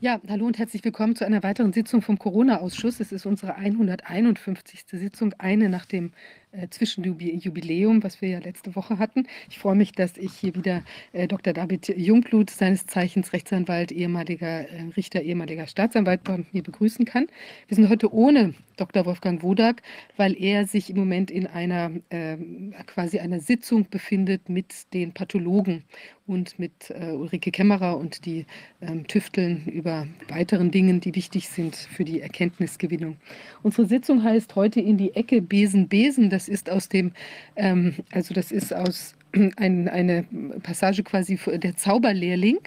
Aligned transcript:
Ja, 0.00 0.20
hallo 0.28 0.44
und 0.46 0.58
herzlich 0.58 0.84
willkommen 0.84 1.14
zu 1.14 1.24
einer 1.24 1.42
weiteren 1.42 1.72
Sitzung 1.72 2.02
vom 2.02 2.18
Corona-Ausschuss. 2.18 3.00
Es 3.00 3.12
ist 3.12 3.26
unsere 3.26 3.54
151. 3.54 4.84
Sitzung, 4.90 5.32
eine 5.38 5.68
nach 5.68 5.86
dem 5.86 6.12
äh, 6.50 6.68
Zwischenjubiläum, 6.68 8.02
was 8.02 8.20
wir 8.20 8.28
ja 8.28 8.38
letzte 8.40 8.74
Woche 8.74 8.98
hatten. 8.98 9.26
Ich 9.48 9.58
freue 9.60 9.76
mich, 9.76 9.92
dass 9.92 10.18
ich 10.18 10.32
hier 10.32 10.54
wieder 10.56 10.82
äh, 11.12 11.28
Dr. 11.28 11.52
David 11.52 11.88
Jungblut, 11.96 12.50
seines 12.50 12.86
Zeichens 12.86 13.32
Rechtsanwalt, 13.32 13.92
ehemaliger 13.92 14.68
äh, 14.68 14.82
Richter, 14.96 15.22
ehemaliger 15.22 15.66
Staatsanwalt, 15.66 16.24
bei 16.24 16.44
mir 16.52 16.62
begrüßen 16.62 17.04
kann. 17.04 17.28
Wir 17.68 17.76
sind 17.76 17.88
heute 17.88 18.12
ohne 18.12 18.54
Dr. 18.76 19.06
Wolfgang 19.06 19.42
Wodak, 19.42 19.82
weil 20.16 20.40
er 20.40 20.66
sich 20.66 20.90
im 20.90 20.96
Moment 20.96 21.30
in 21.30 21.46
einer 21.46 21.90
ähm, 22.10 22.74
quasi 22.86 23.18
einer 23.18 23.40
Sitzung 23.40 23.88
befindet 23.88 24.48
mit 24.48 24.92
den 24.92 25.12
Pathologen 25.12 25.84
und 26.26 26.58
mit 26.58 26.90
äh, 26.90 27.12
Ulrike 27.12 27.50
Kämmerer 27.50 27.98
und 27.98 28.24
die 28.24 28.46
ähm, 28.80 29.06
tüfteln 29.06 29.66
über 29.66 30.06
weiteren 30.28 30.70
Dingen, 30.70 31.00
die 31.00 31.14
wichtig 31.14 31.48
sind 31.48 31.76
für 31.76 32.04
die 32.04 32.20
Erkenntnisgewinnung. 32.20 33.16
Unsere 33.62 33.86
Sitzung 33.86 34.22
heißt 34.22 34.54
heute 34.56 34.80
in 34.80 34.96
die 34.96 35.14
Ecke 35.14 35.42
Besen 35.42 35.88
Besen. 35.88 36.30
Das 36.30 36.48
ist 36.48 36.70
aus 36.70 36.88
dem, 36.88 37.12
ähm, 37.56 37.94
also 38.10 38.34
das 38.34 38.52
ist 38.52 38.74
aus 38.74 39.14
ein, 39.56 39.88
eine 39.88 40.24
Passage 40.62 41.02
quasi 41.02 41.38
der 41.58 41.76
Zauberlehrling. 41.76 42.60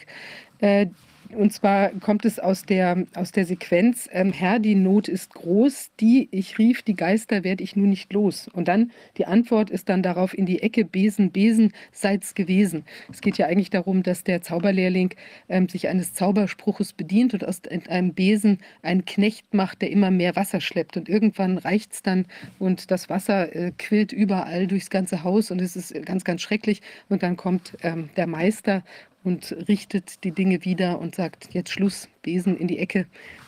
Und 1.36 1.52
zwar 1.52 1.90
kommt 2.00 2.26
es 2.26 2.40
aus 2.40 2.64
der, 2.64 3.06
aus 3.16 3.32
der 3.32 3.46
Sequenz, 3.46 4.08
ähm, 4.12 4.32
Herr, 4.32 4.60
die 4.60 4.76
Not 4.76 5.08
ist 5.08 5.34
groß, 5.34 5.92
die 6.00 6.28
ich 6.32 6.58
rief, 6.58 6.82
die 6.82 6.96
Geister 6.96 7.44
werde 7.44 7.64
ich 7.64 7.76
nun 7.76 7.90
nicht 7.90 8.14
los. 8.14 8.48
Und 8.54 8.68
dann 8.68 8.92
die 9.18 9.26
Antwort 9.26 9.70
ist 9.70 9.90
dann 9.90 10.04
darauf 10.04 10.38
in 10.38 10.46
die 10.46 10.62
Ecke, 10.62 10.86
Besen, 10.86 11.32
Besen, 11.32 11.74
seid's 11.92 12.36
gewesen. 12.36 12.86
Es 13.12 13.22
geht 13.22 13.38
ja 13.38 13.48
eigentlich 13.48 13.70
darum, 13.70 14.04
dass 14.04 14.24
der 14.24 14.42
Zauberlehrling 14.42 15.14
ähm, 15.50 15.68
sich 15.70 15.88
eines 15.88 16.14
Zauberspruches 16.14 16.94
bedient 16.94 17.34
und 17.34 17.46
aus 17.46 17.62
einem 17.90 18.14
Besen 18.14 18.60
einen 18.82 19.06
Knecht 19.06 19.54
macht, 19.54 19.82
der 19.82 19.92
immer 19.92 20.12
mehr 20.12 20.36
Wasser 20.36 20.62
schleppt. 20.62 20.98
Und 20.98 21.10
irgendwann 21.10 21.58
reicht 21.58 21.94
es 21.94 22.04
dann 22.04 22.26
und 22.60 22.92
das 22.92 23.10
Wasser 23.10 23.56
äh, 23.56 23.72
quillt 23.78 24.14
überall 24.14 24.68
durchs 24.68 24.90
ganze 24.90 25.24
Haus 25.24 25.52
und 25.52 25.62
es 25.62 25.76
ist 25.76 25.94
ganz, 26.06 26.24
ganz 26.24 26.42
schrecklich. 26.42 26.82
Und 27.10 27.24
dann 27.24 27.38
kommt 27.38 27.78
ähm, 27.84 28.10
der 28.16 28.28
Meister 28.28 28.84
und 29.24 29.56
richtet 29.68 30.24
die 30.24 30.32
Dinge 30.32 30.64
wieder 30.64 31.00
und 31.00 31.16
sagt, 31.16 31.54
jetzt 31.54 31.72
Schluss, 31.72 32.08
Besen 32.22 32.58
in 32.58 32.68
die 32.68 32.80
Ecke. 32.80 33.06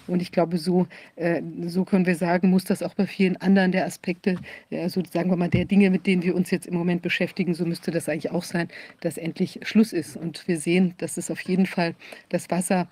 Und 0.08 0.22
ich 0.22 0.31
glaube, 0.31 0.58
so, 0.58 0.88
äh, 1.16 1.42
so 1.67 1.86
können 1.86 2.06
wir 2.06 2.16
sagen, 2.16 2.50
muss 2.50 2.64
das 2.64 2.84
auch 2.84 2.95
bei 2.95 3.06
vielen 3.06 3.38
anderen 3.38 3.72
der 3.72 3.86
Aspekte, 3.86 4.38
also 4.72 5.03
sagen 5.09 5.30
wir 5.30 5.38
mal, 5.38 5.50
der 5.50 5.66
Dinge, 5.66 5.90
mit 5.90 6.08
denen 6.08 6.23
wir 6.23 6.36
uns 6.36 6.52
jetzt 6.52 6.67
im 6.67 6.73
Moment 6.73 7.02
beschäftigen, 7.02 7.53
so 7.53 7.66
müsste 7.66 7.92
das 7.92 8.09
eigentlich 8.09 8.31
auch 8.31 8.44
sein, 8.44 8.70
dass 9.02 9.17
endlich 9.17 9.59
Schluss 9.64 9.94
ist. 9.94 10.17
Und 10.17 10.47
wir 10.47 10.59
sehen, 10.59 10.95
dass 10.97 11.17
es 11.17 11.30
auf 11.31 11.42
jeden 11.42 11.66
Fall 11.66 11.95
das 12.30 12.50
Wasser, 12.50 12.90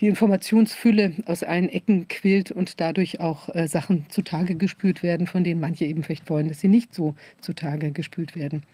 die 0.00 0.08
Informationsfülle 0.08 1.14
aus 1.26 1.44
allen 1.44 1.68
Ecken 1.68 2.08
quillt 2.08 2.50
und 2.50 2.80
dadurch 2.80 3.20
auch 3.20 3.54
äh, 3.54 3.68
Sachen 3.68 4.06
zutage 4.08 4.56
gespült 4.56 5.04
werden, 5.04 5.28
von 5.28 5.44
denen 5.44 5.60
manche 5.60 5.84
eben 5.84 6.02
vielleicht 6.02 6.28
wollen, 6.28 6.48
dass 6.48 6.60
sie 6.60 6.68
nicht 6.68 6.92
so 6.92 7.14
zutage 7.40 7.92
gespült 7.92 8.34
werden. 8.34 8.64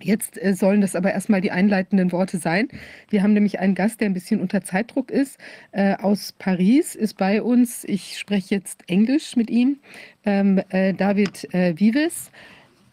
Jetzt 0.00 0.42
äh, 0.42 0.54
sollen 0.54 0.80
das 0.80 0.94
aber 0.94 1.12
erstmal 1.12 1.40
die 1.40 1.50
einleitenden 1.50 2.12
Worte 2.12 2.38
sein. 2.38 2.68
Wir 3.08 3.22
haben 3.22 3.32
nämlich 3.32 3.58
einen 3.60 3.74
Gast, 3.74 4.00
der 4.00 4.08
ein 4.08 4.14
bisschen 4.14 4.40
unter 4.40 4.62
Zeitdruck 4.62 5.10
ist. 5.10 5.38
Äh, 5.72 5.96
aus 5.96 6.34
Paris 6.38 6.94
ist 6.94 7.16
bei 7.16 7.42
uns, 7.42 7.84
ich 7.84 8.18
spreche 8.18 8.54
jetzt 8.54 8.82
Englisch 8.88 9.36
mit 9.36 9.50
ihm, 9.50 9.78
ähm, 10.24 10.60
äh, 10.68 10.92
David 10.92 11.52
äh, 11.54 11.74
Vives. 11.78 12.30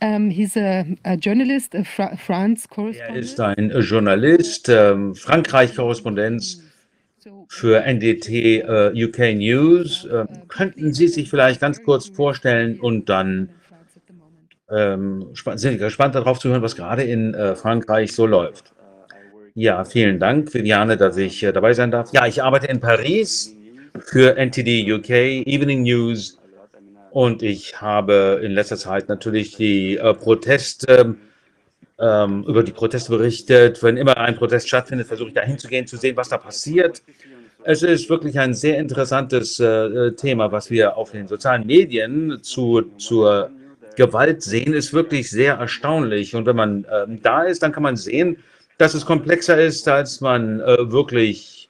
Um, 0.01 0.09
ähm, 0.09 0.29
he's 0.31 0.57
a, 0.57 0.83
a 1.03 1.13
journalist, 1.13 1.73
a 1.75 1.83
Fra 1.85 2.13
France 2.17 2.67
correspondent. 2.67 3.15
Er 3.15 3.21
ist 3.21 3.39
ein 3.39 3.69
Journalist, 3.69 4.67
ähm, 4.67 5.15
Frankreich-Korrespondenz 5.15 6.61
für 7.47 7.83
NDT 7.85 8.29
äh, 8.29 8.91
UK 8.93 9.35
News. 9.35 10.05
Ähm, 10.11 10.27
könnten 10.49 10.93
Sie 10.93 11.07
sich 11.07 11.29
vielleicht 11.29 11.61
ganz 11.61 11.81
kurz 11.83 12.07
vorstellen 12.07 12.79
und 12.81 13.07
dann 13.07 13.49
ähm, 14.73 15.27
sind 15.55 15.77
gespannt 15.77 16.15
darauf 16.15 16.39
zu 16.39 16.49
hören, 16.49 16.61
was 16.61 16.75
gerade 16.75 17.03
in 17.03 17.33
äh, 17.33 17.55
Frankreich 17.55 18.13
so 18.13 18.25
läuft. 18.25 18.73
Ja, 19.55 19.85
vielen 19.85 20.19
Dank, 20.19 20.53
Viviane, 20.53 20.97
dass 20.97 21.17
ich 21.17 21.43
äh, 21.43 21.51
dabei 21.51 21.73
sein 21.73 21.91
darf. 21.91 22.11
Ja, 22.11 22.25
ich 22.25 22.41
arbeite 22.41 22.67
in 22.67 22.79
Paris 22.79 23.55
für 23.99 24.35
NTD 24.35 24.91
UK, 24.91 25.09
Evening 25.47 25.83
News 25.83 26.39
und 27.11 27.43
ich 27.43 27.79
habe 27.79 28.41
in 28.43 28.53
letzter 28.53 28.77
Zeit 28.77 29.09
natürlich 29.09 29.55
die 29.55 29.97
äh, 29.97 30.13
Proteste 30.15 31.15
ähm, 31.99 32.43
über 32.47 32.63
die 32.63 32.71
Proteste 32.71 33.11
berichtet. 33.11 33.83
Wenn 33.83 33.97
immer 33.97 34.17
ein 34.17 34.35
Protest 34.35 34.67
stattfindet, 34.67 35.07
versuche 35.07 35.27
ich 35.27 35.35
da 35.35 35.41
hinzugehen, 35.41 35.85
zu 35.85 35.97
sehen, 35.97 36.17
was 36.17 36.29
da 36.29 36.37
passiert. 36.37 37.03
Es 37.63 37.83
ist 37.83 38.09
wirklich 38.09 38.39
ein 38.39 38.53
sehr 38.55 38.79
interessantes 38.79 39.59
äh, 39.59 40.11
Thema, 40.13 40.51
was 40.51 40.71
wir 40.71 40.97
auf 40.97 41.11
den 41.11 41.27
sozialen 41.27 41.65
Medien 41.65 42.39
zu, 42.41 42.81
zur 42.97 43.51
Gewalt 43.95 44.41
sehen, 44.41 44.73
ist 44.73 44.93
wirklich 44.93 45.29
sehr 45.29 45.55
erstaunlich. 45.55 46.35
Und 46.35 46.45
wenn 46.45 46.55
man 46.55 46.85
äh, 46.85 47.05
da 47.21 47.43
ist, 47.43 47.63
dann 47.63 47.71
kann 47.71 47.83
man 47.83 47.95
sehen, 47.95 48.37
dass 48.77 48.93
es 48.93 49.05
komplexer 49.05 49.61
ist, 49.61 49.87
als 49.87 50.21
man 50.21 50.59
äh, 50.61 50.91
wirklich 50.91 51.69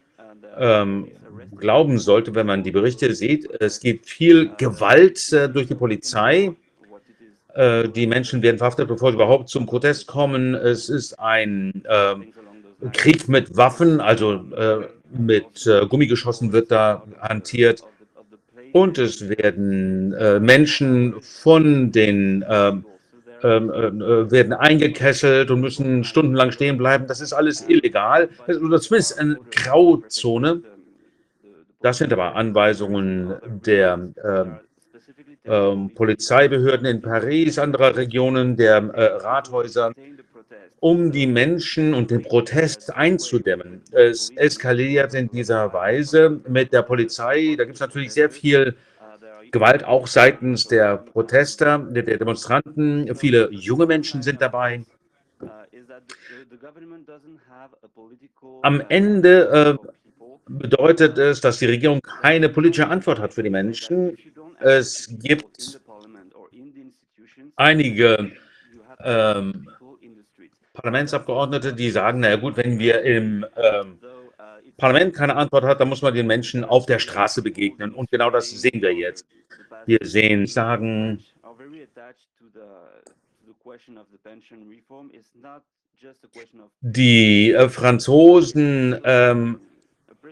ähm, 0.57 1.09
glauben 1.57 1.99
sollte, 1.99 2.33
wenn 2.35 2.47
man 2.47 2.63
die 2.63 2.71
Berichte 2.71 3.13
sieht. 3.13 3.49
Es 3.59 3.79
gibt 3.79 4.07
viel 4.07 4.51
Gewalt 4.57 5.31
äh, 5.33 5.49
durch 5.49 5.67
die 5.67 5.75
Polizei. 5.75 6.55
Äh, 7.53 7.89
die 7.89 8.07
Menschen 8.07 8.41
werden 8.41 8.57
verhaftet, 8.57 8.87
bevor 8.87 9.11
sie 9.11 9.15
überhaupt 9.15 9.49
zum 9.49 9.65
Protest 9.65 10.07
kommen. 10.07 10.55
Es 10.55 10.89
ist 10.89 11.19
ein 11.19 11.83
ähm, 11.89 12.33
Krieg 12.91 13.27
mit 13.29 13.55
Waffen, 13.55 14.01
also 14.01 14.33
äh, 14.55 14.87
mit 15.11 15.67
äh, 15.67 15.85
Gummigeschossen 15.85 16.51
wird 16.51 16.71
da 16.71 17.03
hantiert 17.21 17.83
und 18.73 18.97
es 18.97 19.29
werden 19.29 20.13
äh, 20.13 20.39
Menschen 20.39 21.21
von 21.21 21.91
den 21.91 22.43
ähm, 22.49 22.85
ähm, 23.43 23.69
äh, 23.69 24.31
werden 24.31 24.53
eingekesselt 24.53 25.51
und 25.51 25.61
müssen 25.61 26.03
stundenlang 26.03 26.51
stehen 26.51 26.77
bleiben. 26.77 27.07
Das 27.07 27.21
ist 27.21 27.33
alles 27.33 27.67
illegal. 27.69 28.29
Das 28.47 28.57
ist 28.57 28.83
zumindest 28.87 29.19
eine 29.19 29.37
Grauzone. 29.51 30.63
Das 31.81 31.97
sind 31.97 32.13
aber 32.13 32.35
Anweisungen 32.35 33.35
der 33.65 33.99
ähm, 34.23 34.59
ähm, 35.45 35.89
Polizeibehörden 35.93 36.85
in 36.85 37.01
Paris, 37.01 37.59
anderer 37.59 37.95
Regionen, 37.95 38.55
der 38.55 38.77
äh, 38.77 39.03
Rathäuser 39.17 39.91
um 40.83 41.13
die 41.13 41.27
Menschen 41.27 41.93
und 41.93 42.11
den 42.11 42.23
Protest 42.23 42.93
einzudämmen. 42.93 43.81
Es 43.93 44.29
eskaliert 44.35 45.13
in 45.13 45.29
dieser 45.29 45.71
Weise 45.71 46.41
mit 46.45 46.73
der 46.73 46.81
Polizei. 46.81 47.55
Da 47.57 47.63
gibt 47.63 47.75
es 47.75 47.79
natürlich 47.79 48.11
sehr 48.11 48.29
viel 48.29 48.75
Gewalt, 49.53 49.85
auch 49.85 50.07
seitens 50.07 50.67
der 50.67 50.97
Protester, 50.97 51.79
der 51.79 52.17
Demonstranten. 52.17 53.15
Viele 53.15 53.49
junge 53.51 53.85
Menschen 53.85 54.21
sind 54.21 54.41
dabei. 54.41 54.83
Am 58.63 58.81
Ende 58.89 59.79
äh, 59.81 59.87
bedeutet 60.49 61.17
es, 61.17 61.39
dass 61.39 61.59
die 61.59 61.67
Regierung 61.67 62.01
keine 62.01 62.49
politische 62.49 62.89
Antwort 62.89 63.19
hat 63.19 63.33
für 63.33 63.43
die 63.43 63.49
Menschen. 63.49 64.17
Es 64.59 65.07
gibt 65.21 65.79
einige 67.55 68.33
ähm, 68.99 69.69
Parlamentsabgeordnete, 70.73 71.73
die 71.73 71.91
sagen, 71.91 72.19
na 72.19 72.35
gut, 72.35 72.57
wenn 72.57 72.79
wir 72.79 73.01
im 73.03 73.45
ähm, 73.55 73.99
Parlament 74.77 75.13
keine 75.13 75.35
Antwort 75.35 75.63
hat, 75.63 75.79
dann 75.79 75.89
muss 75.89 76.01
man 76.01 76.13
den 76.13 76.27
Menschen 76.27 76.63
auf 76.63 76.85
der 76.85 76.99
Straße 76.99 77.41
begegnen. 77.41 77.93
Und 77.93 78.09
genau 78.09 78.29
das 78.31 78.49
sehen 78.49 78.81
wir 78.81 78.93
jetzt. 78.93 79.27
Wir 79.85 79.99
sehen, 80.01 80.47
sagen, 80.47 81.23
die 86.81 87.51
äh, 87.51 87.69
Franzosen, 87.69 88.99
ähm, 89.03 89.59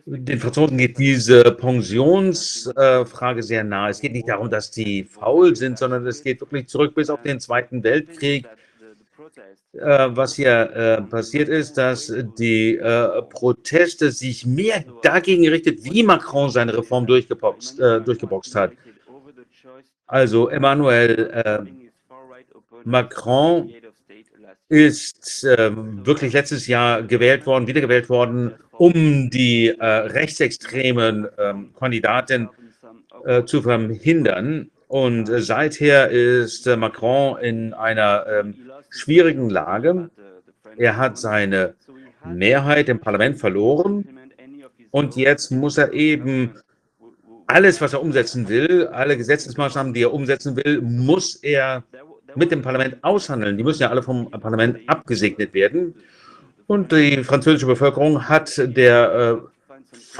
den 0.06 0.40
Franzosen 0.40 0.78
geht 0.78 0.98
diese 0.98 1.44
Pensionsfrage 1.52 3.40
äh, 3.40 3.44
sehr 3.44 3.64
nahe. 3.64 3.92
Es 3.92 4.02
geht 4.02 4.14
nicht 4.14 4.28
darum, 4.28 4.50
dass 4.50 4.72
die 4.72 5.04
faul 5.04 5.56
sind, 5.56 5.78
sondern 5.78 6.06
es 6.08 6.24
geht 6.24 6.42
wirklich 6.42 6.68
zurück 6.68 6.96
bis 6.96 7.10
auf 7.10 7.22
den 7.22 7.40
Zweiten 7.40 7.84
Weltkrieg. 7.84 8.48
Äh, 9.74 10.10
was 10.10 10.36
hier 10.36 10.70
äh, 10.76 11.02
passiert 11.02 11.48
ist, 11.48 11.78
dass 11.78 12.14
die 12.38 12.76
äh, 12.76 13.22
Proteste 13.24 14.12
sich 14.12 14.46
mehr 14.46 14.84
dagegen 15.02 15.48
richtet, 15.48 15.84
wie 15.86 16.04
Macron 16.04 16.50
seine 16.50 16.78
Reform 16.78 17.06
durchgeboxt, 17.06 17.80
äh, 17.80 18.02
durchgeboxt 18.02 18.54
hat. 18.56 18.74
Also 20.08 20.50
Emmanuel 20.50 21.32
äh, 21.34 21.60
Macron 22.84 23.74
ist 24.68 25.46
ähm, 25.58 26.06
wirklich 26.06 26.34
letztes 26.34 26.68
Jahr 26.68 27.02
gewählt 27.04 27.46
worden, 27.46 27.68
wiedergewählt 27.68 28.10
worden, 28.10 28.54
um 28.72 29.30
die 29.30 29.70
rechtsextremen 29.80 31.28
ähm, 31.38 31.74
Kandidaten 31.78 32.50
zu 33.46 33.62
verhindern. 33.62 34.72
Und 34.88 35.28
seither 35.28 36.10
ist 36.10 36.66
Macron 36.66 37.38
in 37.40 37.74
einer 37.74 38.26
ähm, 38.28 38.71
schwierigen 38.92 39.50
Lage. 39.50 40.12
Er 40.78 40.98
hat 40.98 41.18
seine 41.18 41.74
Mehrheit 42.24 42.88
im 42.90 43.00
Parlament 43.00 43.40
verloren 43.40 44.06
Und 44.92 45.16
jetzt 45.16 45.52
muss 45.52 45.78
er 45.78 45.94
eben 45.94 46.52
alles, 47.48 47.82
was 47.82 47.94
er 47.94 48.02
umsetzen 48.02 48.48
will, 48.50 48.88
alle 48.88 49.18
Gesetzesmaßnahmen, 49.18 49.94
die 49.94 50.04
er 50.04 50.14
umsetzen 50.14 50.56
will, 50.58 50.82
muss 50.82 51.36
er 51.36 51.84
mit 52.36 52.52
dem 52.52 52.62
Parlament 52.62 52.98
aushandeln. 53.02 53.58
Die 53.58 53.64
müssen 53.64 53.82
ja 53.82 53.90
alle 53.90 54.04
vom 54.04 54.30
Parlament 54.30 54.80
abgesegnet 54.88 55.54
werden. 55.54 55.96
Und 56.68 56.92
die 56.92 57.24
französische 57.24 57.66
Bevölkerung 57.66 58.30
hat 58.30 58.58
der, 58.58 59.42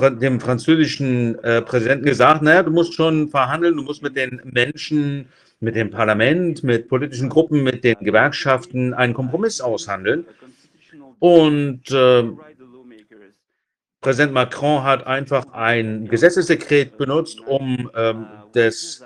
äh, 0.02 0.12
dem 0.12 0.40
französischen 0.40 1.42
äh, 1.44 1.62
Präsidenten 1.62 2.06
gesagt, 2.06 2.42
naja, 2.42 2.64
du 2.64 2.72
musst 2.72 2.94
schon 2.94 3.30
verhandeln, 3.30 3.78
du 3.78 3.84
musst 3.84 4.04
mit 4.04 4.18
den 4.18 4.42
Menschen, 4.44 5.28
mit 5.62 5.76
dem 5.76 5.92
Parlament, 5.92 6.64
mit 6.64 6.90
politischen 6.90 7.30
Gruppen, 7.30 7.64
mit 7.64 7.84
den 7.84 7.96
Gewerkschaften 8.00 8.94
einen 8.94 9.14
Kompromiss 9.14 9.62
aushandeln. 9.62 10.26
Und 11.20 11.90
äh, 11.92 12.24
Präsident 14.02 14.34
Macron 14.34 14.84
hat 14.84 15.06
einfach 15.06 15.54
ein 15.54 16.08
Gesetzesdekret 16.08 16.98
benutzt, 16.98 17.40
um 17.42 17.90
ähm, 17.96 18.26
das 18.54 19.06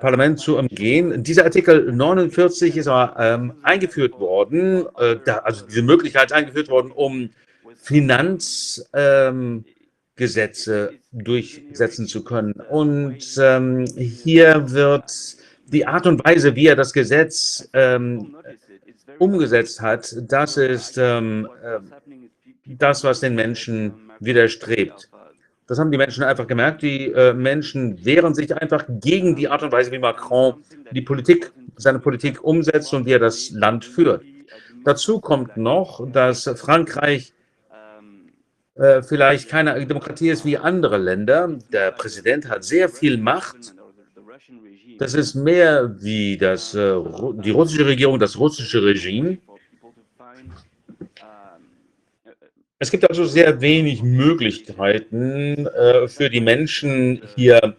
Parlament 0.00 0.40
zu 0.40 0.58
umgehen. 0.58 1.22
Dieser 1.22 1.44
Artikel 1.44 1.92
49 1.92 2.76
ist 2.76 2.88
aber 2.88 3.14
ähm, 3.18 3.54
eingeführt 3.62 4.18
worden, 4.18 4.84
äh, 4.98 5.16
da, 5.24 5.38
also 5.38 5.64
diese 5.66 5.82
Möglichkeit 5.82 6.32
eingeführt 6.32 6.68
worden, 6.68 6.90
um 6.90 7.30
Finanzgesetze 7.76 8.82
ähm, 8.94 9.64
durchsetzen 11.12 12.08
zu 12.08 12.24
können. 12.24 12.54
Und 12.68 13.38
ähm, 13.40 13.86
hier 13.96 14.72
wird 14.72 15.36
die 15.72 15.86
Art 15.86 16.06
und 16.06 16.24
Weise, 16.24 16.54
wie 16.54 16.66
er 16.66 16.76
das 16.76 16.92
Gesetz 16.92 17.68
ähm, 17.72 18.36
umgesetzt 19.18 19.80
hat, 19.80 20.14
das 20.22 20.56
ist 20.56 20.98
ähm, 20.98 21.48
äh, 21.62 21.78
das, 22.64 23.04
was 23.04 23.20
den 23.20 23.34
Menschen 23.34 23.94
widerstrebt. 24.20 25.10
Das 25.66 25.78
haben 25.78 25.90
die 25.90 25.98
Menschen 25.98 26.24
einfach 26.24 26.46
gemerkt. 26.46 26.82
Die 26.82 27.12
äh, 27.12 27.34
Menschen 27.34 28.04
wehren 28.04 28.34
sich 28.34 28.54
einfach 28.56 28.84
gegen 28.88 29.36
die 29.36 29.48
Art 29.48 29.62
und 29.62 29.72
Weise, 29.72 29.92
wie 29.92 29.98
Macron 29.98 30.64
die 30.92 31.02
Politik, 31.02 31.52
seine 31.76 31.98
Politik 31.98 32.42
umsetzt 32.42 32.94
und 32.94 33.04
wie 33.04 33.12
er 33.12 33.18
das 33.18 33.50
Land 33.50 33.84
führt. 33.84 34.24
Dazu 34.84 35.20
kommt 35.20 35.56
noch, 35.56 36.10
dass 36.10 36.50
Frankreich 36.56 37.34
äh, 38.76 39.02
vielleicht 39.02 39.48
keine 39.48 39.84
Demokratie 39.86 40.30
ist 40.30 40.44
wie 40.44 40.56
andere 40.56 40.98
Länder. 40.98 41.58
Der 41.72 41.90
Präsident 41.90 42.48
hat 42.48 42.64
sehr 42.64 42.88
viel 42.88 43.18
Macht. 43.18 43.74
Das 44.98 45.14
ist 45.14 45.34
mehr 45.34 45.94
wie 46.02 46.36
das, 46.36 46.74
äh, 46.74 46.94
die 47.44 47.50
russische 47.50 47.86
Regierung, 47.86 48.18
das 48.18 48.38
russische 48.38 48.82
Regime. 48.82 49.38
Es 52.80 52.90
gibt 52.90 53.08
also 53.08 53.24
sehr 53.24 53.60
wenig 53.60 54.02
Möglichkeiten 54.02 55.66
äh, 55.66 56.08
für 56.08 56.30
die 56.30 56.40
Menschen 56.40 57.22
hier 57.34 57.76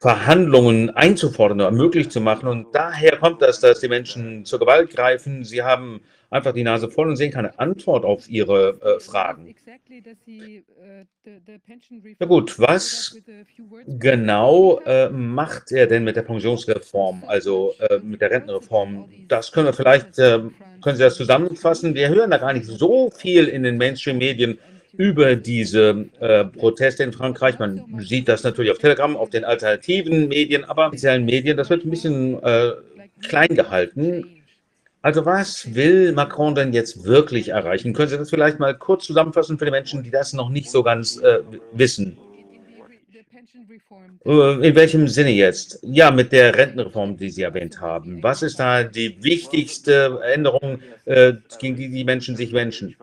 Verhandlungen 0.00 0.90
einzufordern 0.90 1.60
oder 1.60 1.70
möglich 1.70 2.10
zu 2.10 2.20
machen. 2.20 2.48
Und 2.48 2.74
daher 2.74 3.18
kommt 3.18 3.40
das, 3.40 3.60
dass 3.60 3.80
die 3.80 3.88
Menschen 3.88 4.44
zur 4.44 4.58
Gewalt 4.58 4.90
greifen. 4.90 5.44
Sie 5.44 5.62
haben 5.62 6.00
einfach 6.32 6.52
die 6.52 6.64
Nase 6.64 6.88
voll 6.88 7.08
und 7.08 7.16
sehen 7.16 7.30
keine 7.30 7.58
Antwort 7.58 8.04
auf 8.04 8.28
ihre 8.28 8.78
äh, 8.82 9.00
Fragen. 9.00 9.54
Na 12.18 12.26
gut, 12.26 12.58
was 12.58 13.16
genau 13.86 14.80
äh, 14.80 15.10
macht 15.10 15.72
er 15.72 15.86
denn 15.86 16.04
mit 16.04 16.16
der 16.16 16.22
Pensionsreform, 16.22 17.22
also 17.26 17.74
äh, 17.78 17.98
mit 17.98 18.20
der 18.20 18.30
Rentenreform? 18.30 19.08
Das 19.28 19.52
können 19.52 19.66
wir 19.66 19.74
vielleicht, 19.74 20.18
äh, 20.18 20.40
können 20.82 20.96
Sie 20.96 21.02
das 21.02 21.16
zusammenfassen? 21.16 21.94
Wir 21.94 22.08
hören 22.08 22.30
da 22.30 22.38
gar 22.38 22.54
nicht 22.54 22.66
so 22.66 23.10
viel 23.10 23.46
in 23.48 23.62
den 23.62 23.76
Mainstream-Medien 23.76 24.58
über 24.96 25.36
diese 25.36 26.06
äh, 26.20 26.44
Proteste 26.44 27.02
in 27.04 27.12
Frankreich. 27.12 27.58
Man 27.58 28.00
sieht 28.00 28.28
das 28.28 28.42
natürlich 28.42 28.70
auf 28.70 28.78
Telegram, 28.78 29.16
auf 29.16 29.30
den 29.30 29.44
alternativen 29.44 30.28
Medien, 30.28 30.64
aber 30.64 30.88
offiziellen 30.88 31.24
Medien, 31.24 31.56
das 31.56 31.70
wird 31.70 31.84
ein 31.84 31.90
bisschen 31.90 32.42
äh, 32.42 32.72
klein 33.22 33.54
gehalten. 33.54 34.41
Also 35.02 35.26
was 35.26 35.74
will 35.74 36.12
Macron 36.12 36.54
denn 36.54 36.72
jetzt 36.72 37.02
wirklich 37.02 37.48
erreichen? 37.48 37.92
Können 37.92 38.08
Sie 38.08 38.16
das 38.16 38.30
vielleicht 38.30 38.60
mal 38.60 38.76
kurz 38.76 39.04
zusammenfassen 39.04 39.58
für 39.58 39.64
die 39.64 39.72
Menschen, 39.72 40.04
die 40.04 40.10
das 40.10 40.32
noch 40.32 40.48
nicht 40.48 40.70
so 40.70 40.84
ganz 40.84 41.16
äh, 41.16 41.40
wissen? 41.72 42.16
Äh, 44.24 44.68
in 44.68 44.74
welchem 44.76 45.08
Sinne 45.08 45.30
jetzt? 45.30 45.80
Ja, 45.82 46.12
mit 46.12 46.30
der 46.30 46.56
Rentenreform, 46.56 47.16
die 47.16 47.30
Sie 47.30 47.42
erwähnt 47.42 47.80
haben. 47.80 48.22
Was 48.22 48.42
ist 48.42 48.60
da 48.60 48.84
die 48.84 49.20
wichtigste 49.22 50.20
Änderung, 50.22 50.80
äh, 51.04 51.32
gegen 51.58 51.74
die 51.74 51.88
die 51.88 52.04
Menschen 52.04 52.36
sich 52.36 52.52
wünschen? 52.52 52.94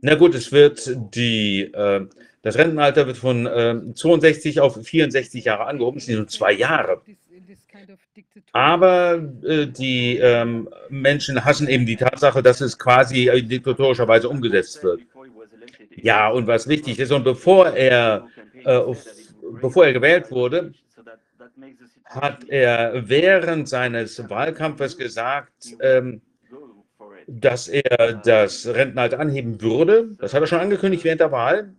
Na 0.00 0.14
gut, 0.14 0.36
es 0.36 0.52
wird 0.52 0.96
die, 1.14 1.62
äh, 1.62 2.06
das 2.42 2.56
Rentenalter 2.56 3.08
wird 3.08 3.16
von 3.16 3.46
äh, 3.46 3.74
62 3.92 4.60
auf 4.60 4.78
64 4.80 5.44
Jahre 5.44 5.66
angehoben, 5.66 5.98
es 5.98 6.06
sind 6.06 6.18
nur 6.18 6.28
zwei 6.28 6.52
Jahre. 6.52 7.02
Aber 8.52 9.22
äh, 9.42 9.66
die 9.66 10.16
ähm, 10.18 10.68
Menschen 10.88 11.44
hassen 11.44 11.68
eben 11.68 11.86
die 11.86 11.96
Tatsache, 11.96 12.42
dass 12.42 12.60
es 12.60 12.78
quasi 12.78 13.28
äh, 13.28 13.42
diktatorischerweise 13.42 14.28
umgesetzt 14.28 14.82
wird. 14.82 15.02
Ja, 15.94 16.28
und 16.28 16.46
was 16.46 16.68
wichtig 16.68 16.98
ist, 16.98 17.12
und 17.12 17.24
bevor 17.24 17.70
er, 17.70 18.26
äh, 18.64 18.80
bevor 19.60 19.86
er 19.86 19.92
gewählt 19.92 20.30
wurde, 20.30 20.72
hat 22.04 22.48
er 22.48 23.08
während 23.08 23.68
seines 23.68 24.28
Wahlkampfes 24.30 24.96
gesagt, 24.96 25.76
ähm, 25.80 26.22
dass 27.26 27.68
er 27.68 28.14
das 28.24 28.66
Rentenalter 28.66 29.20
anheben 29.20 29.60
würde. 29.60 30.16
Das 30.18 30.32
hat 30.32 30.40
er 30.40 30.46
schon 30.46 30.60
angekündigt 30.60 31.04
während 31.04 31.20
der 31.20 31.30
Wahl. 31.30 31.74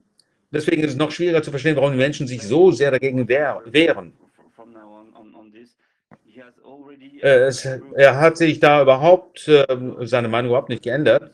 Deswegen 0.51 0.83
ist 0.83 0.91
es 0.91 0.97
noch 0.97 1.11
schwieriger 1.11 1.41
zu 1.41 1.49
verstehen, 1.49 1.75
warum 1.75 1.91
die 1.91 1.97
Menschen 1.97 2.27
sich 2.27 2.43
so 2.43 2.71
sehr 2.71 2.91
dagegen 2.91 3.27
wehren. 3.27 4.13
Äh, 7.21 7.47
es, 7.47 7.65
er 7.95 8.19
hat 8.19 8.37
sich 8.37 8.59
da 8.59 8.81
überhaupt, 8.81 9.47
äh, 9.47 9.65
seine 10.01 10.27
Meinung 10.27 10.49
überhaupt 10.51 10.69
nicht 10.69 10.83
geändert. 10.83 11.31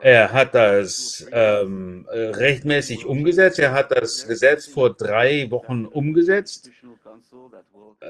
Er 0.00 0.32
hat 0.32 0.54
das 0.54 1.26
ähm, 1.32 2.06
rechtmäßig 2.12 3.06
umgesetzt. 3.06 3.58
Er 3.58 3.72
hat 3.72 3.90
das 3.90 4.26
Gesetz 4.26 4.66
vor 4.66 4.92
drei 4.92 5.50
Wochen 5.50 5.86
umgesetzt. 5.86 6.70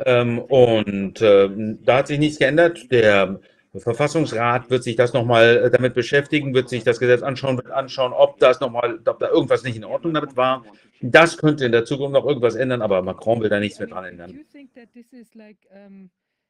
Ähm, 0.05 0.41
und 0.41 1.21
äh, 1.21 1.49
da 1.85 1.99
hat 1.99 2.09
sich 2.09 2.19
nichts 2.19 2.39
geändert. 2.39 2.91
Der 2.91 3.39
Verfassungsrat 3.77 4.71
wird 4.71 4.83
sich 4.83 4.97
das 4.97 5.13
nochmal 5.13 5.71
damit 5.71 5.95
beschäftigen, 5.95 6.55
wird 6.55 6.69
sich 6.69 6.85
das 6.85 6.99
Gesetz 6.99 7.23
anschauen, 7.23 7.57
wird 7.57 7.71
anschauen, 7.71 8.13
ob 8.13 8.39
das 8.39 8.61
nochmal, 8.61 8.99
ob 9.05 9.19
da 9.19 9.29
irgendwas 9.29 9.63
nicht 9.63 9.77
in 9.77 9.85
Ordnung 9.85 10.15
damit 10.15 10.37
war. 10.37 10.65
Das 11.07 11.37
könnte 11.37 11.67
in 11.67 11.73
der 11.73 11.85
Zukunft 11.85 12.15
noch 12.15 12.25
irgendwas 12.25 12.55
ändern, 12.55 12.81
aber 12.81 13.03
Macron 13.03 13.41
will 13.43 13.51
da 13.51 13.61
nichts 13.61 13.79
mehr 13.79 13.89
dran 13.89 14.07
ändern. 14.07 14.41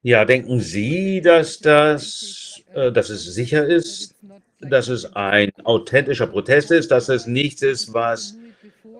Ja, 0.02 0.25
denken 0.25 0.61
Sie, 0.61 1.20
dass 1.20 1.58
das, 1.58 2.62
äh, 2.73 2.92
dass 2.92 3.08
es 3.08 3.25
sicher 3.25 3.66
ist, 3.66 4.14
dass 4.61 4.88
es 4.88 5.16
ein 5.16 5.50
authentischer 5.64 6.28
Protest 6.28 6.70
ist, 6.70 6.90
dass 6.92 7.08
es 7.08 7.26
nichts 7.26 7.62
ist, 7.62 7.92
was 7.92 8.37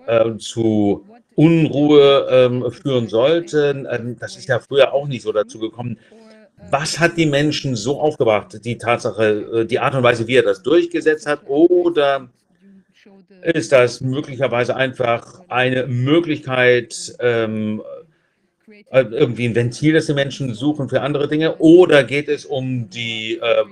äh, 0.07 0.35
zu 0.37 1.05
Unruhe 1.35 2.27
äh, 2.65 2.71
führen 2.71 3.07
sollte? 3.07 3.87
Ähm, 3.89 4.17
das 4.19 4.35
ist 4.35 4.49
ja 4.49 4.59
früher 4.59 4.93
auch 4.93 5.07
nicht 5.07 5.21
so 5.21 5.31
dazu 5.31 5.59
gekommen. 5.59 5.97
Was 6.69 6.99
hat 6.99 7.15
die 7.15 7.27
Menschen 7.27 7.77
so 7.77 8.01
aufgebracht? 8.01 8.65
Die 8.65 8.77
Tatsache, 8.77 9.61
äh, 9.61 9.65
die 9.65 9.79
Art 9.79 9.95
und 9.95 10.03
Weise, 10.03 10.27
wie 10.27 10.35
er 10.35 10.43
das 10.43 10.63
durchgesetzt 10.63 11.27
hat, 11.27 11.41
oder 11.45 12.29
ist 13.53 13.71
das 13.71 14.01
möglicherweise 14.01 14.75
einfach 14.75 15.41
eine 15.47 15.87
Möglichkeit, 15.87 17.15
ähm, 17.19 17.81
äh, 18.89 19.01
irgendwie 19.01 19.45
ein 19.45 19.55
Ventil, 19.55 19.93
das 19.93 20.07
die 20.07 20.13
Menschen 20.13 20.53
suchen 20.53 20.89
für 20.89 21.01
andere 21.01 21.27
Dinge? 21.27 21.55
Oder 21.57 22.03
geht 22.03 22.27
es 22.29 22.45
um 22.45 22.89
die 22.89 23.39
äh, 23.41 23.63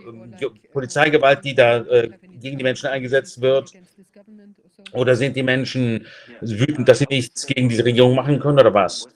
Polizeigewalt, 0.72 1.44
die 1.44 1.56
da 1.56 1.78
äh, 1.78 2.10
gegen 2.40 2.58
die 2.58 2.64
Menschen 2.64 2.88
eingesetzt 2.88 3.42
wird? 3.42 3.74
Oder 4.92 5.16
sind 5.16 5.36
die 5.36 5.44
Menschen 5.44 6.06
wütend, 6.42 6.88
dass 6.88 7.00
sie 7.00 7.08
nichts 7.10 7.48
gegen 7.48 7.70
diese 7.70 7.86
Regierung 7.86 8.16
machen 8.16 8.40
können 8.40 8.60
oder 8.60 8.74
was? 8.74 9.08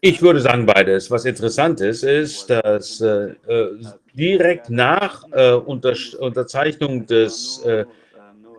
Ich 0.00 0.20
würde 0.20 0.40
sagen 0.40 0.66
beides. 0.66 1.10
Was 1.12 1.24
interessant 1.24 1.80
ist, 1.80 2.02
ist, 2.02 2.50
dass 2.50 3.00
äh, 3.00 3.34
äh 3.46 3.84
direkt 4.14 4.68
nach 4.68 5.24
äh, 5.32 5.52
Unter 5.52 5.94
Unterzeichnung 6.18 7.06
des 7.06 7.62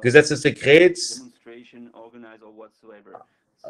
Gesetzesdekrets 0.03 1.25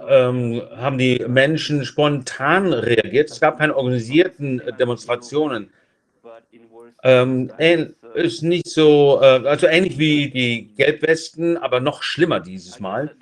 ähm, 0.07 0.61
haben 0.75 0.97
die 0.97 1.23
Menschen 1.27 1.85
spontan 1.85 2.73
reagiert. 2.73 3.29
Es 3.29 3.39
gab 3.39 3.59
keine 3.59 3.75
organisierten 3.75 4.61
Demonstrationen. 4.79 5.69
Ähm, 7.03 7.51
ist 8.15 8.43
nicht 8.43 8.67
so, 8.67 9.19
äh, 9.21 9.47
also 9.47 9.67
ähnlich 9.67 9.97
wie 9.97 10.29
die 10.29 10.73
Gelbwesten, 10.75 11.57
aber 11.57 11.79
noch 11.79 12.01
schlimmer 12.03 12.39
dieses 12.39 12.79
Mal. 12.79 13.15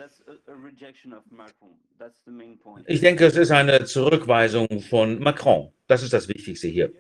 Ich 2.86 3.02
denke, 3.02 3.26
es 3.26 3.36
ist 3.36 3.52
eine 3.52 3.86
Zurückweisung 3.86 4.68
von 4.90 5.20
Macron. 5.20 5.72
Das 5.88 6.04
ist 6.04 6.14
das 6.14 6.28
Wichtigste 6.28 6.68
hier. 6.68 6.92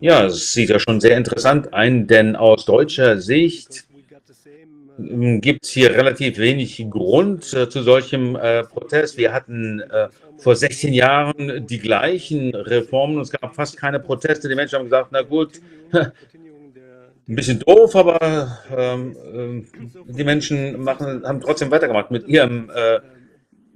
Ja, 0.00 0.26
es 0.26 0.52
sieht 0.52 0.70
ja 0.70 0.78
schon 0.78 1.00
sehr 1.00 1.16
interessant 1.16 1.72
ein, 1.74 2.06
denn 2.06 2.36
aus 2.36 2.64
deutscher 2.64 3.20
Sicht 3.20 3.84
ähm, 4.98 5.40
gibt 5.40 5.64
es 5.64 5.70
hier 5.70 5.90
relativ 5.90 6.38
wenig 6.38 6.84
Grund 6.90 7.52
äh, 7.54 7.68
zu 7.68 7.82
solchem 7.82 8.36
äh, 8.36 8.64
Protest. 8.64 9.16
Wir 9.16 9.32
hatten 9.32 9.80
äh, 9.80 10.08
vor 10.38 10.56
16 10.56 10.92
Jahren 10.92 11.66
die 11.66 11.78
gleichen 11.78 12.54
Reformen 12.54 13.16
und 13.16 13.22
es 13.22 13.30
gab 13.30 13.54
fast 13.54 13.76
keine 13.76 14.00
Proteste. 14.00 14.48
Die 14.48 14.54
Menschen 14.54 14.78
haben 14.78 14.84
gesagt, 14.84 15.08
na 15.10 15.22
gut, 15.22 15.60
ein 15.92 17.34
bisschen 17.34 17.58
doof, 17.60 17.94
aber 17.94 18.58
ähm, 18.76 19.64
äh, 20.06 20.12
die 20.12 20.24
Menschen 20.24 20.82
machen, 20.82 21.22
haben 21.24 21.40
trotzdem 21.40 21.70
weitergemacht 21.70 22.10
mit 22.10 22.26
ihrem, 22.26 22.70
äh, 22.74 23.00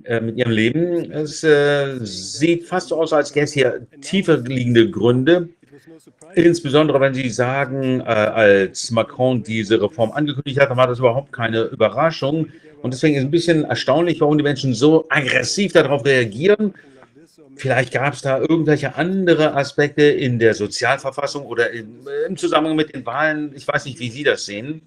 äh, 0.04 0.21
mit 0.21 0.37
ihrem 0.37 0.52
Leben. 0.52 1.11
Es 1.12 1.40
sieht 1.40 2.64
fast 2.64 2.88
so 2.88 3.00
aus, 3.00 3.12
als 3.12 3.32
gäbe 3.32 3.44
es 3.44 3.52
hier 3.52 3.87
tiefer 4.00 4.38
liegende 4.38 4.90
Gründe. 4.90 5.50
Insbesondere 6.35 7.01
wenn 7.01 7.15
Sie 7.15 7.29
sagen, 7.29 8.01
äh, 8.01 8.05
als 8.05 8.91
Macron 8.91 9.43
diese 9.43 9.81
Reform 9.81 10.12
angekündigt 10.12 10.61
hat, 10.61 10.71
dann 10.71 10.77
war 10.77 10.87
das 10.87 10.99
überhaupt 10.99 11.33
keine 11.33 11.62
Überraschung. 11.62 12.49
Und 12.83 12.93
deswegen 12.93 13.15
ist 13.15 13.21
es 13.21 13.27
ein 13.27 13.31
bisschen 13.31 13.65
erstaunlich, 13.65 14.21
warum 14.21 14.37
die 14.39 14.45
Menschen 14.45 14.75
so 14.75 15.07
aggressiv 15.09 15.73
darauf 15.73 16.05
reagieren. 16.05 16.75
Vielleicht 17.57 17.93
gab 17.93 18.15
es 18.15 18.23
da 18.23 18.39
irgendwelche 18.39 18.97
andere 18.97 19.55
Aspekte 19.55 20.03
in 20.03 20.39
der 20.39 20.55
Sozialverfassung 20.55 21.47
oder 21.47 21.71
im, 21.71 22.01
im 22.27 22.37
Zusammenhang 22.37 22.77
mit 22.77 22.95
den 22.95 23.05
Wahlen. 23.07 23.53
Ich 23.55 23.69
weiß 23.69 23.85
nicht, 23.85 24.01
wie 24.01 24.11
Sie 24.11 24.25
das 24.25 24.47
sehen. 24.47 24.83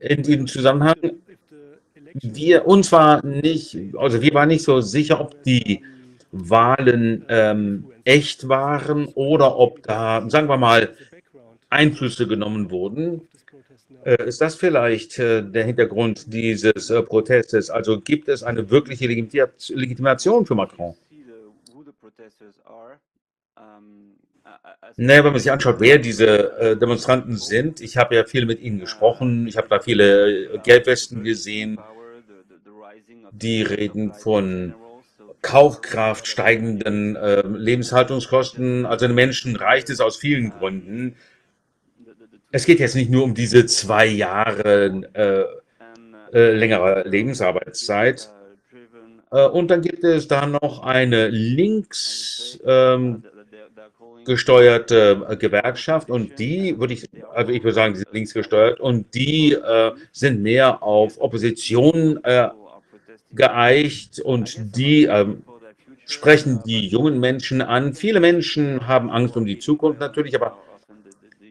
In 0.00 0.22
diesem 0.22 0.46
Zusammenhang. 0.46 0.96
Wir, 2.14 2.66
uns 2.66 2.92
war 2.92 3.24
nicht, 3.24 3.76
also 3.96 4.20
wir 4.20 4.34
waren 4.34 4.48
nicht 4.48 4.64
so 4.64 4.80
sicher, 4.80 5.20
ob 5.20 5.42
die 5.44 5.82
Wahlen 6.32 7.26
ähm, 7.28 7.92
echt 8.04 8.48
waren 8.48 9.06
oder 9.14 9.58
ob 9.58 9.82
da, 9.82 10.28
sagen 10.28 10.48
wir 10.48 10.56
mal, 10.56 10.96
Einflüsse 11.68 12.26
genommen 12.26 12.70
wurden. 12.70 13.28
Äh, 14.04 14.26
ist 14.26 14.40
das 14.40 14.56
vielleicht 14.56 15.18
äh, 15.18 15.42
der 15.42 15.64
Hintergrund 15.64 16.32
dieses 16.32 16.90
äh, 16.90 17.02
Protestes? 17.02 17.70
Also 17.70 18.00
gibt 18.00 18.28
es 18.28 18.42
eine 18.42 18.70
wirkliche 18.70 19.06
Legitimation 19.06 20.46
für 20.46 20.54
Macron? 20.54 20.94
Naja, 24.96 25.24
wenn 25.24 25.32
man 25.32 25.40
sich 25.40 25.52
anschaut, 25.52 25.76
wer 25.78 25.98
diese 25.98 26.58
äh, 26.58 26.76
Demonstranten 26.76 27.36
sind, 27.36 27.80
ich 27.80 27.96
habe 27.96 28.14
ja 28.14 28.24
viel 28.24 28.44
mit 28.44 28.60
ihnen 28.60 28.80
gesprochen, 28.80 29.46
ich 29.46 29.56
habe 29.56 29.68
da 29.68 29.80
viele 29.80 30.60
Gelbwesten 30.64 31.24
gesehen, 31.24 31.78
die 33.32 33.62
reden 33.62 34.12
von 34.12 34.74
Kaufkraft, 35.42 36.26
steigenden 36.28 37.16
äh, 37.16 37.42
Lebenshaltungskosten. 37.42 38.86
Also 38.86 39.06
den 39.06 39.14
Menschen 39.14 39.56
reicht 39.56 39.90
es 39.90 40.00
aus 40.00 40.16
vielen 40.16 40.50
Gründen. 40.50 41.16
Es 42.52 42.64
geht 42.64 42.80
jetzt 42.80 42.94
nicht 42.94 43.10
nur 43.10 43.24
um 43.24 43.34
diese 43.34 43.66
zwei 43.66 44.06
Jahre 44.06 45.02
äh, 45.14 45.44
äh, 46.32 46.52
längere 46.52 47.06
Lebensarbeitszeit. 47.08 48.30
Äh, 49.32 49.46
und 49.46 49.70
dann 49.70 49.82
gibt 49.82 50.04
es 50.04 50.28
da 50.28 50.46
noch 50.46 50.82
eine 50.82 51.28
links 51.28 52.60
ähm, 52.64 53.24
gesteuerte 54.24 55.26
äh, 55.28 55.36
Gewerkschaft 55.36 56.10
und 56.10 56.38
die 56.38 56.78
würde 56.78 56.94
ich, 56.94 57.08
also 57.34 57.52
ich 57.52 57.62
würde 57.62 57.74
sagen, 57.74 57.94
die 57.94 58.00
sind 58.00 58.12
links 58.12 58.34
gesteuert 58.34 58.80
und 58.80 59.12
die 59.14 59.52
äh, 59.52 59.92
sind 60.12 60.42
mehr 60.42 60.82
auf 60.82 61.20
Opposition 61.20 62.20
geeicht 63.34 64.20
und 64.20 64.76
die 64.76 65.04
ähm, 65.04 65.44
sprechen 66.06 66.62
die 66.66 66.86
jungen 66.88 67.18
Menschen 67.20 67.62
an. 67.62 67.94
Viele 67.94 68.20
Menschen 68.20 68.86
haben 68.86 69.10
Angst 69.10 69.36
um 69.36 69.44
die 69.44 69.58
Zukunft 69.58 70.00
natürlich, 70.00 70.34
aber 70.34 70.58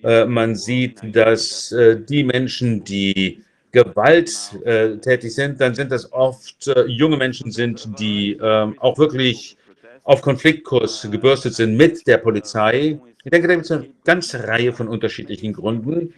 äh, 0.03 0.25
man 0.25 0.55
sieht, 0.55 0.99
dass 1.15 1.71
äh, 1.71 1.99
die 1.99 2.23
Menschen, 2.23 2.83
die 2.83 3.43
gewalttätig 3.71 5.29
äh, 5.31 5.33
sind, 5.33 5.61
dann 5.61 5.75
sind 5.75 5.91
das 5.91 6.11
oft 6.11 6.67
äh, 6.67 6.85
junge 6.87 7.17
Menschen 7.17 7.51
sind, 7.51 7.99
die 7.99 8.37
ähm, 8.41 8.75
auch 8.79 8.97
wirklich 8.97 9.57
auf 10.03 10.21
Konfliktkurs 10.21 11.07
gebürstet 11.09 11.53
sind 11.53 11.77
mit 11.77 12.05
der 12.07 12.17
Polizei. 12.17 12.99
Ich 13.23 13.31
denke, 13.31 13.47
da 13.47 13.53
gibt 13.53 13.65
es 13.65 13.71
eine 13.71 13.89
ganze 14.03 14.47
Reihe 14.47 14.73
von 14.73 14.87
unterschiedlichen 14.87 15.53
Gründen. 15.53 16.13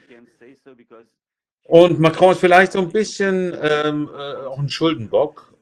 Und 1.63 1.99
Macron 1.99 2.31
ist 2.31 2.39
vielleicht 2.39 2.73
so 2.73 2.79
ein 2.79 2.91
bisschen 2.91 3.55
ähm, 3.61 4.09
äh, 4.13 4.45
auch 4.45 4.59
ein 4.59 4.69
Schuldenbock. 4.69 5.52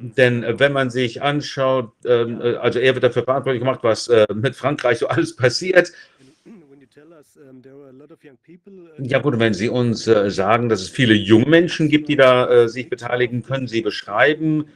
Denn 0.00 0.42
äh, 0.42 0.58
wenn 0.58 0.72
man 0.72 0.90
sich 0.90 1.22
anschaut, 1.22 1.92
ähm, 2.06 2.40
äh, 2.40 2.56
also 2.56 2.78
er 2.78 2.94
wird 2.94 3.04
dafür 3.04 3.24
verantwortlich 3.24 3.60
gemacht, 3.60 3.80
was 3.82 4.08
äh, 4.08 4.26
mit 4.34 4.56
Frankreich 4.56 4.98
so 4.98 5.08
alles 5.08 5.36
passiert. 5.36 5.92
Ja 8.98 9.18
gut, 9.18 9.38
wenn 9.38 9.54
Sie 9.54 9.68
uns 9.68 10.04
sagen, 10.04 10.68
dass 10.68 10.80
es 10.80 10.88
viele 10.88 11.14
junge 11.14 11.46
Menschen 11.46 11.88
gibt, 11.88 12.08
die 12.08 12.16
da 12.16 12.68
sich 12.68 12.88
beteiligen, 12.88 13.42
können 13.42 13.68
Sie 13.68 13.82
beschreiben, 13.82 14.66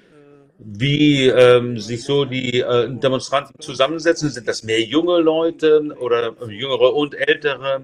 wie 0.59 1.27
ähm, 1.27 1.79
sich 1.79 2.05
so 2.05 2.25
die 2.25 2.61
äh, 2.61 2.89
Demonstranten 2.89 3.61
zusammensetzen? 3.61 4.31
Sind 4.31 4.47
das 4.49 4.63
mehr 4.63 4.81
junge 4.81 5.19
Leute 5.21 5.95
oder 5.99 6.35
jüngere 6.49 6.95
und 6.95 7.15
ältere? 7.15 7.83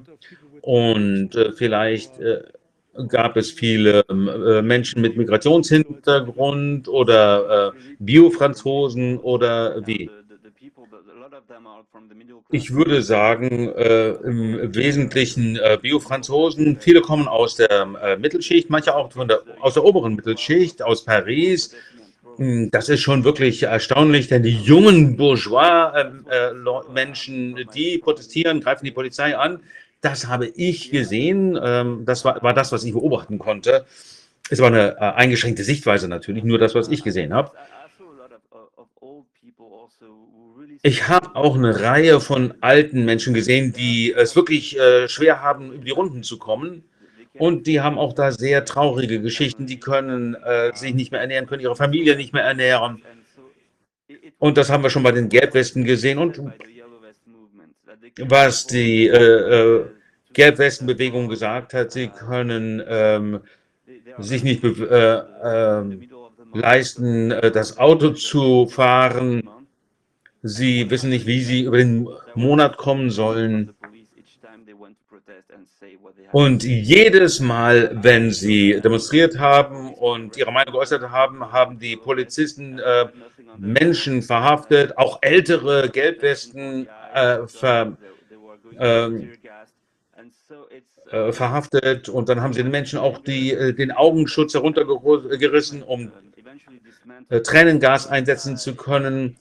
Und 0.60 1.34
äh, 1.34 1.52
vielleicht 1.52 2.18
äh, 2.20 2.42
gab 3.08 3.36
es 3.36 3.50
viele 3.50 4.04
ähm, 4.10 4.28
äh, 4.28 4.62
Menschen 4.62 5.02
mit 5.02 5.16
Migrationshintergrund 5.16 6.88
oder 6.88 7.68
äh, 7.68 7.72
Bio-Franzosen 7.98 9.18
oder 9.18 9.86
wie? 9.86 10.10
Ich 12.52 12.74
würde 12.74 13.00
sagen, 13.02 13.72
äh, 13.74 14.10
im 14.10 14.74
Wesentlichen 14.74 15.56
äh, 15.56 15.78
Bio-Franzosen. 15.80 16.78
Viele 16.80 17.00
kommen 17.00 17.28
aus 17.28 17.54
der 17.56 17.88
äh, 18.02 18.16
Mittelschicht, 18.16 18.70
manche 18.70 18.94
auch 18.94 19.12
von 19.12 19.28
der, 19.28 19.42
aus 19.60 19.74
der 19.74 19.84
oberen 19.84 20.16
Mittelschicht, 20.16 20.82
aus 20.82 21.04
Paris. 21.04 21.74
Hm, 22.36 22.70
das 22.70 22.88
ist 22.88 23.02
schon 23.02 23.24
wirklich 23.24 23.62
erstaunlich, 23.62 24.28
denn 24.28 24.42
die 24.42 24.56
jungen 24.56 25.16
Bourgeois-Menschen, 25.16 27.34
ähm, 27.34 27.58
äh, 27.58 27.64
die 27.74 27.98
protestieren, 27.98 28.60
greifen 28.60 28.84
die 28.84 28.92
Polizei 28.92 29.36
an. 29.36 29.60
Das 30.00 30.26
habe 30.26 30.46
ich 30.46 30.90
gesehen. 30.90 31.58
Ähm, 31.62 32.04
das 32.04 32.24
war, 32.24 32.42
war 32.42 32.54
das, 32.54 32.72
was 32.72 32.84
ich 32.84 32.92
beobachten 32.92 33.38
konnte. 33.38 33.84
Es 34.48 34.58
war 34.58 34.68
eine 34.68 34.96
äh, 34.96 35.00
eingeschränkte 35.00 35.62
Sichtweise 35.62 36.08
natürlich, 36.08 36.44
nur 36.44 36.58
das, 36.58 36.74
was 36.74 36.88
ich 36.88 37.04
gesehen 37.04 37.32
habe. 37.32 37.52
Ich 40.82 41.08
habe 41.08 41.36
auch 41.36 41.56
eine 41.56 41.80
Reihe 41.80 42.20
von 42.20 42.54
alten 42.62 43.04
Menschen 43.04 43.34
gesehen, 43.34 43.72
die 43.74 44.12
es 44.12 44.34
wirklich 44.34 44.78
äh, 44.78 45.08
schwer 45.08 45.42
haben, 45.42 45.72
über 45.72 45.84
die 45.84 45.90
Runden 45.90 46.22
zu 46.22 46.38
kommen. 46.38 46.84
Und 47.34 47.66
die 47.66 47.80
haben 47.80 47.98
auch 47.98 48.14
da 48.14 48.32
sehr 48.32 48.64
traurige 48.64 49.20
Geschichten. 49.20 49.66
Die 49.66 49.78
können 49.78 50.34
äh, 50.34 50.74
sich 50.74 50.94
nicht 50.94 51.12
mehr 51.12 51.20
ernähren, 51.20 51.46
können 51.46 51.62
ihre 51.62 51.76
Familie 51.76 52.16
nicht 52.16 52.32
mehr 52.32 52.44
ernähren. 52.44 53.02
Und 54.38 54.56
das 54.56 54.70
haben 54.70 54.82
wir 54.82 54.90
schon 54.90 55.02
bei 55.02 55.12
den 55.12 55.28
Gelbwesten 55.28 55.84
gesehen. 55.84 56.18
Und 56.18 56.40
was 58.18 58.66
die 58.66 59.06
äh, 59.06 59.16
äh, 59.16 59.84
Gelbwestenbewegung 60.32 61.28
gesagt 61.28 61.74
hat, 61.74 61.92
sie 61.92 62.08
können 62.08 62.82
ähm, 62.86 63.40
sich 64.18 64.42
nicht 64.42 64.62
äh, 64.64 65.14
äh, 65.16 65.82
leisten, 66.52 67.30
das 67.30 67.78
Auto 67.78 68.10
zu 68.10 68.66
fahren. 68.66 69.48
Sie 70.42 70.88
wissen 70.90 71.10
nicht, 71.10 71.26
wie 71.26 71.42
sie 71.42 71.62
über 71.62 71.78
den 71.78 72.08
Monat 72.34 72.76
kommen 72.76 73.10
sollen. 73.10 73.74
Und 76.32 76.62
jedes 76.62 77.40
Mal, 77.40 77.90
wenn 78.02 78.30
sie 78.30 78.80
demonstriert 78.80 79.38
haben 79.38 79.92
und 79.94 80.36
ihre 80.36 80.52
Meinung 80.52 80.74
geäußert 80.74 81.10
haben, 81.10 81.50
haben 81.52 81.78
die 81.78 81.96
Polizisten 81.96 82.78
äh, 82.78 83.06
Menschen 83.58 84.22
verhaftet, 84.22 84.96
auch 84.96 85.18
ältere 85.22 85.88
Gelbwesten 85.90 86.88
äh, 87.14 87.46
ver, 87.46 87.96
ähm, 88.78 89.30
äh, 91.10 91.32
verhaftet 91.32 92.08
und 92.08 92.28
dann 92.28 92.40
haben 92.40 92.52
sie 92.52 92.62
den 92.62 92.70
Menschen 92.70 92.98
auch 92.98 93.18
die, 93.18 93.52
äh, 93.52 93.72
den 93.72 93.90
Augenschutz 93.90 94.54
heruntergerissen, 94.54 95.82
um 95.82 96.12
äh, 97.28 97.40
Tränengas 97.40 98.06
einsetzen 98.06 98.56
zu 98.56 98.74
können. 98.74 99.36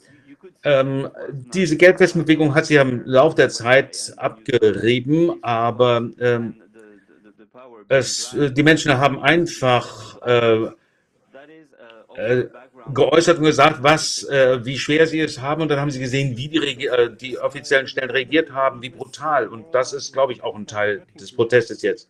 Ähm, 0.64 1.10
diese 1.54 1.78
Gelbwestenbewegung 1.78 2.56
hat 2.56 2.66
sich 2.66 2.78
im 2.78 3.04
Laufe 3.06 3.36
der 3.36 3.50
Zeit 3.50 4.14
abgerieben, 4.18 5.44
aber 5.44 6.10
ähm, 6.20 6.56
es, 7.88 8.36
die 8.36 8.64
Menschen 8.64 8.98
haben 8.98 9.20
einfach 9.22 10.22
äh, 10.22 10.70
äh, 12.16 12.48
geäußert 12.94 13.38
und 13.38 13.46
gesagt, 13.46 13.82
was, 13.82 14.24
äh, 14.24 14.64
wie 14.66 14.78
schwer 14.78 15.08
sie 15.08 15.20
es 15.20 15.40
haben. 15.40 15.62
Und 15.62 15.70
dann 15.70 15.80
haben 15.80 15.92
sie 15.92 16.00
gesehen, 16.00 16.38
wie 16.38 16.48
die, 16.48 16.88
äh, 16.88 17.10
die 17.16 17.38
offiziellen 17.38 17.88
Stellen 17.88 18.10
reagiert 18.10 18.52
haben, 18.52 18.82
wie 18.82 18.90
brutal. 18.90 19.48
Und 19.48 19.66
das 19.74 19.94
ist, 19.94 20.14
glaube 20.14 20.34
ich, 20.34 20.44
auch 20.44 20.56
ein 20.56 20.68
Teil 20.68 21.04
des 21.20 21.32
Protestes 21.32 21.82
jetzt. 21.82 22.10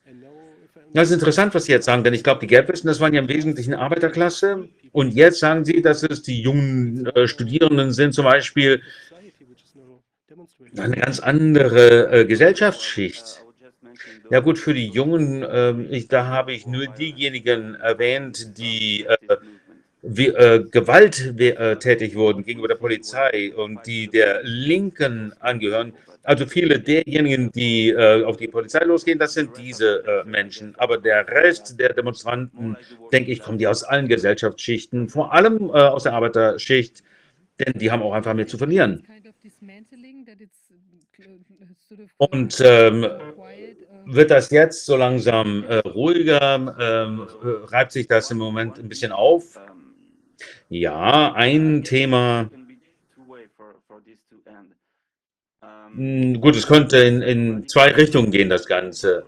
Das 0.93 1.09
ist 1.09 1.13
interessant, 1.13 1.53
was 1.53 1.65
Sie 1.65 1.71
jetzt 1.71 1.85
sagen, 1.85 2.03
denn 2.03 2.15
ich 2.15 2.23
glaube, 2.23 2.39
die 2.39 2.47
Gelbwesten, 2.47 2.87
das 2.87 2.99
waren 2.99 3.13
ja 3.13 3.19
im 3.19 3.27
Wesentlichen 3.27 3.75
Arbeiterklasse. 3.75 4.69
Und 4.91 5.13
jetzt 5.13 5.39
sagen 5.39 5.63
Sie, 5.63 5.83
dass 5.83 6.01
es 6.01 6.23
die 6.23 6.41
jungen 6.41 7.05
äh, 7.07 7.27
Studierenden 7.27 7.91
sind, 7.93 8.13
zum 8.13 8.25
Beispiel, 8.25 8.81
eine 10.77 10.95
ganz 10.95 11.19
andere 11.19 12.11
äh, 12.11 12.25
Gesellschaftsschicht. 12.25 13.43
Ja 14.31 14.39
gut, 14.39 14.59
für 14.59 14.73
die 14.73 14.87
Jungen, 14.87 15.45
ähm, 15.49 15.87
ich, 15.89 16.07
da 16.07 16.27
habe 16.27 16.53
ich 16.53 16.67
nur 16.67 16.85
diejenigen 16.87 17.75
erwähnt, 17.75 18.57
die 18.57 19.05
äh, 19.05 19.17
wie, 20.09 20.27
äh, 20.27 20.65
gewalttätig 20.69 22.15
wurden 22.15 22.43
gegenüber 22.43 22.67
der 22.67 22.75
Polizei 22.75 23.53
und 23.55 23.85
die 23.85 24.07
der 24.07 24.41
Linken 24.43 25.33
angehören. 25.39 25.93
Also 26.23 26.45
viele 26.45 26.79
derjenigen, 26.79 27.51
die 27.51 27.89
äh, 27.89 28.23
auf 28.23 28.37
die 28.37 28.47
Polizei 28.47 28.83
losgehen, 28.83 29.17
das 29.19 29.33
sind 29.33 29.57
diese 29.57 30.03
äh, 30.05 30.23
Menschen. 30.25 30.75
Aber 30.77 30.97
der 30.97 31.27
Rest 31.27 31.79
der 31.79 31.93
Demonstranten, 31.93 32.75
denke 33.11 33.31
ich, 33.31 33.41
kommen 33.41 33.57
die 33.57 33.67
aus 33.67 33.83
allen 33.83 34.07
Gesellschaftsschichten, 34.07 35.09
vor 35.09 35.33
allem 35.33 35.69
äh, 35.69 35.71
aus 35.71 36.03
der 36.03 36.13
Arbeiterschicht, 36.13 37.03
denn 37.59 37.73
die 37.73 37.91
haben 37.91 38.03
auch 38.03 38.13
einfach 38.13 38.33
mehr 38.33 38.47
zu 38.47 38.57
verlieren. 38.57 39.03
Und 42.17 42.61
ähm, 42.63 43.07
wird 44.05 44.31
das 44.31 44.49
jetzt 44.51 44.85
so 44.85 44.95
langsam 44.95 45.63
äh, 45.65 45.77
ruhiger? 45.79 46.75
Ähm, 46.79 47.27
reibt 47.67 47.91
sich 47.91 48.07
das 48.07 48.29
im 48.31 48.37
Moment 48.37 48.77
ein 48.77 48.89
bisschen 48.89 49.11
auf? 49.11 49.59
Ja, 50.69 51.33
ein 51.33 51.83
Thema. 51.83 52.49
Hm, 55.95 56.39
gut, 56.39 56.55
es 56.55 56.67
könnte 56.67 56.97
in, 56.97 57.21
in 57.21 57.67
zwei 57.67 57.91
Richtungen 57.91 58.31
gehen, 58.31 58.49
das 58.49 58.65
Ganze. 58.65 59.25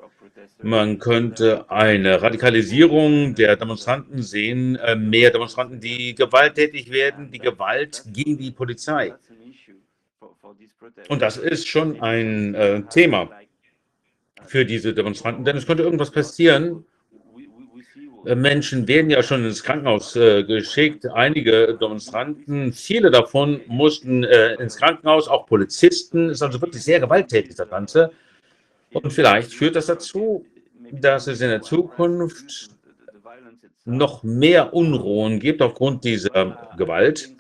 Man 0.64 1.00
könnte 1.00 1.70
eine 1.72 2.22
Radikalisierung 2.22 3.34
der 3.34 3.56
Demonstranten 3.56 4.22
sehen, 4.22 4.76
äh, 4.76 4.96
mehr 4.96 5.32
Demonstranten, 5.32 5.80
die 5.80 6.14
gewalttätig 6.14 6.92
werden, 6.92 7.32
die 7.32 7.40
Gewalt 7.40 8.04
gegen 8.14 8.38
die 8.38 8.52
Polizei. 8.52 9.14
Und 11.10 11.22
das 11.22 11.38
ist 11.38 11.68
schon 11.68 12.02
ein 12.02 12.54
äh, 12.54 12.84
Thema 12.84 13.30
für 14.46 14.66
diese 14.66 14.94
Demonstranten, 14.94 15.46
denn 15.46 15.58
es 15.58 15.66
könnte 15.66 15.84
irgendwas 15.84 16.12
passieren. 16.12 16.86
Äh, 18.26 18.36
Menschen 18.36 18.88
werden 18.88 19.10
ja 19.10 19.24
schon 19.24 19.46
ins 19.46 19.64
Krankenhaus 19.64 20.16
äh, 20.16 20.44
geschickt, 20.44 21.08
einige 21.08 21.78
Demonstranten, 21.80 22.74
viele 22.74 23.12
davon 23.12 23.62
mussten 23.68 24.24
äh, 24.24 24.56
ins 24.56 24.78
Krankenhaus, 24.78 25.28
auch 25.28 25.46
Polizisten, 25.48 26.30
ist 26.30 26.42
also 26.42 26.62
wirklich 26.62 26.84
sehr 26.84 27.00
gewalttätig, 27.00 27.56
das 27.56 27.70
Ganze. 27.70 28.12
Und 28.94 29.12
vielleicht 29.12 29.54
führt 29.54 29.76
das 29.76 29.88
dazu, 29.88 30.46
dass 30.92 31.28
es 31.28 31.42
in 31.42 31.50
der 31.50 31.62
Zukunft 31.62 32.70
noch 33.86 34.24
mehr 34.24 34.74
Unruhen 34.74 35.40
gibt 35.40 35.62
aufgrund 35.62 36.04
dieser 36.04 36.70
Gewalt. 36.78 37.32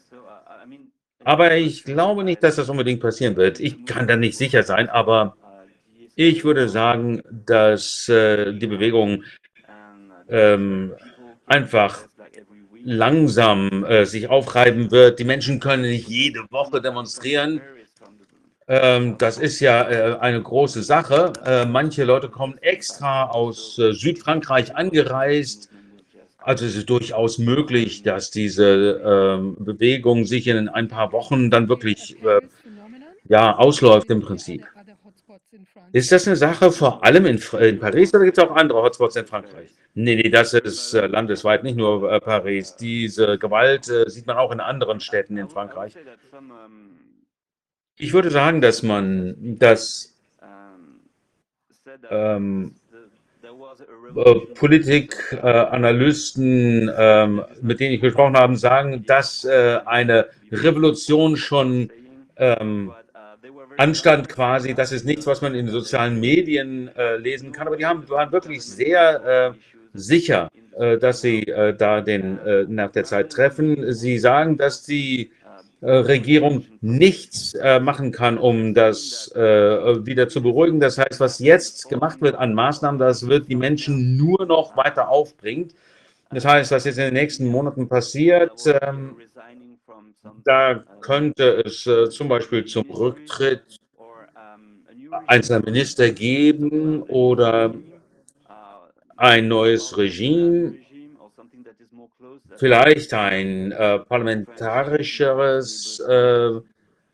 Aber 1.23 1.55
ich 1.55 1.83
glaube 1.83 2.23
nicht, 2.23 2.41
dass 2.41 2.55
das 2.55 2.69
unbedingt 2.69 3.01
passieren 3.01 3.35
wird. 3.35 3.59
Ich 3.59 3.85
kann 3.85 4.07
da 4.07 4.15
nicht 4.15 4.37
sicher 4.37 4.63
sein, 4.63 4.89
aber 4.89 5.35
ich 6.15 6.43
würde 6.43 6.67
sagen, 6.67 7.21
dass 7.29 8.09
äh, 8.09 8.53
die 8.53 8.67
Bewegung 8.67 9.23
ähm, 10.31 10.93
einfach 11.45 11.99
langsam 12.83 13.85
äh, 13.85 14.05
sich 14.05 14.29
aufreiben 14.29 14.89
wird. 14.89 15.19
Die 15.19 15.23
Menschen 15.23 15.59
können 15.59 15.83
nicht 15.83 16.07
jede 16.07 16.39
Woche 16.49 16.81
demonstrieren. 16.81 17.61
Ähm, 18.67 19.17
das 19.17 19.37
ist 19.37 19.59
ja 19.59 19.89
äh, 19.89 20.17
eine 20.19 20.41
große 20.41 20.81
Sache. 20.81 21.33
Äh, 21.45 21.65
manche 21.65 22.05
Leute 22.05 22.29
kommen 22.29 22.57
extra 22.61 23.25
aus 23.25 23.77
äh, 23.77 23.93
Südfrankreich 23.93 24.75
angereist. 24.75 25.69
Also 26.37 26.65
es 26.65 26.75
ist 26.75 26.89
durchaus 26.89 27.37
möglich, 27.37 28.01
dass 28.01 28.31
diese 28.31 29.01
ähm, 29.05 29.57
Bewegung 29.59 30.25
sich 30.25 30.47
in 30.47 30.69
ein 30.69 30.87
paar 30.87 31.11
Wochen 31.11 31.51
dann 31.51 31.69
wirklich 31.69 32.15
äh, 32.23 32.39
ja, 33.25 33.55
ausläuft 33.55 34.09
im 34.09 34.21
Prinzip. 34.21 34.65
Ist 35.93 36.11
das 36.11 36.27
eine 36.27 36.37
Sache 36.37 36.71
vor 36.71 37.03
allem 37.03 37.25
in, 37.25 37.41
in 37.59 37.79
Paris 37.79 38.13
oder 38.13 38.23
gibt 38.23 38.37
es 38.37 38.43
auch 38.43 38.55
andere 38.55 38.81
Hotspots 38.81 39.17
in 39.17 39.25
Frankreich? 39.25 39.69
Nee, 39.93 40.15
nee, 40.15 40.29
das 40.29 40.53
ist 40.53 40.93
äh, 40.93 41.07
landesweit, 41.07 41.63
nicht 41.63 41.75
nur 41.75 42.09
äh, 42.09 42.21
Paris. 42.21 42.77
Diese 42.77 43.37
Gewalt 43.37 43.89
äh, 43.89 44.09
sieht 44.09 44.25
man 44.25 44.37
auch 44.37 44.51
in 44.51 44.61
anderen 44.61 45.01
Städten 45.01 45.37
in 45.37 45.49
Frankreich. 45.49 45.93
Ich 47.97 48.13
würde 48.13 48.31
sagen, 48.31 48.61
dass 48.61 48.83
man 48.83 49.57
das 49.59 50.15
ähm, 52.09 52.75
äh, 54.15 54.35
Politikanalysten, 54.55 56.89
äh, 56.89 57.27
mit 57.61 57.79
denen 57.79 57.93
ich 57.95 58.01
gesprochen 58.01 58.37
habe, 58.37 58.55
sagen, 58.55 59.03
dass 59.05 59.45
äh, 59.45 59.79
eine 59.85 60.27
Revolution 60.51 61.37
schon 61.37 61.89
ähm, 62.37 62.91
anstand 63.77 64.29
quasi. 64.29 64.73
Das 64.73 64.91
ist 64.91 65.05
nichts, 65.05 65.25
was 65.27 65.41
man 65.41 65.55
in 65.55 65.67
sozialen 65.69 66.19
Medien 66.19 66.89
äh, 66.95 67.17
lesen 67.17 67.51
kann, 67.51 67.67
aber 67.67 67.77
die 67.77 67.85
haben, 67.85 68.07
waren 68.09 68.31
wirklich 68.31 68.63
sehr 68.63 69.55
sicher, 69.93 70.49
äh, 70.77 70.97
dass 70.97 71.21
sie 71.21 71.47
äh, 71.47 71.75
da 71.75 72.01
den 72.01 72.39
äh, 72.39 72.65
nach 72.67 72.91
der 72.91 73.03
Zeit 73.03 73.31
treffen. 73.31 73.93
Sie 73.93 74.17
sagen, 74.19 74.57
dass 74.57 74.83
die 74.83 75.31
Regierung 75.83 76.63
nichts 76.81 77.55
machen 77.81 78.11
kann, 78.11 78.37
um 78.37 78.75
das 78.75 79.31
wieder 79.33 80.29
zu 80.29 80.43
beruhigen. 80.43 80.79
Das 80.79 80.99
heißt, 80.99 81.19
was 81.19 81.39
jetzt 81.39 81.89
gemacht 81.89 82.21
wird 82.21 82.35
an 82.35 82.53
Maßnahmen, 82.53 82.99
das 82.99 83.27
wird 83.27 83.49
die 83.49 83.55
Menschen 83.55 84.15
nur 84.15 84.45
noch 84.45 84.77
weiter 84.77 85.09
aufbringt. 85.09 85.73
Das 86.29 86.45
heißt, 86.45 86.71
was 86.71 86.85
jetzt 86.85 86.99
in 86.99 87.05
den 87.05 87.15
nächsten 87.15 87.47
Monaten 87.47 87.89
passiert, 87.89 88.51
ähm, 88.67 89.15
da 90.43 90.83
könnte 91.01 91.63
es 91.65 91.87
zum 92.13 92.27
Beispiel 92.27 92.65
zum 92.65 92.89
Rücktritt 92.89 93.79
einzelner 95.27 95.63
Minister 95.65 96.11
geben 96.11 97.03
oder 97.03 97.73
ein 99.17 99.47
neues 99.47 99.97
Regime, 99.97 100.75
vielleicht 102.57 103.13
ein 103.13 103.71
äh, 103.71 103.99
parlamentarischeres, 103.99 106.03
äh, 106.07 106.59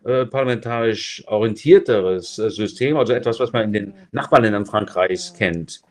äh, 0.03 0.25
parlamentarisch 0.25 1.23
orientierteres 1.27 2.39
äh, 2.39 2.49
System, 2.49 2.97
also 2.97 3.13
etwas, 3.13 3.39
was 3.39 3.53
man 3.53 3.65
in 3.65 3.73
den 3.73 3.93
Nachbarländern 4.11 4.65
Frankreichs 4.65 5.31
kennt. 5.33 5.81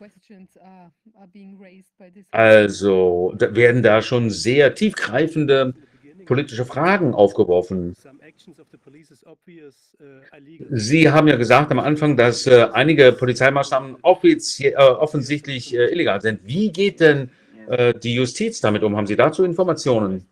Also 2.31 3.33
da 3.37 3.55
werden 3.55 3.83
da 3.83 4.01
schon 4.01 4.29
sehr 4.29 4.75
tiefgreifende 4.75 5.73
politische 6.27 6.65
Fragen 6.65 7.13
aufgeworfen. 7.13 7.95
Sie 10.69 11.09
haben 11.09 11.27
ja 11.27 11.35
gesagt 11.35 11.71
am 11.71 11.79
Anfang, 11.79 12.15
dass 12.15 12.45
äh, 12.45 12.67
einige 12.73 13.11
Polizeimaßnahmen 13.11 13.97
äh, 14.03 14.75
offensichtlich 14.77 15.73
äh, 15.73 15.91
illegal 15.91 16.21
sind. 16.21 16.41
Wie 16.45 16.71
geht 16.71 16.99
denn 16.99 17.31
äh, 17.67 17.93
die 17.93 18.13
Justiz 18.13 18.61
damit 18.61 18.83
um? 18.83 18.95
Haben 18.95 19.07
Sie 19.07 19.15
dazu 19.15 19.43
Informationen? 19.43 20.25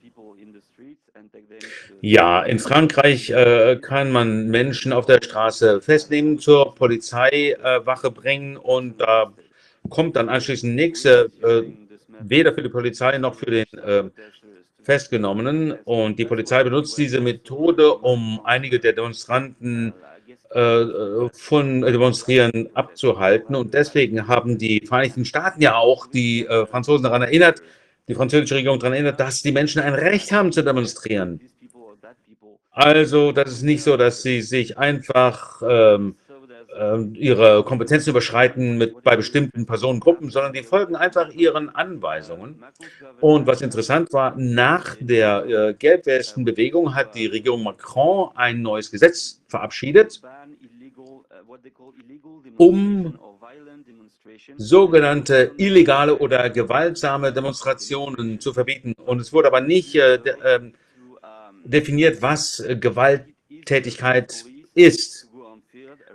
Ja, 2.02 2.44
in 2.44 2.60
Frankreich 2.60 3.32
äh, 3.32 3.78
kann 3.82 4.12
man 4.12 4.50
Menschen 4.50 4.94
auf 4.94 5.08
der 5.08 5.20
Straße 5.24 5.82
festnehmen, 5.82 6.38
zur 6.38 6.76
Polizeiwache 6.76 8.12
bringen 8.12 8.58
und 8.58 9.02
da 9.02 9.34
kommt 9.90 10.16
dann 10.16 10.30
anschließend 10.30 10.76
nichts, 10.76 11.06
äh, 11.06 11.30
weder 12.20 12.54
für 12.54 12.62
die 12.62 12.70
Polizei 12.70 13.18
noch 13.18 13.36
für 13.36 13.46
den 13.46 13.66
Festgenommenen. 14.86 15.74
Und 15.84 16.18
die 16.20 16.26
Polizei 16.26 16.64
benutzt 16.64 16.98
diese 16.98 17.20
Methode, 17.20 17.94
um 17.96 18.40
einige 18.44 18.80
der 18.80 18.94
Demonstranten 18.94 19.94
äh, 20.52 20.86
von 21.34 21.82
Demonstrieren 21.82 22.70
abzuhalten. 22.74 23.56
Und 23.56 23.74
deswegen 23.74 24.28
haben 24.28 24.58
die 24.58 24.86
Vereinigten 24.86 25.26
Staaten 25.26 25.62
ja 25.62 25.76
auch 25.76 26.08
die 26.08 26.46
äh, 26.46 26.66
Franzosen 26.66 27.04
daran 27.04 27.24
erinnert, 27.24 27.62
die 28.08 28.16
französische 28.16 28.56
Regierung 28.56 28.80
daran 28.80 28.94
erinnert, 28.94 29.20
dass 29.20 29.42
die 29.42 29.52
Menschen 29.52 29.82
ein 29.82 29.96
Recht 29.96 30.32
haben 30.32 30.52
zu 30.52 30.64
demonstrieren. 30.64 31.42
Also, 32.72 33.32
das 33.32 33.52
ist 33.52 33.64
nicht 33.64 33.84
so, 33.84 33.98
dass 33.98 34.22
sie 34.22 34.42
sich 34.42 34.78
einfach 34.78 35.62
ähm, 35.68 36.16
ihre 37.14 37.64
Kompetenzen 37.64 38.10
überschreiten 38.10 38.78
mit, 38.78 39.02
bei 39.04 39.16
bestimmten 39.16 39.66
Personengruppen, 39.66 40.30
sondern 40.30 40.54
die 40.54 40.64
folgen 40.64 40.96
einfach 40.96 41.30
ihren 41.30 41.74
Anweisungen. 41.74 42.62
Und 43.22 43.48
was 43.48 43.62
interessant 43.62 44.12
war, 44.12 44.36
nach 44.36 44.96
der 45.00 45.46
äh, 45.46 45.74
Gelbwestenbewegung 45.74 46.94
hat 46.94 47.16
die 47.16 47.28
Regierung 47.28 47.64
Macron 47.64 48.32
ein 48.36 48.62
neues 48.62 48.92
Gesetz 48.92 49.42
verabschiedet, 49.48 50.22
um 52.58 53.18
sogenannte 54.58 55.52
illegale 55.58 56.18
oder 56.18 56.50
gewaltsame 56.50 57.32
Demonstrationen 57.32 58.40
zu 58.40 58.54
verbieten. 58.54 58.94
Und 59.06 59.22
es 59.22 59.32
wurde 59.32 59.48
aber 59.48 59.62
nicht 59.62 59.96
äh, 59.96 60.20
de, 60.20 60.34
äh, 60.44 60.60
definiert, 61.64 62.22
was 62.22 62.64
Gewalttätigkeit 62.68 64.46
ist. 64.74 65.25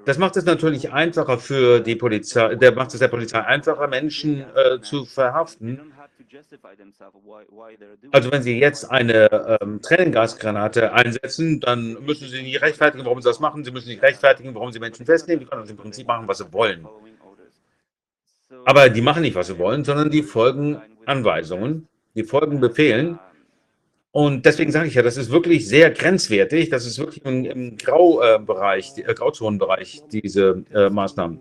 Das 0.04 0.18
macht 0.18 0.36
es 0.36 0.44
natürlich 0.44 0.92
einfacher 0.92 1.38
für 1.38 1.80
die 1.80 1.96
Polizei, 1.96 2.54
der 2.54 2.72
macht 2.72 2.94
es 2.94 3.00
der 3.00 3.08
Polizei 3.08 3.40
einfacher, 3.40 3.86
Menschen 3.86 4.44
äh, 4.54 4.80
zu 4.80 5.04
verhaften. 5.04 5.92
Also 8.12 8.32
wenn 8.32 8.42
Sie 8.42 8.58
jetzt 8.58 8.90
eine 8.90 9.58
ähm, 9.60 9.80
Tränengasgranate 9.82 10.92
einsetzen, 10.92 11.60
dann 11.60 11.94
müssen 12.04 12.28
Sie 12.28 12.42
nicht 12.42 12.62
rechtfertigen, 12.62 13.04
warum 13.04 13.20
Sie 13.20 13.28
das 13.28 13.40
machen. 13.40 13.64
Sie 13.64 13.70
müssen 13.70 13.88
nicht 13.88 14.02
rechtfertigen, 14.02 14.54
warum 14.54 14.72
Sie 14.72 14.78
Menschen 14.78 15.06
festnehmen. 15.06 15.40
Die 15.40 15.46
können 15.46 15.62
das 15.62 15.70
im 15.70 15.76
Prinzip 15.76 16.06
machen, 16.06 16.28
was 16.28 16.38
sie 16.38 16.52
wollen. 16.52 16.86
Aber 18.64 18.88
die 18.88 19.00
machen 19.00 19.22
nicht, 19.22 19.34
was 19.34 19.46
sie 19.46 19.58
wollen, 19.58 19.84
sondern 19.84 20.10
die 20.10 20.22
folgen 20.22 20.80
Anweisungen, 21.06 21.88
die 22.14 22.24
folgen 22.24 22.60
Befehlen. 22.60 23.18
Und 24.12 24.44
deswegen 24.44 24.72
sage 24.72 24.88
ich 24.88 24.94
ja, 24.94 25.02
das 25.02 25.16
ist 25.16 25.30
wirklich 25.30 25.68
sehr 25.68 25.90
grenzwertig. 25.90 26.68
Das 26.68 26.84
ist 26.84 26.98
wirklich 26.98 27.24
im, 27.24 27.44
im 27.44 27.76
Graubereich, 27.76 28.92
äh, 28.96 29.14
Grauzonenbereich, 29.14 30.02
diese 30.10 30.64
äh, 30.74 30.90
Maßnahmen. 30.90 31.38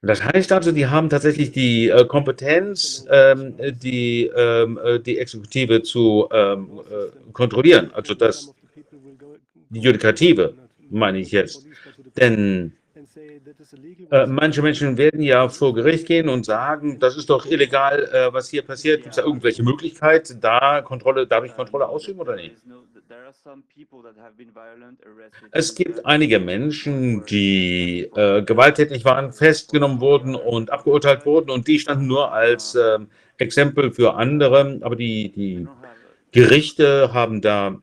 Das 0.00 0.22
heißt 0.22 0.52
also, 0.52 0.70
die 0.70 0.86
haben 0.86 1.10
tatsächlich 1.10 1.50
die 1.50 1.88
äh, 1.88 2.06
Kompetenz, 2.06 3.04
ähm, 3.10 3.54
die, 3.58 4.30
ähm, 4.34 4.78
äh, 4.82 5.00
die 5.00 5.18
Exekutive 5.18 5.82
zu 5.82 6.28
ähm, 6.30 6.80
äh, 6.88 7.32
kontrollieren. 7.32 7.90
Also 7.92 8.14
das, 8.14 8.54
die 9.70 9.80
Judikative, 9.80 10.54
meine 10.88 11.18
ich 11.18 11.32
jetzt. 11.32 11.66
Denn 12.16 12.77
äh, 14.10 14.26
manche 14.26 14.62
Menschen 14.62 14.96
werden 14.96 15.22
ja 15.22 15.48
vor 15.48 15.74
Gericht 15.74 16.06
gehen 16.06 16.28
und 16.28 16.44
sagen, 16.44 16.98
das 16.98 17.16
ist 17.16 17.30
doch 17.30 17.46
illegal, 17.46 18.04
äh, 18.12 18.32
was 18.32 18.48
hier 18.48 18.62
passiert. 18.62 19.02
Gibt 19.02 19.10
es 19.10 19.16
da 19.16 19.26
irgendwelche 19.26 19.62
Möglichkeiten, 19.62 20.40
da 20.40 20.82
Kontrolle, 20.82 21.26
darf 21.26 21.44
ich 21.44 21.54
Kontrolle 21.54 21.88
ausüben 21.88 22.20
oder 22.20 22.36
nicht? 22.36 22.56
Es 25.50 25.74
gibt 25.74 26.06
einige 26.06 26.40
Menschen, 26.40 27.24
die 27.26 28.10
äh, 28.14 28.42
gewalttätig 28.42 29.04
waren, 29.04 29.32
festgenommen 29.32 30.00
wurden 30.00 30.34
und 30.34 30.70
abgeurteilt 30.70 31.26
wurden 31.26 31.50
und 31.50 31.66
die 31.66 31.78
standen 31.78 32.06
nur 32.06 32.32
als 32.32 32.74
äh, 32.74 32.98
Exempel 33.38 33.92
für 33.92 34.14
andere, 34.14 34.78
aber 34.82 34.96
die, 34.96 35.30
die 35.30 35.66
Gerichte 36.32 37.12
haben 37.12 37.40
da 37.40 37.80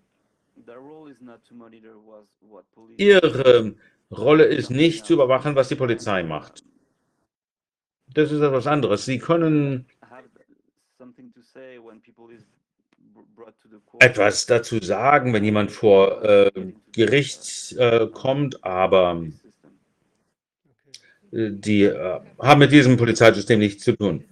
ihre 2.97 3.75
Rolle 4.17 4.45
ist 4.45 4.69
nicht 4.69 5.05
zu 5.05 5.13
überwachen, 5.13 5.55
was 5.55 5.69
die 5.69 5.75
Polizei 5.75 6.23
macht. 6.23 6.63
Das 8.13 8.31
ist 8.31 8.41
etwas 8.41 8.67
anderes. 8.67 9.05
Sie 9.05 9.19
können 9.19 9.85
etwas 13.99 14.45
dazu 14.45 14.79
sagen, 14.81 15.33
wenn 15.33 15.43
jemand 15.43 15.71
vor 15.71 16.23
äh, 16.23 16.51
Gericht 16.91 17.75
äh, 17.77 18.07
kommt, 18.07 18.63
aber 18.63 19.23
äh, 21.31 21.51
die 21.51 21.83
äh, 21.83 22.19
haben 22.39 22.59
mit 22.59 22.71
diesem 22.71 22.97
Polizeisystem 22.97 23.59
nichts 23.59 23.83
zu 23.83 23.95
tun. 23.95 24.23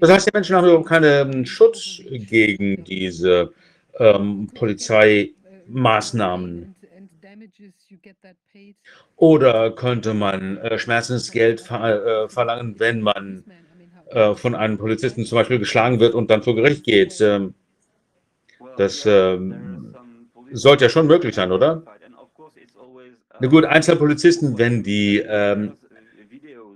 Das 0.00 0.10
heißt, 0.10 0.28
die 0.28 0.32
Menschen 0.32 0.56
haben 0.56 0.64
überhaupt 0.66 0.88
keinen 0.88 1.44
Schutz 1.46 2.00
gegen 2.08 2.82
diese 2.84 3.52
ähm, 3.98 4.48
Polizeimaßnahmen. 4.54 6.75
Oder 9.16 9.70
könnte 9.72 10.14
man 10.14 10.58
äh, 10.58 10.78
Schmerzensgeld 10.78 11.60
ver 11.60 12.24
äh, 12.24 12.28
verlangen, 12.28 12.78
wenn 12.78 13.00
man 13.00 13.44
äh, 14.10 14.34
von 14.34 14.54
einem 14.54 14.78
Polizisten 14.78 15.24
zum 15.24 15.36
Beispiel 15.36 15.58
geschlagen 15.58 16.00
wird 16.00 16.14
und 16.14 16.30
dann 16.30 16.42
vor 16.42 16.54
Gericht 16.54 16.84
geht? 16.84 17.20
Ähm, 17.20 17.54
das 18.76 19.06
ähm, 19.06 19.94
sollte 20.52 20.84
ja 20.84 20.90
schon 20.90 21.06
möglich 21.06 21.34
sein, 21.34 21.52
oder? 21.52 21.82
Na 23.38 23.48
gut, 23.48 23.64
Einzelpolizisten, 23.64 24.56
wenn 24.56 24.82
die 24.82 25.18
ähm, 25.18 25.72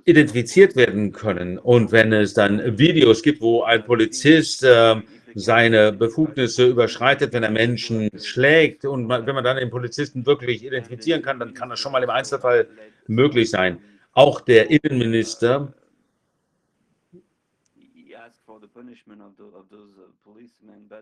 identifiziert 0.05 0.77
werden 0.77 1.13
können 1.13 1.59
und 1.59 1.93
wenn 1.93 2.13
es 2.13 2.35
dann 2.35 2.79
Videos 2.79 3.23
gibt, 3.23 3.41
wo 3.41 3.63
ein 3.63 3.85
Polizist 3.85 4.65
äh, 4.65 4.97
seine 5.35 5.93
Befugnisse 5.93 6.67
überschreitet, 6.67 7.33
wenn 7.33 7.43
er 7.43 7.51
Menschen 7.51 8.11
schlägt 8.19 8.85
und 8.85 9.09
wenn 9.09 9.35
man 9.35 9.45
dann 9.45 9.57
den 9.57 9.71
Polizisten 9.71 10.27
wirklich 10.27 10.65
identifizieren 10.65 11.23
kann, 11.23 11.39
dann 11.39 11.55
kann 11.55 11.69
das 11.69 11.81
schon 11.81 11.93
mal 11.93 12.03
im 12.03 12.11
Einzelfall 12.11 12.69
möglich 13.07 13.51
sein. 13.51 13.79
Auch 14.13 14.41
der 14.41 14.71
Innenminister 14.71 15.73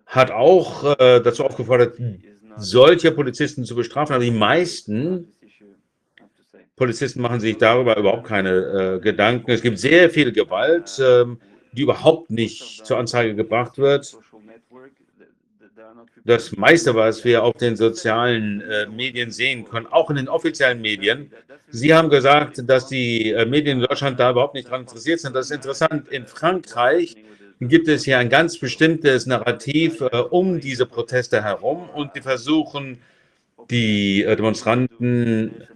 hat 0.06 0.30
auch 0.30 0.98
äh, 0.98 1.20
dazu 1.20 1.44
aufgefordert, 1.44 1.98
solche 2.56 3.12
Polizisten 3.12 3.64
zu 3.64 3.74
bestrafen, 3.74 4.14
aber 4.14 4.24
die 4.24 4.30
meisten 4.30 5.32
Polizisten 6.76 7.20
machen 7.20 7.40
sich 7.40 7.58
darüber 7.58 7.96
überhaupt 7.96 8.26
keine 8.26 8.50
äh, 8.96 9.00
Gedanken. 9.00 9.50
Es 9.50 9.62
gibt 9.62 9.78
sehr 9.78 10.08
viel 10.10 10.32
Gewalt. 10.32 10.98
Ähm, 11.02 11.40
die 11.72 11.82
überhaupt 11.82 12.30
nicht 12.30 12.84
zur 12.86 12.98
Anzeige 12.98 13.34
gebracht 13.34 13.78
wird. 13.78 14.16
Das 16.24 16.56
meiste, 16.56 16.94
was 16.94 17.24
wir 17.24 17.42
auf 17.42 17.54
den 17.54 17.76
sozialen 17.76 18.60
äh, 18.60 18.86
Medien 18.86 19.30
sehen 19.30 19.64
können, 19.64 19.86
auch 19.86 20.10
in 20.10 20.16
den 20.16 20.28
offiziellen 20.28 20.80
Medien, 20.80 21.30
Sie 21.70 21.94
haben 21.94 22.08
gesagt, 22.08 22.62
dass 22.66 22.86
die 22.86 23.32
äh, 23.32 23.44
Medien 23.44 23.80
in 23.80 23.86
Deutschland 23.86 24.18
da 24.18 24.30
überhaupt 24.30 24.54
nicht 24.54 24.68
daran 24.68 24.82
interessiert 24.82 25.20
sind. 25.20 25.36
Das 25.36 25.46
ist 25.46 25.52
interessant. 25.52 26.08
In 26.08 26.26
Frankreich 26.26 27.14
gibt 27.60 27.88
es 27.88 28.04
hier 28.04 28.18
ein 28.18 28.30
ganz 28.30 28.58
bestimmtes 28.58 29.26
Narrativ 29.26 30.00
äh, 30.00 30.16
um 30.16 30.60
diese 30.60 30.86
Proteste 30.86 31.42
herum 31.42 31.90
und 31.90 32.16
die 32.16 32.22
versuchen, 32.22 32.98
die 33.70 34.22
äh, 34.22 34.34
Demonstranten 34.36 35.68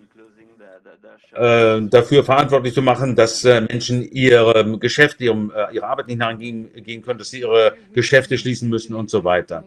dafür 1.35 2.25
verantwortlich 2.25 2.75
zu 2.75 2.83
machen, 2.83 3.17
dass 3.17 3.43
äh, 3.45 3.63
Menschen 3.63 4.03
ihre 4.11 4.79
Geschäfte, 4.79 5.25
ihrem, 5.25 5.51
äh, 5.51 5.75
ihre 5.75 5.87
Arbeit 5.87 6.09
nicht 6.09 6.19
nachgehen 6.19 6.71
gehen 6.75 7.01
können, 7.01 7.19
dass 7.19 7.31
sie 7.31 7.41
ihre 7.41 7.75
Geschäfte 7.95 8.37
schließen 8.37 8.69
müssen 8.69 8.95
und 8.95 9.09
so 9.09 9.25
weiter. 9.25 9.65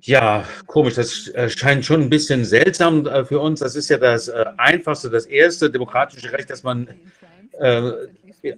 Ja, 0.00 0.44
komisch, 0.66 0.94
das 0.94 1.30
scheint 1.48 1.84
schon 1.84 2.02
ein 2.02 2.10
bisschen 2.10 2.44
seltsam 2.44 3.04
für 3.26 3.40
uns. 3.40 3.60
Das 3.60 3.76
ist 3.76 3.90
ja 3.90 3.98
das 3.98 4.30
einfachste, 4.30 5.10
das 5.10 5.26
erste 5.26 5.70
demokratische 5.70 6.32
Recht, 6.32 6.48
dass 6.48 6.62
man 6.62 6.88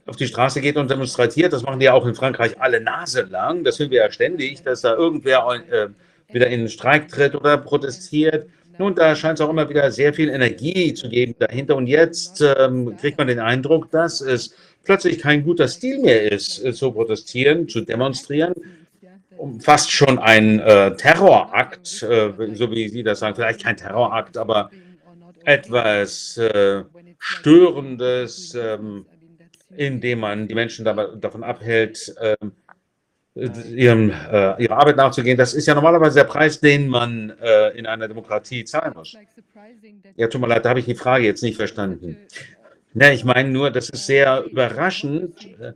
auf 0.07 0.17
die 0.17 0.27
Straße 0.27 0.61
geht 0.61 0.77
und 0.77 0.91
demonstriert. 0.91 1.53
Das 1.53 1.63
machen 1.63 1.81
die 1.81 1.87
ja 1.87 1.95
auch 1.95 2.07
in 2.07 2.15
Frankreich 2.15 2.61
alle 2.61 2.81
Nase 2.81 3.23
lang. 3.23 3.65
Das 3.65 3.77
finden 3.77 3.93
wir 3.93 4.03
ja 4.03 4.11
ständig, 4.11 4.63
dass 4.63 4.83
da 4.83 4.95
irgendwer 4.95 5.91
wieder 6.31 6.49
in 6.49 6.61
den 6.61 6.69
Streik 6.69 7.09
tritt 7.09 7.35
oder 7.35 7.57
protestiert. 7.57 8.49
Nun, 8.79 8.95
da 8.95 9.17
scheint 9.17 9.41
es 9.41 9.45
auch 9.45 9.51
immer 9.51 9.69
wieder 9.69 9.91
sehr 9.91 10.15
viel 10.15 10.29
Energie 10.29 10.95
zu 10.95 11.09
geben 11.09 11.35
dahinter. 11.39 11.77
Und 11.77 11.89
jetzt 11.89 12.41
ähm, 12.41 12.97
kriegt 12.97 13.19
man 13.19 13.27
den 13.27 13.41
Eindruck, 13.41 13.91
dass 13.91 14.21
es 14.21 14.55
plötzlich 14.85 15.19
kein 15.19 15.45
guter 15.45 15.67
Stil 15.67 15.99
mehr 15.99 16.31
ist, 16.31 16.65
äh, 16.65 16.73
zu 16.73 16.93
protestieren, 16.93 17.69
zu 17.69 17.81
demonstrieren. 17.81 18.55
Fast 19.61 19.91
schon 19.91 20.19
ein 20.19 20.61
äh, 20.61 20.95
Terrorakt, 20.97 22.03
äh, 22.03 22.33
so 22.55 22.71
wie 22.71 22.89
Sie 22.89 23.03
das 23.03 23.21
sagen. 23.21 23.35
Vielleicht 23.35 23.63
kein 23.63 23.77
Terrorakt, 23.77 24.37
aber 24.37 24.71
etwas 25.45 26.37
äh, 26.39 26.85
Störendes, 27.19 28.55
ähm, 28.55 29.07
indem 29.77 30.21
man 30.21 30.49
die 30.49 30.55
Menschen 30.55 30.85
davon 30.85 31.43
abhält, 31.43 32.15
ähm, 32.21 32.53
ihrem, 33.75 34.11
äh, 34.11 34.63
ihrer 34.63 34.79
Arbeit 34.79 34.97
nachzugehen, 34.97 35.37
das 35.39 35.55
ist 35.55 35.67
ja 35.67 35.75
normalerweise 35.75 36.17
der 36.17 36.25
Preis, 36.25 36.61
den 36.61 36.89
man 36.89 37.33
äh, 37.41 37.77
in 37.79 37.87
einer 37.87 38.09
Demokratie 38.09 38.65
zahlen 38.65 38.93
muss. 38.95 39.17
Ja, 40.17 40.27
tut 40.27 40.41
mir 40.41 40.49
leid, 40.49 40.65
da 40.65 40.71
habe 40.71 40.81
ich 40.81 40.87
die 40.87 40.95
Frage 40.95 41.25
jetzt 41.25 41.43
nicht 41.43 41.57
verstanden. 41.57 42.17
Ne, 42.95 43.15
ich 43.15 43.25
meine 43.25 43.49
nur, 43.51 43.71
das 43.71 43.91
ist 43.91 44.07
sehr 44.07 44.45
überraschend, 44.45 45.47
äh, 45.61 45.73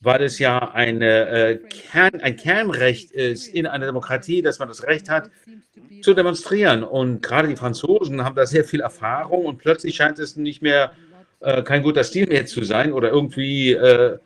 weil 0.00 0.22
es 0.22 0.38
ja 0.38 0.72
eine, 0.72 1.28
äh, 1.28 1.56
Kern, 1.56 2.20
ein 2.20 2.36
Kernrecht 2.36 3.10
ist 3.12 3.48
in 3.48 3.66
einer 3.66 3.86
Demokratie, 3.86 4.42
dass 4.42 4.58
man 4.58 4.68
das 4.68 4.82
Recht 4.84 5.08
hat, 5.08 5.30
zu 6.02 6.14
demonstrieren. 6.14 6.82
Und 6.82 7.22
gerade 7.22 7.48
die 7.48 7.56
Franzosen 7.56 8.24
haben 8.24 8.34
da 8.34 8.46
sehr 8.46 8.64
viel 8.64 8.80
Erfahrung 8.80 9.44
und 9.44 9.58
plötzlich 9.58 9.96
scheint 9.96 10.18
es 10.18 10.36
nicht 10.36 10.62
mehr 10.62 10.92
äh, 11.40 11.62
kein 11.62 11.82
guter 11.82 12.04
Stil 12.04 12.26
mehr 12.26 12.46
zu 12.46 12.64
sein 12.64 12.92
oder 12.92 13.10
irgendwie 13.10 13.72
äh, 13.72 14.18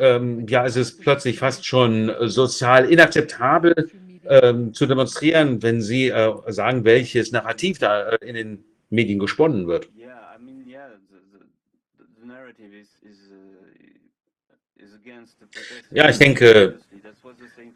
ähm, 0.00 0.46
ja, 0.48 0.64
es 0.64 0.76
ist 0.76 1.00
plötzlich 1.00 1.38
fast 1.38 1.66
schon 1.66 2.12
sozial 2.22 2.90
inakzeptabel 2.90 3.90
ähm, 4.26 4.72
zu 4.74 4.86
demonstrieren, 4.86 5.62
wenn 5.62 5.82
Sie 5.82 6.08
äh, 6.08 6.32
sagen, 6.48 6.84
welches 6.84 7.32
Narrativ 7.32 7.78
da 7.78 8.10
äh, 8.10 8.26
in 8.26 8.34
den 8.34 8.64
Medien 8.88 9.18
gesponnen 9.18 9.66
wird. 9.66 9.88
Ja, 15.90 16.08
ich 16.08 16.18
denke, 16.18 16.78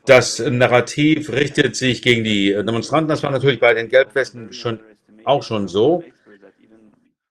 das 0.06 0.38
Narrativ 0.38 1.30
richtet 1.32 1.76
sich 1.76 2.02
gegen 2.02 2.24
die 2.24 2.52
Demonstranten. 2.52 3.08
Das 3.08 3.22
war 3.22 3.30
natürlich 3.30 3.60
bei 3.60 3.74
den 3.74 3.88
Gelbwesten 3.88 4.52
schon, 4.52 4.80
auch 5.24 5.42
schon 5.42 5.68
so. 5.68 6.04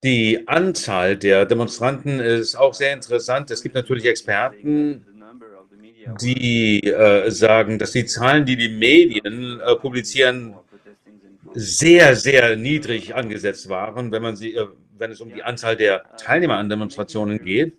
Die 0.03 0.47
Anzahl 0.47 1.15
der 1.15 1.45
Demonstranten 1.45 2.19
ist 2.19 2.55
auch 2.55 2.73
sehr 2.73 2.93
interessant. 2.93 3.49
Es 3.51 3.63
gibt 3.63 3.73
natürlich 3.73 4.05
Experten, 4.05 5.05
die 6.21 6.81
äh, 6.81 7.29
sagen, 7.31 7.79
dass 7.79 7.93
die 7.93 8.05
Zahlen, 8.05 8.45
die 8.45 8.57
die 8.57 8.67
Medien 8.67 9.61
äh, 9.61 9.75
publizieren, 9.75 10.55
sehr, 11.53 12.15
sehr 12.15 12.57
niedrig 12.57 13.15
angesetzt 13.15 13.69
waren, 13.69 14.11
wenn, 14.11 14.21
man 14.21 14.35
sie, 14.35 14.55
äh, 14.55 14.67
wenn 14.97 15.11
es 15.11 15.21
um 15.21 15.33
die 15.33 15.43
Anzahl 15.43 15.77
der 15.77 16.03
Teilnehmer 16.17 16.57
an 16.57 16.69
Demonstrationen 16.69 17.41
geht. 17.43 17.77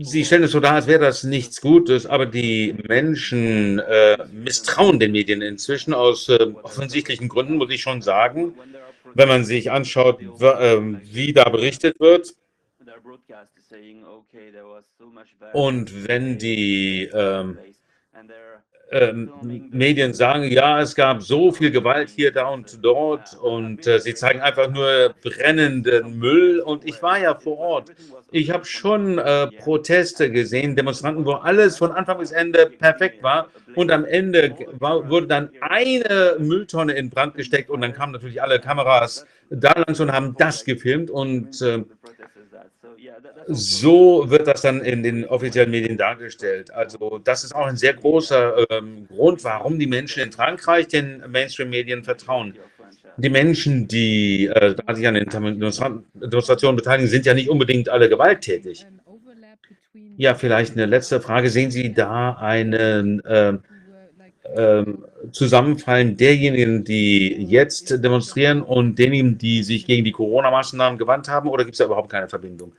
Sie 0.00 0.24
stellen 0.24 0.42
es 0.42 0.50
so 0.50 0.60
dar, 0.60 0.74
als 0.74 0.86
wäre 0.86 1.00
das 1.00 1.24
nichts 1.24 1.60
Gutes, 1.60 2.04
aber 2.04 2.26
die 2.26 2.74
Menschen 2.88 3.78
äh, 3.78 4.18
misstrauen 4.32 4.98
den 4.98 5.12
Medien 5.12 5.40
inzwischen 5.40 5.94
aus 5.94 6.28
äh, 6.28 6.46
offensichtlichen 6.62 7.28
Gründen, 7.28 7.56
muss 7.56 7.70
ich 7.70 7.80
schon 7.80 8.02
sagen. 8.02 8.54
Wenn 9.14 9.28
man 9.28 9.44
sich 9.44 9.70
anschaut, 9.70 10.20
ähm, 10.40 11.00
wie 11.04 11.32
da 11.32 11.48
berichtet 11.48 11.98
wird, 12.00 12.34
und 15.52 16.08
wenn 16.08 16.38
die 16.38 17.08
ähm, 17.12 17.58
ähm, 18.90 19.30
Medien 19.70 20.14
sagen, 20.14 20.44
ja, 20.44 20.80
es 20.80 20.94
gab 20.94 21.22
so 21.22 21.52
viel 21.52 21.70
Gewalt 21.70 22.08
hier, 22.08 22.32
da 22.32 22.48
und 22.48 22.82
dort 22.82 23.36
und 23.40 23.86
äh, 23.86 24.00
sie 24.00 24.14
zeigen 24.14 24.40
einfach 24.40 24.70
nur 24.70 25.14
brennenden 25.22 26.18
Müll 26.18 26.60
und 26.60 26.86
ich 26.86 27.02
war 27.02 27.18
ja 27.18 27.34
vor 27.34 27.58
Ort. 27.58 27.92
Ich 28.30 28.50
habe 28.50 28.64
schon 28.64 29.18
äh, 29.18 29.48
Proteste 29.58 30.30
gesehen, 30.30 30.74
Demonstranten, 30.74 31.24
wo 31.24 31.32
alles 31.32 31.76
von 31.76 31.92
Anfang 31.92 32.18
bis 32.18 32.30
Ende 32.30 32.66
perfekt 32.66 33.22
war 33.22 33.48
und 33.74 33.90
am 33.90 34.04
Ende 34.04 34.54
war, 34.78 35.08
wurde 35.10 35.26
dann 35.26 35.50
eine 35.60 36.36
Mülltonne 36.38 36.94
in 36.94 37.10
Brand 37.10 37.34
gesteckt 37.34 37.70
und 37.70 37.82
dann 37.82 37.92
kamen 37.92 38.12
natürlich 38.12 38.40
alle 38.42 38.58
Kameras 38.58 39.26
da 39.50 39.72
langs 39.72 40.00
und 40.00 40.12
haben 40.12 40.34
das 40.38 40.64
gefilmt 40.64 41.10
und 41.10 41.60
äh, 41.62 41.84
so 43.48 44.28
wird 44.28 44.46
das 44.46 44.62
dann 44.62 44.80
in 44.80 45.02
den 45.02 45.24
offiziellen 45.24 45.70
Medien 45.70 45.96
dargestellt. 45.96 46.70
Also 46.72 47.18
das 47.22 47.44
ist 47.44 47.54
auch 47.54 47.66
ein 47.66 47.76
sehr 47.76 47.94
großer 47.94 48.70
ähm, 48.70 49.06
Grund, 49.08 49.42
warum 49.44 49.78
die 49.78 49.86
Menschen 49.86 50.22
in 50.22 50.32
Frankreich 50.32 50.88
den 50.88 51.22
Mainstream-Medien 51.28 52.04
vertrauen. 52.04 52.54
Die 53.16 53.30
Menschen, 53.30 53.88
die 53.88 54.46
äh, 54.46 54.74
sich 54.94 55.06
an 55.08 55.14
den 55.14 55.28
Demonstrationen 55.28 56.76
beteiligen, 56.76 57.08
sind 57.08 57.26
ja 57.26 57.34
nicht 57.34 57.48
unbedingt 57.48 57.88
alle 57.88 58.08
gewalttätig. 58.08 58.86
Ja, 60.16 60.34
vielleicht 60.34 60.74
eine 60.74 60.86
letzte 60.86 61.20
Frage. 61.20 61.50
Sehen 61.50 61.70
Sie 61.70 61.92
da 61.92 62.34
einen 62.34 63.20
äh, 63.24 63.58
äh, 64.54 64.84
Zusammenfallen 65.32 66.16
derjenigen, 66.16 66.84
die 66.84 67.44
jetzt 67.44 68.02
demonstrieren 68.02 68.62
und 68.62 68.98
denjenigen, 68.98 69.38
die 69.38 69.62
sich 69.62 69.86
gegen 69.86 70.04
die 70.04 70.12
Corona-Maßnahmen 70.12 70.98
gewandt 70.98 71.28
haben, 71.28 71.48
oder 71.48 71.64
gibt 71.64 71.74
es 71.74 71.78
da 71.78 71.84
überhaupt 71.84 72.10
keine 72.10 72.28
Verbindung? 72.28 72.72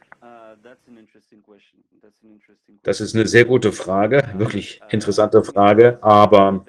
Das 2.84 3.02
ist 3.02 3.16
eine 3.16 3.28
sehr 3.28 3.46
gute 3.46 3.72
Frage, 3.72 4.24
wirklich 4.36 4.82
interessante 4.90 5.44
Frage, 5.44 5.98
aber 6.02 6.66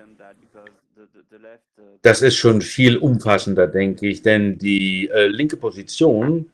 das 2.02 2.22
ist 2.22 2.36
schon 2.36 2.62
viel 2.62 2.96
umfassender, 2.96 3.66
denke 3.66 4.06
ich, 4.08 4.22
denn 4.22 4.58
die 4.58 5.08
äh, 5.08 5.26
linke 5.26 5.56
Position 5.56 6.50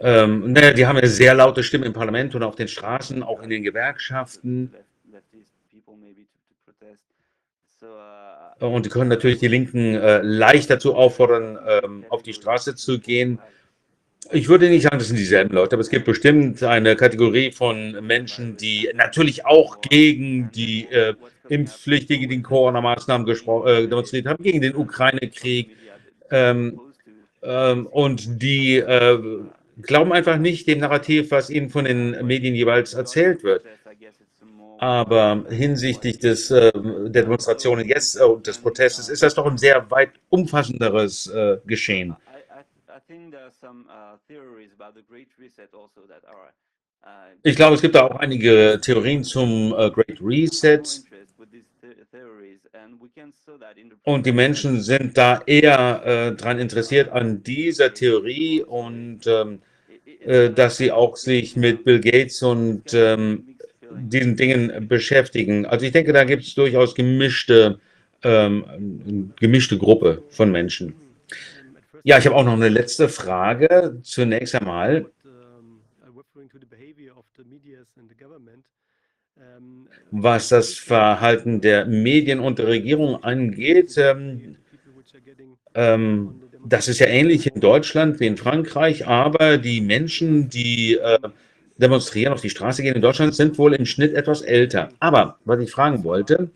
ähm, 0.00 0.52
ne, 0.52 0.74
die 0.74 0.86
haben 0.86 0.96
eine 0.96 1.08
sehr 1.08 1.34
laute 1.34 1.62
Stimme 1.62 1.86
im 1.86 1.92
Parlament 1.92 2.34
und 2.34 2.42
auf 2.42 2.56
den 2.56 2.68
Straßen, 2.68 3.22
auch 3.22 3.42
in 3.42 3.50
den 3.50 3.62
Gewerkschaften. 3.62 4.72
Und 8.60 8.84
die 8.84 8.90
können 8.90 9.08
natürlich 9.08 9.38
die 9.38 9.48
Linken 9.48 9.94
äh, 9.94 10.20
leicht 10.22 10.70
dazu 10.70 10.94
auffordern, 10.94 11.58
ähm, 11.66 12.04
auf 12.10 12.22
die 12.22 12.34
Straße 12.34 12.74
zu 12.74 12.98
gehen. 12.98 13.38
Ich 14.32 14.48
würde 14.48 14.68
nicht 14.68 14.82
sagen, 14.82 14.98
das 14.98 15.08
sind 15.08 15.16
dieselben 15.16 15.54
Leute, 15.54 15.74
aber 15.74 15.80
es 15.80 15.88
gibt 15.88 16.04
bestimmt 16.04 16.62
eine 16.62 16.94
Kategorie 16.94 17.50
von 17.52 17.92
Menschen, 18.06 18.56
die 18.56 18.88
natürlich 18.94 19.46
auch 19.46 19.80
gegen 19.80 20.50
die 20.52 20.86
äh, 20.90 21.14
Impfpflicht, 21.48 22.08
gegen 22.08 22.28
die 22.28 22.42
Corona-Maßnahmen 22.42 23.26
äh, 23.26 23.86
demonstriert 23.88 24.26
haben, 24.26 24.42
gegen 24.44 24.60
den 24.60 24.76
Ukraine-Krieg. 24.76 25.76
Ähm, 26.30 26.80
ähm, 27.42 27.86
und 27.86 28.42
die 28.42 28.76
äh, 28.76 29.18
glauben 29.82 30.12
einfach 30.12 30.36
nicht 30.36 30.68
dem 30.68 30.80
Narrativ, 30.80 31.30
was 31.30 31.50
ihnen 31.50 31.70
von 31.70 31.86
den 31.86 32.24
Medien 32.26 32.54
jeweils 32.54 32.94
erzählt 32.94 33.42
wird. 33.42 33.64
Aber 34.80 35.44
hinsichtlich 35.50 36.20
des, 36.20 36.50
äh, 36.50 36.72
der 36.72 37.24
Demonstrationen 37.24 37.86
jetzt 37.86 38.18
äh, 38.18 38.24
und 38.24 38.46
des 38.46 38.56
Protestes 38.56 39.10
ist 39.10 39.22
das 39.22 39.34
doch 39.34 39.44
ein 39.44 39.58
sehr 39.58 39.90
weit 39.90 40.12
umfassenderes 40.30 41.26
äh, 41.26 41.58
Geschehen. 41.66 42.16
Ich 47.42 47.56
glaube, 47.56 47.74
es 47.74 47.82
gibt 47.82 47.94
da 47.94 48.06
auch 48.06 48.16
einige 48.16 48.80
Theorien 48.82 49.22
zum 49.22 49.74
äh, 49.76 49.90
Great 49.90 50.18
Reset. 50.22 50.80
Und 54.04 54.24
die 54.24 54.32
Menschen 54.32 54.80
sind 54.80 55.18
da 55.18 55.42
eher 55.44 56.02
äh, 56.06 56.36
daran 56.36 56.58
interessiert 56.58 57.10
an 57.10 57.42
dieser 57.42 57.92
Theorie 57.92 58.62
und 58.62 59.26
ähm, 59.26 59.60
äh, 60.20 60.48
dass 60.48 60.78
sie 60.78 60.90
auch 60.90 61.16
sich 61.16 61.54
mit 61.56 61.84
Bill 61.84 62.00
Gates 62.00 62.42
und 62.42 62.94
ähm, 62.94 63.49
diesen 63.94 64.36
Dingen 64.36 64.88
beschäftigen. 64.88 65.66
Also 65.66 65.86
ich 65.86 65.92
denke, 65.92 66.12
da 66.12 66.24
gibt 66.24 66.42
es 66.42 66.54
durchaus 66.54 66.94
gemischte, 66.94 67.78
ähm, 68.22 69.32
gemischte 69.38 69.78
Gruppe 69.78 70.22
von 70.30 70.50
Menschen. 70.50 70.94
Ja, 72.02 72.18
ich 72.18 72.26
habe 72.26 72.36
auch 72.36 72.44
noch 72.44 72.54
eine 72.54 72.68
letzte 72.68 73.08
Frage. 73.08 73.98
Zunächst 74.02 74.54
einmal. 74.54 75.06
Was 80.10 80.48
das 80.48 80.74
Verhalten 80.74 81.60
der 81.60 81.86
Medien 81.86 82.40
und 82.40 82.58
der 82.58 82.66
Regierung 82.66 83.22
angeht, 83.22 83.94
ähm, 83.96 84.56
ähm, 85.74 86.42
das 86.66 86.88
ist 86.88 86.98
ja 86.98 87.06
ähnlich 87.06 87.46
in 87.52 87.60
Deutschland 87.60 88.20
wie 88.20 88.26
in 88.26 88.36
Frankreich, 88.36 89.06
aber 89.06 89.56
die 89.56 89.80
Menschen, 89.80 90.48
die 90.48 90.96
äh, 90.96 91.18
demonstrieren, 91.80 92.32
auf 92.32 92.40
die 92.40 92.50
Straße 92.50 92.82
gehen 92.82 92.94
in 92.94 93.02
Deutschland, 93.02 93.34
sind 93.34 93.58
wohl 93.58 93.74
im 93.74 93.86
Schnitt 93.86 94.14
etwas 94.14 94.42
älter. 94.42 94.90
Aber 95.00 95.38
was 95.44 95.60
ich 95.60 95.70
fragen 95.70 96.04
wollte, 96.04 96.50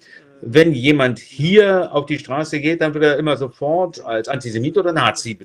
wenn 0.47 0.73
jemand 0.73 1.19
hier 1.19 1.93
auf 1.93 2.07
die 2.07 2.19
Straße 2.19 2.61
geht, 2.61 2.81
dann 2.81 2.93
wird 2.95 3.05
er 3.05 3.19
immer 3.19 3.37
sofort 3.37 4.05
als 4.05 4.29
Antisemit 4.29 4.77
oder 4.77 4.93
Nazi 4.93 5.39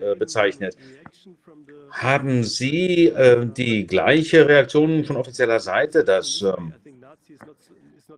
äh, 0.00 0.14
bezeichnet. 0.14 0.76
Haben 1.90 2.44
Sie 2.44 3.06
äh, 3.08 3.46
die 3.46 3.86
gleiche 3.86 4.48
Reaktion 4.48 5.04
von 5.04 5.16
offizieller 5.16 5.60
Seite, 5.60 6.04
dass 6.04 6.42
ähm, 6.42 6.74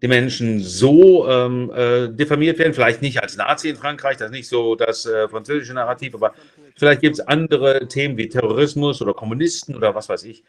die 0.03 0.09
Menschen 0.09 0.61
so 0.61 1.29
ähm, 1.29 1.71
äh, 1.75 2.09
diffamiert 2.09 2.59
werden? 2.59 2.75
Vielleicht 2.75 3.03
nicht 3.03 3.23
als 3.23 3.37
Nazi 3.37 3.69
in 3.69 3.77
Frankreich, 3.77 4.17
das 4.17 4.27
ist 4.27 4.37
nicht 4.37 4.49
so 4.49 4.75
das 4.75 5.07
äh, 5.07 5.29
französische 5.29 5.75
Narrativ, 5.75 6.15
aber 6.15 6.35
vielleicht 6.77 7.01
gibt 7.01 7.15
es 7.15 7.21
andere 7.21 7.87
Themen 7.87 8.17
wie 8.17 8.29
Terrorismus 8.29 9.03
oder 9.03 9.15
Kommunisten 9.15 9.75
oder 9.77 9.95
was 9.95 10.09
weiß 10.09 10.25
ich. 10.25 10.43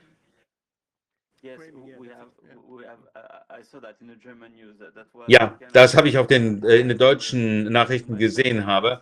Ja, 5.28 5.60
das 5.74 5.96
habe 5.96 6.10
ich 6.10 6.18
auf 6.18 6.28
den, 6.28 6.64
äh, 6.64 6.78
in 6.78 6.90
den 6.90 6.98
deutschen 6.98 7.64
Nachrichten 7.72 8.18
gesehen 8.18 8.66
habe. 8.66 9.02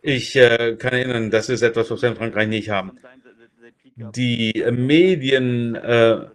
Ich 0.00 0.36
äh, 0.36 0.76
kann 0.76 0.92
erinnern, 0.92 1.30
das 1.30 1.48
ist 1.48 1.62
etwas, 1.62 1.90
was 1.90 2.02
wir 2.02 2.10
in 2.10 2.16
Frankreich 2.16 2.48
nicht 2.48 2.70
haben. 2.70 2.98
Die 3.96 4.64
Medien 4.70 5.74
äh, 5.74 6.26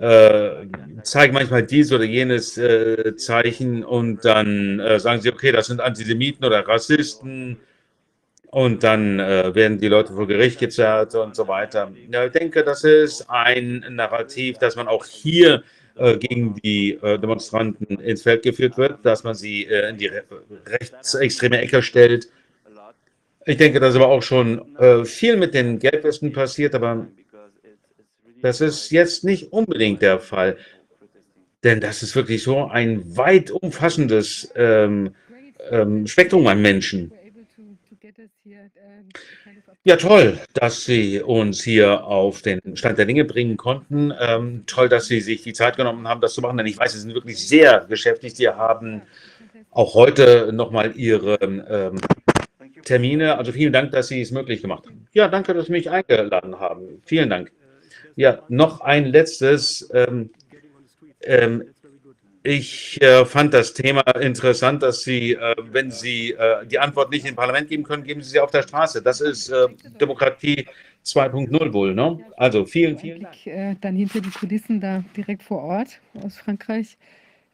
äh, 0.00 0.66
zeigen 1.02 1.34
manchmal 1.34 1.62
dies 1.62 1.92
oder 1.92 2.04
jenes 2.04 2.58
äh, 2.58 3.16
Zeichen 3.16 3.84
und 3.84 4.24
dann 4.24 4.80
äh, 4.80 4.98
sagen 4.98 5.20
sie, 5.20 5.30
okay, 5.30 5.52
das 5.52 5.66
sind 5.68 5.80
Antisemiten 5.80 6.44
oder 6.44 6.66
Rassisten 6.66 7.58
und 8.56 8.82
dann 8.84 9.20
äh, 9.20 9.54
werden 9.54 9.78
die 9.78 9.88
Leute 9.88 10.14
vor 10.14 10.26
Gericht 10.26 10.58
gezerrt 10.58 11.14
und 11.14 11.36
so 11.36 11.46
weiter. 11.46 11.92
Ja, 12.10 12.24
ich 12.24 12.32
denke, 12.32 12.64
das 12.64 12.84
ist 12.84 13.28
ein 13.28 13.84
Narrativ, 13.90 14.56
das 14.56 14.76
man 14.76 14.88
auch 14.88 15.04
hier 15.04 15.62
äh, 15.96 16.16
gegen 16.16 16.54
die 16.64 16.92
äh, 17.02 17.18
Demonstranten 17.18 18.00
ins 18.00 18.22
Feld 18.22 18.42
geführt 18.42 18.78
wird, 18.78 19.04
dass 19.04 19.24
man 19.24 19.34
sie 19.34 19.66
äh, 19.66 19.90
in 19.90 19.98
die 19.98 20.10
rechtsextreme 20.64 21.60
Ecke 21.60 21.82
stellt. 21.82 22.30
Ich 23.44 23.58
denke, 23.58 23.78
das 23.78 23.90
ist 23.90 23.96
aber 23.96 24.08
auch 24.08 24.22
schon 24.22 24.62
viel 25.04 25.36
mit 25.36 25.54
den 25.54 25.78
Gelbwesten 25.78 26.32
passiert, 26.32 26.74
aber 26.74 27.06
das 28.40 28.60
ist 28.62 28.90
jetzt 28.90 29.22
nicht 29.22 29.52
unbedingt 29.52 30.00
der 30.00 30.18
Fall. 30.18 30.56
Denn 31.62 31.80
das 31.80 32.02
ist 32.02 32.16
wirklich 32.16 32.42
so 32.42 32.64
ein 32.64 33.16
weit 33.16 33.50
umfassendes 33.50 34.50
ähm, 34.56 35.14
ähm, 35.70 36.06
Spektrum 36.06 36.46
an 36.46 36.60
Menschen. 36.60 37.12
Ja, 39.84 39.96
toll, 39.96 40.38
dass 40.54 40.84
Sie 40.84 41.20
uns 41.20 41.62
hier 41.62 42.04
auf 42.04 42.42
den 42.42 42.60
Stand 42.76 42.98
der 42.98 43.06
Dinge 43.06 43.24
bringen 43.24 43.56
konnten. 43.56 44.12
Ähm, 44.18 44.64
toll, 44.66 44.88
dass 44.88 45.06
Sie 45.06 45.20
sich 45.20 45.42
die 45.42 45.52
Zeit 45.52 45.76
genommen 45.76 46.06
haben, 46.06 46.20
das 46.20 46.34
zu 46.34 46.40
machen, 46.40 46.56
denn 46.56 46.66
ich 46.66 46.78
weiß, 46.78 46.92
Sie 46.92 47.00
sind 47.00 47.14
wirklich 47.14 47.46
sehr 47.46 47.80
beschäftigt. 47.80 48.36
Sie 48.36 48.48
haben 48.48 49.02
auch 49.70 49.94
heute 49.94 50.52
nochmal 50.52 50.96
Ihre 50.96 51.34
ähm, 51.40 52.00
Termine. 52.84 53.36
Also 53.36 53.52
vielen 53.52 53.72
Dank, 53.72 53.92
dass 53.92 54.08
Sie 54.08 54.20
es 54.20 54.30
möglich 54.30 54.62
gemacht 54.62 54.86
haben. 54.86 55.06
Ja, 55.12 55.28
danke, 55.28 55.52
dass 55.54 55.66
Sie 55.66 55.72
mich 55.72 55.90
eingeladen 55.90 56.60
haben. 56.60 57.02
Vielen 57.04 57.30
Dank. 57.30 57.52
Ja, 58.14 58.42
noch 58.48 58.80
ein 58.80 59.06
letztes. 59.06 59.88
Ähm, 59.92 60.30
ähm, 61.22 61.64
Ich 62.48 63.02
äh, 63.02 63.24
fand 63.24 63.52
das 63.52 63.74
Thema 63.74 64.02
interessant, 64.20 64.80
dass 64.80 65.02
Sie, 65.02 65.32
äh, 65.32 65.56
wenn 65.72 65.90
Sie 65.90 66.30
äh, 66.30 66.64
die 66.64 66.78
Antwort 66.78 67.10
nicht 67.10 67.26
im 67.26 67.34
Parlament 67.34 67.68
geben 67.68 67.82
können, 67.82 68.04
geben 68.04 68.22
Sie 68.22 68.30
sie 68.30 68.38
auf 68.38 68.52
der 68.52 68.62
Straße. 68.62 69.02
Das 69.02 69.20
ist 69.20 69.48
äh, 69.48 69.66
Demokratie 70.00 70.64
2.0 71.04 71.72
wohl. 71.72 71.92
Ne? 71.92 72.20
Also 72.36 72.64
vielen, 72.64 72.98
vielen 72.98 73.22
Dank. 73.22 73.46
Äh, 73.48 73.74
dann 73.80 73.96
hinter 73.96 74.20
die 74.20 74.30
Kulissen 74.30 74.80
da 74.80 75.02
direkt 75.16 75.42
vor 75.42 75.60
Ort 75.60 76.00
aus 76.22 76.36
Frankreich. 76.36 76.96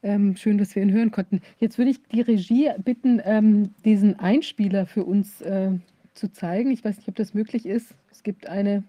Ähm, 0.03 0.37
schön, 0.37 0.59
dass 0.59 0.77
wir 0.77 0.83
ihn 0.83 0.93
hören 0.93 1.11
konnten. 1.11 1.41
Jetzt 1.59 1.79
würde 1.79 1.93
ich 1.93 2.03
die 2.13 2.21
Regie 2.21 2.69
bitten, 2.85 3.23
ähm, 3.25 3.75
diesen 3.87 4.19
Einspieler 4.19 4.85
für 4.85 5.05
uns 5.05 5.41
äh, 5.41 5.71
zu 6.13 6.31
zeigen. 6.31 6.71
Ich 6.71 6.85
weiß 6.85 6.99
nicht, 6.99 7.09
ob 7.09 7.15
das 7.15 7.33
möglich 7.33 7.65
ist. 7.65 7.95
Es 8.11 8.23
gibt 8.23 8.47
eine, 8.47 8.85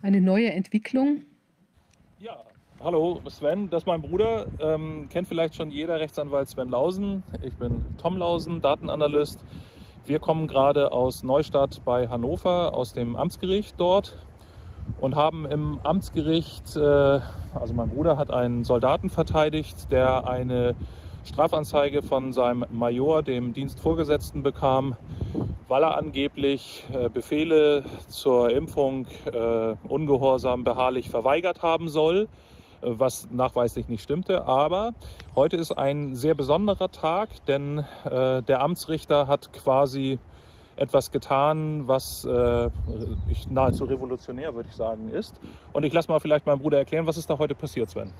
eine 0.00 0.20
neue 0.20 0.52
Entwicklung. 0.52 1.22
Hallo 2.84 3.18
Sven, 3.30 3.70
das 3.70 3.84
ist 3.84 3.86
mein 3.86 4.02
Bruder. 4.02 4.44
Ähm, 4.60 5.08
kennt 5.08 5.26
vielleicht 5.26 5.54
schon 5.54 5.70
jeder 5.70 6.00
Rechtsanwalt 6.00 6.50
Sven 6.50 6.68
Lausen. 6.68 7.22
Ich 7.40 7.54
bin 7.54 7.82
Tom 7.96 8.18
Lausen, 8.18 8.60
Datenanalyst. 8.60 9.42
Wir 10.04 10.18
kommen 10.18 10.48
gerade 10.48 10.92
aus 10.92 11.22
Neustadt 11.22 11.80
bei 11.86 12.08
Hannover, 12.08 12.74
aus 12.74 12.92
dem 12.92 13.16
Amtsgericht 13.16 13.76
dort 13.78 14.18
und 15.00 15.16
haben 15.16 15.46
im 15.46 15.80
Amtsgericht, 15.82 16.76
äh, 16.76 17.20
also 17.54 17.72
mein 17.74 17.88
Bruder 17.88 18.18
hat 18.18 18.30
einen 18.30 18.64
Soldaten 18.64 19.08
verteidigt, 19.08 19.90
der 19.90 20.28
eine 20.28 20.76
Strafanzeige 21.24 22.02
von 22.02 22.34
seinem 22.34 22.66
Major, 22.70 23.22
dem 23.22 23.54
Dienstvorgesetzten, 23.54 24.42
bekam, 24.42 24.94
weil 25.68 25.84
er 25.84 25.96
angeblich 25.96 26.84
äh, 26.92 27.08
Befehle 27.08 27.84
zur 28.08 28.50
Impfung 28.50 29.06
äh, 29.24 29.74
ungehorsam 29.88 30.64
beharrlich 30.64 31.08
verweigert 31.08 31.62
haben 31.62 31.88
soll 31.88 32.28
was 32.84 33.28
nachweislich 33.30 33.88
nicht 33.88 34.02
stimmte. 34.02 34.46
Aber 34.46 34.92
heute 35.34 35.56
ist 35.56 35.72
ein 35.72 36.14
sehr 36.14 36.34
besonderer 36.34 36.90
Tag, 36.90 37.28
denn 37.46 37.84
äh, 38.04 38.42
der 38.42 38.60
Amtsrichter 38.62 39.26
hat 39.26 39.52
quasi 39.52 40.18
etwas 40.76 41.10
getan, 41.10 41.86
was 41.86 42.24
äh, 42.24 42.70
nahezu 43.48 43.84
revolutionär, 43.84 44.54
würde 44.54 44.68
ich 44.68 44.76
sagen, 44.76 45.08
ist. 45.10 45.38
Und 45.72 45.84
ich 45.84 45.92
lasse 45.92 46.10
mal 46.10 46.20
vielleicht 46.20 46.46
meinem 46.46 46.58
Bruder 46.58 46.78
erklären, 46.78 47.06
was 47.06 47.16
ist 47.16 47.30
da 47.30 47.38
heute 47.38 47.54
passiert, 47.54 47.90
Sven? 47.90 48.12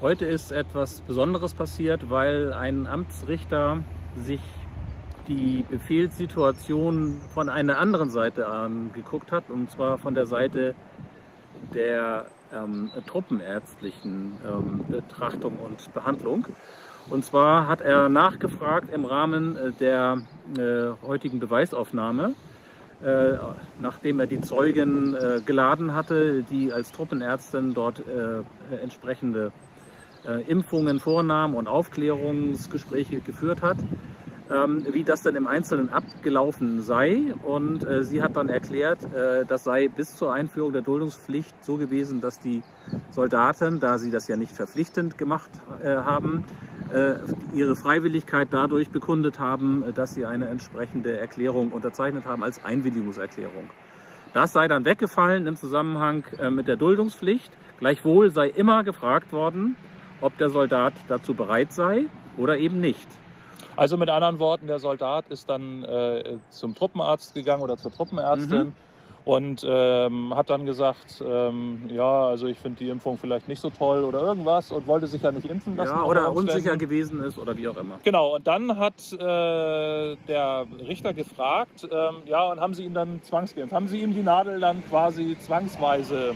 Heute 0.00 0.24
ist 0.24 0.50
etwas 0.52 1.00
Besonderes 1.02 1.54
passiert, 1.54 2.08
weil 2.08 2.52
ein 2.52 2.86
Amtsrichter 2.86 3.84
sich 4.16 4.40
die 5.28 5.64
Befehlssituation 5.68 7.20
von 7.32 7.48
einer 7.48 7.78
anderen 7.78 8.10
Seite 8.10 8.48
angeguckt 8.48 9.30
hat, 9.30 9.50
und 9.50 9.70
zwar 9.70 9.98
von 9.98 10.14
der 10.14 10.26
Seite 10.26 10.74
der 11.74 12.26
ähm, 12.54 12.90
truppenärztlichen 13.06 14.32
ähm, 14.46 14.84
Betrachtung 14.88 15.58
und 15.58 15.92
Behandlung. 15.94 16.46
Und 17.08 17.24
zwar 17.24 17.66
hat 17.66 17.80
er 17.80 18.08
nachgefragt 18.08 18.92
im 18.92 19.04
Rahmen 19.04 19.56
äh, 19.56 19.72
der 19.72 20.22
äh, 20.56 21.06
heutigen 21.06 21.40
Beweisaufnahme, 21.40 22.34
äh, 23.02 23.32
nachdem 23.80 24.20
er 24.20 24.26
die 24.26 24.40
Zeugen 24.40 25.14
äh, 25.14 25.40
geladen 25.44 25.94
hatte, 25.94 26.44
die 26.44 26.72
als 26.72 26.92
Truppenärztin 26.92 27.74
dort 27.74 28.00
äh, 28.00 28.76
entsprechende 28.82 29.52
äh, 30.26 30.42
Impfungen 30.42 31.00
vornahm 31.00 31.54
und 31.54 31.66
Aufklärungsgespräche 31.66 33.20
geführt 33.20 33.62
hat, 33.62 33.78
ähm, 34.50 34.84
wie 34.90 35.04
das 35.04 35.22
dann 35.22 35.36
im 35.36 35.46
Einzelnen 35.46 35.90
abgelaufen 35.90 36.82
sei. 36.82 37.34
Und 37.42 37.86
äh, 37.86 38.04
sie 38.04 38.22
hat 38.22 38.36
dann 38.36 38.48
erklärt, 38.48 38.98
äh, 39.14 39.44
das 39.46 39.64
sei 39.64 39.88
bis 39.88 40.16
zur 40.16 40.32
Einführung 40.32 40.72
der 40.72 40.82
Duldungspflicht 40.82 41.64
so 41.64 41.76
gewesen, 41.76 42.20
dass 42.20 42.40
die 42.40 42.62
Soldaten, 43.10 43.80
da 43.80 43.98
sie 43.98 44.10
das 44.10 44.28
ja 44.28 44.36
nicht 44.36 44.52
verpflichtend 44.52 45.18
gemacht 45.18 45.50
äh, 45.82 45.88
haben, 45.88 46.44
äh, 46.92 47.14
ihre 47.52 47.76
Freiwilligkeit 47.76 48.48
dadurch 48.50 48.90
bekundet 48.90 49.38
haben, 49.38 49.84
dass 49.94 50.14
sie 50.14 50.26
eine 50.26 50.48
entsprechende 50.48 51.18
Erklärung 51.18 51.70
unterzeichnet 51.70 52.24
haben 52.24 52.42
als 52.42 52.64
Einwilligungserklärung. 52.64 53.70
Das 54.32 54.52
sei 54.52 54.68
dann 54.68 54.84
weggefallen 54.84 55.46
im 55.46 55.56
Zusammenhang 55.56 56.24
äh, 56.38 56.50
mit 56.50 56.68
der 56.68 56.76
Duldungspflicht. 56.76 57.52
Gleichwohl 57.78 58.30
sei 58.30 58.48
immer 58.48 58.84
gefragt 58.84 59.32
worden, 59.32 59.76
ob 60.20 60.36
der 60.38 60.50
Soldat 60.50 60.92
dazu 61.08 61.34
bereit 61.34 61.72
sei 61.72 62.06
oder 62.36 62.58
eben 62.58 62.80
nicht. 62.80 63.08
Also 63.76 63.96
mit 63.96 64.08
anderen 64.08 64.38
Worten, 64.38 64.66
der 64.66 64.78
Soldat 64.78 65.26
ist 65.28 65.48
dann 65.48 65.84
äh, 65.84 66.38
zum 66.50 66.74
Truppenarzt 66.74 67.34
gegangen 67.34 67.62
oder 67.62 67.76
zur 67.76 67.92
Truppenärztin. 67.92 68.58
Mhm. 68.58 68.72
Und 69.26 69.66
ähm, 69.68 70.34
hat 70.34 70.48
dann 70.48 70.64
gesagt, 70.64 71.22
ähm, 71.24 71.82
ja, 71.92 72.24
also 72.26 72.46
ich 72.46 72.58
finde 72.58 72.78
die 72.78 72.88
Impfung 72.88 73.18
vielleicht 73.18 73.48
nicht 73.48 73.60
so 73.60 73.68
toll 73.68 74.02
oder 74.02 74.20
irgendwas 74.20 74.72
und 74.72 74.86
wollte 74.86 75.06
sich 75.06 75.20
ja 75.20 75.30
nicht 75.30 75.46
impfen 75.46 75.76
lassen. 75.76 75.94
Ja, 75.94 76.04
oder 76.04 76.32
unsicher 76.32 76.78
gewesen 76.78 77.22
ist 77.22 77.38
oder 77.38 77.54
wie 77.54 77.68
auch 77.68 77.76
immer. 77.76 78.00
Genau, 78.02 78.36
und 78.36 78.46
dann 78.46 78.78
hat 78.78 78.94
äh, 79.12 80.16
der 80.26 80.66
Richter 80.88 81.12
gefragt, 81.12 81.86
ähm, 81.90 82.22
ja, 82.24 82.50
und 82.50 82.60
haben 82.60 82.72
Sie 82.72 82.84
ihn 82.84 82.94
dann 82.94 83.22
zwangsgeimpft? 83.22 83.74
Haben 83.74 83.88
Sie 83.88 84.00
ihm 84.00 84.14
die 84.14 84.22
Nadel 84.22 84.58
dann 84.58 84.82
quasi 84.88 85.36
zwangsweise 85.38 86.34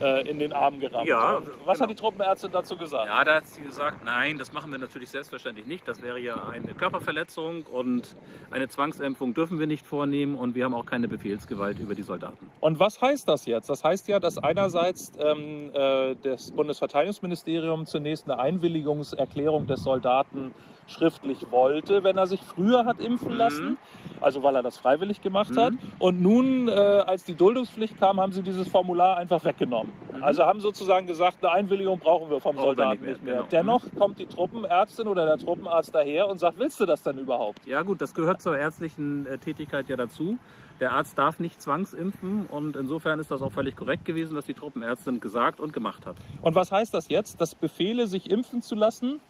äh, 0.00 0.28
in 0.28 0.38
den 0.38 0.52
Arm 0.52 0.80
gerammt. 0.80 1.06
Ja, 1.06 1.40
Was 1.64 1.78
genau. 1.78 1.80
hat 1.80 1.90
die 1.90 1.94
Truppenärztin 1.94 2.50
dazu 2.50 2.76
gesagt? 2.76 3.06
Ja, 3.06 3.24
da 3.24 3.36
hat 3.36 3.46
sie 3.46 3.62
gesagt, 3.62 4.04
nein, 4.04 4.38
das 4.38 4.52
machen 4.52 4.70
wir 4.72 4.78
natürlich 4.78 5.10
selbstverständlich 5.10 5.66
nicht. 5.66 5.86
Das 5.86 6.02
wäre 6.02 6.18
ja 6.18 6.48
eine 6.48 6.74
Körperverletzung 6.74 7.64
und 7.64 8.16
eine 8.50 8.68
Zwangsimpfung 8.68 9.34
dürfen 9.34 9.58
wir 9.58 9.66
nicht 9.66 9.86
vornehmen 9.86 10.34
und 10.34 10.54
wir 10.54 10.64
haben 10.64 10.74
auch 10.74 10.86
keine 10.86 11.08
Befehlsgewalt 11.08 11.78
über 11.78 11.94
die 11.94 12.02
Soldaten. 12.02 12.50
Und 12.60 12.78
was 12.78 13.00
heißt 13.00 13.28
das 13.28 13.46
jetzt? 13.46 13.68
Das 13.68 13.84
heißt 13.84 14.08
ja, 14.08 14.20
dass 14.20 14.38
einerseits 14.38 15.12
ähm, 15.18 15.70
äh, 15.74 16.16
das 16.22 16.50
Bundesverteidigungsministerium 16.52 17.86
zunächst 17.86 18.30
eine 18.30 18.40
Einwilligungserklärung 18.40 19.66
des 19.66 19.82
Soldaten 19.82 20.54
schriftlich 20.90 21.50
wollte, 21.50 22.04
wenn 22.04 22.16
er 22.16 22.26
sich 22.26 22.40
früher 22.40 22.84
hat 22.84 23.00
impfen 23.00 23.32
lassen, 23.32 23.70
mhm. 23.70 23.78
also 24.20 24.42
weil 24.42 24.56
er 24.56 24.62
das 24.62 24.78
freiwillig 24.78 25.20
gemacht 25.22 25.50
mhm. 25.50 25.60
hat. 25.60 25.72
Und 25.98 26.20
nun, 26.20 26.68
äh, 26.68 26.72
als 26.72 27.24
die 27.24 27.34
Duldungspflicht 27.34 27.98
kam, 27.98 28.20
haben 28.20 28.32
sie 28.32 28.42
dieses 28.42 28.68
Formular 28.68 29.16
einfach 29.16 29.44
weggenommen. 29.44 29.92
Mhm. 30.14 30.22
Also 30.22 30.44
haben 30.44 30.60
sozusagen 30.60 31.06
gesagt, 31.06 31.44
eine 31.44 31.52
Einwilligung 31.52 31.98
brauchen 31.98 32.30
wir 32.30 32.40
vom 32.40 32.56
brauchen 32.56 32.66
Soldaten 32.66 32.90
nicht 32.90 33.02
mehr. 33.02 33.12
Nicht 33.12 33.24
mehr. 33.24 33.34
Genau. 33.34 33.48
Dennoch 33.50 33.82
kommt 33.98 34.18
die 34.18 34.26
Truppenärztin 34.26 35.08
oder 35.08 35.26
der 35.26 35.38
Truppenarzt 35.38 35.94
daher 35.94 36.28
und 36.28 36.38
sagt, 36.38 36.58
willst 36.58 36.80
du 36.80 36.86
das 36.86 37.02
denn 37.02 37.18
überhaupt? 37.18 37.66
Ja 37.66 37.82
gut, 37.82 38.00
das 38.00 38.14
gehört 38.14 38.42
zur 38.42 38.56
ärztlichen 38.56 39.26
äh, 39.26 39.38
Tätigkeit 39.38 39.88
ja 39.88 39.96
dazu. 39.96 40.38
Der 40.80 40.92
Arzt 40.92 41.18
darf 41.18 41.38
nicht 41.40 41.60
zwangsimpfen 41.60 42.46
und 42.46 42.74
insofern 42.74 43.20
ist 43.20 43.30
das 43.30 43.42
auch 43.42 43.52
völlig 43.52 43.76
korrekt 43.76 44.06
gewesen, 44.06 44.34
dass 44.34 44.46
die 44.46 44.54
Truppenärztin 44.54 45.20
gesagt 45.20 45.60
und 45.60 45.74
gemacht 45.74 46.06
hat. 46.06 46.16
Und 46.40 46.54
was 46.54 46.72
heißt 46.72 46.94
das 46.94 47.08
jetzt? 47.08 47.38
Dass 47.38 47.54
Befehle, 47.54 48.06
sich 48.06 48.30
impfen 48.30 48.62
zu 48.62 48.74
lassen, 48.74 49.20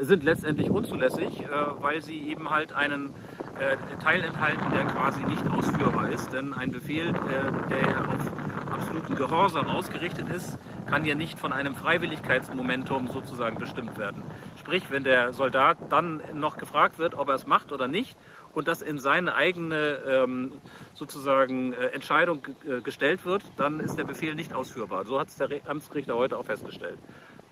sind 0.00 0.24
letztendlich 0.24 0.70
unzulässig, 0.70 1.42
äh, 1.42 1.48
weil 1.80 2.00
sie 2.00 2.18
eben 2.30 2.48
halt 2.48 2.72
einen 2.72 3.12
äh, 3.60 3.76
Teil 4.02 4.24
enthalten, 4.24 4.64
der 4.72 4.86
quasi 4.86 5.22
nicht 5.24 5.46
ausführbar 5.46 6.08
ist. 6.08 6.32
Denn 6.32 6.54
ein 6.54 6.70
Befehl, 6.70 7.12
der 7.12 8.08
auf 8.08 8.32
absoluten 8.72 9.14
Gehorsam 9.14 9.66
ausgerichtet 9.66 10.30
ist, 10.30 10.58
kann 10.86 11.04
ja 11.04 11.14
nicht 11.14 11.38
von 11.38 11.52
einem 11.52 11.74
Freiwilligkeitsmomentum 11.74 13.08
sozusagen 13.08 13.58
bestimmt 13.58 13.98
werden. 13.98 14.22
Sprich, 14.58 14.90
wenn 14.90 15.04
der 15.04 15.34
Soldat 15.34 15.76
dann 15.90 16.22
noch 16.32 16.56
gefragt 16.56 16.98
wird, 16.98 17.14
ob 17.14 17.28
er 17.28 17.34
es 17.34 17.46
macht 17.46 17.70
oder 17.70 17.88
nicht, 17.88 18.16
und 18.54 18.66
das 18.66 18.80
in 18.80 18.98
seine 18.98 19.34
eigene 19.34 19.98
ähm, 20.08 20.52
sozusagen 20.94 21.74
Entscheidung 21.74 22.42
gestellt 22.82 23.26
wird, 23.26 23.42
dann 23.56 23.78
ist 23.78 23.96
der 23.96 24.04
Befehl 24.04 24.34
nicht 24.34 24.54
ausführbar. 24.54 25.04
So 25.04 25.20
hat 25.20 25.28
es 25.28 25.36
der 25.36 25.48
Amtsrichter 25.66 26.16
heute 26.16 26.38
auch 26.38 26.46
festgestellt. 26.46 26.98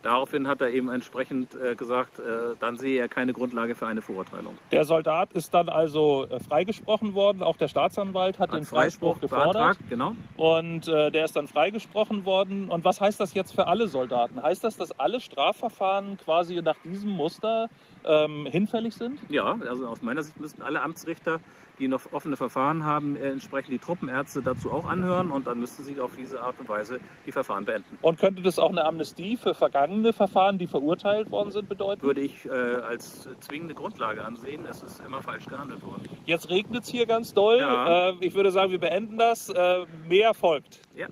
Daraufhin 0.07 0.47
hat 0.47 0.61
er 0.61 0.71
eben 0.71 0.89
entsprechend 0.89 1.57
äh, 1.57 1.75
gesagt, 1.75 2.21
äh, 2.21 2.55
dann 2.61 2.77
sehe 2.77 3.01
er 3.01 3.09
keine 3.09 3.33
Grundlage 3.33 3.75
für 3.75 3.89
eine 3.89 4.03
Verurteilung. 4.03 4.57
Der 4.71 4.85
Soldat 4.85 5.33
ist 5.33 5.53
dann 5.53 5.69
also 5.69 6.29
äh, 6.31 6.39
freigesprochen 6.39 7.15
worden. 7.15 7.43
Auch 7.43 7.57
der 7.57 7.67
Staatsanwalt 7.67 8.39
hat, 8.39 8.53
hat 8.53 8.57
den 8.57 8.65
Freispruch, 8.65 9.19
Freispruch 9.19 9.21
gefordert. 9.21 9.79
Genau. 9.91 10.13
Und 10.37 10.87
äh, 10.87 11.11
der 11.11 11.25
ist 11.25 11.35
dann 11.35 11.49
freigesprochen 11.49 12.25
worden. 12.25 12.69
Und 12.69 12.85
was 12.85 13.01
heißt 13.01 13.19
das 13.19 13.35
jetzt 13.35 13.53
für 13.53 13.67
alle 13.67 13.89
Soldaten? 13.89 14.41
Heißt 14.41 14.63
das, 14.63 14.77
dass 14.77 14.93
alle 14.93 15.21
Strafverfahren 15.21 16.19
quasi 16.19 16.63
nach 16.63 16.77
diesem 16.85 17.11
Muster 17.11 17.69
ähm, 18.05 18.47
hinfällig 18.47 18.95
sind? 18.95 19.19
Ja, 19.29 19.59
also 19.69 19.89
aus 19.89 20.03
meiner 20.03 20.23
Sicht 20.23 20.39
müssten 20.39 20.63
alle 20.63 20.83
Amtsrichter 20.83 21.41
die 21.79 21.89
noch 21.89 22.01
offene 22.13 22.37
Verfahren 22.37 22.85
haben, 22.85 23.17
äh, 23.17 23.31
entsprechend 23.31 23.73
die 23.73 23.79
Truppenärzte 23.79 24.43
dazu 24.43 24.73
auch 24.73 24.87
anhören 24.87 25.31
und 25.31 25.47
dann 25.47 25.61
müsste 25.61 25.83
sie 25.83 26.01
auf 26.01 26.13
diese 26.17 26.41
Art 26.41 26.59
und 26.59 26.69
Weise 26.69 27.01
die 27.27 27.33
Verfahren 27.33 27.65
beenden. 27.65 27.99
Und 28.03 28.19
könnte 28.19 28.43
das 28.43 28.59
auch 28.59 28.71
eine 28.71 28.85
Amnestie 28.85 29.37
für 29.37 29.55
vergangene 29.55 30.13
Verfahren, 30.13 30.59
die 30.59 30.67
verurteilt 30.67 31.31
worden 31.31 31.51
sind, 31.51 31.69
bedeuten? 31.69 32.03
Würde 32.03 32.21
ich 32.21 32.45
äh, 32.47 32.51
als 32.51 33.29
zwingende 33.41 33.75
Grundlage 33.75 34.25
ansehen. 34.25 34.65
Es 34.69 34.83
ist 34.83 35.01
immer 35.05 35.23
falsch 35.23 35.47
gehandelt 35.47 35.83
worden. 35.85 36.03
Jetzt 36.25 36.51
regnet 36.51 36.85
es 36.85 36.89
hier 36.89 37.07
ganz 37.07 37.35
doll. 37.35 37.59
Ja. 37.59 38.11
Äh, 38.11 38.15
ich 38.21 38.35
würde 38.35 38.51
sagen, 38.51 38.71
wir 38.71 38.81
beenden 38.81 39.19
das. 39.19 39.49
Äh, 39.49 39.87
mehr 40.09 40.35
folgt. 40.35 40.81
Ja. 40.95 41.07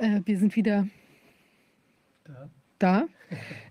Äh, 0.00 0.20
wir 0.24 0.38
sind 0.38 0.56
wieder 0.56 0.86
da. 2.24 2.48
da. 2.78 3.04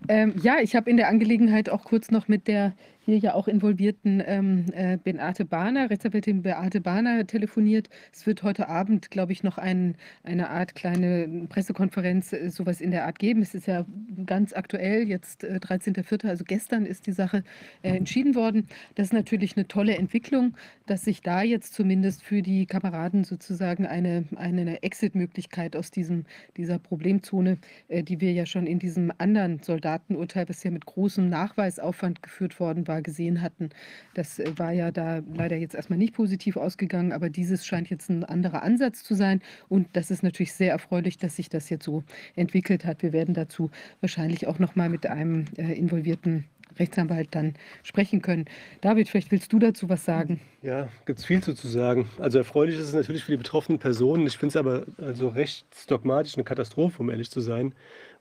Ähm, 0.08 0.34
ja, 0.42 0.58
ich 0.60 0.74
habe 0.74 0.88
in 0.88 0.96
der 0.96 1.08
Angelegenheit 1.08 1.68
auch 1.68 1.84
kurz 1.84 2.10
noch 2.10 2.28
mit 2.28 2.48
der 2.48 2.72
hier 3.10 3.18
ja 3.18 3.34
auch 3.34 3.48
involvierten 3.48 4.22
ähm, 4.24 4.66
äh, 4.72 4.96
Beate 4.96 5.44
Bahner, 5.44 5.90
Rechtsanwältin 5.90 6.42
Beate 6.42 6.80
Bahner 6.80 7.26
telefoniert. 7.26 7.88
Es 8.12 8.24
wird 8.24 8.44
heute 8.44 8.68
Abend, 8.68 9.10
glaube 9.10 9.32
ich, 9.32 9.42
noch 9.42 9.58
ein, 9.58 9.96
eine 10.22 10.50
Art 10.50 10.76
kleine 10.76 11.46
Pressekonferenz, 11.48 12.32
äh, 12.32 12.50
sowas 12.50 12.80
in 12.80 12.92
der 12.92 13.06
Art 13.06 13.18
geben. 13.18 13.42
Es 13.42 13.54
ist 13.54 13.66
ja 13.66 13.84
ganz 14.26 14.52
aktuell, 14.52 15.08
jetzt 15.08 15.42
äh, 15.42 15.58
13.04., 15.60 16.28
also 16.28 16.44
gestern 16.44 16.86
ist 16.86 17.08
die 17.08 17.12
Sache 17.12 17.42
äh, 17.82 17.96
entschieden 17.96 18.36
worden. 18.36 18.68
Das 18.94 19.08
ist 19.08 19.12
natürlich 19.12 19.56
eine 19.56 19.66
tolle 19.66 19.96
Entwicklung, 19.96 20.54
dass 20.86 21.04
sich 21.04 21.20
da 21.20 21.42
jetzt 21.42 21.74
zumindest 21.74 22.22
für 22.22 22.42
die 22.42 22.66
Kameraden 22.66 23.24
sozusagen 23.24 23.86
eine, 23.86 24.24
eine 24.36 24.82
Exit-Möglichkeit 24.84 25.74
aus 25.74 25.90
diesem, 25.90 26.26
dieser 26.56 26.78
Problemzone, 26.78 27.58
äh, 27.88 28.04
die 28.04 28.20
wir 28.20 28.32
ja 28.32 28.46
schon 28.46 28.68
in 28.68 28.78
diesem 28.78 29.12
anderen 29.18 29.60
Soldatenurteil, 29.62 30.48
was 30.48 30.62
ja 30.62 30.70
mit 30.70 30.86
großem 30.86 31.28
Nachweisaufwand 31.28 32.22
geführt 32.22 32.60
worden 32.60 32.86
war, 32.86 32.99
gesehen 33.02 33.42
hatten. 33.42 33.70
Das 34.14 34.38
äh, 34.38 34.52
war 34.56 34.72
ja 34.72 34.90
da 34.90 35.22
leider 35.34 35.56
jetzt 35.56 35.74
erstmal 35.74 35.98
nicht 35.98 36.14
positiv 36.14 36.56
ausgegangen, 36.56 37.12
aber 37.12 37.30
dieses 37.30 37.66
scheint 37.66 37.90
jetzt 37.90 38.10
ein 38.10 38.24
anderer 38.24 38.62
Ansatz 38.62 39.02
zu 39.02 39.14
sein. 39.14 39.40
Und 39.68 39.88
das 39.94 40.10
ist 40.10 40.22
natürlich 40.22 40.52
sehr 40.52 40.72
erfreulich, 40.72 41.18
dass 41.18 41.36
sich 41.36 41.48
das 41.48 41.70
jetzt 41.70 41.84
so 41.84 42.04
entwickelt 42.36 42.84
hat. 42.84 43.02
Wir 43.02 43.12
werden 43.12 43.34
dazu 43.34 43.70
wahrscheinlich 44.00 44.46
auch 44.46 44.58
noch 44.58 44.76
mal 44.76 44.88
mit 44.88 45.06
einem 45.06 45.46
äh, 45.56 45.72
involvierten 45.72 46.44
Rechtsanwalt 46.78 47.28
dann 47.32 47.54
sprechen 47.82 48.22
können. 48.22 48.46
David, 48.80 49.08
vielleicht 49.08 49.30
willst 49.30 49.52
du 49.52 49.58
dazu 49.58 49.88
was 49.88 50.04
sagen? 50.04 50.40
Ja, 50.62 50.88
gibt 51.06 51.18
es 51.18 51.24
viel 51.24 51.42
zu, 51.42 51.52
sagen. 51.54 52.08
Also 52.18 52.38
erfreulich 52.38 52.76
ist 52.76 52.86
es 52.86 52.94
natürlich 52.94 53.24
für 53.24 53.32
die 53.32 53.38
betroffenen 53.38 53.78
Personen. 53.78 54.26
Ich 54.26 54.38
finde 54.38 54.50
es 54.50 54.56
aber 54.56 54.84
also 54.98 55.28
recht 55.28 55.66
dogmatisch 55.88 56.34
eine 56.34 56.44
Katastrophe, 56.44 57.02
um 57.02 57.10
ehrlich 57.10 57.30
zu 57.30 57.40
sein, 57.40 57.74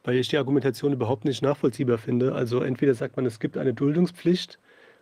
weil 0.03 0.15
ich 0.15 0.27
die 0.27 0.37
Argumentation 0.37 0.93
überhaupt 0.93 1.25
nicht 1.25 1.41
nachvollziehbar 1.41 1.97
finde. 1.97 2.33
Also 2.33 2.61
entweder 2.61 2.93
sagt 2.93 3.15
man, 3.15 3.25
es 3.25 3.39
gibt 3.39 3.57
eine 3.57 3.73
Duldungspflicht, 3.73 4.59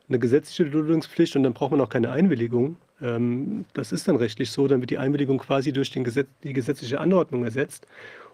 eine 0.10 0.20
gesetzliche 0.20 0.70
Duldungspflicht 0.70 1.36
und 1.36 1.44
dann 1.44 1.54
braucht 1.54 1.72
man 1.72 1.82
auch 1.82 1.90
keine 1.90 2.12
Einwilligung. 2.12 2.78
Ähm, 3.02 3.66
das 3.74 3.92
ist 3.92 4.08
dann 4.08 4.16
rechtlich 4.16 4.52
so, 4.52 4.68
dann 4.68 4.82
wird 4.82 4.90
die 4.90 4.98
Einwilligung 4.98 5.38
quasi 5.38 5.74
durch 5.74 5.92
Gesetz, 5.92 6.28
die 6.44 6.54
gesetzliche 6.54 7.00
Anordnung 7.00 7.44
ersetzt. 7.44 7.88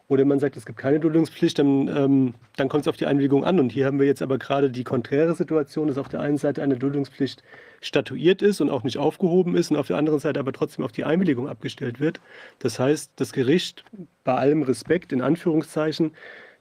Oder 0.10 0.26
man 0.26 0.40
sagt, 0.40 0.58
es 0.58 0.66
gibt 0.66 0.78
keine 0.78 1.00
Duldungspflicht, 1.00 1.58
dann, 1.58 1.88
ähm, 1.88 2.34
dann 2.58 2.68
kommt 2.68 2.82
es 2.82 2.88
auf 2.90 2.98
die 2.98 3.06
Einwilligung 3.06 3.46
an. 3.46 3.60
Und 3.60 3.72
hier 3.72 3.86
haben 3.86 4.00
wir 4.00 4.06
jetzt 4.06 4.22
aber 4.22 4.38
gerade 4.38 4.70
die 4.70 4.84
konträre 4.84 5.34
Situation, 5.34 5.88
dass 5.88 5.98
auf 5.98 6.10
der 6.10 6.20
einen 6.20 6.38
Seite 6.38 6.62
eine 6.62 6.78
Duldungspflicht 6.78 7.42
statuiert 7.82 8.42
ist 8.42 8.60
und 8.60 8.70
auch 8.70 8.84
nicht 8.84 8.98
aufgehoben 8.98 9.56
ist 9.56 9.72
und 9.72 9.78
auf 9.78 9.88
der 9.88 9.98
anderen 9.98 10.20
Seite 10.20 10.40
aber 10.40 10.52
trotzdem 10.52 10.84
auf 10.84 10.92
die 10.92 11.06
Einwilligung 11.06 11.48
abgestellt 11.48 12.02
wird. 12.02 12.20
Das 12.60 12.80
heißt, 12.80 13.14
das 13.16 13.32
Gericht, 13.32 13.86
bei 14.26 14.36
allem 14.36 14.64
Respekt 14.64 15.14
in 15.14 15.22
Anführungszeichen, 15.22 16.12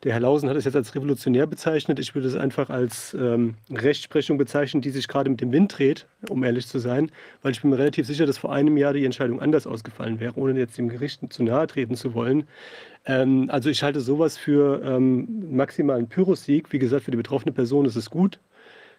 der 0.05 0.13
Herr 0.13 0.21
Lausen 0.21 0.49
hat 0.49 0.57
es 0.57 0.65
jetzt 0.65 0.75
als 0.75 0.95
revolutionär 0.95 1.47
bezeichnet. 1.47 2.01
Ich 2.01 2.15
würde 2.15 2.27
es 2.27 2.35
einfach 2.35 2.71
als 2.71 3.15
ähm, 3.15 3.55
Rechtsprechung 3.71 4.37
bezeichnen, 4.37 4.83
die 4.83 4.91
sich 4.91 5.07
gerade 5.07 5.31
mit 5.31 5.41
dem 5.41 5.53
Wind 5.53 5.79
dreht, 5.79 6.07
um 6.29 6.43
ehrlich 6.43 6.67
zu 6.67 6.81
sein, 6.81 7.11
weil 7.43 7.53
ich 7.53 7.63
bin 7.63 7.71
mir 7.71 7.79
relativ 7.79 8.07
sicher, 8.07 8.27
dass 8.27 8.39
vor 8.39 8.53
einem 8.53 8.77
Jahr 8.77 8.95
die 8.95 9.05
Entscheidung 9.05 9.41
anders 9.41 9.67
ausgefallen 9.67 10.19
wäre, 10.19 10.35
ohne 10.37 10.59
jetzt 10.59 10.77
dem 10.77 10.89
Gericht 10.89 11.33
zu 11.33 11.45
nahe 11.45 11.69
treten 11.69 11.95
zu 11.95 12.15
wollen. 12.15 12.49
Ähm, 13.07 13.49
also 13.49 13.71
ich 13.71 13.85
halte 13.85 14.01
sowas 14.01 14.37
für 14.37 14.83
ähm, 14.85 15.55
maximalen 15.55 16.09
Pyrrhussieg. 16.09 16.73
Wie 16.73 16.81
gesagt, 16.81 17.05
für 17.05 17.13
die 17.13 17.17
betroffene 17.17 17.53
Person 17.53 17.87
ist 17.87 17.97
es 17.97 18.11
gut. 18.11 18.41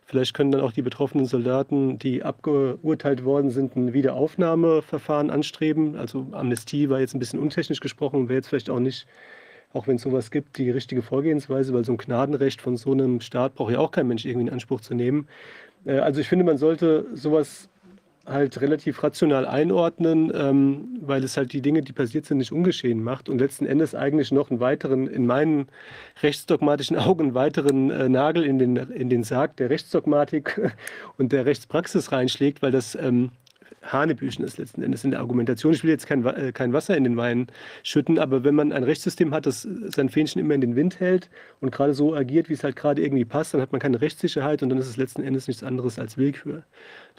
Vielleicht 0.06 0.34
können 0.34 0.52
dann 0.52 0.62
auch 0.62 0.74
die 0.74 0.82
betroffenen 0.82 1.26
Soldaten, 1.26 1.98
die 1.98 2.24
abgeurteilt 2.24 3.24
worden 3.24 3.52
sind, 3.52 3.76
ein 3.76 3.94
Wiederaufnahmeverfahren 3.94 5.30
anstreben. 5.30 5.96
Also 5.98 6.28
Amnestie 6.32 6.90
war 6.90 7.00
jetzt 7.00 7.14
ein 7.14 7.20
bisschen 7.20 7.40
untechnisch 7.40 7.80
gesprochen, 7.80 8.30
wäre 8.30 8.38
jetzt 8.38 8.50
vielleicht 8.50 8.70
auch 8.70 8.80
nicht 8.80 9.06
auch 9.74 9.88
wenn 9.88 9.96
es 9.96 10.04
sowas 10.04 10.32
gibt, 10.32 10.58
die 10.58 10.70
richtige 10.70 11.02
Vorgehensweise, 11.02 11.74
weil 11.74 11.84
so 11.84 11.92
ein 11.92 11.98
Gnadenrecht 11.98 12.62
von 12.62 12.78
so 12.78 12.92
einem 12.92 13.20
Staat 13.22 13.56
braucht 13.56 13.74
ja 13.74 13.80
auch 13.80 13.92
kein 13.92 14.08
Mensch 14.08 14.26
irgendwie 14.26 14.48
in 14.48 14.54
Anspruch 14.54 14.82
zu 14.82 14.94
nehmen. 14.94 15.28
Äh, 15.86 15.98
also 15.98 16.22
ich 16.22 16.30
finde, 16.30 16.46
man 16.46 16.58
sollte 16.58 17.08
sowas 17.14 17.70
halt 18.26 18.62
relativ 18.62 19.04
rational 19.04 19.46
einordnen, 19.46 20.32
ähm, 20.34 21.00
weil 21.02 21.24
es 21.26 21.36
halt 21.36 21.52
die 21.52 21.62
Dinge, 21.62 21.82
die 21.82 21.92
passiert 21.92 22.26
sind, 22.26 22.38
nicht 22.38 22.54
ungeschehen 22.54 23.04
macht 23.04 23.28
und 23.28 23.40
letzten 23.40 23.66
Endes 23.66 23.96
eigentlich 23.96 24.32
noch 24.32 24.50
einen 24.50 24.62
weiteren, 24.62 25.08
in 25.08 25.26
meinen 25.26 25.68
rechtsdogmatischen 26.22 26.98
Augen, 26.98 27.24
einen 27.24 27.34
weiteren 27.34 27.90
äh, 27.92 28.08
Nagel 28.08 28.44
in 28.44 28.60
den, 28.60 28.78
in 28.78 29.10
den 29.10 29.24
Sarg 29.24 29.58
der 29.58 29.70
Rechtsdogmatik 29.70 30.74
und 31.18 31.34
der 31.34 31.46
Rechtspraxis 31.46 32.12
reinschlägt, 32.12 32.62
weil 32.62 32.72
das 32.72 32.96
ähm, 32.96 33.32
Hanebüchen 33.84 34.44
ist 34.46 34.58
letzten 34.58 34.82
Endes 34.82 35.04
in 35.04 35.12
der 35.12 35.20
Argumentation. 35.20 35.74
Ich 35.74 35.84
will 35.84 35.92
jetzt 35.92 36.08
kein, 36.08 36.26
äh, 36.26 36.52
kein 36.52 36.74
Wasser 36.74 36.96
in 36.98 37.04
den 37.04 37.18
Wein 37.18 37.48
schütten, 37.84 38.20
aber 38.20 38.44
wenn 38.44 38.56
man 38.56 38.72
ein 38.72 38.84
Rechtssystem 38.84 39.34
hat, 39.34 39.46
das 39.46 39.62
sein 39.62 40.10
Fähnchen 40.10 40.42
immer 40.42 40.54
in 40.54 40.62
den 40.62 40.76
Wind 40.76 41.00
hält 41.00 41.30
und 41.60 41.72
gerade 41.72 41.94
so 41.94 42.16
agiert, 42.16 42.50
wie 42.50 42.54
es 42.54 42.64
halt 42.64 42.76
gerade 42.76 43.02
irgendwie 43.02 43.26
passt, 43.26 43.54
dann 43.54 43.62
hat 43.62 43.72
man 43.72 43.82
keine 43.82 44.02
Rechtssicherheit 44.02 44.64
und 44.64 44.70
dann 44.70 44.78
ist 44.78 44.88
es 44.88 44.98
letzten 44.98 45.24
Endes 45.24 45.48
nichts 45.48 45.64
anderes 45.64 46.00
als 46.00 46.18
Willkür. 46.18 46.64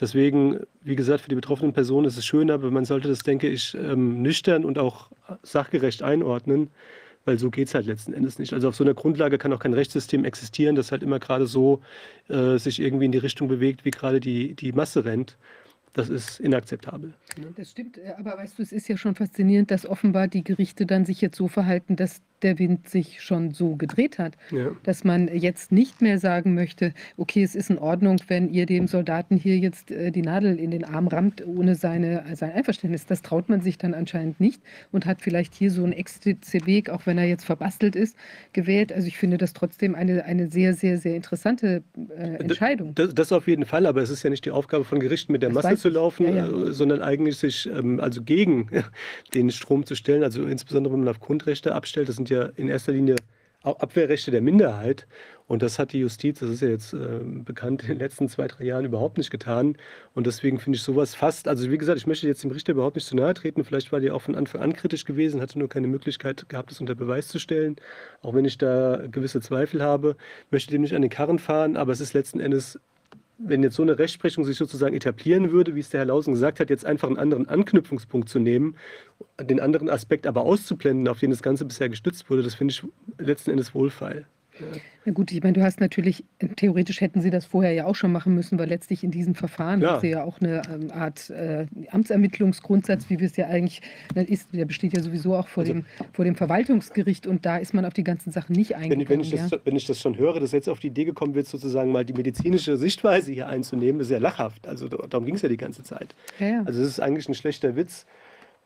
Deswegen, 0.00 0.60
wie 0.82 0.96
gesagt, 0.96 1.20
für 1.20 1.28
die 1.28 1.36
betroffenen 1.36 1.72
Personen 1.72 2.06
ist 2.06 2.16
es 2.16 2.24
schön, 2.24 2.50
aber 2.50 2.70
man 2.70 2.84
sollte 2.84 3.08
das, 3.08 3.20
denke 3.20 3.48
ich, 3.48 3.74
ähm, 3.74 4.22
nüchtern 4.22 4.64
und 4.64 4.78
auch 4.78 5.10
sachgerecht 5.42 6.02
einordnen 6.02 6.70
weil 7.24 7.38
so 7.38 7.50
geht 7.50 7.68
es 7.68 7.74
halt 7.74 7.86
letzten 7.86 8.12
Endes 8.12 8.38
nicht. 8.38 8.52
Also 8.52 8.68
auf 8.68 8.76
so 8.76 8.84
einer 8.84 8.94
Grundlage 8.94 9.38
kann 9.38 9.52
auch 9.52 9.58
kein 9.58 9.74
Rechtssystem 9.74 10.24
existieren, 10.24 10.76
das 10.76 10.92
halt 10.92 11.02
immer 11.02 11.18
gerade 11.18 11.46
so 11.46 11.80
äh, 12.28 12.58
sich 12.58 12.80
irgendwie 12.80 13.06
in 13.06 13.12
die 13.12 13.18
Richtung 13.18 13.48
bewegt, 13.48 13.84
wie 13.84 13.90
gerade 13.90 14.20
die, 14.20 14.54
die 14.54 14.72
Masse 14.72 15.04
rennt. 15.04 15.36
Das 15.94 16.08
ist 16.08 16.40
inakzeptabel. 16.40 17.14
Ne? 17.38 17.54
Das 17.56 17.70
stimmt, 17.70 17.98
äh, 17.98 18.14
aber 18.18 18.36
weißt 18.36 18.58
du, 18.58 18.62
es 18.62 18.72
ist 18.72 18.88
ja 18.88 18.96
schon 18.96 19.14
faszinierend, 19.14 19.70
dass 19.70 19.86
offenbar 19.86 20.26
die 20.28 20.42
Gerichte 20.42 20.86
dann 20.86 21.06
sich 21.06 21.20
jetzt 21.20 21.36
so 21.36 21.46
verhalten, 21.48 21.94
dass 21.96 22.20
der 22.44 22.58
Wind 22.58 22.88
sich 22.88 23.22
schon 23.22 23.52
so 23.52 23.76
gedreht 23.76 24.18
hat, 24.18 24.34
ja. 24.50 24.70
dass 24.84 25.02
man 25.02 25.28
jetzt 25.34 25.72
nicht 25.72 26.00
mehr 26.00 26.18
sagen 26.18 26.54
möchte, 26.54 26.92
okay, 27.16 27.42
es 27.42 27.54
ist 27.54 27.70
in 27.70 27.78
Ordnung, 27.78 28.18
wenn 28.28 28.48
ihr 28.50 28.66
dem 28.66 28.86
Soldaten 28.86 29.36
hier 29.36 29.58
jetzt 29.58 29.90
äh, 29.90 30.12
die 30.12 30.22
Nadel 30.22 30.58
in 30.58 30.70
den 30.70 30.84
Arm 30.84 31.08
rammt, 31.08 31.44
ohne 31.46 31.74
seine, 31.74 32.24
sein 32.36 32.52
Einverständnis. 32.52 33.06
Das 33.06 33.22
traut 33.22 33.48
man 33.48 33.60
sich 33.60 33.78
dann 33.78 33.94
anscheinend 33.94 34.38
nicht 34.40 34.62
und 34.92 35.06
hat 35.06 35.22
vielleicht 35.22 35.54
hier 35.54 35.70
so 35.70 35.82
einen 35.82 35.92
expliziten 35.92 36.44
Weg, 36.66 36.90
auch 36.90 37.06
wenn 37.06 37.18
er 37.18 37.24
jetzt 37.24 37.44
verbastelt 37.44 37.96
ist, 37.96 38.16
gewählt. 38.52 38.92
Also 38.92 39.08
ich 39.08 39.16
finde 39.16 39.38
das 39.38 39.52
trotzdem 39.52 39.94
eine, 39.94 40.24
eine 40.24 40.48
sehr, 40.48 40.74
sehr, 40.74 40.98
sehr 40.98 41.16
interessante 41.16 41.82
äh, 42.16 42.36
Entscheidung. 42.36 42.94
Das, 42.94 43.14
das, 43.14 43.32
auf 43.32 43.48
jeden 43.48 43.64
Fall, 43.64 43.86
aber 43.86 44.02
es 44.02 44.10
ist 44.10 44.22
ja 44.22 44.30
nicht 44.30 44.44
die 44.44 44.50
Aufgabe 44.50 44.84
von 44.84 45.00
Gerichten, 45.00 45.32
mit 45.32 45.42
der 45.42 45.50
das 45.50 45.64
Masse 45.64 45.76
zu 45.78 45.88
laufen, 45.88 46.26
ja, 46.26 46.46
ja. 46.46 46.68
Äh, 46.68 46.72
sondern 46.72 47.02
eigentlich 47.02 47.38
sich 47.38 47.66
ähm, 47.66 48.00
also 48.00 48.22
gegen 48.22 48.68
den 49.34 49.50
Strom 49.50 49.86
zu 49.86 49.94
stellen, 49.94 50.22
also 50.22 50.44
insbesondere 50.44 50.92
wenn 50.92 51.00
man 51.00 51.08
auf 51.08 51.20
Grundrechte 51.20 51.74
abstellt. 51.74 52.08
Das 52.08 52.16
sind 52.16 52.30
ja 52.30 52.33
ja 52.34 52.50
in 52.56 52.68
erster 52.68 52.92
Linie 52.92 53.16
Abwehrrechte 53.64 54.30
der 54.30 54.42
Minderheit. 54.42 55.06
Und 55.46 55.62
das 55.62 55.78
hat 55.78 55.92
die 55.92 56.00
Justiz, 56.00 56.38
das 56.38 56.48
ist 56.48 56.62
ja 56.62 56.68
jetzt 56.68 56.94
äh, 56.94 57.20
bekannt, 57.22 57.82
in 57.82 57.88
den 57.88 57.98
letzten 57.98 58.28
zwei, 58.28 58.46
drei 58.46 58.64
Jahren 58.64 58.86
überhaupt 58.86 59.18
nicht 59.18 59.30
getan. 59.30 59.76
Und 60.14 60.26
deswegen 60.26 60.58
finde 60.58 60.76
ich 60.76 60.82
sowas 60.82 61.14
fast, 61.14 61.48
also 61.48 61.70
wie 61.70 61.76
gesagt, 61.76 61.98
ich 61.98 62.06
möchte 62.06 62.26
jetzt 62.26 62.42
dem 62.42 62.50
Richter 62.50 62.72
überhaupt 62.72 62.96
nicht 62.96 63.06
zu 63.06 63.14
nahe 63.14 63.34
treten. 63.34 63.62
Vielleicht 63.62 63.92
war 63.92 64.00
der 64.00 64.14
auch 64.14 64.22
von 64.22 64.36
Anfang 64.36 64.62
an 64.62 64.72
kritisch 64.72 65.04
gewesen, 65.04 65.42
hatte 65.42 65.58
nur 65.58 65.68
keine 65.68 65.86
Möglichkeit 65.86 66.48
gehabt, 66.48 66.72
es 66.72 66.80
unter 66.80 66.94
Beweis 66.94 67.28
zu 67.28 67.38
stellen. 67.38 67.76
Auch 68.22 68.34
wenn 68.34 68.46
ich 68.46 68.56
da 68.56 69.02
gewisse 69.10 69.42
Zweifel 69.42 69.82
habe, 69.82 70.16
möchte 70.50 70.70
dem 70.70 70.80
nicht 70.80 70.94
an 70.94 71.02
den 71.02 71.10
Karren 71.10 71.38
fahren. 71.38 71.76
Aber 71.76 71.92
es 71.92 72.00
ist 72.00 72.14
letzten 72.14 72.40
Endes 72.40 72.80
wenn 73.38 73.62
jetzt 73.62 73.76
so 73.76 73.82
eine 73.82 73.98
Rechtsprechung 73.98 74.44
sich 74.44 74.56
sozusagen 74.56 74.94
etablieren 74.94 75.50
würde, 75.50 75.74
wie 75.74 75.80
es 75.80 75.90
der 75.90 76.00
Herr 76.00 76.06
Lausen 76.06 76.34
gesagt 76.34 76.60
hat, 76.60 76.70
jetzt 76.70 76.86
einfach 76.86 77.08
einen 77.08 77.18
anderen 77.18 77.48
Anknüpfungspunkt 77.48 78.28
zu 78.28 78.38
nehmen, 78.38 78.76
den 79.40 79.60
anderen 79.60 79.90
Aspekt 79.90 80.26
aber 80.26 80.42
auszublenden, 80.42 81.08
auf 81.08 81.20
den 81.20 81.30
das 81.30 81.42
Ganze 81.42 81.64
bisher 81.64 81.88
gestützt 81.88 82.30
wurde, 82.30 82.42
das 82.42 82.54
finde 82.54 82.72
ich 82.72 82.84
letzten 83.18 83.50
Endes 83.50 83.74
wohlfeil. 83.74 84.26
Na 85.04 85.12
gut, 85.12 85.32
ich 85.32 85.42
meine, 85.42 85.52
du 85.52 85.62
hast 85.62 85.80
natürlich, 85.80 86.24
theoretisch 86.56 87.00
hätten 87.00 87.20
sie 87.20 87.30
das 87.30 87.44
vorher 87.44 87.72
ja 87.72 87.86
auch 87.86 87.94
schon 87.94 88.12
machen 88.12 88.34
müssen, 88.34 88.58
weil 88.58 88.68
letztlich 88.68 89.04
in 89.04 89.10
diesem 89.10 89.34
Verfahren 89.34 89.82
ja. 89.82 90.00
sie 90.00 90.10
ja 90.10 90.24
auch 90.24 90.40
eine 90.40 90.62
ähm, 90.72 90.90
Art 90.92 91.28
äh, 91.30 91.66
Amtsermittlungsgrundsatz, 91.90 93.10
wie 93.10 93.18
wir 93.18 93.26
es 93.26 93.36
ja 93.36 93.48
eigentlich 93.48 93.82
ist, 94.14 94.48
der 94.54 94.64
besteht 94.64 94.96
ja 94.96 95.02
sowieso 95.02 95.34
auch 95.34 95.48
vor, 95.48 95.62
also, 95.62 95.74
dem, 95.74 95.84
vor 96.12 96.24
dem 96.24 96.36
Verwaltungsgericht 96.36 97.26
und 97.26 97.44
da 97.44 97.58
ist 97.58 97.74
man 97.74 97.84
auf 97.84 97.92
die 97.92 98.04
ganzen 98.04 98.32
Sachen 98.32 98.54
nicht 98.54 98.76
eingegangen. 98.76 99.08
Wenn, 99.08 99.18
wenn, 99.18 99.20
ich 99.20 99.30
das, 99.30 99.50
ja? 99.50 99.58
wenn 99.64 99.76
ich 99.76 99.86
das 99.86 100.00
schon 100.00 100.16
höre, 100.16 100.40
dass 100.40 100.52
jetzt 100.52 100.68
auf 100.68 100.80
die 100.80 100.86
Idee 100.86 101.04
gekommen 101.04 101.34
wird, 101.34 101.48
sozusagen 101.48 101.92
mal 101.92 102.04
die 102.04 102.14
medizinische 102.14 102.76
Sichtweise 102.76 103.32
hier 103.32 103.48
einzunehmen, 103.48 104.00
ist 104.00 104.10
ja 104.10 104.18
lachhaft. 104.18 104.66
Also 104.66 104.88
darum 104.88 105.26
ging 105.26 105.34
es 105.34 105.42
ja 105.42 105.48
die 105.48 105.56
ganze 105.56 105.82
Zeit. 105.82 106.14
Ja, 106.38 106.62
also 106.64 106.80
es 106.80 106.88
ist 106.88 107.00
eigentlich 107.00 107.28
ein 107.28 107.34
schlechter 107.34 107.76
Witz. 107.76 108.06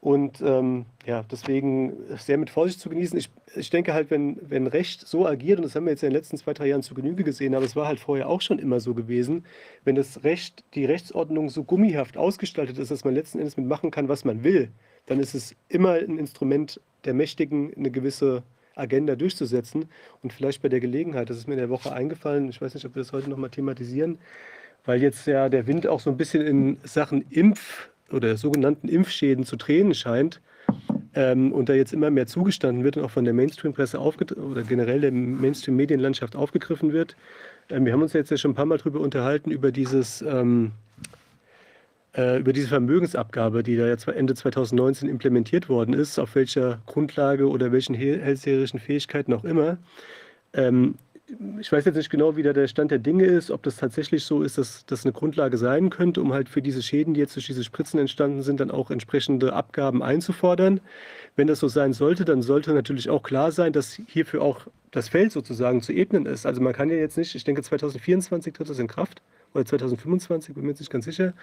Und 0.00 0.40
ähm, 0.42 0.86
ja, 1.06 1.24
deswegen 1.28 1.92
sehr 2.18 2.38
mit 2.38 2.50
Vorsicht 2.50 2.78
zu 2.78 2.88
genießen. 2.88 3.18
Ich, 3.18 3.30
ich 3.56 3.68
denke 3.68 3.94
halt, 3.94 4.12
wenn, 4.12 4.38
wenn 4.48 4.68
Recht 4.68 5.06
so 5.06 5.26
agiert, 5.26 5.58
und 5.58 5.64
das 5.64 5.74
haben 5.74 5.86
wir 5.86 5.90
jetzt 5.90 6.04
in 6.04 6.10
den 6.10 6.16
letzten 6.16 6.36
zwei, 6.36 6.54
drei 6.54 6.68
Jahren 6.68 6.84
zu 6.84 6.94
Genüge 6.94 7.24
gesehen, 7.24 7.52
aber 7.54 7.64
es 7.64 7.74
war 7.74 7.88
halt 7.88 7.98
vorher 7.98 8.28
auch 8.28 8.40
schon 8.40 8.60
immer 8.60 8.78
so 8.78 8.94
gewesen, 8.94 9.44
wenn 9.84 9.96
das 9.96 10.22
Recht, 10.22 10.62
die 10.74 10.84
Rechtsordnung 10.84 11.48
so 11.48 11.64
gummihaft 11.64 12.16
ausgestaltet 12.16 12.78
ist, 12.78 12.92
dass 12.92 13.04
man 13.04 13.14
letzten 13.14 13.38
Endes 13.38 13.56
mitmachen 13.56 13.90
kann, 13.90 14.08
was 14.08 14.24
man 14.24 14.44
will, 14.44 14.68
dann 15.06 15.18
ist 15.18 15.34
es 15.34 15.56
immer 15.68 15.94
ein 15.94 16.16
Instrument 16.16 16.80
der 17.04 17.14
Mächtigen, 17.14 17.74
eine 17.74 17.90
gewisse 17.90 18.44
Agenda 18.76 19.16
durchzusetzen. 19.16 19.88
Und 20.22 20.32
vielleicht 20.32 20.62
bei 20.62 20.68
der 20.68 20.78
Gelegenheit, 20.78 21.28
das 21.28 21.38
ist 21.38 21.48
mir 21.48 21.54
in 21.54 21.60
der 21.60 21.70
Woche 21.70 21.92
eingefallen, 21.92 22.48
ich 22.50 22.60
weiß 22.60 22.74
nicht, 22.74 22.86
ob 22.86 22.94
wir 22.94 23.02
das 23.02 23.12
heute 23.12 23.28
nochmal 23.28 23.50
thematisieren, 23.50 24.18
weil 24.84 25.02
jetzt 25.02 25.26
ja 25.26 25.48
der 25.48 25.66
Wind 25.66 25.88
auch 25.88 25.98
so 25.98 26.10
ein 26.10 26.16
bisschen 26.16 26.46
in 26.46 26.78
Sachen 26.84 27.24
Impf- 27.30 27.88
oder 28.12 28.36
sogenannten 28.36 28.88
Impfschäden 28.88 29.44
zu 29.44 29.56
drehen 29.56 29.94
scheint 29.94 30.40
ähm, 31.14 31.52
und 31.52 31.68
da 31.68 31.74
jetzt 31.74 31.92
immer 31.92 32.10
mehr 32.10 32.26
zugestanden 32.26 32.84
wird 32.84 32.96
und 32.96 33.04
auch 33.04 33.10
von 33.10 33.24
der 33.24 33.34
Mainstream-Presse 33.34 33.98
oder 34.00 34.62
generell 34.62 35.00
der 35.00 35.12
Mainstream-Medienlandschaft 35.12 36.36
aufgegriffen 36.36 36.92
wird, 36.92 37.16
Ähm, 37.70 37.84
wir 37.84 37.92
haben 37.92 38.02
uns 38.02 38.12
jetzt 38.12 38.30
ja 38.30 38.36
schon 38.36 38.52
ein 38.52 38.54
paar 38.54 38.66
Mal 38.66 38.78
darüber 38.78 39.00
unterhalten, 39.00 39.50
über 39.50 39.72
dieses, 39.72 40.22
ähm, 40.22 40.72
äh, 42.16 42.40
über 42.40 42.52
diese 42.52 42.68
Vermögensabgabe, 42.68 43.62
die 43.62 43.76
da 43.76 43.86
jetzt 43.86 44.08
Ende 44.08 44.34
2019 44.34 45.08
implementiert 45.08 45.68
worden 45.68 45.94
ist, 45.94 46.18
auf 46.18 46.34
welcher 46.34 46.80
Grundlage 46.86 47.48
oder 47.48 47.72
welchen 47.72 47.94
hellseherischen 47.94 48.80
Fähigkeiten 48.80 49.32
auch 49.34 49.44
immer. 49.44 49.78
Ähm, 50.54 50.94
ich 51.60 51.70
weiß 51.70 51.84
jetzt 51.84 51.96
nicht 51.96 52.10
genau, 52.10 52.36
wie 52.36 52.42
da 52.42 52.52
der 52.52 52.68
Stand 52.68 52.90
der 52.90 52.98
Dinge 52.98 53.24
ist, 53.24 53.50
ob 53.50 53.62
das 53.62 53.76
tatsächlich 53.76 54.24
so 54.24 54.42
ist, 54.42 54.56
dass 54.56 54.86
das 54.86 55.04
eine 55.04 55.12
Grundlage 55.12 55.58
sein 55.58 55.90
könnte, 55.90 56.22
um 56.22 56.32
halt 56.32 56.48
für 56.48 56.62
diese 56.62 56.82
Schäden, 56.82 57.14
die 57.14 57.20
jetzt 57.20 57.36
durch 57.36 57.46
diese 57.46 57.64
Spritzen 57.64 58.00
entstanden 58.00 58.42
sind, 58.42 58.60
dann 58.60 58.70
auch 58.70 58.90
entsprechende 58.90 59.52
Abgaben 59.52 60.02
einzufordern. 60.02 60.80
Wenn 61.36 61.46
das 61.46 61.60
so 61.60 61.68
sein 61.68 61.92
sollte, 61.92 62.24
dann 62.24 62.42
sollte 62.42 62.72
natürlich 62.72 63.10
auch 63.10 63.22
klar 63.22 63.52
sein, 63.52 63.72
dass 63.72 64.00
hierfür 64.06 64.40
auch 64.42 64.66
das 64.90 65.08
Feld 65.10 65.32
sozusagen 65.32 65.82
zu 65.82 65.92
ebnen 65.92 66.24
ist. 66.24 66.46
Also 66.46 66.62
man 66.62 66.72
kann 66.72 66.88
ja 66.88 66.96
jetzt 66.96 67.18
nicht, 67.18 67.34
ich 67.34 67.44
denke 67.44 67.62
2024 67.62 68.54
tritt 68.54 68.70
das 68.70 68.78
in 68.78 68.86
Kraft 68.86 69.20
oder 69.52 69.66
2025, 69.66 70.54
bin 70.54 70.64
mir 70.64 70.70
jetzt 70.70 70.80
nicht 70.80 70.90
ganz 70.90 71.04
sicher. 71.04 71.34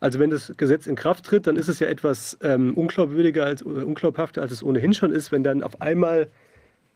Also 0.00 0.18
wenn 0.18 0.30
das 0.30 0.52
Gesetz 0.58 0.86
in 0.86 0.96
Kraft 0.96 1.24
tritt, 1.24 1.46
dann 1.46 1.56
ist 1.56 1.68
es 1.68 1.78
ja 1.78 1.86
etwas 1.86 2.36
ähm, 2.42 2.74
unglaubwürdiger 2.74 3.46
als 3.46 3.64
oder 3.64 3.86
unglaubhafter, 3.86 4.42
als 4.42 4.52
es 4.52 4.62
ohnehin 4.62 4.92
schon 4.92 5.12
ist, 5.12 5.32
wenn 5.32 5.42
dann 5.42 5.62
auf 5.62 5.80
einmal 5.80 6.28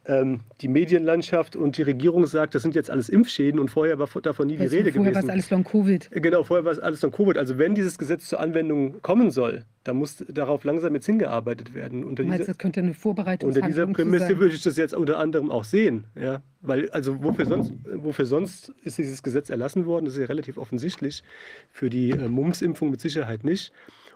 ähm, 0.09 0.41
die 0.63 0.69
Medienlandschaft 0.69 1.55
und 1.55 1.77
die 1.77 1.83
Regierung 1.83 2.27
sagt, 2.27 2.55
das 2.55 2.63
sind 2.63 2.75
jetzt 2.75 2.91
alles 2.91 3.11
Impfschäden 3.11 3.61
und 3.61 3.71
vorher 3.71 3.99
war 3.99 4.09
davon 4.23 4.47
nie 4.47 4.57
die 4.57 4.65
Weißt 4.65 4.73
du, 4.73 4.77
Rede 4.79 4.93
vorher 4.93 5.15
war 5.15 5.23
gewesen. 5.23 5.29
es 5.29 5.33
alles 5.33 5.51
Long-Covid. 5.51 6.11
Genau, 6.13 6.43
vorher 6.45 6.65
war 6.65 6.73
es 6.73 6.79
alles 6.79 7.01
dann 7.01 7.13
Covid. 7.13 7.37
Also 7.37 7.59
wenn 7.59 7.75
dieses 7.75 7.99
Gesetz 7.99 8.27
zur 8.27 8.41
Anwendung 8.41 9.03
kommen 9.03 9.31
soll, 9.31 9.65
dann 9.85 9.97
muss 9.97 10.25
darauf 10.29 10.65
langsam 10.65 10.95
jetzt 10.95 11.07
hingearbeitet 11.07 11.75
werden. 11.75 12.05
Unter 12.05 12.23
meinst, 12.23 12.41
dieser, 12.41 12.53
das 12.53 12.59
könnte 12.59 12.81
eine 12.81 12.89
unter 12.89 12.93
dieser 12.93 13.03
Vorbereitungshandlung 13.03 13.95
zu 13.95 14.03
Prämisse 14.03 14.27
sein. 14.27 14.39
würde 14.39 14.55
ich 14.55 14.63
das 14.63 14.77
jetzt 14.79 14.95
unter 14.95 15.19
anderem 15.19 15.51
auch 15.51 15.65
sehen. 15.65 16.05
Ja? 16.19 16.43
Weil, 16.63 16.89
also 16.91 17.23
wofür 17.23 17.45
sonst, 17.45 17.75
wofür 17.95 18.25
sonst 18.25 18.73
ist 18.85 18.97
dieses 18.97 19.23
Gesetz 19.23 19.51
erlassen 19.51 19.85
worden? 19.85 20.07
Das 20.07 20.15
ist 20.15 20.21
ja 20.21 20.27
relativ 20.27 20.57
offensichtlich. 20.57 21.23
Für 21.71 21.91
die 21.91 22.11
äh, 22.11 22.29
Mumps-Impfung 22.29 22.91
mit 22.91 23.01
Sicherheit 23.03 23.45
nicht. 23.45 23.73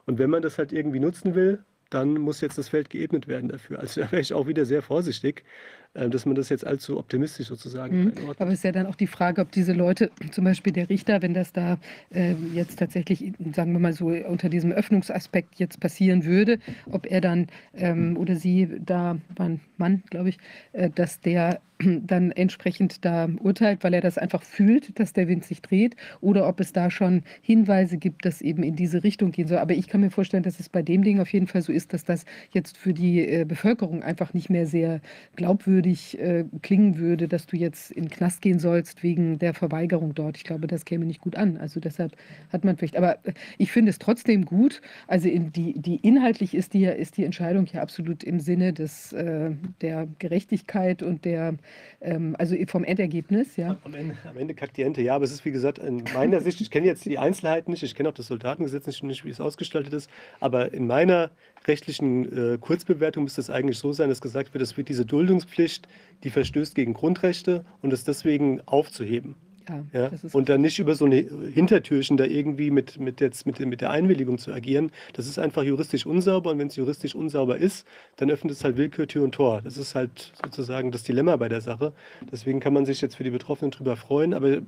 Und 0.07 0.18
wenn 0.18 0.30
man 0.30 0.43
das 0.43 0.57
halt 0.57 0.72
irgendwie 0.72 1.01
nutzen 1.01 1.34
will, 1.34 1.64
dann 1.93 2.14
muss 2.14 2.40
jetzt 2.40 2.59
das 2.59 2.68
Feld 2.68 2.90
geebnet 2.90 3.28
werden 3.28 3.51
dafür. 3.51 3.80
Also 3.80 4.01
da 4.01 4.11
wäre 4.11 4.22
ich 4.22 4.32
auch 4.32 4.47
wieder 4.47 4.64
sehr 4.64 4.82
vorsichtig, 4.82 5.40
äh, 5.40 5.82
dass 5.95 6.26
man 6.26 6.34
das 6.34 6.49
jetzt 6.49 6.66
allzu 6.66 6.99
optimistisch 6.99 7.49
sozusagen 7.49 8.03
Mhm. 8.03 8.12
Aber 8.38 8.51
es 8.51 8.59
ist 8.59 8.64
ja 8.64 8.72
dann 8.72 8.86
auch 8.86 8.95
die 8.95 9.07
Frage, 9.07 9.40
ob 9.40 9.53
diese 9.53 9.72
Leute, 9.72 10.11
zum 10.30 10.45
Beispiel 10.45 10.72
der 10.72 10.88
Richter, 10.88 11.22
wenn 11.22 11.34
das 11.34 11.53
da 11.53 11.78
äh, 12.11 12.34
jetzt 12.55 12.78
tatsächlich, 12.78 13.32
sagen 13.55 13.72
wir 13.72 13.80
mal 13.80 13.93
so, 13.93 14.09
unter 14.09 14.49
diesem 14.49 14.72
Öffnungsaspekt 14.72 15.59
jetzt 15.59 15.80
passieren 15.80 16.24
würde, 16.24 16.59
ob 16.90 17.07
er 17.07 17.20
dann 17.20 17.47
ähm, 17.74 18.16
oder 18.16 18.36
sie 18.36 18.68
da, 18.84 19.18
war 19.36 19.47
ein 19.47 19.61
Mann, 19.76 20.03
glaube 20.11 20.30
ich, 20.30 20.38
äh, 20.72 20.90
dass 20.90 21.20
der 21.20 21.61
dann 22.03 22.30
entsprechend 22.32 23.05
da 23.05 23.28
urteilt, 23.40 23.82
weil 23.84 23.95
er 23.95 24.01
das 24.01 24.18
einfach 24.18 24.43
fühlt, 24.43 24.99
dass 24.99 25.12
der 25.12 25.28
Wind 25.28 25.45
sich 25.45 25.62
dreht, 25.62 25.97
oder 26.20 26.49
ob 26.49 26.61
es 26.61 26.72
da 26.72 26.90
schon 26.90 27.22
Hinweise 27.40 27.99
gibt, 27.99 28.24
dass 28.24 28.40
eben 28.40 28.62
in 28.62 28.76
diese 28.76 29.05
Richtung 29.05 29.32
gehen 29.32 29.49
soll. 29.49 29.59
Aber 29.59 29.74
ich 29.74 29.88
kann 29.88 30.01
mir 30.01 30.11
vorstellen, 30.11 30.43
dass 30.43 30.61
es 30.61 30.68
bei 30.68 30.82
dem 30.82 31.03
Ding 31.03 31.20
auf 31.20 31.32
jeden 31.32 31.47
Fall 31.47 31.62
so 31.62 31.72
ist, 31.72 31.93
dass 31.93 32.05
das 32.05 32.24
jetzt 32.53 32.76
für 32.76 32.93
die 32.93 33.26
äh, 33.26 33.45
Bevölkerung 33.45 34.03
einfach 34.03 34.34
nicht 34.34 34.51
mehr 34.51 34.66
sehr 34.66 35.01
glaubwürdig 35.36 35.82
äh, 35.87 36.45
klingen 36.62 36.99
würde, 36.99 37.28
dass 37.28 37.47
du 37.47 37.57
jetzt 37.57 37.91
in 37.91 38.05
den 38.05 38.11
Knast 38.11 38.43
gehen 38.43 38.59
sollst 38.59 39.03
wegen 39.03 39.39
der 39.39 39.55
Verweigerung 39.55 40.14
dort. 40.14 40.37
Ich 40.37 40.45
glaube, 40.45 40.66
das 40.66 40.85
käme 40.85 41.05
nicht 41.05 41.20
gut 41.20 41.37
an. 41.37 41.57
Also 41.57 41.80
deshalb 41.80 42.12
hat 42.53 42.64
man 42.64 42.76
vielleicht. 42.76 42.97
Aber 42.97 43.18
äh, 43.24 43.33
ich 43.59 43.72
finde 43.72 43.91
es 43.91 43.99
trotzdem 43.99 44.45
gut. 44.45 44.80
Also 45.07 45.28
die, 45.28 45.74
die 45.78 45.97
inhaltlich 45.97 46.55
ist 46.55 46.74
die, 46.74 46.85
ist 46.85 47.16
die 47.16 47.24
Entscheidung 47.24 47.66
ja 47.66 47.83
absolut 47.83 48.24
im 48.24 48.41
Sinne 48.41 48.72
des, 48.72 49.12
äh, 49.12 49.51
der 49.80 50.09
Gerechtigkeit 50.18 51.03
und 51.03 51.24
der, 51.24 51.55
ähm, 52.01 52.37
also 52.39 52.57
vom 52.66 52.85
Endergebnis, 52.85 53.57
ja. 53.57 53.76
Am 53.85 53.95
Ende, 53.95 54.16
am 54.28 54.37
Ende 54.37 54.55
kackt 54.55 54.76
die 54.76 54.83
Ente, 54.83 55.03
ja, 55.03 55.14
aber 55.14 55.24
es 55.24 55.33
ist 55.33 55.45
wie 55.45 55.51
gesagt 55.51 55.78
in 55.78 56.05
meiner 56.14 56.41
Sicht, 56.41 56.61
ich 56.61 56.70
kenne 56.70 56.87
jetzt 56.87 57.05
die 57.05 57.18
Einzelheiten 57.18 57.70
nicht, 57.70 57.83
ich 57.83 57.95
kenne 57.95 58.09
auch 58.09 58.14
das 58.14 58.26
Soldatengesetz 58.26 58.87
nicht, 58.87 59.03
nicht, 59.03 59.24
wie 59.24 59.30
es 59.30 59.41
ausgestaltet 59.41 59.93
ist, 59.93 60.11
aber 60.41 60.72
in 60.72 60.87
meiner 60.87 61.30
rechtlichen 61.67 62.55
äh, 62.55 62.59
Kurzbewertung 62.59 63.25
müsste 63.25 63.41
es 63.41 63.51
eigentlich 63.51 63.79
so 63.79 63.93
sein, 63.93 64.09
dass 64.09 64.21
gesagt 64.21 64.55
wird, 64.55 64.63
es 64.63 64.77
wird 64.77 64.89
diese 64.89 65.05
Duldungspflicht, 65.05 65.89
die 66.25 66.31
verstößt 66.31 66.75
gegen 66.75 66.95
Grundrechte 66.95 67.65
und 67.81 67.93
es 67.93 68.05
deswegen 68.05 68.61
aufzuheben. 68.67 69.37
Ja, 69.69 69.85
Ja? 69.93 70.07
ist 70.09 70.35
Und 70.35 70.49
dann 70.49 70.61
nicht 70.61 70.79
über 70.79 70.95
so 70.95 71.05
eine 71.05 71.17
Hintertürchen 71.17 72.17
da 72.17 72.25
irgendwie 72.25 72.71
mit, 72.71 72.99
mit, 72.99 73.21
jetzt, 73.21 73.47
mit, 73.47 73.61
mit 73.61 73.81
der 73.81 73.91
Einwilligung 73.91 74.39
zu 74.39 74.53
agieren. 74.53 74.91
Das 75.13 75.27
ist 75.27 75.39
einfach 75.39 75.63
juristisch 75.63 76.07
unsauber 76.07 76.51
und 76.51 76.59
wenn 76.59 76.69
es 76.69 76.77
juristisch 76.77 77.15
unsauber 77.15 77.57
ist, 77.57 77.87
dann 78.17 78.31
öffnet 78.31 78.53
es 78.53 78.65
halt 78.65 78.77
Willkür 78.77 79.07
Tür 79.07 79.25
und 79.25 79.33
Tor. 79.35 79.61
Das 79.63 79.77
ist 79.77 79.95
halt 79.95 80.33
sozusagen 80.43 80.91
das 80.91 81.03
Dilemma 81.05 81.37
bei 81.37 81.49
der 81.49 81.61
Sache. 81.61 81.93
Deswegen 82.31 82.61
kann 82.61 82.73
man 82.73 82.87
sich 82.87 83.01
jetzt 83.01 83.17
für 83.17 83.25
die 83.25 83.31
Betroffenen 83.31 83.71
drüber 83.71 83.97
freuen, 83.97 84.35
aber 84.35 84.59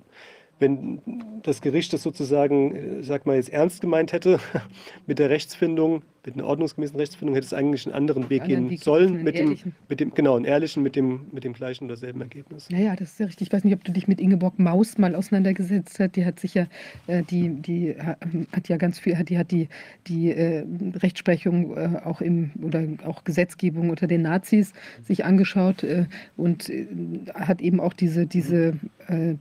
wenn 0.60 1.02
das 1.42 1.60
Gericht 1.60 1.92
das 1.92 2.02
sozusagen, 2.02 2.76
äh, 2.76 3.02
sag 3.02 3.26
mal, 3.26 3.36
jetzt 3.36 3.52
ernst 3.52 3.80
gemeint 3.80 4.12
hätte 4.12 4.38
mit 5.06 5.18
der 5.18 5.30
Rechtsfindung, 5.30 6.02
mit 6.26 6.34
einer 6.34 6.44
ordnungsgemäßen 6.46 6.96
Rechtsfindung, 6.96 7.34
hätte 7.34 7.46
es 7.46 7.52
eigentlich 7.52 7.86
einen 7.86 7.94
anderen 7.94 8.30
Weg 8.30 8.42
anderen 8.42 8.62
gehen 8.64 8.70
Weg 8.70 8.82
sollen, 8.82 9.22
mit 9.22 9.36
dem, 9.36 9.46
ehrlichen. 9.48 9.74
mit 9.88 10.00
dem, 10.00 10.14
genau, 10.14 10.36
einen 10.36 10.44
ehrlichen, 10.44 10.82
mit 10.82 10.96
dem, 10.96 11.26
mit 11.32 11.44
dem 11.44 11.52
gleichen 11.52 11.84
oder 11.84 11.96
selben 11.96 12.20
Ergebnis. 12.20 12.68
Ja, 12.70 12.78
ja, 12.78 12.96
das 12.96 13.12
ist 13.12 13.20
ja 13.20 13.26
richtig. 13.26 13.48
Ich 13.48 13.52
weiß 13.52 13.64
nicht, 13.64 13.74
ob 13.74 13.84
du 13.84 13.92
dich 13.92 14.08
mit 14.08 14.20
Ingeborg 14.20 14.58
Maus 14.58 14.96
mal 14.98 15.14
auseinandergesetzt 15.14 15.98
hast. 16.00 16.16
Die 16.16 16.24
hat 16.24 16.40
sich 16.40 16.54
ja, 16.54 16.66
äh, 17.06 17.22
die, 17.22 17.50
die 17.50 17.94
ha- 17.98 18.16
hat 18.52 18.68
ja 18.68 18.76
ganz 18.76 18.98
viel, 18.98 19.14
die 19.24 19.38
hat 19.38 19.50
die, 19.50 19.68
die 20.06 20.30
äh, 20.32 20.64
Rechtsprechung 20.96 21.76
äh, 21.76 22.00
auch 22.04 22.20
im 22.20 22.50
oder 22.62 22.84
auch 23.04 23.24
Gesetzgebung 23.24 23.90
unter 23.90 24.06
den 24.06 24.22
Nazis 24.22 24.72
sich 25.02 25.24
angeschaut 25.24 25.82
äh, 25.82 26.06
und 26.36 26.70
äh, 26.70 26.86
hat 27.34 27.60
eben 27.60 27.80
auch 27.80 27.92
diese, 27.92 28.26
diese, 28.26 28.74
äh, 29.08 29.34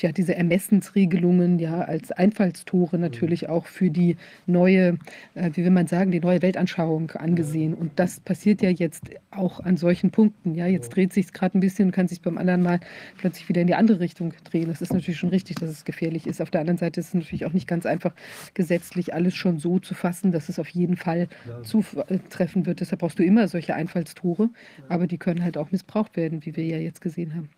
ja, 0.00 0.12
diese 0.12 0.34
Ermessensregelungen 0.34 1.58
ja 1.58 1.80
als 1.82 2.12
Einfallstore 2.12 2.98
natürlich 2.98 3.48
auch 3.48 3.66
für 3.66 3.90
die 3.90 4.16
neue, 4.46 4.98
wie 5.34 5.64
will 5.64 5.70
man 5.70 5.86
sagen, 5.86 6.10
die 6.10 6.20
neue 6.20 6.29
Weltanschauung 6.42 7.10
angesehen. 7.12 7.74
Und 7.74 7.98
das 7.98 8.20
passiert 8.20 8.62
ja 8.62 8.70
jetzt 8.70 9.10
auch 9.30 9.60
an 9.60 9.76
solchen 9.76 10.10
Punkten. 10.10 10.54
Ja, 10.54 10.66
jetzt 10.66 10.90
dreht 10.90 11.12
sich 11.12 11.26
es 11.26 11.32
gerade 11.32 11.58
ein 11.58 11.60
bisschen 11.60 11.86
und 11.86 11.92
kann 11.92 12.08
sich 12.08 12.22
beim 12.22 12.38
anderen 12.38 12.62
Mal 12.62 12.80
plötzlich 13.18 13.48
wieder 13.48 13.60
in 13.60 13.66
die 13.66 13.74
andere 13.74 14.00
Richtung 14.00 14.32
drehen. 14.44 14.68
Das 14.68 14.80
ist 14.80 14.92
natürlich 14.92 15.18
schon 15.18 15.30
richtig, 15.30 15.56
dass 15.56 15.70
es 15.70 15.84
gefährlich 15.84 16.26
ist. 16.26 16.40
Auf 16.40 16.50
der 16.50 16.60
anderen 16.60 16.78
Seite 16.78 17.00
ist 17.00 17.08
es 17.08 17.14
natürlich 17.14 17.46
auch 17.46 17.52
nicht 17.52 17.66
ganz 17.66 17.86
einfach, 17.86 18.14
gesetzlich 18.54 19.14
alles 19.14 19.34
schon 19.34 19.58
so 19.58 19.78
zu 19.78 19.94
fassen, 19.94 20.32
dass 20.32 20.48
es 20.48 20.58
auf 20.58 20.68
jeden 20.68 20.96
Fall 20.96 21.28
zutreffen 21.62 22.66
wird. 22.66 22.80
Deshalb 22.80 23.00
brauchst 23.00 23.18
du 23.18 23.24
immer 23.24 23.48
solche 23.48 23.74
Einfallstore, 23.74 24.50
aber 24.88 25.06
die 25.06 25.18
können 25.18 25.42
halt 25.42 25.58
auch 25.58 25.70
missbraucht 25.72 26.16
werden, 26.16 26.44
wie 26.44 26.56
wir 26.56 26.64
ja 26.64 26.78
jetzt 26.78 27.00
gesehen 27.00 27.34
haben. 27.34 27.50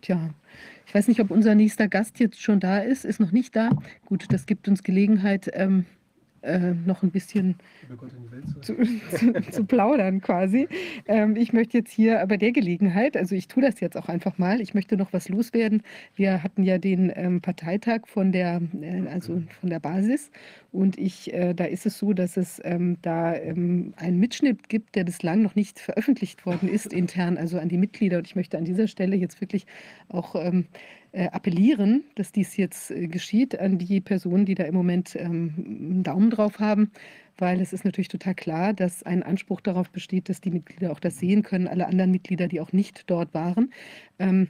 Tja, 0.00 0.30
ich 0.86 0.94
weiß 0.94 1.08
nicht, 1.08 1.20
ob 1.20 1.30
unser 1.30 1.54
nächster 1.54 1.88
Gast 1.88 2.20
jetzt 2.20 2.40
schon 2.40 2.60
da 2.60 2.78
ist. 2.78 3.04
Ist 3.04 3.20
noch 3.20 3.32
nicht 3.32 3.56
da. 3.56 3.70
Gut, 4.06 4.26
das 4.30 4.46
gibt 4.46 4.68
uns 4.68 4.82
Gelegenheit, 4.82 5.50
ähm, 5.52 5.86
äh, 6.42 6.74
noch 6.86 7.02
ein 7.02 7.10
bisschen 7.10 7.56
zu, 8.62 8.74
zu, 9.10 9.32
zu 9.50 9.64
plaudern 9.64 10.20
quasi. 10.20 10.68
Ähm, 11.06 11.36
ich 11.36 11.52
möchte 11.52 11.78
jetzt 11.78 11.92
hier 11.92 12.24
bei 12.26 12.36
der 12.36 12.52
Gelegenheit, 12.52 13.16
also 13.16 13.34
ich 13.34 13.48
tue 13.48 13.62
das 13.62 13.80
jetzt 13.80 13.96
auch 13.96 14.08
einfach 14.08 14.38
mal, 14.38 14.60
ich 14.60 14.74
möchte 14.74 14.96
noch 14.96 15.12
was 15.12 15.28
loswerden. 15.28 15.82
Wir 16.14 16.42
hatten 16.42 16.62
ja 16.62 16.78
den 16.78 17.12
ähm, 17.14 17.40
Parteitag 17.40 18.06
von 18.06 18.32
der, 18.32 18.60
äh, 18.80 19.08
also 19.08 19.42
von 19.60 19.70
der 19.70 19.80
Basis 19.80 20.30
und 20.70 20.98
ich, 20.98 21.32
äh, 21.32 21.54
da 21.54 21.64
ist 21.64 21.86
es 21.86 21.98
so, 21.98 22.12
dass 22.12 22.36
es 22.36 22.60
ähm, 22.64 22.98
da 23.00 23.34
ähm, 23.34 23.94
einen 23.96 24.20
Mitschnitt 24.20 24.68
gibt, 24.68 24.96
der 24.96 25.04
bislang 25.04 25.42
noch 25.42 25.54
nicht 25.54 25.78
veröffentlicht 25.78 26.44
worden 26.44 26.68
ist 26.68 26.92
intern, 26.92 27.38
also 27.38 27.58
an 27.58 27.68
die 27.70 27.78
Mitglieder. 27.78 28.18
Und 28.18 28.26
ich 28.26 28.36
möchte 28.36 28.58
an 28.58 28.64
dieser 28.64 28.86
Stelle 28.86 29.16
jetzt 29.16 29.40
wirklich 29.40 29.66
auch 30.08 30.34
ähm, 30.34 30.66
äh, 30.66 30.97
appellieren, 31.12 32.04
dass 32.14 32.32
dies 32.32 32.56
jetzt 32.56 32.90
äh, 32.90 33.06
geschieht 33.06 33.58
an 33.58 33.78
die 33.78 34.00
Personen, 34.00 34.44
die 34.44 34.54
da 34.54 34.64
im 34.64 34.74
Moment 34.74 35.16
ähm, 35.16 35.54
einen 35.56 36.02
Daumen 36.02 36.30
drauf 36.30 36.58
haben, 36.58 36.90
weil 37.38 37.60
es 37.60 37.72
ist 37.72 37.84
natürlich 37.84 38.08
total 38.08 38.34
klar, 38.34 38.72
dass 38.74 39.02
ein 39.02 39.22
Anspruch 39.22 39.60
darauf 39.60 39.90
besteht, 39.90 40.28
dass 40.28 40.40
die 40.40 40.50
Mitglieder 40.50 40.92
auch 40.92 41.00
das 41.00 41.18
sehen 41.18 41.42
können, 41.42 41.68
alle 41.68 41.86
anderen 41.86 42.10
Mitglieder, 42.10 42.48
die 42.48 42.60
auch 42.60 42.72
nicht 42.72 43.08
dort 43.08 43.32
waren. 43.34 43.72
Ähm, 44.18 44.48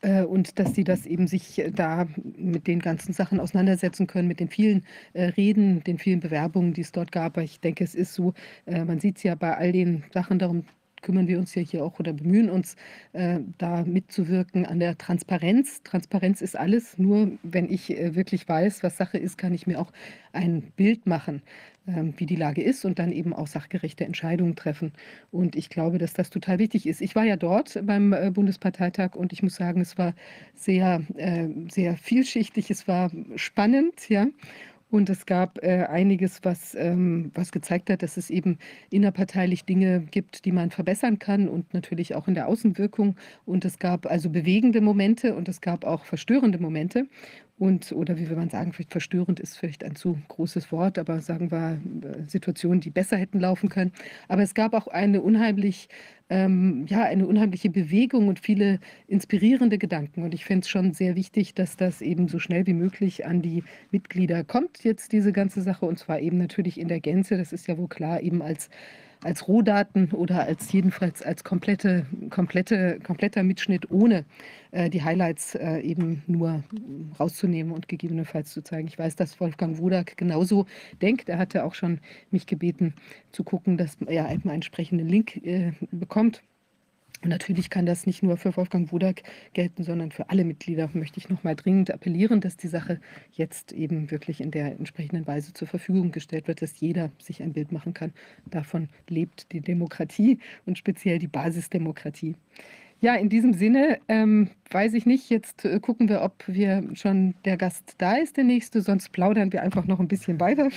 äh, 0.00 0.22
und 0.22 0.58
dass 0.58 0.74
sie 0.74 0.84
das 0.84 1.06
eben 1.06 1.26
sich 1.26 1.58
äh, 1.58 1.70
da 1.70 2.06
mit 2.36 2.66
den 2.66 2.80
ganzen 2.80 3.12
Sachen 3.12 3.40
auseinandersetzen 3.40 4.06
können, 4.06 4.28
mit 4.28 4.40
den 4.40 4.48
vielen 4.48 4.84
äh, 5.12 5.24
Reden, 5.24 5.84
den 5.84 5.98
vielen 5.98 6.20
Bewerbungen, 6.20 6.72
die 6.72 6.80
es 6.80 6.92
dort 6.92 7.12
gab. 7.12 7.36
Aber 7.36 7.42
ich 7.42 7.60
denke, 7.60 7.84
es 7.84 7.94
ist 7.94 8.14
so, 8.14 8.34
äh, 8.66 8.84
man 8.84 9.00
sieht 9.00 9.18
es 9.18 9.22
ja 9.22 9.34
bei 9.34 9.56
all 9.56 9.72
den 9.72 10.04
Sachen, 10.12 10.38
darum 10.38 10.64
kümmern 11.04 11.28
wir 11.28 11.38
uns 11.38 11.54
ja 11.54 11.62
hier 11.62 11.84
auch 11.84 12.00
oder 12.00 12.12
bemühen 12.12 12.50
uns, 12.50 12.76
äh, 13.12 13.38
da 13.58 13.84
mitzuwirken 13.84 14.66
an 14.66 14.80
der 14.80 14.98
Transparenz. 14.98 15.82
Transparenz 15.84 16.40
ist 16.40 16.56
alles. 16.56 16.98
Nur 16.98 17.32
wenn 17.42 17.70
ich 17.70 17.90
äh, 17.90 18.16
wirklich 18.16 18.48
weiß, 18.48 18.82
was 18.82 18.96
Sache 18.96 19.18
ist, 19.18 19.38
kann 19.38 19.54
ich 19.54 19.66
mir 19.66 19.78
auch 19.78 19.92
ein 20.32 20.72
Bild 20.76 21.06
machen, 21.06 21.42
ähm, 21.86 22.14
wie 22.16 22.26
die 22.26 22.36
Lage 22.36 22.62
ist 22.62 22.84
und 22.86 22.98
dann 22.98 23.12
eben 23.12 23.34
auch 23.34 23.46
sachgerechte 23.46 24.04
Entscheidungen 24.04 24.56
treffen. 24.56 24.92
Und 25.30 25.54
ich 25.56 25.68
glaube, 25.68 25.98
dass 25.98 26.14
das 26.14 26.30
total 26.30 26.58
wichtig 26.58 26.86
ist. 26.86 27.02
Ich 27.02 27.14
war 27.14 27.24
ja 27.24 27.36
dort 27.36 27.78
beim 27.86 28.12
äh, 28.14 28.30
Bundesparteitag 28.30 29.14
und 29.14 29.32
ich 29.34 29.42
muss 29.42 29.56
sagen, 29.56 29.82
es 29.82 29.98
war 29.98 30.14
sehr, 30.54 31.02
äh, 31.16 31.48
sehr 31.70 31.96
vielschichtig, 31.96 32.70
es 32.70 32.88
war 32.88 33.10
spannend, 33.36 34.08
ja. 34.08 34.26
Und 34.94 35.10
es 35.10 35.26
gab 35.26 35.60
äh, 35.64 35.86
einiges, 35.90 36.44
was, 36.44 36.76
ähm, 36.76 37.32
was 37.34 37.50
gezeigt 37.50 37.90
hat, 37.90 38.04
dass 38.04 38.16
es 38.16 38.30
eben 38.30 38.58
innerparteilich 38.90 39.64
Dinge 39.64 40.02
gibt, 40.08 40.44
die 40.44 40.52
man 40.52 40.70
verbessern 40.70 41.18
kann 41.18 41.48
und 41.48 41.74
natürlich 41.74 42.14
auch 42.14 42.28
in 42.28 42.34
der 42.34 42.46
Außenwirkung. 42.46 43.16
Und 43.44 43.64
es 43.64 43.80
gab 43.80 44.06
also 44.06 44.30
bewegende 44.30 44.80
Momente 44.80 45.34
und 45.34 45.48
es 45.48 45.60
gab 45.60 45.84
auch 45.84 46.04
verstörende 46.04 46.60
Momente. 46.60 47.08
Und, 47.56 47.92
oder 47.92 48.18
wie 48.18 48.28
will 48.28 48.36
man 48.36 48.50
sagen, 48.50 48.72
vielleicht 48.72 48.90
verstörend 48.90 49.38
ist 49.38 49.56
vielleicht 49.56 49.84
ein 49.84 49.94
zu 49.94 50.18
großes 50.26 50.72
Wort, 50.72 50.98
aber 50.98 51.20
sagen 51.20 51.52
wir 51.52 51.80
äh, 52.02 52.28
Situationen, 52.28 52.80
die 52.80 52.90
besser 52.90 53.16
hätten 53.16 53.38
laufen 53.38 53.68
können. 53.68 53.92
Aber 54.26 54.42
es 54.42 54.54
gab 54.54 54.74
auch 54.74 54.88
eine 54.88 55.22
unheimlich, 55.22 55.88
ähm, 56.30 56.84
ja, 56.88 57.04
eine 57.04 57.26
unheimliche 57.26 57.70
Bewegung 57.70 58.26
und 58.26 58.40
viele 58.40 58.80
inspirierende 59.06 59.78
Gedanken. 59.78 60.24
Und 60.24 60.34
ich 60.34 60.44
finde 60.44 60.62
es 60.62 60.68
schon 60.68 60.94
sehr 60.94 61.14
wichtig, 61.14 61.54
dass 61.54 61.76
das 61.76 62.00
eben 62.02 62.26
so 62.26 62.40
schnell 62.40 62.66
wie 62.66 62.74
möglich 62.74 63.24
an 63.24 63.40
die 63.40 63.62
Mitglieder 63.92 64.42
kommt, 64.42 64.82
jetzt 64.82 65.12
diese 65.12 65.32
ganze 65.32 65.62
Sache. 65.62 65.86
Und 65.86 66.00
zwar 66.00 66.18
eben 66.18 66.38
natürlich 66.38 66.80
in 66.80 66.88
der 66.88 67.00
Gänze, 67.00 67.36
das 67.36 67.52
ist 67.52 67.68
ja 67.68 67.78
wohl 67.78 67.88
klar, 67.88 68.20
eben 68.20 68.42
als 68.42 68.68
als 69.24 69.48
Rohdaten 69.48 70.10
oder 70.12 70.42
als 70.46 70.70
jedenfalls 70.70 71.22
als 71.22 71.44
komplette, 71.44 72.06
komplette, 72.30 72.98
kompletter 73.02 73.42
Mitschnitt 73.42 73.90
ohne 73.90 74.24
äh, 74.70 74.90
die 74.90 75.02
Highlights 75.02 75.54
äh, 75.54 75.78
eben 75.78 76.22
nur 76.26 76.62
rauszunehmen 77.18 77.72
und 77.72 77.88
gegebenenfalls 77.88 78.50
zu 78.50 78.62
zeigen. 78.62 78.86
Ich 78.86 78.98
weiß, 78.98 79.16
dass 79.16 79.40
Wolfgang 79.40 79.78
Wodak 79.78 80.16
genauso 80.16 80.66
denkt. 81.00 81.28
Er 81.28 81.38
hatte 81.38 81.64
auch 81.64 81.74
schon 81.74 82.00
mich 82.30 82.46
gebeten 82.46 82.94
zu 83.32 83.44
gucken, 83.44 83.76
dass 83.78 83.96
er 84.06 84.26
einen 84.26 84.48
entsprechenden 84.50 85.08
Link 85.08 85.36
äh, 85.44 85.72
bekommt 85.90 86.42
und 87.24 87.30
natürlich 87.30 87.70
kann 87.70 87.86
das 87.86 88.06
nicht 88.06 88.22
nur 88.22 88.36
für 88.36 88.54
Wolfgang 88.54 88.92
Wodak 88.92 89.22
gelten, 89.54 89.82
sondern 89.82 90.12
für 90.12 90.28
alle 90.28 90.44
Mitglieder 90.44 90.90
möchte 90.92 91.18
ich 91.18 91.30
nochmal 91.30 91.56
dringend 91.56 91.90
appellieren, 91.90 92.42
dass 92.42 92.58
die 92.58 92.68
Sache 92.68 93.00
jetzt 93.32 93.72
eben 93.72 94.10
wirklich 94.10 94.42
in 94.42 94.50
der 94.50 94.72
entsprechenden 94.72 95.26
Weise 95.26 95.54
zur 95.54 95.66
Verfügung 95.66 96.12
gestellt 96.12 96.48
wird, 96.48 96.60
dass 96.60 96.78
jeder 96.80 97.10
sich 97.18 97.42
ein 97.42 97.54
Bild 97.54 97.72
machen 97.72 97.94
kann. 97.94 98.12
Davon 98.44 98.90
lebt 99.08 99.52
die 99.52 99.62
Demokratie 99.62 100.38
und 100.66 100.76
speziell 100.76 101.18
die 101.18 101.26
Basisdemokratie. 101.26 102.34
Ja, 103.00 103.14
in 103.14 103.30
diesem 103.30 103.54
Sinne 103.54 104.00
ähm, 104.08 104.50
weiß 104.70 104.92
ich 104.92 105.06
nicht. 105.06 105.30
Jetzt 105.30 105.64
äh, 105.64 105.80
gucken 105.80 106.10
wir, 106.10 106.20
ob 106.20 106.44
wir 106.46 106.84
schon 106.92 107.34
der 107.46 107.56
Gast 107.56 107.94
da 107.98 108.16
ist, 108.16 108.36
der 108.36 108.44
nächste. 108.44 108.82
Sonst 108.82 109.12
plaudern 109.12 109.50
wir 109.50 109.62
einfach 109.62 109.86
noch 109.86 109.98
ein 109.98 110.08
bisschen 110.08 110.40
weiter. 110.40 110.68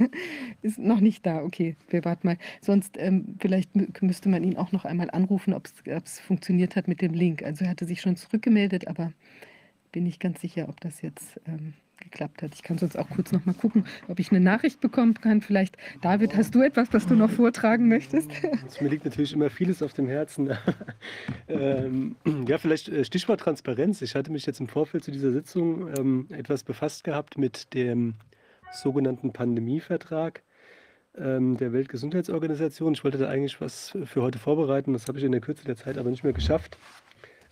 Ist 0.62 0.78
noch 0.78 1.00
nicht 1.00 1.26
da, 1.26 1.42
okay, 1.42 1.76
wir 1.88 2.04
warten 2.04 2.26
mal. 2.26 2.38
Sonst 2.60 2.96
ähm, 2.98 3.36
vielleicht 3.38 3.70
müsste 4.02 4.28
man 4.28 4.44
ihn 4.44 4.56
auch 4.56 4.72
noch 4.72 4.84
einmal 4.84 5.10
anrufen, 5.10 5.54
ob 5.54 5.68
es 5.86 6.20
funktioniert 6.20 6.76
hat 6.76 6.88
mit 6.88 7.00
dem 7.00 7.14
Link. 7.14 7.42
Also 7.42 7.64
er 7.64 7.70
hatte 7.70 7.84
sich 7.84 8.00
schon 8.00 8.16
zurückgemeldet, 8.16 8.88
aber 8.88 9.12
bin 9.92 10.04
nicht 10.04 10.20
ganz 10.20 10.40
sicher, 10.40 10.68
ob 10.68 10.80
das 10.80 11.02
jetzt 11.02 11.40
ähm, 11.46 11.74
geklappt 12.00 12.42
hat. 12.42 12.54
Ich 12.54 12.62
kann 12.62 12.78
sonst 12.78 12.96
auch 12.96 13.08
kurz 13.10 13.32
noch 13.32 13.44
mal 13.44 13.54
gucken, 13.54 13.84
ob 14.08 14.18
ich 14.18 14.30
eine 14.30 14.40
Nachricht 14.40 14.80
bekommen 14.80 15.14
kann. 15.14 15.40
Vielleicht, 15.40 15.76
David, 16.00 16.34
hast 16.34 16.54
du 16.54 16.62
etwas, 16.62 16.92
was 16.92 17.06
du 17.06 17.14
noch 17.14 17.30
vortragen 17.30 17.88
möchtest? 17.88 18.30
Mir 18.80 18.88
liegt 18.88 19.04
natürlich 19.04 19.32
immer 19.32 19.50
vieles 19.50 19.82
auf 19.82 19.92
dem 19.92 20.08
Herzen. 20.08 20.56
ähm, 21.48 22.16
ja, 22.46 22.58
vielleicht 22.58 22.88
äh, 22.88 23.04
Stichwort 23.04 23.40
Transparenz. 23.40 24.02
Ich 24.02 24.14
hatte 24.14 24.32
mich 24.32 24.46
jetzt 24.46 24.60
im 24.60 24.68
Vorfeld 24.68 25.04
zu 25.04 25.10
dieser 25.10 25.32
Sitzung 25.32 25.88
ähm, 25.96 26.26
etwas 26.30 26.64
befasst 26.64 27.04
gehabt 27.04 27.38
mit 27.38 27.74
dem 27.74 28.14
sogenannten 28.72 29.32
Pandemievertrag 29.32 30.42
ähm, 31.16 31.56
der 31.56 31.72
Weltgesundheitsorganisation. 31.72 32.94
Ich 32.94 33.04
wollte 33.04 33.18
da 33.18 33.28
eigentlich 33.28 33.60
was 33.60 33.96
für 34.04 34.22
heute 34.22 34.38
vorbereiten, 34.38 34.92
das 34.92 35.06
habe 35.08 35.18
ich 35.18 35.24
in 35.24 35.32
der 35.32 35.40
Kürze 35.40 35.64
der 35.64 35.76
Zeit 35.76 35.98
aber 35.98 36.10
nicht 36.10 36.24
mehr 36.24 36.32
geschafft. 36.32 36.78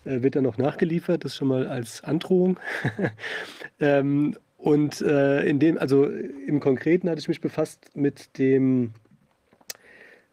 Äh, 0.05 0.21
wird 0.21 0.35
dann 0.35 0.43
noch 0.43 0.57
nachgeliefert, 0.57 1.25
das 1.25 1.35
schon 1.35 1.49
mal 1.49 1.67
als 1.67 2.03
Androhung. 2.03 2.59
ähm, 3.79 4.35
und 4.57 5.01
äh, 5.01 5.45
in 5.45 5.59
dem, 5.59 5.77
also 5.77 6.05
im 6.05 6.59
Konkreten 6.59 7.09
hatte 7.09 7.19
ich 7.19 7.27
mich 7.27 7.41
befasst 7.41 7.95
mit 7.95 8.37
dem 8.37 8.93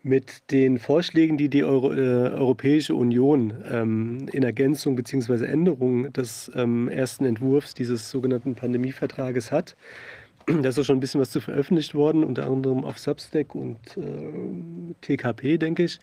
mit 0.06 0.52
den 0.52 0.78
Vorschlägen, 0.78 1.36
die 1.36 1.48
die 1.48 1.64
Euro, 1.64 1.92
äh, 1.92 2.30
Europäische 2.30 2.94
Union 2.94 3.52
ähm, 3.68 4.28
in 4.32 4.44
Ergänzung 4.44 4.94
bzw. 4.94 5.44
Änderung 5.44 6.12
des 6.12 6.48
ähm, 6.54 6.88
ersten 6.88 7.24
Entwurfs 7.24 7.74
dieses 7.74 8.08
sogenannten 8.08 8.54
Pandemievertrages 8.54 9.50
hat. 9.50 9.76
Da 10.46 10.68
ist 10.68 10.78
auch 10.78 10.84
schon 10.84 10.98
ein 10.98 11.00
bisschen 11.00 11.20
was 11.20 11.30
zu 11.30 11.40
veröffentlicht 11.40 11.94
worden, 11.94 12.22
unter 12.22 12.46
anderem 12.46 12.84
auf 12.84 12.98
Substack 12.98 13.54
und 13.54 13.78
äh, 13.96 14.94
TKP, 15.00 15.58
denke 15.58 15.84
ich. 15.84 15.98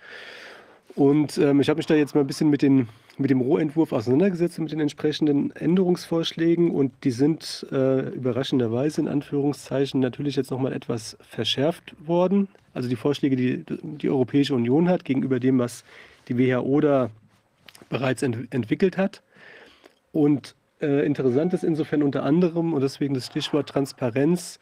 Und 0.95 1.37
ähm, 1.37 1.61
ich 1.61 1.69
habe 1.69 1.77
mich 1.77 1.85
da 1.85 1.95
jetzt 1.95 2.13
mal 2.13 2.21
ein 2.21 2.27
bisschen 2.27 2.49
mit, 2.49 2.61
den, 2.61 2.89
mit 3.17 3.29
dem 3.29 3.41
Rohentwurf 3.41 3.93
auseinandergesetzt, 3.93 4.59
mit 4.59 4.71
den 4.71 4.79
entsprechenden 4.81 5.55
Änderungsvorschlägen. 5.55 6.71
Und 6.71 6.91
die 7.03 7.11
sind 7.11 7.65
äh, 7.71 8.09
überraschenderweise 8.09 9.01
in 9.01 9.07
Anführungszeichen 9.07 9.99
natürlich 10.01 10.35
jetzt 10.35 10.51
nochmal 10.51 10.73
etwas 10.73 11.17
verschärft 11.21 11.95
worden. 12.05 12.47
Also 12.73 12.89
die 12.89 12.95
Vorschläge, 12.95 13.35
die 13.35 13.63
die 13.81 14.09
Europäische 14.09 14.53
Union 14.53 14.89
hat, 14.89 15.05
gegenüber 15.05 15.39
dem, 15.39 15.57
was 15.57 15.83
die 16.27 16.37
WHO 16.37 16.81
da 16.81 17.09
bereits 17.89 18.21
ent 18.21 18.53
entwickelt 18.53 18.97
hat. 18.97 19.21
Und 20.11 20.55
äh, 20.83 21.05
interessant 21.05 21.53
ist 21.53 21.63
insofern 21.63 22.03
unter 22.03 22.23
anderem, 22.23 22.73
und 22.73 22.81
deswegen 22.81 23.13
das 23.13 23.25
Stichwort 23.27 23.69
Transparenz, 23.69 24.59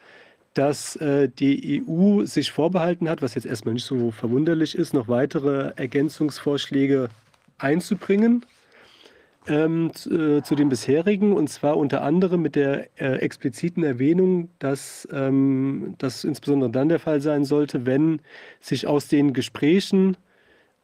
dass 0.53 0.95
äh, 0.97 1.29
die 1.29 1.83
EU 1.87 2.25
sich 2.25 2.51
vorbehalten 2.51 3.09
hat, 3.09 3.21
was 3.21 3.35
jetzt 3.35 3.45
erstmal 3.45 3.73
nicht 3.73 3.85
so 3.85 4.11
verwunderlich 4.11 4.75
ist, 4.75 4.93
noch 4.93 5.07
weitere 5.07 5.71
Ergänzungsvorschläge 5.75 7.09
einzubringen 7.57 8.45
ähm, 9.47 9.91
zu, 9.93 10.09
äh, 10.11 10.43
zu, 10.43 10.55
den 10.55 10.69
bisherigen, 10.69 11.33
und 11.33 11.49
zwar 11.49 11.77
unter 11.77 12.03
anderem 12.03 12.41
mit 12.41 12.55
der 12.55 12.89
äh, 12.99 13.15
expliziten 13.17 13.83
Erwähnung, 13.83 14.49
dass 14.59 15.07
ähm, 15.11 15.95
das 15.97 16.23
insbesondere 16.23 16.69
dann 16.69 16.89
der 16.89 16.99
Fall 16.99 17.21
sein 17.21 17.45
sollte, 17.45 17.85
wenn 17.85 18.21
sich 18.59 18.87
aus 18.87 19.07
den 19.07 19.33
Gesprächen 19.33 20.17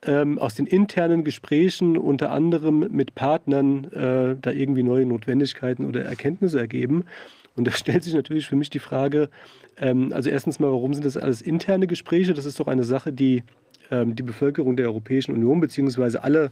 ähm, 0.06 0.38
aus 0.40 0.56
den 0.56 0.68
internen 0.68 1.24
Gesprächen 1.24 1.98
unter 1.98 2.32
anderem 2.32 2.88
mit 2.92 3.16
Partnern 3.16 3.86
äh, 3.86 4.36
da 4.40 4.52
irgendwie 4.52 4.84
neue 4.84 5.06
Notwendigkeiten 5.06 5.86
oder 5.86 6.06
Erkenntnisse 6.06 6.60
ergeben. 6.60 7.06
Und 7.56 7.66
da 7.66 7.72
stellt 7.74 8.04
sich 8.04 8.14
natürlich 8.14 8.48
für 8.48 8.56
mich 8.56 8.70
die 8.70 8.80
Frage, 8.80 9.30
ähm, 9.78 10.14
also 10.14 10.30
erstens 10.30 10.60
mal, 10.60 10.72
warum 10.72 10.94
sind 10.94 11.06
das 11.06 11.18
alles 11.18 11.42
interne 11.42 11.88
Gespräche? 11.88 12.34
Das 12.34 12.46
ist 12.46 12.60
doch 12.60 12.68
eine 12.68 12.84
Sache, 12.84 13.12
die 13.12 13.44
ähm, 13.90 14.16
die 14.16 14.24
Bevölkerung 14.24 14.76
der 14.76 14.88
Europäischen 14.88 15.34
Union 15.34 15.60
beziehungsweise 15.60 16.24
alle, 16.24 16.52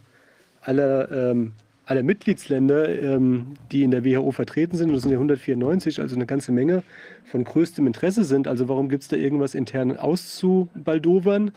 alle 0.61 1.09
ähm, 1.31 1.53
aller 1.85 2.03
Mitgliedsländer, 2.03 3.01
ähm, 3.01 3.53
die 3.71 3.83
in 3.83 3.91
der 3.91 4.03
WHO 4.03 4.31
vertreten 4.31 4.75
sind, 4.75 4.91
das 4.91 5.03
sind 5.03 5.11
ja 5.11 5.17
194, 5.17 5.99
also 5.99 6.15
eine 6.15 6.25
ganze 6.25 6.51
Menge, 6.51 6.83
von 7.25 7.43
größtem 7.43 7.85
Interesse 7.85 8.23
sind. 8.23 8.47
Also 8.47 8.67
warum 8.67 8.89
gibt 8.89 9.03
es 9.03 9.09
da 9.09 9.15
irgendwas 9.15 9.55
intern 9.55 9.97
auszubaldowern? 9.97 11.51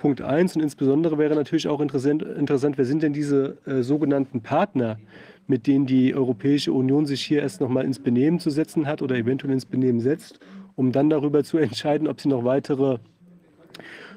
Punkt 0.00 0.20
eins 0.22 0.56
und 0.56 0.62
insbesondere 0.62 1.16
wäre 1.18 1.36
natürlich 1.36 1.68
auch 1.68 1.80
interessant, 1.80 2.22
interessant 2.22 2.76
wer 2.76 2.84
sind 2.84 3.04
denn 3.04 3.12
diese 3.12 3.58
äh, 3.66 3.82
sogenannten 3.82 4.40
Partner, 4.40 4.98
mit 5.46 5.68
denen 5.68 5.86
die 5.86 6.14
Europäische 6.14 6.72
Union 6.72 7.06
sich 7.06 7.22
hier 7.22 7.42
erst 7.42 7.60
nochmal 7.60 7.84
ins 7.84 8.00
Benehmen 8.00 8.40
zu 8.40 8.50
setzen 8.50 8.86
hat 8.86 9.02
oder 9.02 9.14
eventuell 9.14 9.52
ins 9.52 9.66
Benehmen 9.66 10.00
setzt, 10.00 10.40
um 10.74 10.90
dann 10.90 11.08
darüber 11.10 11.44
zu 11.44 11.58
entscheiden, 11.58 12.08
ob 12.08 12.20
sie 12.20 12.28
noch 12.28 12.44
weitere 12.44 12.98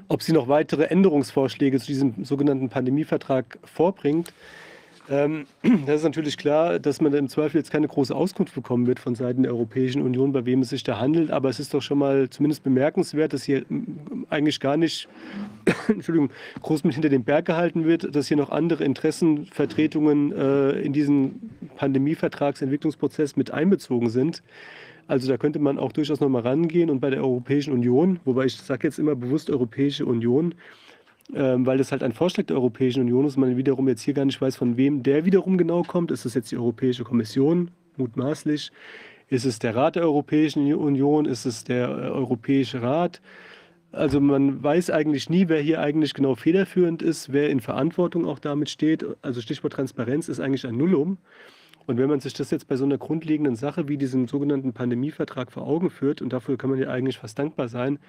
ob 0.09 0.21
sie 0.21 0.33
noch 0.33 0.49
weitere 0.49 0.83
Änderungsvorschläge 0.85 1.79
zu 1.79 1.87
diesem 1.87 2.25
sogenannten 2.25 2.69
Pandemievertrag 2.69 3.57
vorbringt. 3.63 4.33
Ähm, 5.09 5.45
das 5.85 5.97
ist 5.97 6.03
natürlich 6.03 6.37
klar, 6.37 6.79
dass 6.79 7.01
man 7.01 7.13
im 7.13 7.27
Zweifel 7.27 7.57
jetzt 7.57 7.71
keine 7.71 7.87
große 7.87 8.15
Auskunft 8.15 8.55
bekommen 8.55 8.87
wird 8.87 8.99
von 8.99 9.15
Seiten 9.15 9.43
der 9.43 9.51
Europäischen 9.51 10.01
Union, 10.01 10.31
bei 10.31 10.45
wem 10.45 10.61
es 10.61 10.69
sich 10.69 10.83
da 10.83 10.99
handelt. 10.99 11.31
Aber 11.31 11.49
es 11.49 11.59
ist 11.59 11.73
doch 11.73 11.81
schon 11.81 11.97
mal 11.97 12.29
zumindest 12.29 12.63
bemerkenswert, 12.63 13.33
dass 13.33 13.43
hier 13.43 13.65
eigentlich 14.29 14.59
gar 14.59 14.77
nicht 14.77 15.07
Entschuldigung, 15.87 16.29
groß 16.61 16.83
mit 16.83 16.93
hinter 16.93 17.09
dem 17.09 17.23
Berg 17.23 17.45
gehalten 17.45 17.85
wird, 17.85 18.15
dass 18.15 18.27
hier 18.27 18.37
noch 18.37 18.49
andere 18.49 18.83
Interessenvertretungen 18.83 20.31
äh, 20.31 20.71
in 20.81 20.93
diesen 20.93 21.51
Pandemievertragsentwicklungsprozess 21.77 23.35
mit 23.35 23.51
einbezogen 23.51 24.09
sind. 24.09 24.43
Also 25.07 25.27
da 25.27 25.37
könnte 25.37 25.59
man 25.59 25.77
auch 25.77 25.91
durchaus 25.91 26.21
noch 26.21 26.29
mal 26.29 26.41
rangehen 26.41 26.89
und 26.89 27.01
bei 27.01 27.09
der 27.09 27.21
Europäischen 27.21 27.73
Union, 27.73 28.19
wobei 28.23 28.45
ich 28.45 28.55
sage 28.55 28.87
jetzt 28.87 28.99
immer 28.99 29.15
bewusst 29.15 29.49
Europäische 29.49 30.05
Union, 30.05 30.55
ähm, 31.33 31.65
weil 31.65 31.77
das 31.77 31.91
halt 31.91 32.03
ein 32.03 32.13
Vorschlag 32.13 32.45
der 32.45 32.57
Europäischen 32.57 33.01
Union 33.01 33.25
ist, 33.25 33.37
man 33.37 33.57
wiederum 33.57 33.87
jetzt 33.87 34.01
hier 34.01 34.13
gar 34.13 34.25
nicht 34.25 34.41
weiß, 34.41 34.55
von 34.55 34.77
wem 34.77 35.03
der 35.03 35.25
wiederum 35.25 35.57
genau 35.57 35.83
kommt. 35.83 36.11
Ist 36.11 36.25
das 36.25 36.33
jetzt 36.33 36.51
die 36.51 36.57
Europäische 36.57 37.03
Kommission, 37.03 37.71
mutmaßlich? 37.97 38.71
Ist 39.29 39.45
es 39.45 39.59
der 39.59 39.75
Rat 39.75 39.95
der 39.95 40.03
Europäischen 40.03 40.71
Union? 40.73 41.25
Ist 41.25 41.45
es 41.45 41.63
der 41.63 41.87
äh, 41.87 41.91
Europäische 42.09 42.81
Rat? 42.81 43.21
Also 43.91 44.19
man 44.19 44.63
weiß 44.63 44.89
eigentlich 44.89 45.29
nie, 45.29 45.49
wer 45.49 45.61
hier 45.61 45.79
eigentlich 45.79 46.13
genau 46.13 46.35
federführend 46.35 47.03
ist, 47.03 47.31
wer 47.31 47.49
in 47.49 47.59
Verantwortung 47.59 48.25
auch 48.25 48.39
damit 48.39 48.69
steht. 48.69 49.05
Also 49.21 49.39
Stichwort 49.39 49.73
Transparenz 49.73 50.29
ist 50.29 50.39
eigentlich 50.39 50.65
ein 50.65 50.77
Nullum. 50.77 51.19
Und 51.85 51.97
wenn 51.97 52.09
man 52.09 52.19
sich 52.19 52.33
das 52.33 52.51
jetzt 52.51 52.67
bei 52.67 52.77
so 52.77 52.85
einer 52.85 52.97
grundlegenden 52.97 53.55
Sache 53.55 53.87
wie 53.87 53.97
diesem 53.97 54.27
sogenannten 54.27 54.73
Pandemievertrag 54.73 55.51
vor 55.51 55.67
Augen 55.67 55.89
führt, 55.89 56.21
und 56.21 56.31
dafür 56.31 56.57
kann 56.57 56.69
man 56.69 56.79
ja 56.79 56.89
eigentlich 56.89 57.17
fast 57.17 57.37
dankbar 57.37 57.67
sein, 57.67 57.99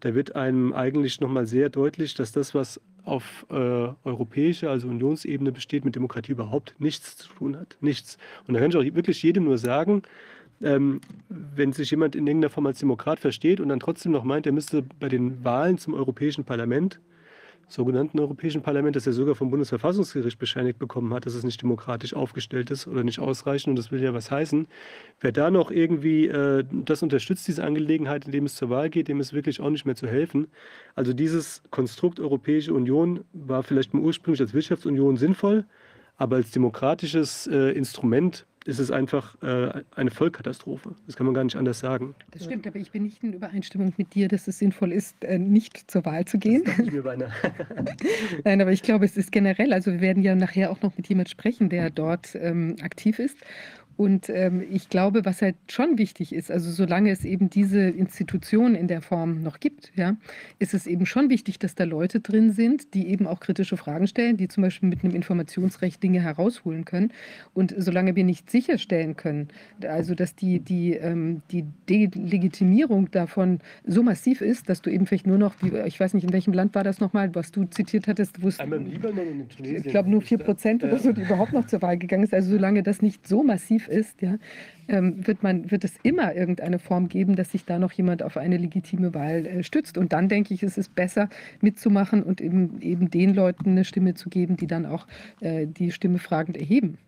da 0.00 0.14
wird 0.14 0.34
einem 0.34 0.72
eigentlich 0.72 1.20
nochmal 1.20 1.46
sehr 1.46 1.68
deutlich, 1.68 2.14
dass 2.14 2.32
das, 2.32 2.54
was 2.54 2.80
auf 3.04 3.46
äh, 3.50 3.54
europäischer, 4.04 4.70
also 4.70 4.88
Unionsebene 4.88 5.52
besteht, 5.52 5.84
mit 5.84 5.94
Demokratie 5.94 6.32
überhaupt 6.32 6.74
nichts 6.78 7.18
zu 7.18 7.28
tun 7.28 7.56
hat. 7.56 7.76
Nichts. 7.80 8.16
Und 8.46 8.54
da 8.54 8.60
kann 8.60 8.70
ich 8.70 8.76
auch 8.76 8.96
wirklich 8.96 9.22
jedem 9.22 9.44
nur 9.44 9.58
sagen, 9.58 10.02
ähm, 10.62 11.00
wenn 11.28 11.72
sich 11.72 11.90
jemand 11.90 12.16
in 12.16 12.26
irgendeiner 12.26 12.50
Form 12.50 12.66
als 12.66 12.78
Demokrat 12.78 13.20
versteht 13.20 13.60
und 13.60 13.68
dann 13.68 13.80
trotzdem 13.80 14.12
noch 14.12 14.24
meint, 14.24 14.46
er 14.46 14.52
müsste 14.52 14.82
bei 14.98 15.08
den 15.08 15.44
Wahlen 15.44 15.78
zum 15.78 15.94
Europäischen 15.94 16.44
Parlament 16.44 17.00
sogenannten 17.72 18.18
Europäischen 18.18 18.62
Parlament, 18.62 18.96
das 18.96 19.06
er 19.06 19.12
sogar 19.12 19.34
vom 19.34 19.50
Bundesverfassungsgericht 19.50 20.38
bescheinigt 20.38 20.78
bekommen 20.78 21.12
hat, 21.14 21.26
dass 21.26 21.34
es 21.34 21.44
nicht 21.44 21.62
demokratisch 21.62 22.14
aufgestellt 22.14 22.70
ist 22.70 22.86
oder 22.86 23.04
nicht 23.04 23.18
ausreichend. 23.18 23.70
Und 23.70 23.76
das 23.76 23.90
will 23.92 24.02
ja 24.02 24.14
was 24.14 24.30
heißen. 24.30 24.66
Wer 25.20 25.32
da 25.32 25.50
noch 25.50 25.70
irgendwie 25.70 26.26
äh, 26.26 26.64
das 26.70 27.02
unterstützt, 27.02 27.46
diese 27.48 27.64
Angelegenheit, 27.64 28.26
indem 28.26 28.46
es 28.46 28.54
zur 28.54 28.70
Wahl 28.70 28.90
geht, 28.90 29.08
dem 29.08 29.20
ist 29.20 29.32
wirklich 29.32 29.60
auch 29.60 29.70
nicht 29.70 29.86
mehr 29.86 29.96
zu 29.96 30.06
helfen. 30.06 30.48
Also 30.94 31.12
dieses 31.12 31.62
Konstrukt 31.70 32.20
Europäische 32.20 32.74
Union 32.74 33.24
war 33.32 33.62
vielleicht 33.62 33.94
ursprünglich 33.94 34.40
als 34.40 34.54
Wirtschaftsunion 34.54 35.16
sinnvoll, 35.16 35.64
aber 36.16 36.36
als 36.36 36.50
demokratisches 36.50 37.46
äh, 37.46 37.70
Instrument 37.70 38.46
ist 38.66 38.78
es 38.78 38.90
einfach 38.90 39.40
äh, 39.42 39.82
eine 39.96 40.10
Vollkatastrophe. 40.10 40.94
Das 41.06 41.16
kann 41.16 41.26
man 41.26 41.34
gar 41.34 41.44
nicht 41.44 41.56
anders 41.56 41.80
sagen. 41.80 42.14
Das 42.30 42.44
stimmt, 42.44 42.66
aber 42.66 42.76
ich 42.76 42.90
bin 42.90 43.04
nicht 43.04 43.22
in 43.22 43.32
Übereinstimmung 43.32 43.94
mit 43.96 44.14
dir, 44.14 44.28
dass 44.28 44.46
es 44.48 44.58
sinnvoll 44.58 44.92
ist, 44.92 45.24
äh, 45.24 45.38
nicht 45.38 45.90
zur 45.90 46.04
Wahl 46.04 46.26
zu 46.26 46.38
gehen. 46.38 46.64
Nein, 48.44 48.60
aber 48.60 48.72
ich 48.72 48.82
glaube, 48.82 49.04
es 49.06 49.16
ist 49.16 49.32
generell, 49.32 49.72
also 49.72 49.92
wir 49.92 50.00
werden 50.00 50.22
ja 50.22 50.34
nachher 50.34 50.70
auch 50.70 50.82
noch 50.82 50.96
mit 50.96 51.08
jemand 51.08 51.30
sprechen, 51.30 51.70
der 51.70 51.90
dort 51.90 52.34
ähm, 52.34 52.76
aktiv 52.82 53.18
ist. 53.18 53.38
Und 54.00 54.30
ähm, 54.30 54.62
ich 54.70 54.88
glaube, 54.88 55.26
was 55.26 55.42
halt 55.42 55.56
schon 55.68 55.98
wichtig 55.98 56.34
ist, 56.34 56.50
also 56.50 56.70
solange 56.70 57.10
es 57.10 57.26
eben 57.26 57.50
diese 57.50 57.80
Institutionen 57.82 58.74
in 58.74 58.88
der 58.88 59.02
Form 59.02 59.42
noch 59.42 59.60
gibt, 59.60 59.92
ja, 59.94 60.16
ist 60.58 60.72
es 60.72 60.86
eben 60.86 61.04
schon 61.04 61.28
wichtig, 61.28 61.58
dass 61.58 61.74
da 61.74 61.84
Leute 61.84 62.20
drin 62.20 62.50
sind, 62.50 62.94
die 62.94 63.08
eben 63.08 63.26
auch 63.26 63.40
kritische 63.40 63.76
Fragen 63.76 64.06
stellen, 64.06 64.38
die 64.38 64.48
zum 64.48 64.62
Beispiel 64.62 64.88
mit 64.88 65.04
einem 65.04 65.14
Informationsrecht 65.14 66.02
Dinge 66.02 66.22
herausholen 66.22 66.86
können. 66.86 67.12
Und 67.52 67.74
solange 67.76 68.16
wir 68.16 68.24
nicht 68.24 68.50
sicherstellen 68.50 69.16
können, 69.16 69.48
also 69.86 70.14
dass 70.14 70.34
die, 70.34 70.60
die, 70.60 70.94
ähm, 70.94 71.42
die 71.50 71.66
Delegitimierung 71.90 73.10
davon 73.10 73.58
so 73.84 74.02
massiv 74.02 74.40
ist, 74.40 74.70
dass 74.70 74.80
du 74.80 74.88
eben 74.88 75.04
vielleicht 75.04 75.26
nur 75.26 75.36
noch, 75.36 75.56
ich 75.84 76.00
weiß 76.00 76.14
nicht, 76.14 76.24
in 76.24 76.32
welchem 76.32 76.54
Land 76.54 76.74
war 76.74 76.84
das 76.84 77.00
nochmal, 77.00 77.34
was 77.34 77.52
du 77.52 77.66
zitiert 77.66 78.08
hattest, 78.08 78.42
wo 78.42 78.48
es, 78.48 78.60
Einmal 78.60 78.78
im 78.78 78.86
Libanon 78.86 79.40
in 79.40 79.48
Tunesien. 79.50 79.82
ich 79.84 79.90
glaube, 79.90 80.08
nur 80.08 80.22
4 80.22 80.38
Prozent 80.38 80.84
oder 80.84 80.98
so, 80.98 81.12
die 81.12 81.20
überhaupt 81.20 81.52
noch 81.52 81.66
zur 81.66 81.82
Wahl 81.82 81.98
gegangen 81.98 82.24
ist. 82.24 82.32
Also 82.32 82.52
solange 82.52 82.82
das 82.82 83.02
nicht 83.02 83.28
so 83.28 83.42
massiv 83.42 83.89
ist, 83.90 84.22
ja, 84.22 84.36
ähm, 84.88 85.26
wird, 85.26 85.42
man, 85.42 85.70
wird 85.70 85.84
es 85.84 85.94
immer 86.02 86.34
irgendeine 86.34 86.78
Form 86.78 87.08
geben, 87.08 87.36
dass 87.36 87.52
sich 87.52 87.64
da 87.64 87.78
noch 87.78 87.92
jemand 87.92 88.22
auf 88.22 88.36
eine 88.36 88.56
legitime 88.56 89.14
Wahl 89.14 89.46
äh, 89.46 89.62
stützt. 89.62 89.98
Und 89.98 90.12
dann 90.12 90.28
denke 90.28 90.54
ich, 90.54 90.62
ist 90.62 90.78
es 90.78 90.88
besser 90.88 91.28
mitzumachen 91.60 92.22
und 92.22 92.40
eben, 92.40 92.80
eben 92.80 93.10
den 93.10 93.34
Leuten 93.34 93.70
eine 93.70 93.84
Stimme 93.84 94.14
zu 94.14 94.30
geben, 94.30 94.56
die 94.56 94.66
dann 94.66 94.86
auch 94.86 95.06
äh, 95.40 95.66
die 95.66 95.92
Stimme 95.92 96.18
fragend 96.18 96.56
erheben. 96.56 96.98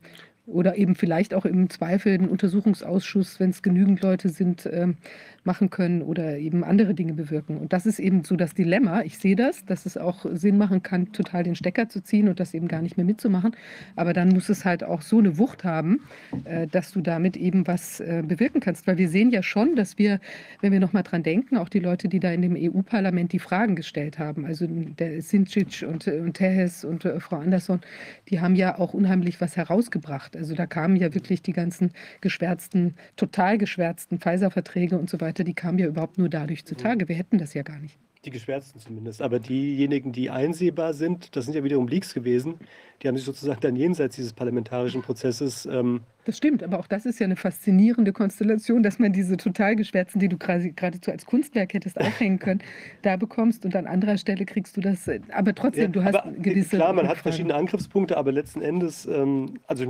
Oder 0.45 0.77
eben 0.77 0.97
vielleicht 0.97 1.35
auch 1.35 1.45
im 1.45 1.71
Zweifel 1.71 2.15
einen 2.15 2.29
Untersuchungsausschuss, 2.29 3.39
wenn 3.39 3.51
es 3.51 3.63
genügend 3.63 4.03
Leute 4.03 4.29
sind, 4.29 4.69
ähm, 4.71 4.97
machen 5.45 5.71
können 5.71 6.03
oder 6.03 6.39
eben 6.39 6.63
andere 6.63 6.95
Dinge 6.95 7.15
bewirken. 7.15 7.59
Und 7.59 7.73
das 7.73 7.85
ist 7.85 7.99
eben 7.99 8.23
so 8.23 8.37
das 8.37 8.55
Dilemma. 8.55 9.03
Ich 9.03 9.19
sehe 9.19 9.35
das, 9.35 9.65
dass 9.65 9.87
es 9.87 9.97
auch 9.97 10.25
Sinn 10.33 10.57
machen 10.57 10.83
kann, 10.83 11.13
total 11.13 11.43
den 11.43 11.57
Stecker 11.57 11.89
zu 11.89 12.03
ziehen 12.03 12.29
und 12.29 12.39
das 12.39 12.55
eben 12.55 12.69
gar 12.69 12.81
nicht 12.81 12.97
mehr 12.97 13.07
mitzumachen. 13.07 13.57
Aber 13.97 14.13
dann 14.13 14.29
muss 14.29 14.49
es 14.49 14.65
halt 14.65 14.85
auch 14.85 15.03
so 15.03 15.19
eine 15.19 15.39
Wucht 15.39 15.65
haben, 15.65 16.01
äh, 16.45 16.69
dass 16.69 16.93
du 16.93 17.01
damit 17.01 17.37
eben 17.37 17.67
was 17.67 17.99
äh, 17.99 18.23
bewirken 18.25 18.61
kannst. 18.61 18.87
Weil 18.87 18.99
wir 18.99 19.09
sehen 19.09 19.31
ja 19.31 19.43
schon, 19.43 19.75
dass 19.75 19.99
wir, 19.99 20.21
wenn 20.61 20.73
wir 20.73 20.81
nochmal 20.81 21.03
dran 21.03 21.25
denken, 21.25 21.57
auch 21.57 21.69
die 21.69 21.81
Leute, 21.81 22.09
die 22.09 22.21
da 22.21 22.31
in 22.31 22.43
dem 22.43 22.57
EU-Parlament 22.57 23.33
die 23.33 23.41
Fragen 23.41 23.75
gestellt 23.75 24.21
haben, 24.21 24.47
also 24.47 24.67
der 24.69 25.23
Sinčić 25.23 25.85
und, 25.85 26.07
und 26.07 26.35
Tehes 26.35 26.85
und 26.85 27.05
äh, 27.05 27.19
Frau 27.19 27.39
Andersson, 27.39 27.81
die 28.29 28.41
haben 28.41 28.55
ja 28.55 28.79
auch 28.79 28.95
unheimlich 28.95 29.41
was 29.41 29.57
herausgebracht. 29.57 30.37
Also 30.37 30.55
da 30.55 30.67
kamen 30.67 30.95
ja 30.95 31.13
wirklich 31.15 31.43
die 31.43 31.53
ganzen 31.53 31.91
geschwärzten, 32.21 32.95
total 33.17 33.59
geschwärzten 33.59 34.21
Pfizer-Verträge 34.21 34.97
und 34.97 35.11
so 35.11 35.21
weiter 35.21 35.32
weiter, 35.33 35.45
die 35.45 35.55
kamen 35.55 35.79
ja 35.79 35.87
überhaupt 35.87 36.19
nur 36.19 36.29
dadurch 36.29 36.65
zutage. 36.65 37.09
Wir 37.09 37.17
hätten 37.17 37.39
das 37.39 37.55
ja 37.55 37.63
gar 37.63 37.79
nicht. 37.79 37.99
Die 38.25 38.31
geschwärzten 38.31 38.81
zumindest. 38.81 39.21
Aber 39.21 39.41
diejenigen, 39.41 40.13
die 40.13 40.31
einsehbar 40.31 40.95
sind, 40.95 41.35
das 41.35 41.47
sind 41.47 41.55
ja 41.55 41.65
wiederum 41.65 41.89
Leaks 41.89 42.15
gewesen, 42.15 42.55
die 43.03 43.09
haben 43.09 43.17
sich 43.17 43.25
sozusagen 43.25 43.61
dann 43.61 43.75
jenseits 43.75 44.15
dieses 44.15 44.33
parlamentarischen 44.33 45.03
Prozesses. 45.03 45.67
Ähm 45.67 46.03
das 46.25 46.37
stimmt, 46.37 46.63
aber 46.63 46.79
auch 46.79 46.87
das 46.87 47.05
ist 47.05 47.19
ja 47.19 47.25
eine 47.25 47.35
faszinierende 47.35 48.13
Konstellation, 48.13 48.85
dass 48.85 49.01
man 49.01 49.13
diese 49.13 49.37
total 49.39 49.75
geschwärzten, 49.75 50.21
die 50.21 50.29
du 50.29 50.39
geradezu 50.39 51.11
als 51.11 51.27
Kunstwerk 51.27 51.75
hättest 51.75 52.01
aufhängen 52.01 52.39
können, 52.39 52.63
da 53.01 53.17
bekommst 53.17 53.65
und 53.65 53.75
an 53.75 53.89
anderer 53.89 54.19
Stelle 54.19 54.45
kriegst 54.45 54.77
du 54.77 54.83
das. 54.83 55.09
Äh, 55.09 55.21
aber 55.33 55.53
trotzdem, 55.53 55.83
ja, 55.83 55.89
du 55.89 56.05
hast 56.05 56.21
gewisse. 56.41 56.77
Klar, 56.77 56.93
man 56.93 57.09
hat 57.09 57.19
verschiedene 57.19 57.57
Angriffspunkte, 57.57 58.17
aber 58.17 58.31
letzten 58.31 58.63
Endes, 58.63 59.05
ähm, 59.07 59.59
also 59.67 59.85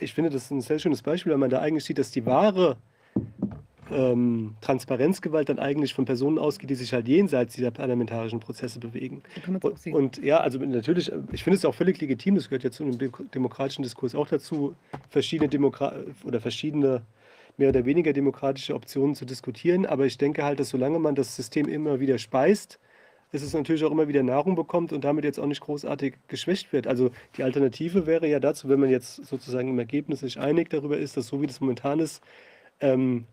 ich 0.00 0.12
finde 0.12 0.30
das 0.30 0.50
ein 0.50 0.60
sehr 0.60 0.80
schönes 0.80 1.02
Beispiel, 1.02 1.30
weil 1.30 1.38
man 1.38 1.50
da 1.50 1.60
eigentlich 1.60 1.84
sieht, 1.84 1.98
dass 1.98 2.10
die 2.10 2.26
wahre 2.26 2.78
ähm, 3.96 4.56
Transparenzgewalt 4.60 5.48
dann 5.48 5.58
eigentlich 5.58 5.94
von 5.94 6.04
Personen 6.04 6.38
ausgeht, 6.38 6.68
die 6.68 6.74
sich 6.74 6.92
halt 6.92 7.08
jenseits 7.08 7.54
dieser 7.54 7.70
parlamentarischen 7.70 8.40
Prozesse 8.40 8.78
bewegen. 8.78 9.22
Und, 9.62 9.86
und, 9.86 10.22
ja, 10.22 10.38
also 10.38 10.58
natürlich, 10.58 11.10
ich 11.32 11.42
finde 11.42 11.56
es 11.56 11.64
auch 11.64 11.74
völlig 11.74 11.98
legitim, 11.98 12.34
das 12.34 12.50
gehört 12.50 12.62
ja 12.62 12.70
zu 12.70 12.84
einem 12.84 12.98
demokratischen 13.32 13.82
Diskurs 13.82 14.14
auch 14.14 14.28
dazu, 14.28 14.74
verschiedene 15.08 15.48
Demokra 15.48 15.94
oder 16.24 16.40
verschiedene 16.40 17.02
mehr 17.56 17.70
oder 17.70 17.86
weniger 17.86 18.12
demokratische 18.12 18.74
Optionen 18.74 19.14
zu 19.14 19.24
diskutieren. 19.24 19.86
Aber 19.86 20.04
ich 20.04 20.18
denke 20.18 20.44
halt, 20.44 20.60
dass 20.60 20.68
solange 20.68 20.98
man 20.98 21.14
das 21.14 21.34
System 21.34 21.66
immer 21.66 21.98
wieder 21.98 22.18
speist, 22.18 22.78
dass 23.32 23.40
es 23.40 23.54
natürlich 23.54 23.82
auch 23.82 23.90
immer 23.90 24.08
wieder 24.08 24.22
Nahrung 24.22 24.56
bekommt 24.56 24.92
und 24.92 25.04
damit 25.04 25.24
jetzt 25.24 25.40
auch 25.40 25.46
nicht 25.46 25.62
großartig 25.62 26.16
geschwächt 26.28 26.74
wird. 26.74 26.86
Also 26.86 27.12
die 27.38 27.44
Alternative 27.44 28.06
wäre 28.06 28.28
ja 28.28 28.40
dazu, 28.40 28.68
wenn 28.68 28.78
man 28.78 28.90
jetzt 28.90 29.24
sozusagen 29.24 29.70
im 29.70 29.78
Ergebnis 29.78 30.20
sich 30.20 30.38
einig 30.38 30.68
darüber 30.68 30.98
ist, 30.98 31.16
dass 31.16 31.28
so 31.28 31.40
wie 31.40 31.46
das 31.46 31.60
momentan 31.60 31.98
ist, 31.98 32.22
ähm, 32.80 33.24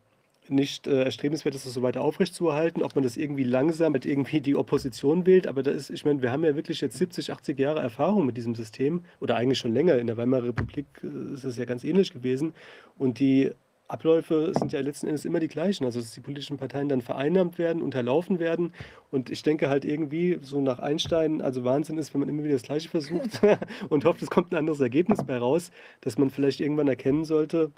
nicht 0.50 0.88
äh, 0.88 1.04
erstrebenswert 1.04 1.56
ist, 1.56 1.66
das 1.66 1.74
so 1.74 1.82
weiter 1.82 2.02
aufrechtzuerhalten, 2.02 2.84
ob 2.84 2.96
man 2.96 3.04
das 3.04 3.18
irgendwie 3.18 3.44
langsam 3.44 3.94
mit 3.94 4.06
irgendwie 4.06 4.42
die 4.42 4.56
Opposition 4.56 5.26
wählt. 5.26 5.48
Aber 5.48 5.64
da 5.64 5.72
ist, 5.72 5.90
ich 5.90 6.06
meine, 6.06 6.22
wir 6.22 6.32
haben 6.32 6.44
ja 6.44 6.56
wirklich 6.56 6.82
jetzt 6.82 6.98
70, 6.98 7.32
80 7.32 7.60
Jahre 7.60 7.82
Erfahrung 7.82 8.26
mit 8.26 8.38
diesem 8.38 8.56
System 8.56 9.04
oder 9.20 9.36
eigentlich 9.36 9.60
schon 9.60 9.74
länger. 9.74 9.98
In 9.98 10.08
der 10.08 10.18
Weimarer 10.18 10.46
Republik 10.46 10.86
äh, 11.04 11.34
ist 11.34 11.44
es 11.44 11.58
ja 11.58 11.66
ganz 11.66 11.84
ähnlich 11.84 12.14
gewesen. 12.14 12.54
Und 12.98 13.20
die 13.20 13.52
Abläufe 13.88 14.54
sind 14.58 14.72
ja 14.72 14.80
letzten 14.80 15.08
Endes 15.08 15.26
immer 15.26 15.40
die 15.40 15.48
gleichen. 15.48 15.86
Also, 15.86 16.00
dass 16.00 16.12
die 16.12 16.22
politischen 16.22 16.58
Parteien 16.58 16.90
dann 16.90 17.02
vereinnahmt 17.02 17.58
werden, 17.58 17.82
unterlaufen 17.82 18.40
werden. 18.40 18.74
Und 19.12 19.30
ich 19.30 19.44
denke 19.44 19.70
halt 19.70 19.86
irgendwie, 19.86 20.40
so 20.42 20.62
nach 20.62 20.80
Einstein, 20.80 21.42
also 21.42 21.64
Wahnsinn 21.64 21.98
ist, 21.98 22.14
wenn 22.14 22.22
man 22.22 22.30
immer 22.30 22.44
wieder 22.44 22.54
das 22.54 22.64
Gleiche 22.64 22.90
versucht 22.90 23.42
und 23.90 24.06
hofft, 24.06 24.22
es 24.22 24.30
kommt 24.30 24.52
ein 24.52 24.58
anderes 24.58 24.80
Ergebnis 24.80 25.24
bei 25.24 25.38
raus, 25.38 25.72
dass 26.02 26.18
man 26.18 26.30
vielleicht 26.30 26.60
irgendwann 26.60 26.88
erkennen 26.88 27.24
sollte, 27.24 27.72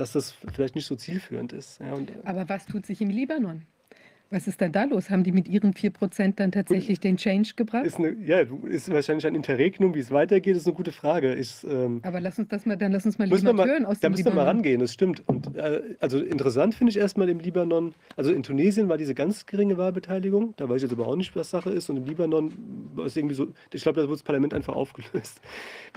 dass 0.00 0.12
das 0.12 0.32
vielleicht 0.52 0.74
nicht 0.74 0.86
so 0.86 0.96
zielführend 0.96 1.52
ist. 1.52 1.78
Ja, 1.80 1.92
und, 1.92 2.10
Aber 2.24 2.48
was 2.48 2.66
tut 2.66 2.86
sich 2.86 3.00
im 3.00 3.10
Libanon? 3.10 3.66
Was 4.32 4.46
ist 4.46 4.60
denn 4.60 4.70
da 4.70 4.84
los? 4.84 5.10
Haben 5.10 5.24
die 5.24 5.32
mit 5.32 5.48
ihren 5.48 5.74
4% 5.74 6.36
dann 6.36 6.52
tatsächlich 6.52 7.00
den 7.00 7.16
Change 7.16 7.54
gebracht? 7.56 7.84
Ist 7.84 7.98
eine, 7.98 8.12
ja, 8.12 8.44
ist 8.68 8.88
wahrscheinlich 8.88 9.26
ein 9.26 9.34
Interregnum, 9.34 9.92
wie 9.96 9.98
es 9.98 10.12
weitergeht, 10.12 10.56
ist 10.56 10.68
eine 10.68 10.76
gute 10.76 10.92
Frage. 10.92 11.34
Ich, 11.34 11.66
ähm, 11.68 11.98
Aber 12.04 12.20
lass 12.20 12.38
uns 12.38 12.46
das 12.46 12.64
mal, 12.64 12.76
dann 12.76 12.92
lass 12.92 13.04
uns 13.04 13.18
mal 13.18 13.26
lieber 13.26 13.52
mal, 13.52 13.66
hören 13.66 13.84
aus 13.84 13.98
da 13.98 14.08
dem 14.08 14.12
müssen 14.12 14.26
wir 14.26 14.34
mal 14.34 14.44
rangehen, 14.44 14.78
das 14.78 14.92
stimmt. 14.92 15.26
Und, 15.26 15.56
äh, 15.56 15.82
also 15.98 16.20
interessant 16.20 16.76
finde 16.76 16.92
ich 16.92 16.96
erstmal 16.96 17.28
im 17.28 17.40
Libanon, 17.40 17.92
also 18.16 18.32
in 18.32 18.44
Tunesien 18.44 18.88
war 18.88 18.98
diese 18.98 19.16
ganz 19.16 19.46
geringe 19.46 19.76
Wahlbeteiligung, 19.78 20.54
da 20.56 20.68
weiß 20.68 20.76
ich 20.76 20.82
jetzt 20.82 20.92
überhaupt 20.92 21.18
nicht, 21.18 21.34
was 21.34 21.50
Sache 21.50 21.70
ist. 21.70 21.90
Und 21.90 21.96
im 21.96 22.04
Libanon 22.04 22.52
war 22.94 23.06
es 23.06 23.16
irgendwie 23.16 23.34
so, 23.34 23.48
ich 23.72 23.82
glaube, 23.82 24.00
da 24.00 24.06
wurde 24.06 24.14
das 24.14 24.22
Parlament 24.22 24.54
einfach 24.54 24.76
aufgelöst. 24.76 25.40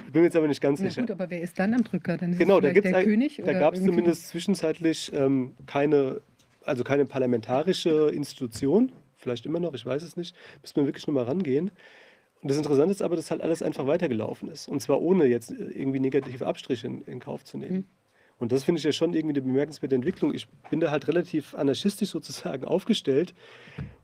Ich 0.07 0.11
bin 0.11 0.23
mir 0.23 0.27
jetzt 0.27 0.36
aber 0.36 0.47
nicht 0.47 0.59
ganz 0.61 0.79
Na 0.79 0.89
sicher. 0.89 1.01
gut, 1.01 1.11
aber 1.11 1.29
wer 1.29 1.41
ist 1.41 1.59
dann 1.59 1.75
am 1.75 1.84
Drücker? 1.84 2.17
Dann 2.17 2.31
ist 2.31 2.39
genau, 2.39 2.59
da, 2.59 2.71
der 2.71 3.03
König? 3.03 3.43
Da 3.45 3.53
gab 3.53 3.75
es 3.75 3.84
zumindest 3.84 4.29
zwischenzeitlich 4.29 5.11
ähm, 5.13 5.51
keine 5.67 6.21
also 6.66 6.84
keine 6.84 7.05
parlamentarische 7.05 8.09
Institution, 8.14 8.91
vielleicht 9.18 9.45
immer 9.45 9.59
noch, 9.59 9.74
ich 9.74 9.86
weiß 9.86 10.03
es 10.03 10.18
nicht, 10.18 10.36
müsste 10.61 10.80
man 10.80 10.88
wirklich 10.88 11.07
nur 11.07 11.16
mal 11.16 11.26
rangehen. 11.26 11.72
Und 12.41 12.49
das 12.49 12.57
Interessante 12.57 12.91
ist 12.91 13.01
aber, 13.01 13.16
dass 13.16 13.32
halt 13.32 13.41
alles 13.41 13.64
einfach 13.64 13.88
weitergelaufen 13.88 14.49
ist. 14.49 14.68
Und 14.68 14.82
zwar 14.82 15.01
ohne 15.01 15.26
jetzt 15.26 15.51
irgendwie 15.51 15.99
negative 15.99 16.45
Abstriche 16.45 16.88
in, 16.88 17.01
in 17.03 17.20
Kauf 17.20 17.45
zu 17.45 17.57
nehmen. 17.57 17.76
Mhm. 17.76 17.86
Und 18.39 18.51
das 18.51 18.66
finde 18.66 18.80
ich 18.80 18.84
ja 18.84 18.91
schon 18.91 19.14
irgendwie 19.14 19.36
eine 19.36 19.41
bemerkenswerte 19.41 19.95
Entwicklung. 19.95 20.34
Ich 20.34 20.49
bin 20.70 20.82
da 20.82 20.91
halt 20.91 21.07
relativ 21.07 21.55
anarchistisch 21.55 22.09
sozusagen 22.09 22.66
aufgestellt 22.66 23.34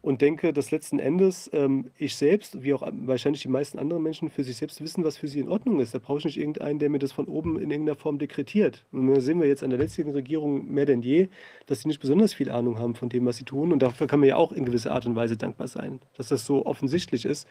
und 0.01 0.21
denke, 0.21 0.53
dass 0.53 0.71
letzten 0.71 0.99
Endes 0.99 1.49
ähm, 1.53 1.91
ich 1.97 2.15
selbst, 2.15 2.63
wie 2.63 2.73
auch 2.73 2.87
wahrscheinlich 2.91 3.41
die 3.41 3.49
meisten 3.49 3.79
anderen 3.79 4.01
Menschen, 4.01 4.29
für 4.29 4.43
sich 4.43 4.55
selbst 4.55 4.81
wissen, 4.81 5.03
was 5.03 5.17
für 5.17 5.27
sie 5.27 5.39
in 5.39 5.49
Ordnung 5.49 5.79
ist. 5.79 5.93
Da 5.93 5.99
brauche 5.99 6.19
ich 6.19 6.25
nicht 6.25 6.37
irgendeinen, 6.37 6.79
der 6.79 6.89
mir 6.89 6.99
das 6.99 7.11
von 7.11 7.25
oben 7.25 7.59
in 7.59 7.69
irgendeiner 7.69 7.97
Form 7.97 8.17
dekretiert. 8.17 8.85
Und 8.91 9.13
da 9.13 9.19
sehen 9.19 9.41
wir 9.41 9.47
jetzt 9.47 9.63
an 9.63 9.69
der 9.69 9.79
letzten 9.79 10.09
Regierung 10.11 10.71
mehr 10.71 10.85
denn 10.85 11.01
je, 11.01 11.27
dass 11.65 11.81
sie 11.81 11.89
nicht 11.89 11.99
besonders 11.99 12.33
viel 12.33 12.49
Ahnung 12.49 12.79
haben 12.79 12.95
von 12.95 13.09
dem, 13.09 13.25
was 13.25 13.37
sie 13.37 13.43
tun. 13.43 13.73
Und 13.73 13.81
dafür 13.81 14.07
kann 14.07 14.21
man 14.21 14.29
ja 14.29 14.37
auch 14.37 14.53
in 14.53 14.65
gewisser 14.65 14.93
Art 14.93 15.05
und 15.05 15.15
Weise 15.15 15.35
dankbar 15.35 15.67
sein, 15.67 15.99
dass 16.15 16.29
das 16.29 16.45
so 16.45 16.65
offensichtlich 16.65 17.25
ist. 17.25 17.47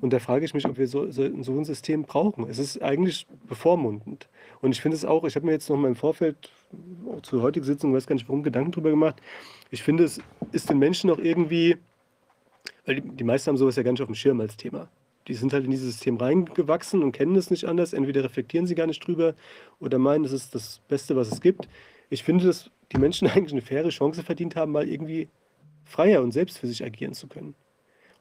Und 0.00 0.12
da 0.12 0.20
frage 0.20 0.44
ich 0.44 0.54
mich, 0.54 0.66
ob 0.66 0.78
wir 0.78 0.86
so, 0.86 1.10
so, 1.10 1.28
so 1.42 1.58
ein 1.58 1.64
System 1.64 2.04
brauchen. 2.04 2.48
Es 2.48 2.58
ist 2.58 2.80
eigentlich 2.80 3.26
bevormundend. 3.48 4.28
Und 4.60 4.72
ich 4.72 4.80
finde 4.80 4.96
es 4.96 5.04
auch, 5.04 5.24
ich 5.24 5.34
habe 5.36 5.46
mir 5.46 5.52
jetzt 5.52 5.68
noch 5.68 5.76
mal 5.76 5.88
im 5.88 5.96
Vorfeld 5.96 6.50
zur 7.22 7.42
heutigen 7.42 7.64
Sitzung, 7.64 7.94
weiß 7.94 8.06
gar 8.06 8.14
nicht 8.14 8.28
warum, 8.28 8.42
Gedanken 8.42 8.72
darüber 8.72 8.90
gemacht. 8.90 9.20
Ich 9.70 9.82
finde, 9.82 10.04
es 10.04 10.20
ist 10.52 10.70
den 10.70 10.78
Menschen 10.78 11.10
auch 11.10 11.18
irgendwie, 11.18 11.76
weil 12.88 13.02
die, 13.02 13.02
die 13.02 13.24
meisten 13.24 13.48
haben 13.48 13.58
sowas 13.58 13.76
ja 13.76 13.82
gar 13.82 13.92
nicht 13.92 14.00
auf 14.00 14.08
dem 14.08 14.14
Schirm 14.14 14.40
als 14.40 14.56
Thema. 14.56 14.88
Die 15.26 15.34
sind 15.34 15.52
halt 15.52 15.66
in 15.66 15.70
dieses 15.70 15.92
System 15.92 16.16
reingewachsen 16.16 17.02
und 17.02 17.12
kennen 17.12 17.36
es 17.36 17.50
nicht 17.50 17.66
anders. 17.66 17.92
Entweder 17.92 18.24
reflektieren 18.24 18.66
sie 18.66 18.74
gar 18.74 18.86
nicht 18.86 19.06
drüber 19.06 19.34
oder 19.78 19.98
meinen, 19.98 20.22
das 20.22 20.32
ist 20.32 20.54
das 20.54 20.80
Beste, 20.88 21.14
was 21.14 21.30
es 21.30 21.42
gibt. 21.42 21.68
ich 22.08 22.24
finde, 22.24 22.46
dass 22.46 22.70
die 22.90 22.96
Menschen 22.96 23.28
eigentlich 23.28 23.52
eine 23.52 23.60
faire 23.60 23.90
Chance 23.90 24.22
verdient 24.22 24.56
haben, 24.56 24.72
mal 24.72 24.88
irgendwie 24.88 25.28
freier 25.84 26.22
und 26.22 26.32
selbst 26.32 26.56
für 26.56 26.66
sich 26.66 26.82
agieren 26.82 27.12
zu 27.12 27.26
können. 27.26 27.54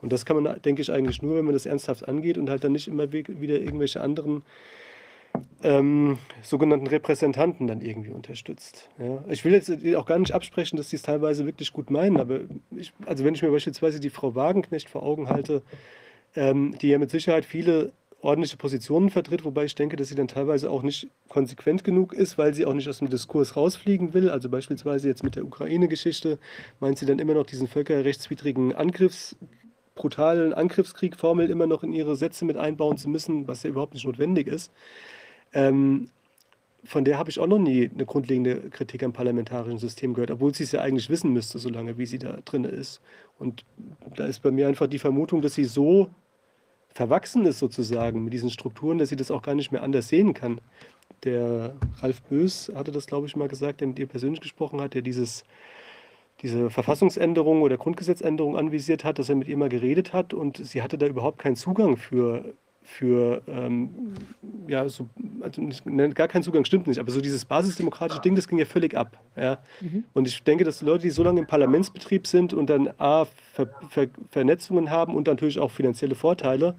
Und 0.01 0.11
das 0.11 0.26
kann 0.26 0.41
man, 0.41 0.61
denke 0.61 0.82
ich, 0.82 0.91
eigentlich 0.91 1.22
nur, 1.22 1.38
wenn 1.38 1.45
man 1.45 1.53
das 1.53 1.65
ernsthaft 1.65 2.05
angeht 2.05 2.38
und 2.38 2.49
halt 2.49 2.65
dann 2.65 2.74
nicht 2.74 2.89
immer 2.89 3.13
wieder 3.13 3.61
irgendwelche 3.61 4.01
anderen 4.01 4.43
ähm, 5.63 6.17
sogenannten 6.43 6.88
Repräsentanten 6.88 7.67
dann 7.67 7.82
irgendwie 7.82 8.11
unterstützt. 8.11 8.89
Ja. 8.99 9.23
Ich 9.30 9.43
will 9.43 9.53
jetzt 9.53 9.71
auch 9.95 10.05
gar 10.05 10.19
nicht 10.19 10.34
absprechen, 10.34 10.78
dass 10.78 10.89
die 10.89 10.97
es 10.97 11.01
teilweise 11.01 11.45
wirklich 11.45 11.73
gut 11.73 11.89
meinen, 11.89 12.19
aber 12.19 12.41
ich, 12.75 12.93
also 13.05 13.23
wenn 13.23 13.34
ich 13.34 13.41
mir 13.41 13.51
beispielsweise 13.51 13.99
die 13.99 14.09
Frau 14.09 14.36
Wagenknecht 14.36 14.89
vor 14.89 15.03
Augen 15.03 15.30
halte, 15.30 15.63
ähm, 16.36 16.78
die 16.80 16.89
ja 16.89 16.99
mit 16.99 17.09
Sicherheit 17.09 17.45
viele 17.45 17.91
ordentliche 18.21 18.57
Positionen 18.57 19.09
vertritt, 19.09 19.45
wobei 19.45 19.65
ich 19.65 19.75
denke, 19.75 19.95
dass 19.95 20.09
sie 20.09 20.15
dann 20.15 20.28
teilweise 20.28 20.69
auch 20.71 20.82
nicht 20.82 21.07
konsequent 21.30 21.84
genug 21.84 22.13
ist, 22.13 22.38
weil 22.38 22.53
sie 22.53 22.65
auch 22.65 22.73
nicht 22.73 22.89
aus 22.89 22.99
dem 22.99 23.09
Diskurs 23.09 23.55
rausfliegen 23.55 24.13
will. 24.13 24.30
Also 24.30 24.49
beispielsweise 24.49 25.07
jetzt 25.07 25.23
mit 25.23 25.36
der 25.36 25.45
Ukraine-Geschichte 25.45 26.39
meint 26.80 26.97
sie 26.97 27.05
dann 27.05 27.19
immer 27.19 27.36
noch 27.36 27.45
diesen 27.45 27.67
völkerrechtswidrigen 27.67 28.73
Angriffs, 28.73 29.36
brutalen 29.95 30.53
Angriffskrieg-Formel 30.53 31.49
immer 31.49 31.67
noch 31.67 31.84
in 31.84 31.93
ihre 31.93 32.15
Sätze 32.15 32.45
mit 32.45 32.57
einbauen 32.57 32.97
zu 32.97 33.09
müssen, 33.09 33.47
was 33.47 33.63
ja 33.63 33.69
überhaupt 33.69 33.93
nicht 33.93 34.05
notwendig 34.05 34.47
ist. 34.47 34.71
Ähm, 35.54 36.10
von 36.84 37.04
der 37.04 37.18
habe 37.18 37.30
ich 37.30 37.39
auch 37.39 37.48
noch 37.48 37.60
nie 37.60 37.89
eine 37.93 38.06
grundlegende 38.06 38.70
Kritik 38.70 39.04
am 39.04 39.12
parlamentarischen 39.12 39.80
System 39.80 40.14
gehört, 40.14 40.32
obwohl 40.32 40.54
sie 40.54 40.64
es 40.64 40.72
ja 40.72 40.82
eigentlich 40.82 41.10
wissen 41.10 41.34
müsste, 41.34 41.60
solange 41.60 41.98
wie 41.98 42.06
sie 42.06 42.20
da 42.20 42.38
drin 42.45 42.64
ist. 42.64 43.02
Und 43.39 43.66
da 44.16 44.26
ist 44.26 44.39
bei 44.39 44.52
mir 44.52 44.68
einfach 44.68 44.88
die 44.88 45.00
Vermutung, 45.00 45.41
dass 45.41 45.56
sie 45.56 45.66
so 45.66 46.10
verwachsen 46.93 47.45
ist 47.45 47.60
sozusagen 47.60 48.24
mit 48.24 48.34
diesen 48.34 48.50
Strukturen, 48.50 48.98
dass 48.98 49.10
sie 49.10 49.16
das 49.16 49.32
auch 49.32 49.41
gar 49.41 49.54
nicht 49.54 49.72
mehr 49.72 49.84
anders 49.84 50.08
sehen 50.08 50.34
kann. 50.34 50.62
Der 51.24 51.76
Ralf 52.00 52.22
Bös 52.24 52.72
hatte 52.74 52.91
das, 52.91 53.06
glaube 53.06 53.28
ich, 53.28 53.36
mal 53.36 53.48
gesagt, 53.48 53.82
der 53.82 53.88
mit 53.88 54.00
ihr 54.00 54.08
persönlich 54.08 54.41
gesprochen 54.41 54.80
hat, 54.80 54.93
der 54.93 55.02
dieses, 55.02 55.43
diese 56.41 56.70
Verfassungsänderung 56.70 57.62
oder 57.64 57.78
Grundgesetzänderung 57.78 58.58
anvisiert 58.58 59.04
hat, 59.04 59.20
dass 59.20 59.30
er 59.30 59.36
mit 59.36 59.48
ihr 59.48 59.58
mal 59.58 59.70
geredet 59.70 60.14
hat 60.14 60.34
und 60.34 60.58
sie 60.66 60.82
hatte 60.82 60.98
da 60.98 61.06
überhaupt 61.06 61.39
keinen 61.39 61.56
Zugang 61.56 61.98
für, 61.98 62.54
für 62.88 63.42
ähm, 63.48 63.90
ja, 64.68 64.88
so, 64.88 65.10
also 65.42 65.62
nicht, 65.62 65.86
ne, 65.86 66.10
gar 66.10 66.30
kein 66.30 66.42
Zugang 66.42 66.64
stimmt 66.64 66.88
nicht, 66.88 67.00
aber 67.00 67.12
so 67.12 67.20
dieses 67.20 67.44
basisdemokratische 67.44 68.22
Ding, 68.22 68.36
das 68.36 68.48
ging 68.48 68.58
ja 68.58 68.66
völlig 68.66 68.96
ab. 68.96 69.20
Ja? 69.36 69.60
Mhm. 69.82 70.06
Und 70.14 70.28
ich 70.28 70.42
denke, 70.44 70.64
dass 70.64 70.82
Leute, 70.82 71.04
die 71.04 71.10
so 71.10 71.22
lange 71.22 71.42
im 71.42 71.48
Parlamentsbetrieb 71.48 72.26
sind 72.26 72.54
und 72.54 72.70
dann 72.70 72.90
A, 72.98 73.26
Ver, 73.54 73.68
Ver, 73.90 74.08
Vernetzungen 74.32 74.90
haben 74.90 75.16
und 75.16 75.28
natürlich 75.28 75.60
auch 75.60 75.70
finanzielle 75.70 76.16
Vorteile, 76.16 76.76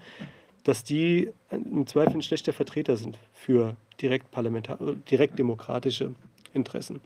dass 0.64 0.82
die 0.82 1.28
im 1.50 1.86
Zweifel 1.86 2.14
ein 2.14 2.22
schlechter 2.22 2.54
Vertreter 2.54 2.96
sind 2.96 3.18
für 3.34 3.76
direkt, 4.00 4.28
direkt 5.10 5.38
demokratische 5.38 6.14
Interessen 6.54 7.00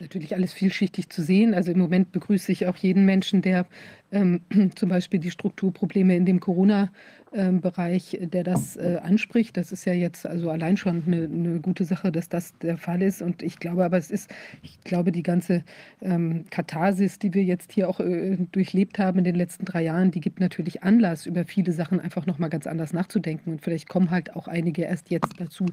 natürlich 0.00 0.34
alles 0.34 0.52
vielschichtig 0.52 1.08
zu 1.08 1.22
sehen. 1.22 1.54
Also 1.54 1.72
im 1.72 1.78
Moment 1.78 2.12
begrüße 2.12 2.50
ich 2.52 2.66
auch 2.66 2.76
jeden 2.76 3.04
Menschen, 3.04 3.42
der 3.42 3.66
ähm, 4.12 4.40
zum 4.74 4.88
Beispiel 4.88 5.20
die 5.20 5.30
Strukturprobleme 5.30 6.16
in 6.16 6.26
dem 6.26 6.40
Corona 6.40 6.90
ähm, 7.32 7.60
Bereich, 7.60 8.18
der 8.20 8.44
das 8.44 8.76
äh, 8.76 8.98
anspricht. 9.02 9.56
Das 9.56 9.72
ist 9.72 9.84
ja 9.84 9.92
jetzt 9.92 10.26
also 10.26 10.50
allein 10.50 10.76
schon 10.76 11.04
eine, 11.06 11.24
eine, 11.24 11.60
gute 11.60 11.84
Sache, 11.84 12.10
dass 12.10 12.28
das 12.28 12.56
der 12.58 12.76
Fall 12.76 13.02
ist. 13.02 13.22
Und 13.22 13.42
ich 13.42 13.58
glaube 13.58 13.84
aber, 13.84 13.96
es 13.96 14.10
ist, 14.10 14.30
ich 14.62 14.80
glaube, 14.82 15.12
die 15.12 15.22
ganze 15.22 15.62
ähm, 16.02 16.44
Katharsis, 16.50 17.18
die 17.18 17.32
wir 17.34 17.44
jetzt 17.44 17.72
hier 17.72 17.88
auch 17.88 18.00
äh, 18.00 18.36
durchlebt 18.52 18.98
haben 18.98 19.18
in 19.18 19.24
den 19.24 19.36
letzten 19.36 19.64
drei 19.64 19.82
Jahren, 19.82 20.10
die 20.10 20.20
gibt 20.20 20.40
natürlich 20.40 20.82
Anlass, 20.82 21.26
über 21.26 21.44
viele 21.44 21.72
Sachen 21.72 22.00
einfach 22.00 22.26
nochmal 22.26 22.50
ganz 22.50 22.66
anders 22.66 22.92
nachzudenken. 22.92 23.52
Und 23.52 23.62
vielleicht 23.62 23.88
kommen 23.88 24.10
halt 24.10 24.34
auch 24.34 24.48
einige 24.48 24.82
erst 24.82 25.10
jetzt 25.10 25.38
dazu, 25.38 25.66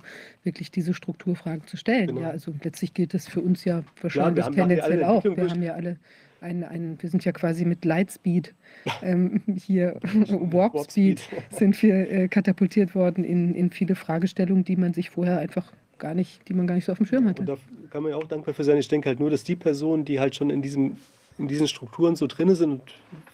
wirklich 0.43 0.71
diese 0.71 0.93
Strukturfragen 0.93 1.65
zu 1.65 1.77
stellen. 1.77 2.07
Genau. 2.07 2.21
Ja, 2.21 2.29
also 2.29 2.53
letztlich 2.63 2.93
gilt 2.93 3.13
das 3.13 3.27
für 3.27 3.41
uns 3.41 3.65
ja 3.65 3.83
wahrscheinlich 4.01 4.45
ja, 4.45 4.51
tendenziell 4.51 5.03
auch. 5.03 5.23
Wir 5.23 5.49
haben 5.49 5.63
ja 5.63 5.73
alle 5.73 5.97
ein, 6.41 6.63
ein, 6.63 6.97
wir 7.01 7.09
sind 7.09 7.25
ja 7.25 7.31
quasi 7.31 7.65
mit 7.65 7.85
Lightspeed 7.85 8.53
ähm, 9.01 9.41
hier, 9.55 9.99
Warp 10.03 10.89
Speed, 10.89 11.21
sind 11.51 11.81
wir 11.81 12.11
äh, 12.11 12.27
katapultiert 12.27 12.95
worden 12.95 13.23
in, 13.23 13.55
in 13.55 13.71
viele 13.71 13.95
Fragestellungen, 13.95 14.63
die 14.63 14.75
man 14.75 14.93
sich 14.93 15.09
vorher 15.09 15.39
einfach 15.39 15.71
gar 15.97 16.13
nicht, 16.13 16.47
die 16.47 16.53
man 16.53 16.67
gar 16.67 16.75
nicht 16.75 16.85
so 16.85 16.91
auf 16.91 16.99
dem 16.99 17.07
Schirm 17.07 17.27
hatte. 17.27 17.41
Und 17.41 17.49
da 17.49 17.57
kann 17.89 18.03
man 18.03 18.11
ja 18.11 18.17
auch 18.17 18.27
dankbar 18.27 18.53
für 18.53 18.63
sein. 18.63 18.77
Ich 18.77 18.87
denke 18.87 19.09
halt 19.09 19.19
nur, 19.19 19.29
dass 19.29 19.43
die 19.43 19.55
Personen, 19.55 20.05
die 20.05 20.19
halt 20.19 20.35
schon 20.35 20.49
in 20.49 20.61
diesem 20.61 20.97
in 21.39 21.47
diesen 21.47 21.67
Strukturen 21.67 22.15
so 22.15 22.27
drin 22.27 22.53
sind 22.55 22.71
und 22.71 22.81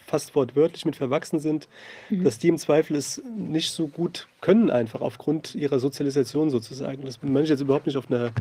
fast 0.05 0.35
wortwörtlich 0.35 0.85
mit 0.85 0.95
verwachsen 0.95 1.39
sind, 1.39 1.67
mhm. 2.09 2.23
dass 2.23 2.37
die 2.37 2.49
im 2.49 2.57
Zweifel 2.57 2.95
es 2.97 3.21
nicht 3.37 3.71
so 3.71 3.87
gut 3.87 4.27
können, 4.41 4.69
einfach 4.69 5.01
aufgrund 5.01 5.55
ihrer 5.55 5.79
Sozialisation 5.79 6.49
sozusagen. 6.49 7.03
Das 7.05 7.21
meine 7.21 7.43
ich 7.43 7.49
jetzt 7.49 7.61
überhaupt 7.61 7.87
nicht 7.87 7.97
auf 7.97 8.11
einer 8.11 8.31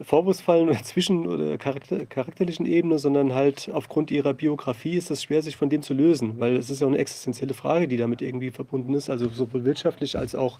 Vorwurfsfallen 0.00 0.68
oder 0.68 0.82
zwischen- 0.82 1.26
oder 1.26 1.56
charakter 1.58 2.06
charakterlichen 2.06 2.66
Ebene, 2.66 2.98
sondern 2.98 3.34
halt 3.34 3.70
aufgrund 3.72 4.10
ihrer 4.10 4.34
Biografie 4.34 4.96
ist 4.96 5.10
es 5.10 5.22
schwer, 5.22 5.42
sich 5.42 5.56
von 5.56 5.70
dem 5.70 5.82
zu 5.82 5.94
lösen, 5.94 6.40
weil 6.40 6.56
es 6.56 6.70
ist 6.70 6.80
ja 6.80 6.86
eine 6.86 6.98
existenzielle 6.98 7.54
Frage, 7.54 7.88
die 7.88 7.96
damit 7.96 8.22
irgendwie 8.22 8.50
verbunden 8.50 8.94
ist, 8.94 9.10
also 9.10 9.28
sowohl 9.28 9.64
wirtschaftlich 9.64 10.18
als 10.18 10.34
auch 10.34 10.58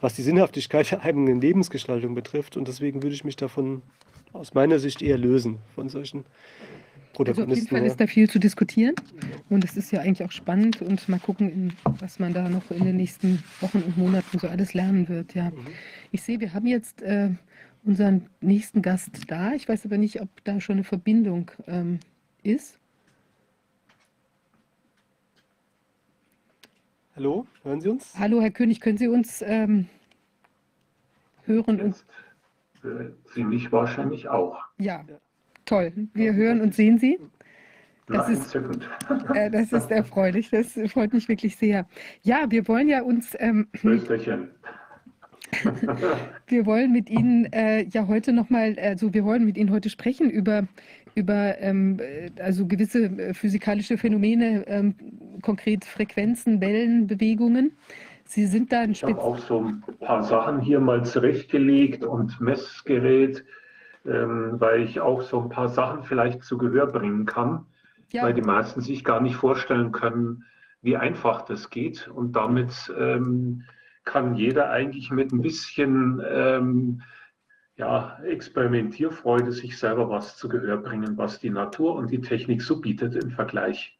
was 0.00 0.14
die 0.14 0.22
Sinnhaftigkeit 0.22 0.90
der 0.90 1.02
eigenen 1.02 1.40
Lebensgestaltung 1.40 2.14
betrifft. 2.14 2.56
Und 2.56 2.68
deswegen 2.68 3.02
würde 3.02 3.14
ich 3.14 3.24
mich 3.24 3.36
davon 3.36 3.82
aus 4.32 4.54
meiner 4.54 4.78
Sicht 4.78 5.02
eher 5.02 5.18
lösen 5.18 5.58
von 5.74 5.88
solchen 5.88 6.24
Protagonisten. 7.12 7.40
Also 7.40 7.52
auf 7.52 7.56
jeden 7.56 7.68
Fall 7.68 7.86
ist 7.86 8.00
da 8.00 8.06
viel 8.06 8.30
zu 8.30 8.38
diskutieren 8.38 8.94
und 9.48 9.64
es 9.64 9.76
ist 9.76 9.90
ja 9.90 10.00
eigentlich 10.00 10.26
auch 10.26 10.32
spannend 10.32 10.80
und 10.80 11.08
mal 11.08 11.18
gucken, 11.18 11.74
was 11.98 12.18
man 12.18 12.32
da 12.32 12.48
noch 12.48 12.70
in 12.70 12.84
den 12.84 12.96
nächsten 12.96 13.42
Wochen 13.60 13.78
und 13.78 13.98
Monaten 13.98 14.38
so 14.38 14.48
alles 14.48 14.74
lernen 14.74 15.08
wird. 15.08 15.34
Ja. 15.34 15.50
Mhm. 15.50 15.66
Ich 16.12 16.22
sehe, 16.22 16.40
wir 16.40 16.54
haben 16.54 16.66
jetzt 16.66 17.02
äh, 17.02 17.30
unseren 17.84 18.26
nächsten 18.40 18.82
Gast 18.82 19.10
da. 19.28 19.52
Ich 19.52 19.68
weiß 19.68 19.86
aber 19.86 19.98
nicht, 19.98 20.20
ob 20.20 20.28
da 20.44 20.60
schon 20.60 20.74
eine 20.74 20.84
Verbindung 20.84 21.50
ähm, 21.66 22.00
ist. 22.42 22.78
Hallo, 27.16 27.46
hören 27.64 27.80
Sie 27.80 27.88
uns? 27.88 28.14
Hallo, 28.18 28.40
Herr 28.40 28.50
König, 28.50 28.80
können 28.80 28.96
Sie 28.96 29.08
uns 29.08 29.42
ähm, 29.42 29.88
hören? 31.44 31.78
Jetzt 31.78 32.06
hören 32.82 33.14
Sie 33.34 33.44
mich 33.44 33.70
wahrscheinlich 33.72 34.28
auch. 34.28 34.58
Ja, 34.78 35.04
toll. 35.64 35.92
Wir 36.14 36.34
hören 36.34 36.60
und 36.60 36.74
sehen 36.74 36.98
Sie. 36.98 37.18
Das 38.06 38.28
ist, 38.28 38.54
äh, 38.54 39.50
das 39.50 39.72
ist 39.72 39.90
erfreulich. 39.90 40.50
Das 40.50 40.78
freut 40.88 41.12
mich 41.12 41.28
wirklich 41.28 41.56
sehr. 41.56 41.86
Ja, 42.22 42.50
wir 42.50 42.66
wollen 42.66 42.88
ja 42.88 43.02
uns. 43.02 43.36
Ähm, 43.38 43.68
wir 46.46 46.66
wollen 46.66 46.92
mit 46.92 47.10
Ihnen 47.10 47.52
äh, 47.52 47.84
ja 47.84 48.06
heute 48.06 48.32
nochmal, 48.32 48.76
also 48.80 49.12
wir 49.12 49.24
wollen 49.24 49.44
mit 49.44 49.56
Ihnen 49.56 49.70
heute 49.70 49.90
sprechen 49.90 50.30
über, 50.30 50.66
über 51.14 51.58
ähm, 51.60 51.98
äh, 51.98 52.30
also 52.40 52.66
gewisse 52.66 53.04
äh, 53.04 53.34
physikalische 53.34 53.98
Phänomene, 53.98 54.64
ähm, 54.66 54.94
konkret 55.42 55.84
Frequenzen, 55.84 56.60
Wellen, 56.60 57.06
Bewegungen. 57.06 57.72
Sie 58.24 58.46
sind 58.46 58.72
da 58.72 58.82
ein 58.82 58.92
Ich 58.92 59.02
habe 59.02 59.20
auch 59.20 59.38
so 59.38 59.64
ein 59.64 59.82
paar 59.98 60.22
Sachen 60.22 60.60
hier 60.60 60.78
mal 60.78 61.04
zurechtgelegt 61.04 62.04
und 62.04 62.40
Messgerät, 62.40 63.44
ähm, 64.06 64.54
weil 64.58 64.82
ich 64.82 65.00
auch 65.00 65.22
so 65.22 65.40
ein 65.42 65.48
paar 65.48 65.68
Sachen 65.68 66.04
vielleicht 66.04 66.44
zu 66.44 66.56
Gehör 66.56 66.86
bringen 66.86 67.26
kann, 67.26 67.66
ja. 68.12 68.22
weil 68.22 68.34
die 68.34 68.42
meisten 68.42 68.82
sich 68.82 69.02
gar 69.02 69.20
nicht 69.20 69.34
vorstellen 69.34 69.90
können, 69.90 70.44
wie 70.82 70.96
einfach 70.96 71.42
das 71.42 71.70
geht 71.70 72.08
und 72.08 72.36
damit 72.36 72.92
ähm, 72.96 73.64
kann 74.04 74.34
jeder 74.34 74.70
eigentlich 74.70 75.10
mit 75.10 75.32
ein 75.32 75.42
bisschen 75.42 76.22
ähm, 76.28 77.02
ja, 77.76 78.18
Experimentierfreude 78.24 79.52
sich 79.52 79.78
selber 79.78 80.10
was 80.10 80.36
zu 80.36 80.48
Gehör 80.48 80.78
bringen, 80.78 81.16
was 81.16 81.40
die 81.40 81.50
Natur 81.50 81.94
und 81.94 82.10
die 82.10 82.20
Technik 82.20 82.62
so 82.62 82.80
bietet 82.80 83.14
im 83.16 83.30
Vergleich. 83.30 83.98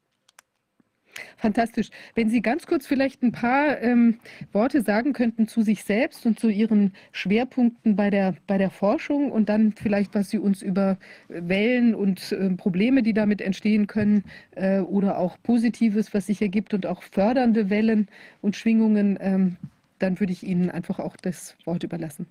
Fantastisch. 1.37 1.89
Wenn 2.15 2.29
Sie 2.29 2.43
ganz 2.43 2.67
kurz 2.67 2.87
vielleicht 2.87 3.23
ein 3.23 3.33
paar 3.33 3.81
ähm, 3.81 4.21
Worte 4.53 4.83
sagen 4.83 5.13
könnten 5.13 5.49
zu 5.49 5.63
sich 5.63 5.85
selbst 5.85 6.27
und 6.27 6.39
zu 6.39 6.49
Ihren 6.49 6.93
Schwerpunkten 7.13 7.97
bei 7.97 8.11
der, 8.11 8.35
bei 8.47 8.59
der 8.59 8.71
Forschung 8.71 9.33
und 9.33 9.49
dann 9.49 9.73
vielleicht, 9.73 10.15
was 10.15 10.31
Sie 10.31 10.39
uns 10.39 10.63
über 10.63 10.99
Wellen 11.29 11.95
und 11.95 12.33
äh, 12.33 12.51
Probleme, 12.51 13.03
die 13.03 13.15
damit 13.15 13.41
entstehen 13.41 13.87
können 13.87 14.25
äh, 14.53 14.81
oder 14.81 15.19
auch 15.19 15.39
Positives, 15.43 16.13
was 16.15 16.27
sich 16.27 16.43
ergibt 16.43 16.75
und 16.75 16.87
auch 16.87 17.03
fördernde 17.03 17.71
Wellen 17.71 18.09
und 18.43 18.57
Schwingungen 18.57 19.19
ähm, 19.21 19.57
dann 20.01 20.19
würde 20.19 20.33
ich 20.33 20.43
Ihnen 20.43 20.71
einfach 20.71 20.99
auch 20.99 21.17
das 21.17 21.57
Wort 21.65 21.85
überlassen. 21.85 22.27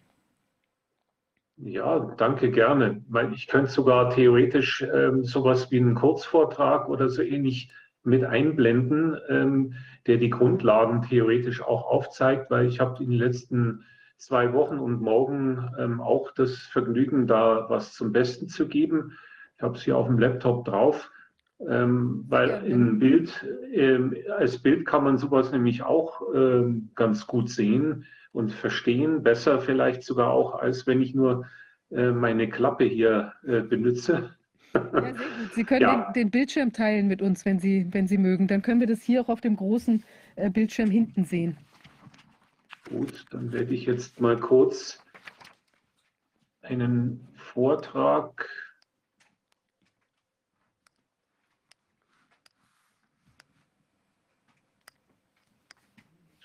Ja, 1.58 2.00
danke 2.18 2.52
gerne, 2.52 3.04
weil 3.10 3.34
ich 3.34 3.48
könnte 3.48 3.70
sogar 3.70 4.12
theoretisch 4.12 4.82
ähm, 4.82 5.26
sowas 5.26 5.70
wie 5.72 5.80
einen 5.80 5.96
Kurzvortrag 5.96 6.88
oder 6.88 7.10
so 7.10 7.22
ähnlich 7.22 7.70
mit 8.04 8.24
einblenden, 8.24 9.18
ähm, 9.28 9.74
der 10.08 10.18
die 10.18 10.30
Grundlagen 10.30 11.02
theoretisch 11.02 11.62
auch 11.62 11.86
aufzeigt, 11.86 12.50
weil 12.50 12.66
ich 12.68 12.80
habe 12.80 13.04
in 13.04 13.10
den 13.10 13.20
letzten 13.20 13.84
zwei 14.16 14.54
Wochen 14.54 14.80
und 14.80 15.02
morgen 15.02 15.70
ähm, 15.78 16.00
auch 16.00 16.32
das 16.32 16.58
Vergnügen, 16.58 17.28
da 17.28 17.70
was 17.70 17.94
zum 17.94 18.14
Besten 18.14 18.48
zu 18.48 18.68
geben. 18.68 19.18
Ich 19.58 19.64
habe 19.64 19.76
es 19.76 19.84
hier 19.84 19.98
auf 19.98 20.08
dem 20.08 20.18
Laptop 20.18 20.64
drauf. 20.64 21.12
Ähm, 21.68 22.24
weil 22.30 22.50
ja. 22.50 22.58
in 22.60 23.00
Bild, 23.00 23.46
ähm, 23.74 24.16
als 24.38 24.60
Bild 24.60 24.86
kann 24.86 25.04
man 25.04 25.18
sowas 25.18 25.52
nämlich 25.52 25.84
auch 25.84 26.22
ähm, 26.34 26.90
ganz 26.96 27.28
gut 27.28 27.50
sehen 27.50 28.06
und 28.32 28.54
verstehen, 28.54 29.24
besser 29.24 29.60
vielleicht 29.60 30.04
sogar 30.04 30.32
auch, 30.32 30.56
als 30.56 30.88
wenn 30.88 31.02
ich 31.02 31.14
nur 31.14 31.46
äh, 31.92 32.12
meine 32.12 32.48
Klappe 32.48 32.86
hier 32.86 33.34
äh, 33.46 33.62
benutze. 33.62 34.36
Ja. 34.74 35.14
Sie 35.54 35.64
können 35.64 35.82
ja. 35.82 36.12
den, 36.12 36.14
den, 36.14 36.32
Bildschirm 36.32 36.72
teilen 36.72 37.08
mit 37.08 37.22
uns, 37.22 37.44
wenn 37.46 37.60
Sie, 37.60 37.88
wenn 37.92 38.08
Sie 38.08 38.18
mögen. 38.18 38.48
Dann 38.48 38.62
können 38.62 38.80
wir 38.80 38.88
das 38.88 39.02
hier 39.02 39.22
auch 39.22 39.30
auf 39.30 39.42
dem 39.42 39.56
großen 39.56 40.04
äh, 40.36 40.50
Bildschirm 40.50 40.90
hinten 40.90 41.26
sehen. 41.26 41.58
Gut, 42.90 43.26
dann 43.32 43.52
werde 43.52 43.74
ich 43.74 43.86
jetzt 43.86 44.22
mal 44.22 44.38
kurz 44.38 45.04
einen 46.62 47.28
Vortrag 47.36 48.48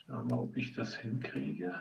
Schauen 0.07 0.29
wir 0.29 0.37
mal, 0.37 0.43
ob 0.43 0.57
ich 0.57 0.75
das 0.75 0.95
hinkriege. 0.97 1.75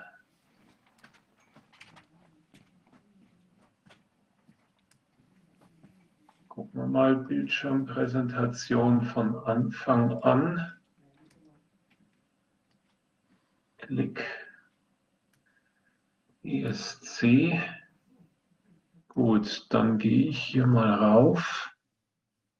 Gucken 6.47 6.79
wir 6.81 6.87
mal 6.87 7.15
Bildschirmpräsentation 7.15 9.01
von 9.01 9.35
Anfang 9.35 10.13
an. 10.23 10.71
Klick 13.77 14.23
ESC. 16.43 17.59
Gut, 19.09 19.67
dann 19.69 19.97
gehe 19.97 20.29
ich 20.29 20.39
hier 20.41 20.65
mal 20.65 20.93
rauf, 20.93 21.71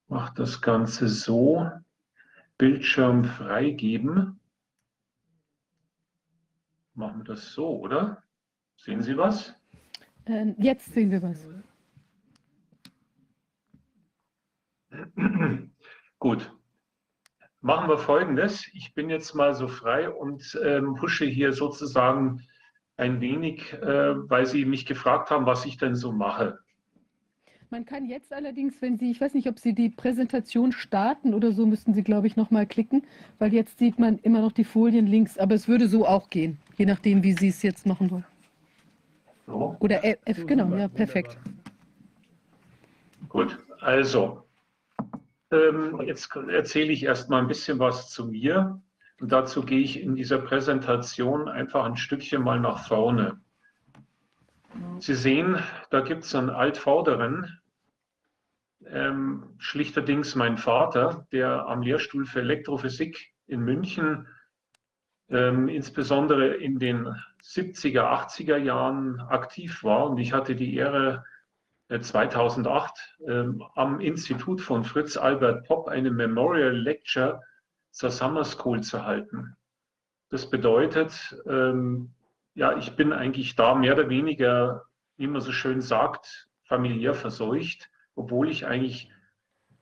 mache 0.07 0.33
das 0.35 0.61
Ganze 0.61 1.07
so, 1.07 1.69
Bildschirm 2.57 3.23
freigeben. 3.23 4.39
Machen 6.95 7.19
wir 7.19 7.25
das 7.25 7.53
so, 7.53 7.79
oder? 7.79 8.21
Sehen 8.77 9.01
Sie 9.01 9.17
was? 9.17 9.55
Ähm, 10.25 10.55
jetzt 10.57 10.93
sehen 10.93 11.11
wir 11.11 11.21
was. 11.21 11.47
Gut. 16.19 16.51
Machen 17.61 17.89
wir 17.89 17.97
folgendes. 17.97 18.67
Ich 18.73 18.93
bin 18.93 19.09
jetzt 19.09 19.33
mal 19.33 19.55
so 19.55 19.67
frei 19.67 20.09
und 20.09 20.59
ähm, 20.63 20.95
pushe 20.95 21.25
hier 21.25 21.53
sozusagen 21.53 22.45
ein 22.97 23.21
wenig, 23.21 23.73
äh, 23.73 24.29
weil 24.29 24.45
Sie 24.45 24.65
mich 24.65 24.85
gefragt 24.85 25.31
haben, 25.31 25.45
was 25.45 25.65
ich 25.65 25.77
denn 25.77 25.95
so 25.95 26.11
mache. 26.11 26.59
Man 27.69 27.85
kann 27.85 28.05
jetzt 28.05 28.31
allerdings, 28.31 28.79
wenn 28.81 28.97
Sie, 28.97 29.09
ich 29.09 29.19
weiß 29.19 29.33
nicht, 29.33 29.47
ob 29.47 29.57
Sie 29.57 29.73
die 29.73 29.89
Präsentation 29.89 30.71
starten 30.71 31.33
oder 31.33 31.53
so, 31.53 31.65
müssten 31.65 31.95
Sie, 31.95 32.03
glaube 32.03 32.27
ich, 32.27 32.35
nochmal 32.35 32.67
klicken, 32.67 33.03
weil 33.39 33.51
jetzt 33.51 33.79
sieht 33.79 33.97
man 33.97 34.19
immer 34.19 34.41
noch 34.41 34.51
die 34.51 34.63
Folien 34.63 35.07
links, 35.07 35.39
aber 35.39 35.55
es 35.55 35.67
würde 35.67 35.87
so 35.87 36.05
auch 36.05 36.29
gehen, 36.29 36.59
je 36.77 36.85
nachdem, 36.85 37.23
wie 37.23 37.33
Sie 37.33 37.49
es 37.49 37.61
jetzt 37.61 37.85
machen 37.85 38.09
wollen. 38.11 38.25
So. 39.45 39.75
Oder 39.79 40.03
F, 40.03 40.45
genau, 40.45 40.73
ja, 40.75 40.87
perfekt. 40.87 41.37
Gut, 43.29 43.57
also 43.79 44.43
ähm, 45.51 46.01
jetzt 46.01 46.35
erzähle 46.35 46.91
ich 46.91 47.03
erst 47.03 47.29
mal 47.29 47.39
ein 47.39 47.47
bisschen 47.47 47.79
was 47.79 48.09
zu 48.09 48.25
mir. 48.25 48.81
Und 49.19 49.31
dazu 49.31 49.63
gehe 49.63 49.79
ich 49.79 50.01
in 50.01 50.15
dieser 50.15 50.39
Präsentation 50.39 51.47
einfach 51.47 51.85
ein 51.85 51.97
Stückchen 51.97 52.43
mal 52.43 52.59
nach 52.59 52.87
vorne. 52.87 53.39
Sie 54.99 55.15
sehen, 55.15 55.61
da 55.91 56.01
gibt 56.01 56.23
es 56.23 56.33
einen 56.33 56.49
Altvorderen, 56.49 57.59
ähm, 58.87 59.53
schlichterdings 59.59 60.35
mein 60.35 60.57
Vater, 60.57 61.27
der 61.31 61.67
am 61.67 61.83
Lehrstuhl 61.83 62.25
für 62.25 62.41
Elektrophysik 62.41 63.33
in 63.47 63.61
München 63.61 64.27
ähm, 65.29 65.67
insbesondere 65.67 66.55
in 66.55 66.79
den 66.79 67.07
70er, 67.43 68.01
80er 68.01 68.57
Jahren 68.57 69.19
aktiv 69.19 69.83
war. 69.83 70.09
Und 70.09 70.17
ich 70.17 70.33
hatte 70.33 70.55
die 70.55 70.75
Ehre, 70.75 71.23
2008 71.89 73.17
ähm, 73.27 73.63
am 73.75 73.99
Institut 73.99 74.61
von 74.61 74.83
Fritz 74.83 75.17
Albert 75.17 75.67
Popp 75.67 75.87
eine 75.87 76.11
Memorial 76.11 76.75
Lecture 76.75 77.41
zur 77.91 78.09
Summer 78.09 78.45
School 78.45 78.81
zu 78.81 79.05
halten. 79.05 79.55
Das 80.29 80.49
bedeutet, 80.49 81.37
ähm, 81.45 82.15
ja, 82.55 82.77
ich 82.77 82.95
bin 82.95 83.13
eigentlich 83.13 83.55
da 83.55 83.75
mehr 83.75 83.93
oder 83.93 84.09
weniger, 84.09 84.85
wie 85.17 85.27
man 85.27 85.41
so 85.41 85.51
schön 85.51 85.81
sagt, 85.81 86.47
familiär 86.63 87.13
verseucht, 87.13 87.91
obwohl 88.15 88.49
ich 88.49 88.65
eigentlich 88.65 89.11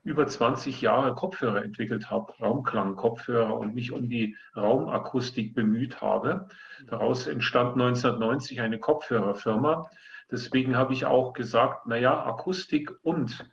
über 0.04 0.26
20 0.26 0.82
Jahre 0.82 1.14
Kopfhörer 1.14 1.64
entwickelt 1.64 2.10
habe, 2.10 2.34
Raumklang-Kopfhörer 2.40 3.58
und 3.58 3.76
mich 3.76 3.92
um 3.92 4.10
die 4.10 4.36
Raumakustik 4.56 5.54
bemüht 5.54 6.02
habe. 6.02 6.48
Daraus 6.88 7.28
entstand 7.28 7.74
1990 7.74 8.62
eine 8.62 8.80
Kopfhörerfirma, 8.80 9.90
Deswegen 10.32 10.78
habe 10.78 10.94
ich 10.94 11.06
auch 11.06 11.34
gesagt, 11.34 11.88
naja, 11.88 12.26
Akustik 12.26 12.92
und 13.04 13.46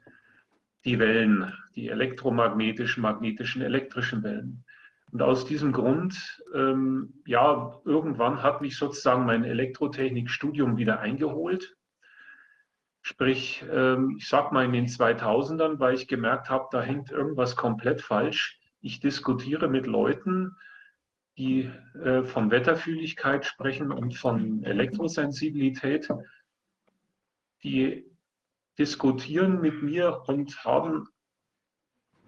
die 0.85 1.01
Wellen, 1.01 1.53
die 1.75 1.89
elektromagnetischen, 1.89 3.03
magnetischen, 3.03 3.63
elektrischen 3.63 4.23
Wellen. 4.23 4.65
Und 5.11 5.23
aus 5.23 5.45
diesem 5.45 5.73
Grund, 5.73 6.41
ähm, 6.55 7.15
ja, 7.27 7.81
irgendwann 7.85 8.43
hat 8.43 8.61
mich 8.61 8.77
sozusagen 8.77 9.27
mein 9.27 9.43
Elektrotechnikstudium 9.43 10.77
wieder 10.77 11.01
eingeholt. 11.01 11.77
Sprich, 13.09 13.65
ähm, 13.73 14.17
ich 14.19 14.29
sag 14.29 14.53
mal 14.53 14.67
in 14.67 14.75
den 14.75 14.87
2000ern, 14.87 15.79
weil 15.79 15.95
ich 15.95 16.09
gemerkt 16.09 16.51
habe, 16.51 16.69
da 16.71 16.83
hängt 16.83 17.11
irgendwas 17.11 17.57
komplett 17.57 18.03
falsch. 18.03 18.61
Ich 18.83 19.01
diskutiere 19.01 19.67
mit 19.67 19.87
Leuten, 19.87 20.55
die 21.39 21.71
äh, 22.05 22.23
von 22.25 22.51
Wetterfühligkeit 22.51 23.47
sprechen 23.47 23.93
und 23.93 24.15
von 24.15 24.63
Elektrosensibilität 24.63 26.11
die 27.63 28.05
diskutieren 28.79 29.63
mit 29.63 29.83
mir 29.83 30.25
und 30.27 30.63
haben 30.67 31.09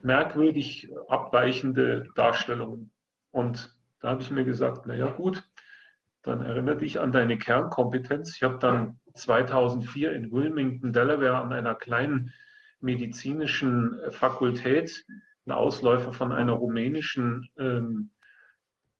merkwürdig 0.00 0.88
abweichende 1.08 2.08
Darstellungen. 2.14 2.90
Und 3.32 3.76
da 4.00 4.08
habe 4.08 4.22
ich 4.22 4.30
mir 4.30 4.46
gesagt, 4.46 4.86
naja 4.86 5.10
gut, 5.10 5.46
dann 6.22 6.40
erinnere 6.40 6.78
dich 6.78 7.00
an 7.00 7.12
deine 7.12 7.36
Kernkompetenz. 7.36 8.34
Ich 8.34 8.42
habe 8.42 8.58
dann 8.58 8.99
2004 9.14 10.12
in 10.12 10.32
Wilmington, 10.32 10.92
Delaware 10.92 11.38
an 11.38 11.52
einer 11.52 11.74
kleinen 11.74 12.32
medizinischen 12.80 13.98
Fakultät, 14.10 15.04
ein 15.46 15.52
Ausläufer 15.52 16.12
von 16.12 16.32
einer 16.32 16.52
rumänischen 16.52 17.48
ähm, 17.58 18.10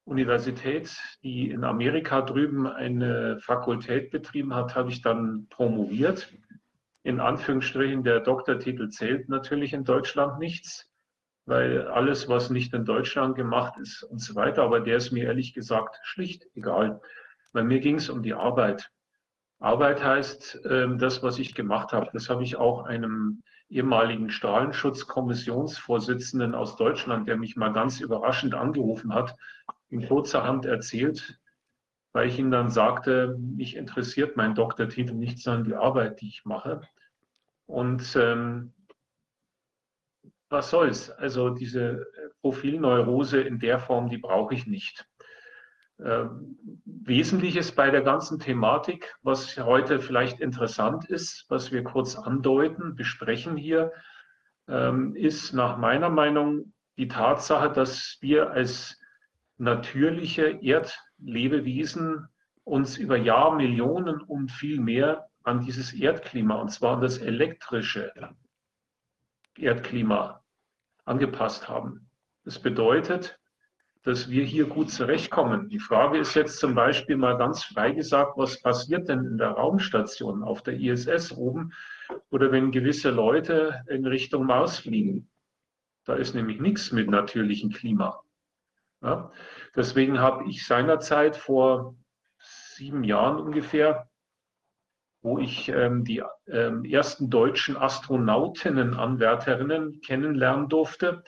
Universität, 0.05 0.97
die 1.23 1.51
in 1.51 1.65
Amerika 1.65 2.23
drüben 2.23 2.67
eine 2.67 3.39
Fakultät 3.41 4.11
betrieben 4.11 4.55
hat, 4.55 4.75
habe 4.75 4.91
ich 4.91 5.03
dann 5.03 5.47
promoviert. 5.51 6.33
In 7.03 7.21
Anführungsstrichen, 7.21 8.03
der 8.03 8.21
Doktortitel 8.21 8.89
zählt 8.89 9.29
natürlich 9.29 9.73
in 9.73 9.85
Deutschland 9.85 10.39
nichts, 10.39 10.91
weil 11.47 11.87
alles, 11.87 12.29
was 12.29 12.51
nicht 12.51 12.75
in 12.75 12.85
Deutschland 12.85 13.37
gemacht 13.37 13.79
ist 13.79 14.03
und 14.03 14.21
so 14.21 14.35
weiter, 14.35 14.63
aber 14.63 14.81
der 14.81 14.97
ist 14.97 15.13
mir 15.13 15.25
ehrlich 15.25 15.55
gesagt 15.55 15.99
schlicht 16.03 16.47
egal. 16.55 17.01
Bei 17.53 17.63
mir 17.63 17.81
ging 17.81 17.97
es 17.97 18.11
um 18.11 18.23
die 18.23 18.35
Arbeit. 18.35 18.91
Arbeit 19.61 20.03
heißt 20.03 20.63
ähm, 20.69 20.99
das, 20.99 21.23
was 21.23 21.39
ich 21.39 21.55
gemacht 21.55 21.93
habe. 21.93 22.11
Das 22.13 22.29
habe 22.31 22.43
ich 22.43 22.57
auch 22.57 22.85
einem 22.85 23.43
ehemaligen 23.69 24.31
Strahlenschutzkommissionsvorsitzenden 24.31 26.55
aus 26.55 26.77
Deutschland, 26.77 27.29
der 27.29 27.37
mich 27.37 27.57
mal 27.57 27.73
ganz 27.73 28.01
überraschend 28.01 28.55
angerufen 28.55 29.15
hat 29.15 29.37
in 29.91 30.09
kurzer 30.09 30.45
Hand 30.45 30.65
erzählt, 30.65 31.39
weil 32.13 32.29
ich 32.29 32.39
ihm 32.39 32.51
dann 32.51 32.71
sagte, 32.71 33.37
mich 33.39 33.77
interessiert 33.77 34.37
mein 34.37 34.55
Doktortitel 34.55 35.15
nicht, 35.15 35.41
sondern 35.41 35.65
die 35.65 35.75
Arbeit, 35.75 36.21
die 36.21 36.29
ich 36.29 36.45
mache. 36.45 36.83
Und 37.67 38.17
ähm, 38.17 38.73
was 40.49 40.71
soll's? 40.71 41.11
Also 41.11 41.51
diese 41.51 42.07
Profilneurose 42.41 43.41
in 43.41 43.61
der 43.61 43.79
Form, 43.79 44.09
die 44.09 44.19
brauche 44.19 44.55
ich 44.55 44.67
nicht. 44.67 45.07
Ähm, 46.05 46.57
Wesentliches 46.85 47.73
bei 47.73 47.91
der 47.91 48.03
ganzen 48.03 48.39
Thematik, 48.39 49.15
was 49.23 49.57
heute 49.59 50.01
vielleicht 50.01 50.41
interessant 50.41 51.07
ist, 51.07 51.47
was 51.49 51.73
wir 51.73 51.83
kurz 51.83 52.15
andeuten, 52.15 52.95
besprechen 52.95 53.57
hier, 53.57 53.93
ähm, 54.69 55.17
ist 55.17 55.53
nach 55.53 55.77
meiner 55.79 56.11
Meinung 56.11 56.73
die 56.99 57.09
Tatsache, 57.09 57.73
dass 57.73 58.19
wir 58.21 58.51
als 58.51 58.99
natürliche 59.59 60.59
Erdlebewesen 60.63 62.29
uns 62.65 62.97
über 62.97 63.17
Jahrmillionen 63.17 64.21
und 64.21 64.53
viel 64.53 64.79
mehr 64.79 65.29
an 65.43 65.61
dieses 65.61 65.93
Erdklima, 65.93 66.57
und 66.57 66.69
zwar 66.69 66.97
an 66.97 67.01
das 67.01 67.19
elektrische 67.19 68.13
Erdklima 69.57 70.45
angepasst 71.05 71.69
haben. 71.69 72.11
Das 72.45 72.61
bedeutet, 72.61 73.40
dass 74.03 74.31
wir 74.31 74.45
hier 74.45 74.67
gut 74.67 74.91
zurechtkommen. 74.91 75.69
Die 75.69 75.79
Frage 75.79 76.19
ist 76.19 76.35
jetzt 76.35 76.59
zum 76.59 76.75
Beispiel 76.75 77.17
mal 77.17 77.37
ganz 77.37 77.65
frei 77.65 77.93
gesagt, 77.93 78.33
was 78.37 78.63
passiert 78.63 79.09
denn 79.09 79.25
in 79.25 79.39
der 79.39 79.51
Raumstation 79.51 80.43
auf 80.43 80.63
der 80.63 80.75
ISS 80.75 81.33
oben 81.33 81.73
oder 82.31 82.51
wenn 82.51 82.73
gewisse 82.73 83.11
Leute 83.11 83.85
in 83.89 84.07
Richtung 84.07 84.47
Mars 84.47 84.79
fliegen? 84.79 85.29
Da 86.05 86.15
ist 86.15 86.35
nämlich 86.35 86.61
nichts 86.61 86.93
mit 86.93 87.11
natürlichem 87.11 87.71
Klima. 87.71 88.23
Ja? 89.03 89.31
Deswegen 89.77 90.19
habe 90.19 90.49
ich 90.49 90.67
seinerzeit 90.67 91.37
vor 91.37 91.95
sieben 92.39 93.05
Jahren 93.05 93.39
ungefähr 93.39 94.11
wo 95.23 95.39
ich 95.39 95.69
ähm, 95.69 96.05
die 96.05 96.23
ähm, 96.49 96.85
ersten 96.85 97.31
deutschen 97.31 97.77
Astronautinnen-Anwärterinnen 97.77 100.01
kennenlernen 100.01 100.69
durfte, 100.69 101.23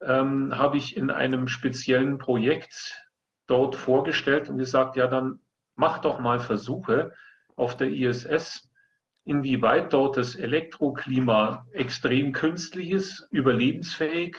ähm, 0.00 0.56
habe 0.56 0.76
ich 0.76 0.96
in 0.96 1.10
einem 1.10 1.48
speziellen 1.48 2.18
Projekt 2.18 3.02
dort 3.46 3.76
vorgestellt 3.76 4.48
und 4.48 4.58
gesagt, 4.58 4.96
ja, 4.96 5.06
dann 5.06 5.40
mach 5.74 5.98
doch 5.98 6.18
mal 6.18 6.40
Versuche 6.40 7.12
auf 7.54 7.76
der 7.76 7.90
ISS, 7.90 8.68
inwieweit 9.24 9.92
dort 9.92 10.16
das 10.16 10.36
Elektroklima 10.36 11.66
extrem 11.72 12.32
künstlich 12.32 12.90
ist, 12.90 13.28
überlebensfähig 13.30 14.36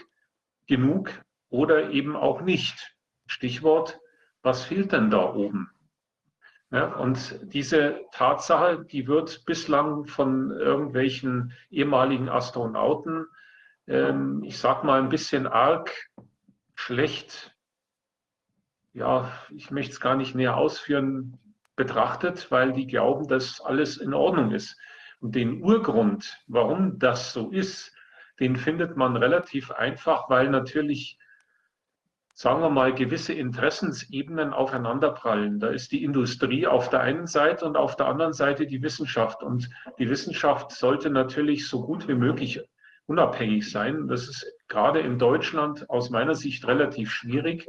genug 0.68 1.12
oder 1.49 1.91
eben 1.91 2.16
auch 2.16 2.41
nicht. 2.41 2.95
Stichwort, 3.26 3.99
was 4.41 4.66
fehlt 4.66 4.91
denn 4.91 5.10
da 5.10 5.34
oben? 5.34 5.70
Ja, 6.72 6.95
und 6.95 7.39
diese 7.53 8.01
Tatsache, 8.12 8.84
die 8.84 9.08
wird 9.08 9.45
bislang 9.45 10.05
von 10.05 10.51
irgendwelchen 10.51 11.53
ehemaligen 11.70 12.28
Astronauten, 12.28 13.26
ähm, 13.88 14.44
ich 14.44 14.58
sag 14.58 14.84
mal, 14.84 15.02
ein 15.02 15.10
bisschen 15.10 15.48
arg 15.48 15.94
schlecht, 16.76 17.56
ja, 18.94 19.32
ich 19.56 19.72
möchte 19.72 19.94
es 19.94 20.00
gar 20.00 20.16
nicht 20.16 20.36
näher 20.36 20.58
ausführen, 20.58 21.40
betrachtet, 21.76 22.52
weil 22.52 22.74
die 22.74 22.88
glauben, 22.88 23.28
dass 23.28 23.62
alles 23.62 23.98
in 23.98 24.14
Ordnung 24.14 24.52
ist. 24.52 24.78
Und 25.20 25.36
den 25.36 25.62
Urgrund, 25.62 26.38
warum 26.48 27.00
das 27.00 27.34
so 27.34 27.52
ist, 27.52 27.94
den 28.40 28.56
findet 28.56 28.98
man 28.98 29.16
relativ 29.16 29.72
einfach, 29.72 30.30
weil 30.30 30.50
natürlich 30.50 31.18
sagen 32.38 32.62
wir 32.62 32.70
mal, 32.70 32.94
gewisse 32.94 33.34
Interessensebenen 33.34 34.54
aufeinanderprallen. 34.54 35.60
Da 35.60 35.70
ist 35.70 35.92
die 35.92 36.04
Industrie 36.04 36.68
auf 36.68 36.88
der 36.92 37.00
einen 37.00 37.26
Seite 37.26 37.66
und 37.66 37.76
auf 37.76 37.96
der 37.96 38.06
anderen 38.06 38.34
Seite 38.34 38.68
die 38.68 38.84
Wissenschaft. 38.84 39.42
Und 39.42 39.72
die 39.98 40.08
Wissenschaft 40.08 40.72
sollte 40.72 41.10
natürlich 41.10 41.68
so 41.68 41.84
gut 41.84 42.08
wie 42.08 42.14
möglich 42.14 42.62
unabhängig 43.08 43.70
sein. 43.70 44.08
Das 44.08 44.28
ist 44.28 44.45
gerade 44.68 44.99
in 44.99 45.18
Deutschland 45.18 45.89
aus 45.89 46.10
meiner 46.10 46.36
Sicht 46.36 46.68
relativ 46.68 47.12
schwierig. 47.12 47.68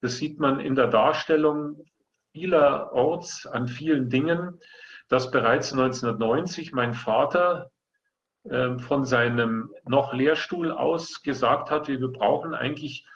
Das 0.00 0.18
sieht 0.18 0.38
man 0.38 0.60
in 0.60 0.74
der 0.74 0.88
Darstellung 0.88 1.84
vielerorts 2.32 3.46
an 3.46 3.66
vielen 3.66 4.10
Dingen, 4.10 4.60
dass 5.08 5.30
bereits 5.30 5.72
1990 5.72 6.72
mein 6.72 6.94
Vater 6.94 7.70
äh, 8.44 8.78
von 8.78 9.04
seinem 9.04 9.70
noch 9.84 10.12
Lehrstuhl 10.12 10.70
aus 10.70 11.22
gesagt 11.22 11.70
hat, 11.70 11.88
wir 11.88 12.08
brauchen 12.08 12.54
eigentlich 12.54 13.06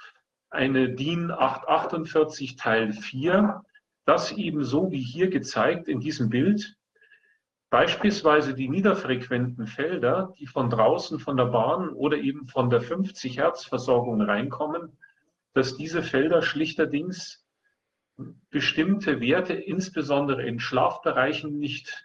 eine 0.51 0.91
DIN 0.91 1.31
848 1.31 2.57
Teil 2.57 2.93
4, 2.93 3.63
das 4.07 4.33
eben 4.33 4.65
so 4.65 4.91
wie 4.91 5.03
hier 5.03 5.29
gezeigt 5.29 5.89
in 5.89 6.01
diesem 6.01 6.31
Bild 6.31 6.78
beispielsweise 7.71 8.55
die 8.55 8.69
niederfrequenten 8.69 9.67
Felder, 9.67 10.35
die 10.39 10.47
von 10.47 10.71
draußen 10.71 11.19
von 11.19 11.37
der 11.37 11.47
Bahn 11.47 11.91
oder 11.91 12.17
eben 12.17 12.47
von 12.47 12.71
der 12.71 12.81
50 12.81 13.39
Hertz 13.39 13.65
Versorgung 13.65 14.21
reinkommen, 14.23 14.99
dass 15.53 15.77
diese 15.77 16.03
Felder 16.03 16.43
schlichterdings 16.43 17.45
bestimmte 18.51 19.21
Werte, 19.21 19.55
insbesondere 19.55 20.45
in 20.45 20.61
Schlafbereichen, 20.61 21.59
nicht 21.59 22.05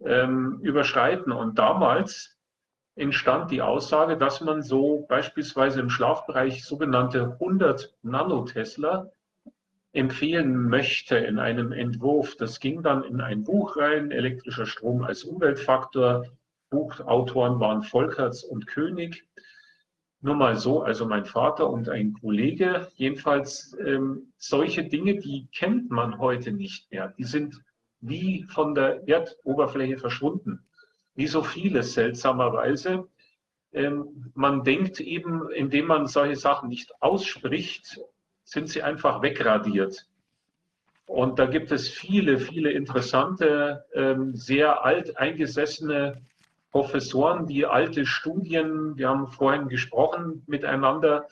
ähm, 0.00 0.60
überschreiten. 0.62 1.32
Und 1.32 1.58
damals 1.58 2.36
entstand 2.94 3.50
die 3.50 3.62
Aussage, 3.62 4.18
dass 4.18 4.40
man 4.40 4.62
so 4.62 5.06
beispielsweise 5.08 5.80
im 5.80 5.90
Schlafbereich 5.90 6.64
sogenannte 6.64 7.36
100 7.40 7.94
Nanotesla 8.02 9.10
empfehlen 9.92 10.68
möchte 10.68 11.16
in 11.16 11.38
einem 11.38 11.72
Entwurf. 11.72 12.36
Das 12.36 12.60
ging 12.60 12.82
dann 12.82 13.02
in 13.04 13.20
ein 13.20 13.44
Buch 13.44 13.76
rein, 13.76 14.10
elektrischer 14.10 14.66
Strom 14.66 15.02
als 15.02 15.24
Umweltfaktor. 15.24 16.26
Buchautoren 16.70 17.60
waren 17.60 17.82
Volkerts 17.82 18.44
und 18.44 18.66
König. 18.66 19.24
Nur 20.20 20.34
mal 20.34 20.56
so, 20.56 20.82
also 20.82 21.06
mein 21.06 21.24
Vater 21.24 21.70
und 21.70 21.88
ein 21.88 22.14
Kollege. 22.14 22.88
Jedenfalls 22.96 23.76
ähm, 23.84 24.32
solche 24.38 24.84
Dinge, 24.84 25.16
die 25.16 25.48
kennt 25.54 25.90
man 25.90 26.18
heute 26.18 26.52
nicht 26.52 26.90
mehr. 26.90 27.14
Die 27.16 27.24
sind 27.24 27.62
wie 28.00 28.44
von 28.44 28.74
der 28.74 29.06
Erdoberfläche 29.08 29.98
verschwunden 29.98 30.66
wie 31.16 31.26
so 31.26 31.42
vieles 31.42 31.94
seltsamerweise. 31.94 33.08
Ähm, 33.72 34.30
man 34.34 34.62
denkt 34.62 35.00
eben, 35.00 35.50
indem 35.50 35.86
man 35.86 36.06
solche 36.06 36.36
Sachen 36.36 36.68
nicht 36.68 36.92
ausspricht, 37.02 38.00
sind 38.46 38.70
sie 38.70 38.82
einfach 38.82 39.20
wegradiert. 39.20 40.06
Und 41.04 41.38
da 41.38 41.46
gibt 41.46 41.70
es 41.70 41.88
viele, 41.88 42.38
viele 42.38 42.70
interessante, 42.70 43.84
ähm, 43.94 44.34
sehr 44.34 44.84
alt 44.84 45.18
eingesessene 45.18 46.22
Professoren, 46.70 47.46
die 47.46 47.66
alte 47.66 48.06
Studien, 48.06 48.96
wir 48.96 49.08
haben 49.08 49.28
vorhin 49.28 49.68
gesprochen 49.68 50.42
miteinander 50.46 51.26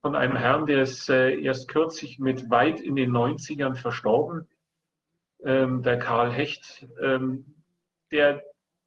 von 0.00 0.16
einem 0.16 0.36
Herrn, 0.36 0.66
der 0.66 0.82
ist 0.82 1.08
äh, 1.08 1.38
erst 1.40 1.68
kürzlich 1.68 2.18
mit 2.18 2.50
weit 2.50 2.80
in 2.80 2.96
den 2.96 3.12
90ern 3.12 3.74
verstorben, 3.74 4.48
ähm, 5.44 5.82
der 5.82 5.98
Karl 5.98 6.32
Hecht, 6.32 6.86
der 8.10 8.42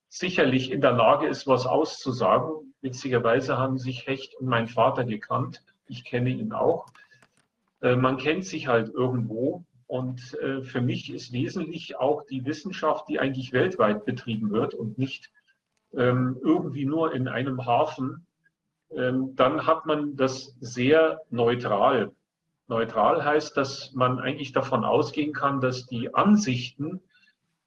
sicherlich 0.10 0.72
in 0.72 0.82
der 0.82 0.94
Lage 0.94 1.28
ist, 1.28 1.48
was 1.48 1.66
auszusagen. 1.66 2.74
Witzigerweise 2.82 3.58
haben 3.58 3.78
sich 3.78 4.06
Hecht 4.08 4.36
und 4.36 4.48
mein 4.48 4.68
Vater 4.68 5.04
gekannt. 5.04 5.64
Ich 5.88 6.06
kenne 6.06 6.30
ihn 6.30 6.54
auch. 6.54 6.86
Äh, 7.82 7.96
man 7.96 8.18
kennt 8.18 8.46
sich 8.46 8.68
halt 8.68 8.90
irgendwo. 8.90 9.64
Und 9.88 10.34
äh, 10.40 10.64
für 10.64 10.82
mich 10.82 11.14
ist 11.14 11.32
wesentlich 11.32 11.98
auch 11.98 12.24
die 12.26 12.46
Wissenschaft, 12.46 13.08
die 13.08 13.20
eigentlich 13.20 13.54
weltweit 13.54 14.06
betrieben 14.06 14.52
wird 14.52 14.74
und 14.74 14.98
nicht 14.98 15.32
ähm, 15.94 16.38
irgendwie 16.44 16.86
nur 16.86 17.14
in 17.14 17.28
einem 17.28 17.66
Hafen. 17.66 18.26
Ähm, 18.92 19.36
dann 19.36 19.68
hat 19.68 19.86
man 19.86 20.16
das 20.16 20.56
sehr 20.60 21.22
neutral. 21.30 22.12
Neutral 22.68 23.24
heißt, 23.24 23.56
dass 23.56 23.94
man 23.94 24.20
eigentlich 24.20 24.54
davon 24.54 24.84
ausgehen 24.84 25.34
kann, 25.34 25.62
dass 25.62 25.86
die 25.86 26.14
Ansichten 26.16 27.02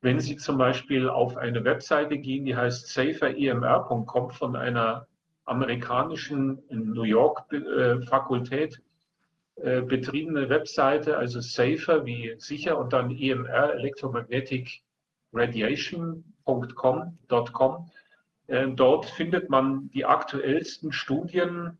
wenn 0.00 0.20
Sie 0.20 0.36
zum 0.36 0.58
Beispiel 0.58 1.08
auf 1.08 1.36
eine 1.36 1.64
Webseite 1.64 2.18
gehen, 2.18 2.44
die 2.44 2.56
heißt 2.56 2.88
saferemr.com 2.88 4.30
von 4.30 4.56
einer 4.56 5.06
amerikanischen 5.44 6.62
in 6.68 6.92
New 6.92 7.02
York 7.02 7.52
äh, 7.52 8.00
Fakultät 8.02 8.80
äh, 9.62 9.82
betriebene 9.82 10.48
Webseite, 10.48 11.16
also 11.16 11.40
safer 11.40 12.06
wie 12.06 12.34
sicher 12.38 12.78
und 12.78 12.92
dann 12.92 13.10
EMR, 13.10 13.74
Electromagnetic 13.74 14.82
Radiation.com. 15.32 17.18
Äh, 18.46 18.68
dort 18.68 19.06
findet 19.06 19.50
man 19.50 19.90
die 19.90 20.04
aktuellsten 20.04 20.92
Studien, 20.92 21.76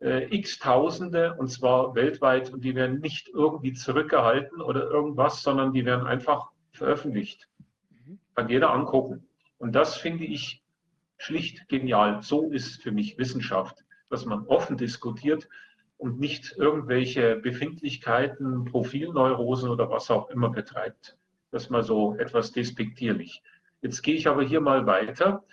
äh, 0.00 0.34
x 0.34 0.58
Tausende, 0.58 1.34
und 1.34 1.48
zwar 1.48 1.94
weltweit, 1.94 2.50
und 2.54 2.64
die 2.64 2.74
werden 2.74 3.00
nicht 3.00 3.28
irgendwie 3.28 3.74
zurückgehalten 3.74 4.62
oder 4.62 4.90
irgendwas, 4.90 5.42
sondern 5.42 5.74
die 5.74 5.84
werden 5.84 6.06
einfach 6.06 6.50
veröffentlicht. 6.72 7.48
Kann 8.34 8.48
jeder 8.48 8.70
angucken. 8.70 9.28
Und 9.58 9.74
das 9.74 9.98
finde 9.98 10.24
ich 10.24 10.62
schlicht 11.18 11.68
genial. 11.68 12.22
So 12.22 12.50
ist 12.50 12.82
für 12.82 12.92
mich 12.92 13.18
Wissenschaft, 13.18 13.84
dass 14.08 14.24
man 14.24 14.46
offen 14.46 14.78
diskutiert 14.78 15.46
und 16.00 16.18
nicht 16.18 16.56
irgendwelche 16.56 17.36
Befindlichkeiten, 17.36 18.64
Profilneurosen 18.64 19.70
oder 19.70 19.90
was 19.90 20.10
auch 20.10 20.30
immer 20.30 20.50
betreibt. 20.50 21.16
Das 21.50 21.70
mal 21.70 21.82
so 21.82 22.16
etwas 22.16 22.52
despektierlich. 22.52 23.42
Jetzt 23.82 24.02
gehe 24.02 24.14
ich 24.14 24.26
aber 24.26 24.42
hier 24.42 24.60
mal 24.60 24.86
weiter. 24.86 25.44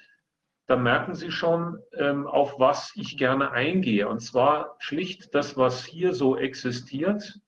Da 0.65 0.75
merken 0.75 1.15
Sie 1.15 1.31
schon, 1.31 1.79
ähm, 1.93 2.27
auf 2.27 2.59
was 2.59 2.93
ich 2.95 3.17
gerne 3.17 3.51
eingehe. 3.51 4.07
Und 4.07 4.21
zwar 4.21 4.75
schlicht 4.79 5.35
das, 5.35 5.57
was 5.57 5.85
hier 5.85 6.13
so 6.13 6.37
existiert, 6.37 7.39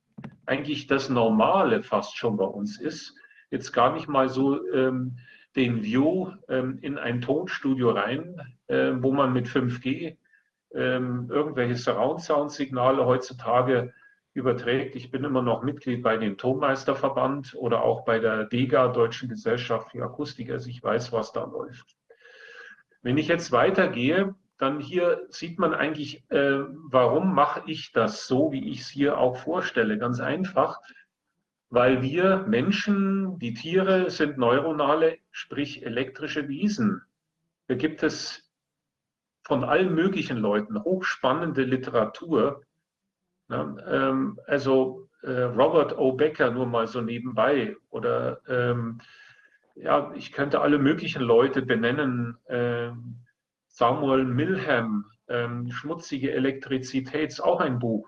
eigentlich 0.46 0.88
das 0.88 1.10
Normale 1.10 1.84
fast 1.84 2.18
schon 2.18 2.38
bei 2.38 2.46
uns 2.46 2.80
ist 2.80 3.16
jetzt 3.52 3.72
gar 3.72 3.94
nicht 3.94 4.08
mal 4.08 4.30
so 4.30 4.66
ähm, 4.72 5.18
den 5.56 5.84
View 5.84 6.32
ähm, 6.48 6.78
in 6.82 6.98
ein 6.98 7.22
Tonstudio 7.22 7.92
rein, 7.92 8.36
äh, 8.68 8.92
wo 8.98 9.12
man 9.12 9.34
mit 9.34 9.48
5G 9.48 10.18
ähm, 10.74 11.30
irgendwelche 11.30 11.76
Surround-Sound-Signale 11.76 13.06
heutzutage 13.06 13.94
überträgt. 14.34 14.96
Ich 14.96 15.12
bin 15.12 15.24
immer 15.24 15.42
noch 15.42 15.64
Mitglied 15.64 16.04
bei 16.04 16.18
dem 16.18 16.38
Tonmeisterverband 16.38 17.56
oder 17.56 17.84
auch 17.84 18.06
bei 18.06 18.20
der 18.20 18.46
DEGA, 18.46 18.90
Deutschen 18.90 19.30
Gesellschaft 19.30 19.92
für 19.92 20.04
Akustik. 20.04 20.52
Also 20.52 20.70
ich 20.70 20.84
weiß, 20.84 21.12
was 21.12 21.32
da 21.32 21.44
läuft. 21.44 21.96
Wenn 23.02 23.18
ich 23.18 23.28
jetzt 23.28 23.52
weitergehe, 23.52 24.36
dann 24.58 24.80
hier 24.80 25.26
sieht 25.30 25.58
man 25.58 25.74
eigentlich, 25.74 26.30
äh, 26.30 26.60
warum 26.90 27.34
mache 27.34 27.64
ich 27.66 27.92
das 27.94 28.28
so, 28.28 28.52
wie 28.52 28.70
ich 28.72 28.82
es 28.82 28.90
hier 28.90 29.18
auch 29.18 29.38
vorstelle. 29.38 29.98
Ganz 29.98 30.20
einfach, 30.20 30.80
weil 31.70 32.02
wir 32.02 32.46
Menschen, 32.48 33.40
die 33.40 33.54
Tiere 33.54 34.10
sind 34.10 34.38
neuronale, 34.38 35.18
sprich 35.32 35.86
elektrische 35.86 36.48
Wesen. 36.50 37.02
Da 37.68 37.76
gibt 37.76 38.04
es 38.04 38.49
von 39.50 39.64
allen 39.64 39.94
möglichen 39.96 40.38
Leuten 40.38 40.82
hochspannende 40.82 41.64
Literatur. 41.64 42.62
Ähm, 43.52 44.40
also 44.46 45.10
äh, 45.24 45.32
Robert 45.32 45.98
O. 45.98 46.14
Becker 46.14 46.52
nur 46.52 46.68
mal 46.68 46.86
so 46.88 47.02
nebenbei 47.02 47.76
oder 47.90 48.42
ähm, 48.48 49.02
ja, 49.74 50.14
ich 50.14 50.32
könnte 50.34 50.62
alle 50.62 50.78
möglichen 50.78 51.24
Leute 51.24 51.64
benennen. 51.64 52.38
Äh, 52.46 52.92
Samuel 53.70 54.24
Milham, 54.24 55.06
ähm, 55.28 55.72
Schmutzige 55.72 56.32
Elektrizität, 56.32 57.30
ist 57.30 57.42
auch 57.42 57.60
ein 57.60 57.80
Buch. 57.80 58.08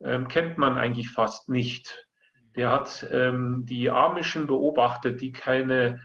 Ähm, 0.00 0.28
kennt 0.28 0.58
man 0.58 0.78
eigentlich 0.78 1.10
fast 1.10 1.48
nicht. 1.48 2.06
Der 2.54 2.70
hat 2.70 3.04
ähm, 3.10 3.64
die 3.66 3.90
Amischen 3.90 4.46
beobachtet, 4.46 5.20
die 5.20 5.32
keine 5.32 6.00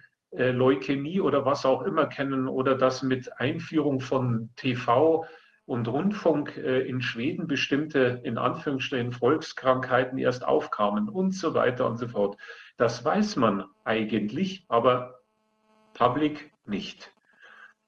Leukämie 0.51 1.22
oder 1.22 1.45
was 1.45 1.65
auch 1.65 1.84
immer 1.84 2.07
kennen 2.07 2.47
oder 2.47 2.76
das 2.76 3.03
mit 3.03 3.39
Einführung 3.39 3.99
von 3.99 4.49
TV 4.55 5.26
und 5.65 5.88
Rundfunk 5.88 6.57
äh, 6.57 6.81
in 6.81 7.01
Schweden 7.01 7.47
bestimmte, 7.47 8.22
in 8.23 8.38
Anführungsstrichen, 8.38 9.14
Volkskrankheiten 9.14 10.18
erst 10.18 10.45
aufkamen 10.45 11.07
und 11.10 11.34
so 11.34 11.53
weiter 11.53 11.88
und 11.88 11.97
so 11.97 12.07
fort. 12.07 12.38
Das 12.77 13.05
weiß 13.05 13.38
man 13.38 13.65
eigentlich, 13.84 14.65
aber 14.68 15.22
public 15.93 16.51
nicht. 16.65 17.14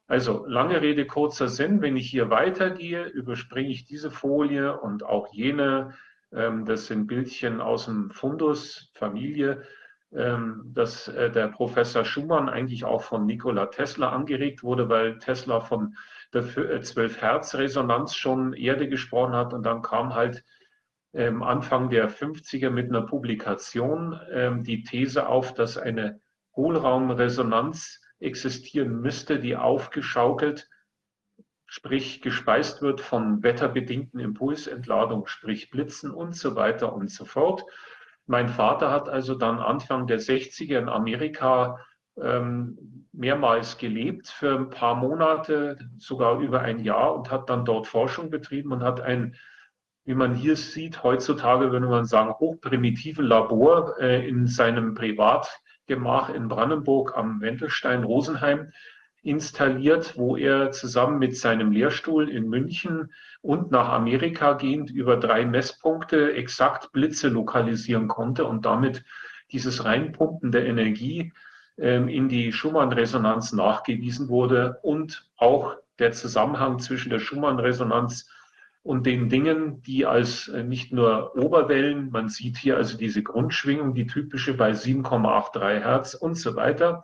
Also 0.07 0.45
lange 0.45 0.81
Rede, 0.81 1.05
kurzer 1.05 1.47
Sinn. 1.47 1.81
Wenn 1.81 1.97
ich 1.97 2.09
hier 2.09 2.29
weitergehe, 2.29 3.05
überspringe 3.05 3.69
ich 3.69 3.85
diese 3.85 4.11
Folie 4.11 4.79
und 4.79 5.03
auch 5.03 5.33
jene. 5.33 5.95
Ähm, 6.31 6.65
das 6.65 6.85
sind 6.85 7.07
Bildchen 7.07 7.59
aus 7.59 7.85
dem 7.85 8.11
Fundus 8.11 8.91
Familie, 8.93 9.63
dass 10.11 11.07
äh, 11.07 11.29
der 11.29 11.47
Professor 11.47 12.05
Schumann 12.05 12.47
eigentlich 12.47 12.85
auch 12.85 13.01
von 13.01 13.25
Nikola 13.25 13.65
Tesla 13.67 14.09
angeregt 14.09 14.63
wurde, 14.63 14.87
weil 14.87 15.19
Tesla 15.19 15.59
von 15.59 15.97
der 16.33 16.43
12-Hertz-Resonanz 16.43 18.13
äh, 18.13 18.15
schon 18.15 18.53
Erde 18.53 18.87
gesprochen 18.87 19.33
hat 19.33 19.53
und 19.53 19.63
dann 19.63 19.81
kam 19.81 20.13
halt 20.13 20.43
ähm, 21.13 21.43
Anfang 21.43 21.89
der 21.89 22.09
50er 22.09 22.69
mit 22.69 22.89
einer 22.89 23.01
Publikation 23.01 24.19
ähm, 24.31 24.63
die 24.63 24.83
These 24.83 25.27
auf, 25.27 25.53
dass 25.53 25.77
eine 25.77 26.19
Hohlraumresonanz 26.55 28.01
existieren 28.19 29.01
müsste, 29.01 29.39
die 29.39 29.55
aufgeschaukelt, 29.55 30.69
sprich 31.65 32.21
gespeist 32.21 32.81
wird 32.81 33.01
von 33.01 33.43
wetterbedingten 33.43 34.19
Impulsentladungen, 34.19 35.27
sprich 35.27 35.69
Blitzen 35.69 36.11
und 36.11 36.35
so 36.35 36.55
weiter 36.55 36.93
und 36.93 37.09
so 37.11 37.25
fort. 37.25 37.65
Mein 38.27 38.49
Vater 38.49 38.91
hat 38.91 39.07
also 39.07 39.35
dann 39.35 39.59
Anfang 39.59 40.07
der 40.07 40.19
60er 40.19 40.79
in 40.79 40.89
Amerika 40.89 41.79
ähm, 42.19 43.07
mehrmals 43.11 43.77
gelebt 43.77 44.27
für 44.27 44.55
ein 44.55 44.69
paar 44.69 44.95
Monate, 44.95 45.77
sogar 45.97 46.39
über 46.39 46.61
ein 46.61 46.79
Jahr 46.79 47.15
und 47.15 47.29
hat 47.29 47.49
dann 47.49 47.65
dort 47.65 47.87
Forschung 47.87 48.29
betrieben 48.29 48.71
und 48.71 48.83
hat 48.83 49.01
ein 49.01 49.35
wie 50.05 50.13
man 50.13 50.35
hier 50.35 50.55
sieht, 50.55 51.03
heutzutage 51.03 51.71
würde 51.71 51.87
man 51.87 52.05
sagen, 52.05 52.33
hochprimitiven 52.39 53.25
Labor 53.25 53.99
äh, 53.99 54.27
in 54.27 54.47
seinem 54.47 54.93
Privatgemach 54.93 56.29
in 56.29 56.47
Brandenburg 56.47 57.17
am 57.17 57.41
Wendelstein 57.41 58.03
Rosenheim 58.03 58.71
installiert, 59.25 60.17
wo 60.17 60.37
er 60.37 60.71
zusammen 60.71 61.17
mit 61.17 61.35
seinem 61.35 61.71
Lehrstuhl 61.71 62.29
in 62.29 62.47
München 62.47 63.11
und 63.41 63.71
nach 63.71 63.89
Amerika 63.89 64.53
gehend 64.53 64.91
über 64.91 65.17
drei 65.17 65.45
Messpunkte 65.45 66.33
exakt 66.33 66.91
Blitze 66.91 67.29
lokalisieren 67.29 68.07
konnte 68.07 68.45
und 68.45 68.65
damit 68.65 69.03
dieses 69.51 69.83
Reinpumpen 69.83 70.51
der 70.51 70.67
Energie 70.67 71.33
ähm, 71.77 72.07
in 72.07 72.29
die 72.29 72.53
Schumann-Resonanz 72.53 73.51
nachgewiesen 73.51 74.29
wurde 74.29 74.77
und 74.83 75.27
auch 75.37 75.75
der 75.97 76.11
Zusammenhang 76.11 76.77
zwischen 76.79 77.09
der 77.09 77.19
Schumann-Resonanz 77.19 78.29
und 78.83 79.07
den 79.07 79.29
Dingen, 79.29 79.81
die 79.81 80.05
als 80.05 80.49
äh, 80.49 80.63
nicht 80.63 80.93
nur 80.93 81.35
Oberwellen, 81.35 82.11
man 82.11 82.29
sieht 82.29 82.57
hier 82.57 82.77
also 82.77 82.95
diese 82.95 83.23
Grundschwingung, 83.23 83.95
die 83.95 84.05
typische 84.05 84.53
bei 84.53 84.71
7,83 84.71 85.79
Hertz 85.79 86.13
und 86.13 86.35
so 86.35 86.55
weiter, 86.55 87.01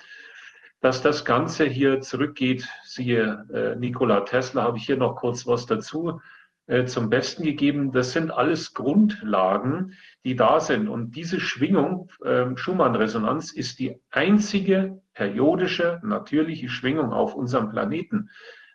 dass 0.81 1.03
das 1.03 1.25
Ganze 1.25 1.65
hier 1.65 2.01
zurückgeht, 2.01 2.67
siehe 2.83 3.45
äh, 3.53 3.75
Nikola 3.79 4.21
Tesla, 4.21 4.63
habe 4.63 4.77
ich 4.77 4.85
hier 4.85 4.97
noch 4.97 5.15
kurz 5.15 5.45
was 5.45 5.67
dazu 5.67 6.19
äh, 6.65 6.85
zum 6.85 7.09
Besten 7.09 7.43
gegeben. 7.43 7.91
Das 7.91 8.13
sind 8.13 8.31
alles 8.31 8.73
Grundlagen, 8.73 9.93
die 10.25 10.35
da 10.35 10.59
sind. 10.59 10.89
Und 10.89 11.15
diese 11.15 11.39
Schwingung, 11.39 12.09
äh, 12.23 12.45
Schumann-Resonanz, 12.55 13.51
ist 13.51 13.77
die 13.77 13.99
einzige 14.09 15.01
periodische, 15.13 16.01
natürliche 16.03 16.69
Schwingung 16.69 17.13
auf 17.13 17.35
unserem 17.35 17.69
Planeten. 17.69 18.31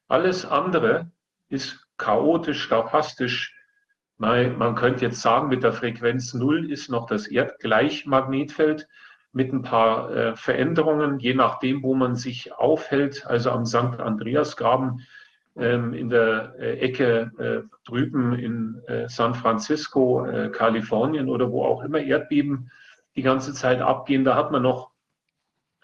Alles 0.07 0.47
andere 0.47 1.11
ist 1.49 1.89
chaotisch, 1.97 2.63
stochastisch. 2.63 3.53
Man 4.19 4.77
könnte 4.77 5.05
jetzt 5.05 5.21
sagen, 5.21 5.49
mit 5.49 5.63
der 5.63 5.73
Frequenz 5.73 6.33
Null 6.33 6.71
ist 6.71 6.89
noch 6.89 7.07
das 7.07 7.27
Erdgleichmagnetfeld 7.27 8.89
mit 9.37 9.53
ein 9.53 9.61
paar 9.61 10.11
äh, 10.11 10.35
Veränderungen, 10.35 11.19
je 11.19 11.35
nachdem, 11.35 11.83
wo 11.83 11.95
man 11.95 12.17
sich 12.17 12.55
aufhält. 12.55 13.27
Also 13.27 13.51
am 13.51 13.67
St. 13.67 14.01
Andreasgraben 14.01 15.03
ähm, 15.57 15.93
in 15.93 16.09
der 16.09 16.55
äh, 16.59 16.79
Ecke 16.79 17.31
äh, 17.39 17.69
drüben 17.87 18.33
in 18.33 18.81
äh, 18.87 19.11
San 19.11 19.35
Francisco, 19.35 20.25
äh, 20.25 20.49
Kalifornien 20.49 21.29
oder 21.29 21.53
wo 21.53 21.67
auch 21.67 21.83
immer 21.83 21.99
Erdbeben 22.01 22.71
die 23.15 23.21
ganze 23.21 23.53
Zeit 23.53 23.83
abgehen. 23.83 24.25
Da 24.25 24.37
hat 24.37 24.53
man 24.53 24.63
noch 24.63 24.93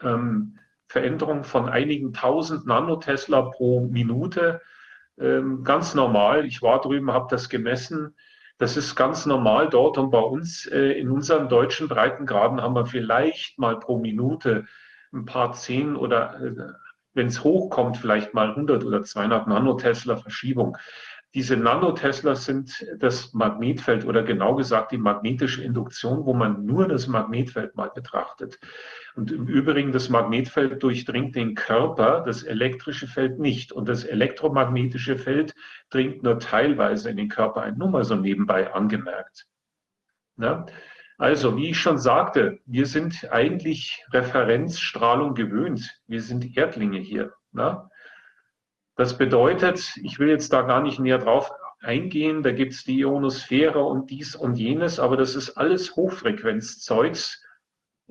ähm, 0.01 0.59
Veränderungen 0.87 1.45
von 1.45 1.69
einigen 1.69 2.15
tausend 2.15 2.67
Nanotesla 2.67 3.43
pro 3.43 3.81
Minute 3.81 4.63
ähm, 5.21 5.63
ganz 5.63 5.95
normal. 5.95 6.47
Ich 6.47 6.63
war 6.63 6.81
drüben, 6.81 7.13
habe 7.13 7.27
das 7.29 7.51
gemessen. 7.51 8.15
Das 8.63 8.77
ist 8.77 8.95
ganz 8.95 9.27
normal 9.27 9.69
dort 9.69 9.99
und 9.99 10.13
bei 10.13 10.21
uns 10.21 10.67
äh, 10.67 10.93
in 10.93 11.11
unseren 11.11 11.49
deutschen 11.49 11.89
Breitengraden 11.89 12.63
haben 12.63 12.77
wir 12.77 12.87
vielleicht 12.87 13.59
mal 13.59 13.77
pro 13.77 13.99
Minute 13.99 14.67
ein 15.13 15.25
paar 15.25 15.53
zehn 15.53 15.97
oder 15.97 16.41
äh, 16.41 16.55
wenn 17.13 17.27
es 17.27 17.43
hochkommt, 17.43 17.97
vielleicht 17.97 18.35
mal 18.35 18.51
100 18.51 18.85
oder 18.85 19.03
200 19.03 19.49
Nanotesla 19.49 20.15
Verschiebung. 20.15 20.77
Diese 21.35 21.57
Nanotesla 21.57 22.35
sind 22.35 22.87
das 22.99 23.33
Magnetfeld 23.33 24.05
oder 24.05 24.23
genau 24.23 24.55
gesagt 24.55 24.93
die 24.93 24.99
magnetische 24.99 25.63
Induktion, 25.63 26.27
wo 26.27 26.35
man 26.35 26.67
nur 26.67 26.89
das 26.89 27.07
Magnetfeld 27.07 27.75
mal 27.75 27.89
betrachtet. 27.89 28.59
Und 29.15 29.33
im 29.33 29.47
Übrigen, 29.47 29.93
das 29.93 30.11
Magnetfeld 30.11 30.83
durchdringt 30.83 31.35
den 31.35 31.55
Körper, 31.55 32.23
das 32.25 32.43
elektrische 32.43 33.07
Feld 33.07 33.39
nicht. 33.39 33.73
Und 33.73 33.89
das 33.89 34.05
elektromagnetische 34.05 35.17
Feld 35.17 35.55
dringt 35.89 36.23
nur 36.23 36.39
teilweise 36.39 37.09
in 37.11 37.17
den 37.17 37.29
Körper 37.29 37.63
ein. 37.63 37.79
Nur 37.79 37.89
mal 37.89 38.05
so 38.05 38.15
nebenbei 38.15 38.73
angemerkt. 38.73 39.47
Ja? 40.37 40.67
Also, 41.17 41.57
wie 41.57 41.71
ich 41.71 41.79
schon 41.79 41.99
sagte, 41.99 42.59
wir 42.67 42.87
sind 42.87 43.31
eigentlich 43.31 44.05
Referenzstrahlung 44.13 45.35
gewöhnt. 45.35 45.99
Wir 46.07 46.21
sind 46.21 46.57
Erdlinge 46.57 46.99
hier. 46.99 47.33
Ja? 47.53 47.89
Das 48.97 49.17
bedeutet, 49.17 49.97
ich 50.03 50.19
will 50.19 50.29
jetzt 50.29 50.53
da 50.53 50.63
gar 50.63 50.83
nicht 50.83 51.01
näher 51.01 51.19
drauf 51.19 51.51
eingehen, 51.81 52.43
da 52.43 52.53
gibt 52.53 52.75
es 52.75 52.85
die 52.85 53.01
Ionosphäre 53.01 53.83
und 53.83 54.11
dies 54.11 54.37
und 54.37 54.55
jenes, 54.55 55.01
aber 55.01 55.17
das 55.17 55.35
ist 55.35 55.57
alles 55.57 55.97
Hochfrequenzzeugs 55.97 57.43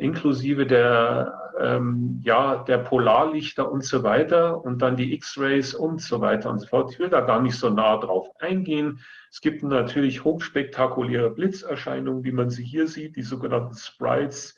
inklusive 0.01 0.65
der, 0.65 1.53
ähm, 1.59 2.21
ja, 2.23 2.63
der 2.63 2.79
Polarlichter 2.79 3.71
und 3.71 3.83
so 3.83 4.03
weiter 4.03 4.63
und 4.63 4.81
dann 4.81 4.95
die 4.95 5.13
X-Rays 5.13 5.75
und 5.75 6.01
so 6.01 6.21
weiter 6.21 6.49
und 6.49 6.59
so 6.59 6.67
fort. 6.67 6.91
Ich 6.91 6.99
will 6.99 7.09
da 7.09 7.21
gar 7.21 7.41
nicht 7.41 7.55
so 7.55 7.69
nah 7.69 7.97
drauf 7.97 8.27
eingehen. 8.39 8.99
Es 9.29 9.41
gibt 9.41 9.63
natürlich 9.63 10.23
hochspektakuläre 10.23 11.29
Blitzerscheinungen, 11.29 12.23
wie 12.23 12.31
man 12.31 12.49
sie 12.49 12.63
hier 12.63 12.87
sieht, 12.87 13.15
die 13.15 13.21
sogenannten 13.21 13.75
Sprites 13.75 14.57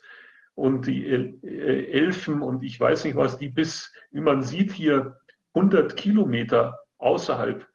und 0.54 0.86
die 0.86 1.06
äh, 1.06 1.90
Elfen 1.90 2.40
und 2.40 2.62
ich 2.62 2.80
weiß 2.80 3.04
nicht 3.04 3.16
was, 3.16 3.38
die 3.38 3.48
bis, 3.48 3.92
wie 4.12 4.20
man 4.20 4.42
sieht 4.42 4.72
hier, 4.72 5.18
100 5.54 5.96
Kilometer 5.96 6.80
außerhalb, 6.98 7.66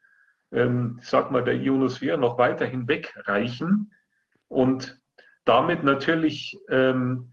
ähm, 0.51 0.99
sag 1.01 1.31
mal, 1.31 1.43
der 1.43 1.55
Ionosphäre 1.55 2.17
noch 2.17 2.37
weiter 2.37 2.65
hinweg 2.65 3.13
reichen 3.25 3.93
und 4.47 4.99
damit 5.45 5.83
natürlich 5.83 6.57
ähm, 6.69 7.31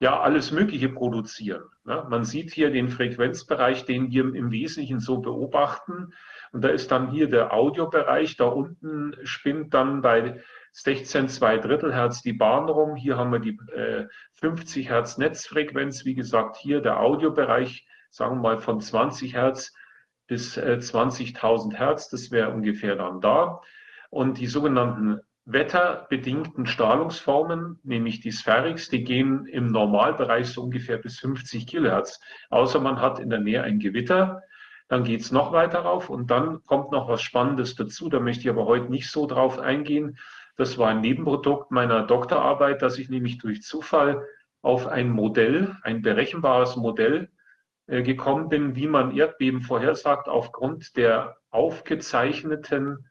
ja 0.00 0.20
alles 0.20 0.50
Mögliche 0.50 0.88
produzieren. 0.88 1.62
Ne? 1.84 2.04
Man 2.08 2.24
sieht 2.24 2.52
hier 2.52 2.70
den 2.70 2.88
Frequenzbereich, 2.88 3.84
den 3.84 4.10
wir 4.10 4.34
im 4.34 4.50
Wesentlichen 4.50 5.00
so 5.00 5.18
beobachten. 5.18 6.12
Und 6.52 6.62
da 6.62 6.68
ist 6.68 6.90
dann 6.90 7.10
hier 7.10 7.28
der 7.28 7.52
Audiobereich. 7.52 8.36
Da 8.36 8.46
unten 8.46 9.14
spinnt 9.24 9.74
dann 9.74 10.02
bei 10.02 10.42
16 10.72 11.28
2 11.28 11.58
Drittel 11.58 11.94
Hertz 11.94 12.22
die 12.22 12.32
Bahn 12.32 12.68
rum. 12.68 12.96
Hier 12.96 13.16
haben 13.16 13.32
wir 13.32 13.38
die 13.38 13.58
äh, 13.74 14.06
50 14.34 14.88
Hertz 14.88 15.18
Netzfrequenz. 15.18 16.04
Wie 16.04 16.14
gesagt, 16.14 16.56
hier 16.56 16.80
der 16.80 17.00
Audiobereich, 17.00 17.86
sagen 18.12 18.36
wir 18.36 18.42
mal 18.42 18.58
von 18.58 18.80
20 18.80 19.34
Hertz 19.34 19.74
bis 20.28 20.56
äh, 20.56 20.78
20.000 20.80 21.74
Hertz. 21.74 22.08
Das 22.10 22.30
wäre 22.30 22.50
ungefähr 22.50 22.94
dann 22.94 23.20
da. 23.20 23.60
Und 24.10 24.38
die 24.38 24.46
sogenannten 24.46 25.20
wetterbedingten 25.44 26.66
Strahlungsformen, 26.66 27.80
nämlich 27.82 28.20
die 28.20 28.30
Sphärix, 28.30 28.88
die 28.90 29.02
gehen 29.02 29.46
im 29.46 29.72
Normalbereich 29.72 30.48
so 30.48 30.62
ungefähr 30.62 30.98
bis 30.98 31.18
50 31.18 31.66
Kilohertz. 31.66 32.20
Außer 32.50 32.80
man 32.80 33.00
hat 33.00 33.18
in 33.18 33.30
der 33.30 33.40
Nähe 33.40 33.62
ein 33.62 33.80
Gewitter, 33.80 34.42
dann 34.88 35.04
geht 35.04 35.22
es 35.22 35.32
noch 35.32 35.52
weiter 35.52 35.80
rauf 35.80 36.10
und 36.10 36.30
dann 36.30 36.62
kommt 36.66 36.92
noch 36.92 37.08
was 37.08 37.22
Spannendes 37.22 37.74
dazu. 37.74 38.10
Da 38.10 38.20
möchte 38.20 38.42
ich 38.42 38.50
aber 38.50 38.66
heute 38.66 38.90
nicht 38.90 39.10
so 39.10 39.26
drauf 39.26 39.58
eingehen. 39.58 40.18
Das 40.56 40.76
war 40.76 40.90
ein 40.90 41.00
Nebenprodukt 41.00 41.70
meiner 41.70 42.02
Doktorarbeit, 42.02 42.82
dass 42.82 42.98
ich 42.98 43.08
nämlich 43.08 43.38
durch 43.38 43.62
Zufall 43.62 44.22
auf 44.60 44.86
ein 44.86 45.08
Modell, 45.10 45.76
ein 45.82 46.02
berechenbares 46.02 46.76
Modell 46.76 47.24
äh, 47.24 47.41
gekommen 47.86 48.48
bin, 48.48 48.76
wie 48.76 48.86
man 48.86 49.16
Erdbeben 49.16 49.62
vorhersagt 49.62 50.28
aufgrund 50.28 50.96
der 50.96 51.36
aufgezeichneten 51.50 53.08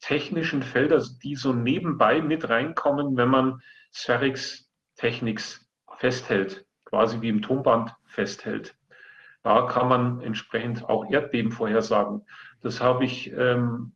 technischen 0.00 0.62
Felder, 0.62 1.02
die 1.22 1.36
so 1.36 1.52
nebenbei 1.52 2.20
mit 2.20 2.48
reinkommen, 2.48 3.16
wenn 3.16 3.28
man 3.28 3.62
Spherics 3.92 4.70
Technics 4.96 5.66
festhält, 5.98 6.66
quasi 6.84 7.20
wie 7.20 7.28
im 7.28 7.42
Tonband 7.42 7.94
festhält. 8.06 8.76
Da 9.42 9.66
kann 9.66 9.88
man 9.88 10.20
entsprechend 10.22 10.88
auch 10.88 11.10
Erdbeben 11.10 11.52
vorhersagen. 11.52 12.26
Das 12.62 12.80
habe 12.80 13.04
ich 13.04 13.30
ähm, 13.32 13.92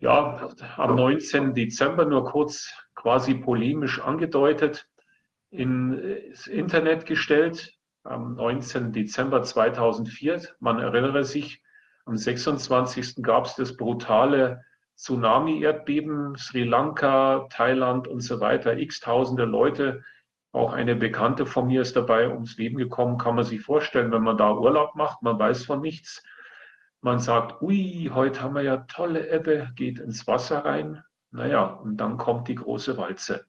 ja, 0.00 0.48
am 0.76 0.96
19. 0.96 1.54
Dezember 1.54 2.04
nur 2.04 2.24
kurz 2.24 2.74
quasi 2.96 3.34
polemisch 3.34 4.00
angedeutet 4.00 4.88
ins 5.50 6.46
Internet 6.48 7.06
gestellt. 7.06 7.72
Am 8.04 8.34
19. 8.34 8.92
Dezember 8.92 9.44
2004, 9.44 10.42
man 10.58 10.80
erinnere 10.80 11.24
sich, 11.24 11.62
am 12.04 12.16
26. 12.16 13.22
gab 13.22 13.46
es 13.46 13.54
das 13.54 13.76
brutale 13.76 14.64
Tsunami-Erdbeben, 14.96 16.36
Sri 16.36 16.64
Lanka, 16.64 17.46
Thailand 17.50 18.08
und 18.08 18.20
so 18.20 18.40
weiter. 18.40 18.76
X 18.76 18.98
tausende 19.00 19.44
Leute, 19.44 20.02
auch 20.50 20.72
eine 20.72 20.96
Bekannte 20.96 21.46
von 21.46 21.68
mir 21.68 21.80
ist 21.80 21.94
dabei 21.94 22.28
ums 22.28 22.58
Leben 22.58 22.76
gekommen, 22.76 23.18
kann 23.18 23.36
man 23.36 23.44
sich 23.44 23.62
vorstellen, 23.62 24.10
wenn 24.10 24.22
man 24.22 24.36
da 24.36 24.52
Urlaub 24.52 24.96
macht, 24.96 25.22
man 25.22 25.38
weiß 25.38 25.64
von 25.64 25.80
nichts. 25.80 26.22
Man 27.00 27.20
sagt, 27.20 27.62
ui, 27.62 28.10
heute 28.12 28.42
haben 28.42 28.54
wir 28.54 28.62
ja 28.62 28.78
tolle 28.78 29.30
Ebbe, 29.30 29.70
geht 29.76 29.98
ins 29.98 30.26
Wasser 30.26 30.64
rein. 30.64 31.02
Naja, 31.30 31.64
und 31.64 31.96
dann 31.96 32.18
kommt 32.18 32.48
die 32.48 32.56
große 32.56 32.96
Walze. 32.98 33.46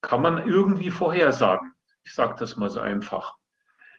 Kann 0.00 0.22
man 0.22 0.46
irgendwie 0.46 0.90
vorhersagen. 0.90 1.72
Ich 2.04 2.14
sage 2.14 2.36
das 2.38 2.56
mal 2.56 2.70
so 2.70 2.80
einfach. 2.80 3.34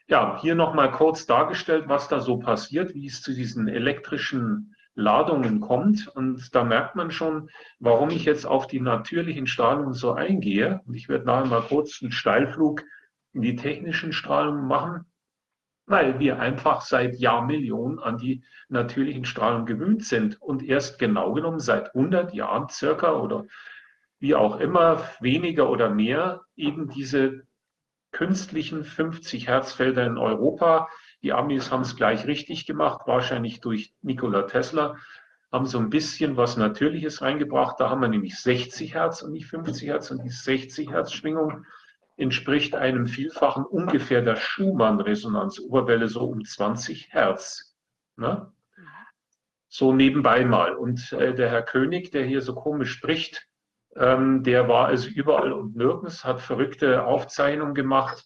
Ja, 0.07 0.39
hier 0.41 0.55
nochmal 0.55 0.91
kurz 0.91 1.25
dargestellt, 1.25 1.85
was 1.87 2.07
da 2.07 2.19
so 2.19 2.37
passiert, 2.37 2.93
wie 2.93 3.07
es 3.07 3.21
zu 3.21 3.33
diesen 3.33 3.67
elektrischen 3.67 4.75
Ladungen 4.93 5.61
kommt. 5.61 6.07
Und 6.07 6.53
da 6.53 6.63
merkt 6.63 6.95
man 6.95 7.11
schon, 7.11 7.49
warum 7.79 8.09
ich 8.09 8.25
jetzt 8.25 8.45
auf 8.45 8.67
die 8.67 8.81
natürlichen 8.81 9.47
Strahlungen 9.47 9.93
so 9.93 10.11
eingehe. 10.11 10.81
Und 10.85 10.95
ich 10.95 11.07
werde 11.07 11.25
nachher 11.25 11.45
mal 11.45 11.61
kurz 11.61 12.01
einen 12.01 12.11
Steilflug 12.11 12.83
in 13.33 13.41
die 13.41 13.55
technischen 13.55 14.11
Strahlungen 14.11 14.67
machen 14.67 15.05
weil 15.91 16.19
wir 16.19 16.39
einfach 16.39 16.81
seit 16.81 17.19
Jahrmillionen 17.19 17.99
an 17.99 18.17
die 18.17 18.43
natürlichen 18.69 19.25
Strahlen 19.25 19.65
gewöhnt 19.65 20.05
sind 20.05 20.41
und 20.41 20.63
erst 20.63 20.97
genau 20.97 21.33
genommen 21.33 21.59
seit 21.59 21.93
100 21.93 22.33
Jahren 22.33 22.69
circa 22.69 23.11
oder 23.13 23.45
wie 24.19 24.35
auch 24.35 24.59
immer, 24.59 25.03
weniger 25.19 25.69
oder 25.69 25.89
mehr, 25.89 26.41
eben 26.55 26.89
diese 26.89 27.43
künstlichen 28.21 28.83
50 28.83 29.47
Herzfelder 29.47 30.05
in 30.05 30.19
Europa. 30.19 30.87
Die 31.23 31.33
Amis 31.33 31.71
haben 31.71 31.81
es 31.81 31.95
gleich 31.95 32.27
richtig 32.27 32.67
gemacht, 32.67 33.07
wahrscheinlich 33.07 33.61
durch 33.61 33.95
Nikola 34.03 34.43
Tesla, 34.43 34.95
haben 35.51 35.65
so 35.65 35.79
ein 35.79 35.89
bisschen 35.89 36.37
was 36.37 36.55
Natürliches 36.55 37.23
reingebracht. 37.23 37.79
Da 37.79 37.89
haben 37.89 37.99
wir 37.99 38.09
nämlich 38.09 38.37
60 38.37 38.93
Hertz 38.93 39.23
und 39.23 39.31
nicht 39.31 39.47
50 39.47 39.87
Hertz 39.87 40.11
und 40.11 40.23
die 40.23 40.29
60 40.29 40.91
Hertz 40.91 41.13
Schwingung 41.13 41.65
entspricht 42.15 42.75
einem 42.75 43.07
Vielfachen 43.07 43.65
ungefähr 43.65 44.21
der 44.21 44.35
Schumann-Resonanzoberwelle 44.35 46.07
so 46.07 46.21
um 46.25 46.45
20 46.45 47.11
Hertz. 47.11 47.75
Ne? 48.17 48.51
So 49.67 49.93
nebenbei 49.93 50.45
mal. 50.45 50.75
Und 50.75 51.11
äh, 51.13 51.33
der 51.33 51.49
Herr 51.49 51.63
König, 51.63 52.11
der 52.11 52.25
hier 52.25 52.43
so 52.43 52.53
komisch 52.53 52.91
spricht, 52.91 53.47
ähm, 53.95 54.43
der 54.43 54.67
war 54.67 54.87
also 54.87 55.09
überall 55.09 55.51
und 55.51 55.75
nirgends, 55.75 56.23
hat 56.23 56.41
verrückte 56.41 57.05
Aufzeichnungen 57.05 57.73
gemacht 57.73 58.25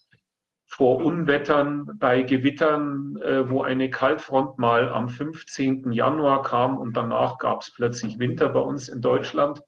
vor 0.68 1.04
Unwettern, 1.04 1.98
bei 2.00 2.24
Gewittern, 2.24 3.18
äh, 3.22 3.50
wo 3.50 3.62
eine 3.62 3.90
Kaltfront 3.90 4.58
mal 4.58 4.90
am 4.90 5.10
15. 5.10 5.92
Januar 5.92 6.42
kam 6.42 6.78
und 6.78 6.98
danach 6.98 7.38
gab 7.38 7.62
es 7.62 7.72
plötzlich 7.72 8.20
Winter 8.20 8.50
bei 8.50 8.60
uns 8.60 8.90
in 8.90 9.02
Deutschland 9.02 9.62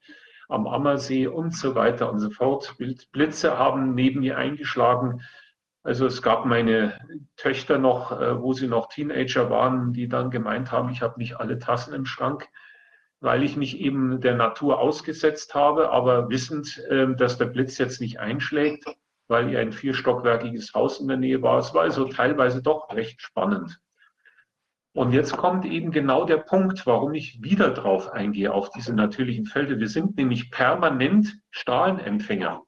am 0.50 0.68
Ammersee 0.68 1.28
und 1.28 1.56
so 1.56 1.76
weiter 1.76 2.12
und 2.12 2.20
so 2.20 2.30
fort. 2.30 2.76
Blitze 3.12 3.58
haben 3.58 3.96
neben 3.96 4.22
mir 4.22 4.38
eingeschlagen. 4.38 5.22
Also 5.84 6.06
es 6.06 6.22
gab 6.22 6.46
meine 6.46 7.00
Töchter 7.38 7.78
noch, 7.78 8.12
äh, 8.12 8.42
wo 8.42 8.54
sie 8.54 8.68
noch 8.68 8.90
Teenager 8.90 9.50
waren, 9.50 9.94
die 9.94 10.08
dann 10.08 10.32
gemeint 10.32 10.72
haben, 10.72 10.90
ich 10.90 11.02
habe 11.02 11.20
nicht 11.20 11.40
alle 11.40 11.60
Tassen 11.60 11.94
im 11.94 12.06
Schrank, 12.06 12.50
weil 13.20 13.44
ich 13.44 13.58
mich 13.58 13.80
eben 13.80 14.22
der 14.22 14.36
Natur 14.36 14.80
ausgesetzt 14.80 15.56
habe, 15.56 15.90
aber 15.90 16.30
wissend, 16.30 16.82
ähm, 16.90 17.18
dass 17.18 17.38
der 17.38 17.46
Blitz 17.46 17.78
jetzt 17.78 18.00
nicht 18.00 18.20
einschlägt, 18.20 18.86
weil 19.28 19.50
hier 19.50 19.60
ein 19.60 19.72
vierstockwerkiges 19.72 20.74
Haus 20.74 21.00
in 21.00 21.08
der 21.08 21.18
Nähe 21.18 21.42
war. 21.42 21.60
Es 21.60 21.74
war 21.74 21.84
also 21.84 22.06
teilweise 22.06 22.62
doch 22.62 22.90
recht 22.92 23.22
spannend. 23.22 23.80
Und 24.94 25.12
jetzt 25.12 25.38
kommt 25.38 25.66
eben 25.66 25.92
genau 25.92 26.26
der 26.26 26.38
Punkt, 26.38 26.88
warum 26.88 27.14
ich 27.14 27.44
wieder 27.44 27.70
drauf 27.70 28.12
eingehe, 28.12 28.52
auf 28.52 28.72
diese 28.72 28.94
natürlichen 28.96 29.46
Felder. 29.46 29.80
Wir 29.80 29.90
sind 29.90 30.18
nämlich 30.18 30.50
permanent 30.50 31.38
Strahlenempfänger. 31.52 32.64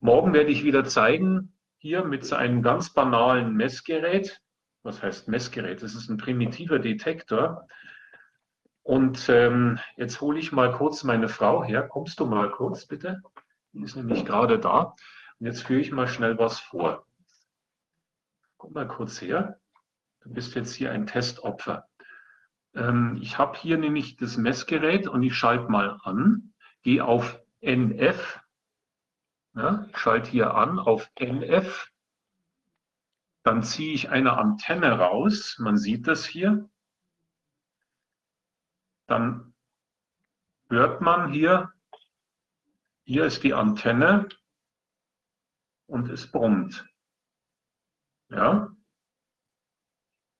Morgen 0.00 0.32
werde 0.32 0.50
ich 0.50 0.64
wieder 0.64 0.84
zeigen, 0.84 1.54
hier 1.76 2.04
mit 2.04 2.24
so 2.24 2.36
einem 2.36 2.62
ganz 2.62 2.94
banalen 2.94 3.54
Messgerät. 3.54 4.40
Was 4.82 5.02
heißt 5.02 5.28
Messgerät? 5.28 5.82
Das 5.82 5.94
ist 5.94 6.08
ein 6.08 6.16
primitiver 6.16 6.78
Detektor. 6.78 7.66
Und 8.84 9.30
ähm, 9.30 9.78
jetzt 9.96 10.20
hole 10.20 10.38
ich 10.38 10.52
mal 10.52 10.70
kurz 10.70 11.04
meine 11.04 11.28
Frau 11.28 11.64
her. 11.64 11.88
Kommst 11.88 12.20
du 12.20 12.26
mal 12.26 12.50
kurz, 12.50 12.86
bitte? 12.86 13.22
Die 13.72 13.82
ist 13.82 13.96
nämlich 13.96 14.24
gerade 14.26 14.58
da. 14.58 14.94
Und 15.40 15.46
jetzt 15.46 15.62
führe 15.62 15.80
ich 15.80 15.90
mal 15.90 16.06
schnell 16.06 16.38
was 16.38 16.60
vor. 16.60 17.06
Komm 18.58 18.74
mal 18.74 18.86
kurz 18.86 19.20
her. 19.22 19.58
Du 20.20 20.32
bist 20.32 20.54
jetzt 20.54 20.74
hier 20.74 20.92
ein 20.92 21.06
Testopfer. 21.06 21.88
Ähm, 22.74 23.18
ich 23.22 23.38
habe 23.38 23.56
hier 23.56 23.78
nämlich 23.78 24.16
das 24.16 24.36
Messgerät 24.36 25.08
und 25.08 25.22
ich 25.22 25.34
schalte 25.34 25.70
mal 25.70 25.98
an, 26.02 26.52
gehe 26.82 27.04
auf 27.04 27.40
NF, 27.62 28.40
ja, 29.54 29.86
schalte 29.94 30.30
hier 30.30 30.54
an 30.54 30.78
auf 30.78 31.10
NF, 31.18 31.90
dann 33.44 33.62
ziehe 33.62 33.94
ich 33.94 34.10
eine 34.10 34.36
Antenne 34.36 34.98
raus, 34.98 35.56
man 35.58 35.78
sieht 35.78 36.06
das 36.06 36.26
hier. 36.26 36.68
Dann 39.06 39.54
hört 40.68 41.00
man 41.00 41.32
hier, 41.32 41.72
hier 43.04 43.26
ist 43.26 43.42
die 43.42 43.54
Antenne 43.54 44.28
und 45.86 46.08
es 46.08 46.30
brummt. 46.30 46.86
Ja, 48.30 48.74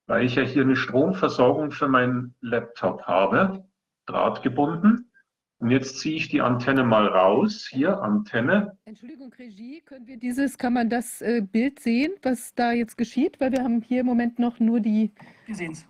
weil 0.07 0.25
ich 0.25 0.35
ja 0.35 0.43
hier 0.43 0.63
eine 0.63 0.77
Stromversorgung 0.77 1.71
für 1.71 1.89
meinen 1.89 2.35
Laptop 2.41 3.03
habe, 3.03 3.67
drahtgebunden. 4.07 5.11
Und 5.59 5.71
jetzt 5.71 6.01
ziehe 6.01 6.17
ich 6.17 6.29
die 6.29 6.43
Antenne 6.43 6.85
mal 6.85 7.07
raus. 7.07 7.67
Hier, 7.71 8.03
Antenne. 8.03 8.77
Entschuldigung, 8.85 9.33
Regie, 9.33 9.81
können 9.81 10.07
wir 10.07 10.19
dieses, 10.19 10.59
kann 10.59 10.75
man 10.75 10.91
das 10.91 11.23
äh, 11.23 11.41
Bild 11.41 11.81
sehen, 11.81 12.13
was 12.23 12.55
da 12.55 12.73
jetzt 12.73 12.99
geschieht? 12.99 13.41
Weil 13.41 13.53
wir 13.53 13.63
haben 13.63 13.81
hier 13.81 14.01
im 14.01 14.07
Moment 14.07 14.39
noch 14.39 14.61
nur 14.61 14.81
die. 14.81 15.13
Wir 15.47 15.55
sehen 15.55 15.73
es. 15.73 15.87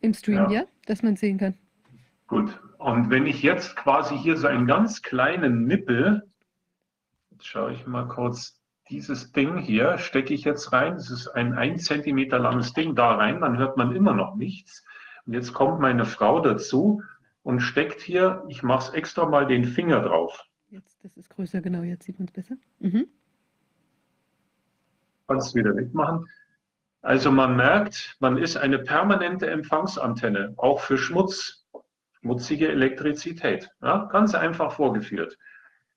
Im 0.00 0.14
Stream, 0.14 0.36
ja. 0.36 0.50
ja, 0.50 0.64
dass 0.86 1.02
man 1.02 1.16
sehen 1.16 1.36
kann. 1.36 1.54
Gut. 2.30 2.60
Und 2.78 3.10
wenn 3.10 3.26
ich 3.26 3.42
jetzt 3.42 3.74
quasi 3.74 4.16
hier 4.16 4.36
so 4.36 4.46
einen 4.46 4.68
ganz 4.68 5.02
kleinen 5.02 5.64
Nippel, 5.66 6.30
jetzt 7.32 7.44
schaue 7.44 7.72
ich 7.72 7.88
mal 7.88 8.06
kurz 8.06 8.62
dieses 8.88 9.32
Ding 9.32 9.58
hier 9.58 9.98
stecke 9.98 10.32
ich 10.32 10.44
jetzt 10.44 10.72
rein. 10.72 10.94
Das 10.94 11.10
ist 11.10 11.26
ein 11.26 11.54
ein 11.54 11.80
Zentimeter 11.80 12.38
langes 12.38 12.72
Ding 12.72 12.94
da 12.94 13.16
rein. 13.16 13.40
Dann 13.40 13.58
hört 13.58 13.76
man 13.76 13.96
immer 13.96 14.14
noch 14.14 14.36
nichts. 14.36 14.84
Und 15.26 15.34
jetzt 15.34 15.52
kommt 15.52 15.80
meine 15.80 16.04
Frau 16.04 16.40
dazu 16.40 17.02
und 17.42 17.60
steckt 17.60 18.00
hier, 18.00 18.44
ich 18.46 18.62
mache 18.62 18.88
es 18.88 18.94
extra 18.94 19.26
mal 19.26 19.46
den 19.48 19.64
Finger 19.64 20.00
drauf. 20.00 20.44
Jetzt, 20.70 21.04
das 21.04 21.16
ist 21.16 21.30
größer, 21.30 21.60
genau, 21.60 21.82
jetzt 21.82 22.04
sieht 22.04 22.20
man 22.20 22.28
es 22.28 22.32
besser. 22.32 22.54
Mhm. 22.78 23.08
Kannst 25.26 25.56
wieder 25.56 25.74
wegmachen. 25.74 26.28
Also 27.02 27.32
man 27.32 27.56
merkt, 27.56 28.16
man 28.20 28.36
ist 28.38 28.56
eine 28.56 28.78
permanente 28.78 29.50
Empfangsantenne, 29.50 30.54
auch 30.58 30.80
für 30.80 30.96
Schmutz, 30.96 31.59
schmutzige 32.20 32.68
Elektrizität. 32.68 33.70
Ja, 33.82 34.04
ganz 34.06 34.34
einfach 34.34 34.72
vorgeführt. 34.72 35.38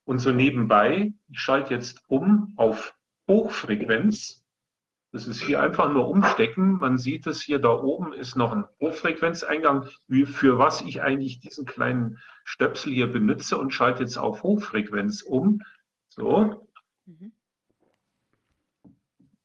Und 0.05 0.19
so 0.19 0.31
nebenbei, 0.31 1.13
ich 1.29 1.39
schalte 1.39 1.73
jetzt 1.73 2.01
um 2.07 2.53
auf 2.57 2.95
Hochfrequenz. 3.27 4.43
Das 5.11 5.27
ist 5.27 5.41
hier 5.41 5.61
einfach 5.61 5.91
nur 5.91 6.09
umstecken. 6.09 6.77
Man 6.79 6.97
sieht 6.97 7.27
es 7.27 7.41
hier 7.41 7.59
da 7.59 7.69
oben 7.69 8.13
ist 8.13 8.35
noch 8.35 8.51
ein 8.51 8.65
Hochfrequenzeingang, 8.81 9.87
für 10.25 10.57
was 10.57 10.81
ich 10.81 11.01
eigentlich 11.01 11.39
diesen 11.39 11.65
kleinen 11.65 12.19
Stöpsel 12.43 12.91
hier 12.91 13.11
benutze 13.11 13.57
und 13.57 13.71
schalte 13.71 14.01
jetzt 14.01 14.17
auf 14.17 14.43
Hochfrequenz 14.43 15.21
um. 15.21 15.61
So. 16.09 16.67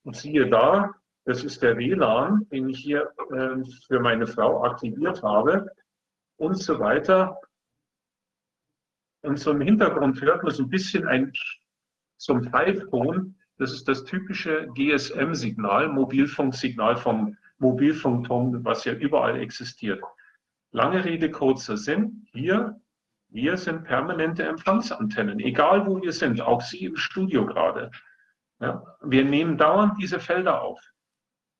Und 0.05 0.17
siehe 0.17 0.49
da, 0.49 0.95
das 1.25 1.45
ist 1.45 1.63
der 1.63 1.77
WLAN, 1.77 2.47
den 2.51 2.71
ich 2.71 2.79
hier 2.79 3.13
äh, 3.31 3.63
für 3.87 4.01
meine 4.01 4.27
Frau 4.27 4.65
aktiviert 4.65 5.23
habe 5.23 5.71
und 6.39 6.57
so 6.57 6.79
weiter. 6.79 7.39
Und 9.23 9.39
so 9.39 9.51
im 9.51 9.61
Hintergrund 9.61 10.21
hört 10.21 10.43
man 10.43 10.55
so 10.55 10.63
ein 10.63 10.71
bisschen 10.71 11.07
ein 11.07 11.33
zum 12.17 12.43
Pfeifton, 12.45 13.37
das 13.59 13.73
ist 13.73 13.89
das 13.89 14.05
typische 14.05 14.69
GSM-Signal, 14.75 15.89
Mobilfunksignal 15.89 16.97
vom 16.97 17.37
Mobilfunkturm, 17.59 18.65
was 18.65 18.85
ja 18.85 18.93
überall 18.95 19.39
existiert. 19.41 20.03
Lange 20.71 21.05
Rede, 21.05 21.31
kurzer 21.31 21.77
Sinn. 21.77 22.27
Hier, 22.33 22.81
wir 23.31 23.57
sind 23.57 23.85
permanente 23.85 24.45
Empfangsantennen, 24.45 25.41
egal 25.41 25.87
wo 25.87 26.01
wir 26.01 26.13
sind, 26.13 26.41
auch 26.41 26.61
Sie 26.61 26.85
im 26.85 26.97
Studio 26.97 27.47
gerade. 27.47 27.91
Ja, 28.61 28.83
wir 29.03 29.25
nehmen 29.25 29.57
dauernd 29.57 30.01
diese 30.01 30.21
Felder 30.21 30.63
auf. 30.63 30.81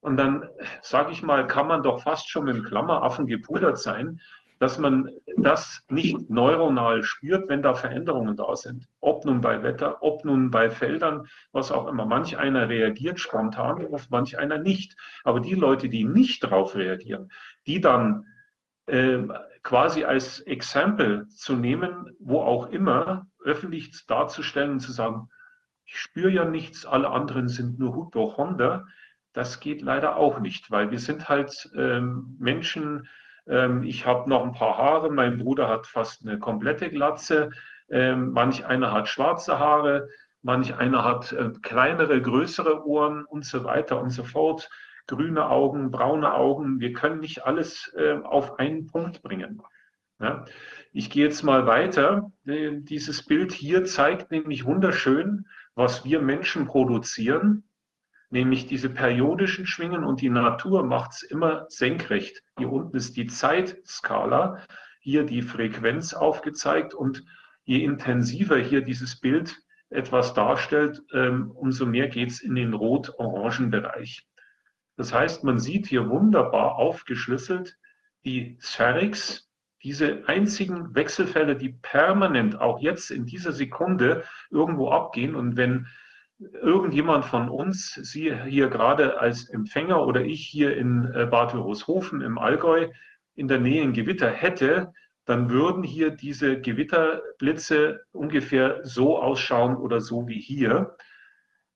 Und 0.01 0.17
dann, 0.17 0.49
sage 0.83 1.11
ich 1.13 1.23
mal, 1.23 1.47
kann 1.47 1.67
man 1.67 1.83
doch 1.83 2.03
fast 2.03 2.29
schon 2.29 2.45
mit 2.45 2.57
dem 2.57 2.65
Klammeraffen 2.65 3.27
gepudert 3.27 3.79
sein, 3.79 4.21
dass 4.59 4.79
man 4.79 5.11
das 5.37 5.85
nicht 5.89 6.31
neuronal 6.31 7.03
spürt, 7.05 7.49
wenn 7.49 7.63
da 7.63 7.75
Veränderungen 7.75 8.37
da 8.37 8.57
sind. 8.57 8.89
Ob 9.01 9.25
nun 9.25 9.41
bei 9.41 9.63
Wetter, 9.63 10.03
ob 10.03 10.25
nun 10.25 10.51
bei 10.51 10.71
Feldern, 10.71 11.29
was 11.53 11.71
auch 11.71 11.87
immer. 11.87 12.07
Manch 12.07 12.37
einer 12.37 12.69
reagiert 12.69 13.21
spontan, 13.21 13.87
manch 14.11 14.39
einer 14.39 14.59
nicht. 14.59 14.97
Aber 15.25 15.41
die 15.41 15.55
Leute, 15.55 15.89
die 15.89 16.05
nicht 16.05 16.43
darauf 16.43 16.75
reagieren, 16.75 17.31
die 17.67 17.81
dann 17.81 18.27
äh, 18.87 19.19
quasi 19.63 20.05
als 20.05 20.41
Exempel 20.41 21.29
zu 21.29 21.55
nehmen, 21.55 22.17
wo 22.19 22.41
auch 22.41 22.71
immer, 22.71 23.27
öffentlich 23.45 24.07
darzustellen 24.07 24.73
und 24.73 24.81
zu 24.81 24.93
sagen, 24.93 25.29
ich 25.85 25.99
spüre 25.99 26.31
ja 26.31 26.45
nichts, 26.45 26.85
alle 26.85 27.11
anderen 27.11 27.49
sind 27.49 27.79
nur 27.79 27.95
Hypochonder, 27.97 28.87
das 29.33 29.61
geht 29.61 29.83
leider 29.83 30.17
auch 30.17 30.41
nicht, 30.41 30.71
weil 30.71 30.91
wir 30.91 30.99
sind 30.99 31.29
halt 31.29 31.71
ähm, 31.77 32.37
Menschen, 32.39 33.09
ich 33.85 34.05
habe 34.05 34.29
noch 34.29 34.45
ein 34.45 34.53
paar 34.53 34.77
Haare, 34.77 35.11
mein 35.11 35.39
Bruder 35.39 35.69
hat 35.69 35.87
fast 35.87 36.23
eine 36.23 36.39
komplette 36.39 36.91
Glatze, 36.91 37.51
ähm, 37.89 38.33
manch 38.33 38.67
einer 38.67 38.93
hat 38.93 39.09
schwarze 39.09 39.59
Haare, 39.59 40.09
manch 40.43 40.75
einer 40.77 41.05
hat 41.05 41.33
äh, 41.33 41.51
kleinere, 41.63 42.21
größere 42.21 42.87
Ohren 42.87 43.25
und 43.25 43.45
so 43.45 43.65
weiter 43.65 44.01
und 44.01 44.11
so 44.11 44.25
fort, 44.25 44.69
grüne 45.07 45.49
Augen, 45.49 45.91
braune 45.91 46.35
Augen. 46.35 46.81
Wir 46.81 46.93
können 46.93 47.21
nicht 47.21 47.45
alles 47.45 47.93
äh, 47.97 48.19
auf 48.23 48.59
einen 48.59 48.87
Punkt 48.87 49.23
bringen. 49.23 49.63
Ja? 50.21 50.45
Ich 50.93 51.11
gehe 51.11 51.25
jetzt 51.25 51.43
mal 51.43 51.67
weiter. 51.67 52.31
Äh, 52.47 52.73
dieses 52.81 53.25
Bild 53.25 53.53
hier 53.53 53.85
zeigt 53.85 54.31
nämlich 54.31 54.65
wunderschön, 54.65 55.47
was 55.75 56.05
wir 56.05 56.21
Menschen 56.21 56.67
produzieren 56.67 57.68
nämlich 58.31 58.67
diese 58.67 58.91
periodischen 58.91 59.67
Schwingen 59.67 60.05
und 60.05 60.21
die 60.21 60.31
Natur 60.31 60.85
macht 60.85 61.13
es 61.13 61.23
immer 61.23 61.67
senkrecht. 61.69 62.43
Hier 62.59 62.71
unten 62.71 62.97
ist 62.97 63.17
die 63.17 63.27
Zeitskala, 63.27 64.63
hier 65.01 65.25
die 65.25 65.43
Frequenz 65.43 66.15
aufgezeigt 66.15 66.95
und 66.95 67.25
je 67.65 67.83
intensiver 67.85 68.59
hier 68.59 68.83
dieses 68.83 69.21
Bild 69.21 69.57
etwas 69.91 70.35
darstellt, 70.35 71.03
ähm, 71.13 71.51
umso 71.53 71.87
mehr 71.87 72.09
geht 72.09 72.31
es 72.31 72.41
in 72.41 72.55
den 72.55 72.75
rot-orangen 72.75 73.71
Bereich. 73.71 74.27
Das 74.97 75.15
heißt, 75.15 75.45
man 75.45 75.59
sieht 75.59 75.87
hier 75.87 76.11
wunderbar 76.11 76.77
aufgeschlüsselt 76.77 77.79
die 78.25 78.59
Sphärix, 78.61 79.49
diese 79.83 80.25
einzigen 80.27 80.95
Wechselfälle, 80.95 81.57
die 81.57 81.71
permanent 81.71 82.61
auch 82.61 82.81
jetzt 82.81 83.11
in 83.11 83.25
dieser 83.25 83.53
Sekunde 83.53 84.25
irgendwo 84.51 84.91
abgehen. 84.91 85.37
Und 85.37 85.57
wenn 85.57 85.87
irgendjemand 86.39 87.25
von 87.25 87.49
uns, 87.49 87.95
Sie 87.95 88.35
hier 88.45 88.69
gerade 88.69 89.19
als 89.21 89.49
Empfänger 89.49 90.07
oder 90.07 90.23
ich 90.23 90.47
hier 90.47 90.77
in 90.77 91.13
äh, 91.13 91.27
Bad 91.27 91.55
Wörishofen 91.55 92.21
im 92.21 92.39
Allgäu 92.39 92.89
in 93.35 93.49
der 93.49 93.59
Nähe 93.59 93.83
ein 93.83 93.93
Gewitter 93.93 94.31
hätte, 94.31 94.93
dann 95.25 95.51
würden 95.51 95.83
hier 95.83 96.11
diese 96.11 96.61
Gewitterblitze 96.61 98.01
ungefähr 98.13 98.81
so 98.85 99.19
ausschauen 99.19 99.77
oder 99.77 100.01
so 100.01 100.27
wie 100.27 100.41
hier. 100.41 100.97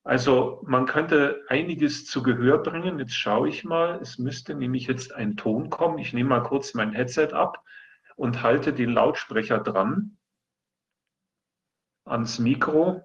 Also 0.04 0.62
man 0.66 0.86
könnte 0.86 1.42
einiges 1.48 2.06
zu 2.06 2.22
Gehör 2.22 2.58
bringen. 2.58 2.98
Jetzt 2.98 3.14
schaue 3.14 3.48
ich 3.48 3.62
mal, 3.62 4.00
es 4.00 4.18
müsste 4.18 4.54
nämlich 4.54 4.86
jetzt 4.86 5.12
ein 5.14 5.36
Ton 5.36 5.70
kommen. 5.70 5.98
Ich 5.98 6.12
nehme 6.12 6.30
mal 6.30 6.42
kurz 6.42 6.74
mein 6.74 6.92
Headset 6.92 7.28
ab 7.32 7.62
und 8.16 8.42
halte 8.42 8.72
den 8.72 8.90
Lautsprecher 8.90 9.58
dran 9.58 10.16
ans 12.04 12.38
Mikro. 12.38 13.04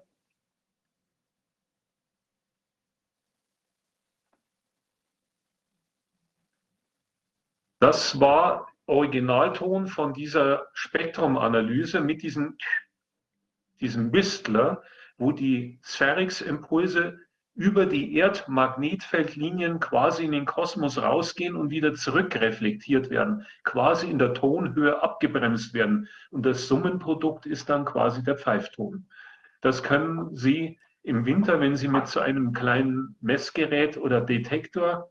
Das 7.80 8.20
war 8.20 8.68
Originalton 8.86 9.86
von 9.86 10.14
dieser 10.14 10.66
Spektrumanalyse 10.72 12.00
mit 12.00 12.22
diesem, 12.22 12.56
diesem 13.80 14.12
Whistler, 14.12 14.82
wo 15.18 15.32
die 15.32 15.78
Sphärix-Impulse 15.82 17.18
über 17.54 17.86
die 17.86 18.14
Erdmagnetfeldlinien 18.16 19.80
quasi 19.80 20.24
in 20.24 20.30
den 20.32 20.46
Kosmos 20.46 20.96
rausgehen 20.96 21.56
und 21.56 21.70
wieder 21.70 21.92
zurückreflektiert 21.94 23.10
werden, 23.10 23.46
quasi 23.64 24.08
in 24.08 24.18
der 24.18 24.32
Tonhöhe 24.32 25.02
abgebremst 25.02 25.74
werden. 25.74 26.08
Und 26.30 26.46
das 26.46 26.68
Summenprodukt 26.68 27.46
ist 27.46 27.68
dann 27.68 27.84
quasi 27.84 28.22
der 28.22 28.38
Pfeifton. 28.38 29.08
Das 29.60 29.82
können 29.82 30.36
Sie 30.36 30.78
im 31.02 31.26
Winter, 31.26 31.58
wenn 31.58 31.76
Sie 31.76 31.88
mit 31.88 32.06
so 32.06 32.20
einem 32.20 32.52
kleinen 32.52 33.16
Messgerät 33.20 33.96
oder 33.96 34.20
Detektor 34.20 35.10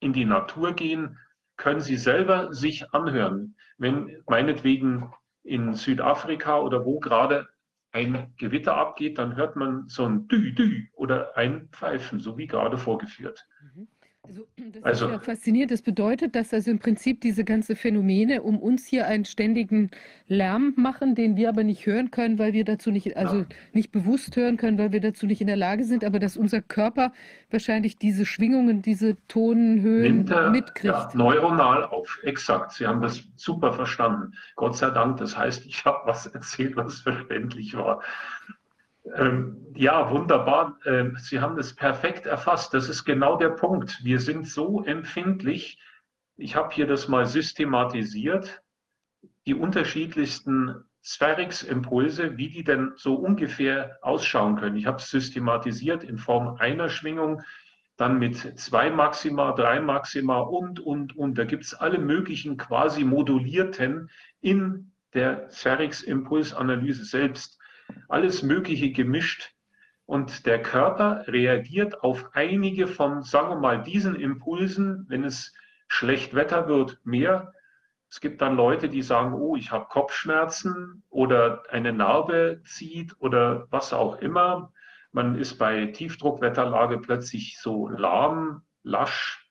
in 0.00 0.14
die 0.14 0.24
Natur 0.24 0.72
gehen, 0.72 1.18
können 1.56 1.80
Sie 1.80 1.96
selber 1.96 2.52
sich 2.52 2.92
anhören, 2.92 3.56
wenn 3.78 4.22
meinetwegen 4.26 5.12
in 5.42 5.74
Südafrika 5.74 6.60
oder 6.60 6.84
wo 6.84 7.00
gerade 7.00 7.48
ein 7.92 8.34
Gewitter 8.38 8.76
abgeht, 8.76 9.18
dann 9.18 9.36
hört 9.36 9.54
man 9.56 9.88
so 9.88 10.04
ein 10.04 10.26
Dü, 10.26 10.52
Dü 10.52 10.86
oder 10.94 11.36
ein 11.36 11.68
Pfeifen, 11.70 12.18
so 12.18 12.36
wie 12.36 12.48
gerade 12.48 12.76
vorgeführt. 12.76 13.46
Mhm. 13.62 13.88
Also 14.26 14.46
das 14.56 14.82
also, 14.82 15.06
ist 15.06 15.12
ja 15.12 15.18
faszinierend. 15.18 15.70
Das 15.70 15.82
bedeutet, 15.82 16.34
dass 16.34 16.54
also 16.54 16.70
im 16.70 16.78
Prinzip 16.78 17.20
diese 17.20 17.44
ganzen 17.44 17.76
Phänomene 17.76 18.42
um 18.42 18.58
uns 18.58 18.86
hier 18.86 19.06
einen 19.06 19.26
ständigen 19.26 19.90
Lärm 20.28 20.72
machen, 20.76 21.14
den 21.14 21.36
wir 21.36 21.50
aber 21.50 21.62
nicht 21.62 21.84
hören 21.84 22.10
können, 22.10 22.38
weil 22.38 22.54
wir 22.54 22.64
dazu 22.64 22.90
nicht, 22.90 23.16
also 23.18 23.40
ja. 23.40 23.46
nicht 23.72 23.92
bewusst 23.92 24.36
hören 24.36 24.56
können, 24.56 24.78
weil 24.78 24.92
wir 24.92 25.00
dazu 25.00 25.26
nicht 25.26 25.42
in 25.42 25.46
der 25.46 25.56
Lage 25.56 25.84
sind, 25.84 26.04
aber 26.04 26.18
dass 26.18 26.38
unser 26.38 26.62
Körper 26.62 27.12
wahrscheinlich 27.50 27.98
diese 27.98 28.24
Schwingungen, 28.24 28.80
diese 28.80 29.16
Tonhöhen 29.28 30.16
Nimmt 30.16 30.30
er, 30.30 30.50
mitkriegt. 30.50 30.84
Ja, 30.84 31.10
neuronal 31.12 31.84
auf, 31.84 32.18
exakt. 32.22 32.72
Sie 32.72 32.86
haben 32.86 33.02
das 33.02 33.22
super 33.36 33.74
verstanden. 33.74 34.32
Gott 34.56 34.76
sei 34.76 34.88
Dank. 34.88 35.18
Das 35.18 35.36
heißt, 35.36 35.66
ich 35.66 35.84
habe 35.84 35.98
was 36.06 36.26
erzählt, 36.26 36.76
was 36.76 37.00
verständlich 37.00 37.76
war. 37.76 38.00
Ähm, 39.16 39.66
ja, 39.74 40.10
wunderbar. 40.10 40.78
Ähm, 40.86 41.16
Sie 41.18 41.40
haben 41.40 41.56
das 41.56 41.74
perfekt 41.74 42.26
erfasst. 42.26 42.72
Das 42.72 42.88
ist 42.88 43.04
genau 43.04 43.36
der 43.36 43.50
Punkt. 43.50 44.00
Wir 44.02 44.20
sind 44.20 44.48
so 44.48 44.82
empfindlich. 44.84 45.78
Ich 46.36 46.56
habe 46.56 46.74
hier 46.74 46.86
das 46.86 47.08
mal 47.08 47.26
systematisiert. 47.26 48.62
Die 49.46 49.54
unterschiedlichsten 49.54 50.84
Spherix-Impulse, 51.02 52.38
wie 52.38 52.48
die 52.48 52.64
denn 52.64 52.92
so 52.96 53.14
ungefähr 53.14 53.98
ausschauen 54.00 54.56
können. 54.56 54.76
Ich 54.76 54.86
habe 54.86 54.96
es 54.96 55.10
systematisiert 55.10 56.02
in 56.02 56.16
Form 56.16 56.56
einer 56.56 56.88
Schwingung, 56.88 57.42
dann 57.96 58.18
mit 58.18 58.58
zwei 58.58 58.90
Maxima, 58.90 59.52
drei 59.52 59.80
Maxima 59.80 60.38
und, 60.40 60.80
und, 60.80 61.14
und. 61.14 61.36
Da 61.36 61.44
gibt 61.44 61.64
es 61.64 61.74
alle 61.74 61.98
möglichen 61.98 62.56
quasi 62.56 63.04
modulierten 63.04 64.10
in 64.40 64.92
der 65.12 65.48
Spherix-Impulsanalyse 65.50 67.04
selbst 67.04 67.60
alles 68.08 68.42
Mögliche 68.42 68.92
gemischt. 68.92 69.52
Und 70.06 70.46
der 70.46 70.62
Körper 70.62 71.24
reagiert 71.28 72.02
auf 72.02 72.30
einige 72.34 72.86
von, 72.86 73.22
sagen 73.22 73.48
wir 73.48 73.58
mal, 73.58 73.82
diesen 73.82 74.14
Impulsen, 74.16 75.06
wenn 75.08 75.24
es 75.24 75.54
schlecht 75.88 76.34
Wetter 76.34 76.68
wird, 76.68 76.98
mehr. 77.04 77.52
Es 78.10 78.20
gibt 78.20 78.42
dann 78.42 78.56
Leute, 78.56 78.88
die 78.88 79.02
sagen, 79.02 79.32
oh, 79.34 79.56
ich 79.56 79.72
habe 79.72 79.86
Kopfschmerzen 79.88 81.02
oder 81.08 81.62
eine 81.70 81.92
Narbe 81.92 82.60
zieht 82.64 83.14
oder 83.18 83.66
was 83.70 83.92
auch 83.92 84.16
immer. 84.18 84.72
Man 85.10 85.38
ist 85.38 85.58
bei 85.58 85.86
Tiefdruckwetterlage 85.86 86.98
plötzlich 86.98 87.58
so 87.60 87.88
lahm, 87.88 88.62
lasch, 88.82 89.48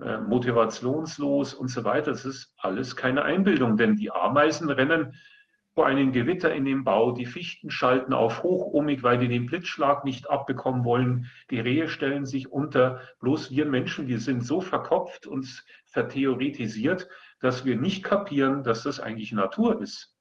äh, 0.00 0.18
motivationslos 0.18 1.54
und 1.54 1.68
so 1.68 1.84
weiter. 1.84 2.12
Das 2.12 2.24
ist 2.24 2.54
alles 2.56 2.96
keine 2.96 3.22
Einbildung, 3.24 3.76
denn 3.76 3.96
die 3.96 4.10
Ameisen 4.10 4.70
rennen 4.70 5.14
vor 5.74 5.86
einem 5.86 6.12
Gewitter 6.12 6.54
in 6.54 6.64
dem 6.64 6.84
Bau. 6.84 7.12
Die 7.12 7.26
Fichten 7.26 7.70
schalten 7.70 8.12
auf 8.12 8.42
hochohmig, 8.42 9.02
weil 9.02 9.18
die 9.18 9.28
den 9.28 9.46
Blitzschlag 9.46 10.04
nicht 10.04 10.28
abbekommen 10.30 10.84
wollen. 10.84 11.30
Die 11.50 11.60
Rehe 11.60 11.88
stellen 11.88 12.26
sich 12.26 12.50
unter. 12.50 13.00
Bloß 13.20 13.50
wir 13.50 13.64
Menschen, 13.66 14.06
wir 14.06 14.20
sind 14.20 14.44
so 14.44 14.60
verkopft 14.60 15.26
und 15.26 15.64
vertheoretisiert, 15.86 17.08
dass 17.40 17.64
wir 17.64 17.76
nicht 17.76 18.04
kapieren, 18.04 18.62
dass 18.62 18.82
das 18.82 19.00
eigentlich 19.00 19.32
Natur 19.32 19.80
ist. 19.80 20.14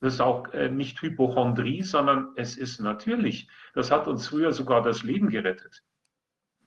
Das 0.00 0.14
ist 0.14 0.20
auch 0.20 0.52
äh, 0.52 0.70
nicht 0.70 1.02
Hypochondrie, 1.02 1.82
sondern 1.82 2.28
es 2.36 2.56
ist 2.56 2.80
natürlich. 2.80 3.48
Das 3.74 3.90
hat 3.90 4.06
uns 4.06 4.28
früher 4.28 4.52
sogar 4.52 4.82
das 4.82 5.02
Leben 5.02 5.28
gerettet. 5.28 5.82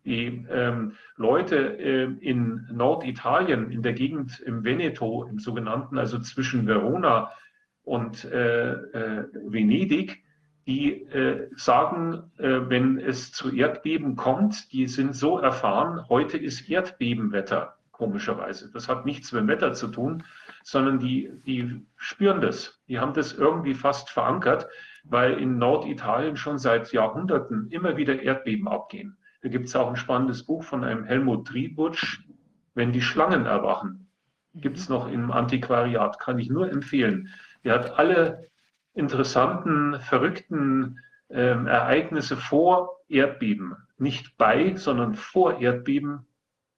Die 0.03 0.45
ähm, 0.49 0.97
Leute 1.15 1.77
äh, 1.77 2.03
in 2.21 2.67
Norditalien, 2.71 3.71
in 3.71 3.83
der 3.83 3.93
Gegend 3.93 4.39
im 4.41 4.63
Veneto, 4.63 5.23
im 5.25 5.39
sogenannten, 5.39 5.97
also 5.97 6.19
zwischen 6.19 6.67
Verona 6.67 7.31
und 7.91 8.23
äh, 8.23 8.71
äh, 8.71 9.27
Venedig, 9.33 10.23
die 10.65 11.03
äh, 11.07 11.49
sagen, 11.57 12.31
äh, 12.37 12.61
wenn 12.69 12.97
es 12.97 13.33
zu 13.33 13.53
Erdbeben 13.53 14.15
kommt, 14.15 14.71
die 14.71 14.87
sind 14.87 15.13
so 15.13 15.39
erfahren, 15.39 16.07
heute 16.07 16.37
ist 16.37 16.69
Erdbebenwetter, 16.69 17.75
komischerweise. 17.91 18.71
Das 18.71 18.87
hat 18.87 19.05
nichts 19.05 19.33
mit 19.33 19.45
Wetter 19.47 19.73
zu 19.73 19.89
tun, 19.89 20.23
sondern 20.63 20.99
die, 20.99 21.31
die 21.45 21.85
spüren 21.97 22.39
das. 22.39 22.81
Die 22.87 22.97
haben 22.97 23.13
das 23.13 23.33
irgendwie 23.33 23.73
fast 23.73 24.09
verankert, 24.09 24.69
weil 25.03 25.33
in 25.33 25.57
Norditalien 25.57 26.37
schon 26.37 26.59
seit 26.59 26.93
Jahrhunderten 26.93 27.67
immer 27.71 27.97
wieder 27.97 28.21
Erdbeben 28.21 28.69
abgehen. 28.69 29.17
Da 29.41 29.49
gibt 29.49 29.67
es 29.67 29.75
auch 29.75 29.89
ein 29.89 29.97
spannendes 29.97 30.45
Buch 30.45 30.63
von 30.63 30.85
einem 30.85 31.03
Helmut 31.03 31.45
Tributsch, 31.45 32.21
Wenn 32.73 32.93
die 32.93 33.01
Schlangen 33.01 33.47
erwachen. 33.47 34.07
Gibt 34.53 34.77
es 34.77 34.87
noch 34.87 35.11
im 35.11 35.29
Antiquariat, 35.29 36.19
kann 36.19 36.39
ich 36.39 36.49
nur 36.49 36.71
empfehlen. 36.71 37.29
Der 37.63 37.73
hat 37.75 37.99
alle 37.99 38.47
interessanten, 38.93 39.99
verrückten 39.99 40.99
ähm, 41.29 41.67
Ereignisse 41.67 42.37
vor 42.37 42.97
Erdbeben, 43.07 43.75
nicht 43.97 44.37
bei, 44.37 44.75
sondern 44.75 45.15
vor 45.15 45.59
Erdbeben, 45.59 46.25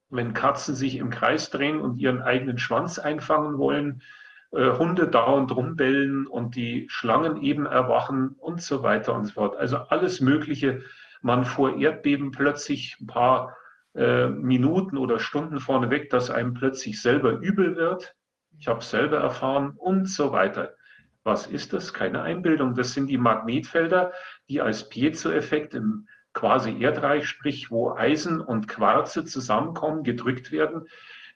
wenn 0.09 0.33
Katzen 0.33 0.75
sich 0.75 0.97
im 0.97 1.09
Kreis 1.09 1.49
drehen 1.49 1.81
und 1.81 1.97
ihren 1.99 2.21
eigenen 2.21 2.59
Schwanz 2.59 2.99
einfangen 2.99 3.57
wollen, 3.57 4.03
äh, 4.51 4.71
Hunde 4.77 5.07
dauernd 5.07 5.55
rumbellen 5.55 6.27
und 6.27 6.55
die 6.55 6.87
Schlangen 6.89 7.41
eben 7.41 7.65
erwachen 7.65 8.35
und 8.37 8.61
so 8.61 8.83
weiter 8.83 9.15
und 9.15 9.25
so 9.25 9.33
fort. 9.33 9.57
Also 9.57 9.77
alles 9.77 10.21
Mögliche, 10.21 10.83
man 11.21 11.45
vor 11.45 11.77
Erdbeben 11.77 12.31
plötzlich 12.31 12.97
ein 13.01 13.07
paar 13.07 13.57
äh, 13.95 14.27
Minuten 14.27 14.97
oder 14.97 15.19
Stunden 15.19 15.59
vorneweg, 15.59 16.09
dass 16.09 16.29
einem 16.29 16.53
plötzlich 16.53 17.01
selber 17.01 17.31
übel 17.31 17.75
wird. 17.75 18.15
Ich 18.59 18.67
habe 18.67 18.79
es 18.79 18.89
selber 18.89 19.17
erfahren 19.17 19.71
und 19.77 20.09
so 20.09 20.31
weiter. 20.31 20.75
Was 21.23 21.47
ist 21.47 21.73
das? 21.73 21.93
Keine 21.93 22.21
Einbildung. 22.21 22.75
Das 22.75 22.93
sind 22.93 23.07
die 23.07 23.17
Magnetfelder, 23.17 24.11
die 24.49 24.61
als 24.61 24.89
Piezo-Effekt 24.89 25.73
im 25.73 26.07
quasi 26.33 26.81
Erdreich, 26.81 27.27
sprich 27.27 27.71
wo 27.71 27.91
Eisen 27.91 28.41
und 28.41 28.67
Quarze 28.67 29.23
zusammenkommen, 29.23 30.03
gedrückt 30.03 30.51
werden. 30.51 30.87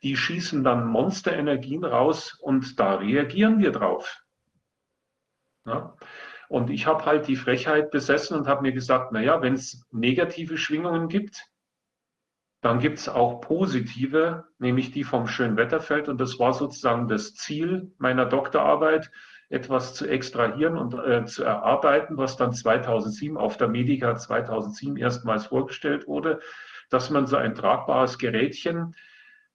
Die 0.03 0.18
schießen 0.18 0.64
dann 0.64 0.88
Monsterenergien 0.88 1.84
raus 1.84 2.38
und 2.39 2.80
da 2.80 2.95
reagieren 2.95 3.60
wir 3.60 3.72
drauf. 3.72 4.22
Ja? 5.65 5.95
Und 6.49 6.69
ich 6.69 6.88
habe 6.88 7.06
halt 7.06 7.27
die 7.27 7.35
Frechheit 7.35 7.91
besessen 7.91 8.38
und 8.38 8.48
habe 8.48 8.61
mir 8.61 8.72
gesagt, 8.72 9.11
naja, 9.11 9.41
wenn 9.41 9.53
es 9.53 9.85
negative 9.91 10.57
Schwingungen 10.57 11.10
gibt, 11.10 11.45
dann 12.62 12.80
gibt 12.80 13.00
es 13.00 13.08
auch 13.08 13.42
positive, 13.42 14.46
nämlich 14.58 14.92
die 14.92 15.04
vom 15.04 15.28
Schönwetterfeld. 15.28 16.10
Und 16.10 16.20
das 16.20 16.40
war 16.40 16.54
sozusagen 16.54 17.08
das 17.08 17.36
Ziel 17.36 17.92
meiner 17.98 18.26
Doktorarbeit, 18.26 19.12
etwas 19.50 19.94
zu 19.94 20.08
extrahieren 20.08 20.78
und 20.78 20.94
äh, 20.94 21.26
zu 21.26 21.44
erarbeiten, 21.44 22.18
was 22.18 22.36
dann 22.36 22.54
2007 22.54 23.38
auf 23.38 23.58
der 23.58 23.70
Medica 23.70 24.16
2007 24.16 24.98
erstmals 24.98 25.46
vorgestellt 25.46 26.08
wurde, 26.08 26.42
dass 26.90 27.10
man 27.10 27.28
so 27.28 27.38
ein 27.38 27.56
tragbares 27.56 28.18
Gerätchen 28.18 28.96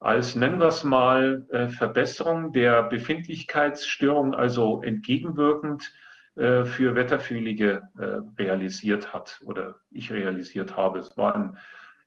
als, 0.00 0.34
nennen 0.34 0.58
wir 0.58 0.68
es 0.68 0.82
mal, 0.82 1.46
äh, 1.50 1.68
Verbesserung 1.68 2.52
der 2.52 2.82
Befindlichkeitsstörung, 2.84 4.34
also 4.34 4.82
entgegenwirkend 4.82 5.92
äh, 6.34 6.64
für 6.64 6.94
Wetterfühlige 6.94 7.82
äh, 7.98 8.42
realisiert 8.42 9.12
hat 9.12 9.40
oder 9.44 9.76
ich 9.90 10.10
realisiert 10.10 10.76
habe. 10.76 10.98
Es 10.98 11.16
war 11.16 11.34
ein 11.34 11.58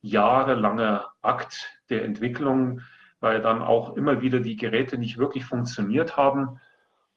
jahrelanger 0.06 1.12
Akt 1.22 1.70
der 1.90 2.04
Entwicklung, 2.04 2.82
weil 3.20 3.42
dann 3.42 3.62
auch 3.62 3.96
immer 3.96 4.22
wieder 4.22 4.40
die 4.40 4.56
Geräte 4.56 4.98
nicht 4.98 5.18
wirklich 5.18 5.46
funktioniert 5.46 6.18
haben 6.18 6.60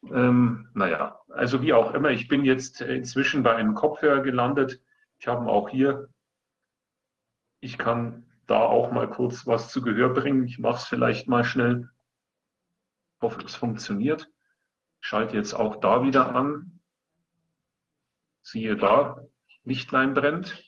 ähm, 0.04 0.68
naja, 0.74 1.20
also 1.28 1.62
wie 1.62 1.72
auch 1.72 1.92
immer, 1.94 2.10
ich 2.10 2.28
bin 2.28 2.44
jetzt 2.44 2.80
inzwischen 2.80 3.42
bei 3.42 3.54
einem 3.56 3.74
Kopfhörer 3.74 4.20
gelandet. 4.22 4.80
Ich 5.18 5.26
habe 5.26 5.44
ihn 5.44 5.48
auch 5.48 5.68
hier. 5.68 6.08
Ich 7.60 7.78
kann 7.78 8.24
da 8.46 8.60
auch 8.60 8.92
mal 8.92 9.10
kurz 9.10 9.46
was 9.46 9.70
zu 9.70 9.82
Gehör 9.82 10.14
bringen. 10.14 10.44
Ich 10.44 10.58
mache 10.58 10.76
es 10.76 10.84
vielleicht 10.84 11.28
mal 11.28 11.44
schnell. 11.44 11.90
Ich 13.16 13.22
hoffe, 13.22 13.42
es 13.44 13.56
funktioniert. 13.56 14.30
Schalte 15.00 15.36
jetzt 15.36 15.54
auch 15.54 15.76
da 15.76 16.04
wieder 16.04 16.34
an. 16.34 16.80
Siehe 18.42 18.76
da, 18.76 19.24
Lichtlein 19.64 20.14
brennt. 20.14 20.64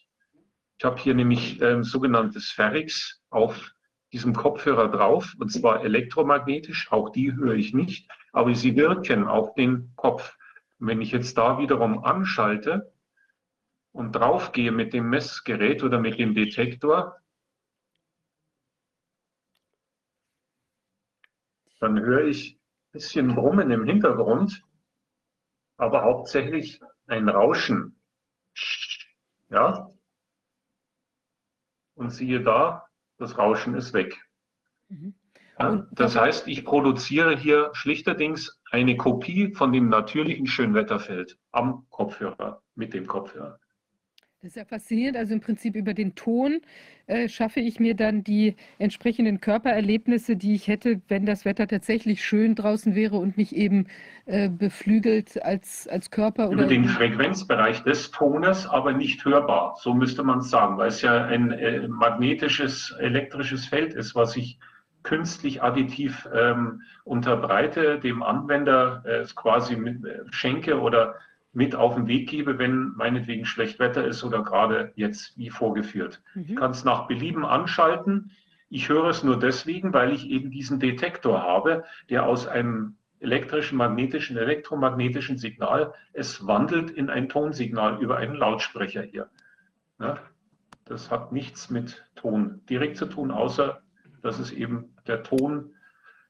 Ich 0.80 0.84
habe 0.84 1.00
hier 1.00 1.14
nämlich 1.14 1.60
ähm, 1.60 1.84
sogenanntes 1.84 2.50
Ferrix 2.50 3.22
auf 3.30 3.74
diesem 4.12 4.34
Kopfhörer 4.34 4.88
drauf, 4.88 5.36
und 5.38 5.52
zwar 5.52 5.84
elektromagnetisch. 5.84 6.90
Auch 6.90 7.10
die 7.10 7.32
höre 7.32 7.54
ich 7.54 7.72
nicht 7.72 8.10
aber 8.32 8.54
sie 8.54 8.76
wirken 8.76 9.26
auf 9.26 9.54
den 9.54 9.92
Kopf. 9.96 10.36
Und 10.78 10.88
wenn 10.88 11.00
ich 11.00 11.12
jetzt 11.12 11.36
da 11.36 11.58
wiederum 11.58 12.04
anschalte 12.04 12.92
und 13.92 14.12
draufgehe 14.12 14.72
mit 14.72 14.92
dem 14.92 15.08
Messgerät 15.10 15.82
oder 15.82 15.98
mit 15.98 16.18
dem 16.18 16.34
Detektor, 16.34 17.16
dann 21.80 21.98
höre 21.98 22.26
ich 22.26 22.56
ein 22.56 22.92
bisschen 22.92 23.34
Brummen 23.34 23.70
im 23.70 23.84
Hintergrund, 23.84 24.62
aber 25.76 26.02
hauptsächlich 26.02 26.80
ein 27.06 27.28
Rauschen. 27.28 27.98
Ja? 29.48 29.89
Und 32.00 32.08
siehe 32.08 32.42
da, 32.42 32.86
das 33.18 33.36
Rauschen 33.36 33.74
ist 33.74 33.92
weg. 33.92 34.18
Mhm. 34.88 35.14
Das 35.92 36.16
heißt, 36.16 36.48
ich 36.48 36.64
produziere 36.64 37.36
hier 37.36 37.68
schlichterdings 37.74 38.58
eine 38.70 38.96
Kopie 38.96 39.52
von 39.52 39.70
dem 39.70 39.90
natürlichen 39.90 40.46
Schönwetterfeld 40.46 41.38
am 41.52 41.84
Kopfhörer, 41.90 42.62
mit 42.74 42.94
dem 42.94 43.06
Kopfhörer. 43.06 43.59
Das 44.42 44.52
ist 44.52 44.56
ja 44.56 44.64
faszinierend. 44.64 45.18
Also 45.18 45.34
im 45.34 45.42
Prinzip 45.42 45.76
über 45.76 45.92
den 45.92 46.14
Ton 46.14 46.62
äh, 47.06 47.28
schaffe 47.28 47.60
ich 47.60 47.78
mir 47.78 47.94
dann 47.94 48.24
die 48.24 48.56
entsprechenden 48.78 49.42
Körpererlebnisse, 49.42 50.34
die 50.34 50.54
ich 50.54 50.66
hätte, 50.66 51.02
wenn 51.08 51.26
das 51.26 51.44
Wetter 51.44 51.68
tatsächlich 51.68 52.24
schön 52.24 52.54
draußen 52.54 52.94
wäre 52.94 53.18
und 53.18 53.36
mich 53.36 53.54
eben 53.54 53.86
äh, 54.24 54.48
beflügelt 54.48 55.42
als, 55.44 55.86
als 55.88 56.10
Körper. 56.10 56.48
Über 56.50 56.64
den 56.64 56.86
Frequenzbereich 56.86 57.82
des 57.82 58.12
Tones, 58.12 58.66
aber 58.66 58.94
nicht 58.94 59.22
hörbar. 59.26 59.76
So 59.78 59.92
müsste 59.92 60.22
man 60.22 60.38
es 60.38 60.48
sagen, 60.48 60.78
weil 60.78 60.88
es 60.88 61.02
ja 61.02 61.22
ein 61.26 61.50
äh, 61.50 61.86
magnetisches, 61.86 62.96
elektrisches 62.98 63.66
Feld 63.66 63.92
ist, 63.92 64.14
was 64.14 64.38
ich 64.38 64.58
künstlich 65.02 65.62
additiv 65.62 66.26
ähm, 66.34 66.80
unterbreite, 67.04 67.98
dem 68.00 68.22
Anwender 68.22 69.02
äh, 69.04 69.18
es 69.18 69.36
quasi 69.36 69.76
mit, 69.76 70.02
äh, 70.02 70.20
schenke 70.30 70.80
oder 70.80 71.16
mit 71.52 71.74
auf 71.74 71.94
den 71.96 72.06
Weg 72.06 72.28
gebe, 72.28 72.58
wenn 72.58 72.92
meinetwegen 72.96 73.44
schlecht 73.44 73.78
Wetter 73.78 74.04
ist 74.04 74.22
oder 74.22 74.42
gerade 74.42 74.92
jetzt 74.94 75.36
wie 75.36 75.50
vorgeführt. 75.50 76.22
Mhm. 76.34 76.44
Ich 76.46 76.56
kann 76.56 76.70
es 76.70 76.84
nach 76.84 77.08
Belieben 77.08 77.44
anschalten. 77.44 78.30
Ich 78.68 78.88
höre 78.88 79.08
es 79.08 79.24
nur 79.24 79.38
deswegen, 79.38 79.92
weil 79.92 80.12
ich 80.12 80.28
eben 80.28 80.50
diesen 80.50 80.78
Detektor 80.78 81.42
habe, 81.42 81.84
der 82.08 82.24
aus 82.24 82.46
einem 82.46 82.96
elektrischen, 83.18 83.76
magnetischen, 83.76 84.36
elektromagnetischen 84.36 85.38
Signal 85.38 85.92
es 86.12 86.46
wandelt 86.46 86.90
in 86.90 87.10
ein 87.10 87.28
Tonsignal 87.28 88.00
über 88.00 88.16
einen 88.16 88.34
Lautsprecher 88.34 89.02
hier. 89.02 89.28
Ja, 89.98 90.18
das 90.84 91.10
hat 91.10 91.32
nichts 91.32 91.68
mit 91.68 92.04
Ton 92.14 92.62
direkt 92.70 92.96
zu 92.96 93.06
tun, 93.06 93.30
außer 93.30 93.82
dass 94.22 94.38
es 94.38 94.52
eben 94.52 94.94
der 95.06 95.22
Ton 95.22 95.74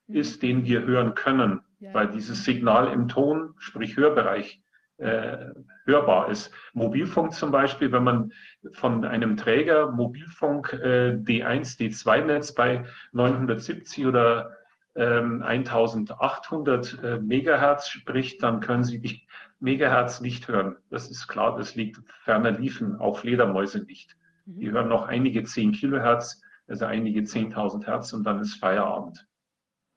ist, 0.08 0.42
den 0.42 0.64
wir 0.64 0.82
hören 0.82 1.14
können, 1.14 1.60
weil 1.92 2.08
dieses 2.08 2.44
Signal 2.44 2.92
im 2.92 3.08
Ton, 3.08 3.54
sprich 3.58 3.96
Hörbereich, 3.96 4.60
äh, 5.00 5.50
hörbar 5.84 6.30
ist. 6.30 6.52
Mobilfunk 6.72 7.32
zum 7.32 7.50
Beispiel, 7.50 7.90
wenn 7.92 8.04
man 8.04 8.32
von 8.72 9.04
einem 9.04 9.36
Träger 9.36 9.90
Mobilfunk 9.90 10.72
äh, 10.72 11.16
D1, 11.16 11.78
D2-Netz 11.78 12.54
bei 12.54 12.84
970 13.12 14.06
oder 14.06 14.56
ähm, 14.94 15.42
1800 15.42 17.02
äh, 17.02 17.18
Megahertz 17.18 17.88
spricht, 17.88 18.42
dann 18.42 18.60
können 18.60 18.84
Sie 18.84 19.00
die 19.00 19.26
Megahertz 19.60 20.20
nicht 20.20 20.48
hören. 20.48 20.76
Das 20.90 21.10
ist 21.10 21.26
klar, 21.26 21.56
das 21.56 21.74
liegt 21.74 22.00
ferner 22.24 22.52
liefen, 22.52 22.96
auch 22.96 23.18
Fledermäuse 23.18 23.84
nicht. 23.84 24.16
Die 24.46 24.68
mhm. 24.68 24.72
hören 24.72 24.88
noch 24.88 25.06
einige 25.06 25.44
10 25.44 25.72
Kilohertz 25.72 26.40
also 26.70 26.86
einige 26.86 27.20
10.000 27.20 27.84
Hertz 27.84 28.12
und 28.12 28.24
dann 28.24 28.40
ist 28.40 28.54
Feierabend. 28.54 29.26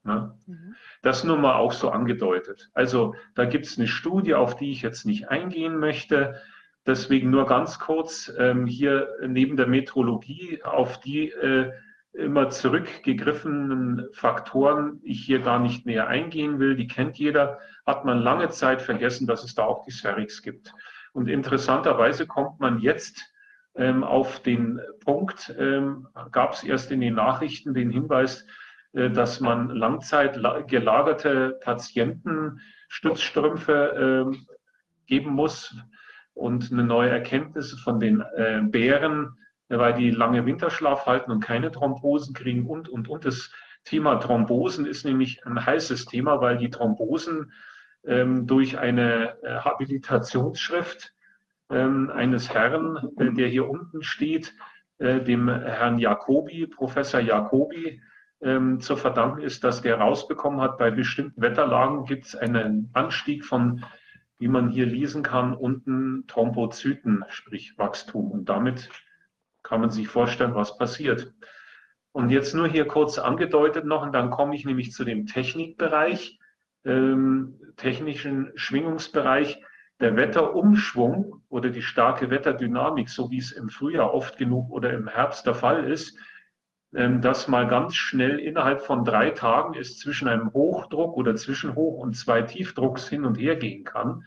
Ne? 0.04 0.38
Mhm. 0.48 0.76
Das 1.04 1.24
nur 1.26 1.38
mal 1.38 1.56
auch 1.56 1.74
so 1.74 1.90
angedeutet. 1.90 2.70
Also 2.74 3.14
da 3.36 3.46
gibt 3.46 3.66
es 3.66 3.78
eine 3.78 3.88
Studie, 3.88 4.34
auf 4.34 4.56
die 4.56 4.72
ich 4.72 4.82
jetzt 4.82 5.06
nicht 5.06 5.28
eingehen 5.28 5.78
möchte. 5.78 6.42
Deswegen 6.86 7.30
nur 7.30 7.46
ganz 7.46 7.78
kurz 7.78 8.34
ähm, 8.38 8.66
hier 8.66 9.10
neben 9.28 9.58
der 9.58 9.68
Metrologie, 9.68 10.64
auf 10.64 11.02
die 11.02 11.30
äh, 11.30 11.72
immer 12.14 12.50
zurückgegriffenen 12.50 14.08
Faktoren 14.14 15.02
ich 15.04 15.26
hier 15.26 15.40
gar 15.40 15.60
nicht 15.60 15.86
näher 15.86 16.08
eingehen 16.08 16.60
will, 16.60 16.76
die 16.76 16.88
kennt 16.88 17.18
jeder, 17.18 17.60
hat 17.86 18.06
man 18.06 18.20
lange 18.20 18.50
Zeit 18.50 18.82
vergessen, 18.82 19.28
dass 19.28 19.44
es 19.44 19.56
da 19.56 19.66
auch 19.66 19.84
die 19.86 19.92
Sphärix 19.92 20.42
gibt. 20.42 20.74
Und 21.12 21.28
interessanterweise 21.28 22.28
kommt 22.28 22.60
man 22.60 22.80
jetzt 22.80 23.34
ähm, 23.76 24.04
auf 24.04 24.40
den 24.42 24.80
Punkt 25.04 25.54
ähm, 25.58 26.08
gab 26.32 26.54
es 26.54 26.64
erst 26.64 26.92
in 26.92 27.02
den 27.02 27.16
Nachrichten 27.16 27.74
den 27.74 27.90
Hinweis, 27.90 28.46
dass 28.94 29.40
man 29.40 29.70
langzeit 29.70 30.40
gelagerte 30.68 31.58
Patientenstützstrümpfe 31.62 34.32
äh, 34.32 34.38
geben 35.08 35.32
muss, 35.32 35.76
und 36.34 36.72
eine 36.72 36.84
neue 36.84 37.10
Erkenntnis 37.10 37.80
von 37.80 38.00
den 38.00 38.22
äh, 38.22 38.62
Bären, 38.64 39.38
weil 39.70 39.94
die 39.94 40.12
lange 40.12 40.46
Winterschlaf 40.46 41.06
halten 41.06 41.32
und 41.32 41.40
keine 41.40 41.72
Thrombosen 41.72 42.34
kriegen 42.34 42.68
und, 42.68 42.90
und, 42.90 43.08
und. 43.08 43.26
Das 43.26 43.52
Thema 43.86 44.16
Thrombosen 44.16 44.86
ist 44.86 45.06
nämlich 45.06 45.46
ein 45.46 45.64
heißes 45.64 46.06
Thema, 46.06 46.42
weil 46.42 46.58
die 46.58 46.70
Thrombosen 46.70 47.52
ähm, 48.06 48.48
durch 48.48 48.78
eine 48.78 49.42
äh, 49.44 49.60
Habilitationsschrift 49.60 51.14
ähm, 51.70 52.12
eines 52.12 52.54
Herrn, 52.54 53.12
äh, 53.18 53.32
der 53.32 53.48
hier 53.48 53.70
unten 53.70 54.04
steht, 54.04 54.54
äh, 55.00 55.22
dem 55.22 55.50
Herrn 55.50 56.00
Jacobi, 56.00 56.68
Professor 56.68 57.20
Jacobi, 57.20 58.02
ähm, 58.44 58.80
zu 58.82 58.96
verdanken 58.96 59.42
ist, 59.42 59.64
dass 59.64 59.82
der 59.82 60.00
rausbekommen 60.00 60.62
hat, 60.62 60.78
bei 60.78 60.92
bestimmten 60.92 61.42
Wetterlagen 61.42 62.06
gibt 62.06 62.26
es 62.26 62.36
einen 62.36 62.90
Anstieg 62.94 63.46
von, 63.46 63.86
wie 64.38 64.48
man 64.48 64.70
hier 64.70 64.86
lesen 64.86 65.24
kann, 65.24 65.54
unten 65.54 66.26
Thrombozyten, 66.28 67.24
sprich 67.30 67.78
Wachstum. 67.78 68.32
Und 68.32 68.50
damit 68.50 68.90
kann 69.64 69.80
man 69.80 69.90
sich 69.90 70.08
vorstellen, 70.08 70.56
was 70.56 70.78
passiert. 70.78 71.34
Und 72.12 72.30
jetzt 72.30 72.54
nur 72.54 72.68
hier 72.68 72.86
kurz 72.86 73.18
angedeutet 73.18 73.86
noch, 73.86 74.04
und 74.04 74.12
dann 74.12 74.30
komme 74.30 74.56
ich 74.56 74.66
nämlich 74.66 74.92
zu 74.92 75.04
dem 75.04 75.26
Technikbereich, 75.26 76.40
ähm, 76.86 77.60
technischen 77.78 78.52
Schwingungsbereich. 78.56 79.62
Der 80.00 80.18
Wetterumschwung 80.18 81.44
oder 81.50 81.70
die 81.70 81.84
starke 81.84 82.30
Wetterdynamik, 82.30 83.10
so 83.10 83.32
wie 83.32 83.38
es 83.38 83.52
im 83.52 83.70
Frühjahr 83.70 84.14
oft 84.14 84.38
genug 84.38 84.70
oder 84.70 84.92
im 84.92 85.08
Herbst 85.08 85.46
der 85.46 85.56
Fall 85.56 85.86
ist, 85.86 86.18
dass 86.94 87.48
mal 87.48 87.68
ganz 87.68 87.96
schnell 87.96 88.38
innerhalb 88.40 88.84
von 88.84 89.04
drei 89.04 89.32
Tagen 89.32 89.74
es 89.74 89.98
zwischen 89.98 90.28
einem 90.28 90.54
Hochdruck 90.54 91.18
oder 91.18 91.36
zwischen 91.36 91.74
Hoch- 91.76 91.98
und 91.98 92.14
zwei 92.16 92.44
Tiefdrucks 92.44 93.10
hin 93.10 93.26
und 93.26 93.36
her 93.36 93.56
gehen 93.56 93.84
kann. 93.84 94.24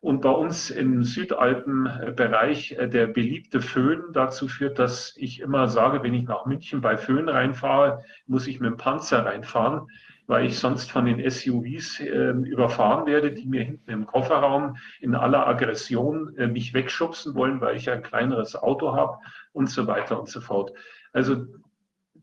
Und 0.00 0.20
bei 0.20 0.30
uns 0.30 0.70
im 0.70 1.02
Südalpenbereich 1.02 2.72
äh, 2.72 2.88
der 2.88 3.08
beliebte 3.08 3.60
Föhn 3.60 4.12
dazu 4.12 4.46
führt, 4.46 4.78
dass 4.78 5.14
ich 5.16 5.40
immer 5.40 5.68
sage, 5.68 6.02
wenn 6.02 6.14
ich 6.14 6.24
nach 6.24 6.46
München 6.46 6.80
bei 6.80 6.96
Föhn 6.96 7.28
reinfahre, 7.28 8.04
muss 8.26 8.46
ich 8.46 8.60
mit 8.60 8.70
dem 8.70 8.76
Panzer 8.76 9.26
reinfahren, 9.26 9.88
weil 10.28 10.46
ich 10.46 10.58
sonst 10.58 10.92
von 10.92 11.06
den 11.06 11.28
SUVs 11.28 11.98
äh, 12.00 12.30
überfahren 12.30 13.06
werde, 13.06 13.32
die 13.32 13.46
mir 13.46 13.64
hinten 13.64 13.90
im 13.90 14.06
Kofferraum 14.06 14.76
in 15.00 15.16
aller 15.16 15.48
Aggression 15.48 16.36
äh, 16.36 16.46
mich 16.46 16.74
wegschubsen 16.74 17.34
wollen, 17.34 17.60
weil 17.60 17.76
ich 17.76 17.90
ein 17.90 18.02
kleineres 18.02 18.54
Auto 18.54 18.94
habe 18.94 19.18
und 19.52 19.68
so 19.68 19.88
weiter 19.88 20.20
und 20.20 20.28
so 20.28 20.40
fort. 20.40 20.72
Also 21.12 21.46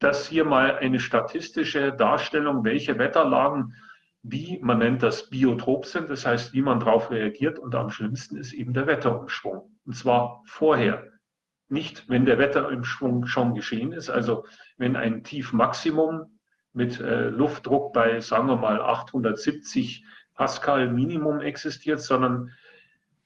das 0.05 0.27
hier 0.27 0.45
mal 0.45 0.77
eine 0.77 0.99
statistische 0.99 1.91
Darstellung, 1.91 2.63
welche 2.63 2.99
Wetterlagen 2.99 3.73
wie, 4.21 4.59
man 4.61 4.79
nennt 4.79 5.03
das 5.03 5.29
biotrop 5.29 5.85
sind, 5.85 6.09
das 6.09 6.25
heißt, 6.25 6.53
wie 6.53 6.61
man 6.61 6.79
darauf 6.79 7.09
reagiert. 7.11 7.59
Und 7.59 7.75
am 7.75 7.89
schlimmsten 7.89 8.37
ist 8.37 8.53
eben 8.53 8.73
der 8.73 8.87
Wetterumschwung. 8.87 9.69
Und 9.85 9.95
zwar 9.95 10.43
vorher. 10.45 11.03
Nicht, 11.69 12.07
wenn 12.07 12.25
der 12.25 12.37
Wetterumschwung 12.37 13.25
schon 13.25 13.55
geschehen 13.55 13.91
ist, 13.91 14.11
also 14.11 14.45
wenn 14.77 14.95
ein 14.95 15.23
Tiefmaximum 15.23 16.39
mit 16.73 16.99
äh, 16.99 17.29
Luftdruck 17.29 17.91
bei, 17.93 18.19
sagen 18.19 18.47
wir 18.47 18.57
mal, 18.57 18.79
870 18.81 20.05
Pascal 20.35 20.91
Minimum 20.91 21.41
existiert, 21.41 22.01
sondern 22.01 22.51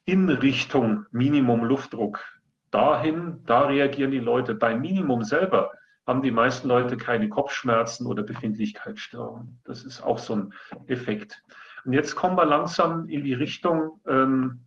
in 0.05 0.29
Richtung 0.29 1.05
Minimum 1.11 1.65
Luftdruck. 1.65 2.23
Dahin, 2.71 3.43
da 3.45 3.63
reagieren 3.63 4.11
die 4.11 4.19
Leute. 4.19 4.55
Beim 4.55 4.79
Minimum 4.79 5.23
selber 5.23 5.71
haben 6.09 6.23
die 6.23 6.31
meisten 6.31 6.67
Leute 6.67 6.97
keine 6.97 7.29
Kopfschmerzen 7.29 8.07
oder 8.07 8.23
Befindlichkeitsstörungen. 8.23 9.61
Das 9.63 9.83
ist 9.83 10.01
auch 10.01 10.17
so 10.17 10.35
ein 10.35 10.53
Effekt. 10.87 11.43
Und 11.85 11.93
jetzt 11.93 12.15
kommen 12.15 12.35
wir 12.35 12.45
langsam 12.45 13.07
in 13.07 13.23
die 13.23 13.35
Richtung 13.35 14.01
ähm, 14.07 14.65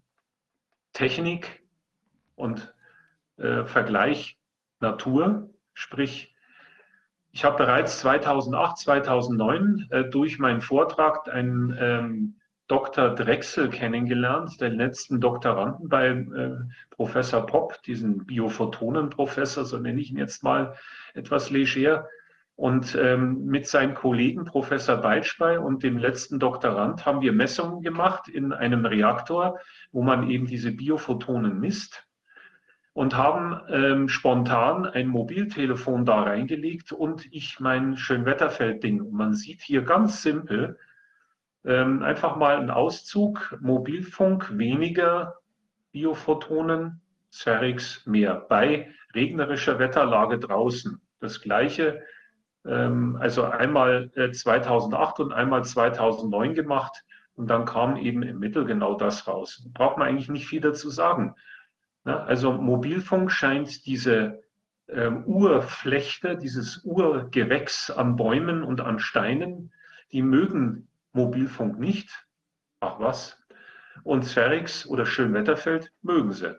Technik 0.92 1.64
und 2.36 2.72
äh, 3.38 3.64
Vergleich 3.64 4.38
Natur. 4.78 5.50
Sprich, 5.74 6.32
ich 7.32 7.44
habe 7.44 7.56
bereits 7.56 7.98
2008, 7.98 8.78
2009 8.78 9.88
äh, 9.90 10.04
durch 10.04 10.38
meinen 10.38 10.60
Vortrag 10.60 11.28
einen 11.28 11.76
ähm, 11.76 12.40
Dr. 12.68 13.14
Drechsel 13.14 13.68
kennengelernt, 13.68 14.60
den 14.60 14.74
letzten 14.74 15.20
Doktoranden 15.20 15.88
bei 15.88 16.08
äh, 16.08 16.56
Professor 16.90 17.44
Popp, 17.44 17.82
diesen 17.82 18.24
Biophotonenprofessor, 18.26 19.64
so 19.64 19.78
nenne 19.78 20.00
ich 20.00 20.10
ihn 20.10 20.18
jetzt 20.18 20.42
mal 20.42 20.76
etwas 21.14 21.50
leger. 21.50 22.08
Und 22.54 22.94
ähm, 22.94 23.46
mit 23.46 23.66
seinem 23.66 23.94
Kollegen 23.94 24.44
Professor 24.44 24.96
Beitschbei 24.96 25.58
und 25.58 25.82
dem 25.82 25.98
letzten 25.98 26.38
Doktorand 26.38 27.04
haben 27.06 27.20
wir 27.20 27.32
Messungen 27.32 27.82
gemacht 27.82 28.28
in 28.28 28.52
einem 28.52 28.84
Reaktor, 28.84 29.58
wo 29.90 30.02
man 30.02 30.30
eben 30.30 30.46
diese 30.46 30.70
Biophotonen 30.70 31.58
misst 31.58 32.06
und 32.94 33.16
haben 33.16 33.58
ähm, 33.68 34.08
spontan 34.08 34.86
ein 34.86 35.08
Mobiltelefon 35.08 36.04
da 36.04 36.22
reingelegt 36.22 36.92
und 36.92 37.26
ich 37.32 37.58
mein 37.58 37.96
Schönwetterfeldding. 37.96 39.10
Man 39.10 39.34
sieht 39.34 39.62
hier 39.62 39.82
ganz 39.82 40.22
simpel, 40.22 40.78
ähm, 41.64 42.02
einfach 42.02 42.36
mal 42.36 42.56
ein 42.56 42.70
Auszug, 42.70 43.56
Mobilfunk 43.60 44.56
weniger 44.58 45.36
Biophotonen, 45.92 47.00
Sphärix 47.30 48.04
mehr 48.06 48.34
bei 48.34 48.90
regnerischer 49.14 49.78
Wetterlage 49.78 50.38
draußen. 50.38 51.00
Das 51.20 51.40
gleiche, 51.40 52.02
ähm, 52.66 53.16
also 53.20 53.44
einmal 53.44 54.10
äh, 54.14 54.32
2008 54.32 55.20
und 55.20 55.32
einmal 55.32 55.64
2009 55.64 56.54
gemacht 56.54 57.04
und 57.34 57.48
dann 57.48 57.64
kam 57.64 57.96
eben 57.96 58.22
im 58.22 58.38
Mittel 58.38 58.64
genau 58.64 58.94
das 58.94 59.26
raus. 59.26 59.66
Braucht 59.72 59.98
man 59.98 60.08
eigentlich 60.08 60.28
nicht 60.28 60.46
viel 60.46 60.60
dazu 60.60 60.90
sagen. 60.90 61.34
Ne? 62.04 62.20
Also 62.20 62.52
Mobilfunk 62.52 63.30
scheint 63.30 63.86
diese 63.86 64.42
ähm, 64.88 65.24
Urflechte, 65.24 66.36
dieses 66.36 66.84
Urgewächs 66.84 67.90
an 67.90 68.16
Bäumen 68.16 68.62
und 68.62 68.80
an 68.80 68.98
Steinen, 68.98 69.72
die 70.10 70.22
mögen 70.22 70.88
Mobilfunk 71.12 71.78
nicht. 71.78 72.26
Ach 72.80 72.98
was. 72.98 73.38
Und 74.02 74.24
Sphärix 74.24 74.86
oder 74.86 75.06
Schönwetterfeld 75.06 75.92
mögen 76.02 76.32
sie. 76.32 76.58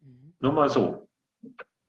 Mhm. 0.00 0.34
Nur 0.40 0.52
mal 0.52 0.68
so. 0.68 1.08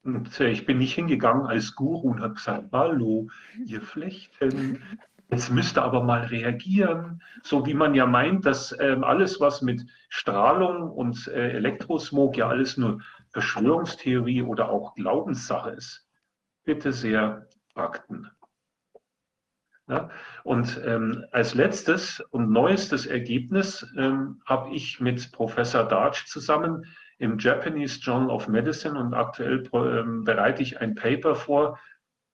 Und 0.04 0.40
äh, 0.40 0.50
ich 0.50 0.66
bin 0.66 0.80
nicht 0.80 0.96
hingegangen 0.96 1.46
als 1.46 1.76
Guru 1.76 2.12
und 2.12 2.22
habe 2.22 2.34
gesagt, 2.34 2.66
hallo, 2.72 3.28
ihr 3.66 3.82
Flechten, 3.82 4.82
jetzt 5.30 5.52
müsst 5.52 5.78
ihr 5.78 5.84
aber 5.84 6.04
mal 6.04 6.26
reagieren. 6.26 7.22
So 7.44 7.66
wie 7.66 7.74
man 7.74 7.94
ja 7.94 8.06
meint, 8.06 8.46
dass 8.46 8.76
ähm, 8.80 9.04
alles, 9.04 9.40
was 9.40 9.62
mit 9.62 9.86
Strahlung 10.10 10.90
und 10.90 11.28
äh, 11.28 11.52
Elektrosmog 11.52 12.38
ja 12.38 12.48
alles 12.48 12.78
nur 12.78 13.02
Verschwörungstheorie 13.32 14.42
oder 14.42 14.70
auch 14.70 14.96
Glaubenssache 14.96 15.72
ist. 15.72 16.08
Bitte 16.64 16.92
sehr, 16.92 17.48
Fakten. 17.74 18.30
Ja, 19.90 20.12
und 20.44 20.80
ähm, 20.86 21.26
als 21.32 21.56
letztes 21.56 22.20
und 22.30 22.52
neuestes 22.52 23.08
Ergebnis 23.08 23.88
ähm, 23.98 24.40
habe 24.46 24.70
ich 24.70 25.00
mit 25.00 25.32
Professor 25.32 25.84
Darch 25.84 26.28
zusammen 26.28 26.86
im 27.18 27.40
Japanese 27.40 28.00
Journal 28.00 28.30
of 28.30 28.48
Medicine 28.48 29.00
und 29.00 29.16
aktuell 29.16 29.68
ähm, 29.74 30.26
bereite 30.26 30.62
ich 30.62 30.80
ein 30.80 30.94
Paper 30.94 31.36
vor, 31.36 31.80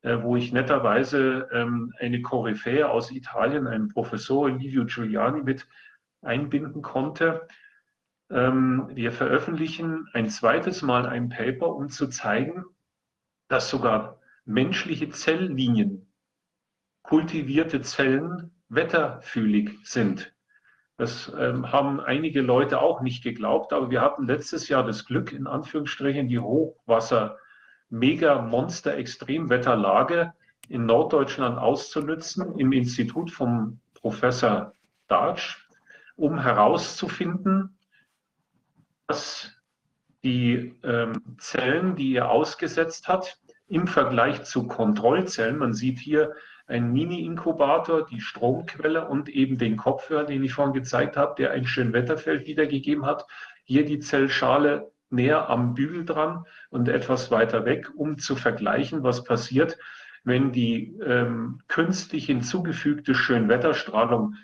äh, 0.01 0.17
wo 0.21 0.35
ich 0.35 0.51
netterweise 0.51 1.47
ähm, 1.53 1.93
eine 1.97 2.21
Koryphäe 2.21 2.89
aus 2.89 3.09
Italien, 3.09 3.67
einen 3.67 3.87
Professor 3.87 4.49
Livio 4.49 4.83
Giuliani, 4.83 5.41
mit 5.41 5.65
einbinden 6.21 6.81
konnte. 6.81 7.47
Ähm, 8.29 8.89
wir 8.91 9.13
veröffentlichen 9.13 10.09
ein 10.11 10.27
zweites 10.27 10.81
Mal 10.81 11.05
ein 11.05 11.29
Paper, 11.29 11.73
um 11.73 11.87
zu 11.87 12.07
zeigen, 12.07 12.65
dass 13.47 13.69
sogar 13.69 14.19
menschliche 14.43 15.09
Zelllinien 15.09 16.04
kultivierte 17.07 17.81
Zellen 17.81 18.51
wetterfühlig 18.69 19.77
sind. 19.83 20.33
Das 20.97 21.31
ähm, 21.37 21.71
haben 21.71 21.99
einige 21.99 22.41
Leute 22.41 22.81
auch 22.81 23.01
nicht 23.01 23.23
geglaubt, 23.23 23.73
aber 23.73 23.89
wir 23.91 24.01
hatten 24.01 24.27
letztes 24.27 24.69
Jahr 24.69 24.83
das 24.85 25.05
Glück, 25.05 25.33
in 25.33 25.45
Anführungsstrichen, 25.45 26.29
die 26.29 26.39
Hochwasser 26.39 27.37
mega 27.89 28.41
monster 28.41 28.95
extremwetterlage 28.95 30.33
in 30.69 30.85
Norddeutschland 30.85 31.59
auszunützen 31.59 32.57
im 32.57 32.71
Institut 32.71 33.29
vom 33.29 33.79
Professor 33.93 34.73
Darch, 35.07 35.57
um 36.15 36.39
herauszufinden, 36.39 37.77
dass 39.07 39.51
die 40.23 40.75
ähm, 40.83 41.21
Zellen, 41.37 41.95
die 41.95 42.15
er 42.15 42.31
ausgesetzt 42.31 43.07
hat, 43.07 43.37
im 43.67 43.85
Vergleich 43.85 44.43
zu 44.43 44.67
Kontrollzellen, 44.67 45.57
man 45.57 45.73
sieht 45.73 45.99
hier 45.99 46.33
ein 46.67 46.91
Mini-Inkubator, 46.91 48.05
die 48.05 48.21
Stromquelle 48.21 49.07
und 49.07 49.29
eben 49.29 49.57
den 49.57 49.77
Kopfhörer, 49.77 50.23
den 50.23 50.43
ich 50.43 50.53
vorhin 50.53 50.73
gezeigt 50.73 51.15
habe, 51.15 51.35
der 51.37 51.51
ein 51.51 51.67
schön 51.67 51.93
Wetterfeld 51.93 52.47
wiedergegeben 52.47 53.05
hat. 53.05 53.25
Hier 53.63 53.85
die 53.85 53.99
Zellschale 53.99 54.91
näher 55.09 55.49
am 55.49 55.75
Bügel 55.75 56.05
dran 56.05 56.45
und 56.69 56.89
etwas 56.89 57.31
weiter 57.31 57.65
weg, 57.65 57.91
um 57.95 58.17
zu 58.17 58.35
vergleichen, 58.35 59.03
was 59.03 59.23
passiert, 59.23 59.77
wenn 60.23 60.51
die 60.51 60.97
ähm, 61.05 61.61
künstlich 61.67 62.25
hinzugefügte 62.25 63.13
Schönwetterstrahlung 63.13 64.35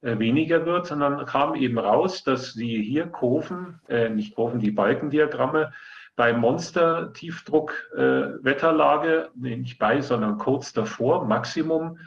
äh, 0.00 0.18
weniger 0.18 0.64
wird. 0.64 0.90
Und 0.90 1.00
dann 1.00 1.26
kam 1.26 1.54
eben 1.54 1.78
raus, 1.78 2.24
dass 2.24 2.54
die 2.54 2.82
hier 2.82 3.06
Kurven, 3.06 3.80
äh, 3.88 4.08
nicht 4.08 4.34
Kurven, 4.34 4.60
die 4.60 4.70
Balkendiagramme 4.70 5.72
bei 6.16 6.32
Monster-Tiefdruck-Wetterlage, 6.32 9.30
äh, 9.42 9.56
nicht 9.56 9.78
bei, 9.78 10.00
sondern 10.00 10.38
kurz 10.38 10.72
davor, 10.72 11.26
Maximum, 11.26 11.98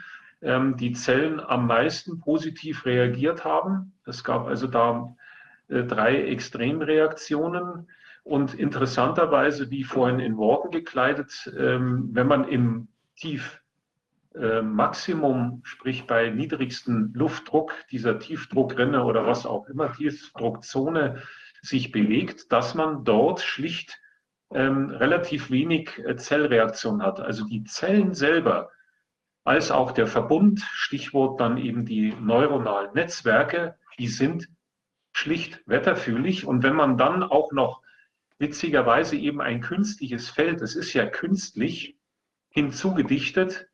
ähm, 0.42 0.76
die 0.76 0.92
Zellen 0.92 1.40
am 1.40 1.66
meisten 1.66 2.20
positiv 2.20 2.84
reagiert 2.84 3.44
haben. 3.44 3.94
Es 4.04 4.22
gab 4.24 4.48
also 4.48 4.66
da 4.66 5.14
äh, 5.68 5.84
drei 5.84 6.24
Extremreaktionen. 6.24 7.88
Und 8.22 8.52
interessanterweise, 8.54 9.70
wie 9.70 9.84
vorhin 9.84 10.20
in 10.20 10.36
Worten 10.36 10.70
gekleidet, 10.70 11.50
ähm, 11.56 12.10
wenn 12.12 12.26
man 12.26 12.46
im 12.46 12.88
Tief 13.16 13.62
äh, 14.34 14.60
Maximum, 14.62 15.62
sprich 15.64 16.06
bei 16.06 16.30
niedrigstem 16.30 17.12
Luftdruck 17.14 17.72
dieser 17.90 18.18
Tiefdruckrinne 18.18 19.04
oder 19.04 19.26
was 19.26 19.46
auch 19.46 19.68
immer, 19.68 19.92
Tiefdruckzone 19.92 21.22
sich 21.62 21.92
bewegt, 21.92 22.52
dass 22.52 22.74
man 22.74 23.04
dort 23.04 23.40
schlicht 23.40 24.00
ähm, 24.52 24.90
relativ 24.90 25.50
wenig 25.50 25.98
äh, 25.98 26.16
Zellreaktion 26.16 27.02
hat. 27.02 27.20
Also 27.20 27.44
die 27.46 27.64
Zellen 27.64 28.14
selber, 28.14 28.70
als 29.44 29.70
auch 29.70 29.92
der 29.92 30.06
Verbund, 30.06 30.60
Stichwort 30.72 31.40
dann 31.40 31.56
eben 31.58 31.86
die 31.86 32.14
neuronalen 32.20 32.92
Netzwerke, 32.94 33.76
die 33.98 34.08
sind 34.08 34.48
schlicht 35.12 35.62
wetterfühlig. 35.66 36.46
Und 36.46 36.62
wenn 36.62 36.74
man 36.74 36.96
dann 36.96 37.22
auch 37.22 37.52
noch 37.52 37.82
witzigerweise 38.38 39.16
eben 39.16 39.40
ein 39.40 39.60
künstliches 39.60 40.30
Feld, 40.30 40.60
es 40.62 40.74
ist 40.74 40.92
ja 40.94 41.06
künstlich, 41.06 41.96
hinzugedichtet, 42.48 43.68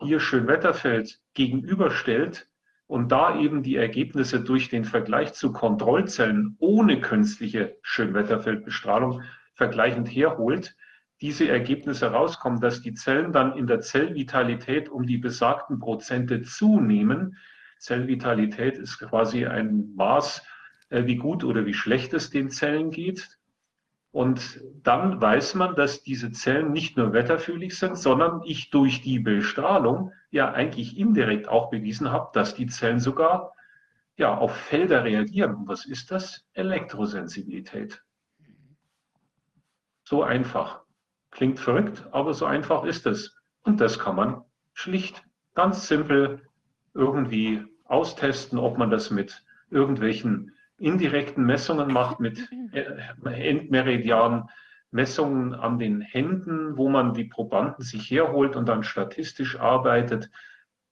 hier 0.00 0.18
Schönwetterfeld 0.18 1.20
gegenüberstellt 1.34 2.48
und 2.86 3.10
da 3.10 3.38
eben 3.38 3.62
die 3.62 3.76
Ergebnisse 3.76 4.40
durch 4.40 4.68
den 4.68 4.84
Vergleich 4.84 5.32
zu 5.32 5.52
Kontrollzellen 5.52 6.56
ohne 6.58 7.00
künstliche 7.00 7.76
Schönwetterfeldbestrahlung 7.82 9.22
vergleichend 9.54 10.08
herholt, 10.08 10.76
diese 11.20 11.48
Ergebnisse 11.48 12.06
rauskommen, 12.06 12.60
dass 12.60 12.82
die 12.82 12.94
Zellen 12.94 13.32
dann 13.32 13.56
in 13.56 13.66
der 13.66 13.80
Zellvitalität 13.80 14.88
um 14.88 15.06
die 15.06 15.18
besagten 15.18 15.78
Prozente 15.78 16.42
zunehmen. 16.42 17.36
Zellvitalität 17.78 18.76
ist 18.76 18.98
quasi 18.98 19.46
ein 19.46 19.94
Maß, 19.94 20.44
äh, 20.90 21.06
wie 21.06 21.16
gut 21.16 21.44
oder 21.44 21.64
wie 21.64 21.74
schlecht 21.74 22.12
es 22.12 22.30
den 22.30 22.50
Zellen 22.50 22.90
geht. 22.90 23.38
Und 24.12 24.60
dann 24.82 25.20
weiß 25.22 25.54
man, 25.54 25.74
dass 25.74 26.02
diese 26.02 26.30
Zellen 26.32 26.70
nicht 26.70 26.98
nur 26.98 27.14
wetterfühlig 27.14 27.78
sind, 27.78 27.96
sondern 27.96 28.42
ich 28.44 28.70
durch 28.70 29.00
die 29.00 29.18
Bestrahlung 29.18 30.12
ja 30.30 30.52
eigentlich 30.52 30.98
indirekt 30.98 31.48
auch 31.48 31.70
bewiesen 31.70 32.12
habe, 32.12 32.30
dass 32.34 32.54
die 32.54 32.66
Zellen 32.66 33.00
sogar 33.00 33.54
ja, 34.16 34.36
auf 34.36 34.54
Felder 34.54 35.04
reagieren. 35.04 35.54
Und 35.54 35.68
was 35.68 35.86
ist 35.86 36.10
das? 36.10 36.46
Elektrosensibilität. 36.52 38.02
So 40.04 40.22
einfach. 40.22 40.82
Klingt 41.30 41.58
verrückt, 41.58 42.06
aber 42.12 42.34
so 42.34 42.44
einfach 42.44 42.84
ist 42.84 43.06
es. 43.06 43.34
Und 43.62 43.80
das 43.80 43.98
kann 43.98 44.16
man 44.16 44.44
schlicht, 44.74 45.24
ganz 45.54 45.88
simpel 45.88 46.42
irgendwie 46.92 47.64
austesten, 47.84 48.58
ob 48.58 48.76
man 48.76 48.90
das 48.90 49.10
mit 49.10 49.42
irgendwelchen 49.70 50.54
indirekten 50.82 51.44
Messungen 51.44 51.92
macht 51.92 52.20
mit 52.20 52.48
Endmeridianen, 53.24 54.44
Messungen 54.90 55.54
an 55.54 55.78
den 55.78 56.00
Händen, 56.02 56.76
wo 56.76 56.88
man 56.88 57.14
die 57.14 57.24
Probanden 57.24 57.82
sich 57.82 58.10
herholt 58.10 58.56
und 58.56 58.68
dann 58.68 58.84
statistisch 58.84 59.58
arbeitet, 59.58 60.30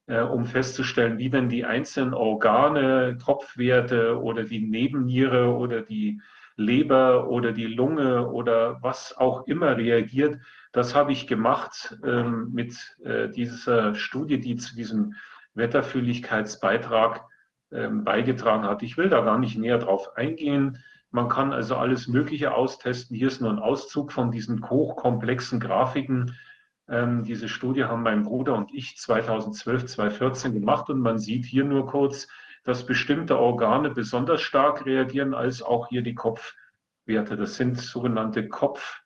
äh, 0.06 0.22
um 0.22 0.46
festzustellen, 0.46 1.18
wie 1.18 1.28
denn 1.28 1.48
die 1.48 1.64
einzelnen 1.64 2.14
Organe, 2.14 3.18
Kopfwerte 3.22 4.20
oder 4.20 4.44
die 4.44 4.60
Nebenniere 4.60 5.54
oder 5.54 5.82
die 5.82 6.20
Leber 6.56 7.28
oder 7.28 7.52
die 7.52 7.66
Lunge 7.66 8.28
oder 8.28 8.82
was 8.82 9.16
auch 9.16 9.46
immer 9.46 9.76
reagiert. 9.76 10.40
Das 10.72 10.94
habe 10.94 11.12
ich 11.12 11.26
gemacht 11.26 11.98
ähm, 12.04 12.50
mit 12.52 12.74
äh, 13.04 13.28
dieser 13.28 13.94
Studie, 13.94 14.40
die 14.40 14.56
zu 14.56 14.74
diesem 14.74 15.14
Wetterfühligkeitsbeitrag 15.54 17.22
ähm, 17.72 18.04
beigetragen 18.04 18.64
hat. 18.64 18.82
Ich 18.82 18.96
will 18.96 19.08
da 19.08 19.20
gar 19.20 19.38
nicht 19.38 19.56
näher 19.56 19.78
drauf 19.78 20.16
eingehen. 20.16 20.82
Man 21.10 21.28
kann 21.28 21.52
also 21.52 21.76
alles 21.76 22.08
Mögliche 22.08 22.54
austesten. 22.54 23.16
Hier 23.16 23.28
ist 23.28 23.40
nur 23.40 23.50
ein 23.50 23.58
Auszug 23.58 24.12
von 24.12 24.30
diesen 24.30 24.68
hochkomplexen 24.68 25.60
Grafiken. 25.60 26.36
Ähm, 26.88 27.24
diese 27.24 27.48
Studie 27.48 27.84
haben 27.84 28.02
mein 28.02 28.24
Bruder 28.24 28.54
und 28.54 28.72
ich 28.74 28.96
2012, 28.96 29.86
2014 29.86 30.52
gemacht 30.52 30.88
und 30.90 31.00
man 31.00 31.18
sieht 31.18 31.44
hier 31.44 31.64
nur 31.64 31.86
kurz, 31.86 32.28
dass 32.64 32.86
bestimmte 32.86 33.38
Organe 33.38 33.90
besonders 33.90 34.42
stark 34.42 34.86
reagieren, 34.86 35.34
als 35.34 35.62
auch 35.62 35.88
hier 35.88 36.02
die 36.02 36.14
Kopfwerte. 36.14 37.36
Das 37.36 37.56
sind 37.56 37.78
sogenannte 37.78 38.48
Kopf, 38.48 39.00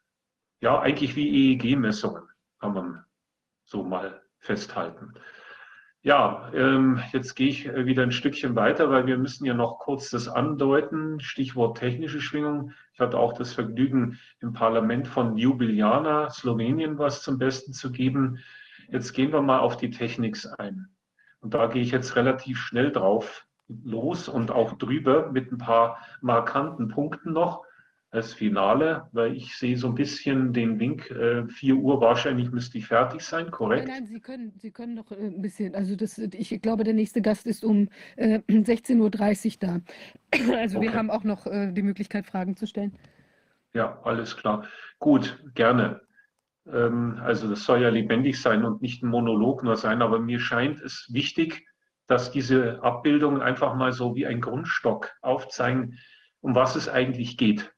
ja, 0.60 0.80
eigentlich 0.80 1.14
wie 1.14 1.52
EEG-Messungen, 1.52 2.24
kann 2.58 2.74
man 2.74 3.04
so 3.64 3.84
mal 3.84 4.22
festhalten. 4.38 5.14
Ja, 6.06 6.50
ähm, 6.52 7.02
jetzt 7.14 7.34
gehe 7.34 7.48
ich 7.48 7.64
äh, 7.64 7.86
wieder 7.86 8.02
ein 8.02 8.12
Stückchen 8.12 8.54
weiter, 8.54 8.90
weil 8.90 9.06
wir 9.06 9.16
müssen 9.16 9.46
ja 9.46 9.54
noch 9.54 9.78
kurz 9.78 10.10
das 10.10 10.28
andeuten. 10.28 11.18
Stichwort 11.20 11.78
technische 11.78 12.20
Schwingung. 12.20 12.72
Ich 12.92 13.00
hatte 13.00 13.18
auch 13.18 13.32
das 13.32 13.54
Vergnügen, 13.54 14.18
im 14.42 14.52
Parlament 14.52 15.08
von 15.08 15.38
Ljubljana, 15.38 16.28
Slowenien, 16.28 16.98
was 16.98 17.22
zum 17.22 17.38
Besten 17.38 17.72
zu 17.72 17.90
geben. 17.90 18.38
Jetzt 18.90 19.14
gehen 19.14 19.32
wir 19.32 19.40
mal 19.40 19.60
auf 19.60 19.78
die 19.78 19.90
Technik 19.90 20.36
ein. 20.58 20.90
Und 21.40 21.54
da 21.54 21.68
gehe 21.68 21.80
ich 21.80 21.92
jetzt 21.92 22.16
relativ 22.16 22.58
schnell 22.58 22.92
drauf 22.92 23.46
los 23.68 24.28
und 24.28 24.50
auch 24.50 24.74
drüber 24.76 25.32
mit 25.32 25.52
ein 25.52 25.58
paar 25.58 25.96
markanten 26.20 26.88
Punkten 26.88 27.32
noch 27.32 27.63
als 28.14 28.32
Finale, 28.32 29.08
weil 29.10 29.34
ich 29.34 29.56
sehe 29.56 29.76
so 29.76 29.88
ein 29.88 29.96
bisschen 29.96 30.52
den 30.52 30.78
Wink, 30.78 31.10
äh, 31.10 31.46
4 31.48 31.74
Uhr 31.74 32.00
wahrscheinlich 32.00 32.52
müsste 32.52 32.78
ich 32.78 32.86
fertig 32.86 33.22
sein, 33.22 33.50
korrekt? 33.50 33.88
Nein, 33.88 34.02
nein, 34.02 34.06
Sie 34.06 34.20
können, 34.20 34.52
Sie 34.56 34.70
können 34.70 34.94
noch 34.94 35.10
äh, 35.10 35.16
ein 35.16 35.42
bisschen, 35.42 35.74
also 35.74 35.96
das, 35.96 36.18
ich 36.18 36.62
glaube, 36.62 36.84
der 36.84 36.94
nächste 36.94 37.20
Gast 37.20 37.44
ist 37.44 37.64
um 37.64 37.88
äh, 38.16 38.38
16.30 38.48 39.00
Uhr 39.00 39.10
da. 39.60 39.80
Also 40.54 40.78
okay. 40.78 40.86
wir 40.86 40.94
haben 40.94 41.10
auch 41.10 41.24
noch 41.24 41.46
äh, 41.46 41.72
die 41.72 41.82
Möglichkeit, 41.82 42.26
Fragen 42.26 42.56
zu 42.56 42.66
stellen. 42.66 42.96
Ja, 43.72 44.00
alles 44.04 44.36
klar. 44.36 44.66
Gut, 45.00 45.42
gerne. 45.54 46.00
Ähm, 46.72 47.18
also 47.20 47.50
das 47.50 47.64
soll 47.64 47.82
ja 47.82 47.88
lebendig 47.88 48.40
sein 48.40 48.64
und 48.64 48.80
nicht 48.80 49.02
ein 49.02 49.08
Monolog 49.08 49.64
nur 49.64 49.76
sein, 49.76 50.02
aber 50.02 50.20
mir 50.20 50.38
scheint 50.38 50.80
es 50.80 51.08
wichtig, 51.12 51.66
dass 52.06 52.30
diese 52.30 52.80
Abbildungen 52.82 53.42
einfach 53.42 53.74
mal 53.74 53.92
so 53.92 54.14
wie 54.14 54.26
ein 54.26 54.40
Grundstock 54.40 55.10
aufzeigen, 55.20 55.98
um 56.40 56.54
was 56.54 56.76
es 56.76 56.88
eigentlich 56.88 57.36
geht 57.36 57.73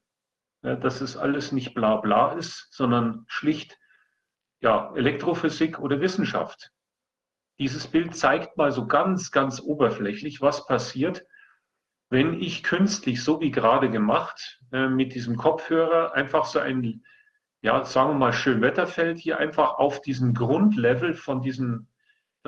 dass 0.61 1.01
es 1.01 1.17
alles 1.17 1.51
nicht 1.51 1.73
bla 1.73 1.97
bla 1.97 2.33
ist, 2.33 2.67
sondern 2.71 3.25
schlicht 3.27 3.77
ja, 4.59 4.93
Elektrophysik 4.95 5.79
oder 5.79 6.01
Wissenschaft. 6.01 6.71
Dieses 7.59 7.87
Bild 7.87 8.15
zeigt 8.15 8.57
mal 8.57 8.71
so 8.71 8.87
ganz, 8.87 9.31
ganz 9.31 9.59
oberflächlich, 9.59 10.41
was 10.41 10.65
passiert, 10.65 11.25
wenn 12.09 12.39
ich 12.39 12.63
künstlich, 12.63 13.23
so 13.23 13.41
wie 13.41 13.51
gerade 13.51 13.89
gemacht, 13.89 14.61
äh, 14.71 14.87
mit 14.87 15.13
diesem 15.13 15.35
Kopfhörer 15.35 16.13
einfach 16.13 16.45
so 16.45 16.59
ein, 16.59 17.03
ja, 17.61 17.83
sagen 17.83 18.11
wir 18.11 18.15
mal, 18.15 18.33
Schönwetterfeld 18.33 19.17
hier 19.17 19.39
einfach 19.39 19.75
auf 19.77 20.01
diesen 20.01 20.33
Grundlevel 20.33 21.15
von 21.15 21.41
diesen 21.41 21.89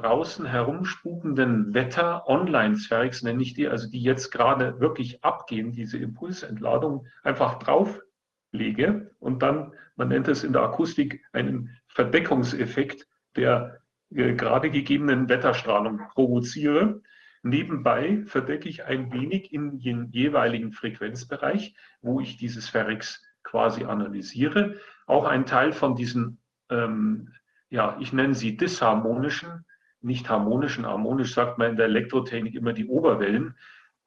draußen 0.02 0.46
herumspukenden 0.46 1.74
Wetter-Online-Zwergs, 1.74 3.24
nenne 3.24 3.42
ich 3.44 3.54
die, 3.54 3.68
also 3.68 3.90
die 3.90 4.02
jetzt 4.02 4.32
gerade 4.32 4.80
wirklich 4.80 5.24
abgehen, 5.24 5.72
diese 5.72 5.98
Impulsentladung, 5.98 7.06
einfach 7.24 7.60
drauflege 7.60 9.12
und 9.20 9.42
dann, 9.42 9.74
man 9.96 10.08
nennt 10.08 10.28
es 10.28 10.44
in 10.44 10.54
der 10.54 10.64
Akustik, 10.64 11.24
einen 11.34 11.76
Verdeckungseffekt 11.88 13.08
der 13.36 13.82
äh, 14.12 14.34
gerade 14.34 14.70
gegebenen 14.72 15.28
Wetterstrahlung 15.28 16.00
provoziere. 16.14 17.02
Nebenbei 17.44 18.24
verdecke 18.26 18.70
ich 18.70 18.86
ein 18.86 19.12
wenig 19.12 19.54
in 19.54 19.80
den 19.80 20.10
jeweiligen 20.12 20.72
Frequenzbereich, 20.72 21.76
wo 22.02 22.20
ich 22.20 22.38
dieses 22.38 22.70
Verrex 22.70 23.24
quasi 23.44 23.86
analysiere. 23.86 24.78
Auch 25.08 25.26
ein 25.26 25.46
Teil 25.46 25.72
von 25.74 25.96
diesen, 25.96 26.40
ähm, 26.70 27.34
ja, 27.70 27.98
ich 28.00 28.14
nenne 28.14 28.36
sie 28.36 28.58
disharmonischen 28.58 29.66
nicht 30.02 30.30
harmonischen. 30.30 30.86
Harmonisch 30.86 31.34
sagt 31.34 31.58
man 31.58 31.72
in 31.72 31.78
der 31.78 31.86
Elektrotechnik 31.86 32.56
immer 32.56 32.74
die 32.74 32.88
Oberwellen. 32.88 33.56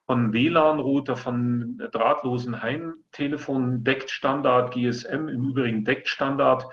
Von 0.06 0.32
WLAN-Router, 0.32 1.16
von 1.16 1.80
drahtlosen 1.92 2.62
Heimtelefonen 2.62 3.84
deckt 3.84 4.10
Standard, 4.10 4.74
GSM 4.74 5.28
im 5.28 5.48
Übrigen 5.48 5.84
deckt 5.84 6.08
Standard, 6.08 6.66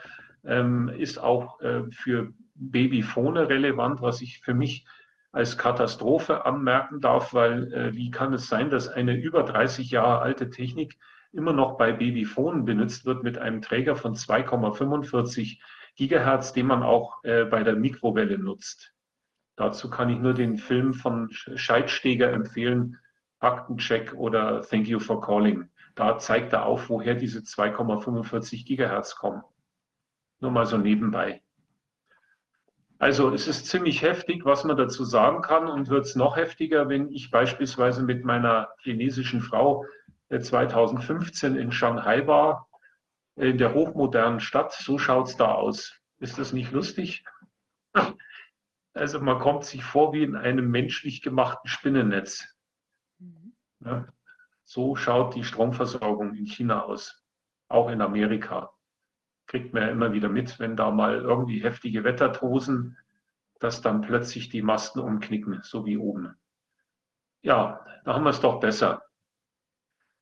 ähm, 0.44 0.90
ist 0.90 1.20
auch 1.20 1.62
äh, 1.62 1.84
für 1.92 2.34
Babyphone 2.56 3.38
relevant, 3.38 4.02
was 4.02 4.22
ich 4.22 4.40
für 4.40 4.54
mich 4.54 4.86
als 5.32 5.58
Katastrophe 5.58 6.46
anmerken 6.46 7.02
darf, 7.02 7.34
weil 7.34 7.72
äh, 7.72 7.94
wie 7.94 8.10
kann 8.10 8.34
es 8.34 8.48
sein, 8.48 8.70
dass 8.70 8.88
eine 8.88 9.16
über 9.16 9.44
30 9.44 9.92
Jahre 9.92 10.22
alte 10.22 10.50
Technik 10.50 10.98
immer 11.32 11.54
noch 11.54 11.78
bei 11.78 11.92
Babyphonen 11.92 12.66
benutzt 12.66 13.06
wird 13.06 13.24
mit 13.24 13.38
einem 13.38 13.62
Träger 13.62 13.96
von 13.96 14.16
2,45 14.16 15.60
Gigahertz, 15.96 16.54
den 16.54 16.66
man 16.66 16.82
auch 16.82 17.24
äh, 17.24 17.46
bei 17.46 17.64
der 17.64 17.76
Mikrowelle 17.76 18.40
nutzt. 18.40 18.94
Dazu 19.60 19.90
kann 19.90 20.10
ich 20.10 20.20
nur 20.20 20.34
den 20.34 20.58
Film 20.58 20.94
von 20.94 21.30
Scheidsteger 21.32 22.32
empfehlen, 22.32 22.98
Faktencheck 23.42 24.14
oder 24.14 24.62
Thank 24.62 24.88
You 24.88 25.02
for 25.02 25.20
Calling. 25.20 25.68
Da 25.96 26.18
zeigt 26.18 26.54
er 26.54 26.66
auf, 26.66 26.88
woher 26.88 27.14
diese 27.14 27.40
2,45 27.40 28.66
Gigahertz 28.66 29.18
kommen. 29.18 29.44
Nur 30.40 30.52
mal 30.52 30.66
so 30.66 30.78
nebenbei. 30.78 31.42
Also 33.00 33.34
es 33.34 33.50
ist 33.50 33.66
ziemlich 33.66 34.02
heftig, 34.02 34.46
was 34.46 34.64
man 34.64 34.78
dazu 34.78 35.04
sagen 35.04 35.42
kann 35.42 35.68
und 35.68 35.90
wird 35.90 36.06
es 36.06 36.16
noch 36.16 36.38
heftiger, 36.38 36.88
wenn 36.88 37.12
ich 37.12 37.30
beispielsweise 37.30 38.02
mit 38.02 38.24
meiner 38.24 38.70
chinesischen 38.80 39.42
Frau 39.42 39.86
2015 40.30 41.58
äh, 41.58 41.60
in 41.60 41.74
Shanghai 41.74 42.26
war, 42.28 42.70
in 43.36 43.58
der 43.58 43.74
hochmodernen 43.74 44.40
Stadt. 44.40 44.72
So 44.72 44.98
schaut 44.98 45.28
es 45.28 45.36
da 45.36 45.54
aus. 45.54 46.00
Ist 46.20 46.38
das 46.38 46.54
nicht 46.54 46.72
lustig? 46.72 47.26
Also 49.00 49.20
man 49.20 49.40
kommt 49.40 49.66
sich 49.66 49.84
vor 49.84 50.14
wie 50.14 50.24
in 50.24 50.36
einem 50.36 50.70
menschlich 50.70 51.22
gemachten 51.22 51.70
Spinnennetz. 51.70 52.48
Mhm. 53.20 53.54
Ja, 53.80 54.08
so 54.66 54.96
schaut 54.96 55.36
die 55.36 55.44
Stromversorgung 55.44 56.36
in 56.36 56.46
China 56.46 56.84
aus, 56.84 57.24
auch 57.68 57.90
in 57.90 58.02
Amerika 58.02 58.72
kriegt 59.50 59.74
man 59.74 59.82
ja 59.82 59.90
immer 59.90 60.14
wieder 60.14 60.30
mit, 60.30 60.60
wenn 60.60 60.78
da 60.78 60.92
mal 60.92 61.16
irgendwie 61.16 61.64
heftige 61.64 62.04
Wettertosen, 62.04 62.98
dass 63.60 63.82
dann 63.82 64.02
plötzlich 64.02 64.50
die 64.50 64.62
Masten 64.62 65.02
umknicken, 65.02 65.62
so 65.64 65.86
wie 65.88 65.98
oben. 65.98 66.36
Ja, 67.42 67.84
da 68.06 68.14
haben 68.14 68.24
wir 68.24 68.30
es 68.30 68.42
doch 68.42 68.60
besser. 68.60 69.02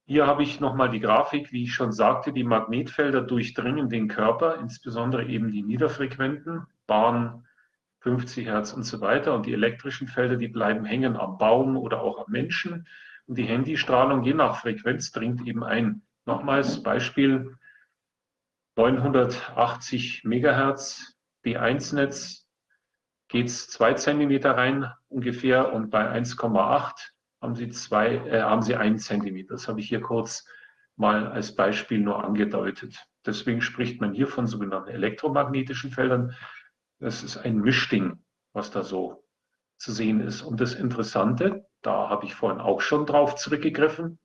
Hier 0.05 0.25
habe 0.27 0.43
ich 0.43 0.61
nochmal 0.61 0.89
die 0.89 1.01
Grafik, 1.01 1.51
wie 1.51 1.63
ich 1.63 1.73
schon 1.73 1.91
sagte, 1.91 2.31
die 2.31 2.45
Magnetfelder 2.45 3.21
durchdringen 3.21 3.89
den 3.89 4.07
Körper, 4.07 4.59
insbesondere 4.59 5.25
eben 5.25 5.51
die 5.51 5.61
niederfrequenten, 5.61 6.65
Bahn, 6.87 7.45
50 8.07 8.47
Hertz 8.47 8.71
und 8.71 8.83
so 8.83 9.01
weiter. 9.01 9.33
Und 9.33 9.45
die 9.45 9.53
elektrischen 9.53 10.07
Felder, 10.07 10.37
die 10.37 10.47
bleiben 10.47 10.85
hängen 10.85 11.17
am 11.17 11.37
Baum 11.37 11.75
oder 11.75 12.01
auch 12.01 12.25
am 12.25 12.31
Menschen. 12.31 12.87
Und 13.25 13.37
die 13.37 13.43
Handystrahlung, 13.43 14.23
je 14.23 14.33
nach 14.33 14.61
Frequenz, 14.61 15.11
dringt 15.11 15.45
eben 15.45 15.61
ein. 15.61 16.03
Nochmals 16.25 16.81
Beispiel, 16.81 17.57
980 18.77 20.23
Megahertz 20.23 21.17
B1-Netz 21.43 22.47
geht 23.27 23.47
es 23.47 23.67
zwei 23.67 23.93
Zentimeter 23.93 24.51
rein 24.51 24.89
ungefähr 25.09 25.73
und 25.73 25.89
bei 25.89 26.09
1,8 26.09 26.93
haben 27.41 27.55
Sie 27.55 27.69
zwei, 27.71 28.15
äh, 28.15 28.41
haben 28.41 28.61
Sie 28.61 28.77
einen 28.77 28.99
Zentimeter. 28.99 29.55
Das 29.55 29.67
habe 29.67 29.81
ich 29.81 29.89
hier 29.89 29.99
kurz 29.99 30.47
mal 30.95 31.27
als 31.27 31.55
Beispiel 31.55 31.99
nur 31.99 32.23
angedeutet. 32.23 32.97
Deswegen 33.25 33.61
spricht 33.61 33.99
man 33.99 34.13
hier 34.13 34.27
von 34.27 34.47
sogenannten 34.47 34.89
elektromagnetischen 34.89 35.91
Feldern. 35.91 36.33
Das 36.99 37.23
ist 37.23 37.37
ein 37.37 37.57
Mischding, 37.57 38.23
was 38.53 38.71
da 38.71 38.83
so 38.83 39.23
zu 39.77 39.91
sehen 39.91 40.19
ist. 40.21 40.41
Und 40.41 40.59
das 40.59 40.73
Interessante, 40.73 41.65
da 41.81 42.09
habe 42.09 42.25
ich 42.25 42.33
vorhin 42.33 42.59
auch 42.59 42.81
schon 42.81 43.05
drauf 43.05 43.35
zurückgegriffen, 43.35 44.19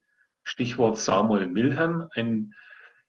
Stichwort 0.45 0.99
Samuel 0.99 1.47
Milham, 1.47 2.09
ein 2.15 2.55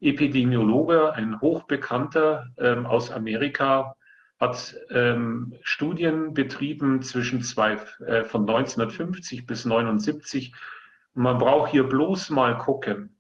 Epidemiologe, 0.02 1.14
ein 1.14 1.40
hochbekannter 1.40 2.48
ähm, 2.57 2.85
aus 2.85 3.10
Amerika, 3.10 3.95
hat 4.40 4.76
ähm, 4.90 5.56
Studien 5.61 6.34
betrieben 6.34 7.02
zwischen 7.02 7.41
zwei, 7.41 7.77
äh, 8.06 8.26
von 8.26 8.41
1950 8.41 9.45
bis 9.45 9.65
1979. 9.65 10.53
Man 11.14 11.38
braucht 11.38 11.72
hier 11.72 11.88
bloß 11.88 12.30
mal 12.31 12.57
gucken, 12.57 13.18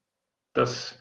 dass 0.51 0.99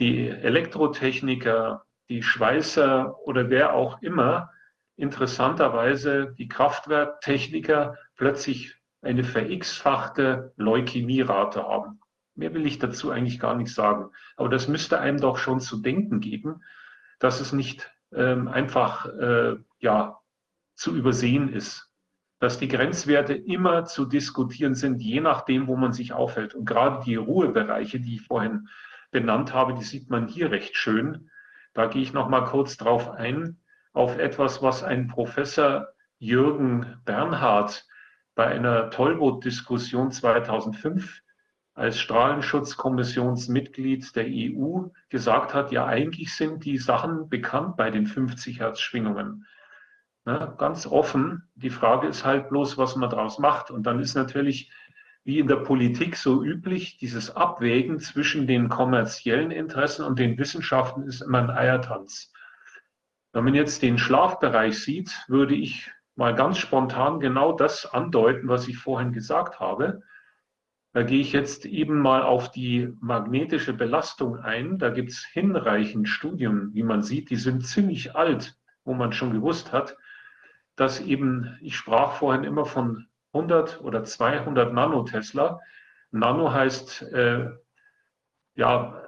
die 0.00 0.28
Elektrotechniker, 0.28 1.84
die 2.08 2.22
Schweißer 2.22 3.18
oder 3.26 3.50
wer 3.50 3.74
auch 3.74 4.00
immer 4.00 4.50
interessanterweise 4.96 6.34
die 6.38 6.48
Kraftwerktechniker 6.48 7.96
plötzlich 8.16 8.76
eine 9.00 9.24
verX-fachte 9.24 10.52
Leukämierate 10.56 11.62
haben. 11.64 12.00
Mehr 12.34 12.54
will 12.54 12.66
ich 12.66 12.78
dazu 12.78 13.10
eigentlich 13.10 13.40
gar 13.40 13.54
nicht 13.54 13.74
sagen. 13.74 14.10
Aber 14.36 14.48
das 14.48 14.68
müsste 14.68 15.00
einem 15.00 15.20
doch 15.20 15.36
schon 15.36 15.60
zu 15.60 15.82
denken 15.82 16.20
geben, 16.20 16.62
dass 17.18 17.40
es 17.40 17.52
nicht 17.52 17.90
ähm, 18.12 18.48
einfach 18.48 19.06
äh, 19.06 19.56
ja, 19.80 20.18
zu 20.76 20.94
übersehen 20.96 21.52
ist. 21.52 21.88
Dass 22.38 22.58
die 22.58 22.68
Grenzwerte 22.68 23.34
immer 23.34 23.84
zu 23.84 24.04
diskutieren 24.04 24.74
sind, 24.74 25.00
je 25.00 25.20
nachdem, 25.20 25.66
wo 25.66 25.76
man 25.76 25.92
sich 25.92 26.12
aufhält. 26.12 26.54
Und 26.54 26.64
gerade 26.64 27.04
die 27.04 27.16
Ruhebereiche, 27.16 28.00
die 28.00 28.16
ich 28.16 28.22
vorhin 28.22 28.68
benannt 29.10 29.52
habe, 29.52 29.74
die 29.74 29.84
sieht 29.84 30.10
man 30.10 30.26
hier 30.26 30.50
recht 30.50 30.76
schön. 30.76 31.30
Da 31.74 31.86
gehe 31.86 32.02
ich 32.02 32.12
noch 32.12 32.28
mal 32.28 32.44
kurz 32.44 32.76
drauf 32.76 33.10
ein, 33.10 33.61
auf 33.92 34.18
etwas, 34.18 34.62
was 34.62 34.82
ein 34.82 35.08
Professor 35.08 35.88
Jürgen 36.18 37.00
Bernhard 37.04 37.86
bei 38.34 38.46
einer 38.46 38.88
Tollboot-Diskussion 38.90 40.12
2005 40.12 41.20
als 41.74 41.98
Strahlenschutzkommissionsmitglied 42.00 44.14
der 44.14 44.26
EU 44.28 44.88
gesagt 45.08 45.54
hat, 45.54 45.72
ja 45.72 45.86
eigentlich 45.86 46.34
sind 46.34 46.64
die 46.64 46.78
Sachen 46.78 47.28
bekannt 47.28 47.76
bei 47.76 47.90
den 47.90 48.06
50 48.06 48.60
Hertz 48.60 48.80
Schwingungen. 48.80 49.46
Na, 50.24 50.46
ganz 50.46 50.86
offen. 50.86 51.48
Die 51.54 51.70
Frage 51.70 52.06
ist 52.06 52.24
halt 52.24 52.48
bloß, 52.50 52.78
was 52.78 52.96
man 52.96 53.10
daraus 53.10 53.38
macht. 53.38 53.70
Und 53.70 53.84
dann 53.84 53.98
ist 53.98 54.14
natürlich, 54.14 54.70
wie 55.24 55.40
in 55.40 55.48
der 55.48 55.56
Politik 55.56 56.16
so 56.16 56.44
üblich, 56.44 56.98
dieses 56.98 57.34
Abwägen 57.34 57.98
zwischen 57.98 58.46
den 58.46 58.68
kommerziellen 58.68 59.50
Interessen 59.50 60.04
und 60.04 60.18
den 60.18 60.38
Wissenschaften 60.38 61.04
ist 61.04 61.22
immer 61.22 61.38
ein 61.38 61.50
Eiertanz. 61.50 62.32
Wenn 63.32 63.44
man 63.44 63.54
jetzt 63.54 63.82
den 63.82 63.98
Schlafbereich 63.98 64.78
sieht, 64.78 65.24
würde 65.28 65.54
ich 65.54 65.90
mal 66.16 66.34
ganz 66.34 66.58
spontan 66.58 67.20
genau 67.20 67.52
das 67.52 67.86
andeuten, 67.86 68.48
was 68.48 68.68
ich 68.68 68.78
vorhin 68.78 69.12
gesagt 69.12 69.60
habe. 69.60 70.02
Da 70.92 71.02
gehe 71.02 71.20
ich 71.20 71.32
jetzt 71.32 71.64
eben 71.64 72.00
mal 72.00 72.22
auf 72.22 72.50
die 72.50 72.92
magnetische 73.00 73.72
Belastung 73.72 74.36
ein. 74.38 74.78
Da 74.78 74.90
gibt 74.90 75.10
es 75.10 75.24
hinreichend 75.24 76.08
Studien, 76.08 76.74
wie 76.74 76.82
man 76.82 77.02
sieht, 77.02 77.30
die 77.30 77.36
sind 77.36 77.66
ziemlich 77.66 78.14
alt, 78.14 78.58
wo 78.84 78.92
man 78.92 79.12
schon 79.12 79.32
gewusst 79.32 79.72
hat, 79.72 79.96
dass 80.76 81.00
eben, 81.00 81.58
ich 81.62 81.76
sprach 81.76 82.16
vorhin 82.16 82.44
immer 82.44 82.66
von 82.66 83.06
100 83.32 83.80
oder 83.80 84.04
200 84.04 84.74
Nanotesla. 84.74 85.60
Nano 86.10 86.52
heißt 86.52 87.02
äh, 87.12 87.50
ja 88.54 89.02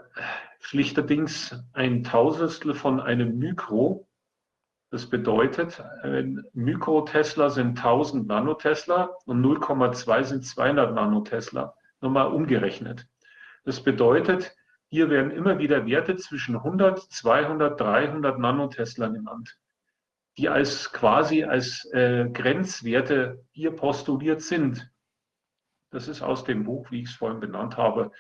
schlichterdings 0.61 1.63
ein 1.75 2.03
Tausendstel 2.03 2.73
von 2.75 3.01
einem 3.01 3.39
Mikro. 3.39 4.09
Das 4.95 5.11
bedeutet, 5.11 5.83
Mikrotesla 6.53 7.51
sind 7.51 7.71
1000 7.71 8.29
Nanotesla 8.29 9.11
und 9.27 9.45
0,2 9.45 10.23
sind 10.23 10.47
200 10.47 10.95
Nanotesla. 10.95 11.75
Nochmal 12.01 12.29
umgerechnet. 12.29 13.05
Das 13.65 13.83
bedeutet, 13.83 14.55
hier 14.87 15.11
werden 15.11 15.33
immer 15.33 15.59
wieder 15.59 15.85
Werte 15.89 16.15
zwischen 16.15 16.55
100, 16.55 17.01
200, 17.11 17.81
300 17.81 18.39
Nanotesla 18.39 19.09
genannt, 19.09 19.59
die 20.39 20.49
als 20.49 20.93
quasi 20.93 21.43
als 21.43 21.85
äh, 21.93 22.31
Grenzwerte 22.33 23.45
hier 23.51 23.73
postuliert 23.73 24.43
sind. 24.43 24.93
Das 25.91 26.07
ist 26.07 26.23
aus 26.23 26.45
dem 26.45 26.63
Buch, 26.63 26.93
wie 26.93 27.03
ich 27.03 27.09
es 27.09 27.17
vorhin 27.17 27.41
benannt 27.41 27.77
habe, 27.77 28.13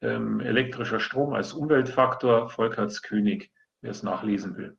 ähm, 0.00 0.40
elektrischer 0.40 0.98
Strom 0.98 1.34
als 1.34 1.52
Umweltfaktor, 1.52 2.50
Volkerts 2.50 3.02
König, 3.02 3.52
wer 3.80 3.92
es 3.92 4.02
nachlesen 4.02 4.56
will 4.56 4.76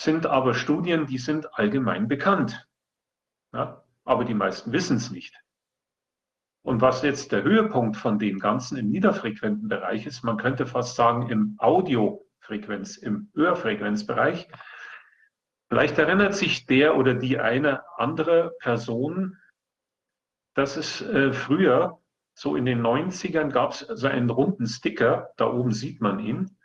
sind 0.00 0.24
aber 0.24 0.54
Studien, 0.54 1.06
die 1.06 1.18
sind 1.18 1.58
allgemein 1.58 2.08
bekannt. 2.08 2.66
Ja, 3.52 3.84
aber 4.04 4.24
die 4.24 4.34
meisten 4.34 4.72
wissen 4.72 4.96
es 4.96 5.10
nicht. 5.10 5.34
Und 6.62 6.80
was 6.80 7.02
jetzt 7.02 7.32
der 7.32 7.42
Höhepunkt 7.42 7.96
von 7.96 8.18
dem 8.18 8.38
Ganzen 8.38 8.78
im 8.78 8.88
niederfrequenten 8.88 9.68
Bereich 9.68 10.06
ist, 10.06 10.22
man 10.22 10.38
könnte 10.38 10.66
fast 10.66 10.96
sagen 10.96 11.28
im 11.28 11.56
Audiofrequenz, 11.58 12.96
im 12.96 13.30
Hörfrequenzbereich, 13.34 14.48
vielleicht 15.68 15.98
erinnert 15.98 16.34
sich 16.34 16.66
der 16.66 16.96
oder 16.96 17.14
die 17.14 17.38
eine 17.38 17.82
andere 17.98 18.52
Person, 18.60 19.36
dass 20.54 20.76
es 20.76 21.02
äh, 21.02 21.32
früher, 21.32 22.00
so 22.34 22.56
in 22.56 22.64
den 22.64 22.80
90ern, 22.80 23.50
gab 23.50 23.72
es 23.72 23.80
so 23.80 24.06
einen 24.06 24.30
runden 24.30 24.66
Sticker, 24.66 25.30
da 25.36 25.46
oben 25.46 25.72
sieht 25.72 26.00
man 26.00 26.18
ihn, 26.20 26.56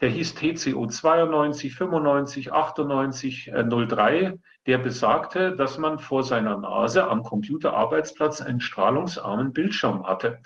der 0.00 0.10
hieß 0.10 0.34
TCO 0.34 0.86
92, 0.86 1.74
95, 1.74 2.52
98, 2.52 3.48
äh, 3.48 3.64
03. 3.64 4.38
Der 4.66 4.78
besagte, 4.78 5.56
dass 5.56 5.78
man 5.78 5.98
vor 5.98 6.22
seiner 6.22 6.56
Nase 6.58 7.08
am 7.08 7.22
Computerarbeitsplatz 7.22 8.40
einen 8.40 8.60
strahlungsarmen 8.60 9.52
Bildschirm 9.52 10.06
hatte. 10.06 10.40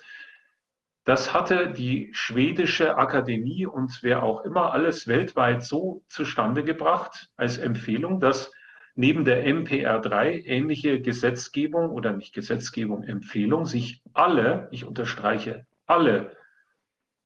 Das 1.04 1.34
hatte 1.34 1.72
die 1.72 2.10
schwedische 2.12 2.96
Akademie 2.96 3.66
und 3.66 3.98
wer 4.02 4.22
auch 4.22 4.44
immer 4.44 4.72
alles 4.72 5.08
weltweit 5.08 5.64
so 5.64 6.04
zustande 6.08 6.62
gebracht 6.62 7.28
als 7.36 7.58
Empfehlung, 7.58 8.20
dass 8.20 8.52
neben 8.94 9.24
der 9.24 9.44
MPR3 9.44 10.44
ähnliche 10.44 11.00
Gesetzgebung 11.00 11.90
oder 11.90 12.12
nicht 12.12 12.34
Gesetzgebung, 12.34 13.02
Empfehlung 13.02 13.66
sich 13.66 14.00
alle, 14.12 14.68
ich 14.70 14.84
unterstreiche 14.84 15.66
alle 15.86 16.36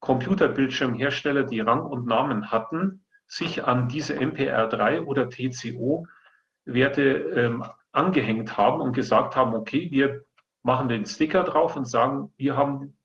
Computerbildschirmhersteller, 0.01 1.45
die 1.45 1.61
Rang 1.61 1.83
und 1.83 2.07
Namen 2.07 2.51
hatten, 2.51 3.05
sich 3.27 3.65
an 3.65 3.89
diese 3.89 4.15
MPR3 4.15 5.05
oder 5.05 5.29
TCO-Werte 5.29 7.03
ähm, 7.03 7.65
angehängt 7.93 8.57
haben 8.57 8.81
und 8.81 8.93
gesagt 8.93 9.37
haben, 9.37 9.55
okay, 9.55 9.91
wir 9.91 10.25
machen 10.63 10.89
den 10.89 11.07
Sticker 11.07 11.45
drauf 11.45 11.77
und 11.77 11.87
sagen, 11.87 12.33
wir 12.37 12.57
haben 12.57 12.97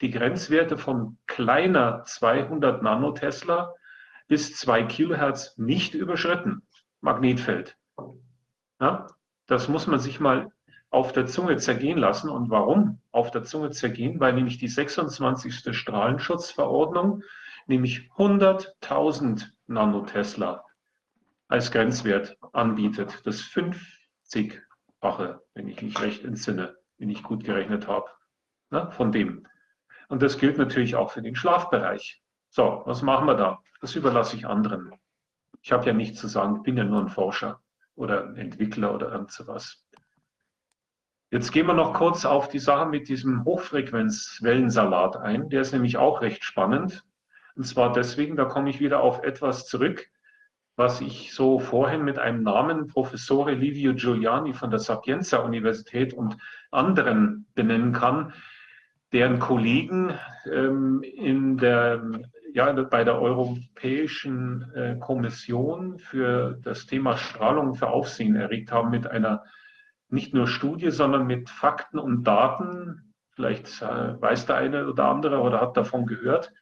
die 0.00 0.10
Grenzwerte 0.10 0.78
von 0.78 1.18
kleiner 1.26 2.04
200 2.04 2.82
Nanotesla 2.82 3.74
bis 4.28 4.56
2 4.56 4.84
Kilohertz 4.84 5.56
nicht 5.58 5.94
überschritten. 5.94 6.62
Magnetfeld. 7.00 7.76
Ja, 8.80 9.06
das 9.46 9.68
muss 9.68 9.86
man 9.86 9.98
sich 9.98 10.20
mal 10.20 10.50
auf 10.90 11.12
der 11.12 11.26
Zunge 11.26 11.56
zergehen 11.58 11.98
lassen. 11.98 12.30
Und 12.30 12.50
warum 12.50 13.00
auf 13.12 13.30
der 13.30 13.44
Zunge 13.44 13.70
zergehen? 13.70 14.20
Weil 14.20 14.32
nämlich 14.32 14.58
die 14.58 14.68
26. 14.68 15.76
Strahlenschutzverordnung 15.76 17.22
nämlich 17.66 18.10
100.000 18.16 19.46
Nanotesla 19.66 20.64
als 21.48 21.70
Grenzwert 21.70 22.36
anbietet. 22.52 23.20
Das 23.24 23.42
50-fache, 23.42 25.40
wenn 25.54 25.68
ich 25.68 25.82
mich 25.82 26.00
recht 26.00 26.24
entsinne, 26.24 26.76
wenn 26.98 27.10
ich 27.10 27.22
gut 27.22 27.44
gerechnet 27.44 27.86
habe, 27.86 28.08
ne, 28.70 28.90
von 28.92 29.12
dem. 29.12 29.46
Und 30.08 30.22
das 30.22 30.38
gilt 30.38 30.58
natürlich 30.58 30.96
auch 30.96 31.10
für 31.10 31.22
den 31.22 31.36
Schlafbereich. 31.36 32.22
So, 32.48 32.82
was 32.86 33.02
machen 33.02 33.26
wir 33.26 33.34
da? 33.34 33.62
Das 33.80 33.94
überlasse 33.94 34.36
ich 34.36 34.46
anderen. 34.46 34.94
Ich 35.62 35.72
habe 35.72 35.86
ja 35.86 35.92
nichts 35.92 36.20
zu 36.20 36.28
sagen, 36.28 36.56
ich 36.56 36.62
bin 36.62 36.76
ja 36.76 36.84
nur 36.84 37.00
ein 37.00 37.08
Forscher 37.08 37.60
oder 37.94 38.24
ein 38.24 38.36
Entwickler 38.36 38.94
oder 38.94 39.12
irgend 39.12 39.32
sowas. 39.32 39.84
Jetzt 41.30 41.52
gehen 41.52 41.66
wir 41.66 41.74
noch 41.74 41.92
kurz 41.92 42.24
auf 42.24 42.48
die 42.48 42.58
Sache 42.58 42.86
mit 42.86 43.08
diesem 43.08 43.44
Hochfrequenzwellensalat 43.44 45.16
ein. 45.18 45.50
Der 45.50 45.60
ist 45.60 45.72
nämlich 45.72 45.98
auch 45.98 46.22
recht 46.22 46.42
spannend. 46.42 47.04
Und 47.54 47.64
zwar 47.64 47.92
deswegen, 47.92 48.36
da 48.36 48.46
komme 48.46 48.70
ich 48.70 48.80
wieder 48.80 49.00
auf 49.02 49.22
etwas 49.22 49.66
zurück, 49.66 50.08
was 50.76 51.02
ich 51.02 51.34
so 51.34 51.58
vorhin 51.58 52.02
mit 52.02 52.18
einem 52.18 52.44
Namen 52.44 52.86
Professore 52.86 53.52
Livio 53.52 53.92
Giuliani 53.94 54.54
von 54.54 54.70
der 54.70 54.78
Sapienza 54.78 55.38
Universität 55.38 56.14
und 56.14 56.38
anderen 56.70 57.46
benennen 57.54 57.92
kann, 57.92 58.32
deren 59.12 59.38
Kollegen 59.38 60.14
ähm, 60.50 61.02
in 61.02 61.58
der, 61.58 62.00
ja, 62.54 62.72
bei 62.72 63.04
der 63.04 63.20
Europäischen 63.20 64.72
äh, 64.74 64.96
Kommission 64.98 65.98
für 65.98 66.58
das 66.62 66.86
Thema 66.86 67.18
Strahlung 67.18 67.74
für 67.74 67.88
Aufsehen 67.88 68.36
erregt 68.36 68.72
haben 68.72 68.90
mit 68.90 69.06
einer 69.06 69.44
nicht 70.08 70.34
nur 70.34 70.46
Studie, 70.46 70.90
sondern 70.90 71.26
mit 71.26 71.50
Fakten 71.50 71.98
und 71.98 72.24
Daten. 72.24 73.14
Vielleicht 73.32 73.82
äh, 73.82 74.20
weiß 74.20 74.46
der 74.46 74.56
eine 74.56 74.88
oder 74.88 75.06
andere 75.06 75.40
oder 75.40 75.60
hat 75.60 75.76
davon 75.76 76.06
gehört. 76.06 76.52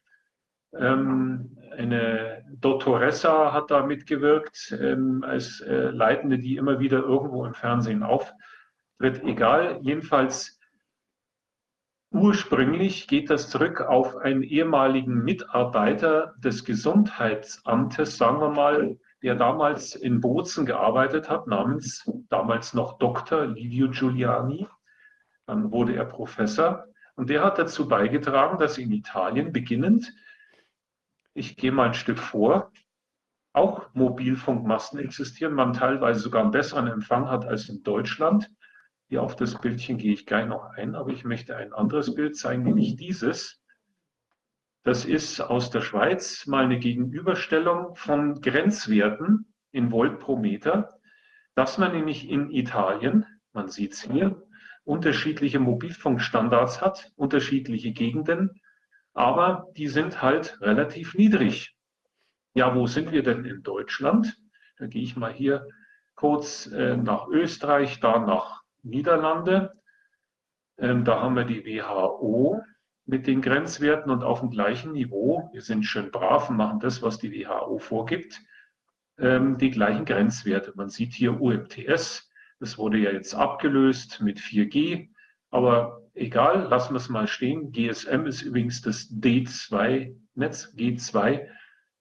Ähm, 0.75 1.57
eine 1.75 2.43
Dottoressa 2.49 3.53
hat 3.53 3.71
da 3.71 3.85
mitgewirkt 3.85 4.75
ähm, 4.79 5.23
als 5.23 5.61
äh, 5.61 5.89
Leitende, 5.89 6.39
die 6.39 6.57
immer 6.57 6.79
wieder 6.79 6.99
irgendwo 6.99 7.45
im 7.45 7.53
Fernsehen 7.53 8.03
auftritt. 8.03 9.23
Egal, 9.23 9.79
jedenfalls 9.81 10.59
ursprünglich 12.11 13.07
geht 13.07 13.29
das 13.29 13.49
zurück 13.49 13.81
auf 13.81 14.17
einen 14.17 14.43
ehemaligen 14.43 15.23
Mitarbeiter 15.23 16.35
des 16.37 16.65
Gesundheitsamtes, 16.65 18.17
sagen 18.17 18.39
wir 18.39 18.49
mal, 18.49 18.97
der 19.23 19.35
damals 19.35 19.95
in 19.95 20.21
Bozen 20.21 20.65
gearbeitet 20.65 21.29
hat, 21.29 21.47
namens 21.47 22.09
damals 22.29 22.73
noch 22.73 22.99
Dr. 22.99 23.45
Livio 23.45 23.89
Giuliani. 23.89 24.67
Dann 25.45 25.71
wurde 25.71 25.95
er 25.95 26.05
Professor 26.05 26.85
und 27.15 27.29
der 27.29 27.43
hat 27.43 27.57
dazu 27.57 27.87
beigetragen, 27.87 28.59
dass 28.59 28.77
in 28.77 28.91
Italien 28.91 29.51
beginnend, 29.51 30.13
ich 31.33 31.57
gehe 31.57 31.71
mal 31.71 31.87
ein 31.87 31.93
Stück 31.93 32.19
vor, 32.19 32.71
auch 33.53 33.89
Mobilfunkmasten 33.93 34.99
existieren, 34.99 35.53
man 35.53 35.73
teilweise 35.73 36.19
sogar 36.19 36.43
einen 36.43 36.51
besseren 36.51 36.87
Empfang 36.87 37.27
hat 37.29 37.45
als 37.45 37.69
in 37.69 37.81
Deutschland. 37.81 38.51
Hier 39.09 39.23
auf 39.23 39.35
das 39.35 39.59
Bildchen 39.59 39.97
gehe 39.97 40.13
ich 40.13 40.25
gleich 40.25 40.45
noch 40.45 40.65
ein, 40.75 40.93
aber 40.93 41.11
ich 41.11 41.23
möchte 41.23 41.55
ein 41.55 41.73
anderes 41.73 42.13
Bild 42.13 42.37
zeigen, 42.37 42.63
nämlich 42.63 42.97
dieses. 42.97 43.63
Das 44.87 45.03
ist 45.03 45.41
aus 45.41 45.69
der 45.69 45.81
Schweiz 45.81 46.47
mal 46.47 46.63
eine 46.63 46.79
Gegenüberstellung 46.79 47.97
von 47.97 48.39
Grenzwerten 48.39 49.53
in 49.73 49.91
Volt 49.91 50.21
pro 50.21 50.37
Meter, 50.37 50.97
dass 51.55 51.77
man 51.77 51.91
nämlich 51.91 52.29
in 52.29 52.49
Italien, 52.49 53.25
man 53.51 53.67
sieht 53.67 53.95
es 53.95 54.03
hier, 54.03 54.41
unterschiedliche 54.85 55.59
Mobilfunkstandards 55.59 56.79
hat, 56.79 57.11
unterschiedliche 57.17 57.91
Gegenden, 57.91 58.61
aber 59.13 59.67
die 59.75 59.89
sind 59.89 60.21
halt 60.21 60.57
relativ 60.61 61.15
niedrig. 61.15 61.75
Ja, 62.53 62.73
wo 62.73 62.87
sind 62.87 63.11
wir 63.11 63.23
denn 63.23 63.43
in 63.43 63.63
Deutschland? 63.63 64.37
Da 64.77 64.87
gehe 64.87 65.03
ich 65.03 65.17
mal 65.17 65.33
hier 65.33 65.67
kurz 66.15 66.65
äh, 66.67 66.95
nach 66.95 67.27
Österreich, 67.27 67.99
da 67.99 68.19
nach 68.19 68.61
Niederlande. 68.83 69.73
Ähm, 70.77 71.03
da 71.03 71.23
haben 71.23 71.35
wir 71.35 71.43
die 71.43 71.65
WHO 71.65 72.63
mit 73.07 73.25
den 73.25 73.41
Grenzwerten 73.41 74.11
und 74.11 74.23
auf 74.23 74.41
dem 74.41 74.51
gleichen 74.51 74.91
Niveau, 74.91 75.49
wir 75.53 75.61
sind 75.61 75.83
schön 75.83 76.11
brav 76.11 76.49
und 76.49 76.57
machen 76.57 76.81
das, 76.81 77.01
was 77.01 77.17
die 77.17 77.31
WHO 77.31 77.79
vorgibt, 77.79 78.41
ähm, 79.17 79.57
die 79.57 79.71
gleichen 79.71 80.05
Grenzwerte. 80.05 80.73
Man 80.75 80.89
sieht 80.89 81.13
hier 81.13 81.39
UMTS, 81.39 82.29
das 82.59 82.77
wurde 82.77 82.97
ja 82.97 83.11
jetzt 83.11 83.33
abgelöst 83.33 84.19
mit 84.21 84.39
4G, 84.39 85.09
aber 85.51 86.01
egal, 86.15 86.67
lassen 86.67 86.93
wir 86.93 86.97
es 86.97 87.07
mal 87.07 87.27
stehen. 87.27 87.71
GSM 87.71 88.25
ist 88.25 88.41
übrigens 88.41 88.81
das 88.81 89.09
D2-Netz, 89.09 90.73
G2, 90.75 91.47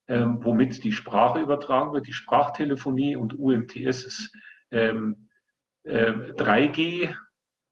ähm, 0.08 0.44
womit 0.44 0.82
die 0.82 0.92
Sprache 0.92 1.40
übertragen 1.40 1.92
wird, 1.92 2.08
die 2.08 2.12
Sprachtelefonie 2.12 3.14
und 3.14 3.38
UMTS 3.38 4.04
ist 4.04 4.32
ähm, 4.72 5.28
äh, 5.84 6.10
3G, 6.10 7.04
ähm, 7.04 7.16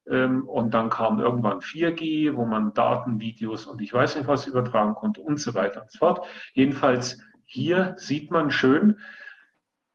und 0.07 0.75
dann 0.75 0.91
kam 0.91 1.19
irgendwann 1.19 1.61
4G, 1.61 2.37
wo 2.37 2.45
man 2.45 2.75
Daten, 2.75 3.21
Videos 3.21 3.67
und 3.67 3.81
ich 3.81 3.93
weiß 3.93 4.17
nicht 4.17 4.29
was 4.29 4.47
übertragen 4.47 4.95
konnte 4.95 5.23
und 5.23 5.41
so 5.41 5.55
weiter 5.55 5.83
und 5.83 5.91
so 5.91 5.99
fort. 5.99 6.27
Jedenfalls 6.53 7.19
hier 7.47 7.95
sieht 7.97 8.31
man 8.31 8.51
schön, 8.51 8.99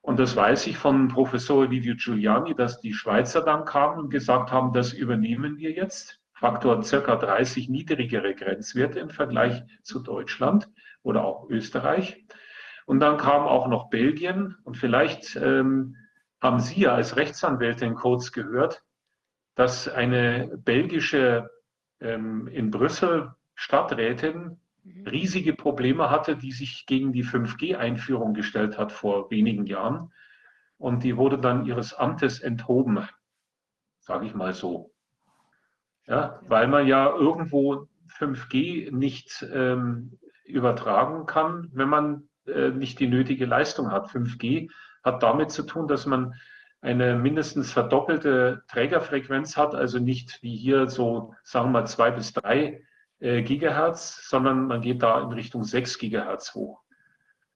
und 0.01 0.17
das 0.19 0.35
weiß 0.35 0.67
ich 0.67 0.77
von 0.77 1.09
Professor 1.09 1.67
Livio 1.67 1.95
Giuliani, 1.95 2.55
dass 2.55 2.79
die 2.79 2.93
Schweizer 2.93 3.41
dann 3.41 3.65
kamen 3.65 3.99
und 3.99 4.09
gesagt 4.09 4.51
haben, 4.51 4.73
das 4.73 4.93
übernehmen 4.93 5.57
wir 5.57 5.71
jetzt. 5.71 6.19
Faktor 6.33 6.81
circa 6.83 7.17
30 7.17 7.67
niedrigere 7.67 8.33
Grenzwerte 8.33 8.99
im 8.99 9.09
Vergleich 9.09 9.61
zu 9.83 9.99
Deutschland 9.99 10.69
oder 11.03 11.25
auch 11.25 11.49
Österreich. 11.49 12.25
Und 12.85 13.01
dann 13.01 13.17
kam 13.17 13.43
auch 13.43 13.67
noch 13.67 13.89
Belgien. 13.89 14.55
Und 14.63 14.77
vielleicht 14.77 15.35
ähm, 15.35 15.97
haben 16.41 16.59
Sie 16.59 16.81
ja 16.81 16.95
als 16.95 17.17
Rechtsanwältin 17.17 17.95
kurz 17.95 18.31
gehört, 18.31 18.81
dass 19.59 19.89
eine 19.89 20.57
belgische 20.63 21.49
ähm, 21.99 22.47
in 22.47 22.71
Brüssel 22.71 23.33
Stadträtin 23.55 24.57
mhm. 24.85 25.05
riesige 25.05 25.53
Probleme 25.53 26.09
hatte, 26.09 26.37
die 26.37 26.53
sich 26.53 26.85
gegen 26.85 27.11
die 27.11 27.25
5G-Einführung 27.25 28.33
gestellt 28.33 28.77
hat 28.77 28.93
vor 28.93 29.29
wenigen 29.31 29.65
Jahren. 29.65 30.13
Und 30.77 31.03
die 31.03 31.17
wurde 31.17 31.37
dann 31.37 31.65
ihres 31.65 31.93
Amtes 31.93 32.39
enthoben, 32.39 33.05
sage 33.99 34.27
ich 34.27 34.33
mal 34.33 34.53
so. 34.53 34.93
Ja, 36.07 36.39
weil 36.47 36.69
man 36.69 36.87
ja 36.87 37.13
irgendwo 37.13 37.89
5G 38.17 38.95
nicht 38.95 39.45
ähm, 39.53 40.17
übertragen 40.45 41.25
kann, 41.25 41.69
wenn 41.73 41.89
man 41.89 42.29
äh, 42.47 42.69
nicht 42.69 42.97
die 43.01 43.09
nötige 43.09 43.45
Leistung 43.45 43.91
hat. 43.91 44.07
5G 44.07 44.71
hat 45.03 45.21
damit 45.21 45.51
zu 45.51 45.63
tun, 45.63 45.89
dass 45.89 46.05
man 46.05 46.33
eine 46.81 47.15
mindestens 47.15 47.71
verdoppelte 47.71 48.63
Trägerfrequenz 48.67 49.57
hat, 49.57 49.75
also 49.75 49.99
nicht 49.99 50.41
wie 50.41 50.55
hier 50.55 50.87
so, 50.87 51.33
sagen 51.43 51.67
wir 51.67 51.81
mal, 51.81 51.87
zwei 51.87 52.11
bis 52.11 52.33
drei 52.33 52.83
äh, 53.19 53.41
Gigahertz, 53.41 54.29
sondern 54.29 54.67
man 54.67 54.81
geht 54.81 55.03
da 55.03 55.21
in 55.21 55.31
Richtung 55.31 55.63
sechs 55.63 55.97
Gigahertz 55.97 56.55
hoch. 56.55 56.81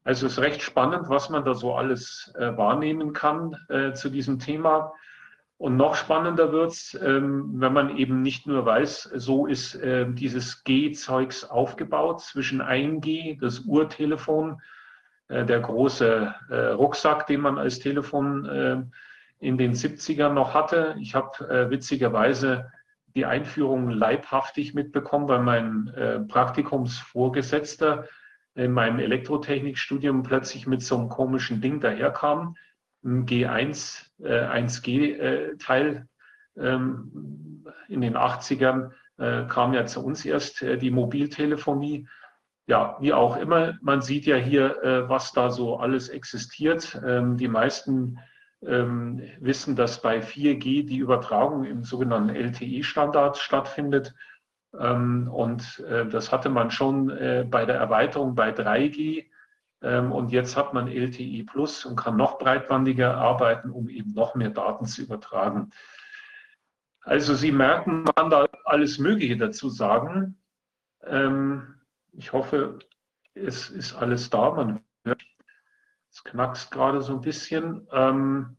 Also 0.03 0.25
es 0.25 0.33
ist 0.33 0.39
recht 0.39 0.61
spannend, 0.61 1.07
was 1.07 1.29
man 1.29 1.45
da 1.45 1.53
so 1.53 1.75
alles 1.75 2.33
äh, 2.37 2.57
wahrnehmen 2.57 3.13
kann 3.13 3.55
äh, 3.69 3.93
zu 3.93 4.09
diesem 4.09 4.39
Thema. 4.39 4.93
Und 5.57 5.77
noch 5.77 5.95
spannender 5.95 6.51
wird's, 6.51 6.93
ähm, 7.01 7.53
wenn 7.55 7.71
man 7.71 7.95
eben 7.95 8.21
nicht 8.21 8.45
nur 8.45 8.65
weiß, 8.65 9.11
so 9.15 9.45
ist 9.45 9.75
äh, 9.75 10.05
dieses 10.11 10.65
G-Zeugs 10.65 11.45
aufgebaut 11.45 12.19
zwischen 12.19 12.61
1G, 12.61 13.39
das 13.39 13.59
Urtelefon, 13.61 14.61
äh, 15.29 15.45
der 15.45 15.61
große 15.61 16.35
äh, 16.49 16.55
Rucksack, 16.71 17.27
den 17.27 17.39
man 17.39 17.57
als 17.57 17.79
Telefon 17.79 18.45
äh, 18.45 18.83
in 19.43 19.57
den 19.57 19.73
70ern 19.73 20.33
noch 20.33 20.53
hatte. 20.53 20.95
Ich 20.99 21.15
habe 21.15 21.47
äh, 21.49 21.69
witzigerweise 21.69 22.71
die 23.15 23.25
Einführung 23.25 23.89
leibhaftig 23.89 24.73
mitbekommen, 24.73 25.27
weil 25.27 25.41
mein 25.41 25.87
äh, 25.89 26.19
Praktikumsvorgesetzter 26.21 28.07
in 28.55 28.71
meinem 28.71 28.99
Elektrotechnikstudium 28.99 30.23
plötzlich 30.23 30.65
mit 30.65 30.81
so 30.81 30.97
einem 30.97 31.09
komischen 31.09 31.59
Ding 31.59 31.79
daherkam, 31.79 32.55
ein 33.03 33.25
G1, 33.25 34.05
äh, 34.21 34.45
1G-Teil 34.45 36.07
äh, 36.55 36.65
ähm, 36.65 37.65
in 37.89 38.01
den 38.01 38.15
80ern 38.15 38.91
äh, 39.17 39.45
kam 39.47 39.73
ja 39.73 39.85
zu 39.85 40.03
uns 40.03 40.23
erst 40.23 40.61
äh, 40.61 40.77
die 40.77 40.91
Mobiltelefonie. 40.91 42.07
Ja, 42.65 42.97
wie 43.01 43.11
auch 43.11 43.35
immer, 43.35 43.77
man 43.81 44.01
sieht 44.01 44.25
ja 44.25 44.37
hier, 44.37 45.05
was 45.09 45.33
da 45.33 45.51
so 45.51 45.79
alles 45.79 46.07
existiert. 46.07 46.97
Ähm, 47.05 47.35
die 47.35 47.49
meisten 47.49 48.19
wissen, 48.65 49.75
dass 49.75 50.01
bei 50.01 50.19
4G 50.21 50.85
die 50.85 50.97
Übertragung 50.97 51.65
im 51.65 51.83
sogenannten 51.83 52.33
LTE-Standard 52.33 53.37
stattfindet. 53.37 54.13
Ähm, 54.79 55.29
und 55.31 55.79
äh, 55.87 56.07
das 56.07 56.31
hatte 56.31 56.49
man 56.49 56.71
schon 56.71 57.09
äh, 57.09 57.45
bei 57.49 57.65
der 57.65 57.75
Erweiterung 57.75 58.35
bei 58.35 58.51
3G. 58.51 59.25
Ähm, 59.81 60.11
und 60.11 60.31
jetzt 60.31 60.55
hat 60.55 60.73
man 60.73 60.87
LTE 60.87 61.43
Plus 61.43 61.85
und 61.85 61.97
kann 61.97 62.15
noch 62.15 62.39
breitbandiger 62.39 63.15
arbeiten, 63.17 63.69
um 63.69 63.89
eben 63.89 64.13
noch 64.13 64.33
mehr 64.35 64.49
Daten 64.49 64.85
zu 64.85 65.01
übertragen. 65.03 65.71
Also 67.01 67.35
Sie 67.35 67.51
merken, 67.51 68.03
man 68.03 68.15
kann 68.15 68.29
da 68.29 68.47
alles 68.63 68.97
Mögliche 68.97 69.37
dazu 69.37 69.69
sagen. 69.69 70.37
Ähm, 71.05 71.75
ich 72.13 72.31
hoffe, 72.31 72.79
es 73.33 73.69
ist 73.69 73.93
alles 73.93 74.29
da. 74.29 74.51
Man 74.51 74.81
hört, 75.03 75.21
es 76.13 76.23
knackst 76.23 76.69
gerade 76.69 77.01
so 77.01 77.13
ein 77.13 77.21
bisschen. 77.21 77.87
Ähm, 77.91 78.57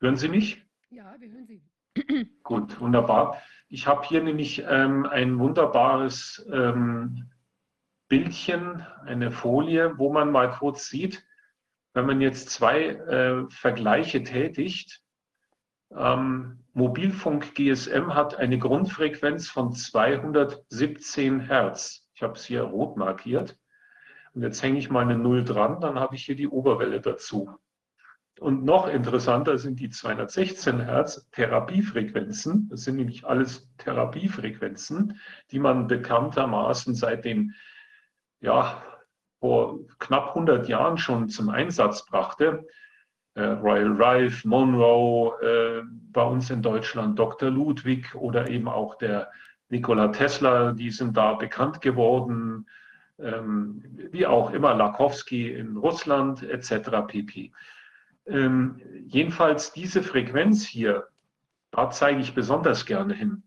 hören 0.00 0.16
Sie 0.16 0.28
mich? 0.28 0.64
Ja, 0.88 1.14
wir 1.18 1.30
hören 1.30 1.46
Sie. 1.46 1.62
Gut, 2.42 2.80
wunderbar. 2.80 3.42
Ich 3.68 3.86
habe 3.86 4.06
hier 4.06 4.22
nämlich 4.22 4.64
ähm, 4.66 5.04
ein 5.04 5.38
wunderbares 5.38 6.46
ähm, 6.50 7.30
Bildchen, 8.08 8.86
eine 9.04 9.30
Folie, 9.30 9.98
wo 9.98 10.10
man 10.10 10.32
mal 10.32 10.50
kurz 10.50 10.88
sieht, 10.88 11.22
wenn 11.92 12.06
man 12.06 12.22
jetzt 12.22 12.48
zwei 12.48 12.86
äh, 12.86 13.50
Vergleiche 13.50 14.22
tätigt. 14.22 15.02
Ähm, 15.90 16.64
Mobilfunk 16.72 17.54
GSM 17.54 18.14
hat 18.14 18.36
eine 18.36 18.58
Grundfrequenz 18.58 19.50
von 19.50 19.74
217 19.74 21.40
Hertz. 21.40 22.08
Ich 22.14 22.22
habe 22.22 22.34
es 22.34 22.46
hier 22.46 22.62
rot 22.62 22.96
markiert. 22.96 23.58
Und 24.38 24.44
jetzt 24.44 24.62
hänge 24.62 24.78
ich 24.78 24.88
mal 24.88 25.00
eine 25.00 25.18
Null 25.18 25.42
dran, 25.42 25.80
dann 25.80 25.98
habe 25.98 26.14
ich 26.14 26.24
hier 26.24 26.36
die 26.36 26.46
Oberwelle 26.46 27.00
dazu. 27.00 27.50
Und 28.38 28.64
noch 28.64 28.86
interessanter 28.86 29.58
sind 29.58 29.80
die 29.80 29.90
216 29.90 30.78
Hertz 30.78 31.28
Therapiefrequenzen. 31.32 32.68
Das 32.68 32.82
sind 32.82 32.98
nämlich 32.98 33.26
alles 33.26 33.68
Therapiefrequenzen, 33.78 35.18
die 35.50 35.58
man 35.58 35.88
bekanntermaßen 35.88 36.94
seit 36.94 37.24
den, 37.24 37.56
ja, 38.40 38.80
vor 39.40 39.80
knapp 39.98 40.28
100 40.28 40.68
Jahren 40.68 40.98
schon 40.98 41.28
zum 41.28 41.48
Einsatz 41.48 42.06
brachte. 42.06 42.64
Äh, 43.34 43.42
Royal 43.42 44.00
Rife, 44.00 44.46
Monroe, 44.46 45.32
äh, 45.42 45.82
bei 46.12 46.22
uns 46.22 46.48
in 46.50 46.62
Deutschland 46.62 47.18
Dr. 47.18 47.50
Ludwig 47.50 48.14
oder 48.14 48.48
eben 48.48 48.68
auch 48.68 48.94
der 48.98 49.32
Nikola 49.68 50.12
Tesla, 50.12 50.74
die 50.74 50.92
sind 50.92 51.16
da 51.16 51.32
bekannt 51.32 51.80
geworden, 51.80 52.66
wie 53.18 54.26
auch 54.26 54.52
immer 54.52 54.74
Lakowski 54.74 55.52
in 55.52 55.76
Russland 55.76 56.42
etc. 56.42 56.90
pp. 57.06 57.52
Ähm, 58.26 58.80
jedenfalls 59.06 59.72
diese 59.72 60.02
Frequenz 60.02 60.66
hier, 60.66 61.08
da 61.70 61.90
zeige 61.90 62.20
ich 62.20 62.34
besonders 62.34 62.86
gerne 62.86 63.14
hin, 63.14 63.42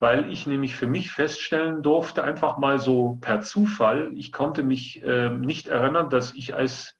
weil 0.00 0.30
ich 0.30 0.46
nämlich 0.46 0.74
für 0.74 0.86
mich 0.86 1.10
feststellen 1.10 1.82
durfte, 1.82 2.24
einfach 2.24 2.58
mal 2.58 2.78
so 2.78 3.18
per 3.20 3.42
Zufall, 3.42 4.10
ich 4.14 4.32
konnte 4.32 4.62
mich 4.62 5.02
äh, 5.02 5.30
nicht 5.30 5.68
erinnern, 5.68 6.10
dass 6.10 6.34
ich 6.34 6.54
als 6.54 6.98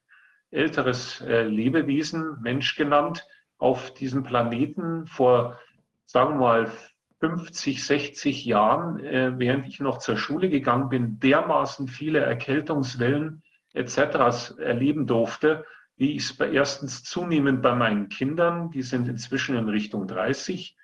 älteres 0.51 1.21
äh, 1.21 1.43
Lebewesen, 1.43 2.37
Mensch 2.41 2.75
genannt, 2.75 3.25
auf 3.57 3.93
diesem 3.93 4.23
Planeten 4.23 5.05
vor, 5.07 5.59
sagen 6.05 6.35
wir 6.35 6.39
mal, 6.39 6.71
50, 7.19 7.83
60 7.83 8.45
Jahren, 8.45 9.03
äh, 9.03 9.37
während 9.37 9.67
ich 9.67 9.79
noch 9.79 9.99
zur 9.99 10.17
Schule 10.17 10.49
gegangen 10.49 10.89
bin, 10.89 11.19
dermaßen 11.19 11.87
viele 11.87 12.19
Erkältungswellen 12.19 13.43
etc. 13.73 14.57
erleben 14.57 15.05
durfte, 15.05 15.65
wie 15.97 16.15
ich 16.15 16.29
es 16.29 16.39
erstens 16.39 17.03
zunehmend 17.03 17.61
bei 17.61 17.75
meinen 17.75 18.07
Kindern, 18.07 18.71
die 18.71 18.83
sind 18.83 19.09
inzwischen 19.09 19.57
in 19.57 19.67
Richtung 19.67 20.07
30, 20.07 20.77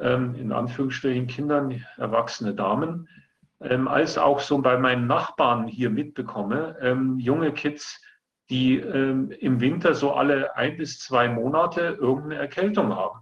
ähm, 0.00 0.34
in 0.36 0.52
Anführungsstrichen 0.52 1.26
Kindern, 1.26 1.84
erwachsene 1.98 2.54
Damen, 2.54 3.08
ähm, 3.60 3.88
als 3.88 4.16
auch 4.16 4.40
so 4.40 4.58
bei 4.58 4.78
meinen 4.78 5.06
Nachbarn 5.06 5.68
hier 5.68 5.90
mitbekomme, 5.90 6.76
ähm, 6.80 7.18
junge 7.18 7.52
Kids, 7.52 8.00
die 8.48 8.78
ähm, 8.78 9.30
im 9.32 9.60
Winter 9.60 9.94
so 9.94 10.14
alle 10.14 10.56
ein 10.56 10.78
bis 10.78 10.98
zwei 10.98 11.28
Monate 11.28 11.98
irgendeine 12.00 12.36
Erkältung 12.36 12.96
haben. 12.96 13.20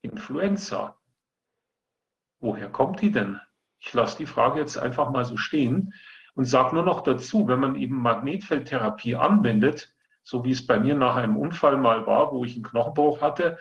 Influenza. 0.00 0.96
Woher 2.46 2.68
kommt 2.68 3.02
die 3.02 3.10
denn? 3.10 3.40
Ich 3.80 3.92
lasse 3.92 4.18
die 4.18 4.26
Frage 4.26 4.60
jetzt 4.60 4.78
einfach 4.78 5.10
mal 5.10 5.24
so 5.24 5.36
stehen 5.36 5.92
und 6.36 6.44
sage 6.44 6.76
nur 6.76 6.84
noch 6.84 7.00
dazu, 7.00 7.48
wenn 7.48 7.58
man 7.58 7.74
eben 7.74 8.00
Magnetfeldtherapie 8.00 9.16
anwendet, 9.16 9.92
so 10.22 10.44
wie 10.44 10.52
es 10.52 10.64
bei 10.64 10.78
mir 10.78 10.94
nach 10.94 11.16
einem 11.16 11.36
Unfall 11.36 11.76
mal 11.76 12.06
war, 12.06 12.30
wo 12.30 12.44
ich 12.44 12.54
einen 12.54 12.62
Knochenbruch 12.62 13.20
hatte, 13.20 13.58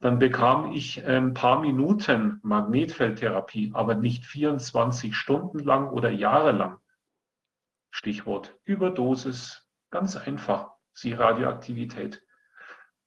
dann 0.00 0.18
bekam 0.18 0.72
ich 0.72 1.02
ein 1.06 1.32
paar 1.32 1.60
Minuten 1.60 2.38
Magnetfeldtherapie, 2.42 3.70
aber 3.72 3.94
nicht 3.94 4.26
24 4.26 5.16
Stunden 5.16 5.60
lang 5.60 5.88
oder 5.88 6.10
jahrelang. 6.10 6.76
Stichwort 7.90 8.54
Überdosis, 8.64 9.66
ganz 9.88 10.14
einfach, 10.14 10.72
sie 10.92 11.14
Radioaktivität. 11.14 12.22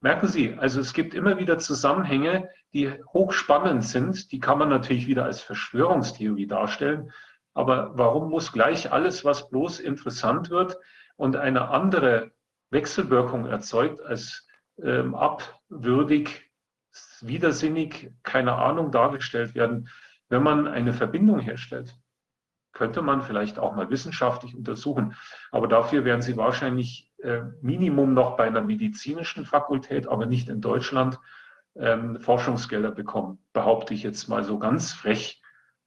Merken 0.02 0.28
Sie, 0.28 0.56
also 0.58 0.80
es 0.80 0.94
gibt 0.94 1.14
immer 1.14 1.38
wieder 1.38 1.60
Zusammenhänge, 1.60 2.50
die 2.74 2.92
hochspannend 3.14 3.84
sind. 3.84 4.32
Die 4.32 4.40
kann 4.40 4.58
man 4.58 4.70
natürlich 4.70 5.08
wieder 5.08 5.26
als 5.26 5.42
Verschwörungstheorie 5.42 6.48
darstellen. 6.48 7.12
Aber 7.54 7.98
warum 7.98 8.30
muss 8.30 8.54
gleich 8.54 8.92
alles, 8.94 9.26
was 9.26 9.50
bloß 9.50 9.80
interessant 9.80 10.50
wird 10.50 10.78
und 11.18 11.36
eine 11.36 11.70
andere 11.70 12.32
Wechselwirkung 12.70 13.48
erzeugt, 13.48 14.02
als 14.02 14.48
ähm, 14.82 15.16
abwürdig, 15.16 16.50
widersinnig, 17.20 18.12
keine 18.24 18.56
Ahnung 18.56 18.92
dargestellt 18.92 19.56
werden, 19.56 19.90
wenn 20.30 20.44
man 20.44 20.68
eine 20.68 20.94
Verbindung 20.94 21.40
herstellt. 21.40 21.94
Könnte 22.72 23.02
man 23.02 23.24
vielleicht 23.24 23.60
auch 23.60 23.76
mal 23.76 23.90
wissenschaftlich 23.90 24.56
untersuchen. 24.56 25.16
Aber 25.52 25.68
dafür 25.68 26.06
werden 26.06 26.22
Sie 26.22 26.38
wahrscheinlich 26.38 27.09
Minimum 27.62 28.14
noch 28.14 28.38
bei 28.38 28.46
einer 28.46 28.62
medizinischen 28.62 29.46
Fakultät, 29.46 30.08
aber 30.08 30.26
nicht 30.26 30.50
in 30.50 30.62
Deutschland, 30.62 31.20
ähm, 31.76 32.20
Forschungsgelder 32.20 32.92
bekommen. 32.92 33.40
Behaupte 33.54 33.94
ich 33.94 34.04
jetzt 34.04 34.28
mal 34.28 34.44
so 34.44 34.60
ganz 34.60 34.94
frech 34.94 35.42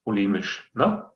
polemisch. 0.04 0.70
Ne? 0.74 1.10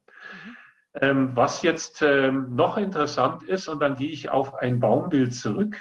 Ähm, 0.94 1.36
was 1.36 1.62
jetzt 1.62 2.02
ähm, 2.02 2.54
noch 2.54 2.78
interessant 2.78 3.42
ist, 3.42 3.68
und 3.68 3.80
dann 3.80 3.96
gehe 3.96 4.10
ich 4.10 4.30
auf 4.30 4.54
ein 4.54 4.80
Baumbild 4.80 5.34
zurück. 5.34 5.76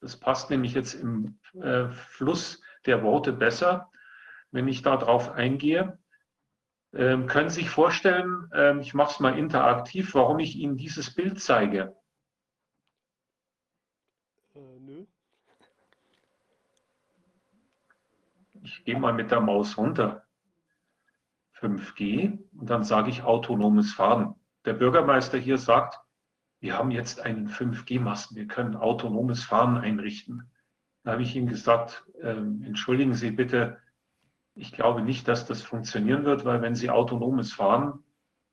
Das 0.00 0.16
passt 0.16 0.50
nämlich 0.50 0.74
jetzt 0.74 0.94
im 0.94 1.38
äh, 1.60 1.88
Fluss 1.88 2.62
der 2.86 3.02
Worte 3.02 3.32
besser, 3.32 3.90
wenn 4.52 4.68
ich 4.68 4.82
darauf 4.82 5.32
eingehe. 5.32 5.98
Ähm, 6.94 7.26
können 7.26 7.50
Sie 7.50 7.62
sich 7.62 7.70
vorstellen, 7.70 8.50
ähm, 8.54 8.80
ich 8.80 8.94
mache 8.94 9.12
es 9.12 9.20
mal 9.20 9.38
interaktiv, 9.38 10.14
warum 10.14 10.38
ich 10.38 10.56
Ihnen 10.56 10.76
dieses 10.76 11.12
Bild 11.12 11.40
zeige? 11.40 11.96
Äh, 14.54 14.78
nö. 14.78 15.04
Ich 18.64 18.84
gehe 18.84 18.98
mal 18.98 19.12
mit 19.12 19.30
der 19.30 19.40
Maus 19.40 19.78
runter. 19.78 20.24
5G 21.60 22.38
und 22.58 22.68
dann 22.68 22.82
sage 22.82 23.10
ich 23.10 23.22
autonomes 23.22 23.92
Fahren 23.94 24.34
der 24.64 24.74
Bürgermeister 24.74 25.38
hier 25.38 25.58
sagt, 25.58 26.00
wir 26.60 26.78
haben 26.78 26.90
jetzt 26.90 27.20
einen 27.20 27.48
5G-Masten, 27.48 28.36
wir 28.36 28.46
können 28.46 28.76
autonomes 28.76 29.44
Fahren 29.44 29.76
einrichten. 29.76 30.50
Da 31.02 31.12
habe 31.12 31.22
ich 31.22 31.36
ihm 31.36 31.46
gesagt, 31.46 32.04
äh, 32.22 32.30
entschuldigen 32.30 33.14
Sie 33.14 33.30
bitte, 33.30 33.78
ich 34.54 34.72
glaube 34.72 35.02
nicht, 35.02 35.28
dass 35.28 35.44
das 35.46 35.60
funktionieren 35.60 36.24
wird, 36.24 36.44
weil 36.44 36.62
wenn 36.62 36.74
Sie 36.74 36.88
autonomes 36.88 37.52
Fahren 37.52 38.02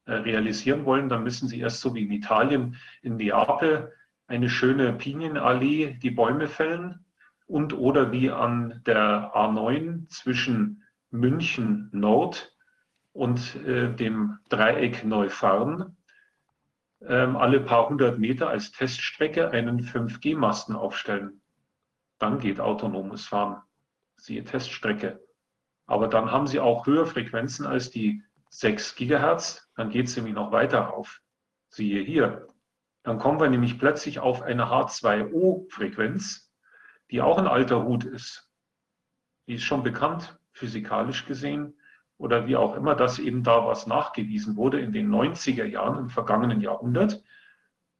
äh, 0.05 0.13
realisieren 0.13 0.83
wollen, 0.83 1.07
dann 1.07 1.23
müssen 1.23 1.47
Sie 1.47 1.59
erst 1.59 1.79
so 1.79 1.95
wie 1.95 2.03
in 2.03 2.11
Italien 2.11 2.75
in 3.01 3.15
Neapel 3.15 3.93
eine 4.27 4.49
schöne 4.49 4.91
Pinienallee 4.93 5.93
die 6.01 6.11
Bäume 6.11 6.47
fällen 6.47 7.05
und 7.51 7.73
oder 7.73 8.11
wie 8.11 8.31
an 8.31 8.81
der 8.85 9.33
A9 9.35 10.07
zwischen 10.07 10.83
München 11.09 11.89
Nord 11.91 12.55
und 13.11 13.55
äh, 13.65 13.93
dem 13.93 14.39
Dreieck 14.47 15.03
Neufahren 15.03 15.97
ähm, 17.05 17.35
alle 17.35 17.59
paar 17.59 17.89
hundert 17.89 18.19
Meter 18.19 18.49
als 18.49 18.71
Teststrecke 18.71 19.51
einen 19.51 19.83
5G-Masten 19.83 20.75
aufstellen. 20.75 21.41
Dann 22.19 22.39
geht 22.39 22.61
autonomes 22.61 23.25
Fahren. 23.25 23.61
Siehe 24.15 24.43
Teststrecke. 24.45 25.19
Aber 25.87 26.07
dann 26.07 26.31
haben 26.31 26.47
Sie 26.47 26.59
auch 26.59 26.85
höhere 26.85 27.07
Frequenzen 27.07 27.65
als 27.65 27.89
die 27.89 28.23
6 28.49 28.95
Gigahertz. 28.95 29.69
Dann 29.75 29.89
geht 29.89 30.07
es 30.07 30.15
nämlich 30.15 30.35
noch 30.35 30.51
weiter 30.51 30.79
rauf. 30.79 31.19
Siehe 31.69 32.01
hier. 32.01 32.47
Dann 33.03 33.17
kommen 33.17 33.41
wir 33.41 33.49
nämlich 33.49 33.79
plötzlich 33.79 34.19
auf 34.19 34.43
eine 34.43 34.67
H2O-Frequenz, 34.67 36.50
die 37.11 37.21
auch 37.21 37.37
ein 37.37 37.47
alter 37.47 37.83
Hut 37.83 38.05
ist. 38.05 38.49
Die 39.47 39.55
ist 39.55 39.63
schon 39.63 39.83
bekannt, 39.83 40.39
physikalisch 40.53 41.25
gesehen 41.25 41.75
oder 42.17 42.47
wie 42.47 42.55
auch 42.55 42.75
immer, 42.75 42.95
dass 42.95 43.19
eben 43.19 43.43
da 43.43 43.65
was 43.65 43.87
nachgewiesen 43.87 44.55
wurde 44.55 44.79
in 44.79 44.93
den 44.93 45.09
90er 45.09 45.65
Jahren 45.65 45.97
im 45.97 46.09
vergangenen 46.09 46.61
Jahrhundert. 46.61 47.21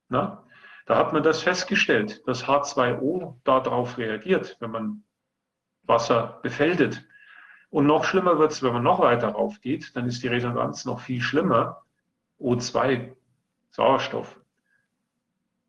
Na? 0.10 0.44
Da 0.86 0.98
hat 0.98 1.14
man 1.14 1.24
das 1.24 1.42
festgestellt, 1.42 2.26
dass 2.28 2.46
H2O 2.46 3.36
darauf 3.44 3.98
reagiert, 3.98 4.58
wenn 4.60 4.72
man 4.72 5.04
Wasser 5.84 6.40
befällt. 6.42 7.06
Und 7.70 7.86
noch 7.86 8.04
schlimmer 8.04 8.38
wird 8.40 8.52
es, 8.52 8.64
wenn 8.64 8.74
man 8.74 8.84
noch 8.84 9.00
weiter 9.00 9.30
rauf 9.30 9.60
geht, 9.62 9.96
dann 9.96 10.06
ist 10.08 10.24
die 10.24 10.28
Resonanz 10.28 10.86
noch 10.86 11.00
viel 11.00 11.22
schlimmer. 11.22 11.84
O2, 12.40 13.16
Sauerstoff. 13.72 14.40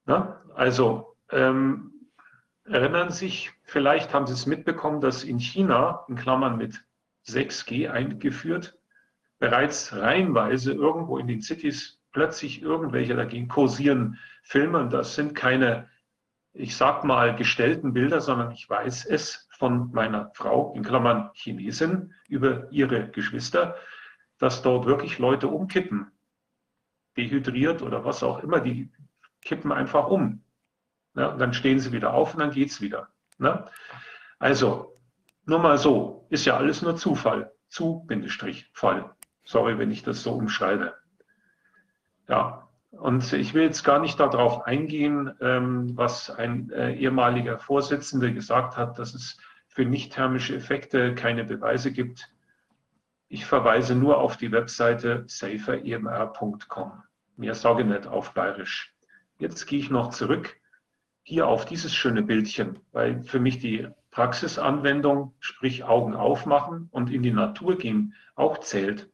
Na? 0.07 0.41
Also 0.55 1.17
ähm, 1.31 1.92
erinnern 2.73 3.11
sich, 3.11 3.53
vielleicht 3.65 4.15
haben 4.15 4.27
Sie 4.27 4.33
es 4.33 4.47
mitbekommen, 4.47 5.01
dass 5.01 5.25
in 5.25 5.39
China, 5.39 6.05
in 6.09 6.17
Klammern 6.17 6.57
mit 6.57 6.83
6G 7.27 7.91
eingeführt, 7.91 8.79
bereits 9.39 9.95
reihenweise 9.95 10.73
irgendwo 10.73 11.19
in 11.19 11.27
den 11.27 11.43
Cities 11.43 12.01
plötzlich 12.13 12.63
irgendwelche 12.63 13.15
dagegen 13.15 13.49
kursieren 13.49 14.19
Filme. 14.43 14.79
Und 14.79 14.93
das 14.93 15.15
sind 15.15 15.35
keine, 15.35 15.89
ich 16.53 16.77
sag 16.77 17.05
mal, 17.05 17.37
gestellten 17.37 17.93
Bilder, 17.93 18.21
sondern 18.21 18.53
ich 18.53 18.69
weiß 18.69 19.05
es 19.07 19.49
von 19.59 19.91
meiner 19.93 20.31
Frau, 20.35 20.73
in 20.75 20.83
Klammern 20.83 21.31
Chinesin, 21.35 22.15
über 22.29 22.71
ihre 22.73 23.09
Geschwister, 23.11 23.77
dass 24.39 24.63
dort 24.63 24.87
wirklich 24.87 25.19
Leute 25.19 25.49
umkippen. 25.49 26.11
Dehydriert 27.17 27.83
oder 27.83 28.05
was 28.05 28.23
auch 28.23 28.43
immer, 28.43 28.61
die 28.61 28.91
kippen 29.43 29.73
einfach 29.73 30.09
um. 30.09 30.43
Ja, 31.15 31.29
und 31.29 31.39
dann 31.39 31.53
stehen 31.53 31.79
sie 31.79 31.93
wieder 31.93 32.15
auf 32.15 32.35
und 32.35 32.41
dann 32.41 32.51
geht 32.51 32.71
es 32.71 32.81
wieder. 32.81 33.09
Ne? 33.39 33.67
Also, 34.39 34.99
nur 35.45 35.59
mal 35.59 35.79
so, 35.79 36.27
ist 36.31 36.47
ja 36.47 36.57
alles 36.57 36.83
nur 36.83 36.97
Zufall. 36.97 37.53
Zu, 37.69 38.05
Bindestrich, 38.07 38.71
Fall. 38.73 39.15
Sorry, 39.45 39.79
wenn 39.79 39.91
ich 39.91 40.03
das 40.03 40.23
so 40.23 40.33
umschreibe. 40.33 40.95
Ja, 42.29 42.69
und 42.91 43.33
ich 43.33 43.55
will 43.55 43.63
jetzt 43.63 43.85
gar 43.85 43.99
nicht 43.99 44.21
darauf 44.21 44.67
eingehen, 44.67 45.35
ähm, 45.41 45.97
was 45.97 46.31
ein 46.31 46.71
äh, 46.71 46.95
ehemaliger 46.95 47.59
Vorsitzender 47.59 48.31
gesagt 48.31 48.77
hat, 48.77 48.99
dass 48.99 49.15
es 49.15 49.39
für 49.69 49.85
nicht-thermische 49.85 50.55
Effekte 50.55 51.15
keine 51.15 51.45
Beweise 51.45 51.93
gibt. 51.93 52.29
Ich 53.29 53.47
verweise 53.47 53.95
nur 53.95 54.19
auf 54.19 54.37
die 54.37 54.53
Webseite 54.53 55.25
saferemr.com. 55.27 57.03
Mehr 57.37 57.55
sage 57.55 57.85
nicht 57.85 58.07
auf 58.07 58.35
Bayerisch. 58.35 58.95
Jetzt 59.39 59.67
gehe 59.67 59.79
ich 59.79 59.91
noch 59.91 60.11
zurück 60.11 60.55
hier 61.23 61.47
auf 61.47 61.65
dieses 61.65 61.95
schöne 61.95 62.23
Bildchen, 62.23 62.79
weil 62.93 63.23
für 63.23 63.41
mich 63.41 63.59
die 63.59 63.89
Praxisanwendung, 64.11 65.35
sprich 65.41 65.85
Augen 65.85 66.15
aufmachen 66.15 66.89
und 66.91 67.11
in 67.11 67.23
die 67.23 67.33
Natur 67.33 67.79
gehen, 67.79 68.15
auch 68.35 68.59
zählt. 68.59 69.09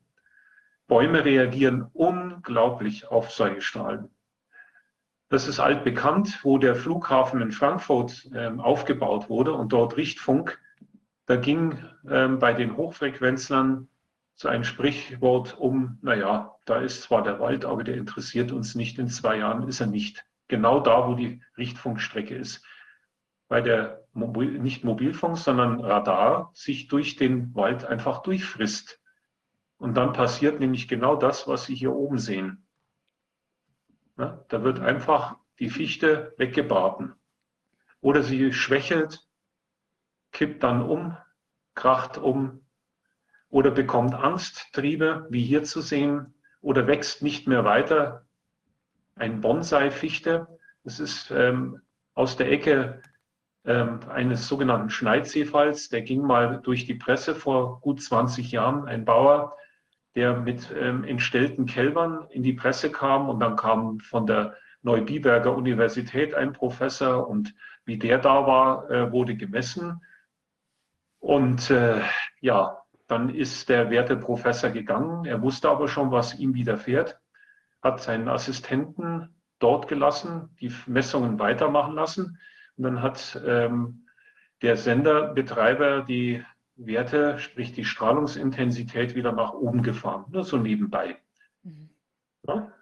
Bäume 0.88 1.24
reagieren 1.24 1.88
unglaublich 1.92 3.08
auf 3.08 3.30
solche 3.30 3.60
Strahlen. 3.60 4.08
Das 5.28 5.46
ist 5.46 5.60
altbekannt, 5.60 6.40
wo 6.42 6.56
der 6.56 6.74
Flughafen 6.74 7.42
in 7.42 7.52
Frankfurt 7.52 8.28
ähm, 8.34 8.60
aufgebaut 8.60 9.28
wurde 9.28 9.52
und 9.52 9.72
dort 9.74 9.98
Richtfunk. 9.98 10.58
Da 11.26 11.36
ging 11.36 11.78
ähm, 12.08 12.38
bei 12.38 12.54
den 12.54 12.76
Hochfrequenzlern 12.76 13.88
so 14.34 14.48
ein 14.48 14.64
Sprichwort 14.64 15.58
um, 15.58 15.98
naja, 16.00 16.54
da 16.64 16.78
ist 16.78 17.02
zwar 17.02 17.22
der 17.22 17.38
Wald, 17.40 17.66
aber 17.66 17.84
der 17.84 17.96
interessiert 17.96 18.52
uns 18.52 18.74
nicht. 18.74 18.98
In 18.98 19.10
zwei 19.10 19.38
Jahren 19.38 19.68
ist 19.68 19.80
er 19.80 19.88
nicht. 19.88 20.24
Genau 20.48 20.80
da, 20.80 21.06
wo 21.06 21.14
die 21.14 21.42
Richtfunkstrecke 21.56 22.34
ist. 22.34 22.64
Weil 23.48 23.62
der 23.62 24.04
Mobil, 24.12 24.58
nicht 24.58 24.84
Mobilfunk, 24.84 25.38
sondern 25.38 25.80
Radar 25.80 26.50
sich 26.54 26.88
durch 26.88 27.16
den 27.16 27.54
Wald 27.54 27.84
einfach 27.84 28.22
durchfrisst. 28.22 29.00
Und 29.78 29.94
dann 29.96 30.12
passiert 30.12 30.60
nämlich 30.60 30.88
genau 30.88 31.16
das, 31.16 31.46
was 31.46 31.66
Sie 31.66 31.74
hier 31.74 31.92
oben 31.92 32.18
sehen. 32.18 32.66
Ja, 34.18 34.44
da 34.48 34.64
wird 34.64 34.80
einfach 34.80 35.36
die 35.60 35.70
Fichte 35.70 36.34
weggebraten. 36.38 37.14
Oder 38.00 38.22
sie 38.22 38.52
schwächelt, 38.52 39.26
kippt 40.32 40.62
dann 40.62 40.82
um, 40.82 41.16
kracht 41.74 42.18
um 42.18 42.64
oder 43.48 43.70
bekommt 43.70 44.14
Angsttriebe, 44.14 45.26
wie 45.30 45.42
hier 45.42 45.62
zu 45.64 45.80
sehen, 45.80 46.34
oder 46.60 46.86
wächst 46.86 47.22
nicht 47.22 47.46
mehr 47.46 47.64
weiter. 47.64 48.26
Ein 49.18 49.40
Bonsai-Fichte, 49.40 50.46
das 50.84 51.00
ist 51.00 51.30
ähm, 51.30 51.80
aus 52.14 52.36
der 52.36 52.50
Ecke 52.50 53.02
ähm, 53.64 54.00
eines 54.08 54.48
sogenannten 54.48 54.90
Schneidseefalls. 54.90 55.88
Der 55.88 56.02
ging 56.02 56.22
mal 56.22 56.60
durch 56.62 56.86
die 56.86 56.94
Presse 56.94 57.34
vor 57.34 57.80
gut 57.80 58.02
20 58.02 58.50
Jahren. 58.52 58.86
Ein 58.86 59.04
Bauer, 59.04 59.56
der 60.14 60.36
mit 60.36 60.74
ähm, 60.76 61.04
entstellten 61.04 61.66
Kälbern 61.66 62.26
in 62.30 62.42
die 62.42 62.52
Presse 62.54 62.90
kam 62.90 63.28
und 63.28 63.40
dann 63.40 63.56
kam 63.56 64.00
von 64.00 64.26
der 64.26 64.56
Neubiberger 64.82 65.54
Universität 65.54 66.34
ein 66.34 66.52
Professor 66.52 67.28
und 67.28 67.54
wie 67.84 67.98
der 67.98 68.18
da 68.18 68.46
war, 68.46 68.90
äh, 68.90 69.12
wurde 69.12 69.36
gemessen. 69.36 70.02
Und 71.18 71.70
äh, 71.70 72.00
ja, 72.40 72.82
dann 73.06 73.34
ist 73.34 73.68
der 73.68 73.90
werte 73.90 74.16
Professor 74.16 74.70
gegangen. 74.70 75.24
Er 75.24 75.42
wusste 75.42 75.68
aber 75.68 75.88
schon, 75.88 76.10
was 76.10 76.38
ihm 76.38 76.54
widerfährt, 76.54 77.18
hat 77.82 78.02
seinen 78.02 78.28
Assistenten 78.28 79.34
dort 79.58 79.88
gelassen, 79.88 80.50
die 80.60 80.72
Messungen 80.86 81.38
weitermachen 81.38 81.94
lassen. 81.94 82.38
Und 82.76 82.84
dann 82.84 83.02
hat 83.02 83.40
ähm, 83.44 84.06
der 84.62 84.76
Senderbetreiber 84.76 86.02
die 86.02 86.44
Werte, 86.76 87.38
sprich 87.38 87.72
die 87.72 87.84
Strahlungsintensität, 87.84 89.14
wieder 89.14 89.32
nach 89.32 89.52
oben 89.52 89.82
gefahren. 89.82 90.26
Nur 90.30 90.44
so 90.44 90.56
nebenbei. 90.56 91.20
Mhm. 91.62 91.90
Ja? 92.46 92.72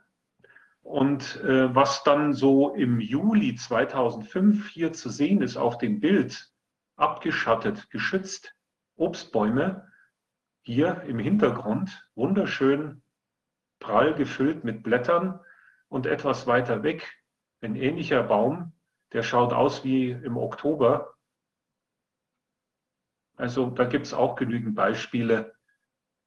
Und 0.82 1.40
äh, 1.42 1.74
was 1.74 2.04
dann 2.04 2.32
so 2.32 2.74
im 2.74 3.00
Juli 3.00 3.56
2005 3.56 4.68
hier 4.68 4.92
zu 4.92 5.08
sehen 5.08 5.42
ist 5.42 5.56
auf 5.56 5.78
dem 5.78 5.98
Bild, 5.98 6.52
abgeschattet, 6.96 7.90
geschützt, 7.90 8.54
Obstbäume, 8.96 9.90
hier 10.62 11.02
im 11.02 11.18
Hintergrund, 11.18 12.08
wunderschön 12.14 13.02
prall 13.78 14.14
gefüllt 14.14 14.64
mit 14.64 14.82
Blättern 14.82 15.40
und 15.88 16.06
etwas 16.06 16.46
weiter 16.46 16.82
weg 16.82 17.22
ein 17.60 17.76
ähnlicher 17.76 18.22
Baum, 18.22 18.72
der 19.12 19.22
schaut 19.22 19.52
aus 19.52 19.84
wie 19.84 20.10
im 20.10 20.36
Oktober, 20.36 21.16
also 23.36 23.70
da 23.70 23.84
gibt 23.84 24.06
es 24.06 24.14
auch 24.14 24.34
genügend 24.36 24.74
Beispiele. 24.74 25.54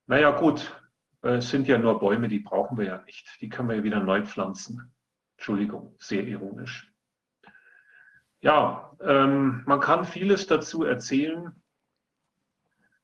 Naja 0.05 0.31
gut, 0.31 0.79
es 1.21 1.49
sind 1.49 1.67
ja 1.67 1.77
nur 1.77 1.99
Bäume, 1.99 2.27
die 2.27 2.39
brauchen 2.39 2.77
wir 2.77 2.85
ja 2.85 3.01
nicht. 3.01 3.27
Die 3.41 3.49
können 3.49 3.69
wir 3.69 3.77
ja 3.77 3.83
wieder 3.83 3.99
neu 3.99 4.23
pflanzen. 4.23 4.93
Entschuldigung, 5.37 5.95
sehr 5.99 6.23
ironisch. 6.23 6.91
Ja, 8.41 8.95
ähm, 9.01 9.63
man 9.65 9.79
kann 9.79 10.05
vieles 10.05 10.47
dazu 10.47 10.83
erzählen, 10.83 11.51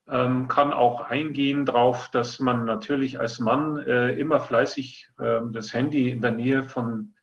ähm, 0.07 0.47
kann 0.47 0.73
auch 0.73 1.01
eingehen 1.01 1.65
darauf, 1.65 2.09
dass 2.09 2.39
man 2.39 2.65
natürlich 2.65 3.19
als 3.19 3.39
Mann 3.39 3.77
äh, 3.77 4.11
immer 4.11 4.39
fleißig 4.39 5.09
äh, 5.19 5.41
das 5.51 5.73
Handy 5.73 6.09
in 6.09 6.21
der 6.21 6.31
Nähe 6.31 6.65
von 6.65 7.15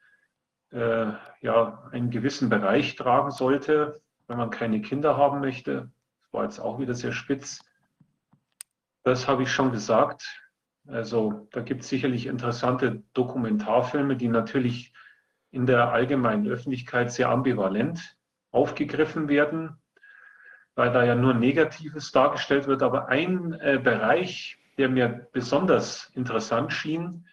äh, 0.71 1.13
ja, 1.41 1.89
einem 1.93 2.11
gewissen 2.11 2.49
Bereich 2.49 2.97
tragen 2.97 3.31
sollte, 3.31 4.01
wenn 4.27 4.39
man 4.39 4.51
keine 4.51 4.81
Kinder 4.81 5.17
haben 5.17 5.41
möchte 5.41 5.91
war 6.33 6.45
jetzt 6.45 6.59
auch 6.59 6.81
wieder 6.81 6.95
sehr 6.95 7.13
spitz. 7.13 7.61
Das 9.05 9.29
habe 9.29 9.45
ich 9.45 9.53
schon 9.53 9.73
gesagt. 9.73 10.25
Also 10.87 11.47
da 11.53 11.61
gibt 11.61 11.83
es 11.83 11.89
sicherlich 11.89 12.27
interessante 12.27 13.03
Dokumentarfilme, 13.13 14.17
die 14.17 14.29
natürlich 14.29 14.93
in 15.51 15.67
der 15.67 15.93
allgemeinen 15.93 16.49
Öffentlichkeit 16.49 17.13
sehr 17.13 17.29
ambivalent 17.29 18.17
aufgegriffen 18.51 19.29
werden, 19.29 19.81
weil 20.74 20.93
da 20.93 21.05
ja 21.05 21.15
nur 21.15 21.35
Negatives 21.35 22.12
dargestellt 22.12 22.66
wird. 22.66 22.82
Aber 22.82 23.09
ein 23.09 23.53
äh, 23.61 23.78
Bereich, 23.82 24.59
der 24.78 24.89
mir 24.89 25.28
besonders 25.32 26.11
interessant 26.15 26.73
schien, 26.73 27.27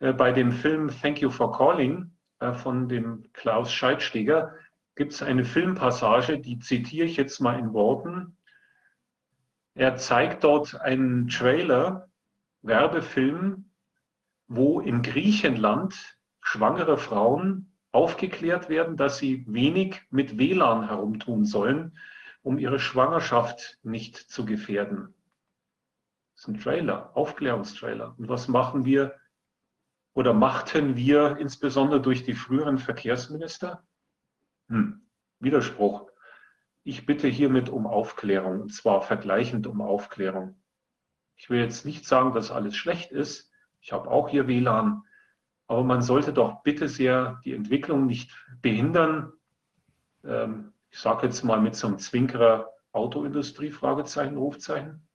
äh, 0.00 0.12
bei 0.12 0.32
dem 0.32 0.52
Film 0.52 0.90
Thank 0.90 1.20
You 1.20 1.30
for 1.30 1.52
Calling 1.52 2.12
äh, 2.40 2.52
von 2.52 2.88
dem 2.88 3.24
Klaus 3.32 3.72
Scheidsteger, 3.72 4.54
gibt 4.96 5.12
es 5.12 5.22
eine 5.22 5.44
Filmpassage, 5.44 6.38
die 6.38 6.58
zitiere 6.58 7.06
ich 7.06 7.16
jetzt 7.16 7.40
mal 7.40 7.58
in 7.58 7.72
Worten. 7.72 8.36
Er 9.74 9.96
zeigt 9.96 10.44
dort 10.44 10.80
einen 10.80 11.28
Trailer, 11.28 12.08
Werbefilm, 12.62 13.70
wo 14.46 14.80
in 14.80 15.02
Griechenland 15.02 16.16
schwangere 16.40 16.96
Frauen 16.96 17.72
aufgeklärt 17.90 18.68
werden, 18.68 18.96
dass 18.96 19.18
sie 19.18 19.44
wenig 19.46 20.00
mit 20.10 20.38
WLAN 20.38 20.88
herumtun 20.88 21.44
sollen, 21.44 21.98
um 22.44 22.58
ihre 22.58 22.78
Schwangerschaft 22.78 23.78
nicht 23.82 24.16
zu 24.16 24.44
gefährden. 24.44 25.14
Das 26.34 26.42
ist 26.42 26.48
ein 26.48 26.60
Trailer, 26.60 27.16
Aufklärungstrailer. 27.16 28.14
Und 28.18 28.28
was 28.28 28.48
machen 28.48 28.84
wir 28.84 29.14
oder 30.12 30.34
machten 30.34 30.94
wir 30.94 31.38
insbesondere 31.38 32.02
durch 32.02 32.22
die 32.22 32.34
früheren 32.34 32.78
Verkehrsminister? 32.78 33.82
Hm, 34.68 35.06
Widerspruch. 35.40 36.10
Ich 36.82 37.06
bitte 37.06 37.28
hiermit 37.28 37.70
um 37.70 37.86
Aufklärung, 37.86 38.60
und 38.60 38.74
zwar 38.74 39.00
vergleichend 39.00 39.66
um 39.66 39.80
Aufklärung. 39.80 40.62
Ich 41.36 41.48
will 41.48 41.60
jetzt 41.60 41.86
nicht 41.86 42.04
sagen, 42.04 42.34
dass 42.34 42.50
alles 42.50 42.76
schlecht 42.76 43.10
ist. 43.10 43.50
Ich 43.80 43.92
habe 43.92 44.10
auch 44.10 44.28
hier 44.28 44.46
WLAN. 44.46 45.02
Aber 45.66 45.82
man 45.82 46.02
sollte 46.02 46.34
doch 46.34 46.62
bitte 46.62 46.88
sehr 46.88 47.40
die 47.46 47.54
Entwicklung 47.54 48.04
nicht 48.04 48.30
behindern. 48.60 49.32
Ähm, 50.24 50.73
ich 50.94 51.00
sage 51.00 51.26
jetzt 51.26 51.42
mal 51.42 51.60
mit 51.60 51.74
so 51.74 51.88
einem 51.88 51.98
Zwinkerer 51.98 52.72
Autoindustrie, 52.92 53.72
Fragezeichen, 53.72 54.36
Rufzeichen. 54.36 55.08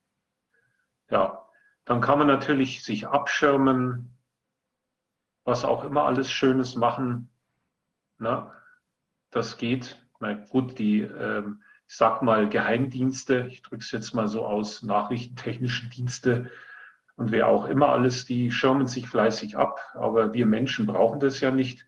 Ja, 1.10 1.46
dann 1.86 2.02
kann 2.02 2.20
man 2.20 2.28
natürlich 2.28 2.84
sich 2.84 3.08
abschirmen, 3.08 4.18
was 5.46 5.64
auch 5.64 5.86
immer 5.86 6.04
alles 6.04 6.30
Schönes 6.30 6.76
machen. 6.76 7.30
Na, 8.18 8.54
das 9.32 9.58
geht. 9.58 10.06
Na 10.20 10.34
gut, 10.34 10.78
die, 10.80 11.00
ähm, 11.00 11.64
ich 11.88 11.96
sag 11.96 12.24
mal, 12.24 12.50
Geheimdienste, 12.50 13.48
ich 13.50 13.62
drücke 13.62 13.82
es 13.82 13.92
jetzt 13.92 14.14
mal 14.14 14.28
so 14.28 14.46
aus, 14.46 14.84
nachrichtentechnische 14.84 15.88
Dienste 15.88 16.52
und 17.16 17.32
wer 17.32 17.48
auch 17.48 17.68
immer 17.68 17.88
alles, 17.88 18.26
die 18.26 18.52
schirmen 18.52 18.88
sich 18.88 19.08
fleißig 19.08 19.56
ab. 19.56 19.80
Aber 19.94 20.34
wir 20.34 20.46
Menschen 20.46 20.86
brauchen 20.88 21.22
das 21.22 21.40
ja 21.40 21.52
nicht. 21.52 21.88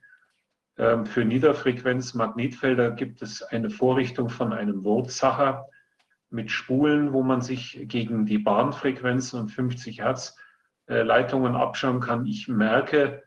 Ähm, 0.77 1.05
für 1.05 1.25
Niederfrequenz-Magnetfelder 1.25 2.91
gibt 2.91 3.21
es 3.21 3.43
eine 3.43 3.69
Vorrichtung 3.69 4.29
von 4.29 4.53
einem 4.53 4.83
Wurzacher 4.83 5.67
mit 6.29 6.49
Spulen, 6.49 7.13
wo 7.13 7.23
man 7.23 7.41
sich 7.41 7.79
gegen 7.83 8.25
die 8.25 8.37
Bahnfrequenzen 8.37 9.39
und 9.39 9.49
50 9.49 9.99
Hertz 9.99 10.37
äh, 10.87 11.01
Leitungen 11.01 11.55
abschauen 11.55 11.99
kann. 11.99 12.25
Ich 12.25 12.47
merke 12.47 13.23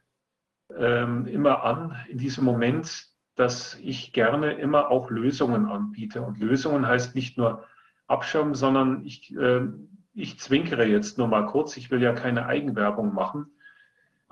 ähm, 0.77 1.27
immer 1.27 1.63
an 1.65 1.97
in 2.09 2.19
diesem 2.19 2.45
Moment, 2.45 3.07
dass 3.37 3.79
ich 3.83 4.13
gerne 4.13 4.53
immer 4.53 4.91
auch 4.91 5.11
Lösungen 5.11 5.67
anbiete. 5.67 6.23
Und 6.23 6.39
Lösungen 6.39 6.87
heißt 6.87 7.15
nicht 7.15 7.37
nur 7.37 7.65
Abschirmen, 8.07 8.55
sondern 8.55 9.05
ich, 9.05 9.35
äh, 9.37 9.63
ich 10.15 10.39
zwinkere 10.39 10.87
jetzt 10.87 11.19
nur 11.19 11.29
mal 11.29 11.47
kurz. 11.47 11.77
Ich 11.77 11.91
will 11.91 12.03
ja 12.03 12.13
keine 12.13 12.47
Eigenwerbung 12.47 13.13
machen. 13.13 13.51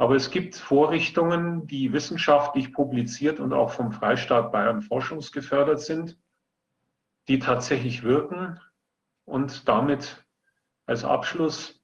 Aber 0.02 0.16
es 0.16 0.32
gibt 0.32 0.56
Vorrichtungen, 0.56 1.68
die 1.68 1.92
wissenschaftlich 1.92 2.72
publiziert 2.72 3.38
und 3.38 3.52
auch 3.52 3.70
vom 3.70 3.92
Freistaat 3.92 4.50
Bayern 4.50 4.82
forschungsgefördert 4.82 5.80
sind 5.80 6.18
die 7.28 7.38
tatsächlich 7.38 8.02
wirken 8.02 8.58
und 9.26 9.68
damit 9.68 10.26
als 10.86 11.04
Abschluss 11.04 11.80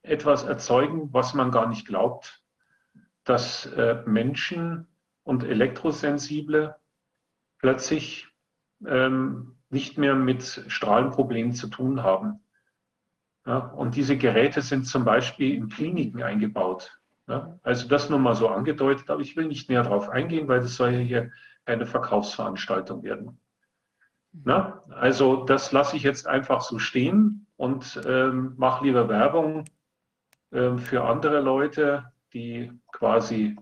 etwas 0.00 0.44
erzeugen, 0.44 1.12
was 1.12 1.34
man 1.34 1.50
gar 1.50 1.68
nicht 1.68 1.86
glaubt, 1.86 2.42
dass 3.24 3.66
äh, 3.66 4.02
Menschen 4.06 4.86
und 5.22 5.44
Elektrosensible 5.44 6.76
plötzlich 7.58 8.26
ähm, 8.86 9.58
nicht 9.68 9.98
mehr 9.98 10.14
mit 10.14 10.64
Strahlenproblemen 10.68 11.52
zu 11.52 11.68
tun 11.68 12.02
haben. 12.02 12.40
Ja, 13.44 13.58
und 13.58 13.96
diese 13.96 14.16
Geräte 14.16 14.62
sind 14.62 14.86
zum 14.86 15.04
Beispiel 15.04 15.54
in 15.54 15.68
Kliniken 15.68 16.22
eingebaut. 16.22 16.97
Ja, 17.28 17.58
also 17.62 17.88
das 17.88 18.08
nur 18.08 18.18
mal 18.18 18.34
so 18.34 18.48
angedeutet, 18.48 19.10
aber 19.10 19.20
ich 19.20 19.36
will 19.36 19.46
nicht 19.46 19.68
näher 19.68 19.82
darauf 19.82 20.08
eingehen, 20.08 20.48
weil 20.48 20.60
das 20.60 20.76
soll 20.76 20.92
ja 20.92 20.98
hier 20.98 21.30
eine 21.66 21.86
Verkaufsveranstaltung 21.86 23.02
werden. 23.02 23.38
Na, 24.32 24.82
also 24.88 25.44
das 25.44 25.72
lasse 25.72 25.96
ich 25.96 26.02
jetzt 26.02 26.26
einfach 26.26 26.62
so 26.62 26.78
stehen 26.78 27.46
und 27.56 28.00
ähm, 28.06 28.54
mache 28.56 28.84
lieber 28.84 29.08
Werbung 29.08 29.64
ähm, 30.52 30.78
für 30.78 31.04
andere 31.04 31.40
Leute, 31.40 32.12
die 32.32 32.72
quasi 32.92 33.56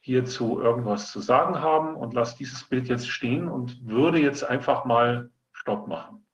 hierzu 0.00 0.60
irgendwas 0.60 1.10
zu 1.10 1.20
sagen 1.20 1.60
haben 1.60 1.96
und 1.96 2.14
lasse 2.14 2.36
dieses 2.38 2.64
Bild 2.64 2.88
jetzt 2.88 3.08
stehen 3.08 3.48
und 3.48 3.86
würde 3.86 4.20
jetzt 4.20 4.44
einfach 4.44 4.84
mal 4.84 5.30
Stopp 5.52 5.88
machen. 5.88 6.27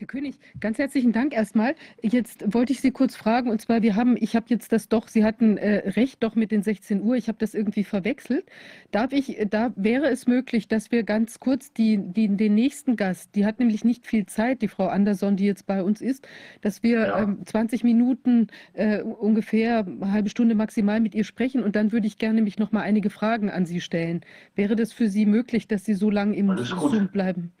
Herr 0.00 0.06
König, 0.06 0.36
ganz 0.60 0.78
herzlichen 0.78 1.12
Dank 1.12 1.34
erstmal. 1.34 1.74
Jetzt 2.00 2.54
wollte 2.54 2.72
ich 2.72 2.80
Sie 2.80 2.90
kurz 2.90 3.16
fragen, 3.16 3.50
und 3.50 3.60
zwar, 3.60 3.82
wir 3.82 3.96
haben, 3.96 4.16
ich 4.18 4.34
habe 4.34 4.46
jetzt 4.48 4.72
das 4.72 4.88
doch, 4.88 5.08
Sie 5.08 5.24
hatten 5.24 5.58
äh, 5.58 5.90
recht 5.90 6.22
doch 6.22 6.34
mit 6.36 6.52
den 6.52 6.62
16 6.62 7.02
Uhr, 7.02 7.16
ich 7.16 7.28
habe 7.28 7.36
das 7.38 7.52
irgendwie 7.52 7.84
verwechselt. 7.84 8.46
Darf 8.92 9.12
ich, 9.12 9.36
da 9.50 9.74
wäre 9.76 10.08
es 10.08 10.26
möglich, 10.26 10.68
dass 10.68 10.90
wir 10.90 11.02
ganz 11.02 11.38
kurz 11.38 11.74
die, 11.74 11.98
die, 11.98 12.34
den 12.34 12.54
nächsten 12.54 12.96
Gast, 12.96 13.34
die 13.34 13.44
hat 13.44 13.58
nämlich 13.58 13.84
nicht 13.84 14.06
viel 14.06 14.24
Zeit, 14.24 14.62
die 14.62 14.68
Frau 14.68 14.86
Anderson, 14.86 15.36
die 15.36 15.44
jetzt 15.44 15.66
bei 15.66 15.82
uns 15.82 16.00
ist, 16.00 16.26
dass 16.62 16.82
wir 16.82 17.00
ja. 17.00 17.22
ähm, 17.22 17.44
20 17.44 17.84
Minuten 17.84 18.46
äh, 18.72 19.02
ungefähr, 19.02 19.80
eine 19.80 20.12
halbe 20.12 20.30
Stunde 20.30 20.54
maximal 20.54 21.00
mit 21.00 21.14
ihr 21.14 21.24
sprechen 21.24 21.62
und 21.62 21.76
dann 21.76 21.92
würde 21.92 22.06
ich 22.06 22.16
gerne 22.16 22.40
mich 22.40 22.58
noch 22.58 22.72
mal 22.72 22.80
einige 22.80 23.10
Fragen 23.10 23.50
an 23.50 23.66
Sie 23.66 23.82
stellen. 23.82 24.22
Wäre 24.54 24.76
das 24.76 24.94
für 24.94 25.10
Sie 25.10 25.26
möglich, 25.26 25.68
dass 25.68 25.84
Sie 25.84 25.92
so 25.92 26.08
lange 26.08 26.36
im 26.36 26.56
Zoom 26.56 27.08
bleiben? 27.08 27.52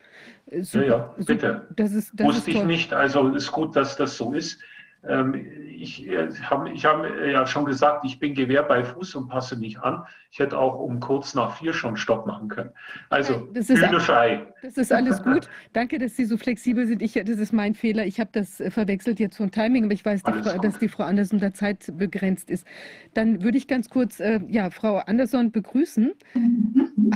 Super, 0.60 0.84
ja, 0.84 0.96
ja, 0.96 1.14
bitte. 1.24 1.68
Das 1.76 1.92
ist, 1.92 2.12
das 2.14 2.26
Wusste 2.26 2.50
ich 2.50 2.64
nicht, 2.64 2.92
also 2.92 3.28
ist 3.28 3.52
gut, 3.52 3.76
dass 3.76 3.96
das 3.96 4.16
so 4.16 4.32
ist. 4.32 4.60
Ähm, 5.08 5.46
ich 5.78 6.06
äh, 6.06 6.28
habe 6.42 6.70
ich 6.70 6.84
hab 6.84 7.02
ja 7.24 7.46
schon 7.46 7.64
gesagt, 7.64 8.04
ich 8.04 8.18
bin 8.18 8.34
Gewehr 8.34 8.62
bei 8.62 8.84
Fuß 8.84 9.14
und 9.14 9.28
passe 9.28 9.58
nicht 9.58 9.78
an. 9.78 10.04
Ich 10.30 10.38
hätte 10.38 10.58
auch 10.58 10.78
um 10.78 11.00
kurz 11.00 11.34
nach 11.34 11.56
vier 11.56 11.72
schon 11.72 11.96
Stopp 11.96 12.26
machen 12.26 12.48
können. 12.48 12.70
Also 13.08 13.48
das 13.54 13.68
Bühne 13.68 13.96
ist, 13.96 14.04
frei. 14.04 14.46
Das 14.62 14.76
ist 14.76 14.92
alles 14.92 15.22
gut. 15.24 15.48
Danke, 15.72 15.98
dass 15.98 16.16
Sie 16.16 16.26
so 16.26 16.36
flexibel 16.36 16.86
sind. 16.86 17.00
Ich, 17.00 17.14
das 17.14 17.38
ist 17.38 17.54
mein 17.54 17.74
Fehler. 17.74 18.04
Ich 18.04 18.20
habe 18.20 18.30
das 18.32 18.60
äh, 18.60 18.70
verwechselt 18.70 19.18
jetzt 19.20 19.38
von 19.38 19.50
Timing, 19.50 19.84
aber 19.84 19.94
ich 19.94 20.04
weiß, 20.04 20.22
die 20.22 20.32
Frau, 20.32 20.58
dass 20.58 20.78
die 20.78 20.88
Frau 20.88 21.04
Anderson 21.04 21.38
da 21.38 21.54
Zeit 21.54 21.90
begrenzt 21.96 22.50
ist. 22.50 22.66
Dann 23.14 23.42
würde 23.42 23.56
ich 23.56 23.68
ganz 23.68 23.88
kurz 23.88 24.20
äh, 24.20 24.40
ja, 24.48 24.68
Frau 24.68 24.98
Anderson 24.98 25.50
begrüßen. 25.50 26.12
Mhm. 26.34 27.10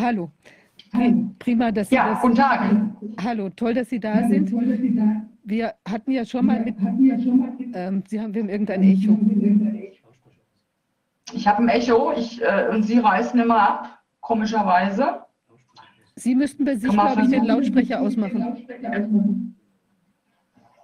Hallo. 0.94 1.30
Prima, 1.38 1.72
dass 1.72 1.88
Sie 1.88 1.94
ja, 1.96 2.10
das. 2.10 2.20
Guten 2.20 2.34
Tag. 2.36 2.60
Hallo, 3.22 3.50
toll, 3.50 3.74
dass 3.74 3.90
Sie 3.90 4.00
da 4.00 4.14
Hallo, 4.14 4.28
sind. 4.28 4.50
Toll, 4.50 4.66
dass 4.66 4.78
Sie 4.78 4.94
da. 4.94 5.22
Wir 5.44 5.74
hatten 5.88 6.10
ja 6.12 6.24
schon 6.24 6.46
mal 6.46 6.60
mit. 6.60 6.76
Ja 6.80 7.18
schon 7.18 7.38
mal 7.38 7.50
mit 7.58 7.68
ähm, 7.74 8.02
Sie 8.06 8.20
haben, 8.20 8.32
wir 8.34 8.42
haben 8.42 8.48
irgendein 8.48 8.82
Echo. 8.82 9.18
Ich 11.32 11.46
habe 11.48 11.62
ein 11.62 11.68
Echo 11.68 12.12
ich, 12.16 12.40
äh, 12.42 12.68
und 12.70 12.84
Sie 12.84 12.98
reißen 12.98 13.38
immer 13.40 13.60
ab, 13.60 13.98
komischerweise. 14.20 15.24
Sie 16.16 16.34
müssten 16.34 16.64
bei 16.64 16.76
sich, 16.76 16.90
glaube 16.90 17.22
ich, 17.22 17.28
den 17.28 17.44
Lautsprecher 17.44 18.00
ausmachen. 18.00 18.54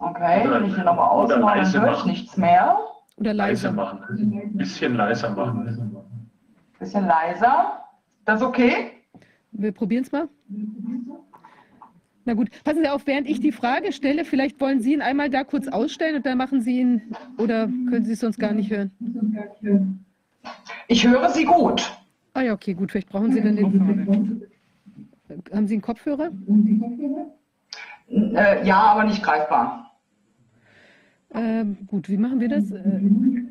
Okay, 0.01 0.51
wenn 0.51 0.65
ich 0.65 0.77
ihn 0.77 0.85
nochmal 0.85 1.09
ausmache, 1.11 1.61
dann 1.61 1.83
höre 1.83 1.93
ich 1.99 2.05
nichts 2.05 2.37
mehr. 2.37 2.79
Oder 3.17 3.35
leiser. 3.35 3.71
machen. 3.71 4.01
Ein 4.09 4.57
bisschen 4.57 4.97
leiser 4.97 5.31
machen. 5.31 6.09
Bisschen 6.79 7.07
leiser. 7.07 7.85
Das 8.25 8.41
ist 8.41 8.47
okay? 8.47 9.00
Wir 9.53 9.73
probieren 9.73 10.05
es 10.05 10.13
mal. 10.13 10.29
Na 12.25 12.35
gut, 12.35 12.51
passen 12.65 12.83
Sie 12.83 12.89
auf, 12.89 13.07
während 13.07 13.29
ich 13.29 13.41
die 13.41 13.53
Frage 13.53 13.93
stelle, 13.93 14.25
vielleicht 14.25 14.61
wollen 14.61 14.81
Sie 14.81 14.93
ihn 14.93 15.03
einmal 15.03 15.31
da 15.31 15.43
kurz 15.43 15.69
ausstellen 15.69 16.17
und 16.17 16.27
dann 16.27 16.39
machen 16.39 16.61
Sie 16.61 16.79
ihn, 16.79 17.15
oder 17.39 17.67
können 17.67 18.05
Sie 18.05 18.13
es 18.13 18.21
sonst 18.21 18.39
gar 18.39 18.53
nicht 18.53 18.71
hören? 18.71 18.93
Ich 20.89 21.07
höre 21.07 21.29
Sie 21.31 21.45
gut. 21.45 21.91
Ah 22.35 22.43
ja, 22.43 22.53
okay, 22.53 22.75
gut, 22.75 22.93
vielleicht 22.93 23.09
brauchen 23.09 23.33
Sie 23.33 23.41
dann 23.41 23.57
den. 23.57 24.47
Haben 25.53 25.67
Sie 25.67 25.75
einen 25.75 25.83
Kopfhörer? 25.83 26.31
Äh, 28.09 28.67
ja, 28.67 28.77
aber 28.77 29.05
nicht 29.05 29.23
greifbar. 29.23 29.90
Ähm, 31.33 31.79
gut, 31.87 32.09
wie 32.09 32.17
machen 32.17 32.41
wir 32.41 32.49
das? 32.49 32.71
Äh, 32.73 33.01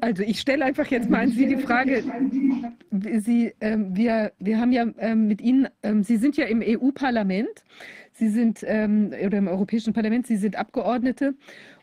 also 0.01 0.23
ich 0.23 0.39
stelle 0.39 0.65
einfach 0.65 0.87
jetzt 0.87 1.09
mal 1.09 1.21
an 1.21 1.29
Sie 1.29 1.45
die 1.45 1.57
Frage. 1.57 2.03
Sie, 3.19 3.53
ähm, 3.61 3.95
wir, 3.95 4.33
wir 4.39 4.59
haben 4.59 4.71
ja 4.71 4.85
ähm, 4.97 5.27
mit 5.27 5.41
Ihnen, 5.41 5.67
ähm, 5.83 6.03
Sie 6.03 6.17
sind 6.17 6.35
ja 6.35 6.45
im 6.45 6.61
EU-Parlament, 6.61 7.63
Sie 8.13 8.27
sind 8.27 8.65
ähm, 8.67 9.13
oder 9.25 9.37
im 9.37 9.47
Europäischen 9.47 9.93
Parlament, 9.93 10.27
Sie 10.27 10.35
sind 10.35 10.57
Abgeordnete 10.57 11.35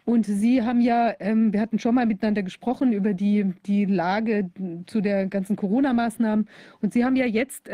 und 0.05 0.27
Sie 0.27 0.63
haben 0.63 0.81
ja, 0.81 1.15
wir 1.19 1.61
hatten 1.61 1.81
schon 1.81 1.97
mal 1.97 2.07
miteinander 2.07 2.45
gesprochen 2.45 2.93
über 2.93 3.13
die, 3.13 3.55
die 3.65 3.87
Lage 3.87 4.51
zu 4.87 5.01
der 5.01 5.27
ganzen 5.27 5.57
Corona-Maßnahmen 5.57 6.47
und 6.81 6.93
Sie 6.93 7.05
haben 7.05 7.17
ja 7.17 7.27
jetzt 7.27 7.69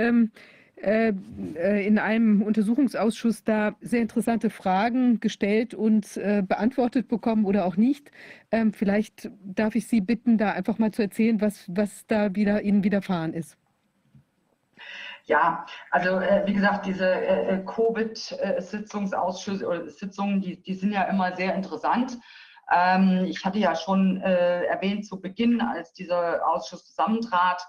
in 0.82 1.98
einem 1.98 2.42
Untersuchungsausschuss 2.42 3.44
da 3.44 3.76
sehr 3.80 4.02
interessante 4.02 4.50
Fragen 4.50 5.20
gestellt 5.20 5.74
und 5.74 6.16
äh, 6.16 6.42
beantwortet 6.46 7.06
bekommen 7.06 7.44
oder 7.44 7.66
auch 7.66 7.76
nicht. 7.76 8.10
Ähm, 8.50 8.72
vielleicht 8.72 9.30
darf 9.44 9.76
ich 9.76 9.86
Sie 9.86 10.00
bitten, 10.00 10.38
da 10.38 10.50
einfach 10.50 10.78
mal 10.78 10.90
zu 10.90 11.02
erzählen, 11.02 11.40
was, 11.40 11.64
was 11.68 12.04
da 12.08 12.34
wieder 12.34 12.62
Ihnen 12.62 12.82
widerfahren 12.82 13.32
ist. 13.32 13.56
Ja, 15.26 15.64
also 15.90 16.18
äh, 16.18 16.42
wie 16.46 16.52
gesagt, 16.52 16.86
diese 16.86 17.08
äh, 17.08 17.62
Covid-Sitzungsausschüsse 17.64 19.66
oder 19.66 19.88
Sitzungen, 19.88 20.40
die, 20.40 20.60
die 20.60 20.74
sind 20.74 20.92
ja 20.92 21.04
immer 21.04 21.36
sehr 21.36 21.54
interessant. 21.54 22.18
Ähm, 22.74 23.26
ich 23.26 23.44
hatte 23.44 23.58
ja 23.58 23.76
schon 23.76 24.20
äh, 24.20 24.64
erwähnt 24.64 25.06
zu 25.06 25.20
Beginn, 25.20 25.60
als 25.60 25.92
dieser 25.92 26.46
Ausschuss 26.48 26.86
zusammentrat, 26.86 27.62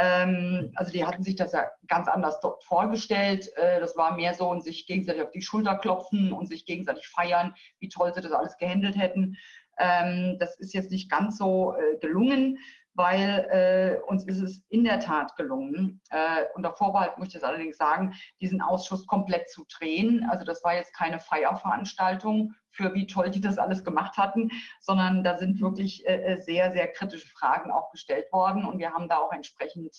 also 0.00 0.92
die 0.92 1.04
hatten 1.04 1.24
sich 1.24 1.34
das 1.34 1.52
ja 1.52 1.70
ganz 1.88 2.06
anders 2.08 2.40
dort 2.40 2.62
vorgestellt. 2.64 3.50
Äh, 3.56 3.80
das 3.80 3.96
war 3.96 4.14
mehr 4.14 4.34
so 4.34 4.48
und 4.48 4.62
sich 4.62 4.86
gegenseitig 4.86 5.22
auf 5.22 5.32
die 5.32 5.42
Schulter 5.42 5.76
klopfen 5.76 6.32
und 6.32 6.46
sich 6.46 6.64
gegenseitig 6.64 7.08
feiern, 7.08 7.54
wie 7.80 7.88
toll 7.88 8.12
sie 8.14 8.20
das 8.20 8.32
alles 8.32 8.56
gehandelt 8.58 8.96
hätten. 8.96 9.36
Ähm, 9.78 10.36
das 10.38 10.56
ist 10.58 10.74
jetzt 10.74 10.90
nicht 10.90 11.10
ganz 11.10 11.38
so 11.38 11.74
äh, 11.74 11.98
gelungen, 11.98 12.58
weil 12.98 13.46
äh, 13.52 14.02
uns 14.10 14.24
ist 14.24 14.40
es 14.40 14.60
in 14.70 14.82
der 14.82 14.98
Tat 14.98 15.36
gelungen, 15.36 16.00
äh, 16.10 16.46
unter 16.56 16.72
Vorbehalt 16.72 17.16
möchte 17.16 17.38
ich 17.38 17.42
es 17.42 17.48
allerdings 17.48 17.76
sagen, 17.76 18.12
diesen 18.40 18.60
Ausschuss 18.60 19.06
komplett 19.06 19.48
zu 19.50 19.64
drehen. 19.78 20.26
Also 20.28 20.44
das 20.44 20.64
war 20.64 20.74
jetzt 20.74 20.92
keine 20.92 21.20
Feierveranstaltung 21.20 22.54
für 22.72 22.92
wie 22.94 23.06
toll 23.06 23.30
die 23.30 23.40
das 23.40 23.56
alles 23.56 23.84
gemacht 23.84 24.16
hatten, 24.16 24.50
sondern 24.80 25.22
da 25.22 25.38
sind 25.38 25.60
wirklich 25.60 26.06
äh, 26.08 26.34
äh 26.34 26.40
sehr, 26.40 26.72
sehr 26.72 26.88
kritische 26.88 27.28
Fragen 27.28 27.70
auch 27.70 27.92
gestellt 27.92 28.26
worden 28.32 28.64
und 28.64 28.80
wir 28.80 28.92
haben 28.92 29.08
da 29.08 29.18
auch 29.18 29.32
entsprechend 29.32 29.96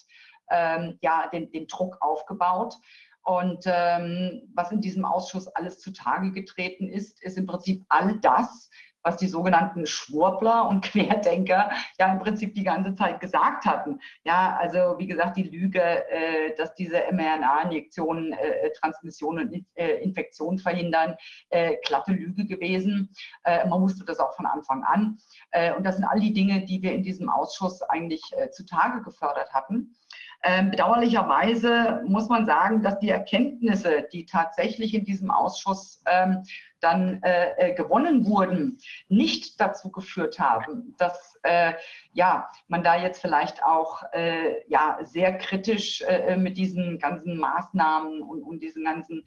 ähm, 0.51 0.99
ja, 1.01 1.27
den, 1.31 1.51
den 1.51 1.67
Druck 1.67 1.97
aufgebaut. 2.01 2.76
Und 3.23 3.63
ähm, 3.65 4.49
was 4.55 4.71
in 4.71 4.81
diesem 4.81 5.05
Ausschuss 5.05 5.47
alles 5.49 5.80
zutage 5.80 6.31
getreten 6.31 6.89
ist, 6.89 7.21
ist 7.23 7.38
im 7.38 7.45
Prinzip 7.45 7.85
all 7.89 8.19
das, 8.19 8.69
was 9.10 9.18
die 9.18 9.27
sogenannten 9.27 9.88
Schwurbler 9.88 10.69
und 10.69 10.81
Querdenker 10.86 11.72
ja 11.99 12.11
im 12.11 12.19
Prinzip 12.19 12.53
die 12.53 12.64
ganze 12.64 12.94
Zeit 12.95 13.19
gesagt 13.19 13.65
hatten. 13.65 13.99
Ja, 14.23 14.56
also 14.60 14.99
wie 14.99 15.07
gesagt, 15.07 15.36
die 15.38 15.44
Lüge, 15.44 15.81
äh, 15.81 16.56
dass 16.57 16.76
diese 16.76 17.02
mRNA-Injektionen 17.11 18.34
äh, 18.34 18.72
Transmission 18.80 19.40
und 19.40 19.65
äh, 19.76 19.95
Infektion 20.03 20.60
verhindern, 20.60 21.15
äh, 21.49 21.77
glatte 21.86 22.11
Lüge 22.11 22.45
gewesen. 22.45 23.11
Äh, 23.45 23.68
man 23.68 23.81
wusste 23.81 24.06
das 24.06 24.19
auch 24.19 24.36
von 24.36 24.45
Anfang 24.45 24.84
an. 24.84 25.18
Äh, 25.52 25.73
und 25.73 25.84
das 25.84 25.95
sind 25.95 26.06
all 26.06 26.19
die 26.19 26.34
Dinge, 26.34 26.65
die 26.65 26.81
wir 26.84 26.94
in 26.94 27.02
diesem 27.02 27.30
Ausschuss 27.30 27.81
eigentlich 27.81 28.22
zutage 28.52 29.02
gefördert 29.02 29.52
hatten. 29.53 29.95
Ähm, 30.44 30.72
bedauerlicherweise 30.72 32.02
muss 32.06 32.30
man 32.30 32.45
sagen, 32.45 32.82
dass 32.82 32.99
die 32.99 33.10
Erkenntnisse, 33.10 34.07
die 34.14 34.26
tatsächlich 34.26 34.94
in 34.94 35.03
diesem 35.03 35.32
Ausschuss 35.32 36.02
ähm, 36.06 36.44
dann 36.80 37.22
äh, 37.24 37.52
äh, 37.57 37.74
gewonnen 37.74 38.26
wurden, 38.26 38.78
nicht 39.10 39.60
dazu 39.60 39.91
geführt 39.91 40.40
haben, 40.40 40.95
dass 40.98 41.38
äh, 41.44 41.74
ja, 42.14 42.49
man 42.70 42.84
da 42.84 42.95
jetzt 42.95 43.22
vielleicht 43.22 43.64
auch 43.64 44.03
äh, 44.14 44.68
ja, 44.70 44.99
sehr 45.03 45.38
kritisch 45.38 46.02
äh, 46.03 46.38
mit 46.38 46.57
diesen 46.57 46.99
ganzen 46.99 47.38
Maßnahmen 47.38 48.22
und, 48.22 48.44
und 48.44 48.61
diesen 48.61 48.86
ganzen 48.86 49.26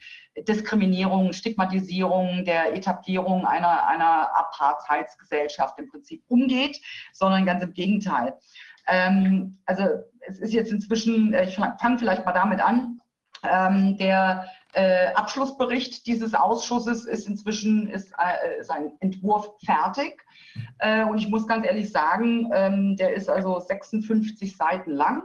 Diskriminierungen, 0.48 1.34
Stigmatisierungen 1.34 2.46
der 2.46 2.74
Etablierung 2.74 3.44
einer, 3.44 3.86
einer 3.86 4.34
Apartheidsgesellschaft 4.34 5.78
im 5.78 5.90
Prinzip 5.90 6.22
umgeht, 6.28 6.80
sondern 7.12 7.44
ganz 7.44 7.62
im 7.62 7.74
Gegenteil. 7.74 8.34
Ähm, 8.86 9.58
also 9.66 9.84
es 10.26 10.38
ist 10.38 10.52
jetzt 10.52 10.72
inzwischen, 10.72 11.34
ich 11.34 11.56
fange 11.56 11.98
vielleicht 11.98 12.24
mal 12.24 12.32
damit 12.32 12.60
an, 12.60 13.00
ähm, 13.42 13.96
der 13.98 14.46
äh, 14.74 15.12
Abschlussbericht 15.14 16.06
dieses 16.06 16.34
Ausschusses 16.34 17.04
ist 17.04 17.28
inzwischen 17.28 17.88
ist, 17.88 18.12
äh, 18.18 18.60
ist 18.60 18.70
ein 18.70 18.92
Entwurf 19.00 19.50
fertig. 19.64 20.22
Äh, 20.78 21.04
und 21.04 21.18
ich 21.18 21.28
muss 21.28 21.46
ganz 21.46 21.66
ehrlich 21.66 21.90
sagen, 21.90 22.50
ähm, 22.54 22.96
der 22.96 23.14
ist 23.14 23.28
also 23.28 23.58
56 23.60 24.56
Seiten 24.56 24.92
lang. 24.92 25.22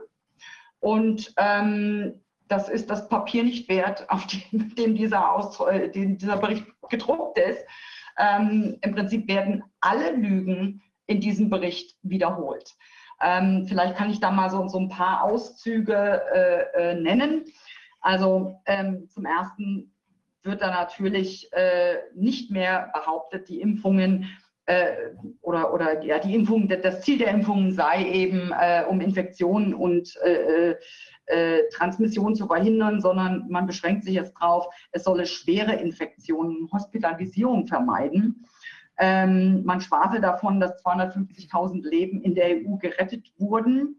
Und 0.79 1.33
ähm, 1.37 2.21
das 2.47 2.69
ist 2.69 2.89
das 2.89 3.07
Papier 3.07 3.43
nicht 3.43 3.69
wert, 3.69 4.09
auf 4.09 4.27
dem, 4.27 4.75
dem 4.75 4.95
dieser, 4.95 5.33
Aus, 5.33 5.59
äh, 5.61 5.89
dem 5.89 6.17
dieser 6.17 6.37
Bericht 6.37 6.65
gedruckt 6.89 7.37
ist. 7.39 7.63
Ähm, 8.17 8.77
Im 8.81 8.95
Prinzip 8.95 9.27
werden 9.27 9.63
alle 9.79 10.11
Lügen 10.11 10.81
in 11.05 11.21
diesem 11.21 11.49
Bericht 11.49 11.95
wiederholt. 12.01 12.75
Ähm, 13.21 13.65
vielleicht 13.67 13.95
kann 13.95 14.09
ich 14.09 14.19
da 14.19 14.31
mal 14.31 14.49
so, 14.49 14.67
so 14.67 14.79
ein 14.79 14.89
paar 14.89 15.23
Auszüge 15.23 16.21
äh, 16.33 16.91
äh, 16.91 16.99
nennen. 16.99 17.45
Also 17.99 18.61
ähm, 18.65 19.09
zum 19.09 19.25
Ersten 19.25 19.91
wird 20.43 20.61
da 20.61 20.69
natürlich 20.69 21.51
äh, 21.51 21.97
nicht 22.13 22.51
mehr 22.51 22.89
behauptet, 22.93 23.49
die 23.49 23.59
Impfungen 23.59 24.29
äh, 24.65 24.93
oder, 25.41 25.73
oder 25.73 26.03
ja, 26.03 26.19
die 26.19 26.35
Impfung, 26.35 26.67
das 26.67 27.01
Ziel 27.01 27.17
der 27.17 27.29
Impfungen 27.29 27.73
sei 27.73 28.05
eben, 28.05 28.51
äh, 28.51 28.83
um 28.87 29.01
Infektionen 29.01 29.73
und 29.73 30.15
äh, 30.17 30.75
Transmission 31.73 32.35
zu 32.35 32.47
verhindern, 32.47 33.01
sondern 33.01 33.49
man 33.49 33.67
beschränkt 33.67 34.05
sich 34.05 34.13
jetzt 34.13 34.33
darauf, 34.39 34.67
es 34.93 35.03
solle 35.03 35.25
schwere 35.25 35.73
Infektionen, 35.73 36.69
Hospitalisierung 36.71 37.67
vermeiden. 37.67 38.47
Ähm, 38.99 39.63
man 39.63 39.81
schwafelt 39.81 40.23
davon, 40.23 40.59
dass 40.59 40.83
250.000 40.83 41.87
Leben 41.87 42.21
in 42.21 42.35
der 42.35 42.47
EU 42.47 42.77
gerettet 42.77 43.31
wurden. 43.37 43.95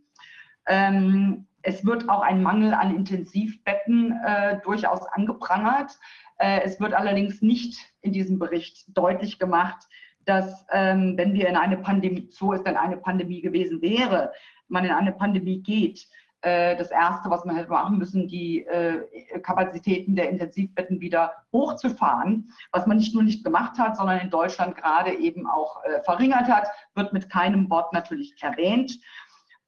Ähm, 0.66 1.46
es 1.62 1.84
wird 1.84 2.08
auch 2.08 2.22
ein 2.22 2.42
Mangel 2.42 2.74
an 2.74 2.94
Intensivbetten 2.94 4.18
äh, 4.24 4.58
durchaus 4.62 5.06
angeprangert. 5.06 5.98
Äh, 6.38 6.62
es 6.62 6.80
wird 6.80 6.94
allerdings 6.94 7.42
nicht 7.42 7.78
in 8.00 8.12
diesem 8.12 8.38
Bericht 8.38 8.84
deutlich 8.96 9.38
gemacht, 9.38 9.86
dass 10.24 10.66
ähm, 10.72 11.16
wenn 11.16 11.34
wir 11.34 11.48
in 11.48 11.56
eine 11.56 11.78
Pandemie, 11.78 12.28
so 12.30 12.52
ist 12.52 12.66
denn 12.66 12.76
eine 12.76 12.96
Pandemie 12.96 13.40
gewesen 13.40 13.80
wäre, 13.80 14.32
man 14.68 14.84
in 14.84 14.90
eine 14.90 15.12
Pandemie 15.12 15.62
geht, 15.62 16.06
das 16.40 16.90
Erste, 16.90 17.31
was 17.31 17.44
man 17.44 17.56
hätte 17.56 17.70
machen 17.70 17.98
müssen, 17.98 18.28
die 18.28 18.65
äh, 18.66 19.02
Kapazitäten 19.40 20.15
der 20.15 20.31
Intensivbetten 20.31 21.01
wieder 21.01 21.32
hochzufahren, 21.52 22.52
was 22.70 22.86
man 22.86 22.98
nicht 22.98 23.12
nur 23.12 23.24
nicht 23.24 23.43
gemacht 23.43 23.78
hat, 23.78 23.97
sondern 23.97 24.20
in 24.20 24.31
Deutschland 24.31 24.77
gerade 24.77 25.15
eben 25.15 25.48
auch 25.48 25.82
äh, 25.85 26.01
verringert 26.02 26.48
hat, 26.48 26.69
wird 26.94 27.12
mit 27.12 27.28
keinem 27.28 27.69
Wort 27.70 27.93
natürlich 27.93 28.35
erwähnt. 28.40 29.01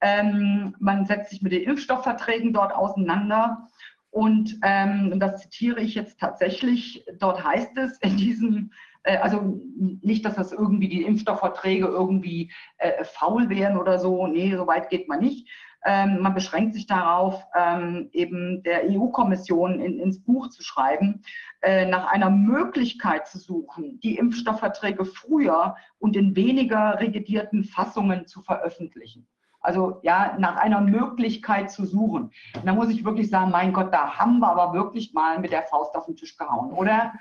Ähm, 0.01 0.75
man 0.79 1.07
setzt 1.07 1.31
sich 1.31 1.43
mit 1.43 1.53
den 1.53 1.65
Impfstoffverträgen 1.65 2.53
dort 2.53 2.73
auseinander. 2.73 3.67
Und 4.11 4.59
ähm, 4.63 5.21
das 5.21 5.43
zitiere 5.43 5.81
ich 5.81 5.95
jetzt 5.95 6.19
tatsächlich. 6.19 7.05
Dort 7.19 7.45
heißt 7.45 7.77
es 7.79 7.99
in 7.99 8.17
diesem, 8.17 8.57
äh, 8.67 8.90
also 9.05 9.61
nicht, 10.03 10.25
dass 10.25 10.35
das 10.35 10.53
irgendwie 10.53 10.89
die 10.89 11.03
Impfstoffverträge 11.03 11.87
irgendwie 11.87 12.53
äh, 12.79 13.05
faul 13.05 13.49
wären 13.49 13.79
oder 13.79 13.99
so. 13.99 14.27
Nee, 14.27 14.55
so 14.57 14.67
weit 14.67 14.91
geht 14.91 15.09
man 15.09 15.21
nicht. 15.21 15.49
Ähm, 15.85 16.21
man 16.21 16.35
beschränkt 16.35 16.75
sich 16.75 16.87
darauf, 16.87 17.43
ähm, 17.55 18.11
eben 18.13 18.63
der 18.63 18.83
EU-Kommission 18.91 19.81
in, 19.81 19.99
ins 19.99 20.23
Buch 20.23 20.49
zu 20.49 20.63
schreiben, 20.63 21.23
äh, 21.63 21.87
nach 21.87 22.07
einer 22.07 22.29
Möglichkeit 22.29 23.27
zu 23.27 23.39
suchen, 23.39 23.99
die 24.01 24.19
Impfstoffverträge 24.19 25.07
früher 25.07 25.77
und 25.99 26.17
in 26.17 26.37
weniger 26.37 27.01
revidierten 27.01 27.65
Fassungen 27.65 28.27
zu 28.27 28.43
veröffentlichen. 28.43 29.27
Also 29.63 30.01
ja, 30.03 30.37
nach 30.39 30.57
einer 30.57 30.81
Möglichkeit 30.81 31.71
zu 31.71 31.85
suchen. 31.85 32.31
Und 32.55 32.67
da 32.67 32.73
muss 32.75 32.89
ich 32.89 33.05
wirklich 33.05 33.29
sagen, 33.29 33.51
mein 33.51 33.73
Gott, 33.73 33.93
da 33.93 34.19
haben 34.19 34.39
wir 34.39 34.51
aber 34.51 34.75
wirklich 34.75 35.13
mal 35.13 35.39
mit 35.39 35.53
der 35.53 35.63
Faust 35.63 35.95
auf 35.95 36.07
den 36.07 36.17
Tisch 36.17 36.37
gehauen, 36.37 36.73
oder? 36.73 37.13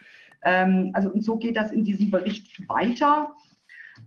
Ähm, 0.43 0.91
also 0.93 1.09
und 1.09 1.23
so 1.23 1.37
geht 1.37 1.57
das 1.57 1.71
in 1.71 1.83
diesem 1.83 2.11
Bericht 2.11 2.67
weiter 2.69 3.33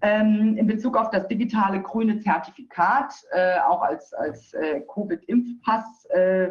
ähm, 0.01 0.57
in 0.57 0.67
Bezug 0.67 0.97
auf 0.97 1.11
das 1.11 1.29
digitale 1.29 1.83
grüne 1.83 2.21
Zertifikat, 2.21 3.13
äh, 3.33 3.59
auch 3.61 3.83
als, 3.83 4.13
als 4.15 4.55
äh, 4.55 4.81
Covid-Impfpass, 4.93 6.07
äh, 6.07 6.51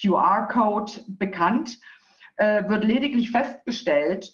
QR-Code 0.00 0.92
bekannt, 1.08 1.78
wird 2.38 2.84
lediglich 2.84 3.30
festgestellt, 3.30 4.32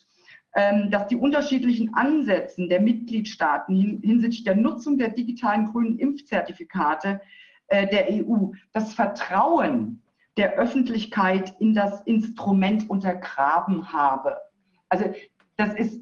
ähm, 0.55 0.93
dass 0.93 1.09
die 1.09 1.17
unterschiedlichen 1.17 1.93
Ansätze 1.95 2.69
der 2.69 2.81
Mitgliedstaaten 2.81 3.75
hin, 3.75 4.01
hinsichtlich 4.01 4.45
der 4.45 4.55
Nutzung 4.55 4.97
der 4.97 5.09
digitalen 5.09 5.73
grünen 5.73 5.99
Impfzertifikate 5.99 7.21
der 7.69 8.07
EU 8.09 8.53
das 8.73 8.95
Vertrauen 8.95 10.03
der 10.37 10.53
Öffentlichkeit 10.53 11.53
in 11.59 11.75
das 11.75 12.01
Instrument 12.03 12.89
untergraben 12.89 13.93
habe. 13.93 14.37
Also 14.89 15.13
das 15.57 15.75
ist 15.75 16.01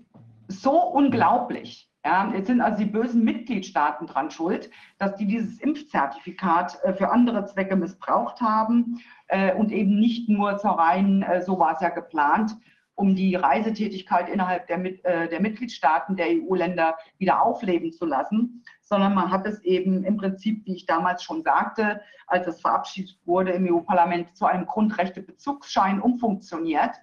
so 0.48 0.80
unglaublich. 0.82 1.90
Ja, 2.06 2.30
jetzt 2.34 2.48
sind 2.48 2.60
also 2.60 2.84
die 2.84 2.90
bösen 2.90 3.24
Mitgliedstaaten 3.24 4.06
dran 4.06 4.30
schuld, 4.30 4.68
dass 4.98 5.16
die 5.16 5.26
dieses 5.26 5.58
Impfzertifikat 5.60 6.78
äh, 6.84 6.92
für 6.92 7.10
andere 7.10 7.46
Zwecke 7.46 7.76
missbraucht 7.76 8.42
haben 8.42 9.00
äh, 9.28 9.54
und 9.54 9.72
eben 9.72 9.98
nicht 9.98 10.28
nur 10.28 10.58
zur 10.58 10.72
reinen, 10.72 11.22
äh, 11.22 11.40
so 11.40 11.58
war 11.58 11.72
es 11.72 11.80
ja 11.80 11.88
geplant, 11.88 12.54
um 12.94 13.16
die 13.16 13.34
Reisetätigkeit 13.34 14.28
innerhalb 14.28 14.68
der, 14.68 14.78
der 15.26 15.40
Mitgliedstaaten 15.40 16.14
der 16.14 16.26
EU-Länder 16.28 16.96
wieder 17.18 17.42
aufleben 17.42 17.90
zu 17.90 18.06
lassen, 18.06 18.62
sondern 18.82 19.14
man 19.14 19.32
hat 19.32 19.48
es 19.48 19.60
eben 19.64 20.04
im 20.04 20.16
Prinzip, 20.16 20.64
wie 20.64 20.76
ich 20.76 20.86
damals 20.86 21.24
schon 21.24 21.42
sagte, 21.42 22.02
als 22.28 22.46
es 22.46 22.60
verabschiedet 22.60 23.18
wurde 23.24 23.50
im 23.50 23.66
EU-Parlament, 23.68 24.36
zu 24.36 24.46
einem 24.46 24.66
Grundrechtebezugsschein 24.66 26.00
umfunktioniert 26.00 26.94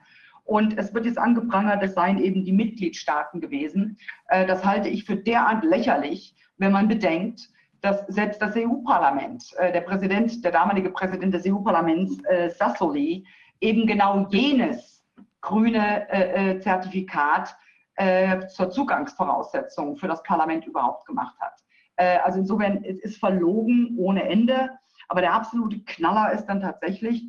und 0.43 0.77
es 0.77 0.93
wird 0.93 1.05
jetzt 1.05 1.17
angeprangert, 1.17 1.83
es 1.83 1.93
seien 1.93 2.17
eben 2.17 2.43
die 2.43 2.51
Mitgliedstaaten 2.51 3.41
gewesen. 3.41 3.97
Äh, 4.27 4.45
das 4.45 4.65
halte 4.65 4.89
ich 4.89 5.05
für 5.05 5.15
derart 5.15 5.63
lächerlich, 5.63 6.35
wenn 6.57 6.71
man 6.71 6.87
bedenkt, 6.87 7.49
dass 7.81 8.05
selbst 8.07 8.41
das 8.41 8.55
EU-Parlament, 8.55 9.43
äh, 9.57 9.71
der 9.71 9.81
Präsident, 9.81 10.43
der 10.43 10.51
damalige 10.51 10.89
Präsident 10.91 11.33
des 11.33 11.45
EU-Parlaments, 11.47 12.23
äh, 12.25 12.49
Sassoli, 12.49 13.25
eben 13.59 13.85
genau 13.87 14.27
jenes 14.29 15.03
grüne 15.41 16.59
Zertifikat 16.61 17.55
zur 18.49 18.69
Zugangsvoraussetzung 18.69 19.95
für 19.95 20.07
das 20.07 20.21
Parlament 20.21 20.67
überhaupt 20.67 21.07
gemacht 21.07 21.35
hat. 21.39 21.53
Also 22.23 22.39
insofern, 22.39 22.83
es 22.83 22.99
ist 22.99 23.17
verlogen 23.17 23.95
ohne 23.97 24.23
Ende. 24.23 24.69
Aber 25.09 25.21
der 25.21 25.33
absolute 25.33 25.79
Knaller 25.83 26.31
ist 26.31 26.45
dann 26.45 26.61
tatsächlich, 26.61 27.23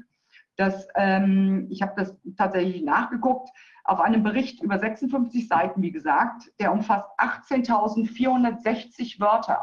dass 0.57 0.89
ähm, 0.97 1.69
ich 1.71 1.83
habe 1.83 1.93
das 1.97 2.17
tatsächlich 2.37 2.83
nachgeguckt, 2.83 3.51
auf 3.85 4.01
einem 4.01 4.23
Bericht 4.23 4.63
über 4.63 4.79
56 4.79 5.49
Seiten, 5.49 5.83
wie 5.83 5.91
gesagt, 5.91 6.53
der 6.61 6.73
umfasst 6.73 7.09
18.460 7.19 9.19
Wörter. 9.19 9.61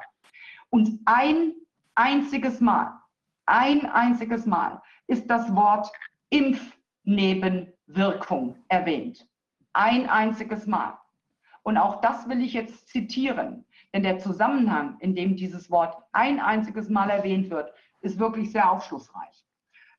Und 0.69 0.99
ein 1.05 1.53
einziges 1.95 2.59
Mal, 2.59 2.99
ein 3.45 3.85
einziges 3.85 4.45
Mal 4.45 4.81
ist 5.07 5.29
das 5.29 5.55
Wort 5.55 5.89
Impfnebenwirkung 6.29 8.57
erwähnt. 8.67 9.25
Ein 9.73 10.09
einziges 10.09 10.67
Mal. 10.67 10.97
Und 11.63 11.77
auch 11.77 12.01
das 12.01 12.29
will 12.29 12.41
ich 12.41 12.53
jetzt 12.53 12.87
zitieren, 12.87 13.65
denn 13.93 14.03
der 14.03 14.19
Zusammenhang, 14.19 14.97
in 14.99 15.15
dem 15.15 15.35
dieses 15.35 15.71
Wort 15.71 15.97
ein 16.11 16.39
einziges 16.39 16.89
Mal 16.89 17.09
erwähnt 17.09 17.49
wird, 17.49 17.73
ist 18.01 18.19
wirklich 18.19 18.51
sehr 18.51 18.71
aufschlussreich. 18.71 19.43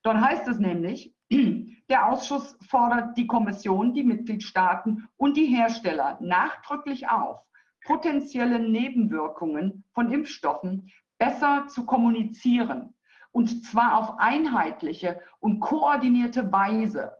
Dort 0.02 0.20
heißt 0.20 0.48
es 0.48 0.58
nämlich, 0.58 1.14
der 1.90 2.08
Ausschuss 2.08 2.56
fordert 2.68 3.16
die 3.16 3.26
Kommission, 3.26 3.94
die 3.94 4.02
Mitgliedstaaten 4.02 5.08
und 5.16 5.36
die 5.36 5.46
Hersteller 5.46 6.18
nachdrücklich 6.20 7.08
auf, 7.08 7.40
potenzielle 7.84 8.58
Nebenwirkungen 8.58 9.84
von 9.92 10.12
Impfstoffen 10.12 10.90
besser 11.18 11.66
zu 11.68 11.84
kommunizieren 11.86 12.94
und 13.32 13.64
zwar 13.64 13.96
auf 13.96 14.18
einheitliche 14.18 15.20
und 15.38 15.60
koordinierte 15.60 16.50
Weise, 16.50 17.16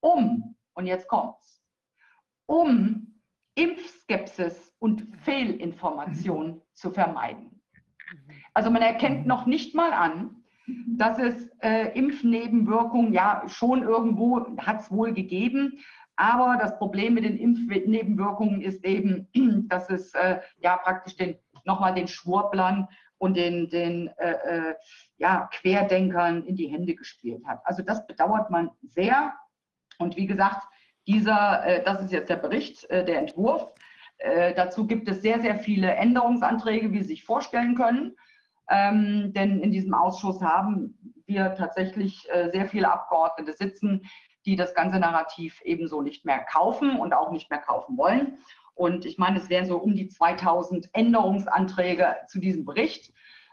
um, 0.00 0.56
und 0.74 0.86
jetzt 0.86 1.08
kommt's, 1.08 1.62
um 2.46 3.20
Impfskepsis 3.54 4.74
und 4.78 5.06
Fehlinformation 5.24 6.62
zu 6.74 6.90
vermeiden. 6.90 7.60
Also 8.54 8.70
man 8.70 8.82
erkennt 8.82 9.26
noch 9.26 9.46
nicht 9.46 9.74
mal 9.74 9.92
an, 9.92 10.35
dass 10.86 11.18
es 11.18 11.48
äh, 11.60 11.96
Impfnebenwirkungen 11.96 13.12
ja 13.12 13.42
schon 13.46 13.82
irgendwo 13.82 14.56
hat 14.58 14.80
es 14.80 14.90
wohl 14.90 15.12
gegeben. 15.12 15.78
Aber 16.16 16.56
das 16.58 16.78
Problem 16.78 17.14
mit 17.14 17.24
den 17.24 17.36
Impfnebenwirkungen 17.36 18.62
ist 18.62 18.84
eben, 18.84 19.28
dass 19.68 19.90
es 19.90 20.14
äh, 20.14 20.40
ja 20.58 20.76
praktisch 20.76 21.16
den, 21.16 21.36
nochmal 21.64 21.94
den 21.94 22.08
Schwurblern 22.08 22.88
und 23.18 23.36
den, 23.36 23.68
den 23.70 24.08
äh, 24.18 24.30
äh, 24.30 24.74
ja, 25.18 25.48
Querdenkern 25.52 26.44
in 26.44 26.56
die 26.56 26.68
Hände 26.68 26.94
gespielt 26.94 27.44
hat. 27.46 27.60
Also 27.64 27.82
das 27.82 28.06
bedauert 28.06 28.50
man 28.50 28.70
sehr. 28.82 29.34
Und 29.98 30.16
wie 30.16 30.26
gesagt, 30.26 30.66
dieser, 31.06 31.64
äh, 31.64 31.84
das 31.84 32.02
ist 32.02 32.12
jetzt 32.12 32.28
der 32.28 32.36
Bericht, 32.36 32.88
äh, 32.90 33.04
der 33.04 33.18
Entwurf. 33.18 33.68
Dazu 34.56 34.86
gibt 34.86 35.10
es 35.10 35.20
sehr, 35.20 35.42
sehr 35.42 35.58
viele 35.58 35.92
Änderungsanträge, 35.92 36.90
wie 36.90 37.02
Sie 37.02 37.08
sich 37.08 37.24
vorstellen 37.24 37.74
können. 37.74 38.16
Ähm, 38.68 39.32
denn 39.32 39.60
in 39.60 39.70
diesem 39.70 39.94
Ausschuss 39.94 40.40
haben 40.42 41.14
wir 41.26 41.54
tatsächlich 41.54 42.26
äh, 42.30 42.50
sehr 42.50 42.66
viele 42.66 42.92
Abgeordnete 42.92 43.52
sitzen, 43.52 44.02
die 44.44 44.56
das 44.56 44.74
ganze 44.74 44.98
Narrativ 44.98 45.60
ebenso 45.64 46.02
nicht 46.02 46.24
mehr 46.24 46.38
kaufen 46.44 46.98
und 46.98 47.12
auch 47.12 47.32
nicht 47.32 47.50
mehr 47.50 47.60
kaufen 47.60 47.96
wollen. 47.96 48.38
Und 48.74 49.06
ich 49.06 49.18
meine, 49.18 49.38
es 49.38 49.48
wären 49.48 49.66
so 49.66 49.78
um 49.78 49.94
die 49.94 50.08
2000 50.08 50.88
Änderungsanträge 50.92 52.16
zu 52.28 52.38
diesem 52.38 52.64
Bericht. 52.64 53.12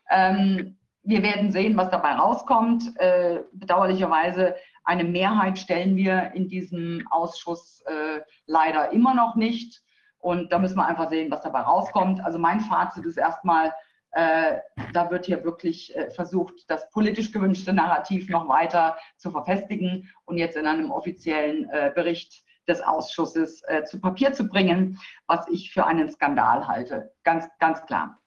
Ähm, 0.10 0.77
wir 1.03 1.23
werden 1.23 1.52
sehen, 1.52 1.77
was 1.77 1.90
dabei 1.90 2.14
rauskommt. 2.14 2.98
Äh, 2.99 3.41
bedauerlicherweise 3.53 4.56
eine 4.84 5.03
Mehrheit 5.03 5.57
stellen 5.57 5.95
wir 5.95 6.31
in 6.34 6.48
diesem 6.48 7.07
Ausschuss 7.10 7.81
äh, 7.85 8.22
leider 8.45 8.91
immer 8.91 9.14
noch 9.14 9.35
nicht. 9.35 9.81
Und 10.19 10.52
da 10.52 10.60
müssen 10.60 10.77
wir 10.77 10.85
einfach 10.85 11.10
sehen, 11.10 11.31
was 11.31 11.41
dabei 11.41 11.61
rauskommt. 11.61 12.23
Also 12.23 12.38
mein 12.38 12.61
Fazit 12.61 13.06
ist 13.06 13.18
erstmal, 13.18 13.73
äh, 14.14 14.60
da 14.94 15.10
wird 15.10 15.26
hier 15.26 15.44
wirklich 15.44 15.95
äh, 15.95 16.11
versucht, 16.11 16.69
das 16.69 16.90
politisch 16.91 17.31
gewünschte 17.31 17.73
Narrativ 17.73 18.30
noch 18.30 18.48
weiter 18.48 18.95
zu 19.18 19.31
verfestigen 19.31 20.10
und 20.26 20.38
jetzt 20.38 20.56
in 20.56 20.68
einem 20.68 20.91
offiziellen 20.91 21.68
äh, 21.72 21.91
Bericht 21.94 22.44
des 22.65 22.80
Ausschusses 22.80 23.61
zu 23.88 23.99
Papier 23.99 24.31
zu 24.31 24.48
bringen, 24.48 24.98
was 25.27 25.45
ich 25.49 25.73
für 25.73 25.85
einen 25.85 26.10
Skandal 26.10 26.65
halte. 26.65 27.11
Ganz, 27.26 27.45
ganz 27.60 27.85
klar. 27.85 28.22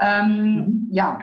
Ähm, 0.00 0.54
mhm. 0.54 0.88
Ja, 0.90 1.20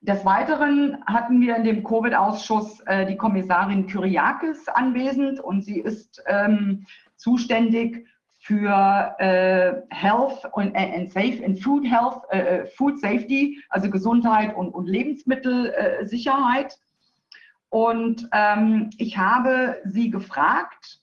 des 0.00 0.24
Weiteren 0.24 1.04
hatten 1.06 1.40
wir 1.40 1.56
in 1.56 1.64
dem 1.64 1.82
Covid-Ausschuss 1.82 2.84
die 3.08 3.16
Kommissarin 3.16 3.88
Kyriakis 3.88 4.68
anwesend 4.68 5.40
und 5.40 5.62
sie 5.62 5.80
ist 5.80 6.22
ähm, 6.26 6.86
zuständig 7.16 8.06
für 8.50 9.14
äh, 9.20 9.80
Health 9.94 10.44
und 10.54 10.74
äh, 10.74 10.92
and 10.96 11.12
Safe 11.12 11.36
in 11.36 11.56
Food 11.56 11.84
Health, 11.84 12.22
äh, 12.30 12.38
äh, 12.38 12.66
Food 12.76 12.98
Safety, 12.98 13.62
also 13.68 13.88
Gesundheit 13.88 14.56
und, 14.56 14.70
und 14.74 14.88
Lebensmittelsicherheit. 14.88 16.76
und 17.68 18.28
ähm, 18.32 18.90
ich 18.98 19.16
habe 19.16 19.76
sie 19.84 20.10
gefragt, 20.10 20.98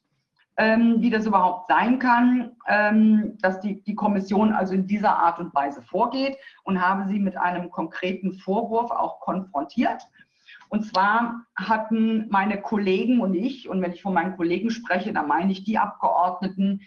ähm, 0.58 0.98
wie 1.00 1.10
das 1.10 1.26
überhaupt 1.26 1.70
sein 1.70 2.00
kann, 2.00 2.52
ähm, 2.68 3.38
dass 3.42 3.62
die, 3.62 3.82
die 3.82 3.96
Kommission 3.96 4.52
also 4.52 4.74
in 4.74 4.86
dieser 4.86 5.18
Art 5.18 5.40
und 5.40 5.56
Weise 5.56 5.82
vorgeht 5.82 6.36
und 6.66 6.82
habe 6.82 7.08
sie 7.08 7.20
mit 7.20 7.38
einem 7.38 7.70
konkreten 7.70 8.34
Vorwurf 8.34 8.92
auch 8.92 9.22
konfrontiert. 9.22 10.04
Und 10.68 10.84
zwar 10.84 11.46
hatten 11.56 12.28
meine 12.30 12.60
Kollegen 12.60 13.22
und 13.22 13.36
ich, 13.36 13.70
und 13.70 13.82
wenn 13.82 13.94
ich 13.94 14.02
von 14.02 14.14
meinen 14.14 14.36
Kollegen 14.36 14.70
spreche, 14.70 15.14
dann 15.14 15.30
meine 15.30 15.54
ich 15.54 15.64
die 15.64 15.78
Abgeordneten, 15.78 16.82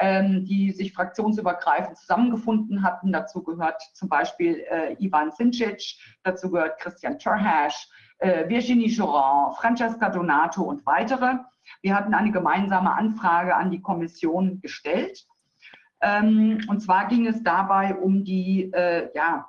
die 0.00 0.72
sich 0.72 0.92
fraktionsübergreifend 0.92 1.96
zusammengefunden 1.96 2.82
hatten. 2.82 3.12
Dazu 3.12 3.42
gehört 3.42 3.80
zum 3.92 4.08
Beispiel 4.08 4.64
äh, 4.68 4.94
Ivan 4.98 5.30
Sincic, 5.30 5.96
dazu 6.24 6.50
gehört 6.50 6.80
Christian 6.80 7.18
Terhash, 7.18 7.88
äh, 8.18 8.48
Virginie 8.48 8.88
Joran, 8.88 9.54
Francesca 9.54 10.08
Donato 10.08 10.62
und 10.62 10.84
weitere. 10.84 11.36
Wir 11.80 11.94
hatten 11.94 12.12
eine 12.12 12.32
gemeinsame 12.32 12.92
Anfrage 12.92 13.54
an 13.54 13.70
die 13.70 13.80
Kommission 13.80 14.60
gestellt. 14.60 15.26
Ähm, 16.00 16.60
und 16.68 16.80
zwar 16.80 17.06
ging 17.06 17.26
es 17.26 17.42
dabei 17.44 17.94
um 17.94 18.24
die 18.24 18.72
äh, 18.72 19.10
ja, 19.14 19.48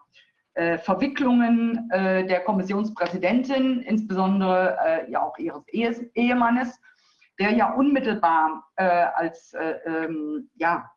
Verwicklungen 0.84 1.89
der 1.91 2.39
Kommissionspräsidentin, 2.45 3.81
insbesondere 3.81 5.05
ja 5.09 5.22
auch 5.22 5.38
ihres 5.38 5.99
Ehemannes, 6.13 6.80
der 7.40 7.52
ja 7.52 7.74
unmittelbar 7.74 8.66
äh, 8.76 8.84
als 8.84 9.53
äh, 9.53 9.76
ähm, 9.86 10.49
ja, 10.56 10.90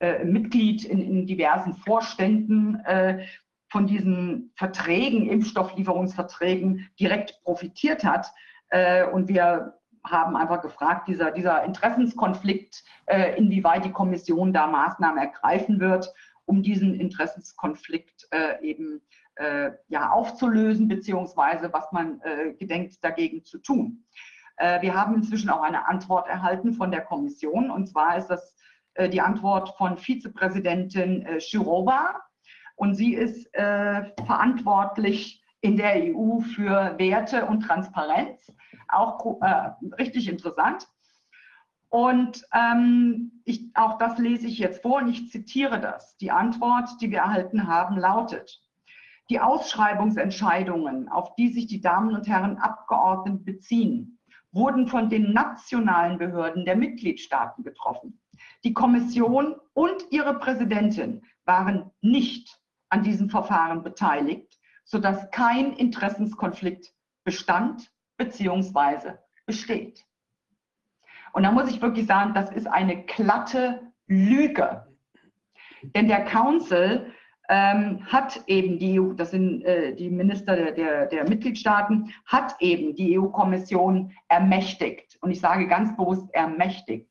äh, 0.00 0.24
Mitglied 0.24 0.84
in, 0.84 1.00
in, 1.00 1.26
diversen 1.26 1.74
Vorständen 1.74 2.80
äh, 2.84 3.26
von 3.70 3.86
diesen 3.86 4.52
Verträgen, 4.56 5.28
Impfstofflieferungsverträgen 5.28 6.88
direkt 6.98 7.40
profitiert 7.44 8.04
hat. 8.04 8.26
Äh, 8.70 9.06
und 9.06 9.28
wir 9.28 9.78
haben 10.04 10.36
einfach 10.36 10.62
gefragt, 10.62 11.08
dieser, 11.08 11.30
dieser 11.30 11.64
Interessenskonflikt, 11.64 12.82
äh, 13.06 13.38
inwieweit 13.38 13.84
die 13.84 13.92
Kommission 13.92 14.52
da 14.52 14.66
Maßnahmen 14.66 15.18
ergreifen 15.18 15.80
wird, 15.80 16.12
um 16.44 16.62
diesen 16.62 16.94
Interessenskonflikt 17.00 18.28
eben 18.60 19.00
ja, 19.88 20.10
aufzulösen, 20.10 20.86
beziehungsweise 20.86 21.72
was 21.72 21.90
man 21.90 22.20
gedenkt 22.58 23.02
dagegen 23.02 23.44
zu 23.44 23.58
tun. 23.58 24.04
Äh, 24.56 24.82
wir 24.82 24.94
haben 24.94 25.14
inzwischen 25.14 25.50
auch 25.50 25.62
eine 25.62 25.86
Antwort 25.88 26.28
erhalten 26.28 26.72
von 26.74 26.90
der 26.90 27.02
Kommission. 27.02 27.70
Und 27.70 27.88
zwar 27.88 28.16
ist 28.16 28.28
das 28.28 28.54
äh, 28.94 29.08
die 29.08 29.20
Antwort 29.20 29.76
von 29.76 29.98
Vizepräsidentin 29.98 31.26
äh, 31.26 31.40
Schirova. 31.40 32.20
Und 32.76 32.94
sie 32.94 33.14
ist 33.14 33.48
verantwortlich 33.54 35.40
in 35.60 35.76
der 35.76 35.94
EU 35.94 36.40
für 36.40 36.98
Werte 36.98 37.46
und 37.46 37.60
Transparenz. 37.60 38.52
Auch 38.88 39.38
richtig 39.96 40.28
interessant. 40.28 40.88
Und 41.88 42.44
ähm, 42.52 43.30
ich, 43.44 43.70
auch 43.74 43.96
das 43.98 44.18
lese 44.18 44.48
ich 44.48 44.58
jetzt 44.58 44.82
vor 44.82 44.96
und 44.96 45.08
ich 45.08 45.30
zitiere 45.30 45.78
das. 45.78 46.16
Die 46.16 46.32
Antwort, 46.32 47.00
die 47.00 47.12
wir 47.12 47.18
erhalten 47.18 47.68
haben, 47.68 47.96
lautet, 47.96 48.60
die 49.30 49.38
Ausschreibungsentscheidungen, 49.38 51.08
auf 51.08 51.36
die 51.36 51.52
sich 51.52 51.68
die 51.68 51.80
Damen 51.80 52.12
und 52.12 52.26
Herren 52.26 52.58
Abgeordneten 52.58 53.44
beziehen, 53.44 54.13
wurden 54.54 54.86
von 54.86 55.10
den 55.10 55.32
nationalen 55.32 56.18
Behörden 56.18 56.64
der 56.64 56.76
Mitgliedstaaten 56.76 57.64
getroffen. 57.64 58.20
Die 58.62 58.72
Kommission 58.72 59.56
und 59.74 60.06
ihre 60.10 60.38
Präsidentin 60.38 61.22
waren 61.44 61.90
nicht 62.00 62.58
an 62.88 63.02
diesem 63.02 63.28
Verfahren 63.28 63.82
beteiligt, 63.82 64.58
sodass 64.84 65.30
kein 65.30 65.72
Interessenskonflikt 65.72 66.92
bestand 67.24 67.90
bzw. 68.16 69.14
besteht. 69.46 70.04
Und 71.32 71.42
da 71.42 71.50
muss 71.50 71.68
ich 71.68 71.82
wirklich 71.82 72.06
sagen, 72.06 72.32
das 72.32 72.50
ist 72.52 72.68
eine 72.68 73.04
glatte 73.04 73.92
Lüge. 74.06 74.86
Denn 75.82 76.06
der 76.06 76.24
Council 76.24 77.12
ähm, 77.48 78.04
hat 78.06 78.42
eben 78.46 78.78
die 78.78 78.98
EU, 78.98 79.12
das 79.12 79.30
sind 79.30 79.62
äh, 79.64 79.94
die 79.94 80.10
Minister 80.10 80.56
der, 80.56 80.72
der, 80.72 81.06
der 81.06 81.28
Mitgliedstaaten, 81.28 82.12
hat 82.26 82.54
eben 82.60 82.94
die 82.94 83.18
EU-Kommission 83.18 84.12
ermächtigt, 84.28 85.18
und 85.20 85.30
ich 85.30 85.40
sage 85.40 85.68
ganz 85.68 85.94
bewusst 85.96 86.32
ermächtigt, 86.32 87.10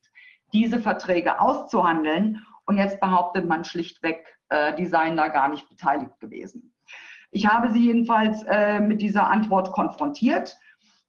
diese 0.54 0.80
Verträge 0.80 1.40
auszuhandeln. 1.40 2.46
Und 2.66 2.78
jetzt 2.78 3.00
behauptet 3.00 3.48
man 3.48 3.66
schlichtweg, 3.66 4.26
äh, 4.50 4.74
die 4.76 4.86
seien 4.86 5.18
da 5.18 5.28
gar 5.28 5.50
nicht 5.50 5.68
beteiligt 5.68 6.20
gewesen. 6.20 6.74
Ich 7.32 7.48
habe 7.48 7.72
sie 7.72 7.88
jedenfalls 7.88 8.44
äh, 8.44 8.80
mit 8.80 9.02
dieser 9.02 9.30
Antwort 9.30 9.72
konfrontiert 9.72 10.56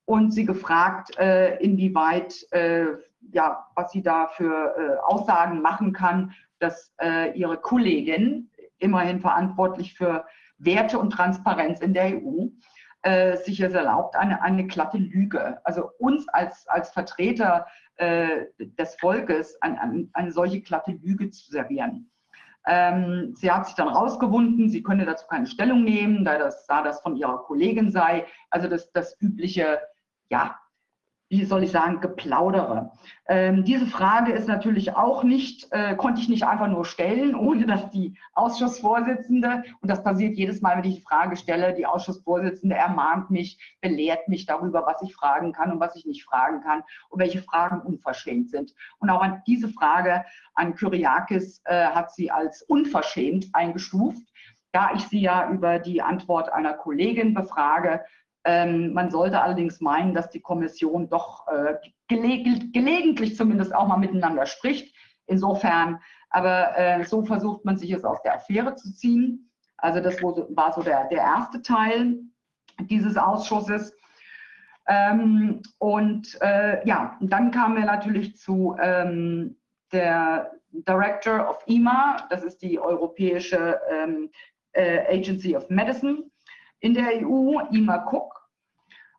und 0.07 0.33
sie 0.33 0.45
gefragt, 0.45 1.17
äh, 1.19 1.57
inwieweit, 1.59 2.35
äh, 2.53 2.87
ja, 3.33 3.67
was 3.75 3.93
sie 3.93 4.03
da 4.03 4.29
für 4.29 4.75
äh, 4.77 4.97
Aussagen 5.03 5.63
machen 5.63 5.93
kann, 5.93 6.35
dass 6.61 6.95
ihre 7.35 7.59
Kollegin 7.59 8.49
immerhin 8.85 9.21
verantwortlich 9.21 9.95
für 9.95 10.25
Werte 10.59 10.99
und 10.99 11.11
Transparenz 11.11 11.81
in 11.81 11.95
der 11.95 12.17
EU 12.17 12.49
äh, 13.03 13.37
sich 13.39 13.61
es 13.61 13.75
erlaubt, 13.75 14.17
eine, 14.17 14.41
eine 14.43 14.67
glatte 14.67 14.99
Lüge. 14.99 15.59
Also 15.65 15.91
uns 15.99 16.29
als, 16.29 16.67
als 16.69 16.91
Vertreter 16.91 17.67
äh, 17.97 18.47
des 18.59 18.97
Volkes 18.97 19.61
an, 19.63 19.77
an, 19.79 20.11
eine 20.13 20.33
solche 20.33 20.61
glatte 20.61 20.93
Lüge 20.93 21.31
zu 21.31 21.51
servieren. 21.51 22.11
Ähm, 22.67 23.35
sie 23.37 23.51
hat 23.51 23.67
sich 23.67 23.75
dann 23.75 23.89
rausgewunden, 23.89 24.71
sie 24.71 24.83
könne 24.83 25.05
dazu 25.05 25.27
keine 25.27 25.47
Stellung 25.47 25.85
nehmen, 25.85 26.25
da 26.25 26.39
das, 26.39 26.67
da 26.67 26.83
das 26.83 27.01
von 27.03 27.17
ihrer 27.17 27.43
Kollegin 27.43 27.93
sei. 27.93 28.27
Also 28.51 28.69
das, 28.69 28.91
das 28.93 29.21
übliche, 29.21 29.81
ja, 30.31 30.59
wie 31.35 31.45
soll 31.45 31.65
ich 31.65 31.73
sagen, 31.73 32.01
geplaudere. 32.01 32.93
Ähm, 33.27 33.65
diese 33.65 33.87
Frage 33.87 34.33
ist 34.33 34.47
natürlich 34.47 34.95
auch 34.95 35.25
nicht, 35.25 35.67
äh, 35.73 35.97
konnte 35.97 36.21
ich 36.21 36.29
nicht 36.29 36.47
einfach 36.47 36.69
nur 36.69 36.85
stellen, 36.85 37.35
ohne 37.35 37.67
dass 37.67 37.91
die 37.91 38.17
Ausschussvorsitzende, 38.35 39.65
und 39.81 39.91
das 39.91 40.05
passiert 40.05 40.37
jedes 40.37 40.61
Mal, 40.61 40.77
wenn 40.77 40.89
ich 40.89 40.97
die 40.97 41.03
Frage 41.03 41.37
stelle, 41.37 41.75
die 41.75 41.87
Ausschussvorsitzende 41.87 42.77
ermahnt 42.77 43.31
mich, 43.31 43.59
belehrt 43.81 44.29
mich 44.29 44.47
darüber, 44.47 44.87
was 44.87 45.03
ich 45.03 45.15
fragen 45.15 45.53
kann 45.53 45.73
und 45.73 45.81
was 45.81 45.97
ich 45.97 46.07
nicht 46.07 46.25
fragen 46.25 46.63
kann 46.63 46.83
und 47.09 47.19
welche 47.19 47.43
Fragen 47.43 47.81
unverschämt 47.81 48.51
sind. 48.51 48.73
Und 48.99 49.11
auch 49.11 49.23
an 49.23 49.43
diese 49.47 49.69
Frage 49.69 50.25
an 50.55 50.75
Kyriakis 50.75 51.63
äh, 51.65 51.87
hat 51.87 52.15
sie 52.15 52.31
als 52.31 52.63
unverschämt 52.63 53.49
eingestuft. 53.53 54.23
Da 54.71 54.93
ich 54.95 55.03
sie 55.09 55.21
ja 55.21 55.51
über 55.51 55.79
die 55.79 56.03
Antwort 56.03 56.53
einer 56.53 56.75
Kollegin 56.75 57.35
befrage, 57.35 58.05
ähm, 58.45 58.93
man 58.93 59.11
sollte 59.11 59.41
allerdings 59.41 59.81
meinen, 59.81 60.15
dass 60.15 60.31
die 60.31 60.41
Kommission 60.41 61.09
doch 61.09 61.47
äh, 61.49 61.75
geleg 62.09 62.73
gelegentlich 62.73 63.37
zumindest 63.37 63.75
auch 63.75 63.89
mal 63.89 63.97
miteinander 63.97 64.47
spricht. 64.47 64.95
Insofern, 65.27 66.01
aber 66.29 66.77
äh, 66.77 67.05
so 67.05 67.25
versucht 67.25 67.65
man 67.65 67.79
sich 67.79 67.91
es 67.91 68.05
aus 68.05 68.21
der 68.23 68.35
Affäre 68.35 68.75
zu 68.75 68.95
ziehen. 68.95 69.51
Also 69.79 70.01
das 70.01 70.23
war 70.23 70.73
so 70.73 70.83
der, 70.83 71.09
der 71.09 71.19
erste 71.19 71.63
Teil 71.63 72.19
dieses 72.81 73.17
Ausschusses. 73.17 73.97
Ähm, 74.87 75.63
und 75.79 76.39
äh, 76.43 76.87
ja, 76.87 77.17
dann 77.21 77.51
kamen 77.51 77.77
wir 77.77 77.87
natürlich 77.87 78.37
zu 78.37 78.77
ähm, 78.79 79.57
der 79.93 80.53
Director 80.71 81.49
of 81.49 81.59
EMA, 81.67 82.27
das 82.29 82.43
ist 82.43 82.61
die 82.61 82.79
Europäische 82.79 83.81
ähm, 83.91 84.31
äh, 84.73 85.17
Agency 85.17 85.57
of 85.57 85.71
Medicine 85.71 86.25
in 86.81 86.95
der 86.95 87.27
EU, 87.27 87.61
Ima 87.71 88.07
Cook. 88.11 88.49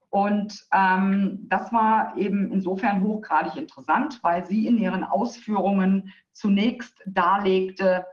Und 0.09 0.65
ähm, 0.71 1.39
das 1.49 1.73
war 1.73 2.15
eben 2.15 2.51
insofern 2.51 3.03
hochgradig 3.03 3.57
interessant, 3.57 4.19
weil 4.21 4.45
sie 4.45 4.65
in 4.65 4.77
ihren 4.77 5.03
Ausführungen 5.03 6.13
zunächst 6.31 7.01
darlegte, 7.05 8.05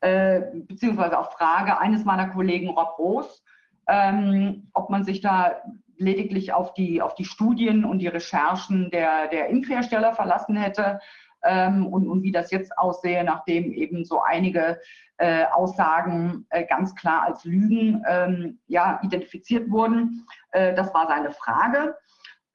äh, 0.00 0.42
beziehungsweise 0.54 1.18
auf 1.18 1.32
Frage 1.32 1.78
eines 1.78 2.04
meiner 2.04 2.28
Kollegen 2.28 2.68
Rob 2.68 2.96
Roos, 2.98 3.42
ähm, 3.88 4.68
ob 4.72 4.90
man 4.90 5.04
sich 5.04 5.20
da 5.20 5.56
lediglich 5.96 6.52
auf 6.52 6.74
die, 6.74 7.02
auf 7.02 7.16
die 7.16 7.24
Studien 7.24 7.84
und 7.84 7.98
die 7.98 8.06
Recherchen 8.06 8.90
der, 8.90 9.26
der 9.26 9.48
Impfhersteller 9.48 10.14
verlassen 10.14 10.56
hätte 10.56 11.00
ähm, 11.44 11.86
und, 11.86 12.08
und 12.08 12.22
wie 12.22 12.32
das 12.32 12.50
jetzt 12.50 12.76
aussehe, 12.78 13.24
nachdem 13.24 13.72
eben 13.72 14.04
so 14.04 14.20
einige 14.20 14.78
äh, 15.18 15.44
Aussagen 15.46 16.46
äh, 16.50 16.64
ganz 16.64 16.94
klar 16.94 17.24
als 17.24 17.44
Lügen 17.44 18.04
ähm, 18.08 18.58
ja, 18.66 19.00
identifiziert 19.02 19.70
wurden. 19.70 20.26
Äh, 20.52 20.74
das 20.74 20.92
war 20.94 21.08
seine 21.08 21.32
Frage, 21.32 21.96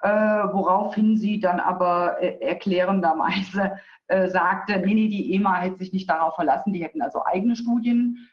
äh, 0.01 0.09
woraufhin 0.09 1.17
sie 1.17 1.39
dann 1.39 1.59
aber 1.59 2.21
äh, 2.21 2.39
erklärenderweise 2.39 3.77
äh, 4.07 4.29
sagte, 4.29 4.79
nee, 4.79 4.93
nee, 4.93 5.07
die 5.09 5.33
EMA 5.35 5.61
hätte 5.61 5.77
sich 5.77 5.93
nicht 5.93 6.09
darauf 6.09 6.35
verlassen, 6.35 6.73
die 6.73 6.83
hätten 6.83 7.01
also 7.01 7.25
eigene 7.25 7.55
Studien 7.55 8.29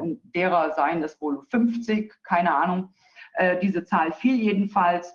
und 0.00 0.18
derer 0.34 0.72
seien 0.72 1.02
es 1.02 1.20
wohl 1.20 1.42
50, 1.50 2.10
keine 2.22 2.54
Ahnung. 2.54 2.88
diese 3.60 3.84
Zahl 3.84 4.10
fiel 4.12 4.36
jedenfalls. 4.36 5.14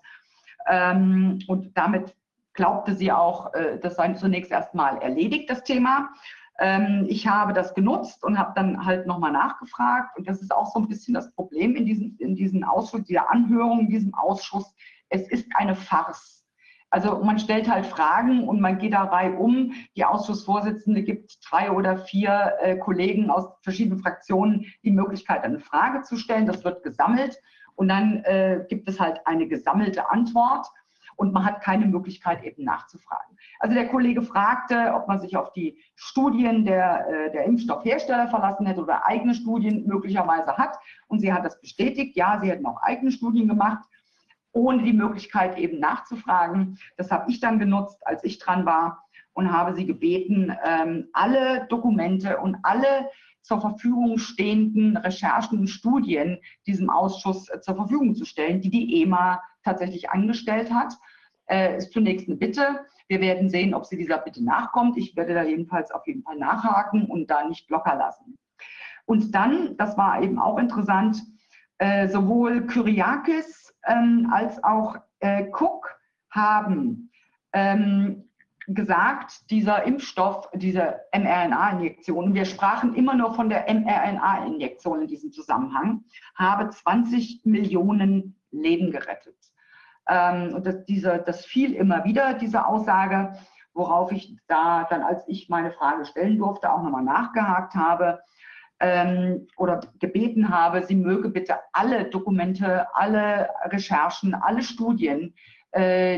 Ähm, 0.68 1.40
und 1.48 1.76
damit 1.76 2.16
glaubte 2.58 2.94
sie 2.94 3.14
auch, 3.14 3.52
das 3.82 3.96
sei 3.96 4.12
zunächst 4.14 4.52
erstmal 4.52 4.98
erledigt, 4.98 5.50
das 5.50 5.64
Thema. 5.64 6.10
Ähm, 6.60 7.06
ich 7.08 7.28
habe 7.28 7.54
das 7.54 7.74
genutzt 7.74 8.24
und 8.24 8.38
habe 8.38 8.54
dann 8.56 8.86
halt 8.86 9.06
nochmal 9.06 9.32
nachgefragt. 9.32 10.18
Und 10.18 10.28
das 10.28 10.42
ist 10.42 10.54
auch 10.54 10.72
so 10.74 10.80
ein 10.80 10.88
bisschen 10.88 11.14
das 11.14 11.32
Problem 11.34 11.76
in 11.76 11.86
diesem, 11.86 12.16
in 12.20 12.36
diesem 12.36 12.64
Ausschuss, 12.64 13.04
dieser 13.04 13.30
Anhörung, 13.30 13.82
in 13.82 13.90
diesem 13.90 14.14
Ausschuss. 14.14 14.74
Es 15.10 15.30
ist 15.30 15.48
eine 15.56 15.76
Farce. 15.76 16.46
Also 16.90 17.22
man 17.22 17.38
stellt 17.38 17.70
halt 17.70 17.86
Fragen 17.86 18.48
und 18.48 18.62
man 18.62 18.78
geht 18.80 18.94
dabei 18.94 19.32
um. 19.32 19.74
Die 19.96 20.06
Ausschussvorsitzende 20.06 21.04
gibt 21.04 21.38
drei 21.48 21.72
oder 21.72 21.98
vier 21.98 22.54
äh, 22.62 22.78
Kollegen 22.78 23.30
aus 23.30 23.46
verschiedenen 23.62 24.00
Fraktionen 24.00 24.66
die 24.84 24.92
Möglichkeit, 24.92 25.44
eine 25.44 25.60
Frage 25.60 26.02
zu 26.04 26.16
stellen. 26.16 26.48
Das 26.48 26.64
wird 26.64 26.84
gesammelt 26.84 27.40
und 27.76 27.90
dann 27.90 28.24
äh, 28.24 28.66
gibt 28.70 28.88
es 28.90 29.00
halt 29.00 29.20
eine 29.26 29.48
gesammelte 29.48 30.10
Antwort 30.10 30.66
und 31.18 31.34
man 31.34 31.44
hat 31.44 31.62
keine 31.62 31.86
Möglichkeit 31.86 32.44
eben 32.44 32.64
nachzufragen. 32.64 33.38
Also 33.60 33.76
der 33.76 33.90
Kollege 33.90 34.22
fragte, 34.22 34.94
ob 34.94 35.08
man 35.08 35.20
sich 35.20 35.36
auf 35.36 35.52
die 35.52 35.78
Studien 35.96 36.64
der, 36.64 37.08
äh, 37.10 37.32
der 37.32 37.44
Impfstoffhersteller 37.46 38.28
verlassen 38.28 38.66
hätte 38.66 38.82
oder 38.82 39.06
eigene 39.06 39.34
Studien 39.34 39.86
möglicherweise 39.86 40.56
hat. 40.58 40.78
Und 41.08 41.20
sie 41.20 41.34
hat 41.34 41.44
das 41.44 41.60
bestätigt. 41.60 42.16
Ja, 42.16 42.40
sie 42.42 42.50
hätten 42.50 42.66
auch 42.66 42.82
eigene 42.82 43.12
Studien 43.12 43.48
gemacht, 43.48 43.84
ohne 44.52 44.84
die 44.84 44.94
Möglichkeit 44.94 45.58
eben 45.58 45.80
nachzufragen. 45.80 46.78
Das 46.98 47.12
habe 47.12 47.30
ich 47.30 47.40
dann 47.40 47.60
genutzt, 47.60 48.06
als 48.06 48.24
ich 48.24 48.38
dran 48.38 48.66
war 48.66 49.04
und 49.34 49.52
habe 49.52 49.76
sie 49.76 49.86
gebeten, 49.86 50.56
ähm, 50.64 51.10
alle 51.14 51.68
Dokumente 51.68 52.38
und 52.38 52.58
alle 52.64 53.10
zur 53.48 53.62
Verfügung 53.62 54.18
stehenden 54.18 54.98
Recherchen 54.98 55.60
und 55.60 55.68
Studien 55.68 56.40
diesem 56.68 56.90
Ausschuss 56.90 57.50
äh, 57.50 57.62
zur 57.62 57.76
Verfügung 57.76 58.14
zu 58.14 58.26
stellen, 58.26 58.60
die 58.62 58.70
die 58.70 59.02
EMA 59.02 59.42
tatsächlich 59.64 60.10
angestellt 60.10 60.72
hat. 60.72 60.94
Äh, 61.46 61.78
ist 61.78 61.94
zunächst 61.94 62.28
eine 62.28 62.36
Bitte. 62.38 62.82
Wir 63.08 63.22
werden 63.22 63.50
sehen, 63.50 63.74
ob 63.74 63.86
sie 63.86 63.98
dieser 63.98 64.18
Bitte 64.18 64.44
nachkommt. 64.44 64.98
Ich 64.98 65.16
werde 65.16 65.34
da 65.34 65.44
jedenfalls 65.44 65.92
auf 65.92 66.06
jeden 66.06 66.24
Fall 66.24 66.38
nachhaken 66.38 67.06
und 67.06 67.32
da 67.32 67.48
nicht 67.48 67.70
locker 67.70 67.96
lassen. 67.96 68.36
Und 69.06 69.34
dann, 69.34 69.78
das 69.78 69.98
war 69.98 70.22
eben 70.22 70.40
auch 70.40 70.58
interessant, 70.58 71.24
äh, 71.78 72.10
sowohl 72.10 72.68
Kyriakis 72.68 73.74
ähm, 73.86 74.30
als 74.30 74.62
auch 74.62 74.98
äh, 75.20 75.46
Cook 75.54 75.96
haben 76.32 77.10
ähm, 77.54 78.27
gesagt, 78.68 79.50
dieser 79.50 79.84
Impfstoff, 79.84 80.50
diese 80.54 81.00
mRNA-Injektion, 81.14 82.34
wir 82.34 82.46
sprachen 82.46 82.96
immer 82.96 83.16
nur 83.16 83.34
von 83.34 83.50
der 83.50 83.66
mRNA-Injektion 83.74 85.02
in 85.02 85.08
diesem 85.08 85.32
Zusammenhang, 85.32 86.04
habe 86.36 86.70
20 86.70 87.42
Millionen 87.46 88.36
Leben 88.52 88.92
gerettet. 88.92 89.38
Ähm, 90.08 90.54
und 90.54 90.66
das, 90.66 90.86
diese, 90.86 91.24
das 91.26 91.46
fiel 91.46 91.74
immer 91.74 92.04
wieder, 92.04 92.34
diese 92.34 92.66
Aussage, 92.66 93.38
worauf 93.74 94.12
ich 94.12 94.36
da 94.48 94.86
dann, 94.90 95.02
als 95.02 95.24
ich 95.28 95.50
meine 95.50 95.72
Frage 95.72 96.06
stellen 96.06 96.38
durfte, 96.38 96.72
auch 96.72 96.82
nochmal 96.82 97.04
nachgehakt 97.04 97.76
habe 97.76 98.20
ähm, 98.80 99.48
oder 99.56 99.82
gebeten 100.00 100.50
habe, 100.50 100.84
sie 100.84 100.96
möge 100.96 101.30
bitte 101.30 101.56
alle 101.72 102.10
Dokumente, 102.10 102.88
alle 102.96 103.50
Recherchen, 103.66 104.34
alle 104.34 104.62
Studien, 104.62 105.36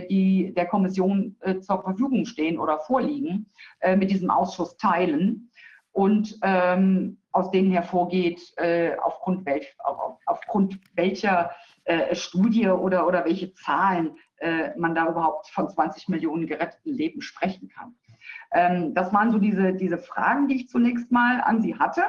die 0.08 0.54
der 0.56 0.66
Kommission 0.68 1.36
äh, 1.42 1.60
zur 1.60 1.82
Verfügung 1.82 2.26
stehen 2.26 2.60
oder 2.60 2.80
vorliegen, 2.80 3.52
äh, 3.80 3.96
mit 3.96 4.12
diesem 4.12 4.30
Ausschuss 4.30 4.78
teilen 4.78 5.52
und 5.92 6.38
ähm, 6.44 7.18
aus 7.32 7.52
denen 7.52 7.72
hervorgeht, 7.72 8.42
äh, 8.58 8.96
aufgrund, 8.98 9.46
welch, 9.46 9.76
auf, 9.80 10.18
aufgrund 10.26 10.80
welcher 10.96 11.52
äh, 11.86 12.16
Studie 12.16 12.68
oder, 12.68 13.08
oder 13.08 13.26
welche 13.26 13.54
Zahlen 13.54 14.16
äh, 14.38 14.78
man 14.78 14.96
da 14.96 15.10
überhaupt 15.10 15.50
von 15.50 15.70
20 15.70 16.08
Millionen 16.10 16.48
geretteten 16.48 16.94
Leben 16.94 17.22
sprechen 17.22 17.70
kann. 17.70 17.96
Ähm, 18.52 18.94
das 18.94 19.14
waren 19.14 19.32
so 19.32 19.40
diese, 19.40 19.74
diese 19.74 19.98
Fragen, 19.98 20.48
die 20.48 20.56
ich 20.56 20.70
zunächst 20.70 21.12
mal 21.12 21.42
an 21.42 21.62
Sie 21.62 21.76
hatte. 21.76 22.04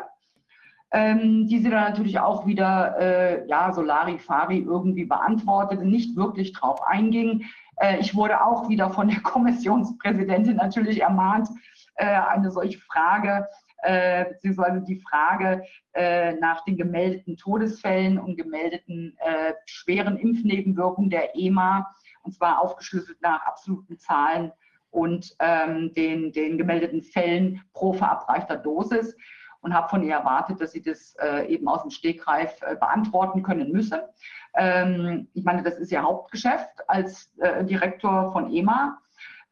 Ähm, 0.92 1.46
die 1.46 1.60
sie 1.60 1.70
dann 1.70 1.84
natürlich 1.84 2.18
auch 2.18 2.46
wieder, 2.46 2.98
äh, 2.98 3.46
ja, 3.46 3.72
Solari-Fari 3.72 4.58
irgendwie 4.58 5.04
beantwortete, 5.04 5.84
nicht 5.84 6.16
wirklich 6.16 6.52
drauf 6.52 6.82
einging. 6.84 7.44
Äh, 7.76 8.00
ich 8.00 8.16
wurde 8.16 8.44
auch 8.44 8.68
wieder 8.68 8.90
von 8.90 9.06
der 9.08 9.20
Kommissionspräsidentin 9.22 10.56
natürlich 10.56 11.02
ermahnt, 11.02 11.48
äh, 11.94 12.06
eine 12.06 12.50
solche 12.50 12.80
Frage 12.80 13.46
äh, 13.82 14.26
beziehungsweise 14.26 14.82
die 14.82 15.00
Frage 15.00 15.64
äh, 15.92 16.34
nach 16.34 16.64
den 16.64 16.76
gemeldeten 16.76 17.36
Todesfällen 17.36 18.18
und 18.18 18.36
gemeldeten 18.36 19.16
äh, 19.18 19.54
schweren 19.66 20.18
Impfnebenwirkungen 20.18 21.10
der 21.10 21.36
EMA, 21.36 21.90
und 22.22 22.34
zwar 22.34 22.60
aufgeschlüsselt 22.60 23.20
nach 23.22 23.42
absoluten 23.46 23.98
Zahlen 23.98 24.52
und 24.90 25.34
ähm, 25.38 25.94
den, 25.94 26.32
den 26.32 26.58
gemeldeten 26.58 27.02
Fällen 27.02 27.62
pro 27.72 27.92
verabreichter 27.92 28.56
Dosis 28.56 29.16
und 29.60 29.74
habe 29.74 29.88
von 29.88 30.02
ihr 30.02 30.14
erwartet, 30.14 30.60
dass 30.60 30.72
sie 30.72 30.82
das 30.82 31.14
äh, 31.20 31.46
eben 31.52 31.68
aus 31.68 31.82
dem 31.82 31.90
Stegreif 31.90 32.60
äh, 32.62 32.76
beantworten 32.76 33.42
können 33.42 33.72
müsse. 33.72 34.08
Ähm, 34.54 35.28
ich 35.34 35.44
meine, 35.44 35.62
das 35.62 35.78
ist 35.78 35.92
ihr 35.92 36.02
Hauptgeschäft 36.02 36.88
als 36.88 37.30
äh, 37.38 37.64
Direktor 37.64 38.32
von 38.32 38.52
EMA. 38.52 38.98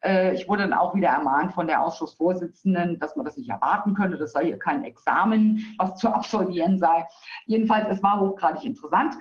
Äh, 0.03 0.33
ich 0.33 0.47
wurde 0.47 0.63
dann 0.63 0.73
auch 0.73 0.95
wieder 0.95 1.09
ermahnt 1.09 1.53
von 1.53 1.67
der 1.67 1.81
Ausschussvorsitzenden, 1.81 2.99
dass 2.99 3.15
man 3.15 3.25
das 3.25 3.37
nicht 3.37 3.49
erwarten 3.49 3.93
könnte. 3.93 4.17
Das 4.17 4.31
sei 4.31 4.45
hier 4.45 4.59
kein 4.59 4.83
Examen, 4.83 5.75
was 5.77 5.95
zu 5.95 6.09
absolvieren 6.09 6.79
sei. 6.79 7.07
Jedenfalls, 7.45 7.87
es 7.89 8.03
war 8.03 8.19
hochgradig 8.19 8.65
interessant. 8.65 9.15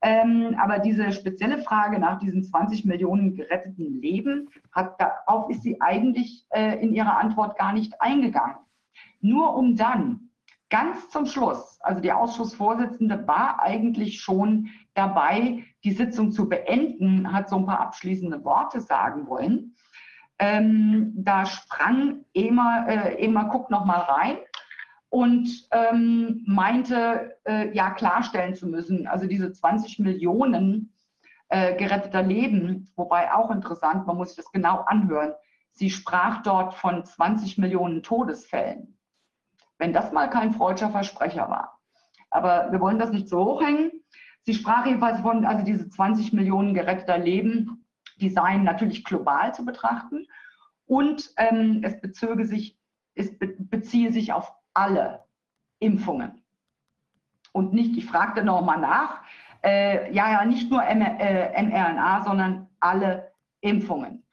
Ähm, 0.00 0.56
aber 0.60 0.78
diese 0.78 1.10
spezielle 1.10 1.58
Frage 1.58 1.98
nach 1.98 2.20
diesen 2.20 2.44
20 2.44 2.84
Millionen 2.84 3.34
geretteten 3.34 4.00
Leben, 4.00 4.48
hat, 4.70 5.00
darauf 5.00 5.50
ist 5.50 5.62
sie 5.62 5.80
eigentlich 5.80 6.46
äh, 6.50 6.80
in 6.80 6.94
ihrer 6.94 7.18
Antwort 7.18 7.58
gar 7.58 7.72
nicht 7.72 8.00
eingegangen. 8.00 8.58
Nur 9.20 9.56
um 9.56 9.74
dann 9.76 10.27
ganz 10.70 11.08
zum 11.10 11.26
Schluss, 11.26 11.78
also 11.80 12.00
die 12.00 12.12
Ausschussvorsitzende 12.12 13.26
war 13.26 13.60
eigentlich 13.62 14.20
schon 14.20 14.68
dabei, 14.94 15.64
die 15.84 15.92
Sitzung 15.92 16.32
zu 16.32 16.48
beenden, 16.48 17.32
hat 17.32 17.48
so 17.48 17.56
ein 17.56 17.66
paar 17.66 17.80
abschließende 17.80 18.44
Worte 18.44 18.80
sagen 18.80 19.26
wollen. 19.28 19.76
Ähm, 20.38 21.12
da 21.16 21.46
sprang 21.46 22.24
Ema, 22.34 22.86
äh, 22.86 23.24
Ema 23.24 23.44
guckt 23.44 23.70
noch 23.70 23.84
mal 23.84 24.00
rein 24.00 24.38
und 25.08 25.48
ähm, 25.72 26.42
meinte, 26.46 27.36
äh, 27.44 27.74
ja 27.74 27.90
klarstellen 27.90 28.54
zu 28.54 28.66
müssen, 28.66 29.06
also 29.06 29.26
diese 29.26 29.50
20 29.50 29.98
Millionen 29.98 30.92
äh, 31.48 31.74
geretteter 31.76 32.22
Leben, 32.22 32.92
wobei 32.94 33.32
auch 33.32 33.50
interessant, 33.50 34.06
man 34.06 34.16
muss 34.16 34.28
sich 34.28 34.36
das 34.36 34.52
genau 34.52 34.80
anhören, 34.80 35.32
sie 35.72 35.90
sprach 35.90 36.42
dort 36.42 36.74
von 36.74 37.04
20 37.04 37.58
Millionen 37.58 38.02
Todesfällen. 38.02 38.97
Wenn 39.78 39.92
das 39.92 40.12
mal 40.12 40.28
kein 40.28 40.52
freudscher 40.52 40.90
Versprecher 40.90 41.48
war. 41.48 41.78
Aber 42.30 42.70
wir 42.72 42.80
wollen 42.80 42.98
das 42.98 43.10
nicht 43.10 43.28
so 43.28 43.44
hochhängen. 43.44 43.92
Sie 44.42 44.54
sprach 44.54 44.86
jedenfalls 44.86 45.20
von, 45.20 45.44
also 45.44 45.64
diese 45.64 45.88
20 45.88 46.32
Millionen 46.32 46.74
geretteter 46.74 47.18
Leben, 47.18 47.86
die 48.20 48.30
seien 48.30 48.64
natürlich 48.64 49.04
global 49.04 49.54
zu 49.54 49.64
betrachten 49.64 50.26
und 50.86 51.30
ähm, 51.36 51.82
es 51.84 52.00
bezöge 52.00 52.46
sich, 52.46 52.78
es 53.14 53.30
beziehe 53.38 54.12
sich 54.12 54.32
auf 54.32 54.52
alle 54.74 55.24
Impfungen. 55.80 56.42
Und 57.52 57.72
nicht, 57.72 57.96
ich 57.96 58.06
fragte 58.06 58.42
nochmal 58.42 58.80
nach, 58.80 59.22
äh, 59.62 60.12
ja, 60.12 60.30
ja, 60.32 60.44
nicht 60.44 60.70
nur 60.70 60.84
M 60.84 61.02
äh, 61.02 61.62
mRNA, 61.62 62.24
sondern 62.24 62.68
alle 62.80 63.32
Impfungen. 63.60 64.24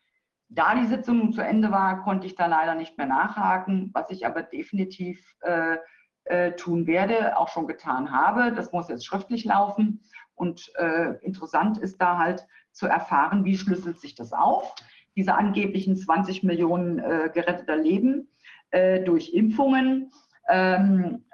Da 0.49 0.75
die 0.75 0.87
Sitzung 0.87 1.17
nun 1.17 1.33
zu 1.33 1.41
Ende 1.41 1.71
war, 1.71 2.03
konnte 2.03 2.27
ich 2.27 2.35
da 2.35 2.45
leider 2.45 2.75
nicht 2.75 2.97
mehr 2.97 3.07
nachhaken, 3.07 3.89
was 3.93 4.09
ich 4.09 4.25
aber 4.25 4.43
definitiv 4.43 5.35
äh, 5.41 5.77
äh, 6.25 6.51
tun 6.53 6.87
werde, 6.87 7.37
auch 7.37 7.49
schon 7.49 7.67
getan 7.67 8.11
habe. 8.11 8.51
Das 8.51 8.71
muss 8.71 8.89
jetzt 8.89 9.05
schriftlich 9.05 9.45
laufen. 9.45 10.01
Und 10.35 10.71
äh, 10.75 11.15
interessant 11.21 11.77
ist 11.77 12.01
da 12.01 12.17
halt 12.17 12.45
zu 12.71 12.87
erfahren, 12.87 13.45
wie 13.45 13.57
schlüsselt 13.57 13.99
sich 13.99 14.15
das 14.15 14.33
auf, 14.33 14.75
diese 15.15 15.35
angeblichen 15.35 15.95
20 15.95 16.43
Millionen 16.43 16.99
äh, 16.99 17.29
geretteter 17.33 17.77
Leben 17.77 18.27
äh, 18.71 19.01
durch 19.01 19.33
Impfungen 19.33 20.11
ähm, 20.49 21.25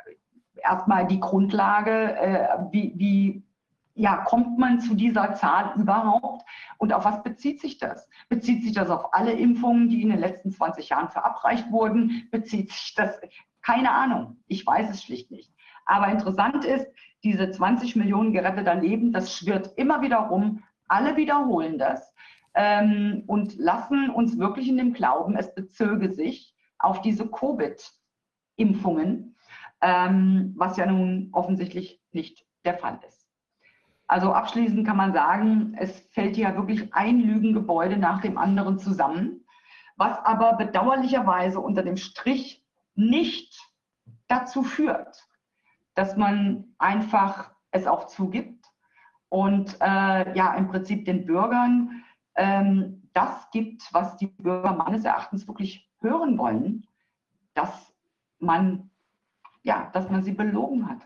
erstmal 0.55 1.07
die 1.07 1.19
Grundlage, 1.19 2.15
äh, 2.15 2.47
wie, 2.71 2.93
wie 2.95 3.43
ja, 3.93 4.17
kommt 4.17 4.57
man 4.57 4.79
zu 4.79 4.95
dieser 4.95 5.33
Zahl 5.35 5.73
überhaupt 5.75 6.47
und 6.77 6.93
auf 6.93 7.05
was 7.05 7.23
bezieht 7.23 7.61
sich 7.61 7.77
das? 7.77 8.07
Bezieht 8.29 8.63
sich 8.63 8.73
das 8.73 8.89
auf 8.89 9.13
alle 9.13 9.33
Impfungen, 9.33 9.89
die 9.89 10.01
in 10.01 10.09
den 10.09 10.19
letzten 10.19 10.51
20 10.51 10.89
Jahren 10.89 11.09
verabreicht 11.09 11.71
wurden? 11.71 12.27
Bezieht 12.31 12.71
sich 12.71 12.93
das? 12.95 13.19
Keine 13.61 13.91
Ahnung, 13.91 14.37
ich 14.47 14.65
weiß 14.65 14.89
es 14.89 15.03
schlicht 15.03 15.31
nicht. 15.31 15.53
Aber 15.85 16.07
interessant 16.07 16.65
ist, 16.65 16.87
diese 17.23 17.51
20 17.51 17.95
Millionen 17.95 18.33
geretteter 18.33 18.75
Leben, 18.75 19.11
das 19.11 19.35
schwirrt 19.35 19.73
immer 19.77 20.01
wieder 20.01 20.17
rum. 20.17 20.63
Alle 20.87 21.15
wiederholen 21.15 21.77
das 21.77 22.13
ähm, 22.55 23.23
und 23.27 23.57
lassen 23.57 24.09
uns 24.09 24.37
wirklich 24.37 24.67
in 24.67 24.77
dem 24.77 24.93
Glauben, 24.93 25.35
es 25.35 25.53
bezöge 25.53 26.11
sich 26.11 26.55
auf 26.79 27.01
diese 27.01 27.25
Covid- 27.25 27.91
Impfungen, 28.61 29.35
ähm, 29.81 30.53
was 30.55 30.77
ja 30.77 30.85
nun 30.85 31.29
offensichtlich 31.31 32.01
nicht 32.11 32.45
der 32.63 32.77
Fall 32.77 32.99
ist. 33.07 33.20
Also 34.11 34.33
abschließend 34.33 34.85
kann 34.85 34.97
man 34.97 35.13
sagen, 35.13 35.73
es 35.77 36.01
fällt 36.11 36.35
ja 36.35 36.53
wirklich 36.57 36.93
ein 36.93 37.21
Lügengebäude 37.21 37.95
nach 37.95 38.19
dem 38.19 38.37
anderen 38.37 38.77
zusammen, 38.77 39.45
was 39.95 40.19
aber 40.25 40.57
bedauerlicherweise 40.57 41.61
unter 41.61 41.81
dem 41.81 41.95
Strich 41.95 42.61
nicht 42.93 43.57
dazu 44.27 44.63
führt, 44.63 45.29
dass 45.95 46.17
man 46.17 46.73
einfach 46.77 47.51
es 47.71 47.87
auch 47.87 48.07
zugibt 48.07 48.65
und 49.29 49.77
äh, 49.79 50.35
ja 50.37 50.55
im 50.55 50.67
Prinzip 50.67 51.05
den 51.05 51.25
Bürgern 51.25 52.03
ähm, 52.35 53.07
das 53.13 53.49
gibt, 53.51 53.87
was 53.93 54.17
die 54.17 54.27
Bürger 54.27 54.73
meines 54.73 55.05
Erachtens 55.05 55.47
wirklich 55.47 55.89
hören 56.01 56.37
wollen, 56.37 56.85
dass 57.53 57.93
man, 58.39 58.89
ja, 59.63 59.89
dass 59.93 60.09
man 60.09 60.21
sie 60.21 60.33
belogen 60.33 60.89
hat. 60.89 60.99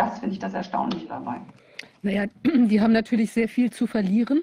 Das 0.00 0.18
finde 0.18 0.32
ich 0.32 0.38
das 0.38 0.54
Erstaunliche 0.54 1.06
dabei. 1.06 1.36
Naja, 2.00 2.24
die 2.44 2.80
haben 2.80 2.92
natürlich 2.92 3.32
sehr 3.32 3.48
viel 3.48 3.70
zu 3.70 3.86
verlieren. 3.86 4.42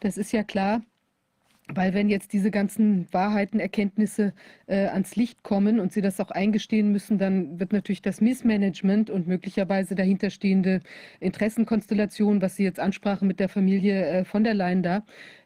Das 0.00 0.18
ist 0.18 0.32
ja 0.32 0.42
klar. 0.42 0.82
Weil 1.68 1.94
wenn 1.94 2.10
jetzt 2.10 2.34
diese 2.34 2.50
ganzen 2.50 3.10
Wahrheiten, 3.10 3.58
Erkenntnisse 3.58 4.34
äh, 4.66 4.88
ans 4.88 5.16
Licht 5.16 5.42
kommen 5.42 5.80
und 5.80 5.94
sie 5.94 6.02
das 6.02 6.20
auch 6.20 6.30
eingestehen 6.30 6.92
müssen, 6.92 7.16
dann 7.16 7.58
wird 7.58 7.72
natürlich 7.72 8.02
das 8.02 8.20
Missmanagement 8.20 9.08
und 9.08 9.26
möglicherweise 9.26 9.94
dahinterstehende 9.94 10.80
Interessenkonstellation, 11.20 12.42
was 12.42 12.56
Sie 12.56 12.64
jetzt 12.64 12.80
ansprachen 12.80 13.26
mit 13.26 13.40
der 13.40 13.48
Familie 13.48 14.04
äh, 14.04 14.24
von 14.26 14.44
der 14.44 14.52
Leyen 14.52 14.82
da, 14.82 15.04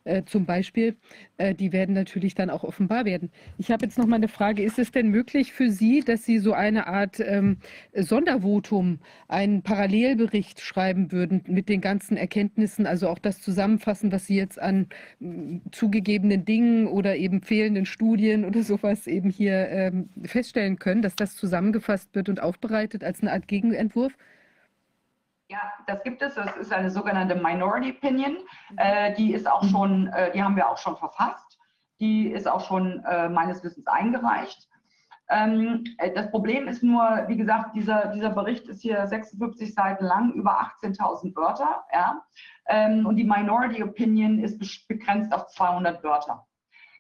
äh, 0.08 0.24
zum 0.24 0.46
Beispiel, 0.46 0.96
äh, 1.36 1.54
die 1.54 1.72
werden 1.72 1.94
natürlich 1.94 2.34
dann 2.34 2.50
auch 2.50 2.64
offenbar 2.64 3.04
werden. 3.04 3.30
Ich 3.58 3.70
habe 3.70 3.84
jetzt 3.84 3.98
noch 3.98 4.06
mal 4.06 4.16
eine 4.16 4.28
Frage. 4.28 4.62
Ist 4.62 4.78
es 4.78 4.90
denn 4.90 5.08
möglich 5.08 5.52
für 5.52 5.70
Sie, 5.70 6.00
dass 6.00 6.24
Sie 6.24 6.38
so 6.38 6.52
eine 6.52 6.86
Art 6.86 7.20
ähm, 7.20 7.58
Sondervotum, 7.94 9.00
einen 9.28 9.62
Parallelbericht 9.62 10.60
schreiben 10.60 11.12
würden 11.12 11.42
mit 11.46 11.68
den 11.68 11.80
ganzen 11.80 12.16
Erkenntnissen, 12.16 12.86
also 12.86 13.08
auch 13.08 13.18
das 13.18 13.40
zusammenfassen, 13.40 14.10
was 14.10 14.26
Sie 14.26 14.36
jetzt 14.36 14.60
an 14.60 14.88
äh, 15.20 15.60
zugegebenen 15.72 16.44
Dingen 16.44 16.86
oder 16.86 17.16
eben 17.16 17.42
fehlenden 17.42 17.86
Studien 17.86 18.44
oder 18.44 18.62
sowas 18.62 19.06
eben 19.06 19.30
hier 19.30 19.68
ähm, 19.68 20.08
feststellen 20.24 20.78
können, 20.78 21.02
dass 21.02 21.16
das 21.16 21.36
zusammengefasst 21.36 22.14
wird 22.14 22.28
und 22.28 22.40
aufbereitet 22.40 23.04
als 23.04 23.20
eine 23.20 23.32
Art 23.32 23.46
Gegenentwurf? 23.46 24.14
Ja, 25.50 25.72
das 25.86 26.02
gibt 26.02 26.20
es. 26.20 26.34
Das 26.34 26.56
ist 26.56 26.72
eine 26.72 26.90
sogenannte 26.90 27.34
Minority 27.34 27.92
Opinion. 27.96 28.32
Mhm. 28.70 28.78
Äh, 28.78 29.14
die 29.14 29.32
ist 29.32 29.50
auch 29.50 29.64
schon, 29.64 30.08
äh, 30.08 30.30
die 30.32 30.42
haben 30.42 30.56
wir 30.56 30.68
auch 30.68 30.78
schon 30.78 30.96
verfasst. 30.96 31.58
Die 32.00 32.28
ist 32.28 32.46
auch 32.46 32.60
schon 32.60 33.02
äh, 33.04 33.28
meines 33.28 33.64
Wissens 33.64 33.86
eingereicht. 33.86 34.68
Ähm, 35.30 35.84
äh, 35.98 36.12
das 36.12 36.30
Problem 36.30 36.68
ist 36.68 36.82
nur, 36.82 37.24
wie 37.28 37.36
gesagt, 37.36 37.74
dieser, 37.74 38.12
dieser 38.12 38.30
Bericht 38.30 38.66
ist 38.68 38.82
hier 38.82 39.06
56 39.06 39.74
Seiten 39.74 40.04
lang, 40.04 40.32
über 40.32 40.60
18.000 40.82 41.34
Wörter. 41.34 41.84
Ja? 41.92 42.22
Ähm, 42.68 43.06
und 43.06 43.16
die 43.16 43.24
Minority 43.24 43.82
Opinion 43.82 44.40
ist 44.40 44.58
begrenzt 44.86 45.32
auf 45.32 45.48
200 45.48 46.04
Wörter. 46.04 46.46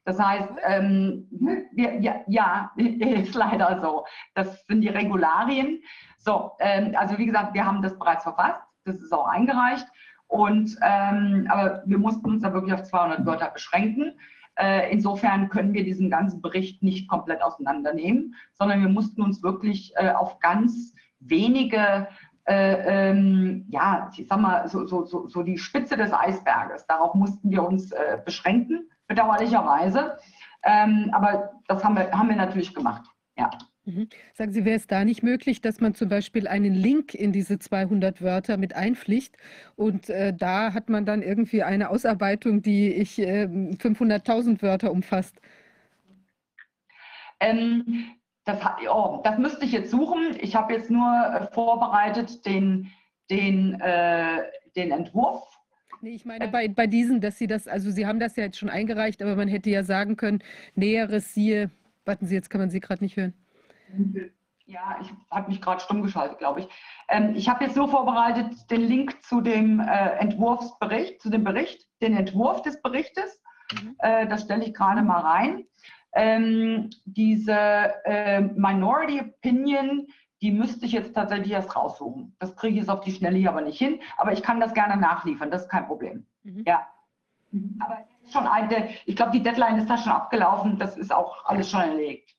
Das 0.04 0.18
heißt, 0.18 0.48
ähm, 0.62 1.28
wir, 1.72 2.00
ja, 2.00 2.22
ja, 2.28 2.72
ist 2.76 3.34
leider 3.34 3.78
so. 3.82 4.06
Das 4.34 4.64
sind 4.66 4.80
die 4.80 4.88
Regularien. 4.88 5.82
So, 6.18 6.52
ähm, 6.58 6.94
also 6.96 7.16
wie 7.18 7.26
gesagt, 7.26 7.54
wir 7.54 7.64
haben 7.64 7.82
das 7.82 7.98
bereits 7.98 8.24
verfasst. 8.24 8.62
Das 8.84 8.96
ist 8.96 9.12
auch 9.12 9.26
eingereicht. 9.26 9.86
Und, 10.26 10.76
ähm, 10.82 11.46
aber 11.48 11.82
wir 11.86 11.98
mussten 11.98 12.26
uns 12.26 12.42
da 12.42 12.52
wirklich 12.52 12.74
auf 12.74 12.82
200 12.82 13.24
Wörter 13.24 13.50
beschränken. 13.50 14.18
Äh, 14.56 14.92
insofern 14.92 15.48
können 15.48 15.72
wir 15.72 15.84
diesen 15.84 16.10
ganzen 16.10 16.42
Bericht 16.42 16.82
nicht 16.82 17.08
komplett 17.08 17.42
auseinandernehmen, 17.42 18.34
sondern 18.52 18.80
wir 18.80 18.88
mussten 18.88 19.22
uns 19.22 19.42
wirklich 19.42 19.92
äh, 19.96 20.10
auf 20.10 20.40
ganz 20.40 20.94
wenige 21.20 22.08
äh, 22.48 23.10
ähm, 23.10 23.66
ja, 23.68 24.10
ich 24.16 24.26
sag 24.26 24.40
mal, 24.40 24.66
so, 24.68 24.86
so, 24.86 25.04
so, 25.04 25.28
so 25.28 25.42
die 25.42 25.58
Spitze 25.58 25.98
des 25.98 26.12
Eisberges. 26.12 26.86
Darauf 26.86 27.14
mussten 27.14 27.50
wir 27.50 27.62
uns 27.62 27.92
äh, 27.92 28.18
beschränken 28.24 28.88
bedauerlicherweise. 29.06 30.18
Ähm, 30.64 31.10
aber 31.12 31.52
das 31.66 31.84
haben 31.84 31.96
wir, 31.96 32.10
haben 32.10 32.30
wir 32.30 32.36
natürlich 32.36 32.74
gemacht. 32.74 33.04
Ja. 33.36 33.50
Mhm. 33.88 34.08
Sagen 34.34 34.52
Sie, 34.52 34.66
wäre 34.66 34.76
es 34.76 34.86
da 34.86 35.02
nicht 35.06 35.22
möglich, 35.22 35.62
dass 35.62 35.80
man 35.80 35.94
zum 35.94 36.10
Beispiel 36.10 36.46
einen 36.46 36.74
Link 36.74 37.14
in 37.14 37.32
diese 37.32 37.58
200 37.58 38.20
Wörter 38.20 38.58
mit 38.58 38.76
einpflicht 38.76 39.38
und 39.76 40.10
äh, 40.10 40.34
da 40.34 40.74
hat 40.74 40.90
man 40.90 41.06
dann 41.06 41.22
irgendwie 41.22 41.62
eine 41.62 41.88
Ausarbeitung, 41.88 42.60
die 42.60 42.92
ich 42.92 43.18
äh, 43.18 43.44
500.000 43.44 44.60
Wörter 44.60 44.92
umfasst? 44.92 45.40
Ähm, 47.40 48.10
das, 48.44 48.60
oh, 48.90 49.22
das, 49.24 49.38
müsste 49.38 49.64
ich 49.64 49.72
jetzt 49.72 49.90
suchen. 49.90 50.36
Ich 50.38 50.54
habe 50.54 50.74
jetzt 50.74 50.90
nur 50.90 51.08
äh, 51.10 51.54
vorbereitet 51.54 52.44
den, 52.44 52.92
den, 53.30 53.80
äh, 53.80 54.42
den 54.76 54.90
Entwurf 54.90 55.42
Nee, 56.00 56.10
ich 56.10 56.24
meine 56.24 56.46
bei, 56.46 56.68
bei 56.68 56.86
diesen, 56.86 57.20
dass 57.20 57.38
Sie 57.38 57.48
das, 57.48 57.66
also 57.66 57.90
Sie 57.90 58.06
haben 58.06 58.20
das 58.20 58.36
ja 58.36 58.44
jetzt 58.44 58.58
schon 58.58 58.68
eingereicht, 58.68 59.20
aber 59.20 59.34
man 59.34 59.48
hätte 59.48 59.68
ja 59.68 59.82
sagen 59.82 60.16
können, 60.16 60.44
Näheres 60.76 61.34
siehe, 61.34 61.70
warten 62.04 62.26
Sie, 62.26 62.36
jetzt 62.36 62.50
kann 62.50 62.60
man 62.60 62.70
Sie 62.70 62.78
gerade 62.78 63.02
nicht 63.02 63.16
hören. 63.16 63.34
Ja, 64.66 64.98
ich 65.00 65.10
habe 65.30 65.48
mich 65.48 65.62
gerade 65.62 65.80
stumm 65.80 66.02
geschaltet, 66.02 66.38
glaube 66.38 66.60
ich. 66.60 66.68
Ähm, 67.08 67.34
ich 67.34 67.48
habe 67.48 67.64
jetzt 67.64 67.76
nur 67.76 67.88
vorbereitet 67.88 68.70
den 68.70 68.82
Link 68.82 69.24
zu 69.24 69.40
dem 69.40 69.80
äh, 69.80 70.10
Entwurfsbericht, 70.18 71.22
zu 71.22 71.30
dem 71.30 71.42
Bericht, 71.42 71.86
den 72.02 72.14
Entwurf 72.14 72.60
des 72.62 72.82
Berichtes 72.82 73.40
Mhm. 73.72 73.96
Äh, 73.98 74.26
das 74.26 74.42
stelle 74.42 74.64
ich 74.64 74.74
gerade 74.74 75.02
mal 75.02 75.20
rein. 75.20 75.64
Ähm, 76.12 76.90
diese 77.04 77.52
äh, 78.04 78.40
Minority 78.40 79.20
Opinion, 79.20 80.06
die 80.40 80.50
müsste 80.50 80.86
ich 80.86 80.92
jetzt 80.92 81.14
tatsächlich 81.14 81.52
erst 81.52 81.76
raussuchen. 81.76 82.34
Das 82.38 82.56
kriege 82.56 82.74
ich 82.74 82.80
jetzt 82.80 82.90
auf 82.90 83.00
die 83.00 83.12
Schnelle 83.12 83.36
hier 83.36 83.50
aber 83.50 83.60
nicht 83.60 83.78
hin, 83.78 84.00
aber 84.16 84.32
ich 84.32 84.42
kann 84.42 84.60
das 84.60 84.72
gerne 84.72 84.96
nachliefern, 84.96 85.50
das 85.50 85.62
ist 85.62 85.68
kein 85.68 85.86
Problem. 85.86 86.26
Mhm. 86.44 86.64
Ja. 86.66 86.86
Mhm. 87.50 87.78
Aber 87.84 88.04
schon 88.32 88.46
eine, 88.46 88.88
ich 89.04 89.16
glaube, 89.16 89.32
die 89.32 89.42
Deadline 89.42 89.78
ist 89.78 89.90
da 89.90 89.98
schon 89.98 90.12
abgelaufen, 90.12 90.78
das 90.78 90.96
ist 90.96 91.12
auch 91.12 91.44
alles 91.44 91.70
schon 91.70 91.80
erlegt. 91.80 92.34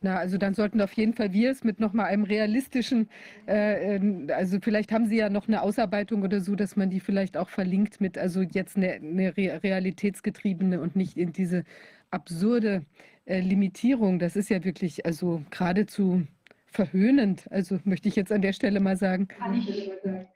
Na, 0.00 0.16
also 0.16 0.38
dann 0.38 0.54
sollten 0.54 0.80
auf 0.80 0.92
jeden 0.92 1.14
Fall 1.14 1.32
wir 1.32 1.50
es 1.50 1.64
mit 1.64 1.80
nochmal 1.80 2.06
einem 2.06 2.22
realistischen, 2.22 3.08
äh, 3.48 3.96
ähm, 3.96 4.28
also 4.32 4.58
vielleicht 4.62 4.92
haben 4.92 5.06
Sie 5.06 5.16
ja 5.16 5.28
noch 5.28 5.48
eine 5.48 5.62
Ausarbeitung 5.62 6.22
oder 6.22 6.40
so, 6.40 6.54
dass 6.54 6.76
man 6.76 6.88
die 6.88 7.00
vielleicht 7.00 7.36
auch 7.36 7.48
verlinkt 7.48 8.00
mit, 8.00 8.16
also 8.16 8.42
jetzt 8.42 8.76
eine, 8.76 8.92
eine 8.92 9.36
realitätsgetriebene 9.36 10.80
und 10.80 10.94
nicht 10.94 11.16
in 11.16 11.32
diese 11.32 11.64
absurde 12.12 12.84
äh, 13.24 13.40
Limitierung. 13.40 14.20
Das 14.20 14.36
ist 14.36 14.50
ja 14.50 14.62
wirklich, 14.62 15.04
also 15.04 15.42
geradezu 15.50 16.22
verhöhnend. 16.66 17.50
Also 17.50 17.80
möchte 17.84 18.08
ich 18.08 18.14
jetzt 18.14 18.30
an 18.30 18.42
der 18.42 18.52
Stelle 18.52 18.78
mal 18.78 18.96
sagen. 18.96 19.26
Kann 19.26 19.54
ich, 19.54 19.90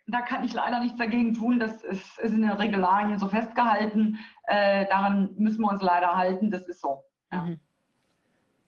da 0.08 0.22
kann 0.22 0.44
ich 0.44 0.54
leider 0.54 0.80
nichts 0.80 0.98
dagegen 0.98 1.34
tun. 1.34 1.60
Das 1.60 1.84
ist, 1.84 2.18
ist 2.18 2.32
in 2.32 2.42
den 2.42 2.50
Regularien 2.50 3.18
so 3.18 3.28
festgehalten. 3.28 4.18
Äh, 4.44 4.86
daran 4.86 5.30
müssen 5.36 5.60
wir 5.60 5.70
uns 5.70 5.82
leider 5.82 6.16
halten. 6.16 6.50
Das 6.50 6.66
ist 6.66 6.80
so. 6.80 7.04
Ja. 7.30 7.42
Mhm. 7.42 7.60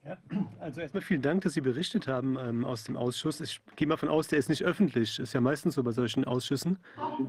Ja, 0.05 0.17
also 0.59 0.81
erstmal 0.81 1.01
vielen 1.01 1.23
Dank, 1.23 1.43
dass 1.43 1.53
Sie 1.53 1.61
berichtet 1.61 2.07
haben 2.07 2.37
ähm, 2.37 2.63
aus 2.63 2.83
dem 2.83 2.95
Ausschuss. 2.95 3.41
Ich 3.41 3.59
gehe 3.75 3.87
mal 3.87 3.97
von 3.97 4.09
aus, 4.09 4.27
der 4.27 4.37
ist 4.37 4.49
nicht 4.49 4.63
öffentlich. 4.63 5.17
Ist 5.17 5.33
ja 5.33 5.41
meistens 5.41 5.73
so 5.73 5.83
bei 5.83 5.91
solchen 5.91 6.25
Ausschüssen. 6.25 6.77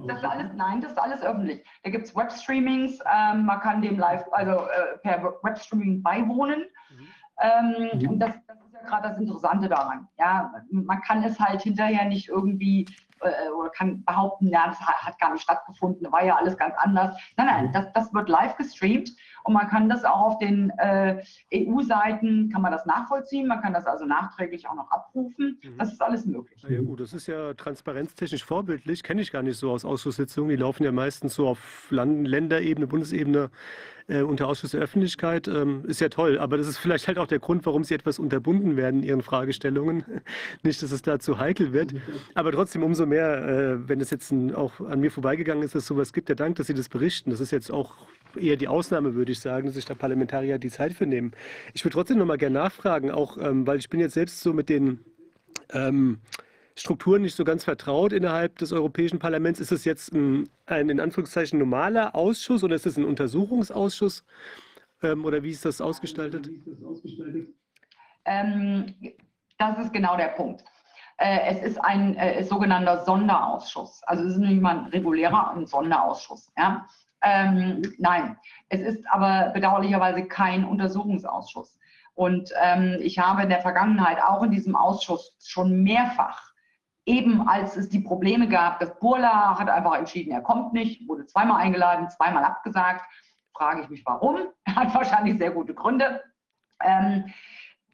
Das 0.06 0.18
ist 0.18 0.24
alles, 0.24 0.52
nein, 0.54 0.82
das 0.82 0.92
ist 0.92 0.98
alles 0.98 1.22
öffentlich. 1.22 1.64
Da 1.84 1.90
gibt 1.90 2.04
es 2.04 2.14
Webstreamings, 2.14 2.98
ähm, 3.10 3.46
man 3.46 3.60
kann 3.60 3.80
dem 3.80 3.98
live, 3.98 4.24
also 4.30 4.50
äh, 4.50 4.98
per 5.02 5.22
Webstreaming 5.42 6.02
beiwohnen. 6.02 6.66
Mhm. 6.90 7.08
Ähm, 7.40 7.98
mhm. 7.98 8.08
Und 8.10 8.18
das, 8.18 8.32
das 8.46 8.58
ist 8.58 8.74
ja 8.74 8.82
gerade 8.82 9.08
das 9.08 9.18
Interessante 9.18 9.68
daran. 9.70 10.06
Ja, 10.18 10.52
man 10.70 11.00
kann 11.00 11.24
es 11.24 11.40
halt 11.40 11.62
hinterher 11.62 12.04
nicht 12.04 12.28
irgendwie 12.28 12.86
äh, 13.20 13.50
oder 13.58 13.70
kann 13.70 14.04
behaupten, 14.04 14.48
ja, 14.48 14.66
das 14.66 14.78
hat 14.80 15.18
gar 15.18 15.32
nicht 15.32 15.42
stattgefunden, 15.42 16.12
war 16.12 16.24
ja 16.24 16.36
alles 16.36 16.58
ganz 16.58 16.74
anders. 16.76 17.16
Nein, 17.38 17.46
nein, 17.46 17.66
mhm. 17.68 17.72
das, 17.72 17.92
das 17.94 18.12
wird 18.12 18.28
live 18.28 18.54
gestreamt 18.56 19.10
und 19.46 19.52
man 19.52 19.68
kann 19.68 19.88
das 19.88 20.04
auch 20.04 20.20
auf 20.20 20.38
den 20.38 20.70
äh, 20.78 21.22
EU-Seiten, 21.54 22.50
kann 22.50 22.62
man 22.62 22.72
das 22.72 22.84
nachvollziehen, 22.84 23.46
man 23.46 23.62
kann 23.62 23.72
das 23.72 23.86
also 23.86 24.04
nachträglich 24.04 24.68
auch 24.68 24.74
noch 24.74 24.90
abrufen. 24.90 25.60
Mhm. 25.62 25.78
Das 25.78 25.92
ist 25.92 26.02
alles 26.02 26.26
möglich. 26.26 26.64
Ja, 26.68 26.80
gut, 26.80 27.00
das 27.00 27.12
ist 27.12 27.28
ja 27.28 27.54
transparenztechnisch 27.54 28.44
vorbildlich, 28.44 29.04
kenne 29.04 29.22
ich 29.22 29.30
gar 29.30 29.42
nicht 29.42 29.56
so 29.56 29.70
aus 29.70 29.84
Ausschusssitzungen. 29.84 30.50
Die 30.50 30.56
laufen 30.56 30.82
ja 30.82 30.90
meistens 30.90 31.34
so 31.34 31.46
auf 31.46 31.86
Land 31.90 32.26
Länderebene, 32.26 32.88
Bundesebene 32.88 33.50
äh, 34.08 34.22
unter 34.22 34.48
Ausschuss 34.48 34.70
der 34.70 34.80
Öffentlichkeit. 34.80 35.48
Ähm, 35.48 35.84
ist 35.86 36.00
ja 36.00 36.08
toll, 36.08 36.38
aber 36.38 36.56
das 36.56 36.68
ist 36.68 36.78
vielleicht 36.78 37.08
halt 37.08 37.18
auch 37.18 37.26
der 37.26 37.38
Grund, 37.38 37.66
warum 37.66 37.84
Sie 37.84 37.94
etwas 37.94 38.18
unterbunden 38.18 38.76
werden 38.76 39.02
in 39.02 39.08
Ihren 39.08 39.22
Fragestellungen. 39.22 40.04
Nicht, 40.62 40.82
dass 40.82 40.92
es 40.92 41.02
da 41.02 41.18
zu 41.18 41.38
heikel 41.38 41.72
wird, 41.72 41.94
aber 42.34 42.52
trotzdem 42.52 42.82
umso 42.82 43.06
mehr, 43.06 43.46
äh, 43.46 43.88
wenn 43.88 44.00
es 44.00 44.10
jetzt 44.10 44.30
ein, 44.30 44.54
auch 44.54 44.80
an 44.80 45.00
mir 45.00 45.10
vorbeigegangen 45.10 45.62
ist, 45.62 45.74
dass 45.74 45.82
es 45.82 45.88
sowas 45.88 46.12
gibt. 46.12 46.28
Ja, 46.28 46.34
Dank, 46.34 46.56
dass 46.56 46.66
Sie 46.66 46.74
das 46.74 46.88
berichten. 46.88 47.30
Das 47.30 47.40
ist 47.40 47.50
jetzt 47.50 47.70
auch 47.70 47.94
eher 48.36 48.56
die 48.56 48.68
Ausnahme, 48.68 49.14
würde 49.14 49.32
ich 49.32 49.40
sagen, 49.40 49.66
dass 49.66 49.76
sich 49.76 49.86
da 49.86 49.94
Parlamentarier 49.94 50.58
die 50.58 50.70
Zeit 50.70 50.92
für 50.92 51.06
nehmen. 51.06 51.32
Ich 51.74 51.84
würde 51.84 51.94
trotzdem 51.94 52.18
noch 52.18 52.26
mal 52.26 52.38
gerne 52.38 52.54
nachfragen, 52.54 53.10
auch 53.10 53.38
ähm, 53.38 53.66
weil 53.66 53.78
ich 53.78 53.88
bin 53.88 54.00
jetzt 54.00 54.14
selbst 54.14 54.40
so 54.40 54.52
mit 54.52 54.68
den 54.68 55.00
ähm, 55.72 56.18
Strukturen 56.78 57.22
nicht 57.22 57.34
so 57.34 57.44
ganz 57.44 57.64
vertraut 57.64 58.12
innerhalb 58.12 58.58
des 58.58 58.72
Europäischen 58.72 59.18
Parlaments. 59.18 59.60
Ist 59.60 59.72
es 59.72 59.84
jetzt 59.84 60.12
ein, 60.12 60.50
ein 60.66 60.90
in 60.90 61.00
Anführungszeichen 61.00 61.58
normaler 61.58 62.14
Ausschuss 62.14 62.62
oder 62.62 62.76
ist 62.76 62.86
es 62.86 62.98
ein 62.98 63.04
Untersuchungsausschuss? 63.04 64.24
Ähm, 65.02 65.24
oder 65.24 65.42
wie 65.42 65.50
ist 65.50 65.64
das 65.64 65.80
ausgestaltet? 65.80 66.50
Ähm, 68.26 68.94
das 69.58 69.78
ist 69.78 69.92
genau 69.92 70.16
der 70.16 70.28
Punkt. 70.28 70.64
Äh, 71.18 71.54
es 71.54 71.62
ist 71.62 71.78
ein 71.78 72.14
äh, 72.16 72.44
sogenannter 72.44 73.04
Sonderausschuss. 73.04 74.02
Also 74.04 74.24
es 74.24 74.32
ist 74.32 74.38
nicht 74.38 74.60
mal 74.60 74.78
ein 74.78 74.86
regulärer, 74.86 75.52
ein 75.52 75.66
Sonderausschuss. 75.66 76.52
Ja? 76.58 76.86
Ähm, 77.22 77.80
nein, 77.98 78.36
es 78.68 78.80
ist 78.80 79.04
aber 79.10 79.50
bedauerlicherweise 79.54 80.26
kein 80.26 80.64
Untersuchungsausschuss. 80.64 81.78
Und 82.14 82.50
ähm, 82.62 82.98
ich 83.00 83.18
habe 83.18 83.42
in 83.42 83.48
der 83.48 83.60
Vergangenheit 83.60 84.18
auch 84.22 84.42
in 84.42 84.50
diesem 84.50 84.76
Ausschuss 84.76 85.34
schon 85.38 85.82
mehrfach, 85.82 86.52
eben 87.06 87.48
als 87.48 87.76
es 87.76 87.88
die 87.88 88.00
Probleme 88.00 88.48
gab, 88.48 88.80
dass 88.80 88.98
Burla 88.98 89.58
hat 89.58 89.70
einfach 89.70 89.96
entschieden, 89.96 90.32
er 90.32 90.42
kommt 90.42 90.72
nicht, 90.72 91.08
wurde 91.08 91.26
zweimal 91.26 91.60
eingeladen, 91.62 92.10
zweimal 92.10 92.44
abgesagt, 92.44 93.02
frage 93.56 93.82
ich 93.82 93.88
mich 93.88 94.04
warum. 94.04 94.48
Er 94.64 94.74
hat 94.76 94.94
wahrscheinlich 94.94 95.38
sehr 95.38 95.52
gute 95.52 95.72
Gründe. 95.72 96.22
Ähm, 96.82 97.32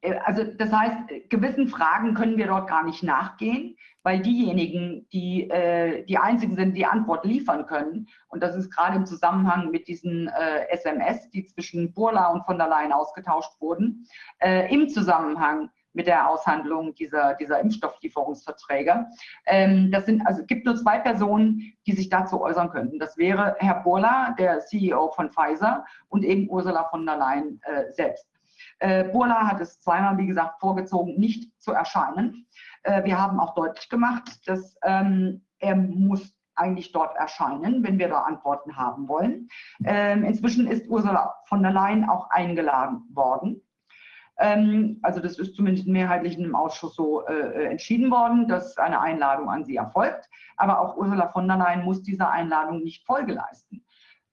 äh, 0.01 0.17
also 0.25 0.45
das 0.45 0.73
heißt, 0.73 1.29
gewissen 1.29 1.69
Fragen 1.69 2.15
können 2.15 2.39
wir 2.39 2.47
dort 2.47 2.69
gar 2.69 2.85
nicht 2.85 3.03
nachgehen, 3.03 3.77
weil 4.03 4.21
diejenigen, 4.21 5.07
die 5.13 5.49
äh, 5.51 6.05
die 6.07 6.19
einzigen 6.19 6.57
sind, 6.57 6.75
die 6.75 6.87
Antwort 6.87 7.25
liefern 7.25 7.67
können, 7.67 8.09
und 8.29 8.43
das 8.43 8.57
ist 8.57 8.75
gerade 8.75 8.97
im 8.97 9.07
Zusammenhang 9.07 9.71
mit 9.71 9.87
diesen 9.87 10.29
äh, 10.29 10.69
SMS, 10.71 11.31
die 11.31 11.47
zwischen 11.47 11.93
Burla 11.93 12.29
und 12.29 12.45
von 12.45 12.59
der 12.59 12.69
Leyen 12.69 12.93
ausgetauscht 12.93 13.61
wurden, 13.61 14.07
äh, 14.39 14.73
im 14.75 14.89
Zusammenhang 14.89 15.71
mit 15.93 16.07
der 16.07 16.29
Aushandlung 16.29 16.95
dieser, 16.95 17.35
dieser 17.35 17.61
Impfstofflieferungsverträge. 17.61 19.07
Ähm, 19.47 19.91
das 19.91 20.07
sind, 20.07 20.27
also 20.27 20.45
gibt 20.45 20.65
nur 20.65 20.77
zwei 20.77 20.99
Personen, 20.99 21.75
die 21.87 21.93
sich 21.93 22.09
dazu 22.09 22.41
äußern 22.41 22.71
könnten. 22.71 22.99
Das 22.99 23.17
wäre 23.17 23.57
Herr 23.59 23.83
Burla, 23.83 24.35
der 24.39 24.61
CEO 24.61 25.11
von 25.13 25.31
Pfizer, 25.31 25.85
und 26.09 26.25
eben 26.25 26.49
Ursula 26.49 26.85
von 26.85 27.07
der 27.07 27.17
Leyen 27.17 27.61
äh, 27.65 27.93
selbst. 27.93 28.27
Äh, 28.79 29.05
Burla 29.05 29.47
hat 29.47 29.61
es 29.61 29.81
zweimal, 29.81 30.19
wie 30.19 30.27
gesagt, 30.27 30.61
vorgezogen, 30.61 31.19
nicht 31.19 31.51
zu 31.61 31.73
erscheinen. 31.73 32.47
Äh, 32.83 33.05
wir 33.05 33.21
haben 33.21 33.41
auch 33.41 33.55
deutlich 33.55 33.89
gemacht, 33.89 34.41
dass 34.47 34.77
ähm, 34.83 35.45
er 35.59 35.77
muss 35.77 36.35
eigentlich 36.55 36.93
dort 36.93 37.17
erscheinen, 37.17 37.83
wenn 37.83 37.99
wir 37.99 38.09
da 38.09 38.23
Antworten 38.23 38.77
haben 38.77 39.09
wollen. 39.09 39.49
Ähm, 39.85 40.25
inzwischen 40.25 40.67
ist 40.67 40.89
Ursula 40.89 41.35
von 41.47 41.63
der 41.63 41.73
Leyen 41.73 42.09
auch 42.09 42.31
eingeladen 42.31 43.03
worden. 43.13 43.63
Ähm, 44.43 44.99
also 45.03 45.21
das 45.21 45.39
ist 45.39 45.55
zumindest 45.55 45.87
mehrheitlich 45.87 46.37
im 46.37 46.57
Ausschuss 46.57 46.97
so 46.97 47.25
äh, 47.27 47.67
entschieden 47.67 48.11
worden, 48.11 48.49
dass 48.49 48.77
eine 48.77 49.01
Einladung 49.01 49.49
an 49.49 49.65
sie 49.65 49.77
erfolgt. 49.77 50.29
Aber 50.57 50.81
auch 50.81 50.97
Ursula 50.97 51.29
von 51.29 51.47
der 51.47 51.59
Leyen 51.59 51.85
muss 51.85 52.03
dieser 52.03 52.29
Einladung 52.29 52.83
nicht 52.83 53.07
Folge 53.07 53.35
leisten. 53.35 53.85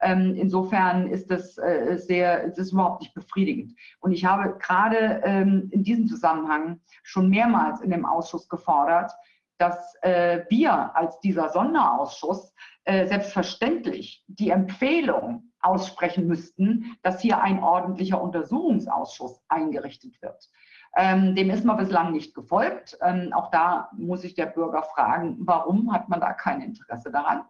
Ähm, 0.01 0.33
insofern 0.35 1.07
ist 1.07 1.29
das 1.29 1.57
äh, 1.59 1.97
sehr, 1.97 2.47
das 2.47 2.57
ist 2.57 2.71
überhaupt 2.71 3.01
nicht 3.01 3.13
befriedigend. 3.13 3.75
Und 3.99 4.11
ich 4.11 4.25
habe 4.25 4.57
gerade 4.57 5.21
ähm, 5.23 5.69
in 5.71 5.83
diesem 5.83 6.07
Zusammenhang 6.07 6.79
schon 7.03 7.29
mehrmals 7.29 7.81
in 7.81 7.91
dem 7.91 8.05
Ausschuss 8.05 8.49
gefordert, 8.49 9.11
dass 9.59 9.93
äh, 10.01 10.43
wir 10.49 10.95
als 10.95 11.19
dieser 11.19 11.49
Sonderausschuss 11.49 12.53
äh, 12.85 13.05
selbstverständlich 13.07 14.23
die 14.27 14.49
Empfehlung 14.49 15.48
aussprechen 15.61 16.27
müssten, 16.27 16.97
dass 17.03 17.21
hier 17.21 17.41
ein 17.41 17.61
ordentlicher 17.61 18.21
Untersuchungsausschuss 18.21 19.41
eingerichtet 19.49 20.21
wird. 20.21 20.49
Ähm, 20.95 21.35
dem 21.35 21.49
ist 21.49 21.65
man 21.65 21.77
bislang 21.77 22.11
nicht 22.11 22.33
gefolgt. 22.33 22.97
Ähm, 23.01 23.31
auch 23.33 23.51
da 23.51 23.89
muss 23.93 24.21
sich 24.21 24.33
der 24.33 24.47
Bürger 24.47 24.83
fragen, 24.83 25.37
warum 25.41 25.93
hat 25.93 26.09
man 26.09 26.19
da 26.19 26.33
kein 26.33 26.61
Interesse 26.61 27.11
daran? 27.11 27.43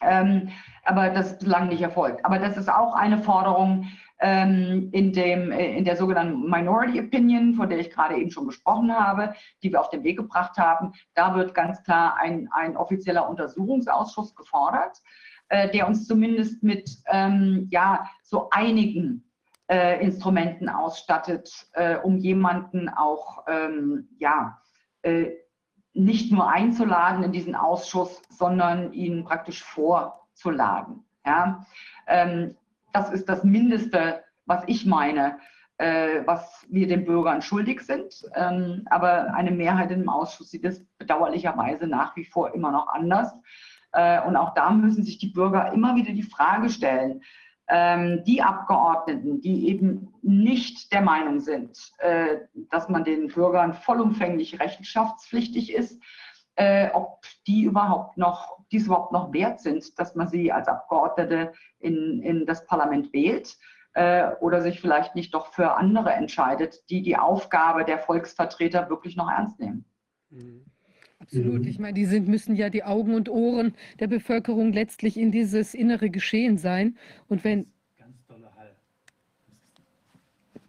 Ähm, 0.00 0.48
aber 0.84 1.10
das 1.10 1.32
ist 1.32 1.38
bislang 1.40 1.68
nicht 1.68 1.80
erfolgt. 1.80 2.24
Aber 2.24 2.38
das 2.38 2.56
ist 2.56 2.68
auch 2.68 2.94
eine 2.94 3.22
Forderung 3.22 3.86
ähm, 4.18 4.88
in, 4.92 5.12
dem, 5.12 5.52
äh, 5.52 5.76
in 5.76 5.84
der 5.84 5.96
sogenannten 5.96 6.48
Minority 6.48 7.00
Opinion, 7.00 7.54
von 7.54 7.68
der 7.68 7.78
ich 7.78 7.90
gerade 7.90 8.16
eben 8.16 8.30
schon 8.30 8.46
gesprochen 8.46 8.92
habe, 8.92 9.34
die 9.62 9.70
wir 9.70 9.80
auf 9.80 9.90
den 9.90 10.04
Weg 10.04 10.16
gebracht 10.16 10.56
haben. 10.58 10.92
Da 11.14 11.34
wird 11.34 11.54
ganz 11.54 11.82
klar 11.84 12.16
ein, 12.18 12.48
ein 12.52 12.76
offizieller 12.76 13.28
Untersuchungsausschuss 13.28 14.34
gefordert, 14.34 15.00
äh, 15.52 15.70
der 15.70 15.86
uns 15.86 16.06
zumindest 16.06 16.62
mit 16.62 16.90
ähm, 17.08 17.68
ja, 17.70 18.08
so 18.22 18.48
einigen 18.50 19.22
äh, 19.70 20.02
Instrumenten 20.02 20.70
ausstattet, 20.70 21.66
äh, 21.74 21.96
um 21.96 22.16
jemanden 22.16 22.88
auch 22.88 23.44
ähm, 23.46 24.08
ja, 24.18 24.58
äh, 25.02 25.26
nicht 25.92 26.32
nur 26.32 26.48
einzuladen 26.48 27.22
in 27.22 27.32
diesen 27.32 27.54
Ausschuss, 27.54 28.22
sondern 28.30 28.94
ihn 28.94 29.24
praktisch 29.24 29.62
vorzuladen. 29.62 31.04
Ja? 31.26 31.66
Ähm, 32.06 32.56
das 32.94 33.10
ist 33.10 33.28
das 33.28 33.44
Mindeste, 33.44 34.24
was 34.46 34.64
ich 34.68 34.86
meine, 34.86 35.38
äh, 35.76 36.22
was 36.24 36.66
wir 36.70 36.88
den 36.88 37.04
Bürgern 37.04 37.42
schuldig 37.42 37.82
sind. 37.82 38.24
Ähm, 38.36 38.86
aber 38.86 39.34
eine 39.34 39.50
Mehrheit 39.50 39.90
im 39.90 40.08
Ausschuss 40.08 40.50
sieht 40.50 40.64
es 40.64 40.82
bedauerlicherweise 40.96 41.86
nach 41.86 42.16
wie 42.16 42.24
vor 42.24 42.54
immer 42.54 42.72
noch 42.72 42.88
anders. 42.88 43.34
Äh, 43.92 44.22
und 44.22 44.36
auch 44.36 44.54
da 44.54 44.70
müssen 44.70 45.02
sich 45.02 45.18
die 45.18 45.28
Bürger 45.28 45.72
immer 45.72 45.96
wieder 45.96 46.12
die 46.12 46.22
Frage 46.22 46.70
stellen, 46.70 47.22
ähm, 47.68 48.24
die 48.24 48.42
Abgeordneten, 48.42 49.40
die 49.40 49.68
eben 49.68 50.12
nicht 50.22 50.92
der 50.92 51.02
Meinung 51.02 51.40
sind, 51.40 51.78
äh, 51.98 52.38
dass 52.70 52.88
man 52.88 53.04
den 53.04 53.28
Bürgern 53.28 53.74
vollumfänglich 53.74 54.60
rechenschaftspflichtig 54.60 55.72
ist, 55.72 56.02
äh, 56.56 56.90
ob 56.92 57.22
die 57.46 57.62
überhaupt 57.62 58.18
noch, 58.18 58.58
dies 58.70 58.86
überhaupt 58.86 59.12
noch 59.12 59.32
wert 59.32 59.60
sind, 59.60 59.98
dass 59.98 60.14
man 60.14 60.28
sie 60.28 60.52
als 60.52 60.68
Abgeordnete 60.68 61.52
in, 61.78 62.22
in 62.22 62.46
das 62.46 62.66
Parlament 62.66 63.12
wählt. 63.12 63.56
äh, 63.94 64.34
oder 64.40 64.62
sich 64.62 64.80
vielleicht 64.80 65.14
nicht 65.14 65.34
doch 65.34 65.52
für 65.52 65.74
andere 65.74 66.12
entscheidet, 66.12 66.88
die 66.90 67.02
die 67.02 67.16
Aufgabe 67.16 67.84
der 67.84 67.98
Volksvertreter 67.98 68.88
wirklich 68.88 69.16
noch 69.16 69.30
ernst 69.30 69.58
nehmen. 69.60 69.84
Mhm. 70.30 70.64
Absolut. 71.22 71.66
Ich 71.66 71.78
meine, 71.78 71.94
die 71.94 72.04
sind, 72.04 72.28
müssen 72.28 72.56
ja 72.56 72.68
die 72.68 72.82
Augen 72.84 73.14
und 73.14 73.28
Ohren 73.28 73.74
der 74.00 74.08
Bevölkerung 74.08 74.72
letztlich 74.72 75.16
in 75.16 75.30
dieses 75.30 75.72
innere 75.72 76.10
Geschehen 76.10 76.58
sein. 76.58 76.96
Und 77.28 77.44
wenn 77.44 77.66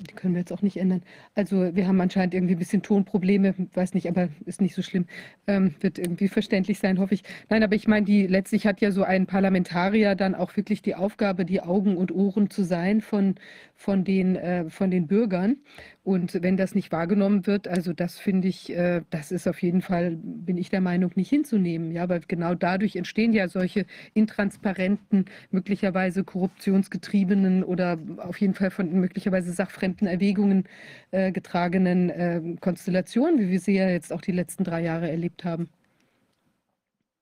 die 0.10 0.14
können 0.16 0.34
wir 0.34 0.40
jetzt 0.42 0.52
auch 0.52 0.62
nicht 0.62 0.78
ändern. 0.78 1.02
Also 1.34 1.76
wir 1.76 1.88
haben 1.88 2.00
anscheinend 2.02 2.34
irgendwie 2.34 2.56
ein 2.56 2.60
bisschen 2.60 2.82
Tonprobleme, 2.82 3.56
weiß 3.74 3.94
nicht, 3.94 4.08
aber 4.08 4.30
ist 4.46 4.62
nicht 4.62 4.76
so 4.76 4.82
schlimm. 4.82 5.06
Ähm, 5.48 5.76
wird 5.80 5.98
irgendwie 5.98 6.28
verständlich 6.28 6.80
sein, 6.80 7.00
hoffe 7.00 7.14
ich. 7.14 7.24
Nein, 7.50 7.64
aber 7.64 7.76
ich 7.76 7.88
meine, 7.88 8.06
die 8.06 8.28
letztlich 8.28 8.68
hat 8.68 8.82
ja 8.82 8.92
so 8.92 9.04
ein 9.04 9.26
Parlamentarier 9.26 10.16
dann 10.16 10.36
auch 10.36 10.56
wirklich 10.58 10.82
die 10.82 10.96
Aufgabe, 10.96 11.46
die 11.46 11.62
Augen 11.62 11.98
und 11.98 12.12
Ohren 12.12 12.50
zu 12.50 12.64
sein 12.64 13.02
von, 13.02 13.36
von, 13.76 14.04
den, 14.04 14.36
äh, 14.36 14.70
von 14.70 14.92
den 14.92 15.08
Bürgern. 15.08 15.58
Und 16.04 16.44
wenn 16.44 16.58
das 16.58 16.76
nicht 16.76 16.92
wahrgenommen 16.92 17.48
wird, 17.48 17.66
also 17.66 17.94
das 17.94 18.20
finde 18.20 18.50
ich, 18.50 18.76
äh, 18.76 19.04
das 19.10 19.32
ist 19.32 19.48
auf 19.48 19.62
jeden 19.62 19.82
Fall, 19.82 20.18
bin 20.22 20.58
ich 20.58 20.70
der 20.70 20.82
Meinung, 20.82 21.12
nicht 21.16 21.30
hinzunehmen. 21.30 21.92
Ja, 21.94 22.10
weil 22.10 22.20
genau 22.28 22.56
dadurch 22.56 22.98
entstehen 22.98 23.32
ja 23.32 23.48
solche 23.48 23.86
intransparenten, 24.14 25.26
möglicherweise 25.50 26.26
korruptionsgetriebenen 26.26 27.64
oder 27.64 27.98
auf 28.18 28.42
jeden 28.42 28.54
Fall 28.54 28.70
von 28.70 28.92
möglicherweise 28.92 29.54
sachfremden 29.54 30.06
Erwägungen 30.06 30.66
äh, 31.12 31.32
getragenen 31.32 32.10
äh, 32.10 32.42
Konstellationen, 32.60 33.40
wie 33.40 33.50
wir 33.50 33.62
sie 33.62 33.76
ja 33.76 33.90
jetzt 33.90 34.12
auch 34.12 34.22
die 34.22 34.34
letzten 34.34 34.66
drei 34.66 34.82
Jahre 34.82 35.10
erlebt 35.10 35.46
haben. 35.46 35.70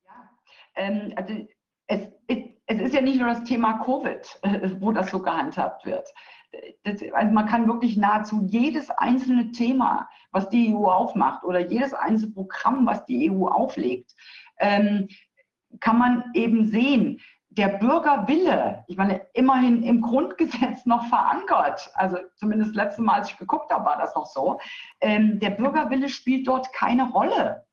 Ja, 0.08 0.30
ähm, 0.76 1.14
also 1.16 1.48
es, 1.85 2.08
es, 2.66 2.82
ist 2.82 2.95
ja 2.95 3.01
nicht 3.01 3.19
nur 3.19 3.27
das 3.27 3.43
Thema 3.43 3.84
Covid, 3.84 4.40
wo 4.80 4.92
das 4.92 5.11
so 5.11 5.22
gehandhabt 5.22 5.85
wird 5.85 6.08
das, 6.84 7.02
also 7.14 7.34
man 7.34 7.46
kann 7.46 7.68
wirklich 7.68 7.98
nahezu 7.98 8.48
jedes 8.50 8.90
einzelne 8.90 9.52
Thema, 9.52 10.10
was 10.32 10.50
die 10.50 10.74
EU 10.74 10.86
aufmacht 10.86 11.44
oder 11.44 11.60
jedes 11.60 11.94
einzelne 11.94 12.34
Programm, 12.34 12.86
was 12.86 13.06
die 13.06 13.32
EU 13.32 13.48
auflegt, 13.48 14.16
ähm, 14.60 15.08
kann 15.80 15.98
man 15.98 16.24
eben 16.34 16.68
sehen, 16.68 17.22
der 17.50 17.68
Bürgerwille, 17.68 18.86
ich 18.88 18.96
meine, 18.96 19.28
immerhin 19.34 19.84
im 19.84 20.02
Grundgesetz 20.02 20.86
noch 20.86 21.06
verankert, 21.08 21.92
also 21.96 22.18
zumindest 22.36 22.76
letztes 22.76 23.04
Mal, 23.04 23.20
als 23.20 23.30
ich 23.30 23.38
geguckt 23.38 23.72
habe, 23.74 23.86
war 23.86 23.98
das 23.98 24.16
noch 24.16 24.26
so, 24.26 24.60
ähm, 25.02 25.40
der 25.40 25.52
Bürgerwille 25.52 26.08
spielt 26.08 26.48
dort 26.48 26.72
keine 26.74 27.10
Rolle. 27.12 27.66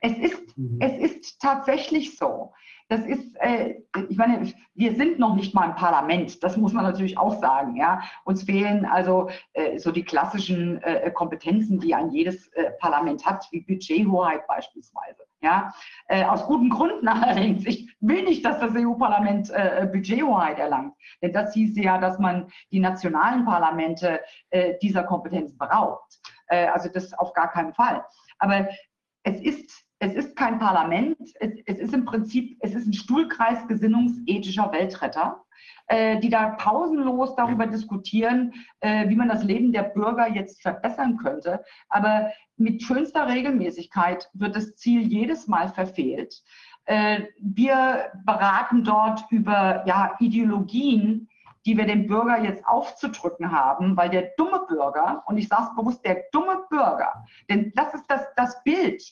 Es 0.00 0.16
ist, 0.16 0.56
mhm. 0.56 0.78
es 0.80 0.96
ist 0.98 1.40
tatsächlich 1.40 2.16
so 2.16 2.52
das 2.88 3.04
ist, 3.04 3.36
äh, 3.40 3.82
ich 4.08 4.16
meine, 4.16 4.50
wir 4.74 4.94
sind 4.94 5.18
noch 5.18 5.34
nicht 5.34 5.54
mal 5.54 5.66
im 5.66 5.74
Parlament, 5.74 6.42
das 6.42 6.56
muss 6.56 6.72
man 6.72 6.84
natürlich 6.84 7.18
auch 7.18 7.38
sagen. 7.38 7.76
Ja? 7.76 8.00
Uns 8.24 8.44
fehlen 8.44 8.86
also 8.86 9.28
äh, 9.52 9.78
so 9.78 9.92
die 9.92 10.04
klassischen 10.04 10.82
äh, 10.82 11.10
Kompetenzen, 11.10 11.80
die 11.80 11.94
ein 11.94 12.10
jedes 12.10 12.48
äh, 12.54 12.70
Parlament 12.80 13.26
hat, 13.26 13.46
wie 13.50 13.60
Budgethoheit 13.60 14.46
beispielsweise. 14.46 15.24
Ja? 15.42 15.74
Äh, 16.06 16.24
aus 16.24 16.46
guten 16.46 16.70
Gründen 16.70 17.06
allerdings. 17.08 17.66
Ich 17.66 17.94
will 18.00 18.24
nicht, 18.24 18.44
dass 18.44 18.58
das 18.58 18.74
EU-Parlament 18.74 19.50
äh, 19.50 19.86
Budgethoheit 19.92 20.58
erlangt, 20.58 20.94
denn 21.20 21.34
das 21.34 21.52
hieße 21.52 21.80
ja, 21.80 21.98
dass 21.98 22.18
man 22.18 22.50
die 22.72 22.80
nationalen 22.80 23.44
Parlamente 23.44 24.20
dieser 24.82 25.04
Kompetenz 25.04 25.56
beraubt. 25.56 26.18
also 26.48 26.88
das 26.88 27.12
auf 27.14 27.32
gar 27.32 27.50
keinen 27.50 27.74
Fall. 27.74 28.04
Aber 28.38 28.68
es 29.24 29.40
ist 29.40 29.87
es 30.00 30.14
ist 30.14 30.36
kein 30.36 30.58
Parlament, 30.58 31.16
es, 31.40 31.52
es, 31.66 31.78
ist 31.78 31.94
im 31.94 32.04
Prinzip, 32.04 32.56
es 32.60 32.74
ist 32.74 32.86
ein 32.86 32.92
Stuhlkreis 32.92 33.66
gesinnungsethischer 33.66 34.70
Weltretter, 34.72 35.44
äh, 35.88 36.20
die 36.20 36.28
da 36.28 36.50
pausenlos 36.50 37.34
darüber 37.34 37.66
diskutieren, 37.66 38.52
äh, 38.80 39.08
wie 39.08 39.16
man 39.16 39.28
das 39.28 39.42
Leben 39.42 39.72
der 39.72 39.82
Bürger 39.82 40.28
jetzt 40.28 40.62
verbessern 40.62 41.16
könnte. 41.16 41.64
Aber 41.88 42.30
mit 42.56 42.82
schönster 42.82 43.28
Regelmäßigkeit 43.28 44.28
wird 44.34 44.54
das 44.54 44.76
Ziel 44.76 45.02
jedes 45.02 45.48
Mal 45.48 45.68
verfehlt. 45.68 46.42
Äh, 46.84 47.22
wir 47.40 48.12
beraten 48.24 48.84
dort 48.84 49.24
über 49.30 49.84
ja, 49.86 50.14
Ideologien, 50.20 51.28
die 51.66 51.76
wir 51.76 51.86
dem 51.86 52.06
Bürger 52.06 52.42
jetzt 52.42 52.66
aufzudrücken 52.66 53.50
haben, 53.50 53.96
weil 53.96 54.10
der 54.10 54.30
dumme 54.36 54.62
Bürger, 54.68 55.22
und 55.26 55.36
ich 55.38 55.48
sage 55.48 55.64
es 55.64 55.76
bewusst, 55.76 56.04
der 56.04 56.24
dumme 56.32 56.64
Bürger, 56.70 57.24
denn 57.50 57.72
das 57.74 57.92
ist 57.94 58.04
das, 58.08 58.22
das 58.36 58.62
Bild, 58.62 59.02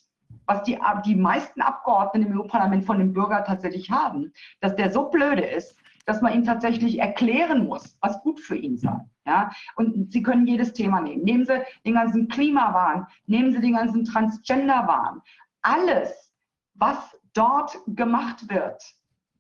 was 0.47 0.63
die, 0.65 0.79
die 1.05 1.17
meisten 1.17 1.61
Abgeordneten 1.61 2.33
im 2.33 2.41
EU-Parlament 2.41 2.85
von 2.85 2.99
dem 2.99 3.13
Bürger 3.13 3.45
tatsächlich 3.45 3.91
haben, 3.91 4.33
dass 4.61 4.77
der 4.77 4.91
so 4.91 5.09
blöde 5.11 5.45
ist, 5.45 5.77
dass 6.07 6.23
man 6.23 6.33
ihm 6.33 6.45
tatsächlich 6.45 7.01
erklären 7.01 7.67
muss, 7.67 7.97
was 8.01 8.21
gut 8.23 8.41
für 8.41 8.57
ihn 8.57 8.77
sei. 8.77 8.99
Ja? 9.27 9.51
Und 9.75 10.13
Sie 10.13 10.23
können 10.23 10.47
jedes 10.47 10.73
Thema 10.73 11.01
nehmen. 11.01 11.25
Nehmen 11.25 11.45
Sie 11.45 11.61
den 11.85 11.95
ganzen 11.95 12.29
Klimawahn, 12.29 13.07
nehmen 13.27 13.53
Sie 13.53 13.61
den 13.61 13.75
ganzen 13.75 14.05
Transgender-Wahn. 14.05 15.21
Alles, 15.63 16.33
was 16.75 16.97
dort 17.35 17.77
gemacht 17.89 18.49
wird, 18.49 18.81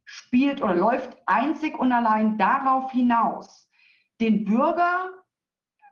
spielt 0.04 0.60
oder 0.60 0.74
läuft 0.74 1.16
einzig 1.26 1.78
und 1.78 1.92
allein 1.92 2.36
darauf 2.36 2.90
hinaus, 2.90 3.68
den 4.20 4.44
Bürger 4.44 5.10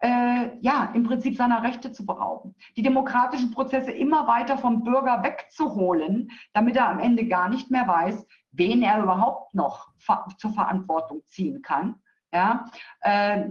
äh, 0.05 0.51
ja, 0.61 0.91
im 0.93 1.05
Prinzip 1.05 1.35
seiner 1.35 1.63
Rechte 1.63 1.91
zu 1.91 2.05
berauben, 2.05 2.55
die 2.77 2.83
demokratischen 2.83 3.53
Prozesse 3.53 3.91
immer 3.91 4.27
weiter 4.27 4.59
vom 4.59 4.85
Bürger 4.85 5.23
wegzuholen, 5.23 6.31
damit 6.53 6.77
er 6.77 6.91
am 6.91 6.99
Ende 6.99 7.27
gar 7.27 7.49
nicht 7.49 7.71
mehr 7.71 7.89
weiß, 7.89 8.27
wen 8.53 8.83
er 8.83 9.03
überhaupt 9.03 9.55
noch 9.55 9.95
ver 9.97 10.27
zur 10.37 10.53
Verantwortung 10.53 11.23
ziehen 11.29 11.63
kann. 11.63 11.95
Ja, 12.35 12.67
äh, 13.01 13.49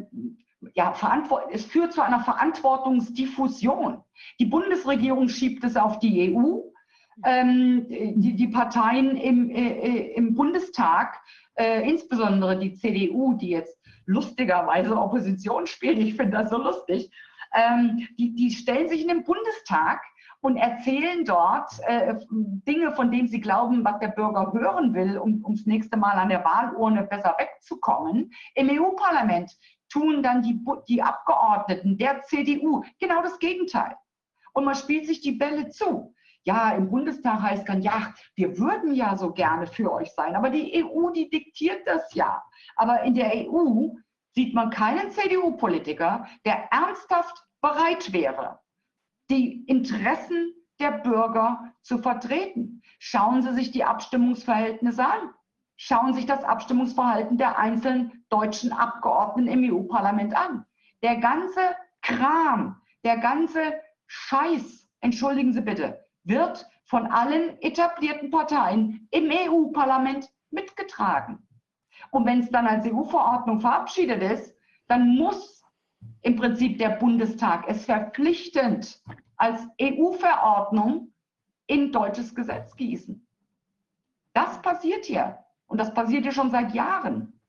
ja, 0.75 0.93
es 1.51 1.65
führt 1.65 1.91
zu 1.91 2.01
einer 2.01 2.19
Verantwortungsdiffusion. 2.19 4.03
Die 4.39 4.45
Bundesregierung 4.45 5.29
schiebt 5.29 5.63
es 5.63 5.75
auf 5.75 5.97
die 5.99 6.35
EU. 6.35 6.59
Ähm, 7.25 7.87
die, 7.87 8.35
die, 8.35 8.47
Parteien 8.47 9.17
im, 9.17 9.49
äh, 9.49 9.69
äh, 9.69 10.13
im 10.15 10.33
Bundestag, 10.35 11.19
äh, 11.55 11.87
insbesondere 11.87 12.57
die 12.57 12.73
CDU, 12.73 13.33
die 13.33 13.49
jetzt 13.49 13.82
lustigerweise 14.05 14.97
Opposition 14.97 15.67
spielt. 15.67 15.99
Ich 15.99 16.15
finde 16.15 16.37
das 16.37 16.49
so 16.49 16.57
lustig. 16.57 17.11
Ähm, 17.53 18.07
die, 18.17 18.33
die 18.33 18.51
stellen 18.51 18.89
sich 18.89 19.01
in 19.01 19.07
den 19.07 19.23
Bundestag 19.23 20.01
und 20.41 20.57
erzählen 20.57 21.23
dort 21.23 21.71
äh, 21.87 22.15
Dinge, 22.29 22.93
von 22.93 23.11
denen 23.11 23.29
sie 23.29 23.39
glauben, 23.39 23.85
was 23.85 23.99
der 23.99 24.09
Bürger 24.09 24.51
hören 24.51 24.93
will, 24.93 25.17
um 25.17 25.43
ums 25.45 25.65
nächste 25.65 25.95
Mal 25.95 26.17
an 26.17 26.29
der 26.29 26.43
Wahlurne 26.43 27.03
besser 27.03 27.35
wegzukommen. 27.37 28.31
Im 28.55 28.69
EU-Parlament 28.69 29.51
tun 29.89 30.21
dann 30.21 30.41
die, 30.41 30.59
die 30.89 31.01
Abgeordneten 31.01 31.97
der 31.97 32.23
CDU 32.23 32.83
genau 32.99 33.21
das 33.21 33.39
Gegenteil. 33.39 33.95
Und 34.53 34.65
man 34.65 34.75
spielt 34.75 35.05
sich 35.05 35.21
die 35.21 35.31
Bälle 35.33 35.69
zu. 35.69 36.12
Ja, 36.45 36.71
im 36.71 36.89
Bundestag 36.89 37.41
heißt 37.41 37.67
dann, 37.69 37.81
ja, 37.81 38.13
wir 38.35 38.57
würden 38.57 38.93
ja 38.93 39.17
so 39.17 39.31
gerne 39.31 39.65
für 39.65 39.91
euch 39.91 40.11
sein, 40.11 40.35
aber 40.35 40.49
die 40.49 40.83
EU, 40.83 41.09
die 41.11 41.29
diktiert 41.29 41.87
das 41.87 42.13
ja. 42.13 42.43
Aber 42.75 43.03
in 43.03 43.15
der 43.15 43.31
EU 43.33 43.89
sieht 44.31 44.53
man 44.53 44.69
keinen 44.69 45.11
CDU-Politiker, 45.11 46.27
der 46.45 46.71
ernsthaft 46.71 47.45
bereit 47.61 48.11
wäre, 48.11 48.59
die 49.29 49.63
Interessen 49.65 50.53
der 50.79 50.91
Bürger 50.91 51.73
zu 51.81 51.99
vertreten. 51.99 52.81
Schauen 52.99 53.41
Sie 53.41 53.53
sich 53.53 53.71
die 53.71 53.85
Abstimmungsverhältnisse 53.85 55.05
an. 55.05 55.33
Schauen 55.77 56.13
Sie 56.13 56.19
sich 56.19 56.25
das 56.25 56.43
Abstimmungsverhalten 56.43 57.37
der 57.37 57.57
einzelnen 57.57 58.25
deutschen 58.29 58.73
Abgeordneten 58.73 59.63
im 59.63 59.73
EU-Parlament 59.73 60.35
an. 60.35 60.65
Der 61.03 61.17
ganze 61.17 61.61
Kram, 62.01 62.81
der 63.03 63.17
ganze 63.17 63.73
Scheiß, 64.07 64.87
entschuldigen 64.99 65.53
Sie 65.53 65.61
bitte, 65.61 66.02
wird 66.23 66.65
von 66.85 67.07
allen 67.07 67.61
etablierten 67.61 68.29
Parteien 68.29 69.07
im 69.11 69.29
EU-Parlament 69.31 70.29
mitgetragen. 70.51 71.47
Und 72.11 72.25
wenn 72.25 72.41
es 72.41 72.49
dann 72.49 72.67
als 72.67 72.85
EU-Verordnung 72.85 73.59
verabschiedet 73.61 74.21
ist, 74.21 74.55
dann 74.87 75.15
muss 75.15 75.63
im 76.21 76.35
Prinzip 76.35 76.77
der 76.77 76.89
Bundestag 76.89 77.65
es 77.67 77.85
verpflichtend 77.85 79.01
als 79.37 79.61
EU-Verordnung 79.81 81.13
in 81.67 81.91
deutsches 81.91 82.35
Gesetz 82.35 82.75
gießen. 82.75 83.25
Das 84.33 84.61
passiert 84.61 85.05
hier. 85.05 85.39
Und 85.67 85.79
das 85.79 85.93
passiert 85.93 86.23
hier 86.23 86.31
schon 86.31 86.51
seit 86.51 86.73
Jahren. 86.73 87.39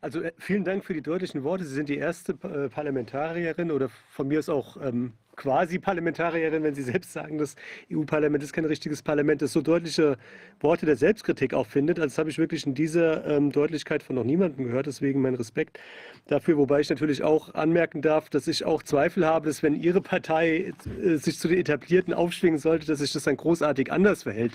Also 0.00 0.20
äh, 0.20 0.32
vielen 0.36 0.64
Dank 0.64 0.84
für 0.84 0.92
die 0.92 1.02
deutlichen 1.02 1.44
Worte. 1.44 1.64
Sie 1.64 1.74
sind 1.74 1.88
die 1.88 1.96
erste 1.96 2.32
äh, 2.32 2.68
Parlamentarierin 2.68 3.70
oder 3.70 3.88
von 3.88 4.28
mir 4.28 4.38
ist 4.38 4.50
auch 4.50 4.76
ähm, 4.80 5.14
quasi 5.36 5.78
Parlamentarierin, 5.78 6.62
wenn 6.62 6.74
Sie 6.74 6.82
selbst 6.82 7.12
sagen, 7.12 7.38
das 7.38 7.56
EU-Parlament 7.92 8.42
ist 8.42 8.52
kein 8.52 8.64
richtiges 8.64 9.02
Parlament, 9.02 9.42
das 9.42 9.52
so 9.52 9.62
deutliche 9.62 10.16
Worte 10.60 10.86
der 10.86 10.96
Selbstkritik 10.96 11.54
auch 11.54 11.66
findet. 11.66 11.98
Also 11.98 12.08
das 12.08 12.18
habe 12.18 12.30
ich 12.30 12.38
wirklich 12.38 12.66
in 12.66 12.74
dieser 12.74 13.26
ähm, 13.26 13.52
Deutlichkeit 13.52 14.02
von 14.02 14.16
noch 14.16 14.24
niemandem 14.24 14.66
gehört. 14.66 14.86
Deswegen 14.86 15.20
mein 15.20 15.34
Respekt 15.34 15.78
dafür. 16.26 16.56
Wobei 16.56 16.80
ich 16.80 16.90
natürlich 16.90 17.22
auch 17.22 17.54
anmerken 17.54 18.02
darf, 18.02 18.30
dass 18.30 18.48
ich 18.48 18.64
auch 18.64 18.82
Zweifel 18.82 19.26
habe, 19.26 19.46
dass 19.46 19.62
wenn 19.62 19.74
Ihre 19.74 20.00
Partei 20.00 20.72
äh, 21.02 21.16
sich 21.16 21.38
zu 21.38 21.48
den 21.48 21.58
Etablierten 21.58 22.14
aufschwingen 22.14 22.58
sollte, 22.58 22.86
dass 22.86 23.00
sich 23.00 23.12
das 23.12 23.24
dann 23.24 23.36
großartig 23.36 23.92
anders 23.92 24.22
verhält. 24.22 24.52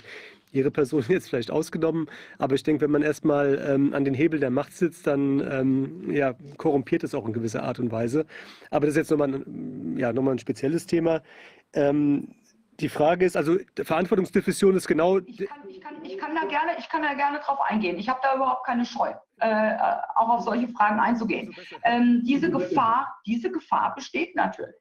Ihre 0.52 0.70
Person 0.70 1.04
jetzt 1.08 1.28
vielleicht 1.28 1.50
ausgenommen. 1.50 2.08
Aber 2.38 2.54
ich 2.54 2.62
denke, 2.62 2.82
wenn 2.82 2.90
man 2.90 3.02
erstmal 3.02 3.62
ähm, 3.66 3.94
an 3.94 4.04
den 4.04 4.14
Hebel 4.14 4.40
der 4.40 4.50
Macht 4.50 4.72
sitzt, 4.72 5.06
dann 5.06 5.40
ähm, 5.40 6.10
ja, 6.10 6.34
korrumpiert 6.56 7.04
es 7.04 7.14
auch 7.14 7.26
in 7.26 7.32
gewisser 7.32 7.62
Art 7.62 7.78
und 7.78 7.92
Weise. 7.92 8.26
Aber 8.70 8.86
das 8.86 8.94
ist 8.94 8.98
jetzt 8.98 9.10
nochmal 9.10 9.34
ein, 9.34 9.96
ja, 9.98 10.12
noch 10.12 10.26
ein 10.26 10.38
spezielles 10.38 10.86
Thema. 10.86 11.22
Ähm, 11.72 12.28
die 12.80 12.88
Frage 12.88 13.26
ist, 13.26 13.36
also 13.36 13.58
Verantwortungsdiffusion 13.76 14.74
ist 14.74 14.88
genau. 14.88 15.18
Ich 15.18 15.46
kann, 15.46 15.58
ich 15.68 15.80
kann, 15.80 15.94
ich 16.02 16.18
kann, 16.18 16.34
da, 16.34 16.46
gerne, 16.46 16.72
ich 16.78 16.88
kann 16.88 17.02
da 17.02 17.14
gerne 17.14 17.38
drauf 17.40 17.60
eingehen. 17.60 17.98
Ich 17.98 18.08
habe 18.08 18.20
da 18.22 18.34
überhaupt 18.34 18.64
keine 18.64 18.84
Scheu, 18.86 19.12
äh, 19.38 19.74
auch 20.14 20.30
auf 20.30 20.40
solche 20.42 20.68
Fragen 20.68 20.98
einzugehen. 20.98 21.54
Ähm, 21.84 22.22
diese, 22.24 22.50
Gefahr, 22.50 23.20
diese 23.26 23.50
Gefahr 23.50 23.94
besteht 23.94 24.34
natürlich. 24.34 24.74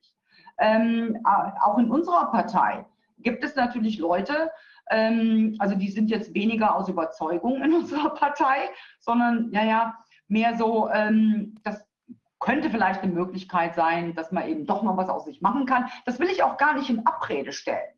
Ähm, 0.57 1.17
auch 1.61 1.77
in 1.77 1.89
unserer 1.89 2.31
Partei 2.31 2.85
gibt 3.19 3.43
es 3.43 3.55
natürlich 3.55 3.97
Leute, 3.99 4.51
also 5.59 5.75
die 5.75 5.89
sind 5.89 6.09
jetzt 6.09 6.33
weniger 6.33 6.75
aus 6.75 6.89
Überzeugung 6.89 7.61
in 7.61 7.73
unserer 7.81 8.09
Partei, 8.09 8.69
sondern 8.99 9.51
ja, 9.51 9.63
ja, 9.63 9.95
mehr 10.27 10.57
so, 10.57 10.89
ähm, 10.89 11.55
das 11.63 11.85
könnte 12.39 12.69
vielleicht 12.69 13.01
eine 13.01 13.11
Möglichkeit 13.11 13.75
sein, 13.75 14.15
dass 14.15 14.31
man 14.31 14.47
eben 14.47 14.65
doch 14.65 14.81
noch 14.81 14.97
was 14.97 15.09
aus 15.09 15.25
sich 15.25 15.41
machen 15.41 15.65
kann. 15.65 15.89
Das 16.05 16.19
will 16.19 16.29
ich 16.29 16.43
auch 16.43 16.57
gar 16.57 16.73
nicht 16.73 16.89
in 16.89 17.05
Abrede 17.05 17.51
stellen. 17.51 17.93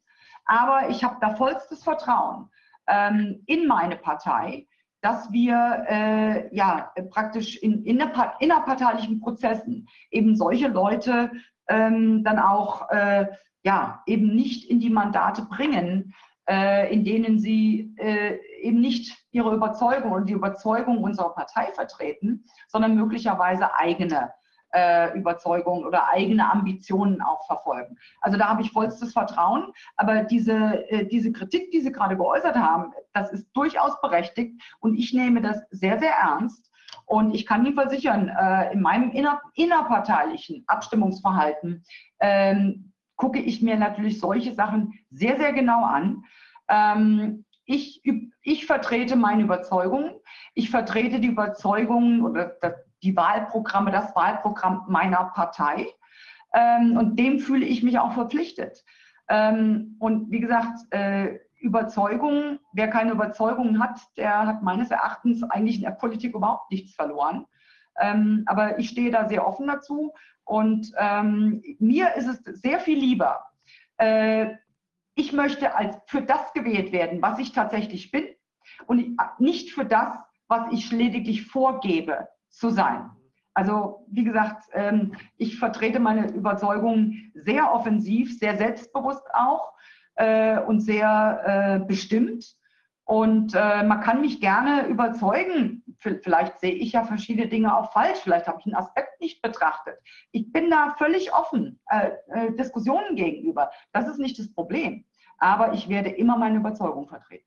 Aber 0.46 0.90
ich 0.90 1.04
habe 1.04 1.18
da 1.22 1.36
vollstes 1.36 1.84
Vertrauen 1.84 2.50
ähm, 2.88 3.44
in 3.46 3.68
meine 3.68 3.96
Partei, 3.96 4.68
dass 5.02 5.32
wir 5.32 5.86
äh, 5.88 6.56
ja 6.56 6.92
praktisch 7.10 7.58
in, 7.58 7.84
in 7.86 8.00
innerparteilichen 8.40 9.20
Prozessen 9.20 9.88
eben 10.10 10.36
solche 10.36 10.68
Leute 10.68 11.32
ähm, 11.68 12.24
dann 12.24 12.40
auch 12.40 12.90
äh, 12.90 13.28
ja 13.64 14.02
eben 14.06 14.36
nicht 14.36 14.70
in 14.70 14.80
die 14.80 14.90
Mandate 14.90 15.44
bringen, 15.44 16.14
in 16.52 17.04
denen 17.04 17.40
sie 17.40 17.94
äh, 17.98 18.38
eben 18.62 18.82
nicht 18.82 19.18
ihre 19.32 19.54
Überzeugung 19.54 20.12
und 20.12 20.28
die 20.28 20.34
Überzeugung 20.34 21.04
unserer 21.04 21.34
Partei 21.34 21.72
vertreten, 21.74 22.46
sondern 22.68 22.96
möglicherweise 22.96 23.74
eigene 23.76 24.32
äh, 24.74 25.18
Überzeugungen 25.18 25.86
oder 25.86 26.08
eigene 26.10 26.50
Ambitionen 26.50 27.22
auch 27.22 27.46
verfolgen. 27.46 27.98
Also 28.22 28.38
da 28.38 28.50
habe 28.50 28.62
ich 28.62 28.72
vollstes 28.72 29.14
Vertrauen. 29.14 29.72
Aber 29.98 30.24
diese, 30.24 30.90
äh, 30.90 31.06
diese 31.06 31.32
Kritik, 31.32 31.72
die 31.72 31.82
Sie 31.82 31.92
gerade 31.92 32.18
geäußert 32.18 32.56
haben, 32.56 32.94
das 33.14 33.32
ist 33.32 33.50
durchaus 33.54 34.00
berechtigt 34.02 34.62
und 34.80 34.96
ich 34.96 35.14
nehme 35.14 35.42
das 35.42 35.62
sehr, 35.72 36.00
sehr 36.00 36.14
ernst. 36.14 36.70
Und 37.06 37.34
ich 37.34 37.46
kann 37.46 37.66
Ihnen 37.66 37.76
versichern, 37.76 38.30
äh, 38.30 38.74
in 38.74 38.82
meinem 38.82 39.12
inner, 39.12 39.42
innerparteilichen 39.56 40.64
Abstimmungsverhalten 40.68 41.84
ähm, 42.20 42.91
gucke 43.22 43.40
ich 43.40 43.62
mir 43.62 43.78
natürlich 43.78 44.20
solche 44.20 44.56
Sachen 44.56 45.00
sehr, 45.12 45.38
sehr 45.38 45.54
genau 45.54 45.86
an. 45.86 46.26
Ähm, 46.68 47.46
ich, 47.66 48.02
ich 48.42 48.66
vertrete 48.66 49.16
meine 49.16 49.44
Überzeugungen. 49.44 50.16
Ich 50.56 50.72
vertrete 50.72 51.20
die 51.20 51.28
Überzeugungen 51.28 52.24
oder 52.24 52.56
die 53.04 53.16
Wahlprogramme, 53.16 53.92
das 53.92 54.16
Wahlprogramm 54.16 54.86
meiner 54.88 55.26
Partei. 55.36 55.86
Ähm, 56.52 56.98
und 56.98 57.20
dem 57.20 57.40
fühle 57.40 57.66
ich 57.66 57.84
mich 57.84 58.00
auch 58.00 58.14
verpflichtet. 58.14 58.84
Ähm, 59.30 59.98
und 60.00 60.32
wie 60.32 60.40
gesagt, 60.40 60.80
äh, 60.90 61.38
Überzeugung, 61.60 62.58
wer 62.74 62.88
keine 62.88 63.12
Überzeugungen 63.12 63.80
hat, 63.80 64.00
der 64.18 64.48
hat 64.48 64.64
meines 64.64 64.90
Erachtens 64.90 65.44
eigentlich 65.44 65.76
in 65.76 65.84
der 65.84 65.92
Politik 65.92 66.34
überhaupt 66.34 66.72
nichts 66.72 66.96
verloren. 66.96 67.46
Ähm, 68.00 68.44
aber 68.46 68.80
ich 68.80 68.90
stehe 68.90 69.12
da 69.12 69.28
sehr 69.28 69.46
offen 69.48 69.68
dazu 69.68 70.14
und 70.44 70.92
ähm, 70.98 71.62
mir 71.80 72.16
ist 72.16 72.28
es 72.28 72.62
sehr 72.62 72.80
viel 72.80 72.98
lieber, 72.98 73.46
äh, 73.98 74.56
ich 75.16 75.34
möchte 75.34 75.76
als 75.76 75.98
für 76.08 76.22
das 76.22 76.54
gewählt 76.54 76.92
werden, 76.92 77.22
was 77.22 77.40
ich 77.40 77.52
tatsächlich 77.52 78.12
bin 78.12 78.26
und 78.88 79.18
nicht 79.40 79.72
für 79.72 79.86
das, 79.86 80.18
was 80.48 80.72
ich 80.72 80.92
lediglich 80.92 81.48
vorgebe 81.48 82.28
zu 82.50 82.70
sein. 82.70 83.10
Also 83.54 84.06
wie 84.10 84.24
gesagt, 84.24 84.66
ähm, 84.74 85.14
ich 85.38 85.60
vertrete 85.60 86.00
meine 86.00 86.32
Überzeugung 86.32 87.16
sehr 87.34 87.74
offensiv, 87.74 88.38
sehr 88.38 88.58
selbstbewusst 88.58 89.24
auch 89.34 89.74
äh, 90.16 90.60
und 90.60 90.80
sehr 90.80 91.42
äh, 91.82 91.86
bestimmt. 91.86 92.56
Und 93.12 93.54
äh, 93.56 93.84
man 93.84 94.00
kann 94.00 94.22
mich 94.22 94.40
gerne 94.40 94.88
überzeugen. 94.88 95.84
Vielleicht 96.00 96.62
sehe 96.62 96.72
ich 96.72 96.94
ja 96.94 97.04
verschiedene 97.04 97.50
Dinge 97.50 97.78
auch 97.78 97.92
falsch. 97.92 98.20
Vielleicht 98.24 98.48
habe 98.48 98.60
ich 98.62 98.66
einen 98.68 98.76
Aspekt 98.76 99.20
nicht 99.20 99.42
betrachtet. 99.42 99.98
Ich 100.32 100.50
bin 100.54 100.70
da 100.70 100.96
völlig 100.98 101.34
offen 101.34 101.78
äh, 101.88 102.12
äh, 102.30 102.56
Diskussionen 102.56 103.18
gegenüber. 103.18 103.70
Das 103.92 104.08
ist 104.08 104.18
nicht 104.18 104.40
das 104.40 104.50
Problem. 104.54 105.04
Aber 105.40 105.74
ich 105.74 105.90
werde 105.90 106.10
immer 106.10 106.38
meine 106.38 106.60
Überzeugung 106.60 107.10
vertreten. 107.10 107.44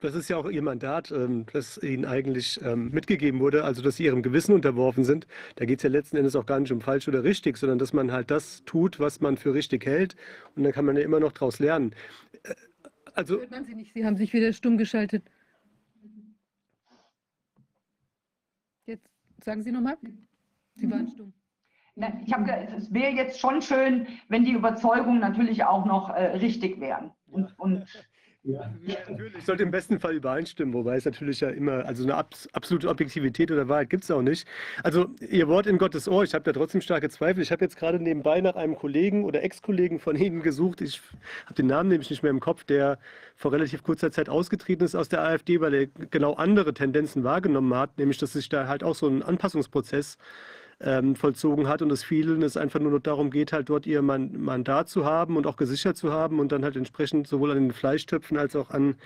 Das 0.00 0.16
ist 0.16 0.28
ja 0.28 0.36
auch 0.36 0.50
Ihr 0.50 0.62
Mandat, 0.62 1.12
ähm, 1.12 1.46
das 1.52 1.80
Ihnen 1.80 2.04
eigentlich 2.04 2.60
ähm, 2.64 2.90
mitgegeben 2.90 3.38
wurde, 3.38 3.62
also 3.62 3.80
dass 3.80 3.94
Sie 3.94 4.06
Ihrem 4.06 4.22
Gewissen 4.22 4.56
unterworfen 4.56 5.04
sind. 5.04 5.28
Da 5.54 5.66
geht 5.66 5.78
es 5.78 5.84
ja 5.84 5.90
letzten 5.90 6.16
Endes 6.16 6.34
auch 6.34 6.46
gar 6.46 6.58
nicht 6.58 6.72
um 6.72 6.80
falsch 6.80 7.06
oder 7.06 7.22
richtig, 7.22 7.58
sondern 7.58 7.78
dass 7.78 7.92
man 7.92 8.10
halt 8.10 8.32
das 8.32 8.64
tut, 8.64 8.98
was 8.98 9.20
man 9.20 9.36
für 9.36 9.54
richtig 9.54 9.86
hält. 9.86 10.16
Und 10.56 10.64
dann 10.64 10.72
kann 10.72 10.84
man 10.84 10.96
ja 10.96 11.02
immer 11.02 11.20
noch 11.20 11.30
daraus 11.30 11.60
lernen. 11.60 11.94
Also, 13.18 13.40
Hört 13.40 13.50
man 13.50 13.64
Sie 13.64 13.74
nicht, 13.74 13.92
Sie 13.94 14.06
haben 14.06 14.16
sich 14.16 14.32
wieder 14.32 14.52
stumm 14.52 14.78
geschaltet. 14.78 15.28
Jetzt 18.86 19.10
sagen 19.42 19.64
Sie 19.64 19.72
nochmal. 19.72 19.96
Sie 20.76 20.88
waren 20.88 21.08
stumm. 21.08 21.32
Ich 22.24 22.32
habe 22.32 22.48
es 22.76 22.94
wäre 22.94 23.10
jetzt 23.10 23.40
schon 23.40 23.60
schön, 23.60 24.06
wenn 24.28 24.44
die 24.44 24.52
Überzeugungen 24.52 25.18
natürlich 25.18 25.64
auch 25.64 25.84
noch 25.84 26.10
äh, 26.10 26.26
richtig 26.36 26.78
wären. 26.78 27.10
Und, 27.26 27.58
und 27.58 27.88
ja, 28.48 28.96
natürlich. 29.08 29.44
Sollte 29.44 29.62
im 29.62 29.70
besten 29.70 30.00
Fall 30.00 30.14
übereinstimmen, 30.14 30.72
wobei 30.74 30.96
es 30.96 31.04
natürlich 31.04 31.40
ja 31.40 31.50
immer, 31.50 31.84
also 31.84 32.02
eine 32.04 32.14
absolute 32.16 32.88
Objektivität 32.88 33.50
oder 33.50 33.68
Wahrheit 33.68 33.90
gibt 33.90 34.04
es 34.04 34.10
auch 34.10 34.22
nicht. 34.22 34.48
Also 34.82 35.06
Ihr 35.20 35.48
Wort 35.48 35.66
in 35.66 35.78
Gottes 35.78 36.08
Ohr, 36.08 36.24
ich 36.24 36.34
habe 36.34 36.44
da 36.44 36.52
trotzdem 36.52 36.80
starke 36.80 37.10
Zweifel. 37.10 37.42
Ich 37.42 37.52
habe 37.52 37.64
jetzt 37.64 37.76
gerade 37.76 38.00
nebenbei 38.00 38.40
nach 38.40 38.56
einem 38.56 38.74
Kollegen 38.76 39.24
oder 39.24 39.42
Ex-Kollegen 39.42 40.00
von 40.00 40.16
Ihnen 40.16 40.42
gesucht. 40.42 40.80
Ich 40.80 41.02
habe 41.44 41.54
den 41.54 41.66
Namen 41.66 41.90
nämlich 41.90 42.10
nicht 42.10 42.22
mehr 42.22 42.30
im 42.30 42.40
Kopf, 42.40 42.64
der 42.64 42.98
vor 43.36 43.52
relativ 43.52 43.82
kurzer 43.82 44.10
Zeit 44.10 44.28
ausgetreten 44.28 44.84
ist 44.84 44.94
aus 44.94 45.08
der 45.08 45.22
AfD, 45.22 45.60
weil 45.60 45.74
er 45.74 45.86
genau 46.10 46.34
andere 46.34 46.72
Tendenzen 46.74 47.24
wahrgenommen 47.24 47.74
hat, 47.74 47.98
nämlich 47.98 48.18
dass 48.18 48.32
sich 48.32 48.48
da 48.48 48.66
halt 48.66 48.82
auch 48.82 48.94
so 48.94 49.08
ein 49.08 49.22
Anpassungsprozess 49.22 50.18
ähm, 50.80 51.16
vollzogen 51.16 51.68
hat 51.68 51.82
und 51.82 51.90
es 51.90 52.04
vielen 52.04 52.42
es 52.42 52.56
einfach 52.56 52.78
nur 52.78 52.92
noch 52.92 53.00
darum 53.00 53.30
geht, 53.30 53.52
halt 53.52 53.68
dort 53.68 53.86
ihr 53.86 54.00
Mandat 54.00 54.88
zu 54.88 55.04
haben 55.04 55.36
und 55.36 55.46
auch 55.46 55.56
gesichert 55.56 55.96
zu 55.96 56.12
haben 56.12 56.38
und 56.38 56.52
dann 56.52 56.64
halt 56.64 56.76
entsprechend 56.76 57.26
sowohl 57.26 57.50
an 57.50 57.58
den 57.58 57.72
Fleischtöpfen 57.72 58.38
als 58.38 58.54
auch 58.54 58.70
an 58.70 58.96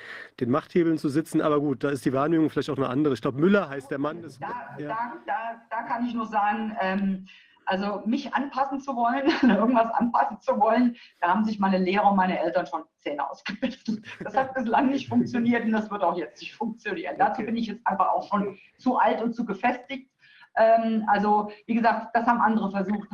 den 0.41 0.51
Machthebeln 0.51 0.99
zu 0.99 1.09
sitzen. 1.09 1.41
Aber 1.41 1.60
gut, 1.60 1.83
da 1.83 1.91
ist 1.91 2.05
die 2.05 2.12
Wahrnehmung 2.12 2.51
vielleicht 2.51 2.70
auch 2.70 2.76
eine 2.76 2.89
andere. 2.89 3.15
Ich 3.15 3.23
glaube, 3.23 3.41
Müller 3.41 3.68
heißt 3.68 3.91
der 3.91 3.99
Mann. 3.99 4.23
Das, 4.23 4.39
da, 4.39 4.49
ja. 4.78 4.89
da, 4.89 5.12
da, 5.26 5.62
da, 5.70 5.83
kann 5.83 6.05
ich 6.05 6.15
nur 6.15 6.26
sagen, 6.26 6.76
ähm, 6.81 7.26
also 7.65 8.02
mich 8.07 8.34
anpassen 8.34 8.81
zu 8.81 8.94
wollen, 8.94 9.26
irgendwas 9.57 9.91
anpassen 9.94 10.41
zu 10.41 10.59
wollen, 10.59 10.97
da 11.20 11.28
haben 11.28 11.44
sich 11.44 11.59
meine 11.59 11.78
Lehrer 11.78 12.10
und 12.10 12.17
meine 12.17 12.39
Eltern 12.39 12.67
schon 12.67 12.83
Zähne 12.99 13.28
ausgebissen. 13.28 14.05
Das 14.25 14.36
hat 14.36 14.55
bislang 14.55 14.91
nicht 14.91 15.09
funktioniert 15.09 15.65
und 15.65 15.73
das 15.73 15.91
wird 15.91 16.02
auch 16.02 16.17
jetzt 16.17 16.41
nicht 16.41 16.55
funktionieren. 16.55 17.15
Okay. 17.15 17.25
Dazu 17.26 17.42
bin 17.42 17.57
ich 17.57 17.67
jetzt 17.67 17.86
einfach 17.86 18.09
auch 18.10 18.28
schon 18.28 18.59
zu 18.78 18.99
alt 18.99 19.23
und 19.23 19.34
zu 19.34 19.44
gefestigt. 19.44 20.11
Ähm, 20.56 21.05
also 21.06 21.50
wie 21.66 21.74
gesagt, 21.74 22.08
das 22.14 22.26
haben 22.26 22.40
andere 22.40 22.70
versucht, 22.70 23.08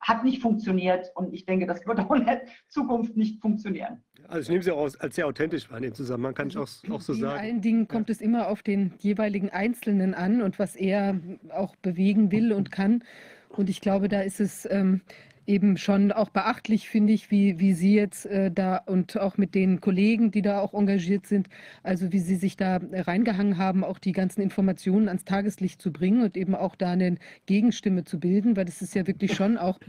hat 0.00 0.24
nicht 0.24 0.40
funktioniert 0.40 1.10
und 1.14 1.32
ich 1.32 1.44
denke, 1.44 1.66
das 1.66 1.86
wird 1.86 2.00
auch 2.00 2.10
in 2.12 2.24
der 2.24 2.42
Zukunft 2.68 3.16
nicht 3.16 3.40
funktionieren. 3.40 4.02
Also 4.28 4.42
ich 4.42 4.48
nehme 4.48 4.62
sie 4.62 4.72
auch 4.72 4.88
als 4.98 5.14
sehr 5.14 5.26
authentisch 5.26 5.70
wahr 5.70 5.78
in 5.78 5.84
dem 5.84 5.94
Zusammenhang, 5.94 6.34
kann 6.34 6.48
ich 6.48 6.56
auch, 6.56 6.68
auch 6.90 7.00
so 7.00 7.12
sagen. 7.12 7.34
In 7.34 7.40
allen 7.40 7.60
Dingen 7.60 7.88
kommt 7.88 8.08
ja. 8.08 8.12
es 8.12 8.20
immer 8.20 8.48
auf 8.48 8.62
den 8.62 8.94
jeweiligen 8.98 9.50
Einzelnen 9.50 10.14
an 10.14 10.40
und 10.42 10.58
was 10.58 10.76
er 10.76 11.20
auch 11.50 11.76
bewegen 11.76 12.32
will 12.32 12.52
und 12.52 12.70
kann. 12.70 13.04
Und 13.50 13.68
ich 13.68 13.80
glaube, 13.80 14.08
da 14.08 14.20
ist 14.20 14.40
es 14.40 14.66
ähm, 14.70 15.02
eben 15.46 15.76
schon 15.76 16.12
auch 16.12 16.30
beachtlich, 16.30 16.88
finde 16.88 17.12
ich, 17.12 17.30
wie, 17.30 17.58
wie 17.58 17.72
Sie 17.72 17.94
jetzt 17.94 18.26
äh, 18.26 18.50
da 18.50 18.76
und 18.76 19.18
auch 19.18 19.36
mit 19.36 19.54
den 19.54 19.80
Kollegen, 19.80 20.30
die 20.30 20.42
da 20.42 20.60
auch 20.60 20.74
engagiert 20.74 21.26
sind, 21.26 21.48
also 21.82 22.12
wie 22.12 22.18
Sie 22.18 22.36
sich 22.36 22.56
da 22.56 22.80
reingehangen 22.92 23.58
haben, 23.58 23.84
auch 23.84 23.98
die 23.98 24.12
ganzen 24.12 24.40
Informationen 24.42 25.08
ans 25.08 25.24
Tageslicht 25.24 25.80
zu 25.82 25.92
bringen 25.92 26.22
und 26.22 26.36
eben 26.36 26.54
auch 26.54 26.76
da 26.76 26.90
eine 26.92 27.16
Gegenstimme 27.46 28.04
zu 28.04 28.20
bilden, 28.20 28.56
weil 28.56 28.64
das 28.64 28.82
ist 28.82 28.94
ja 28.94 29.06
wirklich 29.06 29.34
schon 29.34 29.58
auch, 29.58 29.80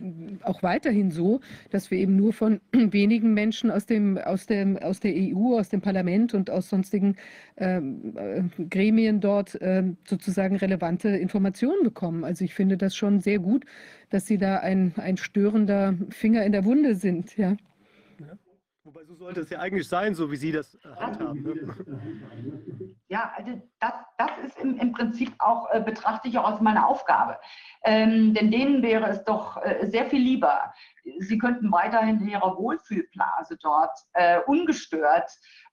auch 0.41 0.63
weiterhin 0.63 1.11
so, 1.11 1.41
dass 1.69 1.91
wir 1.91 1.97
eben 1.97 2.15
nur 2.15 2.33
von 2.33 2.59
wenigen 2.71 3.33
Menschen 3.33 3.71
aus 3.71 3.85
dem, 3.85 4.17
aus 4.17 4.45
dem, 4.45 4.77
aus 4.77 4.99
der 4.99 5.13
EU, 5.15 5.57
aus 5.57 5.69
dem 5.69 5.81
Parlament 5.81 6.33
und 6.33 6.49
aus 6.49 6.69
sonstigen 6.69 7.15
ähm, 7.57 8.13
äh, 8.15 8.63
Gremien 8.65 9.19
dort 9.19 9.61
äh, 9.61 9.83
sozusagen 10.05 10.55
relevante 10.55 11.09
Informationen 11.09 11.83
bekommen. 11.83 12.23
Also 12.23 12.43
ich 12.45 12.53
finde 12.53 12.77
das 12.77 12.95
schon 12.95 13.19
sehr 13.19 13.39
gut, 13.39 13.65
dass 14.11 14.27
Sie 14.27 14.37
da 14.37 14.57
ein, 14.57 14.93
ein 14.97 15.17
störender 15.17 15.95
Finger 16.09 16.43
in 16.43 16.51
der 16.51 16.65
Wunde 16.65 16.95
sind. 16.95 17.35
Ja. 17.37 17.55
Wobei 18.83 19.05
so 19.05 19.15
sollte 19.15 19.41
es 19.41 19.49
ja 19.49 19.59
eigentlich 19.59 19.87
sein, 19.87 20.15
so 20.15 20.31
wie 20.31 20.35
Sie 20.35 20.51
das 20.51 20.75
äh, 20.75 20.79
handhaben. 20.99 21.43
Ne? 21.43 22.95
Ja, 23.07 23.31
also 23.37 23.61
das, 23.79 23.93
das 24.17 24.31
ist 24.45 24.59
im, 24.59 24.77
im 24.77 24.91
Prinzip 24.91 25.31
auch, 25.39 25.71
äh, 25.71 25.79
betrachte 25.79 26.27
ich 26.27 26.37
auch 26.37 26.45
als 26.45 26.61
meine 26.61 26.85
Aufgabe. 26.85 27.37
Ähm, 27.83 28.33
denn 28.33 28.51
denen 28.51 28.81
wäre 28.81 29.07
es 29.09 29.23
doch 29.23 29.57
äh, 29.63 29.87
sehr 29.87 30.05
viel 30.07 30.21
lieber. 30.21 30.73
Sie 31.19 31.37
könnten 31.37 31.71
weiterhin 31.71 32.19
in 32.19 32.27
ihrer 32.27 32.57
Wohlfühlblase 32.57 33.57
dort 33.61 33.97
äh, 34.13 34.39
ungestört 34.47 35.29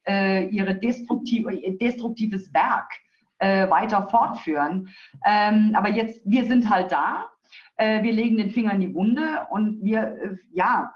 äh, 0.07 0.47
ihre 0.49 0.75
destruktive, 0.75 1.53
ihr 1.53 1.79
destruktives 1.79 2.53
Werk 2.53 2.93
äh, 3.39 3.69
weiter 3.71 4.07
fortführen. 4.09 4.89
Ähm, 5.25 5.73
aber 5.75 5.89
jetzt, 5.89 6.21
wir 6.25 6.45
sind 6.47 6.69
halt 6.69 6.93
da. 6.93 7.31
Wir 7.79 8.13
legen 8.13 8.37
den 8.37 8.51
Finger 8.51 8.73
in 8.73 8.81
die 8.81 8.95
Wunde 8.95 9.47
und 9.51 9.85
wir, 9.85 10.39
ja, 10.51 10.93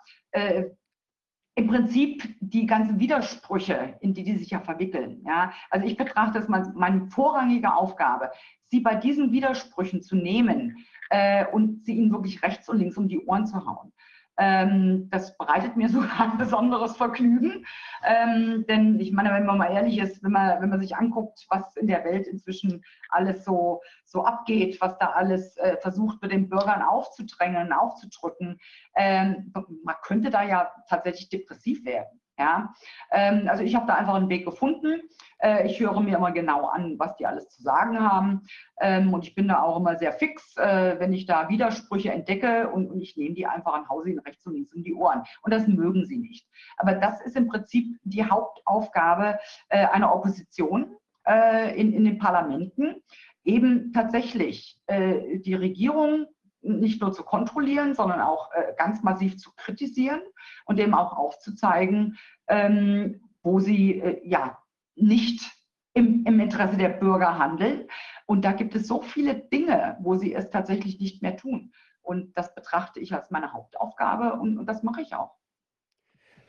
im 1.55 1.67
Prinzip 1.67 2.35
die 2.41 2.67
ganzen 2.67 2.99
Widersprüche, 2.99 3.95
in 4.01 4.15
die 4.15 4.25
die 4.25 4.37
sich 4.37 4.51
ja 4.51 4.61
verwickeln. 4.61 5.23
Ja? 5.27 5.53
Also 5.71 5.87
ich 5.87 5.97
betrachte 5.97 6.39
es 6.39 6.49
als 6.49 6.73
meine 6.75 7.07
vorrangige 7.07 7.75
Aufgabe, 7.75 8.31
sie 8.71 8.81
bei 8.81 8.95
diesen 8.95 9.33
Widersprüchen 9.33 10.03
zu 10.03 10.17
nehmen 10.17 10.85
äh, 11.11 11.45
und 11.47 11.85
sie 11.85 11.95
ihnen 11.95 12.11
wirklich 12.11 12.43
rechts 12.43 12.69
und 12.69 12.79
links 12.79 12.97
um 12.97 13.09
die 13.09 13.21
Ohren 13.27 13.47
zu 13.47 13.67
hauen. 13.67 13.93
Ähm, 14.39 15.09
das 15.11 15.37
bereitet 15.37 15.77
mir 15.77 15.89
sogar 15.91 16.33
ein 16.33 16.39
besonderes 16.39 16.97
Vergnügen. 16.97 17.67
Ähm, 18.05 18.65
denn 18.69 18.99
ich 19.01 19.13
meine, 19.13 19.33
wenn 19.33 19.47
man 19.47 19.59
mal 19.59 19.73
ehrlich 19.73 19.99
ist, 19.99 20.23
wenn 20.23 20.33
man, 20.33 20.61
wenn 20.61 20.71
man 20.71 20.81
sich 20.81 20.97
anguckt, 20.97 21.47
was 21.51 21.77
in 21.77 21.87
der 21.87 22.05
Welt 22.05 22.27
inzwischen 22.27 22.83
alles 23.11 23.45
so, 23.45 23.83
so 24.05 24.25
abgeht, 24.25 24.81
was 24.81 24.97
da 24.99 25.11
alles 25.11 25.57
äh, 25.59 25.77
versucht 25.79 26.23
wird, 26.23 26.33
den 26.33 26.49
Bürgern 26.49 26.83
aufzudrängen, 26.83 27.73
aufzudrücken, 27.73 28.59
ähm, 28.95 29.53
man 29.85 29.97
könnte 30.03 30.31
da 30.31 30.43
ja 30.43 30.73
tatsächlich 30.89 31.29
depressiv 31.29 31.85
werden. 31.85 32.22
Ja, 32.43 32.75
ähm, 33.13 33.47
also 33.49 33.63
ich 33.63 33.77
habe 33.77 33.87
da 33.87 33.95
einfach 33.95 34.15
einen 34.15 34.29
Weg 34.29 34.45
gefunden. 34.45 35.01
Äh, 35.39 35.69
ich 35.69 35.79
höre 35.79 36.01
mir 36.01 36.17
immer 36.17 36.33
genau 36.33 36.67
an, 36.67 36.99
was 36.99 37.15
die 37.17 37.25
alles 37.25 37.49
zu 37.51 37.63
sagen 37.63 38.01
haben. 38.01 38.47
Ähm, 38.81 39.15
und 39.15 39.25
ich 39.25 39.37
bin 39.37 39.47
da 39.47 39.63
auch 39.63 39.77
immer 39.77 39.97
sehr 39.97 40.13
fix, 40.13 40.57
äh, 40.57 40.99
wenn 40.99 41.13
ich 41.13 41.27
da 41.27 41.49
Widersprüche 41.49 42.11
entdecke 42.11 42.69
und, 42.69 42.91
und 42.91 43.01
ich 43.01 43.17
nehme 43.17 43.37
die 43.37 43.47
einfach 43.47 43.75
an 43.75 43.89
Hause 43.89 44.11
in 44.11 44.19
rechts 44.19 44.45
und 44.45 44.55
links 44.55 44.75
um 44.75 44.83
die 44.83 44.93
Ohren. 44.93 45.23
Und 45.43 45.55
das 45.55 45.69
mögen 45.69 46.05
sie 46.05 46.17
nicht. 46.17 46.49
Aber 46.79 46.95
das 46.95 47.21
ist 47.21 47.37
im 47.37 47.47
Prinzip 47.47 47.97
die 48.03 48.29
Hauptaufgabe 48.29 49.39
äh, 49.69 49.87
einer 49.87 50.13
Opposition 50.13 50.97
äh, 51.25 51.81
in, 51.81 51.93
in 51.93 52.03
den 52.03 52.19
Parlamenten, 52.19 52.97
eben 53.45 53.93
tatsächlich 53.93 54.81
äh, 54.89 55.39
die 55.39 55.55
Regierung 55.55 56.27
nicht 56.63 57.01
nur 57.01 57.13
zu 57.13 57.25
kontrollieren, 57.25 57.95
sondern 57.95 58.21
auch 58.21 58.51
äh, 58.53 58.73
ganz 58.77 59.03
massiv 59.03 59.39
zu 59.39 59.53
kritisieren 59.57 60.21
und 60.65 60.79
dem 60.79 60.95
auch 60.95 61.13
aufzuzeigen, 61.17 62.19
ähm, 62.49 63.21
wo 63.43 63.61
sie 63.61 64.01
äh, 64.01 64.21
ja 64.27 64.59
nicht 64.95 65.51
im, 65.95 66.25
im 66.25 66.41
Interesse 66.41 66.77
der 66.77 66.89
Bürger 66.89 67.39
handeln. 67.39 67.89
Und 68.27 68.45
da 68.45 68.53
gibt 68.53 68.75
es 68.75 68.87
so 68.87 69.03
viele 69.03 69.35
Dinge, 69.35 69.97
wo 70.01 70.17
sie 70.17 70.35
es 70.35 70.51
tatsächlich 70.51 71.01
nicht 71.01 71.23
mehr 71.23 71.37
tun. 71.37 71.73
Und 72.01 72.37
das 72.37 72.55
betrachte 72.55 73.01
ich 73.01 73.15
als 73.15 73.31
meine 73.31 73.53
Hauptaufgabe 73.53 74.35
und, 74.35 74.59
und 74.59 74.67
das 74.67 74.83
mache 74.83 75.03
ich 75.03 75.15
auch. 75.15 75.42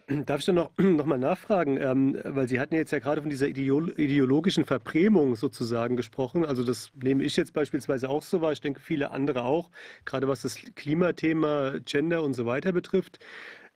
Darf 0.07 0.39
ich 0.39 0.45
dann 0.45 0.55
noch, 0.55 0.71
noch 0.77 1.05
mal 1.05 1.17
nachfragen, 1.17 1.77
ähm, 1.77 2.17
weil 2.23 2.47
Sie 2.47 2.59
hatten 2.59 2.75
jetzt 2.75 2.91
ja 2.91 2.99
gerade 2.99 3.21
von 3.21 3.29
dieser 3.29 3.47
ideologischen 3.47 4.65
Verprämung 4.65 5.35
sozusagen 5.35 5.95
gesprochen. 5.95 6.45
Also 6.45 6.63
das 6.63 6.91
nehme 7.01 7.23
ich 7.23 7.37
jetzt 7.37 7.53
beispielsweise 7.53 8.09
auch 8.09 8.21
so 8.21 8.41
wahr, 8.41 8.51
ich 8.51 8.61
denke 8.61 8.81
viele 8.81 9.11
andere 9.11 9.43
auch, 9.43 9.69
gerade 10.05 10.27
was 10.27 10.41
das 10.41 10.57
Klimathema, 10.75 11.75
Gender 11.85 12.23
und 12.23 12.33
so 12.33 12.45
weiter 12.45 12.73
betrifft. 12.73 13.19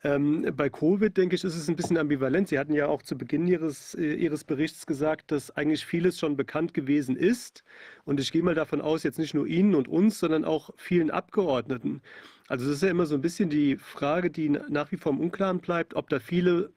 Ähm, 0.03 0.53
bei 0.55 0.69
Covid, 0.69 1.15
denke 1.17 1.35
ich, 1.35 1.43
ist 1.43 1.55
es 1.55 1.67
ein 1.67 1.75
bisschen 1.75 1.97
ambivalent. 1.97 2.49
Sie 2.49 2.59
hatten 2.59 2.73
ja 2.73 2.87
auch 2.87 3.01
zu 3.01 3.17
Beginn 3.17 3.47
Ihres, 3.47 3.95
äh, 3.95 4.13
Ihres 4.13 4.43
Berichts 4.43 4.85
gesagt, 4.85 5.31
dass 5.31 5.49
eigentlich 5.51 5.85
vieles 5.85 6.19
schon 6.19 6.37
bekannt 6.37 6.73
gewesen 6.73 7.15
ist. 7.15 7.63
Und 8.05 8.19
ich 8.19 8.31
gehe 8.31 8.43
mal 8.43 8.53
davon 8.53 8.79
aus, 8.81 9.03
jetzt 9.03 9.17
nicht 9.17 9.33
nur 9.33 9.47
Ihnen 9.47 9.73
und 9.73 9.87
uns, 9.87 10.19
sondern 10.19 10.45
auch 10.45 10.69
vielen 10.77 11.09
Abgeordneten. 11.09 12.01
Also 12.47 12.65
das 12.65 12.75
ist 12.75 12.83
ja 12.83 12.89
immer 12.89 13.05
so 13.05 13.15
ein 13.15 13.21
bisschen 13.21 13.49
die 13.49 13.77
Frage, 13.77 14.29
die 14.29 14.49
nach 14.49 14.91
wie 14.91 14.97
vor 14.97 15.11
im 15.11 15.19
Unklaren 15.19 15.59
bleibt, 15.59 15.95
ob 15.95 16.09
da 16.09 16.19
viele 16.19 16.71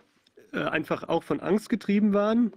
äh, 0.52 0.58
einfach 0.58 1.04
auch 1.04 1.22
von 1.22 1.40
Angst 1.40 1.68
getrieben 1.68 2.12
waren 2.12 2.52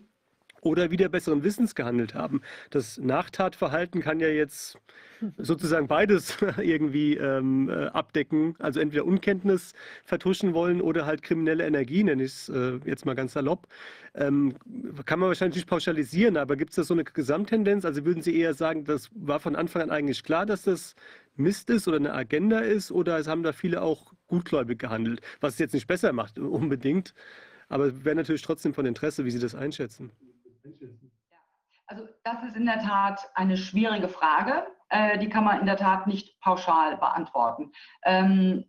oder 0.62 0.92
wieder 0.92 1.10
besseren 1.10 1.44
Wissens 1.44 1.76
gehandelt 1.76 2.16
haben. 2.16 2.42
Das 2.70 2.98
Nachtatverhalten 2.98 4.02
kann 4.02 4.20
ja 4.20 4.30
jetzt 4.30 4.78
sozusagen 5.38 5.88
beides 5.88 6.38
irgendwie 6.58 7.16
ähm, 7.18 7.70
äh, 7.70 7.86
abdecken. 7.88 8.56
Also 8.60 8.80
entweder 8.80 9.06
Unkenntnis 9.06 9.74
vertuschen 10.04 10.54
wollen 10.54 10.82
oder 10.82 11.06
halt 11.06 11.22
kriminelle 11.22 11.66
Energie, 11.66 12.04
nenne 12.04 12.24
ich 12.24 12.32
es 12.32 12.50
äh, 12.50 12.80
jetzt 12.86 13.06
mal 13.06 13.16
ganz 13.16 13.34
salopp. 13.34 13.68
Ähm, 14.16 14.56
kann 15.06 15.20
man 15.20 15.30
wahrscheinlich 15.30 15.58
nicht 15.58 15.70
pauschalisieren, 15.70 16.38
aber 16.38 16.56
gibt 16.56 16.72
es 16.72 16.76
da 16.76 16.84
so 16.84 16.94
eine 16.94 17.04
Gesamttendenz? 17.04 17.86
Also 17.86 18.06
würden 18.06 18.22
Sie 18.22 18.36
eher 18.36 18.54
sagen, 18.54 18.86
das 18.86 19.10
war 19.14 19.40
von 19.40 19.56
Anfang 19.56 19.84
an 19.84 19.92
eigentlich 19.92 20.24
klar, 20.24 20.46
dass 20.46 20.64
das 20.64 20.96
Mist 21.36 21.70
ist 21.70 21.88
oder 21.88 21.98
eine 21.98 22.14
Agenda 22.14 22.60
ist 22.60 22.92
oder 22.92 23.18
es 23.18 23.28
haben 23.28 23.44
da 23.44 23.54
viele 23.54 23.82
auch 23.82 24.14
gutgläubig 24.28 24.80
gehandelt, 24.80 25.22
was 25.42 25.54
es 25.54 25.60
jetzt 25.60 25.74
nicht 25.74 25.88
besser 25.88 26.14
macht 26.14 26.38
unbedingt. 26.40 27.14
Aber 27.70 28.04
wäre 28.06 28.16
natürlich 28.16 28.42
trotzdem 28.42 28.74
von 28.74 28.86
Interesse, 28.86 29.26
wie 29.26 29.32
Sie 29.32 29.40
das 29.40 29.56
einschätzen. 29.56 30.12
Also 31.88 32.08
das 32.24 32.44
ist 32.44 32.56
in 32.56 32.66
der 32.66 32.80
Tat 32.80 33.30
eine 33.36 33.58
schwierige 33.58 34.10
Frage. 34.10 34.66
Äh, 34.90 35.18
die 35.20 35.30
kann 35.30 35.44
man 35.44 35.60
in 35.60 35.66
der 35.66 35.78
Tat 35.78 36.08
nicht 36.08 36.40
pauschal 36.40 36.98
beantworten. 36.98 37.72
Ähm, 38.04 38.66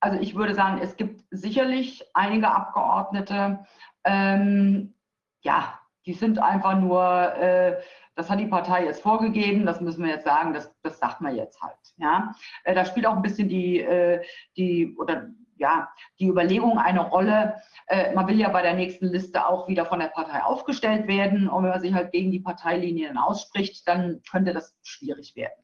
also 0.00 0.18
ich 0.20 0.34
würde 0.34 0.54
sagen, 0.54 0.80
es 0.80 0.96
gibt 0.96 1.24
sicherlich 1.30 2.04
einige 2.14 2.50
Abgeordnete, 2.50 3.64
ähm, 4.04 4.94
ja, 5.42 5.78
die 6.06 6.14
sind 6.14 6.38
einfach 6.38 6.78
nur, 6.78 7.02
äh, 7.34 7.80
das 8.18 8.28
hat 8.28 8.40
die 8.40 8.46
Partei 8.46 8.84
jetzt 8.84 9.00
vorgegeben, 9.00 9.64
das 9.64 9.80
müssen 9.80 10.02
wir 10.04 10.10
jetzt 10.10 10.24
sagen, 10.24 10.52
das, 10.52 10.74
das 10.82 10.98
sagt 10.98 11.20
man 11.20 11.36
jetzt 11.36 11.62
halt. 11.62 11.78
Ja, 11.98 12.34
äh, 12.64 12.74
da 12.74 12.84
spielt 12.84 13.06
auch 13.06 13.14
ein 13.14 13.22
bisschen 13.22 13.48
die, 13.48 13.78
äh, 13.80 14.20
die 14.56 14.96
oder 14.98 15.28
ja, 15.58 15.88
die 16.18 16.26
Überlegung 16.26 16.78
eine 16.78 17.00
Rolle. 17.00 17.56
Äh, 17.86 18.14
man 18.14 18.26
will 18.26 18.38
ja 18.38 18.48
bei 18.48 18.62
der 18.62 18.74
nächsten 18.74 19.06
Liste 19.06 19.46
auch 19.46 19.68
wieder 19.68 19.86
von 19.86 20.00
der 20.00 20.08
Partei 20.08 20.42
aufgestellt 20.42 21.06
werden. 21.06 21.48
Und 21.48 21.64
wenn 21.64 21.70
man 21.70 21.80
sich 21.80 21.94
halt 21.94 22.12
gegen 22.12 22.30
die 22.30 22.40
Parteilinien 22.40 23.18
ausspricht, 23.18 23.86
dann 23.86 24.22
könnte 24.30 24.52
das 24.52 24.76
schwierig 24.82 25.36
werden. 25.36 25.62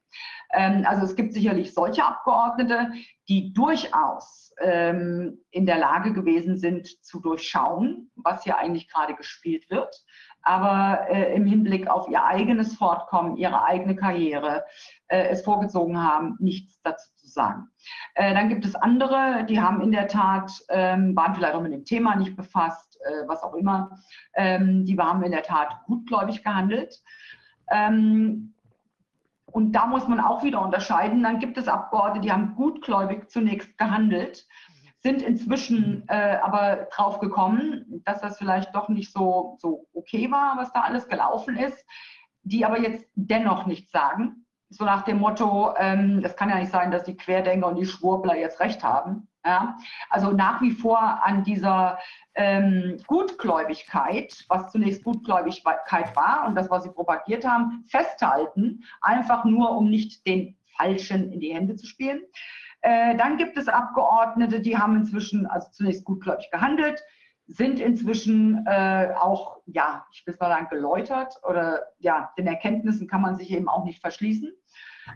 Ähm, 0.53 0.85
also 0.87 1.05
es 1.05 1.17
gibt 1.17 1.33
sicherlich 1.33 1.75
solche 1.75 2.05
Abgeordnete, 2.05 2.93
die 3.29 3.53
durchaus 3.53 4.53
ähm, 4.61 5.39
in 5.51 5.67
der 5.67 5.79
Lage 5.79 6.13
gewesen 6.13 6.59
sind 6.59 6.87
zu 7.05 7.21
durchschauen, 7.21 8.11
was 8.15 8.45
hier 8.45 8.59
eigentlich 8.59 8.89
gerade 8.89 9.15
gespielt 9.15 9.69
wird 9.71 10.05
aber 10.45 11.09
äh, 11.09 11.35
im 11.35 11.47
Hinblick 11.47 11.89
auf 11.89 12.09
ihr 12.09 12.23
eigenes 12.23 12.77
Fortkommen, 12.77 13.37
ihre 13.37 13.65
eigene 13.65 13.97
Karriere 13.97 14.65
äh, 15.09 15.29
es 15.29 15.43
vorgezogen 15.43 16.01
haben, 16.01 16.37
nichts 16.39 16.81
dazu 16.83 17.11
zu 17.17 17.24
sagen. 17.35 17.69
Äh, 18.15 18.35
dann 18.35 18.49
gibt 18.49 18.65
es 18.65 18.75
andere, 18.75 19.45
die 19.49 19.61
haben 19.61 19.81
in 19.81 19.93
der 19.93 20.09
Tat, 20.09 20.51
ähm, 20.71 21.15
waren 21.15 21.35
vielleicht 21.35 21.55
auch 21.55 21.63
mit 21.63 21.73
dem 21.73 21.85
Thema 21.85 22.17
nicht 22.17 22.37
befasst, 22.37 22.99
äh, 23.05 23.29
was 23.29 23.43
auch 23.43 23.55
immer, 23.55 23.99
ähm, 24.35 24.85
die 24.87 24.99
haben 24.99 25.23
in 25.23 25.33
der 25.33 25.43
Tat 25.43 25.81
gutgläubig 25.87 26.43
gehandelt. 26.43 27.03
Ähm, 27.71 28.55
und 29.47 29.73
da 29.73 29.87
muss 29.87 30.09
man 30.09 30.21
auch 30.21 30.43
wieder 30.43 30.63
unterscheiden. 30.63 31.23
Dann 31.23 31.39
gibt 31.39 31.59
es 31.59 31.69
Abgeordnete, 31.69 32.27
die 32.27 32.33
haben 32.33 32.57
gutgläubig 32.57 33.31
zunächst 33.31 33.77
gehandelt 33.79 34.47
sind 35.05 35.21
inzwischen 35.21 36.09
äh, 36.09 36.39
aber 36.43 36.89
drauf 36.91 37.21
gekommen, 37.21 38.03
dass 38.07 38.23
das 38.23 38.39
vielleicht 38.39 38.75
doch 38.75 38.89
nicht 38.89 39.13
so, 39.13 39.59
so 39.61 39.87
okay 39.93 40.31
war, 40.31 40.57
was 40.57 40.73
da 40.73 40.81
alles 40.81 41.07
gelaufen 41.09 41.59
ist, 41.59 41.85
die 42.43 42.65
aber 42.65 42.81
jetzt 42.81 43.07
dennoch 43.15 43.67
nichts 43.67 43.93
sagen. 43.93 44.44
So 44.71 44.85
nach 44.85 45.03
dem 45.03 45.19
Motto, 45.19 45.75
ähm, 45.79 46.21
es 46.25 46.35
kann 46.37 46.49
ja 46.49 46.59
nicht 46.59 46.73
sein, 46.73 46.91
dass 46.91 47.05
die 47.05 47.17
Querdenker 47.17 47.69
und 47.69 47.77
die 47.77 47.87
Schwurbler 47.87 48.37
jetzt 48.37 48.61
recht 48.61 48.83
haben. 48.83 49.29
Ja? 49.45 49.77
Also 50.11 50.33
nach 50.33 50.61
wie 50.63 50.73
vor 50.73 50.99
an 50.99 51.45
dieser 51.45 51.99
ähm, 52.35 53.01
Gutgläubigkeit, 53.07 54.45
was 54.49 54.73
zunächst 54.73 55.05
Gutgläubigkeit 55.05 56.17
war 56.17 56.47
und 56.47 56.55
das, 56.55 56.71
was 56.71 56.85
sie 56.85 56.91
propagiert 56.91 57.47
haben, 57.47 57.85
festhalten, 57.89 58.85
einfach 59.01 59.45
nur, 59.45 59.77
um 59.77 59.91
nicht 59.91 60.27
den 60.27 60.57
Falschen 60.77 61.33
in 61.33 61.41
die 61.41 61.55
Hände 61.55 61.77
zu 61.77 61.87
spielen. 61.87 62.23
Äh, 62.81 63.17
dann 63.17 63.37
gibt 63.37 63.57
es 63.57 63.69
Abgeordnete, 63.69 64.61
die 64.61 64.77
haben 64.77 64.97
inzwischen, 64.97 65.47
also 65.47 65.69
zunächst 65.71 66.05
gutgläubig 66.05 66.51
gehandelt, 66.51 67.03
sind 67.47 67.79
inzwischen 67.79 68.67
äh, 68.67 69.13
auch, 69.19 69.59
ja, 69.67 70.07
ich 70.13 70.27
will 70.27 70.37
mal 70.41 70.49
sagen, 70.49 70.69
geläutert 70.71 71.35
oder 71.49 71.83
ja, 71.99 72.33
den 72.39 72.47
Erkenntnissen 72.47 73.07
kann 73.07 73.21
man 73.21 73.37
sich 73.37 73.51
eben 73.51 73.69
auch 73.69 73.85
nicht 73.85 74.01
verschließen. 74.01 74.53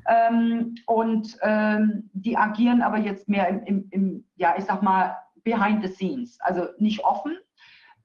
Ähm, 0.07 0.75
und 0.87 1.39
ähm, 1.43 2.11
die 2.13 2.37
agieren 2.37 2.83
aber 2.83 2.99
jetzt 2.99 3.29
mehr 3.29 3.49
im, 3.49 3.63
im, 3.65 3.89
im, 3.91 4.25
ja, 4.37 4.55
ich 4.59 4.65
sag 4.65 4.83
mal, 4.83 5.17
behind 5.45 5.83
the 5.83 5.91
scenes, 5.91 6.39
also 6.41 6.67
nicht 6.79 7.03
offen, 7.05 7.39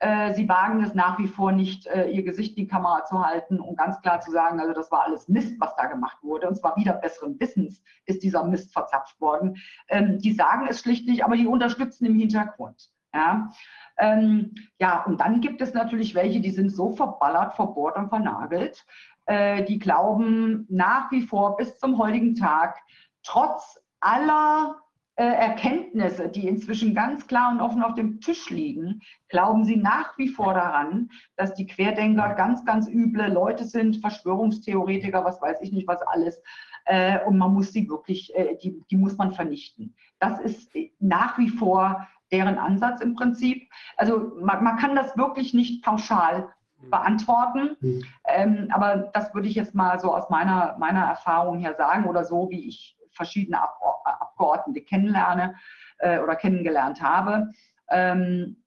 äh, 0.03 0.33
sie 0.33 0.49
wagen 0.49 0.83
es 0.83 0.93
nach 0.93 1.17
wie 1.17 1.29
vor 1.29 1.53
nicht, 1.53 1.87
äh, 1.87 2.09
ihr 2.09 2.23
Gesicht 2.23 2.57
in 2.57 2.65
die 2.65 2.69
Kamera 2.69 3.05
zu 3.05 3.25
halten 3.25 3.61
und 3.61 3.77
ganz 3.77 4.01
klar 4.01 4.19
zu 4.19 4.31
sagen, 4.31 4.59
also 4.59 4.73
das 4.73 4.91
war 4.91 5.03
alles 5.05 5.29
Mist, 5.29 5.55
was 5.59 5.73
da 5.77 5.85
gemacht 5.85 6.17
wurde. 6.21 6.49
Und 6.49 6.57
zwar 6.57 6.75
wieder 6.75 6.91
besseren 6.91 7.39
Wissens 7.39 7.81
ist 8.05 8.21
dieser 8.21 8.43
Mist 8.43 8.73
verzapft 8.73 9.19
worden. 9.21 9.55
Ähm, 9.87 10.19
die 10.19 10.33
sagen 10.33 10.67
es 10.69 10.81
schlicht 10.81 11.07
nicht, 11.07 11.23
aber 11.23 11.37
die 11.37 11.47
unterstützen 11.47 12.05
im 12.05 12.19
Hintergrund. 12.19 12.89
Ja? 13.13 13.51
Ähm, 13.97 14.55
ja, 14.79 15.03
und 15.03 15.19
dann 15.21 15.41
gibt 15.41 15.61
es 15.61 15.73
natürlich 15.73 16.15
welche, 16.15 16.41
die 16.41 16.51
sind 16.51 16.69
so 16.69 16.95
verballert, 16.95 17.55
verbohrt 17.55 17.95
und 17.95 18.09
vernagelt, 18.09 18.85
äh, 19.25 19.63
die 19.63 19.79
glauben 19.79 20.65
nach 20.69 21.11
wie 21.11 21.21
vor 21.21 21.55
bis 21.57 21.77
zum 21.77 21.97
heutigen 21.97 22.35
Tag, 22.35 22.77
trotz 23.23 23.79
aller 23.99 24.75
äh, 25.15 25.25
Erkenntnisse, 25.25 26.27
die 26.27 26.47
inzwischen 26.47 26.95
ganz 26.95 27.27
klar 27.27 27.51
und 27.51 27.61
offen 27.61 27.83
auf 27.83 27.93
dem 27.93 28.19
Tisch 28.19 28.49
liegen, 28.49 29.01
glauben 29.29 29.63
sie 29.63 29.77
nach 29.77 30.17
wie 30.17 30.27
vor 30.27 30.55
daran, 30.55 31.09
dass 31.35 31.53
die 31.53 31.67
Querdenker 31.67 32.33
ganz, 32.33 32.65
ganz 32.65 32.87
üble 32.87 33.31
Leute 33.31 33.63
sind, 33.65 33.97
Verschwörungstheoretiker, 33.97 35.23
was 35.23 35.39
weiß 35.39 35.61
ich 35.61 35.71
nicht, 35.71 35.87
was 35.87 36.01
alles. 36.01 36.41
Äh, 36.85 37.23
und 37.25 37.37
man 37.37 37.53
muss 37.53 37.71
sie 37.71 37.87
wirklich, 37.87 38.35
äh, 38.35 38.57
die, 38.61 38.81
die 38.89 38.97
muss 38.97 39.15
man 39.15 39.33
vernichten. 39.33 39.95
Das 40.19 40.39
ist 40.39 40.71
nach 40.99 41.37
wie 41.37 41.49
vor 41.49 42.07
deren 42.33 42.57
Ansatz 42.57 42.99
im 42.99 43.15
Prinzip. 43.15 43.69
Also 43.95 44.33
man, 44.41 44.63
man 44.63 44.77
kann 44.77 44.95
das 44.95 45.15
wirklich 45.15 45.53
nicht 45.53 45.83
pauschal 45.85 46.49
beantworten. 46.89 47.77
Mhm. 47.79 48.03
Ähm, 48.25 48.67
aber 48.71 49.09
das 49.13 49.33
würde 49.33 49.47
ich 49.47 49.55
jetzt 49.55 49.75
mal 49.75 49.99
so 49.99 50.13
aus 50.13 50.29
meiner, 50.29 50.75
meiner 50.77 51.05
Erfahrung 51.05 51.59
her 51.59 51.75
sagen 51.75 52.05
oder 52.05 52.25
so, 52.25 52.49
wie 52.49 52.67
ich 52.67 52.97
verschiedene 53.11 53.59
Abgeordnete 54.03 54.81
kennenlerne 54.81 55.55
äh, 55.99 56.19
oder 56.19 56.35
kennengelernt 56.35 57.01
habe. 57.01 57.51
Ähm, 57.89 58.63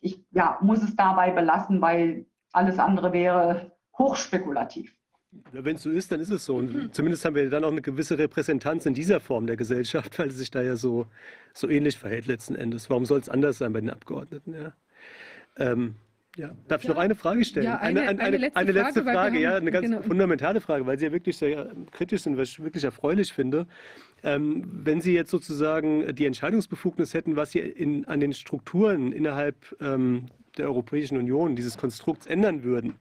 ich 0.00 0.24
ja, 0.30 0.58
muss 0.60 0.82
es 0.82 0.94
dabei 0.94 1.30
belassen, 1.30 1.80
weil 1.80 2.26
alles 2.52 2.78
andere 2.78 3.12
wäre 3.12 3.72
hochspekulativ. 3.98 4.94
Wenn 5.52 5.76
es 5.76 5.82
so 5.82 5.90
ist, 5.90 6.12
dann 6.12 6.20
ist 6.20 6.30
es 6.30 6.44
so. 6.44 6.56
Und 6.56 6.74
mhm. 6.74 6.92
zumindest 6.92 7.24
haben 7.24 7.34
wir 7.34 7.48
dann 7.50 7.64
auch 7.64 7.72
eine 7.72 7.82
gewisse 7.82 8.18
Repräsentanz 8.18 8.86
in 8.86 8.94
dieser 8.94 9.20
Form 9.20 9.46
der 9.46 9.56
Gesellschaft, 9.56 10.18
weil 10.18 10.28
es 10.28 10.36
sich 10.36 10.50
da 10.50 10.62
ja 10.62 10.76
so, 10.76 11.06
so 11.54 11.68
ähnlich 11.68 11.98
verhält 11.98 12.26
letzten 12.26 12.54
Endes. 12.54 12.90
Warum 12.90 13.04
soll 13.06 13.20
es 13.20 13.28
anders 13.28 13.58
sein 13.58 13.72
bei 13.72 13.80
den 13.80 13.90
Abgeordneten? 13.90 14.54
Ja. 14.54 14.72
Ähm, 15.58 15.96
ja. 16.36 16.50
Darf 16.68 16.82
ich 16.82 16.88
noch 16.88 16.98
eine 16.98 17.14
Frage 17.14 17.44
stellen? 17.44 17.64
Ja, 17.64 17.78
eine, 17.78 18.02
eine, 18.02 18.20
eine, 18.20 18.36
letzte 18.36 18.60
eine 18.60 18.72
letzte 18.72 19.02
Frage, 19.02 19.16
Frage 19.16 19.40
ja, 19.40 19.56
eine 19.56 19.70
ganz 19.70 19.86
genau. 19.86 20.02
fundamentale 20.02 20.60
Frage, 20.60 20.84
weil 20.84 20.98
Sie 20.98 21.06
ja 21.06 21.12
wirklich 21.12 21.38
sehr 21.38 21.72
kritisch 21.92 22.22
sind, 22.22 22.36
was 22.36 22.50
ich 22.50 22.62
wirklich 22.62 22.84
erfreulich 22.84 23.32
finde. 23.32 23.66
Ähm, 24.22 24.62
wenn 24.84 25.00
Sie 25.00 25.14
jetzt 25.14 25.30
sozusagen 25.30 26.14
die 26.14 26.26
Entscheidungsbefugnis 26.26 27.14
hätten, 27.14 27.36
was 27.36 27.52
Sie 27.52 27.60
in, 27.60 28.04
an 28.04 28.20
den 28.20 28.34
Strukturen 28.34 29.12
innerhalb 29.12 29.56
ähm, 29.80 30.26
der 30.58 30.66
Europäischen 30.66 31.16
Union, 31.16 31.56
dieses 31.56 31.78
Konstrukts 31.78 32.26
ändern 32.26 32.64
würden, 32.64 32.96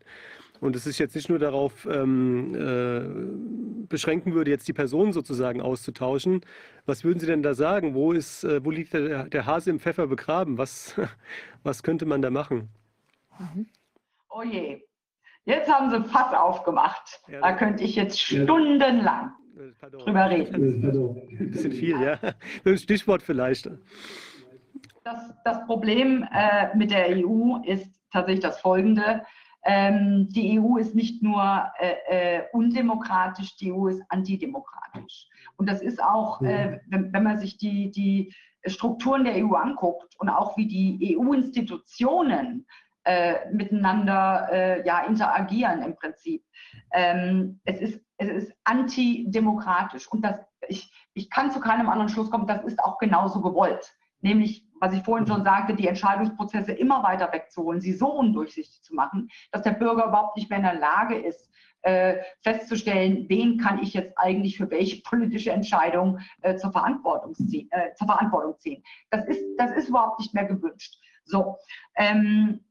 und 0.61 0.75
es 0.75 0.85
sich 0.85 0.99
jetzt 0.99 1.15
nicht 1.15 1.29
nur 1.29 1.39
darauf 1.39 1.85
ähm, 1.85 2.55
äh, 2.55 3.87
beschränken 3.87 4.33
würde, 4.33 4.51
jetzt 4.51 4.67
die 4.67 4.73
Personen 4.73 5.13
sozusagen 5.13 5.61
auszutauschen. 5.61 6.41
Was 6.85 7.03
würden 7.03 7.19
Sie 7.19 7.25
denn 7.25 7.43
da 7.43 7.53
sagen? 7.53 7.93
Wo, 7.93 8.11
ist, 8.11 8.43
äh, 8.43 8.63
wo 8.63 8.71
liegt 8.71 8.93
der, 8.93 9.25
der 9.25 9.45
Hase 9.45 9.69
im 9.69 9.79
Pfeffer 9.79 10.07
begraben? 10.07 10.57
Was, 10.57 10.99
was 11.63 11.83
könnte 11.83 12.05
man 12.05 12.21
da 12.21 12.29
machen? 12.29 12.69
Mhm. 13.39 13.67
Oh 14.29 14.43
je, 14.43 14.81
jetzt 15.45 15.71
haben 15.71 15.89
sie 15.89 16.09
Fass 16.09 16.33
aufgemacht. 16.33 17.21
Ja, 17.27 17.41
da 17.41 17.53
könnte 17.53 17.83
ich 17.83 17.95
jetzt 17.95 18.19
stundenlang 18.19 19.31
Pardon. 19.79 20.01
drüber 20.01 20.29
reden. 20.29 20.83
Ein 21.39 21.51
bisschen 21.51 21.71
viel, 21.71 22.01
ja. 22.01 22.19
Ein 22.65 22.77
Stichwort 22.77 23.21
vielleicht. 23.21 23.69
Das, 25.03 25.33
das 25.43 25.65
Problem 25.65 26.27
äh, 26.33 26.75
mit 26.75 26.91
der 26.91 27.09
EU 27.09 27.57
ist 27.63 27.87
tatsächlich 28.11 28.43
das 28.43 28.59
folgende. 28.59 29.23
Ähm, 29.65 30.29
die 30.29 30.59
EU 30.59 30.77
ist 30.77 30.93
nicht 30.93 31.23
nur 31.23 31.71
äh, 31.79 31.95
äh, 32.37 32.43
undemokratisch, 32.53 33.55
die 33.57 33.73
EU 33.73 33.87
ist 33.87 34.03
antidemokratisch. 34.09 35.27
Und 35.57 35.67
das 35.67 35.81
ist 35.81 36.01
auch, 36.01 36.41
äh, 36.41 36.79
wenn, 36.87 37.11
wenn, 37.11 37.23
man 37.23 37.39
sich 37.39 37.57
die, 37.57 37.89
die 37.89 38.33
Strukturen 38.67 39.23
der 39.23 39.35
EU 39.43 39.53
anguckt 39.53 40.15
und 40.19 40.29
auch 40.29 40.55
wie 40.55 40.67
die 40.67 41.17
EU-Institutionen 41.17 42.67
äh, 43.05 43.49
miteinander 43.51 44.49
äh, 44.51 44.85
ja, 44.85 45.01
interagieren 45.05 45.81
im 45.81 45.95
Prinzip. 45.95 46.43
Ähm, 46.91 47.59
es, 47.63 47.79
ist, 47.79 48.01
es 48.17 48.29
ist 48.29 48.53
antidemokratisch 48.63 50.07
und 50.07 50.21
das, 50.23 50.39
ich, 50.67 50.91
ich 51.13 51.29
kann 51.29 51.51
zu 51.51 51.59
keinem 51.59 51.89
anderen 51.89 52.09
Schluss 52.09 52.31
kommen, 52.31 52.47
das 52.47 52.63
ist 52.63 52.79
auch 52.79 52.97
genauso 52.97 53.41
gewollt. 53.41 53.93
Nämlich, 54.21 54.64
was 54.79 54.93
ich 54.93 55.03
vorhin 55.03 55.27
schon 55.27 55.43
sagte, 55.43 55.75
die 55.75 55.87
Entscheidungsprozesse 55.87 56.73
immer 56.73 57.03
weiter 57.03 57.31
wegzuholen, 57.31 57.81
sie 57.81 57.93
so 57.93 58.07
undurchsichtig 58.11 58.83
zu 58.83 58.93
machen, 58.93 59.29
dass 59.51 59.63
der 59.63 59.71
Bürger 59.71 60.05
überhaupt 60.05 60.37
nicht 60.37 60.49
mehr 60.49 60.59
in 60.59 60.65
der 60.65 60.79
Lage 60.79 61.15
ist, 61.15 61.49
äh, 61.85 62.17
festzustellen, 62.41 63.25
wen 63.29 63.57
kann 63.57 63.79
ich 63.79 63.93
jetzt 63.93 64.17
eigentlich 64.17 64.57
für 64.57 64.69
welche 64.71 65.01
politische 65.03 65.51
Entscheidung 65.51 66.19
äh, 66.41 66.55
zur, 66.55 66.71
Verantwortung 66.71 67.35
ziehen, 67.35 67.69
äh, 67.71 67.93
zur 67.93 68.07
Verantwortung 68.07 68.57
ziehen. 68.57 68.83
Das 69.11 69.25
ist, 69.27 69.43
das 69.57 69.71
ist 69.71 69.89
überhaupt 69.89 70.19
nicht 70.19 70.33
mehr 70.33 70.45
gewünscht. 70.45 70.95
So, 71.25 71.57
ähm, 71.95 72.61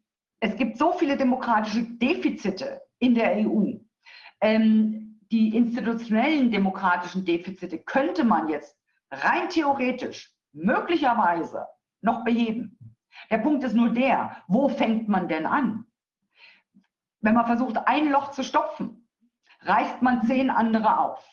es 0.41 0.57
gibt 0.57 0.79
so 0.79 0.93
viele 0.93 1.17
demokratische 1.17 1.85
Defizite 1.85 2.83
in 2.99 3.15
der 3.15 3.37
EU. 3.37 3.75
Ähm, 4.41 5.21
die 5.31 5.57
institutionellen 5.57 6.51
demokratischen 6.51 7.25
Defizite 7.25 7.79
könnte 7.79 8.25
man 8.25 8.49
jetzt 8.49 8.77
rein 9.11 9.49
theoretisch 9.49 10.33
möglicherweise 10.53 11.67
noch 12.05 12.25
beheben. 12.25 12.79
Der 13.31 13.39
Punkt 13.39 13.65
ist 13.65 13.75
nur 13.75 13.91
der, 13.91 14.37
wo 14.47 14.69
fängt 14.69 15.09
man 15.09 15.29
denn 15.29 15.47
an? 15.47 15.87
Wenn 17.21 17.35
man 17.35 17.47
versucht, 17.47 17.79
ein 17.87 18.11
Loch 18.11 18.31
zu 18.33 18.45
stopfen, 18.45 19.09
reißt 19.61 20.03
man 20.03 20.23
zehn 20.27 20.51
andere 20.51 20.99
auf. 20.99 21.25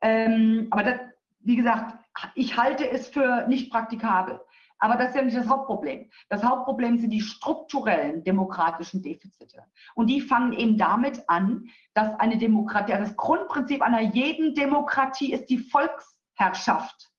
Ähm, 0.00 0.68
aber 0.70 0.82
das, 0.82 1.00
wie 1.40 1.56
gesagt, 1.56 1.98
ich 2.34 2.56
halte 2.56 2.88
es 2.90 3.08
für 3.08 3.46
nicht 3.46 3.70
praktikabel. 3.70 4.40
Aber 4.78 4.96
das 4.96 5.10
ist 5.10 5.16
ja 5.16 5.22
nicht 5.22 5.36
das 5.36 5.48
Hauptproblem. 5.48 6.10
Das 6.28 6.42
Hauptproblem 6.42 6.98
sind 6.98 7.10
die 7.10 7.20
strukturellen 7.20 8.24
demokratischen 8.24 9.00
Defizite. 9.00 9.62
Und 9.94 10.08
die 10.08 10.20
fangen 10.20 10.52
eben 10.54 10.76
damit 10.76 11.22
an, 11.28 11.68
dass 11.94 12.18
eine 12.18 12.36
Demokratie, 12.36 12.92
das 12.92 13.16
Grundprinzip 13.16 13.80
einer 13.80 14.00
jeden 14.00 14.56
Demokratie 14.56 15.32
ist 15.32 15.46
die 15.50 15.58
Volksherrschaft. 15.58 17.12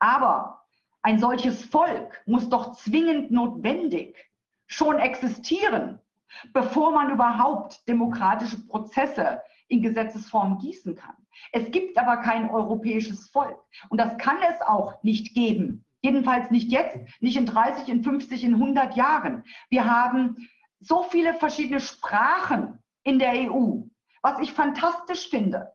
Aber 0.00 0.64
ein 1.02 1.18
solches 1.18 1.64
Volk 1.64 2.22
muss 2.26 2.48
doch 2.48 2.76
zwingend 2.76 3.30
notwendig 3.30 4.16
schon 4.66 4.98
existieren, 4.98 5.98
bevor 6.52 6.92
man 6.92 7.10
überhaupt 7.10 7.86
demokratische 7.88 8.58
Prozesse 8.66 9.40
in 9.68 9.82
Gesetzesform 9.82 10.58
gießen 10.58 10.96
kann. 10.96 11.14
Es 11.52 11.70
gibt 11.70 11.96
aber 11.98 12.18
kein 12.18 12.50
europäisches 12.50 13.28
Volk 13.28 13.58
und 13.88 13.98
das 13.98 14.16
kann 14.18 14.38
es 14.42 14.60
auch 14.62 15.02
nicht 15.02 15.34
geben, 15.34 15.84
Jedenfalls 16.00 16.50
nicht 16.50 16.70
jetzt, 16.70 16.96
nicht 17.20 17.36
in 17.36 17.46
30, 17.46 17.88
in 17.88 18.04
50, 18.04 18.44
in 18.44 18.54
100 18.54 18.96
Jahren. 18.96 19.44
Wir 19.68 19.84
haben 19.84 20.48
so 20.80 21.02
viele 21.04 21.34
verschiedene 21.34 21.80
Sprachen 21.80 22.78
in 23.02 23.18
der 23.18 23.32
EU, 23.32 23.82
was 24.22 24.38
ich 24.40 24.52
fantastisch 24.52 25.28
finde. 25.28 25.72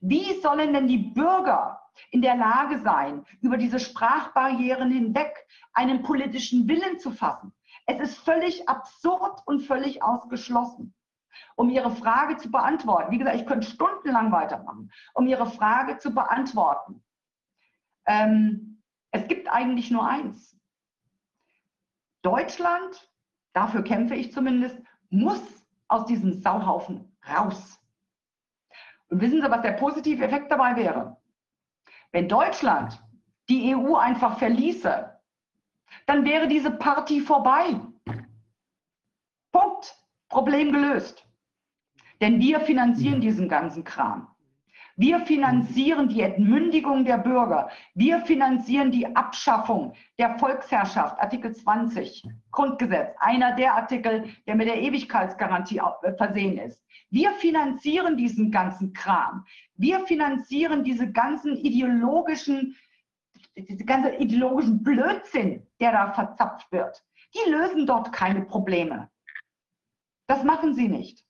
Wie 0.00 0.38
sollen 0.40 0.74
denn 0.74 0.86
die 0.86 0.98
Bürger 0.98 1.80
in 2.10 2.22
der 2.22 2.36
Lage 2.36 2.80
sein, 2.80 3.24
über 3.40 3.56
diese 3.56 3.78
Sprachbarrieren 3.78 4.90
hinweg 4.90 5.46
einen 5.72 6.02
politischen 6.02 6.68
Willen 6.68 6.98
zu 6.98 7.10
fassen? 7.10 7.52
Es 7.86 8.00
ist 8.00 8.18
völlig 8.18 8.68
absurd 8.68 9.42
und 9.46 9.60
völlig 9.60 10.02
ausgeschlossen. 10.02 10.94
Um 11.56 11.68
Ihre 11.70 11.90
Frage 11.90 12.36
zu 12.36 12.50
beantworten, 12.50 13.12
wie 13.12 13.18
gesagt, 13.18 13.36
ich 13.36 13.46
könnte 13.46 13.68
stundenlang 13.68 14.32
weitermachen, 14.32 14.90
um 15.14 15.26
Ihre 15.26 15.46
Frage 15.46 15.98
zu 15.98 16.14
beantworten. 16.14 17.02
Ähm, 18.06 18.82
es 19.10 19.26
gibt 19.28 19.48
eigentlich 19.48 19.90
nur 19.90 20.06
eins. 20.06 20.58
Deutschland, 22.22 23.10
dafür 23.52 23.84
kämpfe 23.84 24.14
ich 24.14 24.32
zumindest, 24.32 24.80
muss 25.10 25.42
aus 25.88 26.06
diesem 26.06 26.40
Sauhaufen 26.40 27.16
raus. 27.28 27.78
Und 29.08 29.20
wissen 29.20 29.42
Sie, 29.42 29.50
was 29.50 29.62
der 29.62 29.72
positive 29.72 30.24
Effekt 30.24 30.50
dabei 30.50 30.74
wäre? 30.76 31.13
Wenn 32.14 32.28
Deutschland 32.28 33.02
die 33.48 33.74
EU 33.74 33.96
einfach 33.96 34.38
verließe, 34.38 35.18
dann 36.06 36.24
wäre 36.24 36.46
diese 36.46 36.70
Party 36.70 37.20
vorbei. 37.20 37.80
Punkt. 39.50 39.92
Problem 40.28 40.70
gelöst. 40.72 41.26
Denn 42.20 42.38
wir 42.38 42.60
finanzieren 42.60 43.20
diesen 43.20 43.48
ganzen 43.48 43.82
Kram. 43.82 44.33
Wir 44.96 45.26
finanzieren 45.26 46.08
die 46.08 46.20
Entmündigung 46.20 47.04
der 47.04 47.18
Bürger. 47.18 47.68
Wir 47.94 48.20
finanzieren 48.20 48.92
die 48.92 49.04
Abschaffung 49.16 49.94
der 50.18 50.38
Volksherrschaft, 50.38 51.18
Artikel 51.18 51.52
20 51.52 52.22
Grundgesetz, 52.52 53.12
einer 53.18 53.56
der 53.56 53.74
Artikel, 53.74 54.30
der 54.46 54.54
mit 54.54 54.68
der 54.68 54.80
Ewigkeitsgarantie 54.80 55.80
äh, 56.02 56.16
versehen 56.16 56.58
ist. 56.58 56.80
Wir 57.10 57.32
finanzieren 57.32 58.16
diesen 58.16 58.52
ganzen 58.52 58.92
Kram. 58.92 59.44
Wir 59.74 60.06
finanzieren 60.06 60.84
diese 60.84 61.10
ganzen 61.10 61.56
ideologischen, 61.56 62.76
diese 63.56 63.84
ganze 63.84 64.14
ideologischen 64.14 64.84
Blödsinn, 64.84 65.66
der 65.80 65.90
da 65.90 66.12
verzapft 66.12 66.70
wird. 66.70 67.04
Die 67.34 67.50
lösen 67.50 67.84
dort 67.86 68.12
keine 68.12 68.42
Probleme. 68.42 69.10
Das 70.28 70.44
machen 70.44 70.74
sie 70.74 70.88
nicht. 70.88 71.24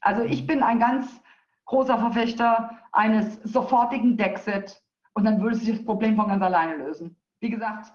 Also 0.00 0.22
ich 0.22 0.46
bin 0.46 0.62
ein 0.62 0.78
ganz 0.78 1.20
großer 1.66 1.98
Verfechter 1.98 2.78
eines 2.92 3.42
sofortigen 3.42 4.16
Dexit 4.16 4.80
und 5.14 5.24
dann 5.24 5.40
würde 5.40 5.56
sich 5.56 5.70
das 5.70 5.84
Problem 5.84 6.16
von 6.16 6.28
ganz 6.28 6.42
alleine 6.42 6.76
lösen. 6.76 7.16
Wie 7.40 7.50
gesagt, 7.50 7.92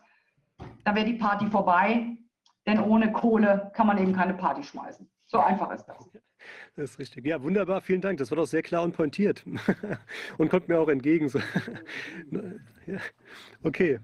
dann 0.83 0.95
wäre 0.95 1.05
die 1.05 1.13
Party 1.13 1.47
vorbei, 1.47 2.17
denn 2.65 2.79
ohne 2.79 3.11
Kohle 3.11 3.71
kann 3.73 3.87
man 3.87 3.97
eben 3.97 4.13
keine 4.13 4.33
Party 4.33 4.63
schmeißen. 4.63 5.09
So 5.27 5.39
einfach 5.39 5.71
ist 5.71 5.85
das. 5.85 6.09
Das 6.75 6.91
ist 6.91 6.99
richtig. 6.99 7.25
Ja, 7.25 7.41
wunderbar. 7.43 7.81
Vielen 7.81 8.01
Dank. 8.01 8.17
Das 8.17 8.31
war 8.31 8.37
doch 8.37 8.47
sehr 8.47 8.61
klar 8.61 8.83
und 8.83 8.95
pointiert 8.95 9.45
und 10.37 10.49
kommt 10.49 10.67
mir 10.67 10.79
auch 10.79 10.89
entgegen. 10.89 11.31
Okay. 13.61 13.99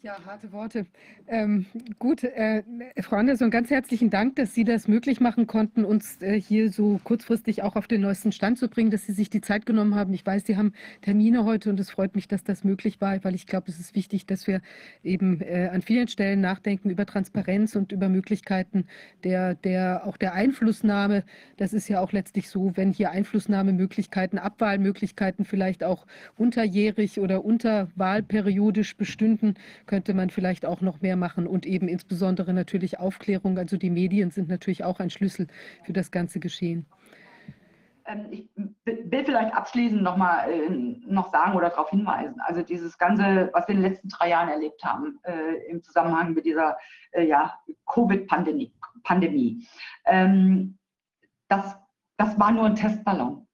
Ja, 0.00 0.16
harte 0.24 0.52
Worte. 0.52 0.86
Ähm, 1.26 1.66
gut, 1.98 2.22
äh, 2.22 2.62
Frau 3.00 3.16
Anderson, 3.16 3.50
ganz 3.50 3.68
herzlichen 3.68 4.10
Dank, 4.10 4.36
dass 4.36 4.54
Sie 4.54 4.62
das 4.62 4.86
möglich 4.86 5.18
machen 5.18 5.48
konnten, 5.48 5.84
uns 5.84 6.22
äh, 6.22 6.40
hier 6.40 6.70
so 6.70 7.00
kurzfristig 7.02 7.64
auch 7.64 7.74
auf 7.74 7.88
den 7.88 8.02
neuesten 8.02 8.30
Stand 8.30 8.58
zu 8.58 8.68
bringen, 8.68 8.92
dass 8.92 9.06
Sie 9.06 9.12
sich 9.12 9.28
die 9.28 9.40
Zeit 9.40 9.66
genommen 9.66 9.96
haben. 9.96 10.14
Ich 10.14 10.24
weiß, 10.24 10.46
Sie 10.46 10.56
haben 10.56 10.72
Termine 11.02 11.44
heute 11.44 11.68
und 11.68 11.80
es 11.80 11.90
freut 11.90 12.14
mich, 12.14 12.28
dass 12.28 12.44
das 12.44 12.62
möglich 12.62 13.00
war, 13.00 13.24
weil 13.24 13.34
ich 13.34 13.48
glaube, 13.48 13.72
es 13.72 13.80
ist 13.80 13.96
wichtig, 13.96 14.24
dass 14.24 14.46
wir 14.46 14.60
eben 15.02 15.40
äh, 15.40 15.68
an 15.72 15.82
vielen 15.82 16.06
Stellen 16.06 16.40
nachdenken 16.40 16.90
über 16.90 17.04
Transparenz 17.04 17.74
und 17.74 17.90
über 17.90 18.08
Möglichkeiten 18.08 18.86
der, 19.24 19.56
der 19.56 20.06
auch 20.06 20.16
der 20.16 20.32
Einflussnahme. 20.32 21.24
Das 21.56 21.72
ist 21.72 21.88
ja 21.88 22.00
auch 22.00 22.12
letztlich 22.12 22.50
so, 22.50 22.76
wenn 22.76 22.92
hier 22.92 23.10
Einflussnahmemöglichkeiten, 23.10 24.38
Abwahlmöglichkeiten 24.38 25.44
vielleicht 25.44 25.82
auch 25.82 26.06
unterjährig 26.36 27.18
oder 27.18 27.44
unterwahlperiodisch 27.44 28.96
bestünden, 28.96 29.56
könnte 29.88 30.14
man 30.14 30.30
vielleicht 30.30 30.64
auch 30.64 30.80
noch 30.80 31.00
mehr 31.00 31.16
machen 31.16 31.48
und 31.48 31.66
eben 31.66 31.88
insbesondere 31.88 32.52
natürlich 32.52 33.00
Aufklärung. 33.00 33.58
Also 33.58 33.76
die 33.76 33.90
Medien 33.90 34.30
sind 34.30 34.48
natürlich 34.48 34.84
auch 34.84 35.00
ein 35.00 35.10
Schlüssel 35.10 35.48
für 35.84 35.92
das 35.92 36.12
ganze 36.12 36.38
Geschehen. 36.38 36.86
Ähm, 38.08 38.26
ich 38.30 38.48
will 38.84 39.24
vielleicht 39.24 39.54
abschließend 39.54 40.02
noch 40.02 40.16
mal 40.16 40.48
äh, 40.50 40.70
noch 41.06 41.30
sagen 41.30 41.56
oder 41.56 41.70
darauf 41.70 41.90
hinweisen. 41.90 42.40
Also 42.40 42.62
dieses 42.62 42.96
Ganze, 42.96 43.50
was 43.52 43.66
wir 43.66 43.74
in 43.74 43.82
den 43.82 43.90
letzten 43.90 44.08
drei 44.08 44.28
Jahren 44.30 44.48
erlebt 44.48 44.84
haben 44.84 45.18
äh, 45.24 45.68
im 45.68 45.82
Zusammenhang 45.82 46.34
mit 46.34 46.44
dieser 46.44 46.78
äh, 47.10 47.26
ja, 47.26 47.58
Covid-Pandemie, 47.86 48.72
Pandemie, 49.02 49.66
ähm, 50.06 50.78
das, 51.48 51.76
das 52.16 52.38
war 52.38 52.52
nur 52.52 52.66
ein 52.66 52.76
Testballon. 52.76 53.47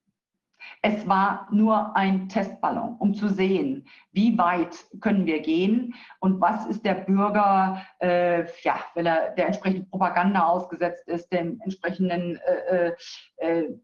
Es 0.86 1.08
war 1.08 1.48
nur 1.50 1.96
ein 1.96 2.28
Testballon, 2.28 2.96
um 2.98 3.14
zu 3.14 3.28
sehen, 3.28 3.86
wie 4.12 4.36
weit 4.36 4.84
können 5.00 5.24
wir 5.24 5.40
gehen 5.40 5.94
und 6.20 6.42
was 6.42 6.66
ist 6.66 6.84
der 6.84 6.92
Bürger, 6.92 7.80
äh, 8.00 8.44
ja, 8.62 8.80
wenn 8.94 9.06
er 9.06 9.30
der 9.30 9.46
entsprechenden 9.46 9.88
Propaganda 9.88 10.44
ausgesetzt 10.44 11.08
ist, 11.08 11.32
dem 11.32 11.58
entsprechenden 11.62 12.36
äh, 12.36 12.88
äh, 12.88 12.92
äh 13.38 13.78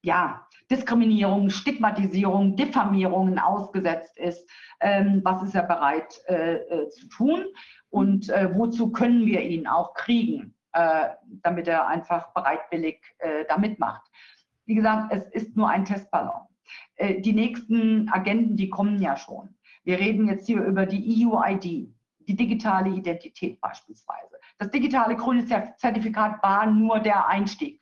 ja, 0.00 0.46
Diskriminierung, 0.70 1.50
Stigmatisierung, 1.50 2.56
Diffamierungen 2.56 3.38
ausgesetzt 3.38 4.16
ist, 4.16 4.48
ähm, 4.80 5.20
was 5.24 5.42
ist 5.42 5.54
er 5.54 5.64
bereit 5.64 6.18
äh, 6.28 6.54
äh, 6.54 6.88
zu 6.88 7.08
tun 7.08 7.44
und 7.90 8.28
wozu 8.28 8.90
können 8.90 9.26
wir 9.26 9.42
ihn 9.42 9.66
auch 9.66 9.94
kriegen, 9.94 10.54
damit 11.42 11.68
er 11.68 11.88
einfach 11.88 12.34
bereitwillig 12.34 13.00
da 13.48 13.56
mitmacht. 13.56 14.02
Wie 14.68 14.74
gesagt, 14.74 15.10
es 15.14 15.44
ist 15.44 15.56
nur 15.56 15.70
ein 15.70 15.86
Testballon. 15.86 16.42
Äh, 16.96 17.22
die 17.22 17.32
nächsten 17.32 18.06
Agenten, 18.10 18.54
die 18.54 18.68
kommen 18.68 19.00
ja 19.00 19.16
schon. 19.16 19.54
Wir 19.82 19.98
reden 19.98 20.28
jetzt 20.28 20.46
hier 20.46 20.62
über 20.62 20.84
die 20.84 21.26
EU-ID, 21.26 21.62
die 21.64 22.36
digitale 22.36 22.90
Identität 22.90 23.58
beispielsweise. 23.62 24.36
Das 24.58 24.70
digitale 24.70 25.16
grüne 25.16 25.46
Zertifikat 25.46 26.42
war 26.42 26.66
nur 26.66 27.00
der 27.00 27.26
Einstieg. 27.26 27.80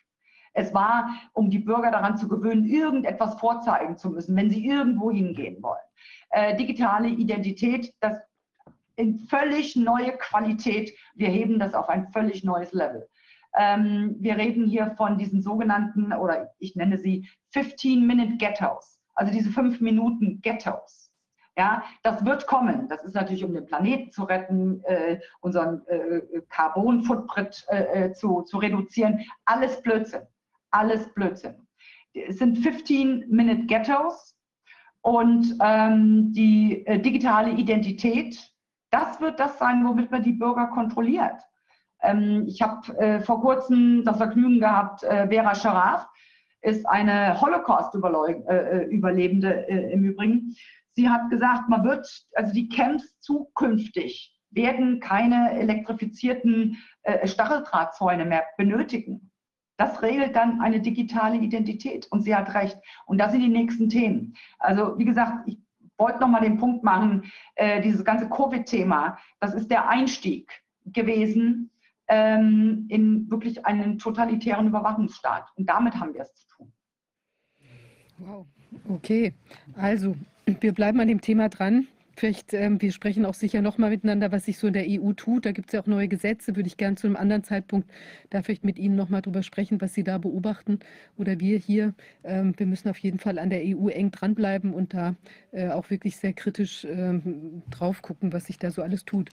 Es 0.52 0.73
war, 0.73 1.10
um 1.32 1.50
die 1.50 1.58
Bürger 1.58 1.90
daran 1.90 2.16
zu 2.16 2.28
gewöhnen, 2.28 2.65
irgendetwas 2.65 3.34
vorzeigen 3.40 3.98
zu 3.98 4.10
müssen, 4.10 4.36
wenn 4.36 4.48
sie 4.48 4.65
irgendwo 4.65 5.10
hingehen 5.10 5.60
wollen. 5.65 5.82
Äh, 6.31 6.56
digitale 6.56 7.08
Identität, 7.08 7.92
das 7.98 8.16
in 8.94 9.18
völlig 9.26 9.74
neue 9.74 10.16
Qualität. 10.18 10.97
Wir 11.16 11.31
heben 11.31 11.58
das 11.58 11.74
auf 11.74 11.89
ein 11.89 12.06
völlig 12.12 12.44
neues 12.44 12.73
Level. 12.73 13.08
Ähm, 13.55 14.16
wir 14.18 14.36
reden 14.36 14.66
hier 14.66 14.94
von 14.97 15.18
diesen 15.18 15.42
sogenannten, 15.42 16.12
oder 16.12 16.50
ich 16.58 16.76
nenne 16.76 16.99
sie 16.99 17.28
15-Minute-Ghettos, 17.55 19.00
also 19.15 19.33
diese 19.33 19.50
fünf 19.50 19.81
Minuten 19.81 20.41
Ghettos. 20.42 21.10
Ja, 21.58 21.84
das 22.02 22.23
wird 22.25 22.47
kommen. 22.47 22.86
Das 22.89 23.02
ist 23.02 23.15
natürlich, 23.15 23.42
um 23.42 23.55
den 23.55 23.65
Planeten 23.65 24.12
zu 24.12 24.25
retten, 24.25 24.84
äh, 24.84 25.20
unseren 25.41 25.86
äh, 25.86 26.20
Carbon-Footprint 26.50 27.65
äh, 27.68 28.05
äh 28.05 28.12
zu, 28.12 28.42
zu 28.42 28.58
reduzieren. 28.58 29.25
Alles 29.47 29.81
Blödsinn. 29.81 30.26
Alles 30.70 31.08
Blödsinn. 31.15 31.66
Es 32.12 32.39
sind 32.39 32.58
15-Minute-Ghettos 32.58 34.36
und 35.00 35.57
ähm, 35.62 36.33
die 36.34 36.84
äh, 36.86 36.99
digitale 36.99 37.52
Identität, 37.52 38.52
das 38.91 39.20
wird 39.20 39.41
das 39.41 39.58
sein, 39.58 39.86
womit 39.86 40.10
man 40.10 40.23
die 40.23 40.33
Bürger 40.33 40.66
kontrolliert. 40.66 41.41
Ähm, 42.07 42.44
ich 42.47 42.62
habe 42.62 42.97
äh, 42.99 43.20
vor 43.20 43.41
kurzem 43.41 44.05
das 44.05 44.17
Vergnügen 44.17 44.60
gehabt, 44.60 45.02
äh, 45.02 45.26
Vera 45.28 45.55
Scharaf 45.55 46.09
ist 46.62 46.89
eine 46.89 47.39
Holocaust-Überlebende 47.41 49.68
äh, 49.68 49.93
im 49.93 50.05
Übrigen. 50.05 50.57
Sie 50.94 51.09
hat 51.09 51.31
gesagt, 51.31 51.68
man 51.68 51.85
wird, 51.85 52.09
also 52.35 52.52
die 52.52 52.68
Camps 52.68 53.05
zukünftig 53.20 54.33
werden 54.51 55.01
keine 55.01 55.59
elektrifizierten 55.59 56.78
Stacheldrahtzäune 57.25 58.25
mehr 58.25 58.44
benötigen. 58.57 59.31
Das 59.76 60.01
regelt 60.01 60.35
dann 60.35 60.62
eine 60.62 60.81
digitale 60.81 61.36
Identität. 61.36 62.07
Und 62.10 62.23
sie 62.23 62.35
hat 62.35 62.55
recht. 62.55 62.78
Und 63.05 63.18
das 63.18 63.33
sind 63.33 63.43
die 63.43 63.49
nächsten 63.49 63.91
Themen. 63.91 64.35
Also 64.59 64.99
wie 64.99 65.05
gesagt, 65.05 65.47
ich 65.47 65.59
wollte 65.99 66.20
nochmal 66.20 66.41
den 66.41 66.57
Punkt 66.57 66.83
machen, 66.83 67.31
dieses 67.85 68.02
ganze 68.02 68.31
Covid-Thema, 68.31 69.18
das 69.41 69.52
ist 69.52 69.70
der 69.70 69.91
Einstieg 69.91 70.51
gewesen 70.86 71.70
ähm, 72.09 72.86
in 72.89 73.31
wirklich 73.31 73.65
einen 73.67 73.99
totalitären 73.99 74.68
Überwachungsstaat. 74.68 75.49
Und 75.57 75.68
damit 75.68 75.99
haben 75.99 76.15
wir 76.15 76.23
es 76.23 76.35
zu 76.35 76.47
tun. 76.49 76.73
Wow, 78.18 78.47
okay. 78.89 79.35
Also, 79.75 80.15
wir 80.47 80.73
bleiben 80.73 81.01
an 81.01 81.09
dem 81.09 81.20
Thema 81.20 81.49
dran. 81.49 81.89
Vielleicht, 82.19 82.55
ähm, 82.55 82.81
wir 82.81 82.93
sprechen 82.93 83.27
auch 83.27 83.35
sicher 83.35 83.61
nochmal 83.61 83.91
miteinander, 83.91 84.33
was 84.33 84.47
sich 84.47 84.57
so 84.57 84.69
in 84.69 84.73
der 84.73 84.86
EU 84.89 85.12
tut. 85.12 85.45
Da 85.45 85.53
gibt 85.53 85.69
es 85.69 85.75
ja 85.75 85.83
auch 85.83 85.86
neue 85.86 86.09
Gesetze. 86.09 86.57
Würde 86.57 86.67
ich 86.67 86.78
gerne 86.78 86.97
zu 86.97 87.07
einem 87.07 87.17
anderen 87.17 87.45
Zeitpunkt 87.45 87.91
da 88.31 88.43
vielleicht 88.43 88.65
mit 88.65 88.78
Ihnen 88.78 88.97
nochmal 88.97 89.20
drüber 89.20 89.43
sprechen, 89.43 89.83
was 89.83 89.93
Sie 89.93 90.03
da 90.03 90.17
beobachten 90.17 90.81
oder 91.19 91.39
wir 91.41 91.59
hier. 91.59 91.95
Ähm, 92.25 92.55
wir 92.57 92.65
müssen 92.65 92.89
auf 92.89 92.97
jeden 92.99 93.19
Fall 93.19 93.39
an 93.39 93.51
der 93.51 93.61
EU 93.65 93.89
eng 93.89 94.12
dranbleiben 94.12 94.73
und 94.73 94.95
da 94.95 95.15
äh, 95.53 95.69
auch 95.69 95.91
wirklich 95.91 96.17
sehr 96.17 96.33
kritisch 96.33 96.86
ähm, 96.86 97.62
drauf 97.70 98.01
gucken, 98.01 98.33
was 98.33 98.47
sich 98.47 98.59
da 98.59 98.70
so 98.70 98.83
alles 98.83 99.05
tut. 99.05 99.28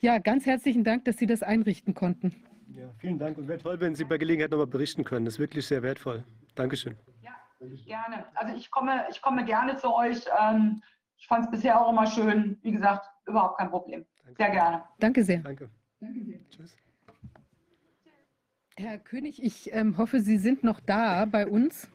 Ja, 0.00 0.18
ganz 0.18 0.44
herzlichen 0.44 0.84
Dank, 0.84 1.06
dass 1.06 1.16
Sie 1.16 1.26
das 1.26 1.42
einrichten 1.42 1.94
konnten. 1.94 2.34
Ja, 2.76 2.90
vielen 2.98 3.18
Dank 3.18 3.38
und 3.38 3.48
wäre 3.48 3.60
toll, 3.60 3.80
wenn 3.80 3.94
Sie 3.94 4.04
bei 4.04 4.18
Gelegenheit 4.18 4.50
nochmal 4.50 4.66
berichten 4.66 5.04
können. 5.04 5.24
Das 5.24 5.34
ist 5.34 5.40
wirklich 5.40 5.66
sehr 5.66 5.82
wertvoll. 5.82 6.22
Dankeschön. 6.54 6.96
Ja, 7.22 7.32
gerne. 7.86 8.26
Also 8.34 8.54
ich 8.54 8.70
komme, 8.70 9.06
ich 9.10 9.22
komme 9.22 9.42
gerne 9.46 9.78
zu 9.78 9.94
euch. 9.94 10.22
Ähm, 10.38 10.82
ich 11.26 11.28
fand 11.28 11.44
es 11.46 11.50
bisher 11.50 11.80
auch 11.80 11.90
immer 11.90 12.06
schön. 12.06 12.56
Wie 12.62 12.70
gesagt, 12.70 13.04
überhaupt 13.26 13.58
kein 13.58 13.68
Problem. 13.68 14.06
Danke. 14.22 14.36
Sehr 14.40 14.50
gerne. 14.52 14.84
Danke 15.00 15.24
sehr. 15.24 15.38
Danke. 15.40 15.68
Danke 15.98 16.24
sehr. 16.24 16.38
Tschüss. 16.50 16.76
Herr 18.76 18.98
König, 18.98 19.42
ich 19.42 19.74
ähm, 19.74 19.98
hoffe, 19.98 20.20
Sie 20.20 20.36
sind 20.36 20.62
noch 20.62 20.78
da 20.78 21.24
bei 21.24 21.48
uns. 21.48 21.88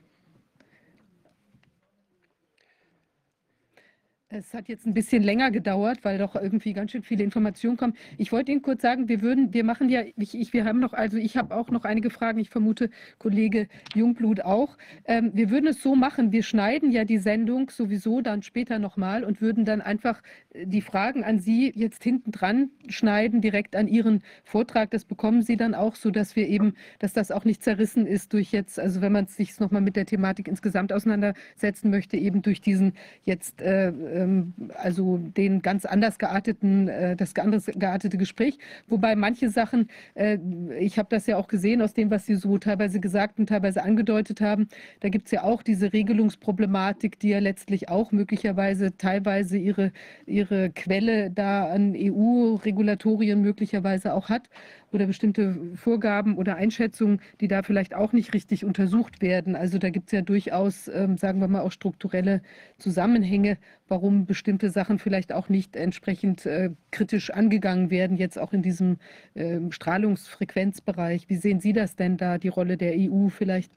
Es 4.34 4.54
hat 4.54 4.70
jetzt 4.70 4.86
ein 4.86 4.94
bisschen 4.94 5.24
länger 5.24 5.52
gedauert, 5.52 6.00
weil 6.04 6.18
doch 6.18 6.36
irgendwie 6.36 6.72
ganz 6.72 6.92
schön 6.92 7.04
viele 7.04 7.22
Informationen 7.22 7.76
kommen. 7.76 7.96
Ich 8.18 8.32
wollte 8.32 8.54
Ihnen 8.54 8.62
kurz 8.62 8.82
sagen, 8.82 9.10
wir 9.10 9.22
würden, 9.22 9.54
wir 9.54 9.66
machen 9.66 9.90
ja, 9.90 10.04
ich, 10.16 10.40
ich 10.40 10.54
wir 10.54 10.64
haben 10.64 10.80
noch, 10.80 10.94
also 10.94 11.18
ich 11.18 11.36
habe 11.36 11.54
auch 11.54 11.70
noch 11.70 11.84
einige 11.84 12.10
Fragen. 12.10 12.40
Ich 12.40 12.50
vermute, 12.50 12.90
Kollege 13.18 13.68
Jungblut 13.94 14.40
auch. 14.42 14.78
Ähm, 15.04 15.32
wir 15.34 15.50
würden 15.50 15.68
es 15.68 15.84
so 15.84 15.96
machen, 15.96 16.32
wir 16.32 16.44
schneiden 16.44 16.92
ja 16.92 17.04
die 17.04 17.18
Sendung 17.18 17.70
sowieso 17.70 18.22
dann 18.22 18.42
später 18.42 18.80
nochmal 18.80 19.26
und 19.26 19.42
würden 19.42 19.66
dann 19.66 19.82
einfach 19.82 20.22
äh, 20.54 20.66
die 20.66 20.82
Fragen 20.82 21.26
an 21.26 21.40
Sie 21.40 21.70
jetzt 21.76 22.02
hinten 22.02 22.32
dran 22.32 22.70
schneiden, 22.88 23.42
direkt 23.42 23.76
an 23.76 23.90
Ihren 23.90 24.24
Vortrag. 24.46 24.92
Das 24.92 25.04
bekommen 25.04 25.42
Sie 25.42 25.58
dann 25.58 25.76
auch, 25.76 25.96
so 25.96 26.10
dass 26.10 26.38
wir 26.38 26.48
eben, 26.48 26.76
dass 27.00 27.12
das 27.12 27.32
auch 27.32 27.44
nicht 27.44 27.64
zerrissen 27.64 28.08
ist 28.08 28.32
durch 28.32 28.54
jetzt, 28.54 28.80
also 28.80 29.02
wenn 29.02 29.12
man 29.12 29.28
sich 29.28 29.60
nochmal 29.60 29.82
mit 29.82 29.98
der 29.98 30.06
Thematik 30.06 30.48
insgesamt 30.48 30.94
auseinandersetzen 30.94 31.90
möchte, 31.90 32.16
eben 32.16 32.42
durch 32.42 32.62
diesen 32.62 32.94
jetzt 33.26 33.62
äh, 33.62 33.92
ähm, 34.22 34.54
also 34.76 35.18
den 35.18 35.62
ganz 35.62 35.86
anders 35.86 36.18
gearteten, 36.18 36.88
äh, 36.88 37.16
das 37.16 37.36
anders 37.36 37.66
geartete 37.66 38.18
Gespräch. 38.18 38.58
Wobei 38.88 39.16
manche 39.16 39.50
Sachen, 39.50 39.90
äh, 40.16 40.38
ich 40.80 40.98
habe 40.98 41.10
das 41.10 41.28
ja 41.28 41.38
auch 41.38 41.48
gesehen 41.48 41.82
aus 41.82 41.94
dem, 41.94 42.12
was 42.12 42.26
Sie 42.26 42.36
so 42.36 42.58
teilweise 42.58 43.00
gesagt 43.00 43.40
und 43.40 43.50
teilweise 43.50 43.84
angedeutet 43.84 44.42
haben, 44.42 44.68
da 45.00 45.10
gibt 45.10 45.28
es 45.28 45.32
ja 45.32 45.44
auch 45.44 45.64
diese 45.64 45.94
Regelungsproblematik, 45.94 47.20
die 47.20 47.30
ja 47.30 47.40
letztlich 47.40 47.90
auch 47.90 48.12
möglicherweise 48.12 48.98
teilweise 48.98 49.58
ihre, 49.58 49.92
ihre 50.26 50.70
Quelle 50.70 51.32
da 51.32 51.68
an 51.68 51.96
EU-Regulatorien 51.96 53.42
möglicherweise 53.42 54.14
auch 54.14 54.30
hat. 54.30 54.50
Oder 54.92 55.06
bestimmte 55.06 55.56
Vorgaben 55.76 56.38
oder 56.38 56.56
Einschätzungen, 56.56 57.22
die 57.40 57.48
da 57.48 57.64
vielleicht 57.64 57.96
auch 57.96 58.14
nicht 58.14 58.34
richtig 58.34 58.66
untersucht 58.66 59.22
werden. 59.22 59.56
Also 59.56 59.78
da 59.78 59.90
gibt 59.90 60.08
es 60.08 60.12
ja 60.12 60.22
durchaus, 60.22 60.88
ähm, 60.88 61.18
sagen 61.18 61.40
wir 61.40 61.48
mal, 61.48 61.62
auch 61.62 61.72
strukturelle 61.72 62.42
Zusammenhänge, 62.78 63.58
warum 63.88 64.26
bestimmte 64.26 64.70
Sachen 64.70 65.00
vielleicht 65.00 65.34
auch 65.34 65.50
nicht 65.50 65.76
entsprechend 65.76 66.46
äh, 66.46 66.72
kritisch 66.92 67.30
angegangen 67.32 67.90
werden, 67.90 68.18
jetzt 68.18 68.40
auch 68.40 68.54
in 68.54 68.62
diesem 68.62 68.98
äh, 69.34 69.60
Strahlungsfrequenzbereich. 69.70 71.30
Wie 71.30 71.36
sehen 71.36 71.60
Sie 71.60 71.74
das 71.74 71.96
denn 71.96 72.18
da, 72.18 72.38
die 72.38 72.50
Rolle 72.50 72.78
der 72.78 72.94
EU 72.98 73.30
vielleicht? 73.30 73.72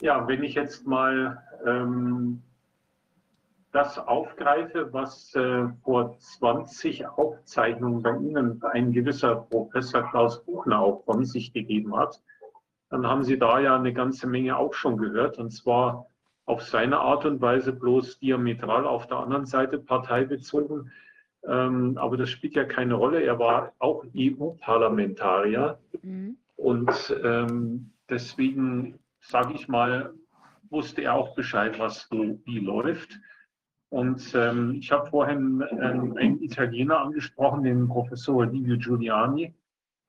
Ja, 0.00 0.28
wenn 0.28 0.44
ich 0.44 0.54
jetzt 0.54 0.86
mal 0.86 1.42
ähm, 1.66 2.40
das 3.78 3.96
aufgreife, 3.96 4.92
was 4.92 5.32
äh, 5.36 5.68
vor 5.84 6.18
20 6.18 7.06
Aufzeichnungen 7.06 8.02
bei 8.02 8.10
Ihnen 8.10 8.60
ein 8.72 8.90
gewisser 8.90 9.36
Professor 9.36 10.02
Klaus 10.10 10.44
Buchner 10.44 10.80
auch 10.80 11.04
von 11.04 11.24
sich 11.24 11.52
gegeben 11.52 11.96
hat, 11.96 12.20
dann 12.90 13.06
haben 13.06 13.22
Sie 13.22 13.38
da 13.38 13.60
ja 13.60 13.76
eine 13.76 13.92
ganze 13.92 14.26
Menge 14.26 14.56
auch 14.56 14.74
schon 14.74 14.96
gehört. 14.96 15.38
Und 15.38 15.52
zwar 15.52 16.08
auf 16.44 16.64
seine 16.64 16.98
Art 16.98 17.24
und 17.24 17.40
Weise 17.40 17.72
bloß 17.72 18.18
diametral 18.18 18.84
auf 18.84 19.06
der 19.06 19.18
anderen 19.18 19.46
Seite 19.46 19.78
parteibezogen. 19.78 20.90
Ähm, 21.46 21.96
aber 21.98 22.16
das 22.16 22.30
spielt 22.30 22.56
ja 22.56 22.64
keine 22.64 22.94
Rolle. 22.94 23.22
Er 23.22 23.38
war 23.38 23.74
auch 23.78 24.04
EU-Parlamentarier. 24.16 25.78
Mhm. 26.02 26.36
Und 26.56 27.16
ähm, 27.22 27.92
deswegen, 28.10 28.98
sage 29.20 29.54
ich 29.54 29.68
mal, 29.68 30.12
wusste 30.68 31.02
er 31.02 31.14
auch 31.14 31.36
Bescheid, 31.36 31.78
was 31.78 32.08
so 32.10 32.40
wie 32.44 32.58
läuft. 32.58 33.20
Und 33.90 34.34
ähm, 34.34 34.74
ich 34.80 34.92
habe 34.92 35.08
vorhin 35.08 35.64
ähm, 35.70 36.16
einen 36.16 36.42
Italiener 36.42 37.00
angesprochen, 37.00 37.62
den 37.62 37.88
Professor 37.88 38.44
Livio 38.46 38.76
Giuliani. 38.76 39.54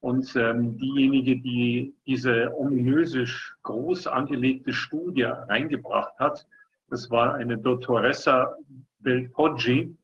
Und 0.02 0.34
ähm, 0.36 0.78
diejenige, 0.78 1.38
die 1.38 1.94
diese 2.06 2.54
ominöse, 2.58 3.26
groß 3.64 4.08
angelegte 4.08 4.74
Studie 4.74 5.24
reingebracht 5.24 6.18
hat, 6.20 6.48
das 6.90 7.10
war 7.10 7.36
eine 7.36 7.58
Dottoressa 7.58 8.56
Belpoggi 9.00 9.96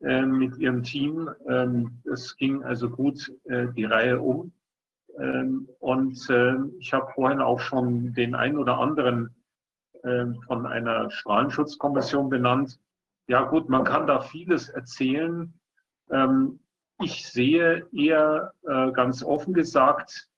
äh, 0.00 0.22
mit 0.22 0.56
ihrem 0.58 0.82
Team. 0.82 1.30
Ähm, 1.48 1.98
es 2.10 2.36
ging 2.36 2.62
also 2.62 2.88
gut 2.88 3.32
äh, 3.44 3.68
die 3.74 3.84
Reihe 3.84 4.20
um. 4.20 4.52
Ähm, 5.18 5.68
und 5.80 6.30
äh, 6.30 6.54
ich 6.78 6.92
habe 6.92 7.12
vorhin 7.14 7.40
auch 7.40 7.60
schon 7.60 8.14
den 8.14 8.34
einen 8.34 8.58
oder 8.58 8.78
anderen 8.78 9.34
ähm, 10.04 10.40
von 10.46 10.66
einer 10.66 11.10
Strahlenschutzkommission 11.10 12.30
benannt 12.30 12.78
ja 13.26 13.42
gut, 13.44 13.68
man 13.68 13.84
kann 13.84 14.06
da 14.06 14.20
vieles 14.20 14.68
erzählen. 14.68 15.52
Ähm, 16.10 16.60
ich 17.00 17.26
sehe 17.28 17.88
eher 17.92 18.52
äh, 18.62 18.92
ganz 18.92 19.22
offen 19.22 19.54
gesagt, 19.54 20.28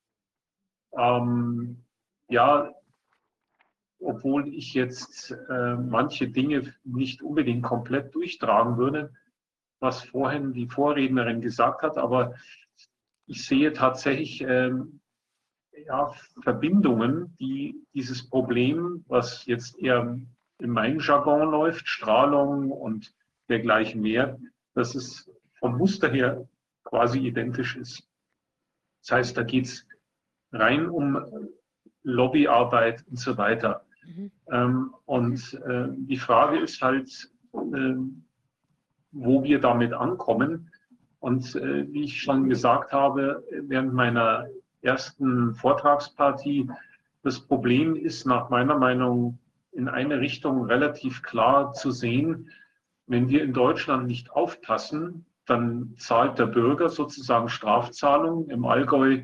ähm, 0.97 1.85
ja, 2.29 2.73
obwohl 4.01 4.49
ich 4.49 4.75
jetzt 4.75 5.31
äh, 5.49 5.75
manche 5.77 6.29
Dinge 6.29 6.75
nicht 6.85 7.23
unbedingt 7.23 7.65
komplett 7.65 8.15
durchtragen 8.15 8.77
würde, 8.77 9.13
was 9.81 10.03
vorhin 10.03 10.53
die 10.53 10.69
Vorrednerin 10.69 11.41
gesagt 11.41 11.83
hat, 11.83 11.99
aber 11.99 12.35
ich 13.27 13.47
sehe 13.47 13.73
tatsächlich 13.73 14.43
ähm, 14.43 15.01
ja, 15.87 16.13
Verbindungen, 16.43 17.37
die 17.39 17.83
dieses 17.95 18.29
Problem, 18.29 19.05
was 19.09 19.47
jetzt 19.47 19.79
eher 19.79 20.19
in 20.65 20.71
meinem 20.71 20.99
Jargon 20.99 21.51
läuft, 21.51 21.87
Strahlung 21.87 22.73
und 22.73 23.15
dergleichen 23.51 24.01
mehr, 24.01 24.39
dass 24.75 24.95
es 24.95 25.31
vom 25.59 25.77
Muster 25.77 26.11
her 26.11 26.49
quasi 26.85 27.19
identisch 27.19 27.77
ist. 27.77 28.09
Das 29.03 29.13
heißt, 29.13 29.37
da 29.37 29.43
geht 29.43 29.67
es 29.67 29.87
rein 30.53 30.89
um 30.89 31.23
Lobbyarbeit 32.03 33.05
und 33.09 33.19
so 33.19 33.37
weiter. 33.37 33.85
Mhm. 34.07 34.31
Ähm, 34.51 34.95
und 35.05 35.55
äh, 35.67 35.89
die 35.91 36.17
Frage 36.17 36.59
ist 36.59 36.81
halt, 36.81 37.31
äh, 37.53 37.95
wo 39.13 39.43
wir 39.43 39.61
damit 39.61 39.93
ankommen. 39.93 40.71
Und 41.21 41.55
äh, 41.57 41.91
wie 41.93 42.05
ich 42.05 42.23
schon 42.23 42.49
gesagt 42.49 42.93
habe, 42.93 43.45
während 43.51 43.93
meiner 43.93 44.47
ersten 44.81 45.55
Vortragspartie, 45.55 46.71
das 47.23 47.41
Problem 47.41 47.97
ist 47.97 48.27
nach 48.27 48.49
meiner 48.49 48.79
Meinung 48.79 49.39
in 49.75 49.89
eine 49.89 50.21
Richtung 50.21 50.67
relativ 50.67 51.23
klar 51.23 51.73
zu 51.75 51.91
sehen. 51.91 52.51
Wenn 53.07 53.29
wir 53.29 53.43
in 53.43 53.53
Deutschland 53.53 54.07
nicht 54.07 54.31
aufpassen, 54.31 55.27
dann 55.47 55.95
zahlt 55.99 56.39
der 56.39 56.47
Bürger 56.47 56.89
sozusagen 56.89 57.49
Strafzahlungen. 57.49 58.51
Im 58.51 58.65
Allgäu 58.65 59.23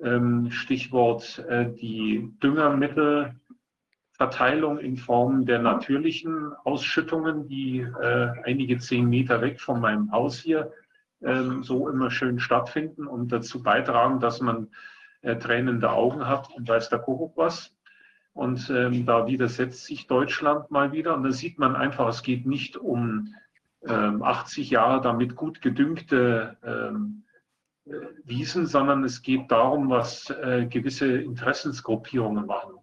ähm, 0.00 0.50
Stichwort 0.50 1.44
äh, 1.48 1.72
die 1.72 2.30
Düngermittelverteilung 2.42 4.78
in 4.78 4.96
Form 4.96 5.46
der 5.46 5.58
natürlichen 5.58 6.52
Ausschüttungen, 6.64 7.48
die 7.48 7.80
äh, 7.80 8.30
einige 8.44 8.78
zehn 8.78 9.08
Meter 9.08 9.40
weg 9.40 9.60
von 9.60 9.80
meinem 9.80 10.12
Haus 10.12 10.38
hier 10.38 10.72
ähm, 11.22 11.64
so 11.64 11.88
immer 11.88 12.10
schön 12.10 12.38
stattfinden 12.38 13.06
und 13.06 13.32
dazu 13.32 13.62
beitragen, 13.62 14.20
dass 14.20 14.40
man 14.40 14.68
äh, 15.22 15.36
tränende 15.36 15.90
Augen 15.90 16.26
hat 16.26 16.50
und 16.54 16.68
weiß 16.68 16.90
der 16.90 17.00
Kuckuck 17.00 17.36
was. 17.36 17.75
Und 18.36 18.68
ähm, 18.68 19.06
da 19.06 19.26
widersetzt 19.26 19.86
sich 19.86 20.06
Deutschland 20.08 20.70
mal 20.70 20.92
wieder. 20.92 21.14
Und 21.14 21.22
da 21.22 21.32
sieht 21.32 21.58
man 21.58 21.74
einfach, 21.74 22.06
es 22.08 22.22
geht 22.22 22.44
nicht 22.44 22.76
um 22.76 23.34
ähm, 23.88 24.22
80 24.22 24.68
Jahre 24.68 25.00
damit 25.00 25.36
gut 25.36 25.62
gedüngte 25.62 26.54
ähm, 26.62 27.22
äh, 27.86 27.92
Wiesen, 28.24 28.66
sondern 28.66 29.04
es 29.04 29.22
geht 29.22 29.50
darum, 29.50 29.88
was 29.88 30.28
äh, 30.28 30.66
gewisse 30.66 31.16
Interessensgruppierungen 31.16 32.44
machen. 32.44 32.74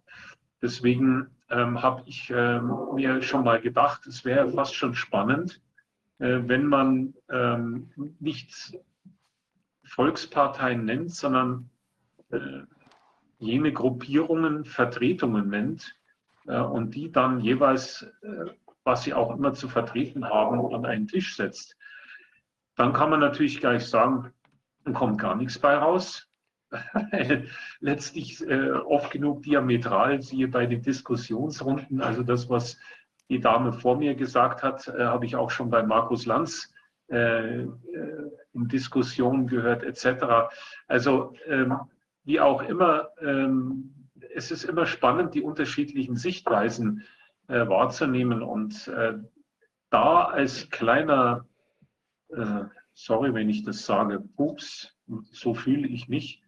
Deswegen 0.60 1.28
ähm, 1.50 1.80
habe 1.80 2.02
ich 2.06 2.32
ähm, 2.34 2.72
mir 2.94 3.22
schon 3.22 3.44
mal 3.44 3.60
gedacht, 3.60 4.08
es 4.08 4.24
wäre 4.24 4.50
fast 4.50 4.74
schon 4.74 4.96
spannend, 4.96 5.62
äh, 6.18 6.40
wenn 6.46 6.66
man 6.66 7.14
ähm, 7.30 7.90
nicht 8.18 8.76
Volksparteien 9.84 10.84
nennt, 10.84 11.14
sondern 11.14 11.70
äh, 12.30 12.62
jene 13.44 13.72
Gruppierungen 13.72 14.64
Vertretungen 14.64 15.48
nennt 15.48 15.96
äh, 16.46 16.58
und 16.58 16.94
die 16.94 17.12
dann 17.12 17.40
jeweils, 17.40 18.02
äh, 18.22 18.50
was 18.84 19.04
sie 19.04 19.14
auch 19.14 19.34
immer 19.34 19.54
zu 19.54 19.68
vertreten 19.68 20.24
haben, 20.24 20.74
an 20.74 20.84
einen 20.84 21.06
Tisch 21.06 21.36
setzt. 21.36 21.76
Dann 22.76 22.92
kann 22.92 23.10
man 23.10 23.20
natürlich 23.20 23.60
gleich 23.60 23.86
sagen, 23.86 24.32
dann 24.84 24.94
kommt 24.94 25.20
gar 25.20 25.36
nichts 25.36 25.58
bei 25.58 25.74
raus. 25.76 26.28
Letztlich 27.80 28.46
äh, 28.48 28.70
oft 28.70 29.12
genug 29.12 29.42
diametral, 29.42 30.20
siehe 30.22 30.48
bei 30.48 30.66
den 30.66 30.82
Diskussionsrunden. 30.82 32.00
Also 32.00 32.22
das, 32.22 32.50
was 32.50 32.78
die 33.28 33.40
Dame 33.40 33.72
vor 33.72 33.96
mir 33.96 34.14
gesagt 34.14 34.62
hat, 34.62 34.88
äh, 34.88 35.04
habe 35.04 35.24
ich 35.24 35.36
auch 35.36 35.50
schon 35.50 35.70
bei 35.70 35.82
Markus 35.82 36.26
Lanz 36.26 36.72
äh, 37.10 37.62
äh, 37.62 37.68
in 38.54 38.68
Diskussionen 38.68 39.46
gehört, 39.46 39.82
etc. 39.82 40.48
Also 40.88 41.34
ähm, 41.46 41.76
wie 42.24 42.40
auch 42.40 42.62
immer, 42.62 43.10
ähm, 43.20 43.94
es 44.34 44.50
ist 44.50 44.64
immer 44.64 44.86
spannend, 44.86 45.34
die 45.34 45.42
unterschiedlichen 45.42 46.16
Sichtweisen 46.16 47.04
äh, 47.48 47.66
wahrzunehmen. 47.68 48.42
Und 48.42 48.88
äh, 48.88 49.14
da 49.90 50.24
als 50.24 50.70
kleiner, 50.70 51.46
äh, 52.28 52.64
sorry, 52.94 53.34
wenn 53.34 53.48
ich 53.48 53.64
das 53.64 53.84
sage, 53.86 54.20
Pups, 54.36 54.92
so 55.30 55.54
fühle 55.54 55.86
ich 55.86 56.08
mich, 56.08 56.42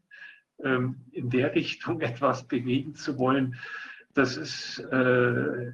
ähm, 0.64 1.04
in 1.12 1.30
der 1.30 1.54
Richtung 1.54 2.00
etwas 2.00 2.44
bewegen 2.44 2.94
zu 2.94 3.18
wollen, 3.18 3.56
das 4.14 4.36
ist 4.36 4.78
äh, 4.90 5.72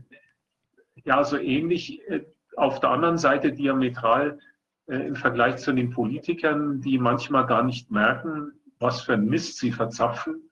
ja 1.05 1.24
so 1.24 1.39
ähnlich. 1.39 2.06
Äh, 2.08 2.24
auf 2.56 2.81
der 2.81 2.90
anderen 2.90 3.16
Seite 3.16 3.52
diametral 3.52 4.39
äh, 4.86 4.97
im 4.97 5.16
Vergleich 5.16 5.56
zu 5.56 5.72
den 5.72 5.90
Politikern, 5.90 6.81
die 6.81 6.98
manchmal 6.98 7.47
gar 7.47 7.62
nicht 7.62 7.90
merken, 7.90 8.52
was 8.83 9.02
für 9.02 9.15
ein 9.15 9.27
Mist 9.27 9.59
sie 9.59 9.73
verzapfen, 9.73 10.51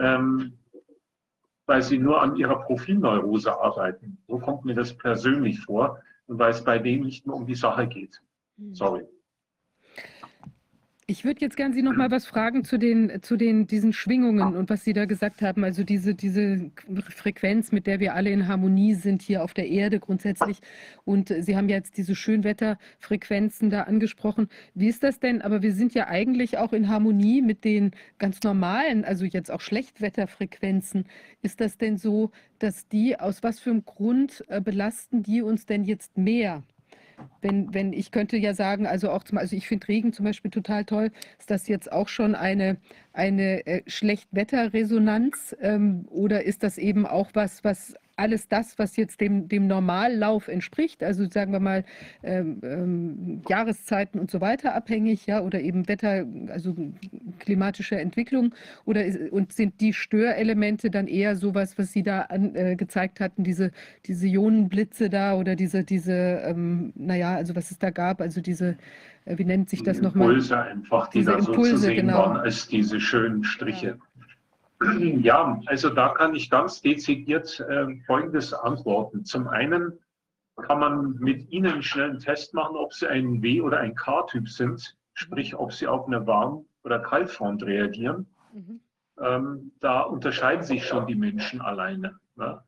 ähm, 0.00 0.58
weil 1.66 1.82
sie 1.82 1.98
nur 1.98 2.20
an 2.20 2.36
ihrer 2.36 2.60
Profilneurose 2.62 3.52
arbeiten. 3.58 4.18
So 4.26 4.38
kommt 4.38 4.64
mir 4.64 4.74
das 4.74 4.96
persönlich 4.96 5.60
vor 5.60 6.00
und 6.26 6.38
weil 6.38 6.50
es 6.50 6.64
bei 6.64 6.78
denen 6.78 7.04
nicht 7.04 7.26
nur 7.26 7.36
um 7.36 7.46
die 7.46 7.54
Sache 7.54 7.86
geht. 7.86 8.20
Hm. 8.56 8.74
Sorry. 8.74 9.06
Ich 11.06 11.26
würde 11.26 11.42
jetzt 11.42 11.58
gerne 11.58 11.74
Sie 11.74 11.82
noch 11.82 11.94
mal 11.94 12.10
was 12.10 12.24
fragen 12.24 12.64
zu 12.64 12.78
den, 12.78 13.20
zu 13.20 13.36
den, 13.36 13.66
diesen 13.66 13.92
Schwingungen 13.92 14.56
und 14.56 14.70
was 14.70 14.84
Sie 14.84 14.94
da 14.94 15.04
gesagt 15.04 15.42
haben. 15.42 15.62
Also 15.62 15.84
diese, 15.84 16.14
diese 16.14 16.70
Frequenz, 17.10 17.72
mit 17.72 17.86
der 17.86 18.00
wir 18.00 18.14
alle 18.14 18.30
in 18.30 18.48
Harmonie 18.48 18.94
sind 18.94 19.20
hier 19.20 19.44
auf 19.44 19.52
der 19.52 19.68
Erde 19.68 20.00
grundsätzlich. 20.00 20.60
Und 21.04 21.28
Sie 21.28 21.56
haben 21.56 21.68
jetzt 21.68 21.98
diese 21.98 22.14
Schönwetterfrequenzen 22.14 23.68
da 23.68 23.82
angesprochen. 23.82 24.48
Wie 24.72 24.88
ist 24.88 25.02
das 25.02 25.20
denn? 25.20 25.42
Aber 25.42 25.60
wir 25.60 25.74
sind 25.74 25.92
ja 25.92 26.06
eigentlich 26.06 26.56
auch 26.56 26.72
in 26.72 26.88
Harmonie 26.88 27.42
mit 27.42 27.64
den 27.64 27.90
ganz 28.18 28.42
normalen, 28.42 29.04
also 29.04 29.26
jetzt 29.26 29.50
auch 29.50 29.60
Schlechtwetterfrequenzen. 29.60 31.04
Ist 31.42 31.60
das 31.60 31.76
denn 31.76 31.98
so, 31.98 32.30
dass 32.58 32.88
die, 32.88 33.20
aus 33.20 33.42
was 33.42 33.60
für 33.60 33.70
einem 33.70 33.84
Grund 33.84 34.42
äh, 34.48 34.62
belasten 34.62 35.22
die 35.22 35.42
uns 35.42 35.66
denn 35.66 35.84
jetzt 35.84 36.16
mehr? 36.16 36.62
Wenn, 37.40 37.72
wenn 37.74 37.92
ich 37.92 38.10
könnte 38.10 38.36
ja 38.36 38.54
sagen, 38.54 38.86
also 38.86 39.10
auch 39.10 39.24
zum, 39.24 39.38
also 39.38 39.54
ich 39.54 39.68
finde 39.68 39.88
Regen 39.88 40.12
zum 40.12 40.24
Beispiel 40.24 40.50
total 40.50 40.84
toll, 40.84 41.10
ist 41.38 41.50
das 41.50 41.68
jetzt 41.68 41.92
auch 41.92 42.08
schon 42.08 42.34
eine, 42.34 42.76
eine 43.12 43.66
äh, 43.66 43.82
Schlechtwetterresonanz 43.86 45.56
ähm, 45.60 46.06
oder 46.10 46.44
ist 46.44 46.62
das 46.62 46.78
eben 46.78 47.06
auch 47.06 47.30
was, 47.34 47.64
was 47.64 47.94
alles 48.16 48.48
das, 48.48 48.78
was 48.78 48.96
jetzt 48.96 49.20
dem, 49.20 49.48
dem 49.48 49.66
Normallauf 49.66 50.48
entspricht, 50.48 51.02
also 51.02 51.28
sagen 51.28 51.52
wir 51.52 51.60
mal 51.60 51.84
ähm, 52.22 52.60
ähm, 52.62 53.42
Jahreszeiten 53.48 54.20
und 54.20 54.30
so 54.30 54.40
weiter 54.40 54.74
abhängig, 54.74 55.26
ja, 55.26 55.40
oder 55.40 55.60
eben 55.60 55.88
Wetter, 55.88 56.24
also 56.48 56.74
klimatische 57.40 57.96
Entwicklung, 57.96 58.54
oder 58.84 59.04
ist, 59.04 59.32
und 59.32 59.52
sind 59.52 59.80
die 59.80 59.92
Störelemente 59.92 60.90
dann 60.90 61.08
eher 61.08 61.36
sowas, 61.36 61.76
was 61.76 61.92
Sie 61.92 62.02
da 62.02 62.22
an, 62.22 62.54
äh, 62.54 62.76
gezeigt 62.76 63.20
hatten, 63.20 63.42
diese, 63.42 63.72
diese 64.06 64.28
Ionenblitze 64.28 65.10
da 65.10 65.34
oder 65.34 65.56
diese, 65.56 65.82
diese, 65.82 66.12
ähm, 66.12 66.92
naja, 66.94 67.34
also 67.34 67.56
was 67.56 67.70
es 67.70 67.78
da 67.78 67.90
gab, 67.90 68.20
also 68.20 68.40
diese, 68.40 68.76
äh, 69.24 69.38
wie 69.38 69.44
nennt 69.44 69.70
sich 69.70 69.82
das 69.82 70.00
nochmal? 70.00 70.28
Impulse 70.28 70.58
einfach, 70.58 71.08
die 71.08 71.24
da 71.24 71.38
Impulse, 71.38 71.70
so 71.70 71.76
zu 71.76 71.82
sehen 71.82 71.96
genau. 71.96 72.18
waren 72.18 72.36
als 72.36 72.68
diese 72.68 73.00
schönen 73.00 73.42
Striche. 73.42 73.86
Ja. 73.86 73.96
Ja, 75.22 75.60
also 75.66 75.90
da 75.90 76.10
kann 76.10 76.34
ich 76.34 76.50
ganz 76.50 76.82
dezidiert 76.82 77.60
äh, 77.60 77.96
Folgendes 78.06 78.52
antworten. 78.52 79.24
Zum 79.24 79.48
einen 79.48 79.98
kann 80.62 80.80
man 80.80 81.14
mit 81.18 81.50
Ihnen 81.50 81.82
schnell 81.82 82.10
einen 82.10 82.20
Test 82.20 82.54
machen, 82.54 82.76
ob 82.76 82.92
Sie 82.92 83.08
ein 83.08 83.42
W- 83.42 83.60
oder 83.60 83.78
ein 83.78 83.94
K-Typ 83.94 84.48
sind, 84.48 84.96
sprich, 85.14 85.54
ob 85.56 85.72
Sie 85.72 85.86
auf 85.86 86.06
eine 86.06 86.26
Warm- 86.26 86.66
oder 86.84 86.98
Kaltfront 86.98 87.64
reagieren. 87.64 88.26
Mhm. 88.52 88.80
Ähm, 89.20 89.72
da 89.80 90.00
unterscheiden 90.02 90.64
sich 90.64 90.86
schon 90.86 91.06
die 91.06 91.14
Menschen 91.14 91.60
alleine. 91.60 92.18
Ne? 92.36 92.62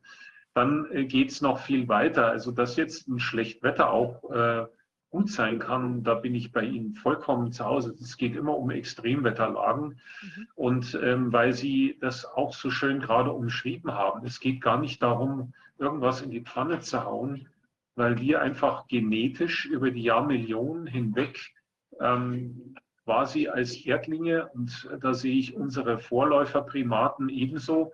Dann 0.53 0.89
äh, 0.91 1.05
geht 1.05 1.31
es 1.31 1.41
noch 1.41 1.59
viel 1.59 1.87
weiter. 1.87 2.27
Also, 2.27 2.51
dass 2.51 2.77
jetzt 2.77 3.07
ein 3.07 3.19
Schlechtwetter 3.19 3.91
auch 3.91 4.23
äh, 4.31 4.65
gut 5.09 5.29
sein 5.29 5.59
kann. 5.59 6.03
Da 6.03 6.15
bin 6.15 6.35
ich 6.35 6.51
bei 6.51 6.63
Ihnen 6.63 6.93
vollkommen 6.93 7.51
zu 7.51 7.65
Hause. 7.65 7.95
Es 7.99 8.17
geht 8.17 8.35
immer 8.35 8.57
um 8.57 8.69
Extremwetterlagen. 8.69 9.99
Mhm. 10.21 10.47
Und 10.55 10.99
ähm, 11.01 11.31
weil 11.31 11.53
Sie 11.53 11.97
das 12.01 12.25
auch 12.25 12.53
so 12.53 12.69
schön 12.69 12.99
gerade 12.99 13.31
umschrieben 13.31 13.91
haben, 13.91 14.25
es 14.25 14.39
geht 14.39 14.61
gar 14.61 14.79
nicht 14.79 15.01
darum, 15.01 15.53
irgendwas 15.77 16.21
in 16.21 16.31
die 16.31 16.41
Pfanne 16.41 16.79
zu 16.79 17.03
hauen, 17.03 17.47
weil 17.95 18.19
wir 18.19 18.41
einfach 18.41 18.87
genetisch 18.87 19.65
über 19.65 19.91
die 19.91 20.03
Jahrmillionen 20.03 20.87
hinweg 20.87 21.53
ähm, 21.99 22.75
quasi 23.05 23.47
als 23.47 23.75
Erdlinge, 23.85 24.47
und 24.53 24.89
da 24.99 25.13
sehe 25.13 25.37
ich 25.37 25.55
unsere 25.55 25.97
Vorläuferprimaten 25.97 27.29
ebenso, 27.29 27.93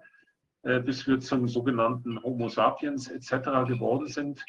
äh, 0.64 0.80
bis 0.80 1.06
wir 1.08 1.19
zum 1.19 1.48
sogenannten 1.48 2.22
Homo 2.24 2.50
sapiens 2.50 3.09
etc. 3.09 3.67
geworden 3.67 4.08
sind, 4.08 4.43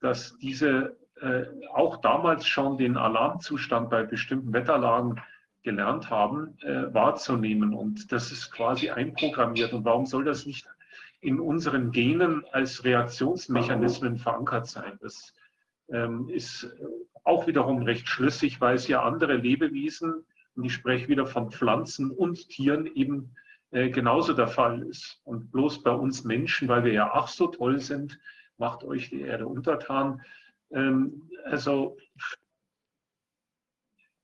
dass 0.00 0.36
diese 0.38 0.96
äh, 1.22 1.46
auch 1.72 2.00
damals 2.00 2.46
schon 2.46 2.78
den 2.78 2.96
Alarmzustand 2.96 3.90
bei 3.90 4.02
bestimmten 4.02 4.52
Wetterlagen 4.52 5.20
gelernt 5.62 6.10
haben, 6.10 6.58
äh, 6.62 6.92
wahrzunehmen. 6.92 7.74
Und 7.74 8.10
das 8.10 8.32
ist 8.32 8.50
quasi 8.50 8.90
einprogrammiert. 8.90 9.72
Und 9.72 9.84
warum 9.84 10.06
soll 10.06 10.24
das 10.24 10.46
nicht 10.46 10.66
in 11.20 11.38
unseren 11.38 11.92
Genen 11.92 12.44
als 12.50 12.84
Reaktionsmechanismen 12.84 14.18
verankert 14.18 14.66
sein? 14.66 14.98
Das 15.00 15.32
ähm, 15.90 16.28
ist 16.28 16.68
auch 17.24 17.46
wiederum 17.46 17.82
recht 17.82 18.08
schlüssig, 18.08 18.60
weil 18.60 18.74
es 18.74 18.88
ja 18.88 19.02
andere 19.02 19.36
Lebewesen, 19.36 20.24
und 20.54 20.64
ich 20.64 20.74
spreche 20.74 21.08
wieder 21.08 21.26
von 21.26 21.50
Pflanzen 21.50 22.10
und 22.10 22.48
Tieren, 22.48 22.86
eben 22.86 23.34
äh, 23.70 23.88
genauso 23.90 24.32
der 24.32 24.48
Fall 24.48 24.82
ist. 24.82 25.20
Und 25.24 25.52
bloß 25.52 25.82
bei 25.82 25.92
uns 25.92 26.24
Menschen, 26.24 26.68
weil 26.68 26.84
wir 26.84 26.92
ja 26.92 27.10
ach 27.14 27.28
so 27.28 27.46
toll 27.46 27.80
sind, 27.80 28.18
macht 28.58 28.84
euch 28.84 29.08
die 29.08 29.22
Erde 29.22 29.46
untertan, 29.46 30.20
ähm, 30.72 31.28
also 31.44 31.96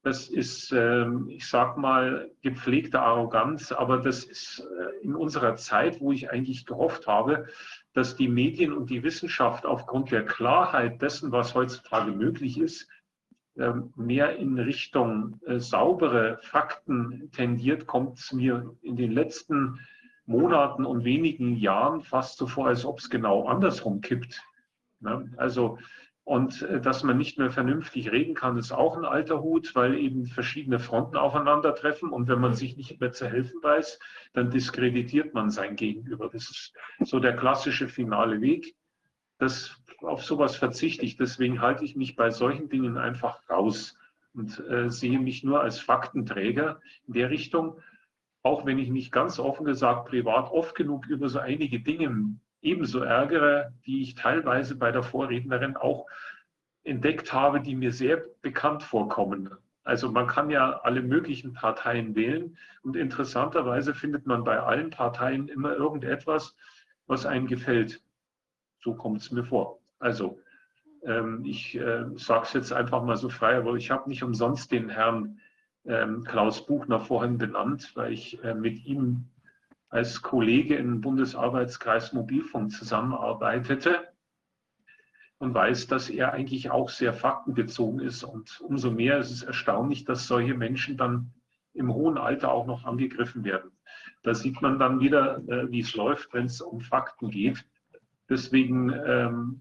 das 0.02 0.28
ist, 0.28 0.72
ähm, 0.72 1.28
ich 1.28 1.46
sag 1.48 1.76
mal, 1.76 2.30
gepflegte 2.42 3.00
Arroganz, 3.00 3.72
aber 3.72 3.98
das 3.98 4.24
ist 4.24 4.60
äh, 4.60 5.04
in 5.04 5.14
unserer 5.14 5.56
Zeit, 5.56 6.00
wo 6.00 6.12
ich 6.12 6.30
eigentlich 6.30 6.64
gehofft 6.66 7.06
habe, 7.06 7.46
dass 7.92 8.16
die 8.16 8.28
Medien 8.28 8.72
und 8.72 8.90
die 8.90 9.02
Wissenschaft 9.02 9.66
aufgrund 9.66 10.10
der 10.10 10.24
Klarheit 10.24 11.02
dessen, 11.02 11.32
was 11.32 11.54
heutzutage 11.54 12.12
möglich 12.12 12.58
ist, 12.58 12.88
ähm, 13.58 13.92
mehr 13.96 14.36
in 14.36 14.58
Richtung 14.58 15.40
äh, 15.46 15.58
saubere 15.58 16.38
Fakten 16.42 17.30
tendiert, 17.32 17.86
kommt 17.86 18.18
es 18.18 18.32
mir 18.32 18.74
in 18.82 18.96
den 18.96 19.12
letzten 19.12 19.80
Monaten 20.26 20.86
und 20.86 21.04
wenigen 21.04 21.56
Jahren 21.56 22.02
fast 22.02 22.38
so 22.38 22.46
vor, 22.46 22.68
als 22.68 22.84
ob 22.84 23.00
es 23.00 23.10
genau 23.10 23.46
andersrum 23.46 24.00
kippt. 24.00 24.42
Ne? 25.00 25.32
Also 25.36 25.78
und 26.28 26.60
äh, 26.60 26.78
dass 26.78 27.04
man 27.04 27.16
nicht 27.16 27.38
mehr 27.38 27.50
vernünftig 27.50 28.12
reden 28.12 28.34
kann, 28.34 28.58
ist 28.58 28.70
auch 28.70 28.98
ein 28.98 29.06
alter 29.06 29.40
Hut, 29.40 29.74
weil 29.74 29.94
eben 29.94 30.26
verschiedene 30.26 30.78
Fronten 30.78 31.16
aufeinandertreffen. 31.16 32.10
Und 32.10 32.28
wenn 32.28 32.38
man 32.38 32.52
sich 32.52 32.76
nicht 32.76 33.00
mehr 33.00 33.12
zu 33.12 33.26
helfen 33.26 33.62
weiß, 33.62 33.98
dann 34.34 34.50
diskreditiert 34.50 35.32
man 35.32 35.48
sein 35.48 35.74
Gegenüber. 35.74 36.28
Das 36.30 36.50
ist 36.50 36.74
so 37.02 37.18
der 37.18 37.34
klassische 37.34 37.88
finale 37.88 38.42
Weg. 38.42 38.76
Das, 39.38 39.74
auf 40.02 40.22
sowas 40.22 40.54
verzichte 40.54 41.06
ich. 41.06 41.16
Deswegen 41.16 41.62
halte 41.62 41.86
ich 41.86 41.96
mich 41.96 42.14
bei 42.14 42.30
solchen 42.30 42.68
Dingen 42.68 42.98
einfach 42.98 43.40
raus 43.48 43.96
und 44.34 44.62
äh, 44.68 44.90
sehe 44.90 45.18
mich 45.18 45.44
nur 45.44 45.62
als 45.62 45.80
Faktenträger 45.80 46.82
in 47.06 47.14
der 47.14 47.30
Richtung. 47.30 47.80
Auch 48.42 48.66
wenn 48.66 48.78
ich 48.78 48.90
mich 48.90 49.10
ganz 49.10 49.38
offen 49.38 49.64
gesagt 49.64 50.10
privat 50.10 50.50
oft 50.50 50.74
genug 50.74 51.06
über 51.06 51.30
so 51.30 51.38
einige 51.38 51.80
Dinge 51.80 52.36
ebenso 52.62 53.00
ärgere, 53.00 53.72
die 53.86 54.02
ich 54.02 54.14
teilweise 54.14 54.76
bei 54.76 54.90
der 54.92 55.02
Vorrednerin 55.02 55.76
auch 55.76 56.06
entdeckt 56.84 57.32
habe, 57.32 57.60
die 57.60 57.74
mir 57.74 57.92
sehr 57.92 58.22
bekannt 58.42 58.82
vorkommen. 58.82 59.50
Also 59.84 60.10
man 60.10 60.26
kann 60.26 60.50
ja 60.50 60.80
alle 60.82 61.00
möglichen 61.02 61.54
Parteien 61.54 62.14
wählen 62.14 62.58
und 62.82 62.96
interessanterweise 62.96 63.94
findet 63.94 64.26
man 64.26 64.44
bei 64.44 64.60
allen 64.60 64.90
Parteien 64.90 65.48
immer 65.48 65.74
irgendetwas, 65.74 66.54
was 67.06 67.24
einem 67.24 67.46
gefällt. 67.46 68.02
So 68.80 68.94
kommt 68.94 69.22
es 69.22 69.30
mir 69.30 69.44
vor. 69.44 69.80
Also 69.98 70.40
ähm, 71.02 71.42
ich 71.44 71.74
äh, 71.76 72.04
sage 72.16 72.44
es 72.44 72.52
jetzt 72.52 72.72
einfach 72.72 73.02
mal 73.02 73.16
so 73.16 73.28
frei, 73.28 73.56
aber 73.56 73.74
ich 73.74 73.90
habe 73.90 74.08
nicht 74.08 74.22
umsonst 74.22 74.70
den 74.72 74.88
Herrn 74.88 75.40
ähm, 75.86 76.24
Klaus 76.24 76.66
Buchner 76.66 77.00
vorhin 77.00 77.38
benannt, 77.38 77.92
weil 77.94 78.12
ich 78.12 78.42
äh, 78.44 78.54
mit 78.54 78.84
ihm 78.84 79.28
als 79.88 80.22
Kollege 80.22 80.76
im 80.76 81.00
Bundesarbeitskreis 81.00 82.12
Mobilfunk 82.12 82.72
zusammenarbeitete 82.72 84.08
und 85.38 85.54
weiß, 85.54 85.86
dass 85.86 86.10
er 86.10 86.32
eigentlich 86.32 86.70
auch 86.70 86.88
sehr 86.88 87.14
faktenbezogen 87.14 88.00
ist. 88.00 88.24
Und 88.24 88.60
umso 88.60 88.90
mehr 88.90 89.18
ist 89.18 89.30
es 89.30 89.42
erstaunlich, 89.42 90.04
dass 90.04 90.26
solche 90.26 90.54
Menschen 90.54 90.96
dann 90.96 91.32
im 91.74 91.94
hohen 91.94 92.18
Alter 92.18 92.50
auch 92.50 92.66
noch 92.66 92.84
angegriffen 92.84 93.44
werden. 93.44 93.70
Da 94.24 94.34
sieht 94.34 94.60
man 94.60 94.78
dann 94.78 95.00
wieder, 95.00 95.38
äh, 95.48 95.70
wie 95.70 95.80
es 95.80 95.94
läuft, 95.94 96.34
wenn 96.34 96.46
es 96.46 96.60
um 96.60 96.80
Fakten 96.80 97.30
geht. 97.30 97.64
Deswegen 98.28 98.92
ähm, 99.06 99.60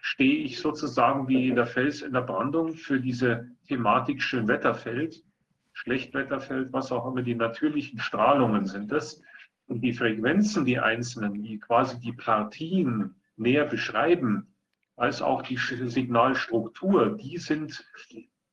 stehe 0.00 0.44
ich 0.44 0.60
sozusagen 0.60 1.26
wie 1.26 1.52
der 1.52 1.66
Fels 1.66 2.02
in 2.02 2.12
der 2.12 2.20
Brandung 2.20 2.74
für 2.74 3.00
diese 3.00 3.48
Thematik 3.66 4.22
Schönwetterfeld, 4.22 5.24
Schlechtwetterfeld, 5.72 6.72
was 6.72 6.92
auch 6.92 7.06
immer 7.06 7.22
die 7.22 7.34
natürlichen 7.34 7.98
Strahlungen 7.98 8.66
sind. 8.66 8.92
Das 8.92 9.22
und 9.68 9.80
die 9.82 9.92
Frequenzen, 9.92 10.64
die 10.64 10.78
einzelnen, 10.78 11.42
die 11.42 11.58
quasi 11.58 11.98
die 12.00 12.12
Partien 12.12 13.14
näher 13.36 13.66
beschreiben, 13.66 14.54
als 14.96 15.22
auch 15.22 15.42
die 15.42 15.56
Signalstruktur, 15.56 17.16
die 17.16 17.38
sind 17.38 17.86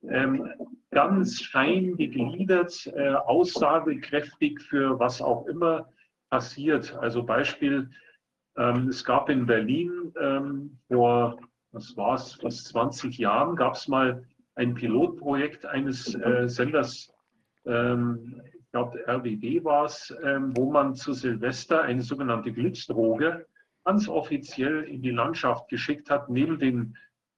ähm, 0.03 0.51
ganz 0.91 1.41
fein 1.41 1.97
gegliedert, 1.97 2.91
äh, 2.95 3.13
aussagekräftig 3.13 4.61
für 4.61 4.99
was 4.99 5.21
auch 5.21 5.47
immer 5.47 5.89
passiert. 6.29 6.95
Also 6.95 7.23
Beispiel, 7.23 7.89
ähm, 8.57 8.89
es 8.89 9.03
gab 9.03 9.29
in 9.29 9.45
Berlin 9.45 10.13
ähm, 10.21 10.77
vor, 10.87 11.39
was 11.71 11.97
war 11.97 12.15
es, 12.15 12.33
fast 12.33 12.67
20 12.67 13.17
Jahren, 13.17 13.55
gab 13.55 13.73
es 13.73 13.87
mal 13.87 14.23
ein 14.55 14.75
Pilotprojekt 14.75 15.65
eines 15.65 16.13
äh, 16.15 16.47
Senders, 16.47 17.11
ähm, 17.65 18.41
glaube 18.75 18.99
RBB 19.07 19.63
war 19.63 19.85
es, 19.85 20.13
ähm, 20.21 20.51
wo 20.57 20.69
man 20.69 20.95
zu 20.95 21.13
Silvester 21.13 21.83
eine 21.83 22.01
sogenannte 22.01 22.51
Glitzdroge 22.51 23.45
ganz 23.85 24.09
offiziell 24.09 24.83
in 24.83 25.01
die 25.01 25.11
Landschaft 25.11 25.69
geschickt 25.69 26.09
hat, 26.09 26.29
neben 26.29 26.59
dem 26.59 26.95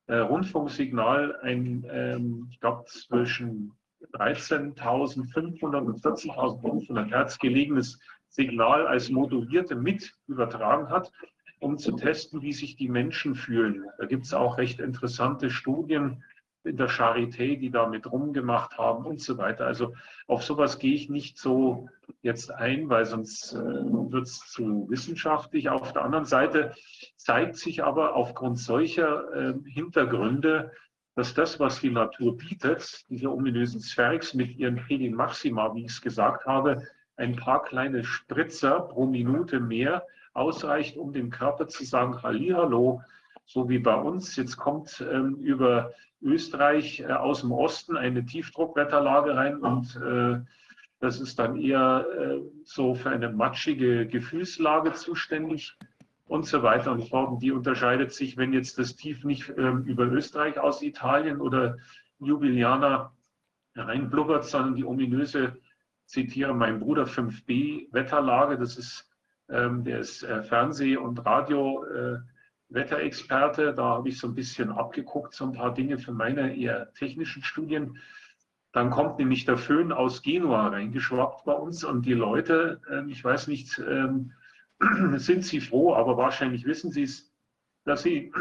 äh, 0.07 0.15
Rundfunksignal 0.15 1.35
ein, 1.43 1.85
ähm, 1.91 2.47
ich 2.49 2.59
glaube, 2.59 2.85
zwischen 2.85 3.71
13.500 4.13 5.77
und 5.77 5.99
14.500 5.99 7.05
Hertz 7.11 7.37
gelegenes 7.37 7.99
Signal 8.29 8.87
als 8.87 9.11
modulierte 9.11 9.75
mit 9.75 10.11
übertragen 10.25 10.89
hat, 10.89 11.11
um 11.59 11.77
zu 11.77 11.91
testen, 11.91 12.41
wie 12.41 12.53
sich 12.53 12.77
die 12.77 12.89
Menschen 12.89 13.35
fühlen. 13.35 13.85
Da 13.99 14.07
gibt 14.07 14.25
es 14.25 14.33
auch 14.33 14.57
recht 14.57 14.79
interessante 14.79 15.51
Studien, 15.51 16.23
in 16.67 16.77
der 16.77 16.89
Charité, 16.89 17.57
die 17.57 17.71
damit 17.71 18.11
rumgemacht 18.11 18.77
haben 18.77 19.05
und 19.05 19.21
so 19.21 19.37
weiter. 19.37 19.65
Also 19.65 19.95
auf 20.27 20.43
sowas 20.43 20.77
gehe 20.77 20.93
ich 20.93 21.09
nicht 21.09 21.37
so 21.37 21.87
jetzt 22.21 22.51
ein, 22.51 22.89
weil 22.89 23.05
sonst 23.05 23.53
äh, 23.53 23.57
wird 23.57 24.27
es 24.27 24.39
zu 24.51 24.87
wissenschaftlich. 24.89 25.69
Auf 25.69 25.93
der 25.93 26.03
anderen 26.03 26.25
Seite 26.25 26.73
zeigt 27.15 27.55
sich 27.55 27.83
aber 27.83 28.15
aufgrund 28.15 28.59
solcher 28.59 29.33
äh, 29.33 29.53
Hintergründe 29.65 30.71
dass 31.17 31.33
das, 31.33 31.59
was 31.59 31.81
die 31.81 31.89
Natur 31.89 32.37
bietet, 32.37 33.03
diese 33.09 33.31
ominösen 33.31 33.81
Zwergs 33.81 34.35
mit 34.35 34.55
ihren 34.59 34.75
Pedi 34.75 35.09
Maxima, 35.09 35.73
wie 35.73 35.85
ich 35.85 35.91
es 35.91 35.99
gesagt 35.99 36.45
habe, 36.45 36.83
ein 37.15 37.35
paar 37.35 37.63
kleine 37.63 38.03
Spritzer 38.03 38.81
pro 38.81 39.07
Minute 39.07 39.59
mehr 39.59 40.05
ausreicht, 40.33 40.95
um 40.95 41.13
dem 41.13 41.31
Körper 41.31 41.67
zu 41.67 41.83
sagen, 41.83 42.21
Hallihallo, 42.21 43.01
so 43.47 43.69
wie 43.69 43.79
bei 43.79 43.95
uns. 43.95 44.35
Jetzt 44.35 44.57
kommt 44.57 45.03
ähm, 45.11 45.35
über 45.37 45.93
Österreich 46.21 46.99
äh, 46.99 47.05
aus 47.05 47.41
dem 47.41 47.51
Osten 47.51 47.97
eine 47.97 48.25
Tiefdruckwetterlage 48.25 49.35
rein 49.35 49.57
und 49.57 49.95
äh, 49.95 50.39
das 50.99 51.21
ist 51.21 51.39
dann 51.39 51.57
eher 51.57 52.05
äh, 52.19 52.41
so 52.63 52.95
für 52.95 53.09
eine 53.09 53.29
matschige 53.29 54.07
Gefühlslage 54.07 54.93
zuständig 54.93 55.77
und 56.25 56.45
so 56.45 56.61
weiter 56.61 56.91
und 56.91 57.07
fort. 57.07 57.41
Die 57.41 57.51
unterscheidet 57.51 58.13
sich, 58.13 58.35
wenn 58.35 58.51
jetzt 58.51 58.77
das 58.77 58.95
Tief 58.95 59.23
nicht 59.23 59.49
ähm, 59.57 59.83
über 59.83 60.05
Österreich 60.05 60.59
aus 60.59 60.81
Italien 60.81 61.39
oder 61.39 61.77
Jubiliana 62.19 63.13
reinblubbert, 63.75 64.45
sondern 64.45 64.75
die 64.75 64.83
ominöse, 64.83 65.55
zitiere 66.05 66.53
mein 66.53 66.79
Bruder 66.79 67.05
5b 67.05 67.93
Wetterlage, 67.93 68.57
das 68.57 68.77
ist, 68.77 69.09
ähm, 69.49 69.83
der 69.83 69.99
ist 69.99 70.23
äh, 70.23 70.41
Fernseh- 70.43 70.97
und 70.97 71.25
Radio 71.25 71.83
äh, 71.85 72.17
Wetterexperte, 72.69 73.73
da 73.73 73.83
habe 73.83 74.09
ich 74.09 74.19
so 74.19 74.27
ein 74.27 74.35
bisschen 74.35 74.71
abgeguckt, 74.71 75.33
so 75.33 75.45
ein 75.45 75.53
paar 75.53 75.73
Dinge 75.73 75.97
für 75.97 76.11
meine 76.11 76.55
eher 76.55 76.93
technischen 76.93 77.43
Studien. 77.43 77.97
Dann 78.73 78.89
kommt 78.89 79.17
nämlich 79.17 79.45
der 79.45 79.57
Föhn 79.57 79.91
aus 79.91 80.21
Genua 80.21 80.67
reingeschwappt 80.67 81.45
bei 81.45 81.53
uns 81.53 81.83
und 81.83 82.05
die 82.05 82.13
Leute, 82.13 82.81
äh, 82.89 83.09
ich 83.09 83.23
weiß 83.23 83.47
nicht, 83.47 83.79
ähm, 83.79 84.33
sind 85.17 85.43
sie 85.43 85.61
froh, 85.61 85.93
aber 85.93 86.17
wahrscheinlich 86.17 86.65
wissen 86.65 86.91
sie 86.91 87.03
es, 87.03 87.33
dass 87.85 88.03
sie 88.03 88.31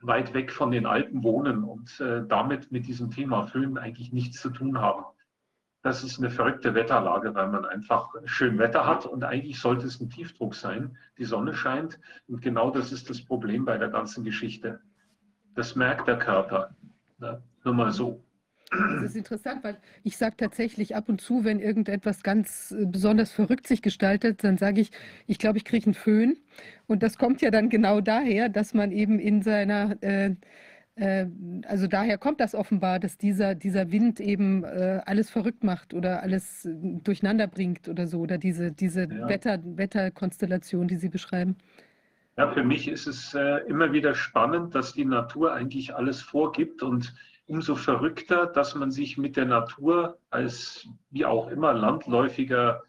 weit 0.00 0.34
weg 0.34 0.52
von 0.52 0.70
den 0.70 0.86
Alpen 0.86 1.22
wohnen 1.22 1.64
und 1.64 2.00
äh, 2.00 2.26
damit 2.26 2.70
mit 2.72 2.86
diesem 2.86 3.10
Thema 3.10 3.46
Föhn 3.46 3.78
eigentlich 3.78 4.12
nichts 4.12 4.40
zu 4.40 4.50
tun 4.50 4.78
haben. 4.78 5.04
Das 5.86 6.02
ist 6.02 6.18
eine 6.18 6.30
verrückte 6.30 6.74
Wetterlage, 6.74 7.32
weil 7.36 7.46
man 7.46 7.64
einfach 7.64 8.12
schön 8.24 8.58
Wetter 8.58 8.88
hat 8.88 9.06
und 9.06 9.22
eigentlich 9.22 9.60
sollte 9.60 9.86
es 9.86 10.00
ein 10.00 10.10
Tiefdruck 10.10 10.56
sein. 10.56 10.98
Die 11.16 11.24
Sonne 11.24 11.54
scheint 11.54 12.00
und 12.26 12.42
genau 12.42 12.72
das 12.72 12.90
ist 12.90 13.08
das 13.08 13.24
Problem 13.24 13.64
bei 13.64 13.78
der 13.78 13.90
ganzen 13.90 14.24
Geschichte. 14.24 14.80
Das 15.54 15.76
merkt 15.76 16.08
der 16.08 16.18
Körper. 16.18 16.74
Ja, 17.20 17.40
nur 17.62 17.74
mal 17.74 17.92
so. 17.92 18.20
Das 18.72 19.10
ist 19.10 19.14
interessant, 19.14 19.62
weil 19.62 19.76
ich 20.02 20.16
sage 20.16 20.34
tatsächlich 20.36 20.96
ab 20.96 21.08
und 21.08 21.20
zu, 21.20 21.44
wenn 21.44 21.60
irgendetwas 21.60 22.24
ganz 22.24 22.72
äh, 22.72 22.84
besonders 22.84 23.30
verrückt 23.30 23.68
sich 23.68 23.80
gestaltet, 23.80 24.42
dann 24.42 24.58
sage 24.58 24.80
ich, 24.80 24.90
ich 25.28 25.38
glaube, 25.38 25.58
ich 25.58 25.64
kriege 25.64 25.86
einen 25.86 25.94
Föhn. 25.94 26.36
Und 26.88 27.04
das 27.04 27.16
kommt 27.16 27.42
ja 27.42 27.52
dann 27.52 27.68
genau 27.68 28.00
daher, 28.00 28.48
dass 28.48 28.74
man 28.74 28.90
eben 28.90 29.20
in 29.20 29.42
seiner, 29.42 29.96
äh, 30.02 30.34
also 30.98 31.86
daher 31.86 32.16
kommt 32.16 32.40
das 32.40 32.54
offenbar, 32.54 32.98
dass 32.98 33.18
dieser, 33.18 33.54
dieser 33.54 33.92
Wind 33.92 34.18
eben 34.18 34.64
äh, 34.64 35.02
alles 35.04 35.28
verrückt 35.28 35.62
macht 35.62 35.92
oder 35.92 36.22
alles 36.22 36.64
äh, 36.64 36.72
durcheinander 36.74 37.46
bringt 37.46 37.88
oder 37.88 38.06
so, 38.06 38.20
oder 38.20 38.38
diese, 38.38 38.72
diese 38.72 39.02
ja. 39.02 39.28
Wetter, 39.28 39.58
Wetterkonstellation, 39.62 40.88
die 40.88 40.96
Sie 40.96 41.10
beschreiben. 41.10 41.56
Ja, 42.38 42.50
für 42.50 42.64
mich 42.64 42.88
ist 42.88 43.06
es 43.06 43.34
äh, 43.34 43.58
immer 43.66 43.92
wieder 43.92 44.14
spannend, 44.14 44.74
dass 44.74 44.94
die 44.94 45.04
Natur 45.04 45.52
eigentlich 45.52 45.94
alles 45.94 46.22
vorgibt 46.22 46.82
und 46.82 47.14
umso 47.46 47.74
verrückter, 47.74 48.46
dass 48.46 48.74
man 48.74 48.90
sich 48.90 49.18
mit 49.18 49.36
der 49.36 49.46
Natur 49.46 50.18
als 50.30 50.88
wie 51.10 51.26
auch 51.26 51.48
immer 51.48 51.74
landläufiger, 51.74 52.82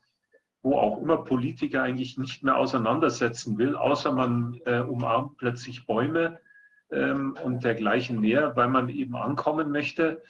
wo 0.64 0.78
auch 0.78 1.02
immer 1.02 1.18
Politiker 1.18 1.84
eigentlich 1.84 2.18
nicht 2.18 2.44
mehr 2.44 2.58
auseinandersetzen 2.58 3.58
will, 3.58 3.76
außer 3.76 4.12
man 4.12 4.60
äh, 4.66 4.80
umarmt 4.80 5.38
plötzlich 5.38 5.86
Bäume 5.86 6.40
ähm, 6.92 7.38
und 7.44 7.64
dergleichen 7.64 8.20
mehr, 8.20 8.56
weil 8.56 8.70
man 8.70 8.90
eben 8.90 9.16
ankommen 9.16 9.72
möchte. 9.72 10.22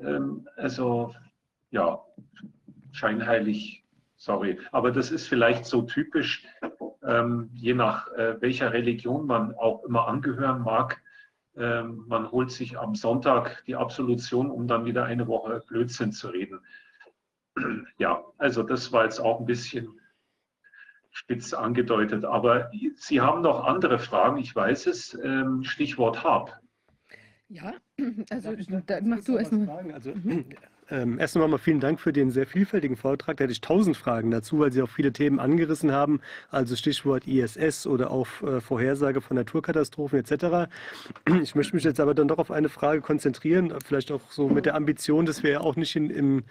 Ähm, 0.00 0.48
also 0.56 1.14
ja, 1.70 2.00
scheinheilig, 2.92 3.84
sorry, 4.16 4.58
aber 4.72 4.90
das 4.90 5.10
ist 5.10 5.28
vielleicht 5.28 5.66
so 5.66 5.82
typisch, 5.82 6.46
ähm, 7.02 7.50
je 7.54 7.74
nach 7.74 8.10
äh, 8.12 8.40
welcher 8.40 8.72
Religion 8.72 9.26
man 9.26 9.54
auch 9.54 9.84
immer 9.84 10.08
angehören 10.08 10.62
mag 10.62 11.02
ähm, 11.56 12.04
man 12.06 12.30
holt 12.30 12.50
sich 12.50 12.78
am 12.78 12.94
Sonntag 12.94 13.64
die 13.66 13.76
Absolution, 13.76 14.50
um 14.50 14.68
dann 14.68 14.84
wieder 14.84 15.06
eine 15.06 15.26
Woche 15.26 15.62
Blödsinn 15.66 16.12
zu 16.12 16.28
reden. 16.28 16.60
Ja, 17.98 18.22
also 18.36 18.62
das 18.62 18.92
war 18.92 19.04
jetzt 19.04 19.18
auch 19.18 19.40
ein 19.40 19.46
bisschen 19.46 19.98
spitz 21.16 21.54
angedeutet. 21.54 22.24
Aber 22.24 22.70
Sie 22.94 23.20
haben 23.20 23.40
noch 23.40 23.64
andere 23.64 23.98
Fragen, 23.98 24.38
ich 24.38 24.54
weiß 24.54 24.86
es. 24.86 25.18
Ähm, 25.24 25.64
Stichwort 25.64 26.22
Hab. 26.22 26.60
Ja, 27.48 27.72
also 28.30 28.54
da 28.86 29.00
machst 29.00 29.28
du 29.28 29.36
erstmal. 29.36 29.90
Also, 29.92 30.14
mhm. 30.14 30.44
Ähm, 30.88 31.18
erst 31.18 31.36
einmal 31.36 31.58
vielen 31.58 31.80
Dank 31.80 31.98
für 31.98 32.12
den 32.12 32.30
sehr 32.30 32.46
vielfältigen 32.46 32.96
Vortrag. 32.96 33.36
Da 33.36 33.42
hätte 33.42 33.52
ich 33.52 33.60
tausend 33.60 33.96
Fragen 33.96 34.30
dazu, 34.30 34.60
weil 34.60 34.70
Sie 34.70 34.80
auch 34.82 34.88
viele 34.88 35.12
Themen 35.12 35.40
angerissen 35.40 35.90
haben, 35.90 36.20
also 36.48 36.76
Stichwort 36.76 37.26
ISS 37.26 37.88
oder 37.88 38.12
auch 38.12 38.28
äh, 38.42 38.60
Vorhersage 38.60 39.20
von 39.20 39.36
Naturkatastrophen 39.36 40.20
etc. 40.20 40.70
Ich 41.42 41.56
möchte 41.56 41.74
mich 41.74 41.82
jetzt 41.82 41.98
aber 41.98 42.14
dann 42.14 42.28
doch 42.28 42.38
auf 42.38 42.52
eine 42.52 42.68
Frage 42.68 43.00
konzentrieren, 43.00 43.74
vielleicht 43.84 44.12
auch 44.12 44.30
so 44.30 44.48
mit 44.48 44.64
der 44.64 44.76
Ambition, 44.76 45.26
dass 45.26 45.42
wir 45.42 45.50
ja 45.50 45.60
auch 45.60 45.74
nicht 45.74 45.96
in, 45.96 46.08
im 46.08 46.44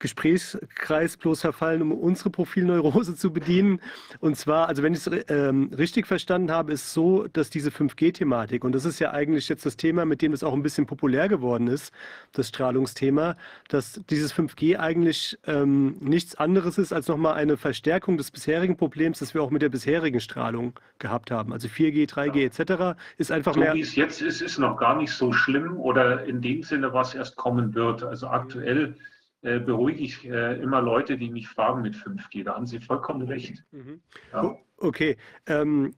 Gesprächskreis 0.00 1.16
bloß 1.16 1.42
verfallen, 1.42 1.82
um 1.82 1.92
unsere 1.92 2.30
Profilneurose 2.30 3.14
zu 3.14 3.32
bedienen. 3.32 3.80
Und 4.18 4.36
zwar, 4.36 4.68
also 4.68 4.82
wenn 4.82 4.94
ich 4.94 5.06
es 5.06 5.24
ähm, 5.28 5.70
richtig 5.76 6.06
verstanden 6.06 6.50
habe, 6.50 6.72
ist 6.72 6.92
so, 6.92 7.28
dass 7.28 7.50
diese 7.50 7.70
5G-Thematik, 7.70 8.64
und 8.64 8.74
das 8.74 8.84
ist 8.84 8.98
ja 8.98 9.12
eigentlich 9.12 9.48
jetzt 9.48 9.64
das 9.66 9.76
Thema, 9.76 10.04
mit 10.06 10.22
dem 10.22 10.32
es 10.32 10.42
auch 10.42 10.54
ein 10.54 10.62
bisschen 10.62 10.86
populär 10.86 11.28
geworden 11.28 11.68
ist, 11.68 11.92
das 12.32 12.48
Strahlungsthema, 12.48 13.36
dass 13.68 14.00
dieses 14.08 14.34
5G 14.34 14.78
eigentlich 14.78 15.38
ähm, 15.46 15.96
nichts 16.00 16.34
anderes 16.34 16.78
ist 16.78 16.92
als 16.92 17.06
nochmal 17.06 17.34
eine 17.34 17.58
Verstärkung 17.58 18.16
des 18.16 18.30
bisherigen 18.30 18.76
Problems, 18.76 19.18
das 19.18 19.34
wir 19.34 19.42
auch 19.42 19.50
mit 19.50 19.60
der 19.60 19.68
bisherigen 19.68 20.20
Strahlung 20.20 20.80
gehabt 20.98 21.30
haben. 21.30 21.52
Also 21.52 21.68
4G, 21.68 22.08
3G 22.08 22.44
etc. 22.46 22.98
ist 23.18 23.30
einfach 23.30 23.52
so 23.52 23.60
mehr. 23.60 23.74
Wie 23.74 23.80
es 23.80 23.94
jetzt 23.96 24.22
ist, 24.22 24.40
ist 24.40 24.58
noch 24.58 24.78
gar 24.78 24.96
nicht 24.96 25.12
so 25.12 25.32
schlimm 25.34 25.76
oder 25.76 26.24
in 26.24 26.40
dem 26.40 26.62
Sinne, 26.62 26.94
was 26.94 27.14
erst 27.14 27.36
kommen 27.36 27.74
wird. 27.74 28.02
Also 28.02 28.28
aktuell 28.28 28.94
äh, 28.94 29.10
beruhige 29.42 30.00
ich 30.00 30.28
äh, 30.28 30.60
immer 30.60 30.82
Leute, 30.82 31.16
die 31.16 31.30
mich 31.30 31.48
fragen 31.48 31.82
mit 31.82 31.94
5G. 31.94 32.44
Da 32.44 32.54
haben 32.54 32.66
Sie 32.66 32.80
vollkommen 32.80 33.22
recht. 33.22 33.64
Mhm. 33.72 34.00
Ja. 34.32 34.56
Okay. 34.76 35.16
Ähm, 35.46 35.94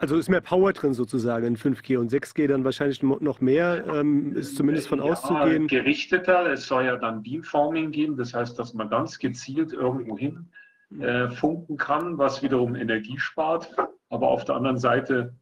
also 0.00 0.16
ist 0.16 0.30
mehr 0.30 0.40
Power 0.40 0.72
drin 0.72 0.94
sozusagen 0.94 1.44
in 1.44 1.56
5G 1.58 1.98
und 1.98 2.10
6G 2.10 2.46
dann 2.46 2.64
wahrscheinlich 2.64 3.02
noch 3.02 3.40
mehr, 3.42 3.84
ähm, 3.86 4.34
ist 4.34 4.56
zumindest 4.56 4.88
von 4.88 5.00
ja, 5.00 5.04
auszugehen. 5.04 5.66
Gerichteter, 5.66 6.50
es 6.50 6.66
soll 6.66 6.86
ja 6.86 6.96
dann 6.96 7.22
Beamforming 7.22 7.90
geben, 7.90 8.16
das 8.16 8.32
heißt, 8.32 8.58
dass 8.58 8.72
man 8.72 8.88
ganz 8.88 9.18
gezielt 9.18 9.74
irgendwo 9.74 10.16
hin 10.16 10.48
mhm. 10.88 11.02
äh, 11.02 11.30
funken 11.30 11.76
kann, 11.76 12.16
was 12.16 12.42
wiederum 12.42 12.76
Energie 12.76 13.18
spart, 13.18 13.74
aber 14.08 14.28
auf 14.28 14.46
der 14.46 14.54
anderen 14.54 14.78
Seite 14.78 15.34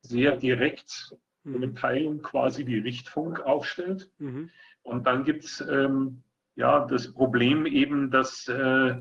sehr 0.00 0.36
direkt 0.36 1.14
mhm. 1.44 1.56
eine 1.56 1.74
Teilung 1.74 2.22
quasi 2.22 2.66
wie 2.66 2.78
Richtfunk 2.78 3.40
aufstellt. 3.40 4.10
Mhm. 4.18 4.48
Und 4.82 5.06
dann 5.06 5.24
gibt 5.24 5.44
es 5.44 5.60
ähm, 5.60 6.22
ja 6.56 6.86
das 6.86 7.12
Problem 7.12 7.66
eben, 7.66 8.10
dass 8.10 8.48
äh, 8.48 8.96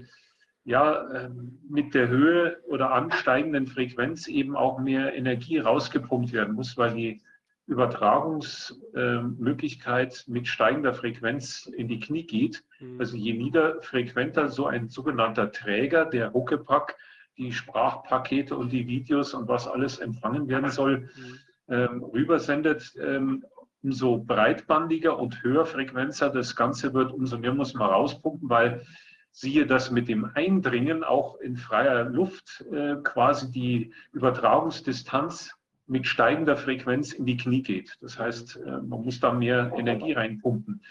ja 0.63 1.11
äh, 1.11 1.29
mit 1.69 1.93
der 1.93 2.09
Höhe 2.09 2.61
oder 2.67 2.91
ansteigenden 2.91 3.67
Frequenz 3.67 4.27
eben 4.27 4.55
auch 4.55 4.79
mehr 4.79 5.15
Energie 5.15 5.57
rausgepumpt 5.57 6.31
werden 6.31 6.55
muss, 6.55 6.77
weil 6.77 6.93
die 6.93 7.21
Übertragungsmöglichkeit 7.69 10.25
mit 10.27 10.47
steigender 10.47 10.93
Frequenz 10.95 11.71
in 11.77 11.87
die 11.87 11.99
Knie 11.99 12.25
geht. 12.25 12.63
Mhm. 12.79 12.99
Also 12.99 13.15
je 13.15 13.33
niederfrequenter 13.33 14.49
so 14.49 14.65
ein 14.65 14.89
sogenannter 14.89 15.51
Träger, 15.51 16.05
der 16.05 16.33
Huckepack, 16.33 16.97
die 17.37 17.53
Sprachpakete 17.53 18.55
und 18.55 18.71
die 18.71 18.87
Videos 18.87 19.35
und 19.35 19.47
was 19.47 19.67
alles 19.67 19.99
empfangen 19.99 20.47
werden 20.47 20.71
soll, 20.71 20.99
mhm. 20.99 21.37
ähm, 21.67 22.03
rübersendet, 22.03 22.91
ähm, 22.99 23.45
umso 23.83 24.17
breitbandiger 24.17 25.17
und 25.17 25.43
höher 25.43 25.65
Frequenzer 25.65 26.29
das 26.29 26.55
Ganze 26.55 26.93
wird, 26.93 27.11
umso 27.11 27.37
mehr 27.37 27.53
muss 27.53 27.73
man 27.73 27.89
rauspumpen, 27.89 28.49
weil 28.49 28.85
siehe 29.31 29.65
das 29.65 29.91
mit 29.91 30.09
dem 30.09 30.25
Eindringen 30.33 31.03
auch 31.03 31.39
in 31.39 31.55
freier 31.55 32.03
Luft 32.05 32.65
äh, 32.71 32.95
quasi 33.03 33.51
die 33.51 33.93
Übertragungsdistanz 34.11 35.53
mit 35.87 36.07
steigender 36.07 36.57
Frequenz 36.57 37.13
in 37.13 37.25
die 37.25 37.37
Knie 37.37 37.63
geht. 37.63 37.97
Das 38.01 38.19
heißt, 38.19 38.57
äh, 38.57 38.81
man 38.81 39.03
muss 39.03 39.19
da 39.19 39.31
mehr 39.31 39.71
Energie 39.75 40.13
reinpumpen. 40.13 40.83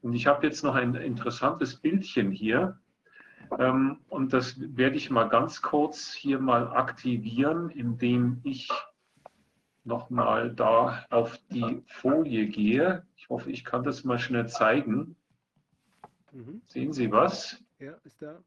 Und 0.00 0.12
ich 0.12 0.26
habe 0.26 0.46
jetzt 0.46 0.62
noch 0.62 0.74
ein 0.74 0.94
interessantes 0.94 1.76
Bildchen 1.76 2.30
hier. 2.30 2.78
Ähm, 3.58 4.00
und 4.08 4.32
das 4.32 4.56
werde 4.58 4.96
ich 4.96 5.10
mal 5.10 5.28
ganz 5.28 5.62
kurz 5.62 6.12
hier 6.12 6.38
mal 6.38 6.68
aktivieren, 6.68 7.70
indem 7.70 8.40
ich 8.44 8.68
nochmal 9.84 10.54
da 10.54 11.06
auf 11.10 11.38
die 11.50 11.82
Folie 11.86 12.48
gehe. 12.48 13.06
Ich 13.16 13.28
hoffe, 13.28 13.50
ich 13.50 13.64
kann 13.64 13.84
das 13.84 14.04
mal 14.04 14.18
schnell 14.18 14.48
zeigen. 14.48 15.16
Mhm. 16.32 16.62
Sehen 16.66 16.92
Sie 16.92 17.10
was? 17.12 17.62
Ja, 17.78 17.92
ist 18.04 18.20
da. 18.20 18.42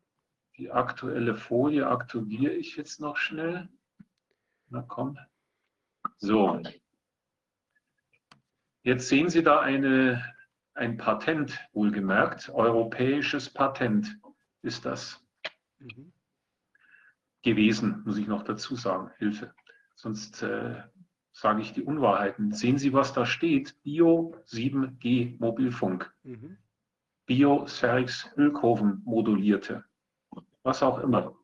Die 0.57 0.71
aktuelle 0.71 1.35
Folie 1.35 1.87
aktiviere 1.87 2.53
ich 2.53 2.75
jetzt 2.75 2.99
noch 2.99 3.17
schnell. 3.17 3.69
Na 4.69 4.81
komm. 4.81 5.17
So. 6.17 6.61
Jetzt 8.81 9.07
sehen 9.07 9.29
Sie 9.29 9.43
da 9.43 9.59
eine, 9.59 10.23
ein 10.73 10.97
Patent, 10.97 11.59
wohlgemerkt, 11.73 12.49
europäisches 12.49 13.49
Patent 13.49 14.17
ist 14.61 14.85
das 14.85 15.23
mhm. 15.79 16.11
gewesen, 17.43 18.01
muss 18.05 18.17
ich 18.17 18.27
noch 18.27 18.43
dazu 18.43 18.75
sagen, 18.75 19.11
Hilfe. 19.17 19.53
Sonst 19.95 20.41
äh, 20.41 20.81
sage 21.37 21.61
ich 21.61 21.71
die 21.71 21.83
Unwahrheiten. 21.83 22.51
Sehen 22.51 22.79
Sie, 22.79 22.93
was 22.93 23.13
da 23.13 23.27
steht? 23.27 23.75
Bio 23.83 24.35
7G 24.47 25.35
Mobilfunk. 25.39 26.11
Mhm. 26.23 26.57
Biospherics 27.27 28.31
Ölkurven 28.37 29.03
modulierte. 29.05 29.83
Was 30.63 30.81
auch 30.81 30.97
immer. 30.97 31.35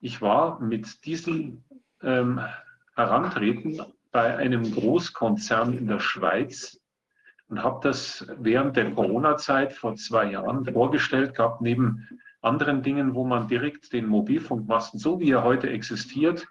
Ich 0.00 0.20
war 0.20 0.60
mit 0.60 1.04
diesem 1.04 1.62
ähm, 2.02 2.40
Herantreten 2.96 3.80
bei 4.10 4.36
einem 4.36 4.72
Großkonzern 4.72 5.78
in 5.78 5.86
der 5.86 6.00
Schweiz 6.00 6.80
und 7.48 7.62
habe 7.62 7.88
das 7.88 8.26
während 8.38 8.76
der 8.76 8.90
Corona-Zeit 8.90 9.74
vor 9.74 9.94
zwei 9.94 10.32
Jahren 10.32 10.64
vorgestellt 10.64 11.36
gehabt, 11.36 11.60
neben 11.60 12.08
anderen 12.40 12.82
Dingen, 12.82 13.14
wo 13.14 13.24
man 13.24 13.46
direkt 13.46 13.92
den 13.92 14.06
Mobilfunkmasten, 14.06 14.98
so 14.98 15.20
wie 15.20 15.30
er 15.30 15.44
heute 15.44 15.70
existiert, 15.70 16.48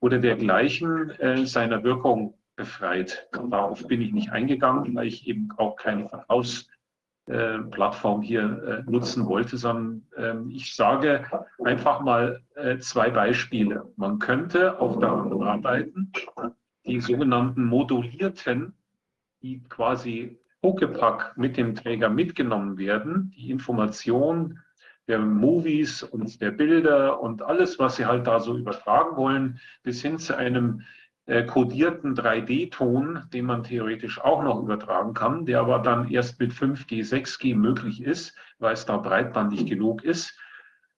oder 0.00 0.18
dergleichen 0.18 1.10
äh, 1.18 1.46
seiner 1.46 1.84
Wirkung 1.84 2.34
befreit. 2.56 3.28
Darauf 3.32 3.86
bin 3.86 4.00
ich 4.00 4.12
nicht 4.12 4.30
eingegangen, 4.30 4.94
weil 4.94 5.06
ich 5.06 5.26
eben 5.26 5.48
auch 5.56 5.76
keine 5.76 6.08
Verkaufsplattform 6.08 8.22
äh, 8.22 8.26
hier 8.26 8.84
äh, 8.86 8.90
nutzen 8.90 9.26
wollte, 9.26 9.56
sondern 9.56 10.06
ähm, 10.16 10.50
ich 10.50 10.74
sage 10.74 11.24
einfach 11.64 12.00
mal 12.00 12.42
äh, 12.54 12.78
zwei 12.78 13.10
Beispiele. 13.10 13.90
Man 13.96 14.18
könnte 14.18 14.80
auch 14.80 15.00
daran 15.00 15.42
arbeiten, 15.42 16.12
die 16.84 17.00
sogenannten 17.00 17.64
modulierten, 17.64 18.74
die 19.42 19.62
quasi 19.68 20.38
Huckepack 20.62 21.36
mit 21.36 21.56
dem 21.56 21.74
Träger 21.74 22.08
mitgenommen 22.08 22.78
werden, 22.78 23.32
die 23.36 23.50
Information 23.50 24.60
der 25.08 25.18
Movies 25.18 26.02
und 26.02 26.40
der 26.40 26.52
Bilder 26.52 27.20
und 27.20 27.42
alles, 27.42 27.78
was 27.78 27.96
Sie 27.96 28.06
halt 28.06 28.26
da 28.26 28.40
so 28.40 28.56
übertragen 28.56 29.16
wollen, 29.16 29.60
bis 29.82 30.00
hin 30.02 30.18
zu 30.18 30.36
einem 30.36 30.82
äh, 31.26 31.44
kodierten 31.44 32.14
3D-Ton, 32.14 33.24
den 33.32 33.46
man 33.46 33.64
theoretisch 33.64 34.20
auch 34.20 34.42
noch 34.42 34.62
übertragen 34.62 35.14
kann, 35.14 35.46
der 35.46 35.60
aber 35.60 35.78
dann 35.78 36.08
erst 36.08 36.40
mit 36.40 36.52
5G, 36.52 37.04
6G 37.04 37.56
möglich 37.56 38.02
ist, 38.02 38.36
weil 38.58 38.74
es 38.74 38.86
da 38.86 38.96
breitbandig 38.96 39.66
genug 39.66 40.04
ist, 40.04 40.36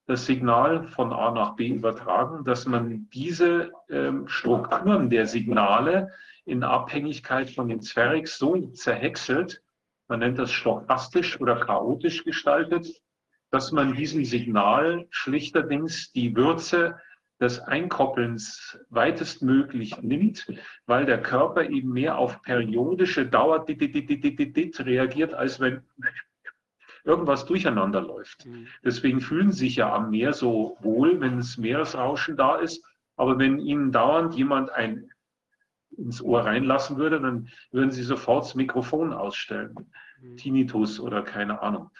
das 0.06 0.26
Signal 0.26 0.84
von 0.88 1.12
A 1.12 1.30
nach 1.30 1.56
B 1.56 1.68
übertragen, 1.68 2.44
dass 2.44 2.66
man 2.66 3.08
diese 3.12 3.72
ähm, 3.88 4.28
Strukturen 4.28 5.08
der 5.08 5.26
Signale 5.26 6.12
in 6.44 6.62
Abhängigkeit 6.62 7.50
von 7.50 7.68
den 7.68 7.80
Spherics 7.80 8.38
so 8.38 8.54
zerhäckselt, 8.72 9.62
man 10.08 10.20
nennt 10.20 10.38
das 10.38 10.52
stochastisch 10.52 11.40
oder 11.40 11.56
chaotisch 11.56 12.24
gestaltet, 12.24 12.86
dass 13.54 13.70
man 13.70 13.94
diesem 13.94 14.24
Signal 14.24 15.06
schlichterdings 15.10 16.10
die 16.10 16.34
Würze 16.34 16.98
des 17.40 17.60
Einkoppelns 17.60 18.76
weitestmöglich 18.90 20.02
nimmt, 20.02 20.52
weil 20.86 21.06
der 21.06 21.22
Körper 21.22 21.62
eben 21.62 21.92
mehr 21.92 22.18
auf 22.18 22.42
periodische 22.42 23.24
Dauer 23.24 23.64
reagiert, 24.84 25.34
als 25.34 25.60
wenn 25.60 25.82
irgendwas 27.04 27.46
durcheinander 27.46 28.00
läuft. 28.00 28.44
Mhm. 28.44 28.66
Deswegen 28.82 29.20
fühlen 29.20 29.52
Sie 29.52 29.66
sich 29.66 29.76
ja 29.76 29.94
am 29.94 30.10
Meer 30.10 30.32
so 30.32 30.76
wohl, 30.80 31.20
wenn 31.20 31.38
es 31.38 31.56
Meeresrauschen 31.56 32.36
da 32.36 32.56
ist. 32.56 32.84
Aber 33.14 33.38
wenn 33.38 33.60
Ihnen 33.60 33.92
dauernd 33.92 34.34
jemand 34.34 34.70
ein 34.70 35.12
ins 35.96 36.20
Ohr 36.20 36.44
reinlassen 36.44 36.96
würde, 36.96 37.20
dann 37.20 37.48
würden 37.70 37.92
Sie 37.92 38.02
sofort 38.02 38.46
das 38.46 38.56
Mikrofon 38.56 39.12
ausstellen. 39.12 39.76
Mhm. 40.20 40.36
Tinnitus 40.38 40.98
oder 40.98 41.22
keine 41.22 41.62
Ahnung. 41.62 41.92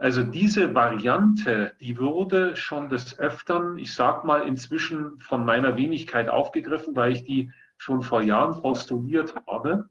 Also 0.00 0.22
diese 0.22 0.76
Variante, 0.76 1.72
die 1.80 1.98
wurde 1.98 2.54
schon 2.54 2.88
des 2.88 3.18
Öfteren, 3.18 3.78
ich 3.78 3.92
sag 3.92 4.24
mal, 4.24 4.42
inzwischen 4.42 5.18
von 5.18 5.44
meiner 5.44 5.76
Wenigkeit 5.76 6.28
aufgegriffen, 6.28 6.94
weil 6.94 7.12
ich 7.12 7.24
die 7.24 7.50
schon 7.78 8.02
vor 8.02 8.22
Jahren 8.22 8.62
postuliert 8.62 9.34
habe, 9.48 9.88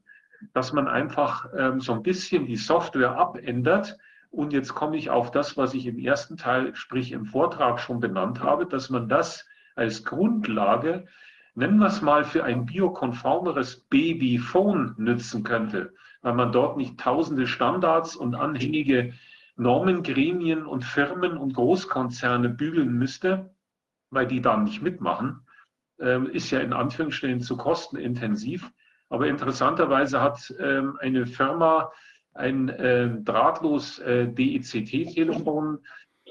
dass 0.54 0.72
man 0.72 0.88
einfach 0.88 1.50
ähm, 1.54 1.82
so 1.82 1.92
ein 1.92 2.02
bisschen 2.02 2.46
die 2.46 2.56
Software 2.56 3.18
abändert. 3.18 3.98
Und 4.30 4.54
jetzt 4.54 4.74
komme 4.74 4.96
ich 4.96 5.10
auf 5.10 5.30
das, 5.30 5.58
was 5.58 5.74
ich 5.74 5.84
im 5.86 5.98
ersten 5.98 6.38
Teil, 6.38 6.74
sprich 6.74 7.12
im 7.12 7.26
Vortrag 7.26 7.78
schon 7.78 8.00
benannt 8.00 8.40
habe, 8.40 8.64
dass 8.64 8.88
man 8.88 9.10
das 9.10 9.46
als 9.76 10.04
Grundlage, 10.04 11.06
nennen 11.54 11.78
wir 11.78 11.86
es 11.86 12.00
mal, 12.00 12.24
für 12.24 12.44
ein 12.44 12.64
biokonformeres 12.64 13.80
Babyphone 13.90 14.94
nützen 14.96 15.44
könnte, 15.44 15.92
weil 16.22 16.34
man 16.34 16.50
dort 16.50 16.78
nicht 16.78 16.98
tausende 16.98 17.46
Standards 17.46 18.16
und 18.16 18.34
anhängige 18.34 19.12
Normengremien 19.58 20.64
und 20.64 20.84
Firmen 20.84 21.36
und 21.36 21.54
Großkonzerne 21.54 22.48
bügeln 22.48 22.92
müsste, 22.92 23.54
weil 24.10 24.26
die 24.26 24.40
da 24.40 24.56
nicht 24.56 24.82
mitmachen, 24.82 25.40
ähm, 26.00 26.26
ist 26.26 26.50
ja 26.50 26.60
in 26.60 26.72
Anführungsstrichen 26.72 27.40
zu 27.40 27.56
kostenintensiv. 27.56 28.70
Aber 29.10 29.26
interessanterweise 29.26 30.22
hat 30.22 30.54
ähm, 30.60 30.96
eine 31.00 31.26
Firma 31.26 31.90
ein 32.34 32.72
ähm, 32.78 33.24
drahtlos 33.24 33.98
äh, 33.98 34.28
DECT-Telefon 34.28 35.80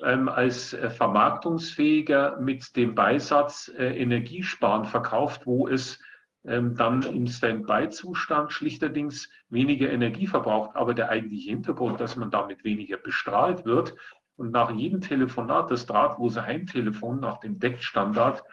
als 0.02 0.74
äh, 0.74 0.92
vermarktungsfähiger 0.92 2.40
mit 2.40 2.76
dem 2.76 2.94
Beisatz 2.94 3.72
äh, 3.78 3.98
Energiesparen 3.98 4.86
verkauft, 4.86 5.48
wo 5.48 5.68
es 5.68 6.00
dann 6.48 7.04
im 7.04 7.28
Standby-Zustand 7.28 8.54
schlichterdings 8.54 9.30
weniger 9.50 9.90
Energie 9.92 10.28
verbraucht. 10.28 10.78
Aber 10.78 10.94
der 10.94 11.10
eigentliche 11.10 11.50
Hintergrund, 11.50 12.00
dass 12.00 12.16
man 12.16 12.32
damit 12.32 12.64
weniger 12.64 12.96
bestrahlt 12.96 13.66
wird 13.66 13.96
und 14.38 14.52
nach 14.52 14.72
jedem 14.72 15.02
Telefonat 15.02 15.72
das 15.72 15.86
drahtlose 15.86 16.46
Heimtelefon 16.46 17.20
nach 17.20 17.40
dem 17.40 17.60
DECT-Standard, 17.60 18.44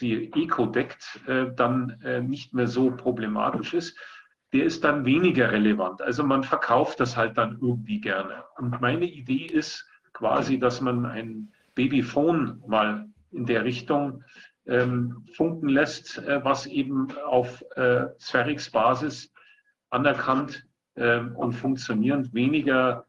die 0.00 0.32
Eco-DECT, 0.32 1.20
äh, 1.26 1.46
dann 1.54 2.00
äh, 2.02 2.22
nicht 2.22 2.54
mehr 2.54 2.68
so 2.68 2.92
problematisch 2.92 3.74
ist, 3.74 3.98
der 4.52 4.64
ist 4.64 4.84
dann 4.84 5.04
weniger 5.04 5.50
relevant. 5.50 6.00
Also 6.00 6.24
man 6.24 6.44
verkauft 6.44 7.00
das 7.00 7.16
halt 7.16 7.36
dann 7.36 7.58
irgendwie 7.60 8.00
gerne. 8.00 8.44
Und 8.56 8.80
meine 8.80 9.04
Idee 9.04 9.46
ist 9.46 9.86
quasi, 10.12 10.58
dass 10.58 10.80
man 10.80 11.04
ein 11.04 11.52
Babyphone 11.74 12.62
mal 12.66 13.08
in 13.32 13.44
der 13.44 13.64
Richtung 13.64 14.24
ähm, 14.68 15.26
funken 15.34 15.68
lässt, 15.68 16.18
äh, 16.18 16.44
was 16.44 16.66
eben 16.66 17.08
auf 17.26 17.64
äh, 17.76 18.06
Spherix-Basis 18.18 19.32
anerkannt 19.90 20.66
äh, 20.94 21.20
und 21.20 21.52
funktionierend 21.52 22.34
weniger 22.34 23.06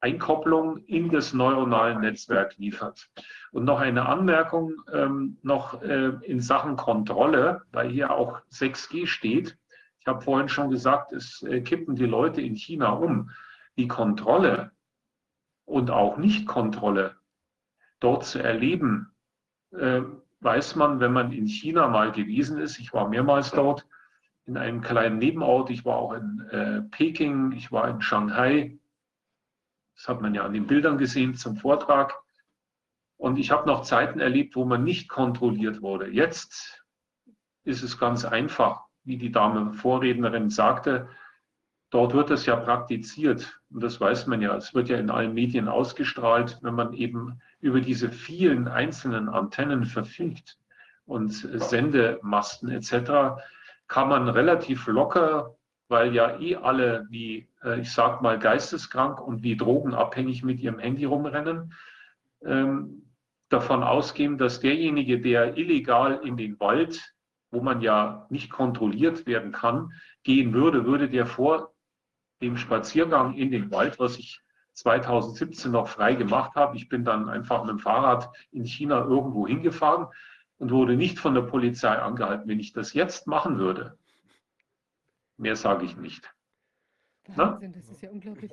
Einkopplung 0.00 0.78
in 0.86 1.10
das 1.10 1.34
neuronale 1.34 1.98
Netzwerk 1.98 2.56
liefert. 2.56 3.10
Und 3.52 3.64
noch 3.64 3.80
eine 3.80 4.06
Anmerkung 4.06 4.76
ähm, 4.92 5.38
noch 5.42 5.82
äh, 5.82 6.12
in 6.22 6.40
Sachen 6.40 6.76
Kontrolle, 6.76 7.62
weil 7.72 7.90
hier 7.90 8.10
auch 8.10 8.40
6G 8.52 9.06
steht. 9.06 9.58
Ich 9.98 10.06
habe 10.06 10.22
vorhin 10.22 10.48
schon 10.48 10.70
gesagt, 10.70 11.12
es 11.12 11.42
äh, 11.42 11.60
kippen 11.60 11.96
die 11.96 12.06
Leute 12.06 12.40
in 12.40 12.56
China 12.56 12.90
um. 12.90 13.30
Die 13.76 13.88
Kontrolle 13.88 14.70
und 15.64 15.90
auch 15.90 16.16
Nichtkontrolle 16.16 17.16
dort 18.00 18.24
zu 18.24 18.42
erleben, 18.42 19.12
äh, 19.72 20.02
weiß 20.40 20.76
man, 20.76 21.00
wenn 21.00 21.12
man 21.12 21.32
in 21.32 21.46
China 21.46 21.88
mal 21.88 22.12
gewesen 22.12 22.58
ist, 22.58 22.78
ich 22.78 22.92
war 22.92 23.08
mehrmals 23.08 23.50
dort, 23.50 23.86
in 24.46 24.56
einem 24.56 24.80
kleinen 24.80 25.18
Nebenort, 25.18 25.70
ich 25.70 25.84
war 25.84 25.96
auch 25.96 26.12
in 26.12 26.40
äh, 26.50 26.82
Peking, 26.90 27.52
ich 27.52 27.70
war 27.70 27.88
in 27.88 28.00
Shanghai, 28.00 28.78
das 29.94 30.08
hat 30.08 30.22
man 30.22 30.34
ja 30.34 30.44
an 30.44 30.54
den 30.54 30.66
Bildern 30.66 30.96
gesehen 30.96 31.34
zum 31.34 31.56
Vortrag. 31.56 32.14
Und 33.18 33.38
ich 33.38 33.50
habe 33.50 33.68
noch 33.68 33.82
Zeiten 33.82 34.18
erlebt, 34.18 34.56
wo 34.56 34.64
man 34.64 34.82
nicht 34.82 35.10
kontrolliert 35.10 35.82
wurde. 35.82 36.08
Jetzt 36.08 36.82
ist 37.64 37.82
es 37.82 37.98
ganz 37.98 38.24
einfach, 38.24 38.86
wie 39.04 39.18
die 39.18 39.30
Dame 39.30 39.74
Vorrednerin 39.74 40.48
sagte. 40.48 41.08
Dort 41.90 42.14
wird 42.14 42.30
es 42.30 42.46
ja 42.46 42.56
praktiziert. 42.56 43.60
Und 43.70 43.82
das 43.82 44.00
weiß 44.00 44.28
man 44.28 44.40
ja. 44.40 44.56
Es 44.56 44.74
wird 44.74 44.88
ja 44.88 44.96
in 44.96 45.10
allen 45.10 45.34
Medien 45.34 45.68
ausgestrahlt, 45.68 46.58
wenn 46.62 46.74
man 46.74 46.92
eben 46.94 47.40
über 47.60 47.80
diese 47.80 48.10
vielen 48.10 48.68
einzelnen 48.68 49.28
Antennen 49.28 49.84
verfügt 49.84 50.56
und 51.04 51.30
Sendemasten 51.32 52.70
etc., 52.70 53.42
kann 53.88 54.08
man 54.08 54.28
relativ 54.28 54.86
locker, 54.86 55.56
weil 55.88 56.14
ja 56.14 56.38
eh 56.38 56.54
alle 56.54 57.06
wie, 57.10 57.48
äh, 57.64 57.80
ich 57.80 57.92
sag 57.92 58.22
mal, 58.22 58.38
geisteskrank 58.38 59.20
und 59.20 59.42
wie 59.42 59.56
drogenabhängig 59.56 60.44
mit 60.44 60.60
ihrem 60.60 60.78
Handy 60.78 61.04
rumrennen, 61.06 61.74
ähm, 62.44 63.02
davon 63.48 63.82
ausgehen, 63.82 64.38
dass 64.38 64.60
derjenige, 64.60 65.20
der 65.20 65.56
illegal 65.56 66.20
in 66.22 66.36
den 66.36 66.60
Wald, 66.60 67.12
wo 67.50 67.60
man 67.60 67.80
ja 67.80 68.26
nicht 68.30 68.52
kontrolliert 68.52 69.26
werden 69.26 69.50
kann, 69.50 69.92
gehen 70.22 70.54
würde, 70.54 70.86
würde 70.86 71.08
der 71.08 71.26
vor 71.26 71.72
dem 72.40 72.56
Spaziergang 72.56 73.34
in 73.34 73.50
den 73.50 73.70
Wald, 73.70 73.98
was 73.98 74.18
ich 74.18 74.40
2017 74.74 75.70
noch 75.70 75.88
frei 75.88 76.14
gemacht 76.14 76.54
habe. 76.54 76.76
Ich 76.76 76.88
bin 76.88 77.04
dann 77.04 77.28
einfach 77.28 77.62
mit 77.62 77.70
dem 77.70 77.78
Fahrrad 77.78 78.30
in 78.50 78.64
China 78.64 79.00
irgendwo 79.00 79.46
hingefahren 79.46 80.06
und 80.58 80.70
wurde 80.70 80.96
nicht 80.96 81.18
von 81.18 81.34
der 81.34 81.42
Polizei 81.42 81.96
angehalten. 81.96 82.48
Wenn 82.48 82.60
ich 82.60 82.72
das 82.72 82.92
jetzt 82.92 83.26
machen 83.26 83.58
würde, 83.58 83.98
mehr 85.36 85.56
sage 85.56 85.84
ich 85.84 85.96
nicht. 85.96 86.32
Wahnsinn, 87.36 87.72
das 87.72 87.88
ist 87.88 88.02
ja 88.02 88.10
unglaublich. 88.10 88.52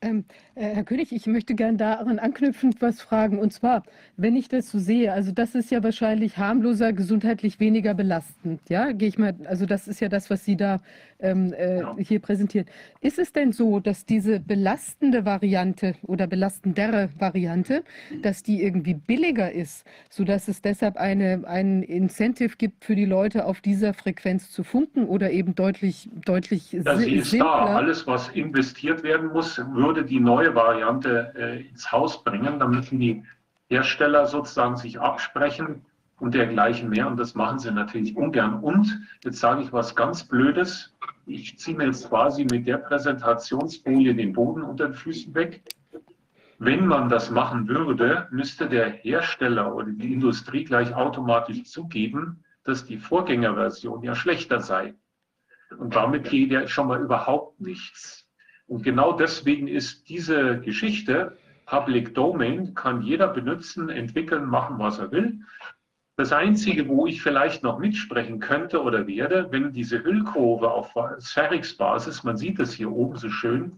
Ähm, 0.00 0.24
äh, 0.54 0.62
Herr 0.62 0.84
König, 0.84 1.12
ich 1.12 1.26
möchte 1.26 1.56
gerne 1.56 1.76
daran 1.76 2.20
anknüpfend 2.20 2.80
was 2.80 3.00
fragen. 3.00 3.38
Und 3.40 3.52
zwar, 3.52 3.82
wenn 4.16 4.36
ich 4.36 4.48
das 4.48 4.70
so 4.70 4.78
sehe, 4.78 5.12
also 5.12 5.32
das 5.32 5.56
ist 5.56 5.72
ja 5.72 5.82
wahrscheinlich 5.82 6.38
harmloser, 6.38 6.92
gesundheitlich 6.92 7.58
weniger 7.58 7.94
belastend. 7.94 8.60
Ja, 8.68 8.92
gehe 8.92 9.08
ich 9.08 9.18
mal, 9.18 9.34
also 9.44 9.66
das 9.66 9.88
ist 9.88 10.00
ja 10.00 10.08
das, 10.08 10.30
was 10.30 10.44
Sie 10.44 10.56
da 10.56 10.80
ähm, 11.20 11.52
äh, 11.52 11.80
ja. 11.80 11.96
hier 11.98 12.20
präsentieren. 12.20 12.66
Ist 13.00 13.18
es 13.18 13.32
denn 13.32 13.52
so, 13.52 13.80
dass 13.80 14.06
diese 14.06 14.38
belastende 14.38 15.24
Variante 15.24 15.94
oder 16.02 16.26
belastendere 16.26 17.08
Variante, 17.18 17.82
dass 18.22 18.42
die 18.42 18.62
irgendwie 18.62 18.94
billiger 18.94 19.50
ist, 19.50 19.84
sodass 20.10 20.46
es 20.48 20.62
deshalb 20.62 20.96
eine, 20.96 21.42
ein 21.46 21.82
Incentive 21.82 22.56
gibt 22.56 22.84
für 22.84 22.94
die 22.94 23.04
Leute, 23.04 23.46
auf 23.46 23.60
dieser 23.60 23.94
Frequenz 23.94 24.50
zu 24.50 24.62
funken 24.62 25.06
oder 25.06 25.30
eben 25.32 25.54
deutlich, 25.54 26.08
deutlich 26.24 26.72
ja, 26.72 26.96
sie 26.96 27.16
ist 27.16 27.30
simpler? 27.30 27.48
da. 27.48 27.76
Alles, 27.78 28.06
was 28.06 28.28
investiert 28.28 29.02
werden 29.02 29.32
muss, 29.32 29.60
würde 29.88 30.04
die 30.04 30.20
neue 30.20 30.54
Variante 30.54 31.32
äh, 31.34 31.66
ins 31.66 31.90
Haus 31.90 32.22
bringen. 32.22 32.58
Da 32.58 32.68
müssen 32.68 33.00
die 33.00 33.24
Hersteller 33.70 34.26
sozusagen 34.26 34.76
sich 34.76 35.00
absprechen 35.00 35.86
und 36.20 36.34
dergleichen 36.34 36.90
mehr. 36.90 37.06
Und 37.06 37.16
das 37.16 37.34
machen 37.34 37.58
sie 37.58 37.72
natürlich 37.72 38.14
ungern. 38.14 38.60
Und 38.60 39.00
jetzt 39.24 39.38
sage 39.38 39.62
ich 39.62 39.72
was 39.72 39.96
ganz 39.96 40.24
Blödes. 40.24 40.94
Ich 41.24 41.58
ziehe 41.58 41.74
mir 41.76 41.86
jetzt 41.86 42.10
quasi 42.10 42.44
mit 42.44 42.66
der 42.66 42.76
Präsentationsfolie 42.76 44.14
den 44.14 44.34
Boden 44.34 44.62
unter 44.62 44.88
den 44.88 44.94
Füßen 44.94 45.34
weg. 45.34 45.62
Wenn 46.58 46.86
man 46.86 47.08
das 47.08 47.30
machen 47.30 47.66
würde, 47.66 48.28
müsste 48.30 48.68
der 48.68 48.90
Hersteller 48.90 49.74
oder 49.74 49.90
die 49.90 50.12
Industrie 50.12 50.64
gleich 50.64 50.94
automatisch 50.94 51.64
zugeben, 51.64 52.44
dass 52.64 52.84
die 52.84 52.98
Vorgängerversion 52.98 54.02
ja 54.02 54.14
schlechter 54.14 54.60
sei. 54.60 54.94
Und 55.78 55.94
damit 55.94 56.28
geht 56.28 56.50
ja 56.50 56.68
schon 56.68 56.88
mal 56.88 57.00
überhaupt 57.00 57.58
nichts. 57.58 58.27
Und 58.68 58.82
genau 58.82 59.12
deswegen 59.12 59.66
ist 59.66 60.08
diese 60.08 60.60
Geschichte 60.60 61.36
Public 61.66 62.14
Domain, 62.14 62.74
kann 62.74 63.02
jeder 63.02 63.28
benutzen, 63.28 63.88
entwickeln, 63.88 64.46
machen, 64.46 64.78
was 64.78 64.98
er 64.98 65.10
will. 65.10 65.40
Das 66.16 66.32
Einzige, 66.32 66.88
wo 66.88 67.06
ich 67.06 67.22
vielleicht 67.22 67.62
noch 67.62 67.78
mitsprechen 67.78 68.40
könnte 68.40 68.82
oder 68.82 69.06
werde, 69.06 69.48
wenn 69.50 69.72
diese 69.72 70.02
Hüllkurve 70.02 70.70
auf 70.70 70.94
Sphärix-Basis, 71.20 72.24
man 72.24 72.36
sieht 72.36 72.58
das 72.58 72.72
hier 72.72 72.90
oben 72.90 73.16
so 73.16 73.30
schön, 73.30 73.72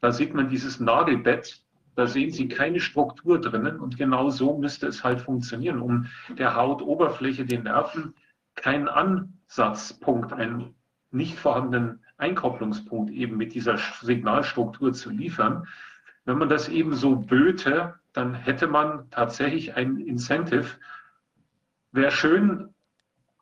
da 0.00 0.12
sieht 0.12 0.34
man 0.34 0.48
dieses 0.48 0.78
Nagelbett, 0.78 1.62
da 1.96 2.06
sehen 2.06 2.30
Sie 2.30 2.48
keine 2.48 2.80
Struktur 2.80 3.40
drinnen 3.40 3.80
und 3.80 3.96
genau 3.96 4.28
so 4.30 4.58
müsste 4.58 4.88
es 4.88 5.02
halt 5.02 5.20
funktionieren, 5.20 5.80
um 5.80 6.06
der 6.36 6.54
Hautoberfläche, 6.54 7.46
den 7.46 7.62
Nerven, 7.62 8.14
keinen 8.56 8.88
Ansatzpunkt, 8.88 10.32
einen 10.32 10.74
nicht 11.12 11.38
vorhandenen 11.38 12.03
Einkopplungspunkt 12.24 13.10
eben 13.10 13.36
mit 13.36 13.54
dieser 13.54 13.78
Signalstruktur 14.00 14.92
zu 14.94 15.10
liefern. 15.10 15.68
Wenn 16.24 16.38
man 16.38 16.48
das 16.48 16.68
eben 16.68 16.94
so 16.94 17.16
böte, 17.16 17.94
dann 18.14 18.34
hätte 18.34 18.66
man 18.66 19.10
tatsächlich 19.10 19.76
ein 19.76 19.98
Incentive. 19.98 20.66
Wäre 21.92 22.10
schön. 22.10 22.70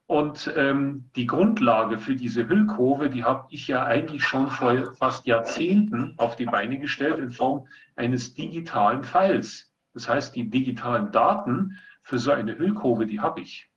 Und 0.07 0.53
ähm, 0.57 1.05
die 1.15 1.27
Grundlage 1.27 1.99
für 1.99 2.17
diese 2.17 2.49
Hüllkurve, 2.49 3.09
die 3.09 3.25
habe 3.25 3.47
ich 3.51 3.69
ja 3.69 3.85
eigentlich 3.85 4.25
schon 4.25 4.51
vor 4.51 4.95
fast 4.97 5.27
Jahrzehnten 5.27 6.15
auf 6.19 6.37
die 6.37 6.45
Beine 6.45 6.79
gestellt 6.79 7.19
in 7.19 7.31
Form 7.31 7.67
eines 7.97 8.35
digitalen 8.35 9.05
Files. 9.05 9.73
Das 9.95 10.09
heißt, 10.09 10.35
die 10.35 10.51
digitalen 10.51 11.13
Daten 11.13 11.79
für 12.03 12.19
so 12.19 12.33
eine 12.33 12.59
Hüllkurve, 12.59 13.07
die 13.07 13.21
habe 13.21 13.41
ich. 13.41 13.72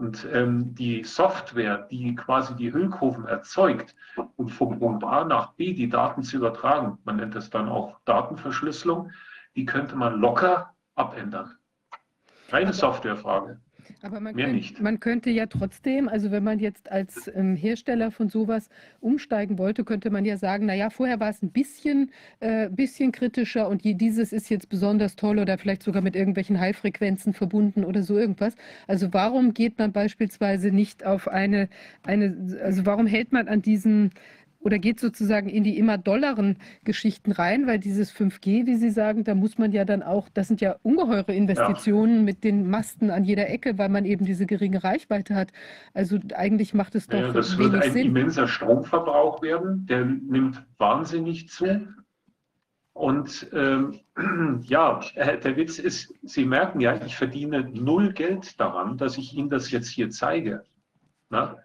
Und 0.00 0.26
ähm, 0.32 0.74
die 0.74 1.04
Software, 1.04 1.86
die 1.90 2.14
quasi 2.14 2.56
die 2.56 2.72
Hüllkurven 2.72 3.26
erzeugt 3.26 3.94
und 4.36 4.48
vom 4.48 4.78
Punkt 4.78 5.04
A 5.04 5.24
nach 5.24 5.52
B 5.52 5.74
die 5.74 5.90
Daten 5.90 6.22
zu 6.22 6.38
übertragen, 6.38 6.96
man 7.04 7.16
nennt 7.16 7.34
das 7.34 7.50
dann 7.50 7.68
auch 7.68 8.00
Datenverschlüsselung, 8.06 9.12
die 9.56 9.66
könnte 9.66 9.96
man 9.96 10.18
locker 10.18 10.74
abändern. 10.94 11.54
Reine 12.48 12.72
Softwarefrage. 12.72 13.60
Aber 14.02 14.20
man, 14.20 14.34
könnt, 14.34 14.80
man, 14.80 15.00
könnte 15.00 15.30
ja 15.30 15.46
trotzdem, 15.46 16.08
also 16.08 16.30
wenn 16.30 16.44
man 16.44 16.58
jetzt 16.58 16.90
als 16.90 17.30
ähm, 17.34 17.56
Hersteller 17.56 18.10
von 18.10 18.28
sowas 18.28 18.68
umsteigen 19.00 19.58
wollte, 19.58 19.84
könnte 19.84 20.10
man 20.10 20.24
ja 20.24 20.36
sagen, 20.36 20.66
naja, 20.66 20.90
vorher 20.90 21.20
war 21.20 21.30
es 21.30 21.42
ein 21.42 21.50
bisschen, 21.50 22.10
äh, 22.40 22.68
bisschen 22.68 23.12
kritischer 23.12 23.68
und 23.68 23.82
je, 23.82 23.94
dieses 23.94 24.32
ist 24.32 24.50
jetzt 24.50 24.68
besonders 24.68 25.16
toll 25.16 25.38
oder 25.38 25.58
vielleicht 25.58 25.82
sogar 25.82 26.02
mit 26.02 26.16
irgendwelchen 26.16 26.58
Heilfrequenzen 26.60 27.34
verbunden 27.34 27.84
oder 27.84 28.02
so 28.02 28.18
irgendwas. 28.18 28.54
Also 28.86 29.12
warum 29.12 29.54
geht 29.54 29.78
man 29.78 29.92
beispielsweise 29.92 30.70
nicht 30.70 31.04
auf 31.04 31.28
eine, 31.28 31.68
eine 32.02 32.58
also 32.62 32.86
warum 32.86 33.06
hält 33.06 33.32
man 33.32 33.48
an 33.48 33.62
diesen 33.62 34.12
oder 34.60 34.78
geht 34.78 35.00
sozusagen 35.00 35.48
in 35.48 35.64
die 35.64 35.78
immer 35.78 35.98
dollaren 35.98 36.58
Geschichten 36.84 37.32
rein, 37.32 37.66
weil 37.66 37.78
dieses 37.78 38.12
5G, 38.12 38.66
wie 38.66 38.76
Sie 38.76 38.90
sagen, 38.90 39.24
da 39.24 39.34
muss 39.34 39.58
man 39.58 39.72
ja 39.72 39.84
dann 39.84 40.02
auch, 40.02 40.28
das 40.28 40.48
sind 40.48 40.60
ja 40.60 40.76
ungeheure 40.82 41.32
Investitionen 41.32 42.16
ja. 42.16 42.22
mit 42.22 42.44
den 42.44 42.68
Masten 42.68 43.10
an 43.10 43.24
jeder 43.24 43.48
Ecke, 43.48 43.78
weil 43.78 43.88
man 43.88 44.04
eben 44.04 44.26
diese 44.26 44.46
geringe 44.46 44.84
Reichweite 44.84 45.34
hat. 45.34 45.50
Also 45.94 46.18
eigentlich 46.34 46.74
macht 46.74 46.94
es 46.94 47.06
doch 47.06 47.18
ja, 47.18 47.32
das 47.32 47.56
wird 47.56 47.74
ein 47.74 47.92
Sinn. 47.92 48.08
immenser 48.08 48.46
Stromverbrauch 48.46 49.42
werden, 49.42 49.86
der 49.86 50.04
nimmt 50.04 50.62
wahnsinnig 50.78 51.48
zu. 51.48 51.88
Und 52.92 53.48
ähm, 53.54 54.00
ja, 54.64 55.00
der 55.16 55.56
Witz 55.56 55.78
ist, 55.78 56.12
Sie 56.22 56.44
merken 56.44 56.80
ja, 56.80 57.02
ich 57.04 57.16
verdiene 57.16 57.62
null 57.72 58.12
Geld 58.12 58.60
daran, 58.60 58.98
dass 58.98 59.16
ich 59.16 59.34
Ihnen 59.34 59.48
das 59.48 59.70
jetzt 59.70 59.88
hier 59.88 60.10
zeige. 60.10 60.64
Na? 61.30 61.56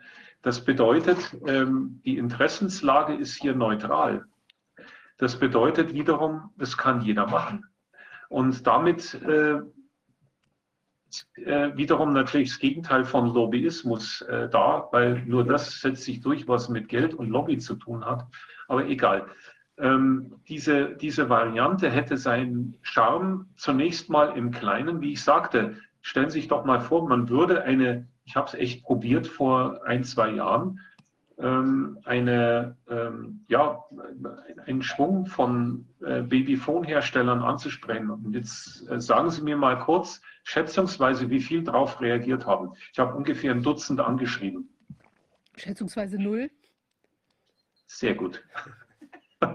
Das 0.46 0.64
bedeutet, 0.64 1.36
ähm, 1.48 2.02
die 2.06 2.20
Interessenslage 2.20 3.16
ist 3.16 3.34
hier 3.34 3.56
neutral. 3.56 4.26
Das 5.18 5.40
bedeutet 5.40 5.92
wiederum, 5.96 6.52
das 6.56 6.78
kann 6.78 7.02
jeder 7.02 7.26
machen. 7.26 7.66
Und 8.30 8.68
damit 8.68 9.16
äh, 9.24 9.56
äh, 11.38 11.76
wiederum 11.76 12.14
natürlich 12.14 12.50
das 12.50 12.60
Gegenteil 12.60 13.06
von 13.06 13.34
Lobbyismus 13.34 14.22
äh, 14.22 14.48
da, 14.48 14.88
weil 14.92 15.24
nur 15.26 15.46
das 15.46 15.82
setzt 15.82 16.04
sich 16.04 16.22
durch, 16.22 16.48
was 16.48 16.70
mit 16.70 16.90
Geld 16.90 17.16
und 17.16 17.32
Lobby 17.32 17.58
zu 17.58 17.74
tun 17.74 18.06
hat. 18.06 18.28
Aber 18.68 18.86
egal. 18.86 19.26
Ähm, 19.80 20.36
diese, 20.48 20.96
diese 20.96 21.28
Variante 21.28 21.90
hätte 21.90 22.18
seinen 22.18 22.78
Charme 22.84 23.50
zunächst 23.58 24.12
mal 24.12 24.38
im 24.38 24.52
Kleinen. 24.52 25.02
Wie 25.02 25.14
ich 25.14 25.24
sagte, 25.24 25.76
stellen 26.04 26.30
Sie 26.30 26.42
sich 26.42 26.50
doch 26.50 26.66
mal 26.66 26.82
vor, 26.82 27.10
man 27.10 27.30
würde 27.30 27.64
eine 27.64 28.08
ich 28.26 28.36
habe 28.36 28.48
es 28.48 28.54
echt 28.56 28.84
probiert 28.84 29.28
vor 29.28 29.86
ein, 29.86 30.04
zwei 30.04 30.32
Jahren, 30.32 30.80
ähm, 31.38 32.00
eine, 32.06 32.78
ähm, 32.90 33.46
ja, 33.48 33.84
einen 34.66 34.82
Schwung 34.82 35.26
von 35.26 35.88
äh, 36.02 36.22
Babyphone-Herstellern 36.22 37.42
anzusprechen. 37.42 38.10
Und 38.10 38.34
jetzt 38.34 38.90
äh, 38.90 39.00
sagen 39.00 39.30
Sie 39.30 39.42
mir 39.42 39.58
mal 39.58 39.78
kurz, 39.78 40.22
schätzungsweise, 40.44 41.30
wie 41.30 41.42
viel 41.42 41.64
darauf 41.64 42.00
reagiert 42.02 42.46
haben. 42.46 42.74
Ich 42.92 43.00
habe 43.00 43.16
ungefähr 43.16 43.52
ein 43.52 43.64
Dutzend 43.64 44.00
angeschrieben. 44.00 44.70
Schätzungsweise 45.56 46.18
null? 46.18 46.50
Sehr 47.88 48.16
gut. 48.16 48.44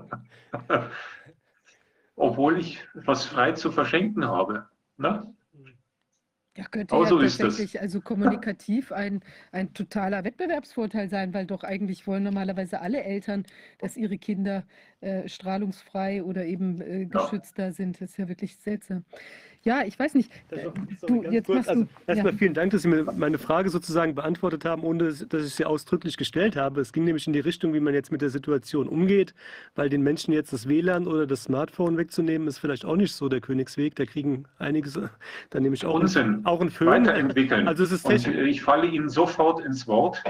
Obwohl 2.17 2.59
ich 2.59 2.87
was 2.95 3.25
frei 3.25 3.53
zu 3.53 3.73
verschenken 3.73 4.27
habe. 4.27 4.69
Ne? 4.99 5.35
Ja, 6.61 6.67
könnte 6.71 6.95
Aber 6.95 7.07
ja 7.07 7.19
tatsächlich 7.19 7.81
also 7.81 8.03
kommunikativ 8.03 8.93
ein, 8.93 9.23
ein 9.51 9.73
totaler 9.73 10.25
Wettbewerbsvorteil 10.25 11.09
sein, 11.09 11.33
weil 11.33 11.47
doch 11.47 11.65
eigentlich 11.65 12.07
wollen 12.07 12.23
normalerweise 12.23 12.83
alle 12.83 13.03
Eltern, 13.03 13.47
dass 13.79 13.97
ihre 13.97 14.19
Kinder 14.19 14.65
äh, 15.01 15.29
strahlungsfrei 15.29 16.23
oder 16.23 16.45
eben 16.45 16.81
äh, 16.81 17.07
geschützter 17.07 17.67
ja. 17.67 17.73
sind. 17.73 18.01
Das 18.01 18.11
ist 18.11 18.17
ja 18.19 18.29
wirklich 18.29 18.57
seltsam. 18.57 19.05
Ja, 19.63 19.83
ich 19.85 19.99
weiß 19.99 20.15
nicht. 20.15 20.33
Äh, 20.51 20.69
du, 21.07 21.23
jetzt 21.25 21.47
kurz, 21.47 21.69
also, 21.69 21.87
Erstmal 22.07 22.33
ja. 22.33 22.39
vielen 22.39 22.55
Dank, 22.55 22.73
dass 22.73 22.83
Sie 22.83 22.89
mir 22.89 23.05
meine 23.05 23.37
Frage 23.39 23.69
sozusagen 23.69 24.15
beantwortet 24.15 24.65
haben, 24.65 24.83
ohne 24.85 25.13
dass 25.13 25.45
ich 25.45 25.55
sie 25.55 25.67
ausdrücklich 25.67 26.17
gestellt 26.17 26.57
habe. 26.57 26.81
Es 26.81 26.95
ging 26.95 27.05
nämlich 27.05 27.27
in 27.27 27.35
die 27.35 27.41
Richtung, 27.41 27.75
wie 27.75 27.81
man 27.81 27.93
jetzt 27.93 28.11
mit 28.11 28.23
der 28.23 28.31
Situation 28.31 28.89
umgeht, 28.89 29.35
weil 29.75 29.91
den 29.91 30.03
Menschen 30.03 30.33
jetzt 30.33 30.55
das 30.55 30.67
WLAN 30.67 31.07
oder 31.07 31.27
das 31.27 31.45
Smartphone 31.45 31.99
wegzunehmen, 31.99 32.49
ist 32.49 32.59
vielleicht 32.59 32.87
auch 32.87 32.97
nicht 32.97 33.15
so 33.15 33.29
der 33.29 33.43
Königsweg. 33.43 33.95
Da 33.97 34.07
kriegen 34.07 34.45
einiges, 34.59 34.99
da 35.51 35.61
nehme 35.61 35.75
ich 35.75 35.85
auch, 35.85 35.95
Unsinn. 35.95 36.41
auch 36.45 36.61
einen 36.61 36.71
Föhn. 36.71 36.89
Weiterentwickeln. 36.89 37.69
Also 37.69 37.85
es 37.85 37.93
ist 37.93 38.07
Und 38.07 38.27
ich 38.27 38.63
falle 38.63 38.87
Ihnen 38.87 39.11
sofort 39.11 39.61
ins 39.65 39.87
Wort. 39.87 40.23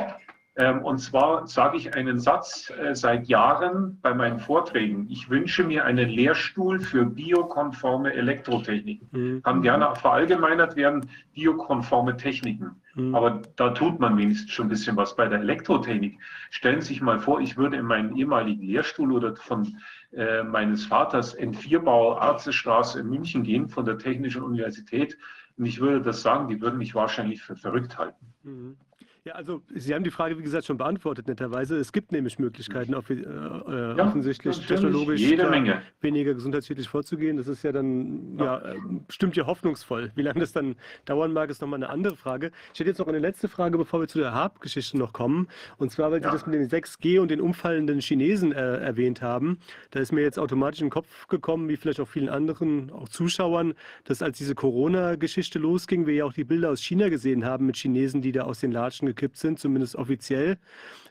Ähm, 0.61 0.83
und 0.83 0.99
zwar 0.99 1.47
sage 1.47 1.79
ich 1.79 1.95
einen 1.95 2.21
Satz 2.21 2.71
äh, 2.71 2.95
seit 2.95 3.29
Jahren 3.29 3.99
bei 4.03 4.13
meinen 4.13 4.39
Vorträgen. 4.39 5.07
Ich 5.09 5.31
wünsche 5.31 5.65
mir 5.65 5.87
einen 5.87 6.11
Lehrstuhl 6.11 6.81
für 6.81 7.07
biokonforme 7.07 8.13
Elektrotechniken. 8.13 9.09
Mhm. 9.11 9.43
Kann 9.43 9.63
gerne 9.63 9.95
verallgemeinert 9.97 10.77
werden, 10.77 11.09
biokonforme 11.33 12.19
Techniken. 12.19 12.83
Mhm. 12.95 13.15
Aber 13.15 13.41
da 13.57 13.71
tut 13.71 14.01
man 14.01 14.19
wenigstens 14.19 14.51
schon 14.51 14.67
ein 14.67 14.69
bisschen 14.69 14.97
was 14.97 15.17
bei 15.17 15.29
der 15.29 15.41
Elektrotechnik. 15.41 16.19
Stellen 16.51 16.83
Sie 16.83 16.89
sich 16.89 17.01
mal 17.01 17.21
vor, 17.21 17.41
ich 17.41 17.57
würde 17.57 17.79
in 17.79 17.87
meinen 17.87 18.15
ehemaligen 18.15 18.63
Lehrstuhl 18.63 19.13
oder 19.13 19.35
von 19.37 19.79
äh, 20.13 20.43
meines 20.43 20.85
Vaters 20.85 21.39
N4-Bau 21.39 22.19
Arztestraße 22.19 23.01
in 23.01 23.09
München 23.09 23.45
gehen, 23.45 23.71
von 23.71 23.87
der 23.87 23.97
Technischen 23.97 24.43
Universität. 24.43 25.17
Und 25.57 25.65
ich 25.65 25.81
würde 25.81 26.03
das 26.03 26.21
sagen, 26.21 26.49
die 26.49 26.61
würden 26.61 26.77
mich 26.77 26.95
wahrscheinlich 26.95 27.41
für 27.41 27.57
verrückt 27.57 27.97
halten. 27.97 28.27
Mhm. 28.43 28.77
Ja, 29.25 29.35
also 29.35 29.61
Sie 29.75 29.95
haben 29.95 30.03
die 30.03 30.11
Frage, 30.11 30.39
wie 30.39 30.43
gesagt, 30.43 30.65
schon 30.65 30.79
beantwortet, 30.79 31.29
netterweise. 31.29 31.77
Es 31.77 31.93
gibt 31.93 32.11
nämlich 32.11 32.39
Möglichkeiten, 32.39 32.95
auf, 32.95 33.11
äh, 33.11 33.15
äh, 33.15 33.97
ja, 33.97 34.07
offensichtlich 34.07 34.67
technologisch 34.67 35.21
jede 35.21 35.51
Menge. 35.51 35.83
weniger 36.01 36.33
gesundheitsschädlich 36.33 36.89
vorzugehen. 36.89 37.37
Das 37.37 37.47
ist 37.47 37.63
ja 37.63 37.71
dann, 37.71 38.39
ja, 38.39 38.59
äh, 38.59 38.77
stimmt 39.11 39.37
ja 39.37 39.45
hoffnungsvoll. 39.45 40.11
Wie 40.15 40.23
lange 40.23 40.41
das 40.41 40.53
dann 40.53 40.77
dauern 41.05 41.35
mag, 41.35 41.51
ist 41.51 41.61
nochmal 41.61 41.81
eine 41.81 41.91
andere 41.91 42.17
Frage. 42.17 42.51
Ich 42.73 42.81
hätte 42.81 42.89
jetzt 42.89 42.99
noch 42.99 43.09
eine 43.09 43.19
letzte 43.19 43.49
Frage, 43.49 43.77
bevor 43.77 44.01
wir 44.01 44.09
zu 44.09 44.19
der 44.19 44.33
Harp-Geschichte 44.33 44.97
noch 44.97 45.13
kommen. 45.13 45.49
Und 45.77 45.93
zwar, 45.93 46.11
weil 46.11 46.23
Sie 46.23 46.31
das 46.31 46.47
mit 46.47 46.55
den 46.55 46.69
6G 46.71 47.21
und 47.21 47.31
den 47.31 47.43
umfallenden 47.43 48.01
Chinesen 48.01 48.53
äh, 48.53 48.79
erwähnt 48.79 49.21
haben. 49.21 49.59
Da 49.91 50.01
ist 50.01 50.13
mir 50.13 50.23
jetzt 50.23 50.39
automatisch 50.39 50.81
in 50.81 50.87
den 50.87 50.93
Kopf 50.93 51.29
gekommen, 51.29 51.69
wie 51.69 51.77
vielleicht 51.77 52.01
auch 52.01 52.09
vielen 52.09 52.31
anderen, 52.31 52.91
auch 52.91 53.11
Zuschauern, 53.11 53.75
dass 54.05 54.23
als 54.23 54.39
diese 54.39 54.55
Corona-Geschichte 54.55 55.59
losging, 55.59 56.07
wir 56.07 56.15
ja 56.15 56.25
auch 56.25 56.33
die 56.33 56.45
Bilder 56.45 56.71
aus 56.71 56.81
China 56.81 57.11
gesehen 57.11 57.45
haben 57.45 57.67
mit 57.67 57.77
Chinesen, 57.77 58.23
die 58.23 58.33
da 58.33 58.45
aus 58.45 58.61
den 58.61 58.73
Latschen 58.73 59.10
gekippt 59.11 59.37
sind, 59.37 59.59
zumindest 59.59 59.97
offiziell. 59.97 60.59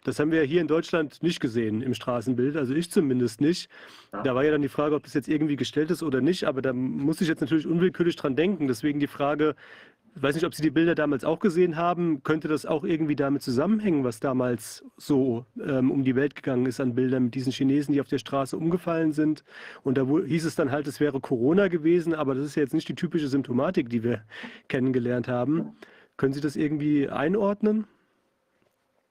Das 0.03 0.19
haben 0.19 0.31
wir 0.31 0.41
hier 0.43 0.61
in 0.61 0.67
Deutschland 0.67 1.21
nicht 1.21 1.39
gesehen 1.39 1.81
im 1.81 1.93
Straßenbild, 1.93 2.55
also 2.55 2.73
ich 2.73 2.89
zumindest 2.89 3.41
nicht. 3.41 3.69
Da 4.23 4.33
war 4.33 4.43
ja 4.43 4.51
dann 4.51 4.61
die 4.61 4.69
Frage, 4.69 4.95
ob 4.95 5.03
das 5.03 5.13
jetzt 5.13 5.27
irgendwie 5.27 5.55
gestellt 5.55 5.91
ist 5.91 6.03
oder 6.03 6.21
nicht, 6.21 6.45
aber 6.45 6.61
da 6.61 6.73
muss 6.73 7.21
ich 7.21 7.27
jetzt 7.27 7.41
natürlich 7.41 7.67
unwillkürlich 7.67 8.15
dran 8.15 8.35
denken. 8.35 8.67
Deswegen 8.67 8.99
die 8.99 9.07
Frage, 9.07 9.55
ich 10.15 10.23
weiß 10.23 10.35
nicht, 10.35 10.45
ob 10.45 10.53
Sie 10.53 10.61
die 10.61 10.69
Bilder 10.69 10.95
damals 10.95 11.23
auch 11.23 11.39
gesehen 11.39 11.75
haben. 11.75 12.23
Könnte 12.23 12.47
das 12.47 12.65
auch 12.65 12.83
irgendwie 12.83 13.15
damit 13.15 13.41
zusammenhängen, 13.41 14.03
was 14.03 14.19
damals 14.19 14.83
so 14.97 15.45
ähm, 15.63 15.91
um 15.91 16.03
die 16.03 16.15
Welt 16.15 16.35
gegangen 16.35 16.65
ist 16.65 16.79
an 16.79 16.95
Bildern 16.95 17.25
mit 17.25 17.35
diesen 17.35 17.51
Chinesen, 17.51 17.93
die 17.93 18.01
auf 18.01 18.07
der 18.07 18.17
Straße 18.17 18.57
umgefallen 18.57 19.11
sind? 19.11 19.43
Und 19.83 19.97
da 19.97 20.05
hieß 20.05 20.45
es 20.45 20.55
dann 20.55 20.71
halt, 20.71 20.87
es 20.87 20.99
wäre 20.99 21.19
Corona 21.19 21.67
gewesen, 21.67 22.13
aber 22.13 22.35
das 22.35 22.45
ist 22.45 22.55
ja 22.55 22.63
jetzt 22.63 22.73
nicht 22.73 22.89
die 22.89 22.95
typische 22.95 23.27
Symptomatik, 23.27 23.89
die 23.89 24.03
wir 24.03 24.23
kennengelernt 24.67 25.27
haben. 25.27 25.77
Können 26.19 26.33
Sie 26.33 26.41
das 26.41 26.57
irgendwie 26.57 27.07
einordnen? 27.07 27.87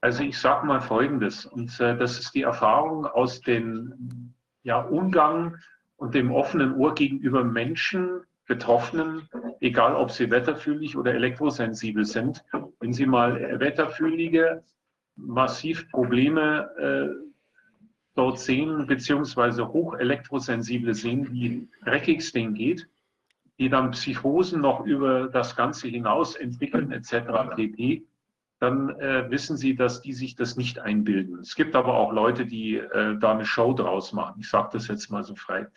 Also 0.03 0.23
ich 0.23 0.37
sage 0.37 0.67
mal 0.67 0.83
Folgendes, 0.83 1.47
und 1.47 1.81
äh, 1.81 1.97
das 1.97 2.19
ist 2.19 2.35
die 2.35 2.43
Erfahrung 2.43 3.07
aus 3.07 3.41
dem 3.41 4.35
ja, 4.63 4.83
Umgang 4.83 5.57
und 5.97 6.15
dem 6.15 6.31
offenen 6.31 6.75
Ohr 6.75 6.95
gegenüber 6.95 7.45
Menschen, 7.45 8.21
Betroffenen, 8.47 9.27
egal 9.61 9.95
ob 9.95 10.11
sie 10.11 10.31
wetterfühlig 10.31 10.99
oder 10.99 11.15
elektrosensibel 11.15 12.05
sind. 12.05 12.45
Wenn 12.79 12.93
Sie 12.93 13.07
mal 13.07 13.59
wetterfühlige 13.59 14.63
massiv 15.17 15.91
Probleme 15.91 16.69
äh, 16.77 17.09
dort 18.17 18.39
sehen, 18.39 18.87
beziehungsweise 18.87 19.67
hochelektrosensible 19.67 20.93
sehen, 20.93 21.33
wie 21.33 21.69
dreckig 21.87 22.19
es 22.19 22.33
denen 22.33 22.53
geht, 22.53 22.87
die 23.59 23.69
dann 23.69 23.91
Psychosen 23.91 24.61
noch 24.61 24.85
über 24.85 25.29
das 25.29 25.57
Ganze 25.57 25.89
hinaus 25.89 26.37
entwickeln, 26.37 26.93
etc. 26.93 27.55
pp., 27.57 28.05
dann 28.61 28.91
äh, 28.99 29.31
wissen 29.31 29.57
Sie, 29.57 29.77
dass 29.77 30.03
die 30.03 30.13
sich 30.13 30.35
das 30.35 30.57
nicht 30.57 30.81
einbilden. 30.81 31.39
Es 31.39 31.55
gibt 31.55 31.77
aber 31.77 31.95
auch 31.95 32.13
Leute, 32.13 32.45
die 32.45 32.77
äh, 32.77 33.17
da 33.19 33.33
eine 33.33 33.47
Show 33.47 33.73
draus 33.73 34.13
machen. 34.13 34.41
Ich 34.41 34.49
sage 34.49 34.71
das 34.73 34.89
jetzt 34.89 35.11
mal 35.11 35.23
so 35.23 35.37
frei. 35.37 35.69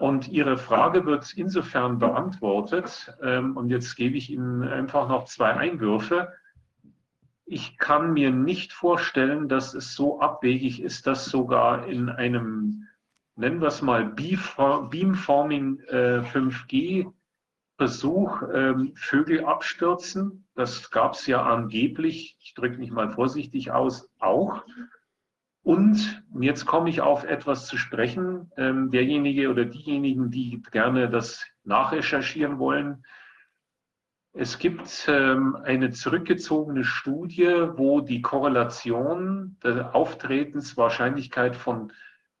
Und 0.00 0.28
Ihre 0.28 0.56
Frage 0.56 1.06
wird 1.06 1.32
insofern 1.34 1.98
beantwortet. 1.98 3.14
Ähm, 3.22 3.56
und 3.56 3.70
jetzt 3.70 3.94
gebe 3.96 4.16
ich 4.16 4.30
Ihnen 4.30 4.62
einfach 4.62 5.08
noch 5.08 5.26
zwei 5.26 5.52
Einwürfe. 5.52 6.32
Ich 7.46 7.76
kann 7.76 8.14
mir 8.14 8.30
nicht 8.30 8.72
vorstellen, 8.72 9.48
dass 9.48 9.74
es 9.74 9.94
so 9.94 10.20
abwegig 10.20 10.82
ist, 10.82 11.06
dass 11.06 11.26
sogar 11.26 11.86
in 11.86 12.08
einem, 12.08 12.88
nennen 13.36 13.60
wir 13.60 13.68
es 13.68 13.82
mal, 13.82 14.06
Beamforming 14.06 15.80
äh, 15.88 16.20
5G 16.20 17.12
Versuch, 17.76 18.42
ähm, 18.52 18.92
Vögel 18.94 19.44
abstürzen. 19.44 20.46
Das 20.54 20.90
gab 20.90 21.14
es 21.14 21.26
ja 21.26 21.42
angeblich, 21.42 22.36
ich 22.40 22.54
drücke 22.54 22.78
mich 22.78 22.90
mal 22.90 23.10
vorsichtig 23.10 23.72
aus, 23.72 24.08
auch. 24.20 24.64
Und 25.62 26.22
jetzt 26.38 26.66
komme 26.66 26.90
ich 26.90 27.00
auf 27.00 27.24
etwas 27.24 27.66
zu 27.66 27.76
sprechen. 27.76 28.52
Ähm, 28.56 28.90
derjenige 28.90 29.50
oder 29.50 29.64
diejenigen, 29.64 30.30
die 30.30 30.62
gerne 30.70 31.08
das 31.08 31.44
nachrecherchieren 31.64 32.58
wollen. 32.58 33.04
Es 34.34 34.58
gibt 34.58 35.06
ähm, 35.08 35.56
eine 35.56 35.90
zurückgezogene 35.90 36.84
Studie, 36.84 37.68
wo 37.76 38.00
die 38.00 38.20
Korrelation 38.20 39.56
der 39.64 39.94
Auftretenswahrscheinlichkeit 39.94 41.56
von 41.56 41.92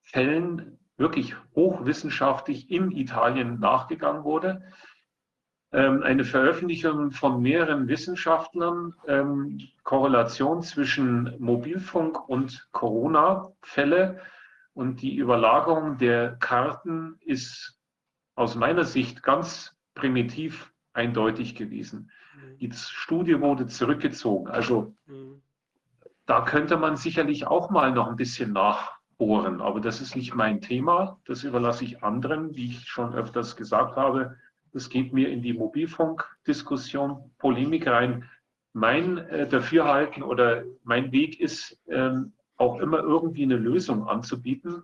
Fällen 0.02 0.78
wirklich 0.96 1.34
hochwissenschaftlich 1.54 2.70
in 2.70 2.90
Italien 2.90 3.58
nachgegangen 3.58 4.24
wurde. 4.24 4.62
Ähm, 5.72 6.02
eine 6.02 6.24
Veröffentlichung 6.24 7.10
von 7.10 7.42
mehreren 7.42 7.88
Wissenschaftlern, 7.88 8.94
ähm, 9.08 9.58
Korrelation 9.82 10.62
zwischen 10.62 11.34
Mobilfunk 11.40 12.28
und 12.28 12.68
Corona-Fälle. 12.70 14.20
Und 14.72 15.02
die 15.02 15.16
Überlagerung 15.16 15.98
der 15.98 16.36
Karten 16.36 17.16
ist 17.20 17.78
aus 18.36 18.54
meiner 18.54 18.84
Sicht 18.84 19.22
ganz 19.22 19.76
primitiv 19.94 20.72
eindeutig 20.92 21.56
gewesen. 21.56 22.10
Mhm. 22.36 22.58
Die 22.58 22.72
Studie 22.72 23.40
wurde 23.40 23.66
zurückgezogen. 23.66 24.48
Also 24.48 24.94
mhm. 25.06 25.42
da 26.26 26.42
könnte 26.42 26.76
man 26.76 26.96
sicherlich 26.96 27.46
auch 27.48 27.70
mal 27.70 27.92
noch 27.92 28.08
ein 28.08 28.16
bisschen 28.16 28.52
nachbohren. 29.14 29.60
Aber 29.60 29.80
das 29.80 30.00
ist 30.00 30.16
nicht 30.16 30.34
mein 30.34 30.60
Thema. 30.60 31.18
Das 31.26 31.44
überlasse 31.44 31.84
ich 31.84 32.02
anderen, 32.02 32.54
wie 32.54 32.70
ich 32.70 32.86
schon 32.86 33.14
öfters 33.14 33.56
gesagt 33.56 33.96
habe. 33.96 34.36
Das 34.72 34.88
geht 34.88 35.12
mir 35.12 35.28
in 35.28 35.42
die 35.42 35.52
Mobilfunkdiskussion, 35.52 37.30
Polemik 37.38 37.86
rein. 37.86 38.28
Mein 38.72 39.18
äh, 39.18 39.48
Dafürhalten 39.48 40.22
oder 40.22 40.64
mein 40.82 41.12
Weg 41.12 41.40
ist 41.40 41.78
ähm, 41.88 42.32
auch 42.56 42.80
immer 42.80 42.98
irgendwie 42.98 43.44
eine 43.44 43.56
Lösung 43.56 44.08
anzubieten. 44.08 44.82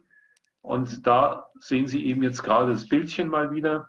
Und 0.62 1.07
da 1.07 1.49
sehen 1.59 1.89
Sie 1.89 2.05
eben 2.07 2.23
jetzt 2.23 2.42
gerade 2.42 2.73
das 2.73 2.89
Bildchen 2.89 3.28
mal 3.28 3.50
wieder. 3.52 3.89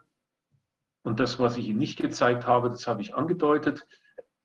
Und 1.04 1.20
das, 1.20 1.38
was 1.38 1.56
ich 1.56 1.68
Ihnen 1.68 1.78
nicht 1.78 2.00
gezeigt 2.00 2.46
habe, 2.46 2.70
das 2.70 2.86
habe 2.86 3.02
ich 3.02 3.14
angedeutet, 3.14 3.86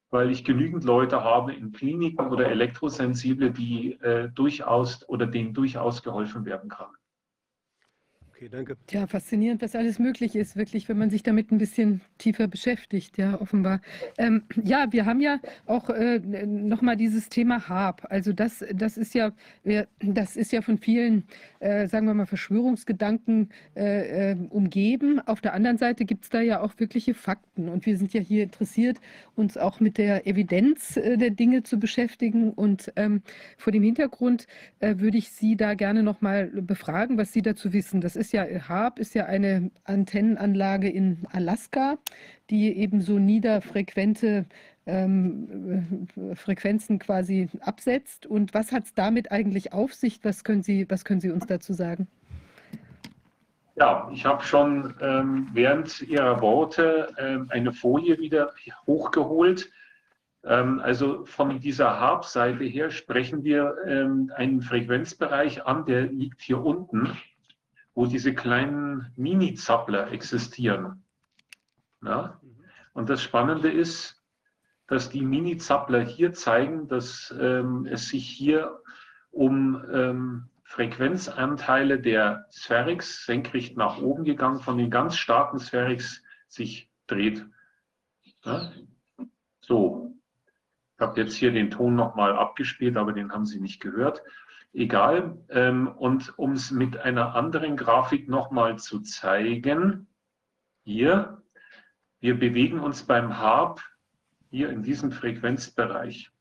weil 0.09 0.31
ich 0.31 0.43
genügend 0.43 0.83
Leute 0.83 1.23
habe 1.23 1.53
in 1.53 1.71
Kliniken 1.71 2.27
oder 2.27 2.49
Elektrosensible, 2.49 3.51
die 3.51 3.93
äh, 4.01 4.29
durchaus 4.29 5.07
oder 5.09 5.27
denen 5.27 5.53
durchaus 5.53 6.03
geholfen 6.03 6.45
werden 6.45 6.69
kann. 6.69 6.91
Okay, 8.37 8.49
danke. 8.49 8.77
Ja, 8.91 9.07
faszinierend, 9.07 9.63
was 9.63 9.75
alles 9.75 9.97
möglich 9.97 10.35
ist, 10.35 10.55
wirklich, 10.55 10.87
wenn 10.87 10.99
man 10.99 11.09
sich 11.09 11.23
damit 11.23 11.51
ein 11.51 11.57
bisschen 11.57 12.01
tiefer 12.19 12.47
beschäftigt, 12.47 13.17
ja, 13.17 13.41
offenbar. 13.41 13.81
Ähm, 14.19 14.43
ja, 14.63 14.85
wir 14.91 15.07
haben 15.07 15.21
ja 15.21 15.39
auch 15.65 15.89
äh, 15.89 16.19
nochmal 16.19 16.97
dieses 16.97 17.29
Thema 17.29 17.67
HARP. 17.67 18.05
Also 18.11 18.33
das, 18.33 18.63
das 18.75 18.95
ist 18.95 19.15
ja, 19.15 19.31
das 20.03 20.35
ist 20.35 20.51
ja 20.51 20.61
von 20.61 20.77
vielen, 20.77 21.23
äh, 21.61 21.87
sagen 21.87 22.05
wir 22.05 22.13
mal, 22.13 22.27
Verschwörungsgedanken 22.27 23.49
äh, 23.75 24.33
äh 24.33 24.35
umgeben. 24.51 25.19
Auf 25.19 25.41
der 25.41 25.55
anderen 25.55 25.79
Seite 25.79 26.05
gibt 26.05 26.25
es 26.25 26.29
da 26.29 26.39
ja 26.39 26.61
auch 26.61 26.73
wirkliche 26.77 27.15
Fakten. 27.15 27.69
Und 27.69 27.87
wir 27.87 27.97
sind 27.97 28.13
ja 28.13 28.21
hier 28.21 28.43
interessiert, 28.43 28.99
uns 29.35 29.57
auch 29.57 29.79
mit 29.79 29.97
der 29.97 30.27
Evidenz 30.27 30.95
äh, 30.97 31.17
der 31.17 31.31
Dinge 31.31 31.63
zu 31.63 31.79
beschäftigen. 31.79 32.51
Und 32.51 32.93
ähm, 32.97 33.23
vor 33.57 33.73
dem 33.73 33.81
Hintergrund 33.81 34.45
äh, 34.79 34.99
würde 34.99 35.17
ich 35.17 35.31
Sie 35.31 35.55
da 35.55 35.73
gerne 35.73 36.03
nochmal 36.03 36.45
befragen, 36.47 37.17
was 37.17 37.33
Sie 37.33 37.41
dazu 37.41 37.73
wissen. 37.73 37.99
Das 37.99 38.15
ist 38.15 38.26
ist 38.27 38.33
ja, 38.33 38.45
HARP 38.67 38.99
ist 38.99 39.15
ja 39.15 39.25
eine 39.25 39.71
Antennenanlage 39.85 40.89
in 40.89 41.25
Alaska, 41.31 41.97
die 42.49 42.75
eben 42.77 43.01
so 43.01 43.19
niederfrequente 43.19 44.45
ähm, 44.85 46.07
Frequenzen 46.35 46.99
quasi 46.99 47.47
absetzt. 47.61 48.25
Und 48.25 48.53
was 48.53 48.73
hat 48.73 48.83
es 48.83 48.93
damit 48.93 49.31
eigentlich 49.31 49.71
auf 49.71 49.93
sich? 49.93 50.19
Was 50.23 50.43
können 50.43 50.61
Sie, 50.61 50.89
was 50.89 51.05
können 51.05 51.21
Sie 51.21 51.29
uns 51.29 51.45
dazu 51.47 51.71
sagen? 51.71 52.07
Ja, 53.75 54.09
ich 54.13 54.25
habe 54.25 54.43
schon 54.43 54.93
ähm, 55.01 55.47
während 55.53 56.01
Ihrer 56.01 56.41
Worte 56.41 57.13
ähm, 57.17 57.47
eine 57.49 57.71
Folie 57.71 58.17
wieder 58.17 58.53
hochgeholt. 58.87 59.71
Ähm, 60.43 60.81
also 60.81 61.25
von 61.25 61.61
dieser 61.61 61.97
HARP-Seite 61.97 62.65
her 62.65 62.89
sprechen 62.91 63.45
wir 63.45 63.75
ähm, 63.87 64.33
einen 64.35 64.61
Frequenzbereich 64.61 65.65
an, 65.65 65.85
der 65.85 66.07
liegt 66.07 66.41
hier 66.41 66.61
unten 66.61 67.17
wo 67.97 68.05
diese 68.05 68.35
kleinen 68.35 69.11
Mini-Zappler 69.15 70.11
existieren. 70.11 71.03
Ja? 72.03 72.39
Und 72.93 73.09
das 73.09 73.23
Spannende 73.23 73.71
ist, 73.71 74.23
dass 74.85 75.09
die 75.09 75.23
Mini-Zappler 75.23 76.01
hier 76.01 76.31
zeigen, 76.31 76.87
dass 76.87 77.33
ähm, 77.39 77.87
es 77.89 78.09
sich 78.09 78.29
hier 78.29 78.83
um 79.31 79.83
ähm, 79.91 80.49
Frequenzanteile 80.63 81.99
der 81.99 82.45
Spherix 82.51 83.25
senkrecht 83.25 83.77
nach 83.77 83.97
oben 83.97 84.25
gegangen, 84.25 84.59
von 84.59 84.77
den 84.77 84.91
ganz 84.91 85.17
starken 85.17 85.59
Spherix 85.59 86.21
sich 86.47 86.91
dreht. 87.07 87.47
Ja? 88.45 88.73
So, 89.61 90.13
ich 90.93 91.01
habe 91.01 91.19
jetzt 91.19 91.33
hier 91.33 91.51
den 91.51 91.71
Ton 91.71 91.95
nochmal 91.95 92.37
abgespielt, 92.37 92.95
aber 92.95 93.13
den 93.13 93.31
haben 93.31 93.47
Sie 93.47 93.59
nicht 93.59 93.81
gehört 93.81 94.21
egal. 94.73 95.37
Ähm, 95.49 95.87
und 95.87 96.37
um 96.37 96.53
es 96.53 96.71
mit 96.71 96.97
einer 96.97 97.35
anderen 97.35 97.77
Grafik 97.77 98.27
nochmal 98.27 98.77
zu 98.77 99.01
zeigen, 99.01 100.07
hier, 100.83 101.41
wir 102.19 102.39
bewegen 102.39 102.79
uns 102.79 103.03
beim 103.03 103.37
Harp 103.37 103.81
hier 104.49 104.69
in 104.69 104.83
diesem 104.83 105.11
Frequenzbereich, 105.11 106.31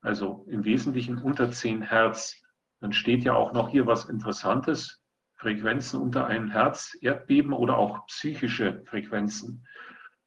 also 0.00 0.44
im 0.48 0.64
Wesentlichen 0.64 1.18
unter 1.18 1.50
10 1.50 1.82
Hertz, 1.82 2.42
dann 2.80 2.92
steht 2.92 3.24
ja 3.24 3.34
auch 3.34 3.52
noch 3.52 3.68
hier 3.68 3.86
was 3.86 4.06
Interessantes, 4.06 5.02
Frequenzen 5.36 6.00
unter 6.00 6.26
1 6.26 6.52
Hertz, 6.52 6.96
Erdbeben 7.00 7.52
oder 7.52 7.78
auch 7.78 8.06
psychische 8.06 8.82
Frequenzen. 8.86 9.66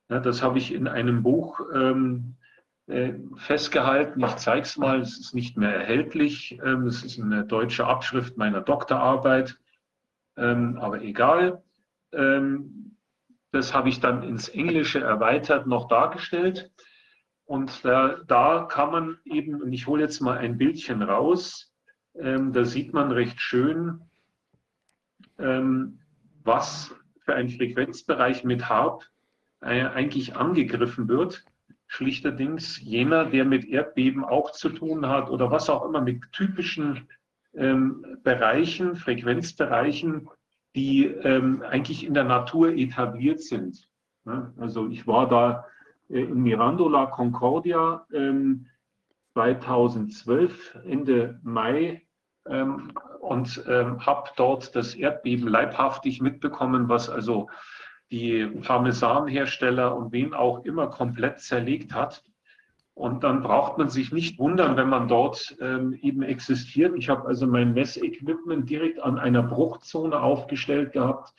Ja, 0.09 0.19
das 0.19 0.41
habe 0.41 0.57
ich 0.57 0.73
in 0.73 0.87
einem 0.87 1.23
Buch 1.23 1.59
ähm, 1.73 2.35
äh, 2.39 2.40
festgehalten. 3.37 4.23
Ich 4.23 4.35
zeige 4.37 4.61
es 4.61 4.77
mal, 4.77 5.01
es 5.01 5.17
ist 5.19 5.35
nicht 5.35 5.57
mehr 5.57 5.75
erhältlich. 5.75 6.59
Ähm, 6.63 6.87
es 6.87 7.03
ist 7.03 7.19
eine 7.19 7.45
deutsche 7.45 7.85
Abschrift 7.85 8.37
meiner 8.37 8.61
Doktorarbeit, 8.61 9.57
ähm, 10.37 10.77
aber 10.79 11.01
egal. 11.01 11.63
Ähm, 12.11 12.97
das 13.51 13.73
habe 13.73 13.89
ich 13.89 13.99
dann 13.99 14.23
ins 14.23 14.49
Englische 14.49 15.01
erweitert 15.01 15.67
noch 15.67 15.87
dargestellt. 15.87 16.71
Und 17.45 17.83
da, 17.83 18.19
da 18.27 18.65
kann 18.69 18.91
man 18.91 19.17
eben, 19.25 19.61
und 19.61 19.73
ich 19.73 19.87
hole 19.87 20.03
jetzt 20.03 20.21
mal 20.21 20.37
ein 20.37 20.57
Bildchen 20.57 21.01
raus, 21.01 21.67
da 22.13 22.65
sieht 22.65 22.93
man 22.93 23.11
recht 23.11 23.39
schön, 23.39 24.01
was 25.37 26.93
für 27.25 27.35
ein 27.35 27.49
Frequenzbereich 27.49 28.43
mit 28.43 28.69
HARP 28.69 29.03
äh, 29.61 29.85
eigentlich 29.85 30.35
angegriffen 30.35 31.07
wird. 31.07 31.45
Schlichterdings 31.91 32.79
jener, 32.79 33.25
der 33.25 33.43
mit 33.43 33.65
Erdbeben 33.65 34.23
auch 34.23 34.51
zu 34.53 34.69
tun 34.69 35.07
hat 35.07 35.29
oder 35.29 35.51
was 35.51 35.69
auch 35.69 35.83
immer 35.83 35.99
mit 35.99 36.21
typischen 36.31 37.09
ähm, 37.53 38.17
Bereichen, 38.23 38.95
Frequenzbereichen, 38.95 40.29
die 40.73 41.05
ähm, 41.05 41.61
eigentlich 41.63 42.05
in 42.05 42.13
der 42.13 42.23
Natur 42.23 42.69
etabliert 42.69 43.41
sind. 43.41 43.89
Ja, 44.25 44.53
also 44.57 44.87
ich 44.87 45.05
war 45.05 45.27
da 45.27 45.65
äh, 46.07 46.21
in 46.21 46.41
Mirandola 46.43 47.07
Concordia 47.07 48.05
ähm, 48.13 48.67
2012, 49.33 50.77
Ende 50.85 51.41
Mai, 51.43 52.03
ähm, 52.47 52.93
und 53.19 53.63
ähm, 53.67 54.05
habe 54.05 54.29
dort 54.37 54.77
das 54.77 54.95
Erdbeben 54.95 55.49
leibhaftig 55.49 56.21
mitbekommen, 56.21 56.87
was 56.87 57.09
also 57.09 57.49
die 58.11 58.45
Parmesanhersteller 58.45 59.95
und 59.95 60.11
wen 60.11 60.33
auch 60.33 60.65
immer 60.65 60.87
komplett 60.87 61.39
zerlegt 61.39 61.93
hat. 61.93 62.23
Und 62.93 63.23
dann 63.23 63.41
braucht 63.41 63.77
man 63.77 63.89
sich 63.89 64.11
nicht 64.11 64.37
wundern, 64.37 64.75
wenn 64.75 64.89
man 64.89 65.07
dort 65.07 65.55
ähm, 65.61 65.97
eben 66.01 66.21
existiert. 66.21 66.93
Ich 66.97 67.09
habe 67.09 67.27
also 67.27 67.47
mein 67.47 67.73
Messequipment 67.73 68.69
direkt 68.69 69.01
an 69.01 69.17
einer 69.17 69.43
Bruchzone 69.43 70.19
aufgestellt 70.19 70.91
gehabt, 70.91 71.33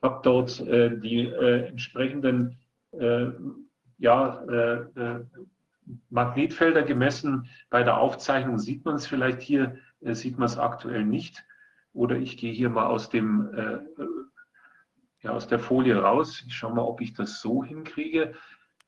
habe 0.00 0.20
dort 0.22 0.60
äh, 0.60 0.96
die 0.98 1.26
äh, 1.26 1.66
entsprechenden 1.66 2.56
äh, 2.92 3.26
ja, 3.98 4.42
äh, 4.44 4.74
äh, 5.00 5.24
Magnetfelder 6.10 6.82
gemessen. 6.82 7.48
Bei 7.68 7.82
der 7.82 7.98
Aufzeichnung 7.98 8.58
sieht 8.58 8.84
man 8.84 8.94
es 8.94 9.06
vielleicht 9.06 9.42
hier, 9.42 9.76
äh, 10.00 10.14
sieht 10.14 10.38
man 10.38 10.46
es 10.46 10.56
aktuell 10.56 11.04
nicht. 11.04 11.44
Oder 11.92 12.16
ich 12.16 12.36
gehe 12.36 12.52
hier 12.52 12.70
mal 12.70 12.86
aus 12.86 13.10
dem 13.10 13.50
ja, 15.22 15.30
aus 15.30 15.46
der 15.48 15.58
Folie 15.58 15.96
raus. 15.96 16.42
Ich 16.46 16.54
schaue 16.54 16.74
mal, 16.74 16.82
ob 16.82 17.00
ich 17.00 17.14
das 17.14 17.40
so 17.40 17.64
hinkriege. 17.64 18.34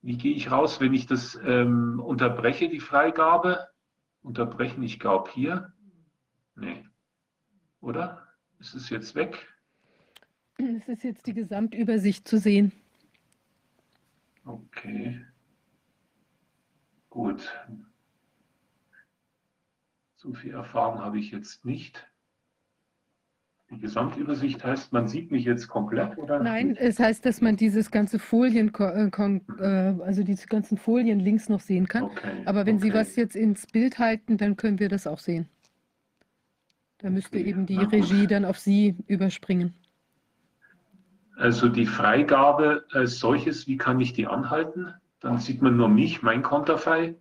Wie 0.02 0.16
gehe 0.16 0.34
ich 0.34 0.50
raus, 0.50 0.80
wenn 0.80 0.92
ich 0.92 1.06
das 1.06 1.38
ähm, 1.44 2.00
unterbreche, 2.00 2.68
die 2.68 2.80
Freigabe? 2.80 3.68
Unterbrechen, 4.22 4.82
ich 4.82 5.00
glaube 5.00 5.30
hier. 5.32 5.72
Nee. 6.56 6.84
Oder? 7.80 8.26
Ist 8.58 8.74
es 8.74 8.90
jetzt 8.90 9.14
weg? 9.14 9.46
Es 10.56 10.88
ist 10.88 11.04
jetzt 11.04 11.26
die 11.26 11.34
Gesamtübersicht 11.34 12.26
zu 12.26 12.38
sehen. 12.38 12.72
Okay. 14.44 15.24
Gut. 17.10 17.50
So 20.16 20.32
viel 20.32 20.52
Erfahrung 20.52 21.00
habe 21.00 21.18
ich 21.18 21.30
jetzt 21.30 21.64
nicht. 21.64 22.06
Die 23.70 23.78
Gesamtübersicht 23.78 24.62
heißt, 24.62 24.92
man 24.92 25.08
sieht 25.08 25.30
mich 25.30 25.44
jetzt 25.44 25.68
komplett, 25.68 26.18
oder? 26.18 26.38
Nein, 26.38 26.76
es 26.78 26.98
heißt, 26.98 27.24
dass 27.24 27.40
man 27.40 27.56
dieses 27.56 27.90
ganze 27.90 28.18
Folien, 28.18 28.70
äh, 28.78 29.06
äh, 29.08 30.02
also 30.02 30.22
diese 30.22 30.46
ganzen 30.46 30.76
Folien 30.76 31.18
links 31.18 31.48
noch 31.48 31.60
sehen 31.60 31.88
kann. 31.88 32.04
Okay, 32.04 32.42
Aber 32.44 32.66
wenn 32.66 32.76
okay. 32.76 32.88
Sie 32.88 32.94
was 32.94 33.16
jetzt 33.16 33.34
ins 33.34 33.66
Bild 33.66 33.98
halten, 33.98 34.36
dann 34.36 34.56
können 34.56 34.78
wir 34.78 34.90
das 34.90 35.06
auch 35.06 35.18
sehen. 35.18 35.48
Da 36.98 37.10
müsste 37.10 37.38
okay. 37.38 37.48
eben 37.48 37.66
die 37.66 37.78
Regie 37.78 38.26
dann 38.26 38.44
auf 38.44 38.58
Sie 38.58 38.96
überspringen. 39.06 39.74
Also 41.36 41.68
die 41.68 41.86
Freigabe 41.86 42.84
als 42.92 43.18
solches, 43.18 43.66
wie 43.66 43.76
kann 43.76 43.98
ich 43.98 44.12
die 44.12 44.26
anhalten? 44.26 44.94
Dann 45.20 45.38
sieht 45.38 45.62
man 45.62 45.76
nur 45.76 45.88
mich, 45.88 46.22
mein 46.22 46.42
Konterfei. 46.42 47.16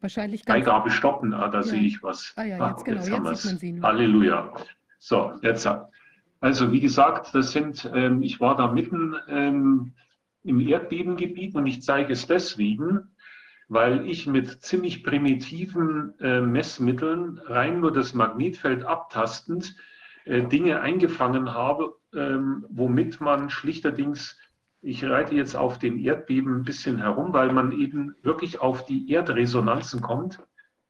Wahrscheinlich 0.00 0.42
Freigabe 0.42 0.90
stoppen, 0.90 1.32
ah, 1.34 1.48
da 1.48 1.58
ja. 1.58 1.62
sehe 1.62 1.82
ich 1.82 2.02
was. 2.02 2.32
Ah 2.36 2.44
ja, 2.44 2.70
jetzt 2.70 2.80
ah, 2.80 2.82
genau, 2.84 2.96
jetzt, 3.00 3.44
jetzt 3.44 3.60
sieht 3.60 3.74
man 3.74 3.82
sie. 3.82 3.82
Halleluja. 3.82 4.52
So, 5.06 5.34
jetzt. 5.42 5.68
Also 6.40 6.72
wie 6.72 6.80
gesagt, 6.80 7.34
das 7.34 7.52
sind, 7.52 7.90
ähm, 7.92 8.22
ich 8.22 8.40
war 8.40 8.56
da 8.56 8.68
mitten 8.72 9.14
ähm, 9.28 9.92
im 10.44 10.60
Erdbebengebiet 10.60 11.54
und 11.56 11.66
ich 11.66 11.82
zeige 11.82 12.14
es 12.14 12.26
deswegen, 12.26 13.14
weil 13.68 14.08
ich 14.08 14.26
mit 14.26 14.62
ziemlich 14.62 15.04
primitiven 15.04 16.18
äh, 16.20 16.40
Messmitteln 16.40 17.38
rein 17.44 17.80
nur 17.80 17.92
das 17.92 18.14
Magnetfeld 18.14 18.84
abtastend 18.84 19.76
äh, 20.24 20.42
Dinge 20.44 20.80
eingefangen 20.80 21.52
habe, 21.52 21.96
ähm, 22.14 22.64
womit 22.70 23.20
man 23.20 23.50
schlichterdings, 23.50 24.38
ich 24.80 25.04
reite 25.04 25.34
jetzt 25.34 25.54
auf 25.54 25.78
den 25.78 25.98
Erdbeben 25.98 26.60
ein 26.60 26.64
bisschen 26.64 26.96
herum, 26.96 27.34
weil 27.34 27.52
man 27.52 27.72
eben 27.72 28.14
wirklich 28.22 28.58
auf 28.58 28.86
die 28.86 29.10
Erdresonanzen 29.10 30.00
kommt. 30.00 30.40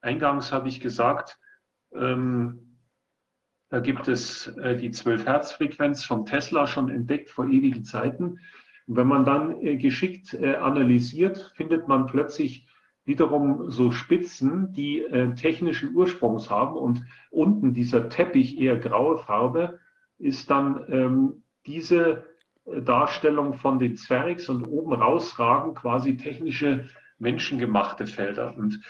Eingangs 0.02 0.52
habe 0.52 0.68
ich 0.68 0.78
gesagt, 0.78 1.36
ähm, 1.93 2.74
da 3.75 3.81
gibt 3.81 4.07
es 4.07 4.47
äh, 4.59 4.77
die 4.77 4.91
12-Hertz-Frequenz 4.91 6.05
von 6.05 6.27
Tesla 6.27 6.69
schon 6.69 6.89
entdeckt 6.91 7.28
vor 7.28 7.49
ewigen 7.49 7.83
Zeiten. 7.83 8.39
Und 8.86 8.97
wenn 8.97 9.09
man 9.09 9.25
dann 9.25 9.61
äh, 9.62 9.77
geschickt 9.77 10.33
äh, 10.33 10.55
analysiert, 10.55 11.51
findet 11.57 11.89
man 11.89 12.07
plötzlich 12.07 12.69
wiederum 13.05 13.73
so 13.73 13.91
Spitzen, 13.91 14.73
die 14.73 15.05
technischen 15.36 15.94
Ursprungs 15.94 16.49
haben. 16.49 16.77
Und 16.77 17.05
unten 17.31 17.75
dieser 17.75 18.09
Teppich, 18.09 18.59
eher 18.59 18.78
graue 18.78 19.19
Farbe, 19.19 19.81
ist 20.19 20.49
dann 20.49 20.85
ähm, 20.89 21.43
diese 21.67 22.25
Darstellung 22.65 23.55
von 23.55 23.81
den 23.81 23.97
Zwergs 23.97 24.49
und 24.49 24.65
oben 24.65 24.94
rausragen 24.94 25.75
quasi 25.75 26.17
technische 26.17 26.89
menschengemachte 27.19 28.07
Felder. 28.07 28.57
Und 28.57 28.81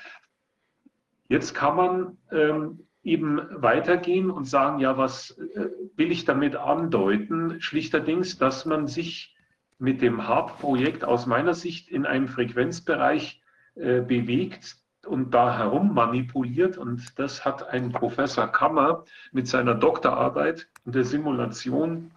jetzt 1.28 1.54
kann 1.54 1.74
man 1.74 2.18
ähm, 2.30 2.86
eben 3.04 3.40
weitergehen 3.50 4.30
und 4.30 4.46
sagen, 4.46 4.80
ja, 4.80 4.96
was 4.96 5.38
äh, 5.38 5.68
will 5.94 6.10
ich 6.10 6.24
damit 6.24 6.56
andeuten? 6.56 7.60
Schlichterdings, 7.60 8.38
dass 8.38 8.64
man 8.64 8.88
sich 8.88 9.36
mit 9.78 10.00
dem 10.00 10.26
HARP-Projekt 10.26 11.04
aus 11.04 11.26
meiner 11.26 11.54
Sicht 11.54 11.90
in 11.90 12.06
einem 12.06 12.28
Frequenzbereich 12.28 13.42
äh, 13.74 14.00
bewegt 14.00 14.76
und 15.06 15.34
da 15.34 15.58
herum 15.58 15.92
manipuliert. 15.94 16.78
Und 16.78 17.18
das 17.18 17.44
hat 17.44 17.68
ein 17.68 17.92
Professor 17.92 18.46
Kammer 18.46 19.04
mit 19.32 19.48
seiner 19.48 19.74
Doktorarbeit 19.74 20.68
und 20.84 20.94
der 20.94 21.04
Simulation 21.04 22.10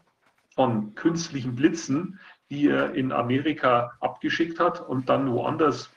von 0.55 0.95
künstlichen 0.95 1.55
Blitzen, 1.55 2.19
die 2.49 2.67
er 2.67 2.93
in 2.93 3.11
Amerika 3.11 3.97
abgeschickt 3.99 4.59
hat 4.59 4.79
und 4.79 5.09
dann 5.09 5.29
woanders 5.31 5.91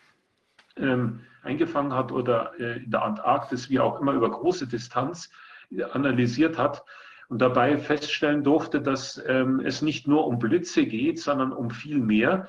ähm, 0.77 1.21
eingefangen 1.43 1.95
hat 1.95 2.13
oder 2.13 2.53
äh, 2.59 2.83
in 2.85 2.91
der 2.91 3.03
Antarktis, 3.03 3.71
wie 3.71 3.81
auch 3.81 4.01
immer, 4.01 4.13
über 4.13 4.31
große 4.31 4.67
Distanz 4.67 5.31
äh, 5.71 5.83
analysiert 5.85 6.59
hat 6.59 6.85
und 7.29 7.41
dabei 7.41 7.79
feststellen 7.79 8.43
durfte, 8.43 8.83
dass 8.83 9.23
ähm, 9.27 9.61
es 9.61 9.83
nicht 9.83 10.09
nur 10.09 10.27
um 10.27 10.39
Blitze 10.39 10.85
geht, 10.85 11.21
sondern 11.21 11.53
um 11.53 11.71
viel 11.71 11.99
mehr. 11.99 12.49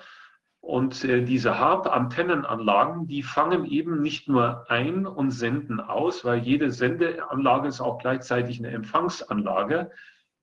Und 0.59 1.03
äh, 1.03 1.23
diese 1.23 1.57
HARP-Antennenanlagen, 1.57 3.07
die 3.07 3.23
fangen 3.23 3.65
eben 3.65 4.01
nicht 4.01 4.27
nur 4.27 4.69
ein 4.69 5.07
und 5.07 5.31
senden 5.31 5.79
aus, 5.79 6.23
weil 6.23 6.39
jede 6.39 6.71
Sendeanlage 6.71 7.67
ist 7.67 7.81
auch 7.81 7.97
gleichzeitig 7.97 8.59
eine 8.59 8.69
Empfangsanlage. 8.69 9.91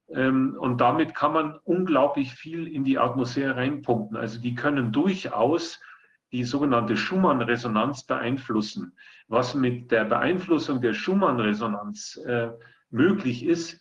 Ähm, 0.09 0.57
und 0.59 0.81
damit 0.81 1.15
kann 1.15 1.33
man 1.33 1.59
unglaublich 1.65 2.33
viel 2.33 2.67
in 2.67 2.85
die 2.85 2.99
Atmosphäre 2.99 3.57
reinpumpen. 3.57 4.17
Also 4.17 4.41
die 4.41 4.55
können 4.55 4.93
durchaus 4.93 5.81
die 6.33 6.45
sogenannte 6.45 6.97
Schumann-Resonanz 6.97 8.05
beeinflussen. 8.05 8.97
Was 9.29 9.55
mit 9.55 9.91
der 9.91 10.05
Beeinflussung 10.05 10.81
der 10.81 10.95
Schumann-Resonanz 10.95 12.17
äh, 12.27 12.51
möglich 12.91 13.45
ist, 13.45 13.81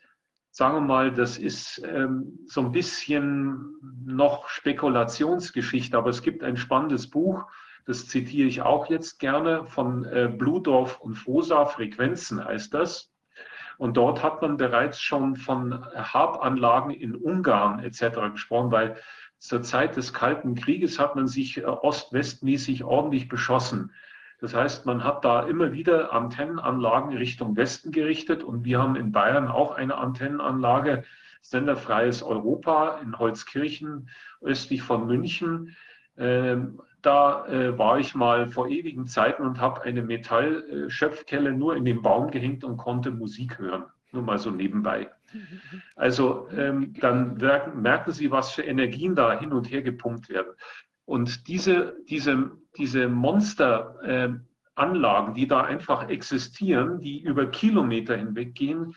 sagen 0.51 0.75
wir 0.75 0.81
mal, 0.81 1.11
das 1.11 1.37
ist 1.37 1.81
ähm, 1.85 2.39
so 2.47 2.61
ein 2.61 2.71
bisschen 2.71 3.75
noch 4.05 4.49
Spekulationsgeschichte, 4.49 5.97
aber 5.97 6.09
es 6.09 6.21
gibt 6.21 6.43
ein 6.43 6.57
spannendes 6.57 7.09
Buch, 7.09 7.45
das 7.85 8.07
zitiere 8.07 8.47
ich 8.47 8.61
auch 8.61 8.89
jetzt 8.89 9.19
gerne, 9.19 9.65
von 9.65 10.03
äh, 10.05 10.27
Bludorf 10.27 10.99
und 10.99 11.15
Fosa, 11.15 11.65
Frequenzen 11.65 12.43
heißt 12.43 12.73
das. 12.73 13.13
Und 13.77 13.95
dort 13.95 14.23
hat 14.23 14.41
man 14.41 14.57
bereits 14.57 14.99
schon 14.99 15.35
von 15.35 15.85
Harp-Anlagen 15.95 16.89
in 16.89 17.15
Ungarn 17.15 17.79
etc. 17.79 18.31
gesprochen, 18.31 18.71
weil 18.71 18.97
zur 19.39 19.61
Zeit 19.61 19.95
des 19.95 20.13
Kalten 20.13 20.55
Krieges 20.55 20.99
hat 20.99 21.15
man 21.15 21.27
sich 21.27 21.57
äh, 21.57 21.65
ost-west-mäßig 21.65 22.83
ordentlich 22.83 23.29
beschossen. 23.29 23.91
Das 24.39 24.53
heißt, 24.53 24.85
man 24.85 25.03
hat 25.03 25.25
da 25.25 25.43
immer 25.43 25.71
wieder 25.71 26.13
Antennenanlagen 26.13 27.15
Richtung 27.17 27.55
Westen 27.55 27.91
gerichtet 27.91 28.43
und 28.43 28.65
wir 28.65 28.79
haben 28.79 28.95
in 28.95 29.11
Bayern 29.11 29.47
auch 29.47 29.71
eine 29.71 29.95
Antennenanlage, 29.95 31.03
Senderfreies 31.41 32.23
Europa 32.23 32.99
in 33.01 33.17
Holzkirchen, 33.17 34.09
östlich 34.41 34.81
von 34.83 35.07
München. 35.07 35.75
Ähm, 36.17 36.81
da 37.01 37.45
äh, 37.47 37.77
war 37.77 37.99
ich 37.99 38.15
mal 38.15 38.51
vor 38.51 38.67
ewigen 38.67 39.07
Zeiten 39.07 39.43
und 39.43 39.59
habe 39.59 39.83
eine 39.83 40.01
Metallschöpfkelle 40.01 41.53
nur 41.53 41.75
in 41.75 41.85
den 41.85 42.01
Baum 42.01 42.31
gehängt 42.31 42.63
und 42.63 42.77
konnte 42.77 43.11
Musik 43.11 43.59
hören. 43.59 43.85
Nur 44.11 44.23
mal 44.23 44.39
so 44.39 44.51
nebenbei. 44.51 45.09
Also 45.95 46.49
ähm, 46.51 46.93
dann 46.99 47.37
merken 47.37 48.11
Sie, 48.11 48.31
was 48.31 48.51
für 48.51 48.63
Energien 48.63 49.15
da 49.15 49.39
hin 49.39 49.53
und 49.53 49.69
her 49.69 49.81
gepumpt 49.81 50.29
werden. 50.29 50.53
Und 51.05 51.47
diese, 51.47 51.95
diese, 52.09 52.51
diese 52.77 53.07
Monsteranlagen, 53.07 55.31
äh, 55.31 55.35
die 55.35 55.47
da 55.47 55.63
einfach 55.63 56.09
existieren, 56.09 56.99
die 56.99 57.21
über 57.21 57.45
Kilometer 57.47 58.17
hinweg 58.17 58.55
gehen, 58.55 58.95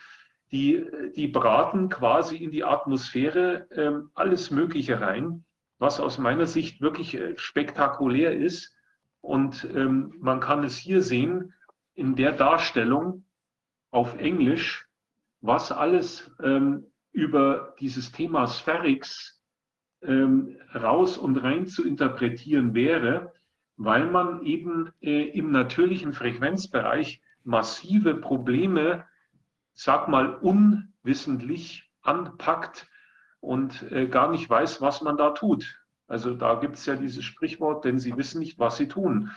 die, 0.50 0.84
die 1.14 1.28
braten 1.28 1.88
quasi 1.88 2.36
in 2.36 2.50
die 2.50 2.64
Atmosphäre 2.64 3.70
äh, 3.70 3.92
alles 4.14 4.50
Mögliche 4.50 5.00
rein, 5.00 5.44
was 5.78 6.00
aus 6.00 6.18
meiner 6.18 6.46
Sicht 6.46 6.80
wirklich 6.80 7.14
äh, 7.14 7.38
spektakulär 7.38 8.36
ist. 8.36 8.74
Und 9.20 9.68
ähm, 9.74 10.14
man 10.18 10.40
kann 10.40 10.64
es 10.64 10.76
hier 10.76 11.02
sehen 11.02 11.54
in 11.94 12.16
der 12.16 12.32
Darstellung 12.32 13.24
auf 13.92 14.18
Englisch, 14.18 14.88
was 15.40 15.72
alles 15.72 16.30
ähm, 16.42 16.86
über 17.12 17.74
dieses 17.80 18.12
Thema 18.12 18.46
Spherics 18.46 19.40
ähm, 20.02 20.58
raus 20.74 21.18
und 21.18 21.36
rein 21.38 21.66
zu 21.66 21.86
interpretieren 21.86 22.74
wäre, 22.74 23.32
weil 23.76 24.06
man 24.10 24.44
eben 24.44 24.92
äh, 25.00 25.28
im 25.30 25.50
natürlichen 25.50 26.12
Frequenzbereich 26.12 27.22
massive 27.44 28.14
Probleme, 28.14 29.04
sag 29.74 30.08
mal, 30.08 30.34
unwissentlich 30.34 31.90
anpackt 32.02 32.86
und 33.40 33.90
äh, 33.90 34.06
gar 34.06 34.30
nicht 34.30 34.48
weiß, 34.48 34.80
was 34.80 35.00
man 35.00 35.16
da 35.16 35.30
tut. 35.30 35.80
Also 36.06 36.34
da 36.34 36.56
gibt 36.56 36.76
es 36.76 36.86
ja 36.86 36.96
dieses 36.96 37.24
Sprichwort, 37.24 37.84
denn 37.84 37.98
sie 37.98 38.16
wissen 38.16 38.40
nicht, 38.40 38.58
was 38.58 38.76
sie 38.76 38.88
tun. 38.88 39.30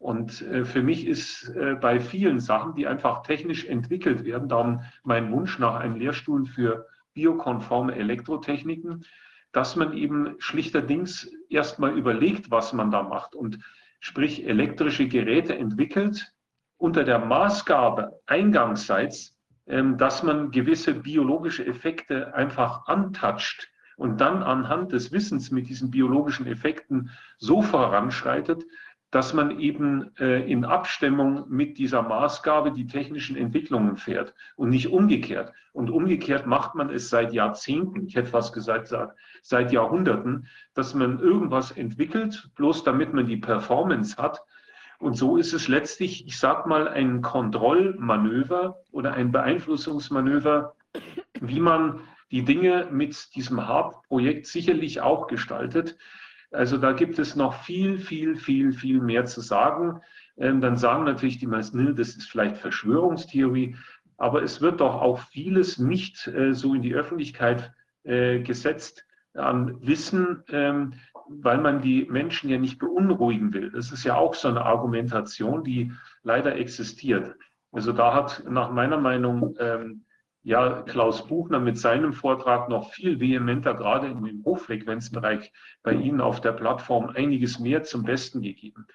Und 0.00 0.40
äh, 0.40 0.64
für 0.64 0.82
mich 0.82 1.06
ist 1.06 1.50
äh, 1.50 1.74
bei 1.74 2.00
vielen 2.00 2.40
Sachen, 2.40 2.74
die 2.74 2.86
einfach 2.86 3.22
technisch 3.22 3.66
entwickelt 3.66 4.24
werden, 4.24 4.48
darum 4.48 4.80
mein 5.04 5.30
Wunsch 5.30 5.58
nach 5.58 5.74
einem 5.74 5.96
Lehrstuhl 5.96 6.46
für 6.46 6.86
biokonforme 7.12 7.94
Elektrotechniken, 7.94 9.04
dass 9.52 9.76
man 9.76 9.92
eben 9.92 10.36
schlichterdings 10.38 11.30
erstmal 11.50 11.98
überlegt, 11.98 12.50
was 12.50 12.72
man 12.72 12.90
da 12.90 13.02
macht 13.02 13.34
und 13.34 13.58
sprich 14.00 14.48
elektrische 14.48 15.06
Geräte 15.06 15.54
entwickelt 15.54 16.32
unter 16.78 17.04
der 17.04 17.18
Maßgabe 17.18 18.20
eingangsseits, 18.24 19.36
ähm, 19.66 19.98
dass 19.98 20.22
man 20.22 20.50
gewisse 20.50 20.94
biologische 20.94 21.66
Effekte 21.66 22.34
einfach 22.34 22.86
antatscht 22.86 23.68
und 23.98 24.18
dann 24.22 24.42
anhand 24.42 24.92
des 24.92 25.12
Wissens 25.12 25.50
mit 25.50 25.68
diesen 25.68 25.90
biologischen 25.90 26.46
Effekten 26.46 27.10
so 27.36 27.60
voranschreitet, 27.60 28.64
dass 29.10 29.34
man 29.34 29.58
eben 29.58 30.16
äh, 30.18 30.50
in 30.50 30.64
Abstimmung 30.64 31.44
mit 31.48 31.78
dieser 31.78 32.02
Maßgabe 32.02 32.72
die 32.72 32.86
technischen 32.86 33.36
Entwicklungen 33.36 33.96
fährt 33.96 34.34
und 34.56 34.70
nicht 34.70 34.88
umgekehrt. 34.88 35.52
Und 35.72 35.90
umgekehrt 35.90 36.46
macht 36.46 36.74
man 36.74 36.90
es 36.90 37.10
seit 37.10 37.32
Jahrzehnten, 37.32 38.06
ich 38.06 38.14
hätte 38.14 38.30
fast 38.30 38.52
gesagt 38.52 38.92
seit 39.42 39.72
Jahrhunderten, 39.72 40.46
dass 40.74 40.94
man 40.94 41.18
irgendwas 41.18 41.72
entwickelt, 41.72 42.50
bloß 42.56 42.84
damit 42.84 43.12
man 43.12 43.26
die 43.26 43.36
Performance 43.36 44.16
hat. 44.16 44.42
Und 44.98 45.16
so 45.16 45.36
ist 45.36 45.54
es 45.54 45.66
letztlich, 45.66 46.26
ich 46.26 46.38
sage 46.38 46.68
mal, 46.68 46.86
ein 46.86 47.22
Kontrollmanöver 47.22 48.76
oder 48.92 49.14
ein 49.14 49.32
Beeinflussungsmanöver, 49.32 50.74
wie 51.40 51.60
man 51.60 52.00
die 52.30 52.44
Dinge 52.44 52.88
mit 52.90 53.34
diesem 53.34 53.66
HARP-Projekt 53.66 54.46
sicherlich 54.46 55.00
auch 55.00 55.26
gestaltet. 55.26 55.96
Also 56.52 56.78
da 56.78 56.92
gibt 56.92 57.18
es 57.18 57.36
noch 57.36 57.62
viel, 57.62 57.98
viel, 57.98 58.36
viel, 58.36 58.72
viel 58.72 59.00
mehr 59.00 59.24
zu 59.24 59.40
sagen. 59.40 60.00
Ähm, 60.36 60.60
dann 60.60 60.76
sagen 60.76 61.04
natürlich 61.04 61.38
die 61.38 61.46
meisten, 61.46 61.94
das 61.96 62.08
ist 62.08 62.28
vielleicht 62.28 62.56
Verschwörungstheorie, 62.56 63.76
aber 64.16 64.42
es 64.42 64.60
wird 64.60 64.80
doch 64.80 65.00
auch 65.00 65.18
vieles 65.18 65.78
nicht 65.78 66.26
äh, 66.26 66.52
so 66.54 66.74
in 66.74 66.82
die 66.82 66.94
Öffentlichkeit 66.94 67.72
äh, 68.04 68.40
gesetzt 68.40 69.06
an 69.34 69.76
Wissen, 69.86 70.42
ähm, 70.48 70.94
weil 71.28 71.58
man 71.58 71.80
die 71.80 72.06
Menschen 72.10 72.50
ja 72.50 72.58
nicht 72.58 72.78
beunruhigen 72.78 73.52
will. 73.52 73.70
Das 73.70 73.92
ist 73.92 74.04
ja 74.04 74.16
auch 74.16 74.34
so 74.34 74.48
eine 74.48 74.64
Argumentation, 74.64 75.62
die 75.62 75.92
leider 76.24 76.56
existiert. 76.56 77.36
Also 77.70 77.92
da 77.92 78.12
hat 78.12 78.42
nach 78.48 78.72
meiner 78.72 78.98
Meinung 78.98 79.54
ähm, 79.60 80.04
ja 80.42 80.82
Klaus 80.82 81.26
Buchner 81.26 81.60
mit 81.60 81.78
seinem 81.78 82.12
Vortrag 82.12 82.68
noch 82.68 82.92
viel 82.92 83.20
vehementer, 83.20 83.74
gerade 83.74 84.08
in 84.08 84.24
dem 84.24 84.44
Hochfrequenzbereich 84.44 85.52
bei 85.82 85.92
Ihnen 85.92 86.20
auf 86.20 86.40
der 86.40 86.52
Plattform 86.52 87.10
einiges 87.10 87.58
mehr 87.58 87.82
zum 87.84 88.04
Besten 88.04 88.40
gegeben. 88.40 88.86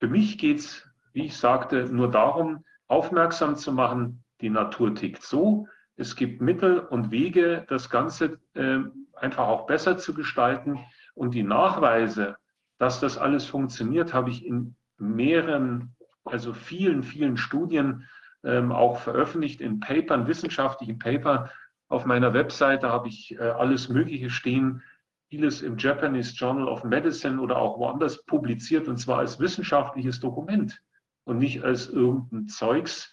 Für 0.00 0.08
mich 0.08 0.38
geht 0.38 0.58
es, 0.58 0.88
wie 1.12 1.26
ich 1.26 1.36
sagte, 1.36 1.84
nur 1.84 2.10
darum, 2.10 2.64
aufmerksam 2.88 3.56
zu 3.56 3.72
machen, 3.72 4.24
die 4.40 4.50
Natur 4.50 4.94
tickt 4.94 5.22
so. 5.22 5.68
Es 5.96 6.16
gibt 6.16 6.40
Mittel 6.42 6.80
und 6.80 7.10
Wege, 7.10 7.64
das 7.68 7.88
Ganze 7.88 8.40
äh, 8.54 8.80
einfach 9.14 9.46
auch 9.46 9.66
besser 9.66 9.98
zu 9.98 10.14
gestalten. 10.14 10.80
Und 11.14 11.34
die 11.34 11.44
Nachweise, 11.44 12.36
dass 12.78 12.98
das 12.98 13.18
alles 13.18 13.44
funktioniert, 13.44 14.12
habe 14.12 14.30
ich 14.30 14.44
in 14.44 14.74
mehreren, 14.98 15.94
also 16.24 16.52
vielen, 16.52 17.02
vielen 17.02 17.36
Studien 17.36 18.08
ähm, 18.44 18.72
auch 18.72 19.00
veröffentlicht 19.00 19.60
in 19.60 19.80
Papern, 19.80 20.26
wissenschaftlichen 20.26 20.98
Paper. 20.98 21.50
Auf 21.88 22.04
meiner 22.04 22.34
Webseite 22.34 22.88
habe 22.88 23.08
ich 23.08 23.36
äh, 23.38 23.42
alles 23.42 23.88
Mögliche 23.88 24.30
stehen, 24.30 24.82
vieles 25.28 25.62
im 25.62 25.78
Japanese 25.78 26.34
Journal 26.34 26.68
of 26.68 26.84
Medicine 26.84 27.40
oder 27.40 27.56
auch 27.56 27.78
woanders 27.78 28.24
publiziert 28.26 28.88
und 28.88 28.98
zwar 28.98 29.18
als 29.18 29.40
wissenschaftliches 29.40 30.20
Dokument 30.20 30.78
und 31.24 31.38
nicht 31.38 31.62
als 31.64 31.88
irgendein 31.88 32.48
Zeugs, 32.48 33.12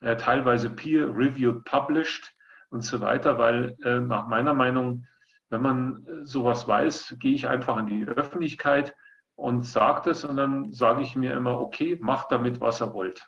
äh, 0.00 0.16
teilweise 0.16 0.70
peer-reviewed, 0.70 1.64
published 1.64 2.34
und 2.70 2.82
so 2.82 3.00
weiter, 3.00 3.38
weil 3.38 3.76
äh, 3.84 4.00
nach 4.00 4.26
meiner 4.26 4.54
Meinung, 4.54 5.06
wenn 5.50 5.62
man 5.62 6.06
äh, 6.06 6.26
sowas 6.26 6.66
weiß, 6.66 7.16
gehe 7.18 7.34
ich 7.34 7.46
einfach 7.48 7.76
in 7.78 7.86
die 7.86 8.04
Öffentlichkeit 8.06 8.94
und 9.36 9.64
sage 9.64 10.02
das 10.06 10.24
und 10.24 10.36
dann 10.36 10.72
sage 10.72 11.02
ich 11.02 11.14
mir 11.14 11.34
immer, 11.34 11.60
okay, 11.60 11.98
macht 12.00 12.32
damit, 12.32 12.60
was 12.60 12.82
ihr 12.82 12.92
wollt. 12.92 13.26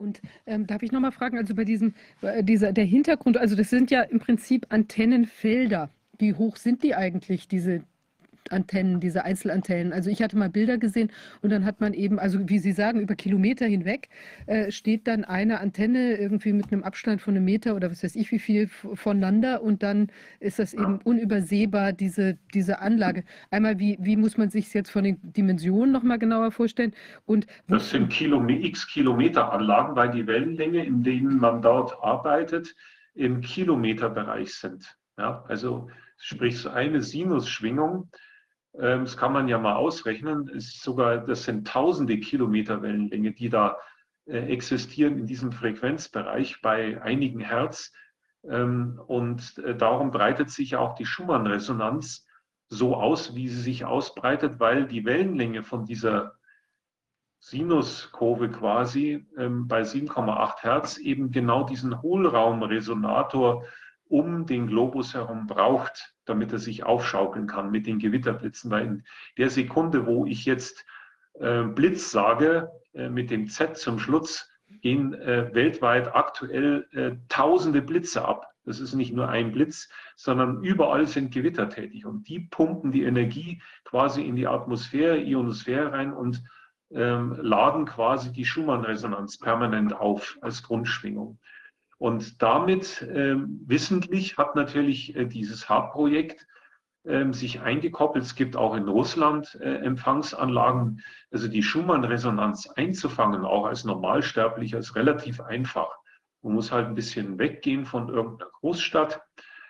Und 0.00 0.22
ähm, 0.46 0.66
darf 0.66 0.82
ich 0.82 0.92
nochmal 0.92 1.12
fragen, 1.12 1.36
also 1.36 1.54
bei 1.54 1.64
diesem, 1.64 1.94
äh, 2.22 2.42
dieser, 2.42 2.72
der 2.72 2.84
Hintergrund, 2.84 3.36
also 3.36 3.54
das 3.54 3.68
sind 3.68 3.90
ja 3.90 4.00
im 4.00 4.18
Prinzip 4.18 4.66
Antennenfelder. 4.70 5.90
Wie 6.18 6.34
hoch 6.34 6.56
sind 6.56 6.82
die 6.82 6.94
eigentlich, 6.94 7.48
diese, 7.48 7.82
Antennen, 8.50 9.00
diese 9.00 9.24
Einzelantennen. 9.24 9.92
Also 9.92 10.10
ich 10.10 10.22
hatte 10.22 10.36
mal 10.36 10.48
Bilder 10.48 10.78
gesehen 10.78 11.10
und 11.42 11.50
dann 11.50 11.64
hat 11.64 11.80
man 11.80 11.92
eben, 11.94 12.18
also 12.18 12.48
wie 12.48 12.58
Sie 12.58 12.72
sagen, 12.72 13.00
über 13.00 13.14
Kilometer 13.14 13.66
hinweg 13.66 14.08
äh, 14.46 14.70
steht 14.70 15.06
dann 15.06 15.24
eine 15.24 15.60
Antenne 15.60 16.16
irgendwie 16.16 16.52
mit 16.52 16.72
einem 16.72 16.82
Abstand 16.82 17.20
von 17.20 17.36
einem 17.36 17.44
Meter 17.44 17.76
oder 17.76 17.90
was 17.90 18.02
weiß 18.02 18.16
ich 18.16 18.30
wie 18.32 18.38
viel 18.38 18.68
voneinander 18.68 19.62
und 19.62 19.82
dann 19.82 20.08
ist 20.40 20.58
das 20.58 20.74
eben 20.74 20.98
unübersehbar, 21.04 21.92
diese, 21.92 22.38
diese 22.54 22.80
Anlage. 22.80 23.24
Einmal, 23.50 23.78
wie, 23.78 23.98
wie 24.00 24.16
muss 24.16 24.36
man 24.36 24.50
sich 24.50 24.72
jetzt 24.72 24.90
von 24.90 25.04
den 25.04 25.18
Dimensionen 25.22 25.92
nochmal 25.92 26.18
genauer 26.18 26.50
vorstellen? 26.52 26.92
Und 27.26 27.46
das 27.68 27.90
sind 27.90 28.08
Kilometer, 28.10 28.64
x 28.64 28.86
Kilometer 28.86 29.52
Anlagen, 29.52 29.96
weil 29.96 30.10
die 30.10 30.26
Wellenlänge, 30.26 30.84
in 30.84 31.02
denen 31.02 31.38
man 31.38 31.62
dort 31.62 31.96
arbeitet, 32.02 32.74
im 33.14 33.40
Kilometerbereich 33.40 34.54
sind. 34.54 34.96
Ja, 35.18 35.44
also 35.48 35.90
sprich 36.16 36.58
so 36.58 36.70
eine 36.70 37.02
Sinusschwingung 37.02 38.08
das 38.72 39.16
kann 39.16 39.32
man 39.32 39.48
ja 39.48 39.58
mal 39.58 39.74
ausrechnen. 39.74 40.48
Ist 40.48 40.82
sogar, 40.82 41.18
das 41.18 41.44
sind 41.44 41.66
tausende 41.66 42.18
Kilometer 42.18 42.82
Wellenlänge, 42.82 43.32
die 43.32 43.48
da 43.48 43.76
äh, 44.26 44.52
existieren 44.52 45.18
in 45.18 45.26
diesem 45.26 45.52
Frequenzbereich 45.52 46.60
bei 46.62 47.02
einigen 47.02 47.40
Hertz. 47.40 47.92
Ähm, 48.48 49.00
und 49.06 49.58
äh, 49.58 49.74
darum 49.76 50.10
breitet 50.10 50.50
sich 50.50 50.76
auch 50.76 50.94
die 50.94 51.06
Schumann-Resonanz 51.06 52.26
so 52.68 52.94
aus, 52.94 53.34
wie 53.34 53.48
sie 53.48 53.60
sich 53.60 53.84
ausbreitet, 53.84 54.60
weil 54.60 54.86
die 54.86 55.04
Wellenlänge 55.04 55.64
von 55.64 55.84
dieser 55.84 56.36
Sinuskurve 57.40 58.50
quasi 58.50 59.26
ähm, 59.36 59.66
bei 59.66 59.82
7,8 59.82 60.62
Hertz 60.62 60.98
eben 60.98 61.32
genau 61.32 61.64
diesen 61.64 62.00
Hohlraumresonator 62.00 63.64
um 64.04 64.46
den 64.46 64.66
Globus 64.66 65.14
herum 65.14 65.46
braucht, 65.46 66.14
damit 66.30 66.52
er 66.52 66.58
sich 66.58 66.84
aufschaukeln 66.84 67.46
kann 67.46 67.70
mit 67.70 67.86
den 67.86 67.98
Gewitterblitzen. 67.98 68.70
Weil 68.70 68.86
in 68.86 69.04
der 69.36 69.50
Sekunde, 69.50 70.06
wo 70.06 70.26
ich 70.26 70.44
jetzt 70.44 70.84
äh, 71.34 71.64
Blitz 71.64 72.10
sage, 72.10 72.70
äh, 72.94 73.08
mit 73.08 73.30
dem 73.30 73.48
Z 73.48 73.76
zum 73.76 73.98
Schluss, 73.98 74.48
gehen 74.80 75.14
äh, 75.14 75.52
weltweit 75.52 76.14
aktuell 76.14 76.86
äh, 76.92 77.12
tausende 77.28 77.82
Blitze 77.82 78.24
ab. 78.24 78.46
Das 78.64 78.78
ist 78.78 78.94
nicht 78.94 79.12
nur 79.12 79.28
ein 79.28 79.52
Blitz, 79.52 79.88
sondern 80.16 80.62
überall 80.62 81.06
sind 81.06 81.32
Gewitter 81.32 81.68
tätig 81.68 82.06
und 82.06 82.28
die 82.28 82.40
pumpen 82.40 82.92
die 82.92 83.04
Energie 83.04 83.62
quasi 83.84 84.22
in 84.22 84.36
die 84.36 84.46
Atmosphäre, 84.46 85.18
Ionosphäre 85.18 85.92
rein 85.92 86.12
und 86.12 86.42
ähm, 86.92 87.36
laden 87.40 87.86
quasi 87.86 88.32
die 88.32 88.44
Schumann-Resonanz 88.44 89.38
permanent 89.38 89.92
auf 89.92 90.38
als 90.40 90.62
Grundschwingung. 90.62 91.38
Und 92.00 92.40
damit 92.40 93.06
ähm, 93.12 93.60
wissentlich 93.66 94.38
hat 94.38 94.56
natürlich 94.56 95.14
äh, 95.14 95.26
dieses 95.26 95.68
HAB-Projekt 95.68 96.46
ähm, 97.04 97.34
sich 97.34 97.60
eingekoppelt. 97.60 98.24
Es 98.24 98.34
gibt 98.34 98.56
auch 98.56 98.74
in 98.74 98.88
Russland 98.88 99.58
äh, 99.60 99.80
Empfangsanlagen. 99.80 101.02
Also 101.30 101.46
die 101.46 101.62
Schumann-Resonanz 101.62 102.68
einzufangen, 102.68 103.44
auch 103.44 103.66
als 103.66 103.84
Normalsterblicher, 103.84 104.78
ist 104.78 104.96
relativ 104.96 105.42
einfach. 105.42 105.90
Man 106.40 106.54
muss 106.54 106.72
halt 106.72 106.86
ein 106.86 106.94
bisschen 106.94 107.38
weggehen 107.38 107.84
von 107.84 108.08
irgendeiner 108.08 108.50
Großstadt. 108.60 109.20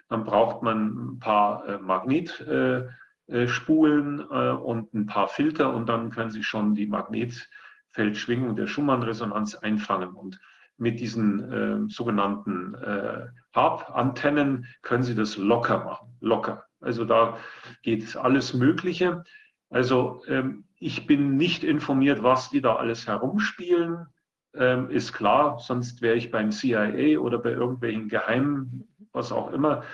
Dann 0.08 0.22
braucht 0.22 0.62
man 0.62 1.14
ein 1.14 1.18
paar 1.18 1.66
äh, 1.66 1.78
Magnetspulen 1.78 4.20
äh, 4.20 4.50
und 4.50 4.94
ein 4.94 5.06
paar 5.06 5.26
Filter 5.26 5.74
und 5.74 5.88
dann 5.88 6.10
können 6.10 6.30
Sie 6.30 6.44
schon 6.44 6.76
die 6.76 6.86
Magnetfeldschwingung 6.86 8.54
der 8.54 8.68
Schumann-Resonanz 8.68 9.56
einfangen. 9.56 10.10
Und 10.10 10.38
mit 10.80 11.00
diesen 11.00 11.52
äh, 11.52 11.90
sogenannten 11.90 12.74
äh, 12.74 13.26
Harp-Antennen 13.54 14.66
können 14.82 15.02
Sie 15.02 15.14
das 15.14 15.36
locker 15.36 15.84
machen, 15.84 16.16
locker. 16.20 16.64
Also 16.80 17.04
da 17.04 17.36
geht 17.82 18.16
alles 18.16 18.54
Mögliche. 18.54 19.24
Also 19.68 20.22
ähm, 20.26 20.64
ich 20.78 21.06
bin 21.06 21.36
nicht 21.36 21.62
informiert, 21.62 22.22
was 22.22 22.50
die 22.50 22.60
da 22.60 22.76
alles 22.76 23.06
herumspielen. 23.06 24.06
Ähm, 24.54 24.90
ist 24.90 25.12
klar, 25.12 25.58
sonst 25.60 26.02
wäre 26.02 26.16
ich 26.16 26.30
beim 26.30 26.50
CIA 26.50 27.18
oder 27.18 27.38
bei 27.38 27.50
irgendwelchen 27.50 28.08
Geheimen, 28.08 28.88
was 29.12 29.30
auch 29.30 29.52
immer. 29.52 29.84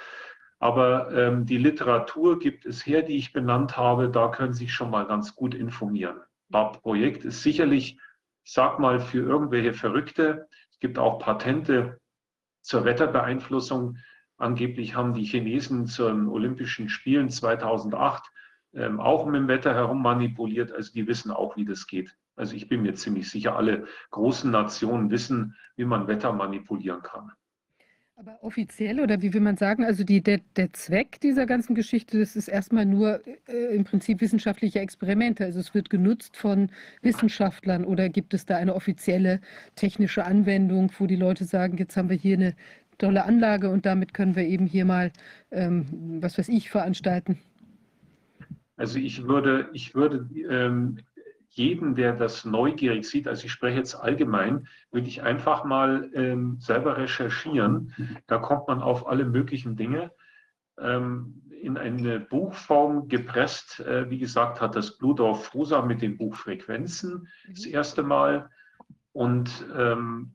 Aber 0.58 1.12
ähm, 1.12 1.44
die 1.44 1.58
Literatur 1.58 2.38
gibt 2.38 2.64
es 2.64 2.86
her, 2.86 3.02
die 3.02 3.16
ich 3.16 3.32
benannt 3.32 3.76
habe. 3.76 4.08
Da 4.08 4.28
können 4.28 4.54
Sie 4.54 4.64
sich 4.64 4.72
schon 4.72 4.90
mal 4.90 5.06
ganz 5.06 5.34
gut 5.34 5.54
informieren. 5.54 6.20
Das 6.48 6.80
Projekt 6.80 7.24
ist 7.24 7.42
sicherlich, 7.42 7.98
sag 8.44 8.78
mal, 8.78 9.00
für 9.00 9.18
irgendwelche 9.18 9.74
Verrückte. 9.74 10.48
Es 10.76 10.80
gibt 10.80 10.98
auch 10.98 11.18
Patente 11.18 11.98
zur 12.60 12.84
Wetterbeeinflussung. 12.84 13.96
Angeblich 14.36 14.94
haben 14.94 15.14
die 15.14 15.24
Chinesen 15.24 15.86
zu 15.86 16.06
den 16.06 16.28
Olympischen 16.28 16.90
Spielen 16.90 17.30
2008 17.30 18.30
ähm, 18.74 19.00
auch 19.00 19.24
mit 19.24 19.36
dem 19.36 19.48
Wetter 19.48 19.72
herummanipuliert. 19.72 20.72
Also 20.72 20.92
die 20.92 21.06
wissen 21.06 21.30
auch, 21.30 21.56
wie 21.56 21.64
das 21.64 21.86
geht. 21.86 22.14
Also 22.36 22.54
ich 22.54 22.68
bin 22.68 22.82
mir 22.82 22.94
ziemlich 22.94 23.30
sicher, 23.30 23.56
alle 23.56 23.86
großen 24.10 24.50
Nationen 24.50 25.10
wissen, 25.10 25.56
wie 25.76 25.86
man 25.86 26.08
Wetter 26.08 26.34
manipulieren 26.34 27.00
kann. 27.00 27.32
Aber 28.18 28.42
offiziell 28.42 29.00
oder 29.00 29.20
wie 29.20 29.34
will 29.34 29.42
man 29.42 29.58
sagen, 29.58 29.84
also 29.84 30.02
die, 30.02 30.22
der, 30.22 30.40
der 30.56 30.72
Zweck 30.72 31.20
dieser 31.20 31.44
ganzen 31.44 31.74
Geschichte, 31.74 32.18
das 32.18 32.34
ist 32.34 32.48
erstmal 32.48 32.86
nur 32.86 33.20
äh, 33.46 33.74
im 33.76 33.84
Prinzip 33.84 34.22
wissenschaftliche 34.22 34.80
Experimente. 34.80 35.44
Also 35.44 35.60
es 35.60 35.74
wird 35.74 35.90
genutzt 35.90 36.34
von 36.34 36.70
Wissenschaftlern 37.02 37.84
oder 37.84 38.08
gibt 38.08 38.32
es 38.32 38.46
da 38.46 38.56
eine 38.56 38.74
offizielle 38.74 39.42
technische 39.74 40.24
Anwendung, 40.24 40.90
wo 40.98 41.06
die 41.06 41.16
Leute 41.16 41.44
sagen, 41.44 41.76
jetzt 41.76 41.94
haben 41.98 42.08
wir 42.08 42.16
hier 42.16 42.38
eine 42.38 42.54
tolle 42.96 43.22
Anlage 43.22 43.68
und 43.68 43.84
damit 43.84 44.14
können 44.14 44.34
wir 44.34 44.44
eben 44.44 44.64
hier 44.64 44.86
mal, 44.86 45.12
ähm, 45.50 46.18
was 46.22 46.38
weiß 46.38 46.48
ich, 46.48 46.70
veranstalten? 46.70 47.38
Also 48.78 48.98
ich 48.98 49.24
würde, 49.24 49.68
ich 49.74 49.94
würde 49.94 50.26
ähm, 50.50 51.00
jeden, 51.56 51.94
der 51.94 52.12
das 52.12 52.44
neugierig 52.44 53.08
sieht, 53.08 53.26
also 53.26 53.44
ich 53.44 53.52
spreche 53.52 53.78
jetzt 53.78 53.94
allgemein, 53.94 54.68
würde 54.90 55.08
ich 55.08 55.22
einfach 55.22 55.64
mal 55.64 56.10
ähm, 56.14 56.58
selber 56.60 56.98
recherchieren. 56.98 57.94
Da 58.26 58.38
kommt 58.38 58.68
man 58.68 58.82
auf 58.82 59.06
alle 59.06 59.24
möglichen 59.24 59.76
Dinge. 59.76 60.12
Ähm, 60.78 61.42
in 61.62 61.78
eine 61.78 62.20
Buchform 62.20 63.08
gepresst, 63.08 63.80
äh, 63.80 64.10
wie 64.10 64.18
gesagt, 64.18 64.60
hat 64.60 64.76
das 64.76 64.98
Bludorf 64.98 65.46
Frusa 65.46 65.80
mit 65.82 66.02
den 66.02 66.18
Buchfrequenzen 66.18 67.28
das 67.48 67.64
erste 67.64 68.02
Mal. 68.02 68.50
Und 69.12 69.66
ähm, 69.74 70.34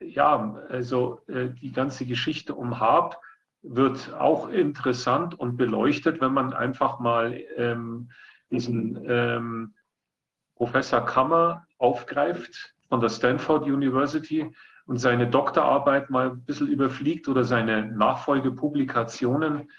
ja, 0.00 0.60
also 0.68 1.20
äh, 1.28 1.50
die 1.50 1.72
ganze 1.72 2.04
Geschichte 2.04 2.54
um 2.54 2.80
Hab 2.80 3.20
wird 3.62 4.12
auch 4.12 4.48
interessant 4.48 5.38
und 5.38 5.56
beleuchtet, 5.56 6.20
wenn 6.20 6.32
man 6.32 6.52
einfach 6.52 6.98
mal 6.98 7.40
ähm, 7.56 8.10
diesen 8.50 9.00
ähm, 9.08 9.74
Professor 10.54 11.04
Kammer 11.04 11.66
aufgreift 11.78 12.74
von 12.88 13.00
der 13.00 13.08
Stanford 13.08 13.64
University 13.64 14.54
und 14.86 14.98
seine 14.98 15.28
Doktorarbeit 15.28 16.10
mal 16.10 16.30
ein 16.30 16.44
bisschen 16.44 16.68
überfliegt 16.68 17.28
oder 17.28 17.44
seine 17.44 17.86
Nachfolgepublikationen. 17.86 19.70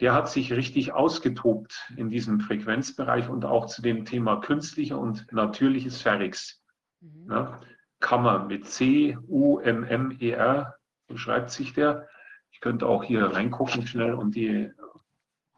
Der 0.00 0.12
hat 0.12 0.28
sich 0.28 0.52
richtig 0.52 0.92
ausgetobt 0.92 1.90
in 1.96 2.10
diesem 2.10 2.40
Frequenzbereich 2.40 3.28
und 3.28 3.44
auch 3.44 3.66
zu 3.66 3.80
dem 3.80 4.04
Thema 4.04 4.36
künstlicher 4.40 4.98
und 4.98 5.32
natürliches 5.32 6.02
Ferrix. 6.02 6.62
Mhm. 7.00 7.30
Ja, 7.30 7.60
Kammer 8.00 8.44
mit 8.44 8.66
C, 8.66 9.16
U, 9.28 9.58
M, 9.60 9.84
M, 9.84 10.16
E, 10.20 10.30
R, 10.30 10.74
so 11.08 11.16
schreibt 11.16 11.50
sich 11.50 11.72
der. 11.72 12.08
Ich 12.50 12.60
könnte 12.60 12.86
auch 12.86 13.02
hier 13.02 13.26
reingucken 13.26 13.86
schnell 13.86 14.14
und 14.14 14.34
die, 14.34 14.70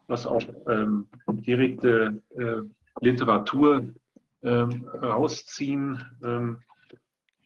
was 0.07 0.25
auch 0.25 0.43
ähm, 0.67 1.07
direkte 1.27 2.21
äh, 2.37 2.61
Literatur 3.01 3.93
ähm, 4.43 4.87
rausziehen. 4.87 6.05
Ähm, 6.23 6.61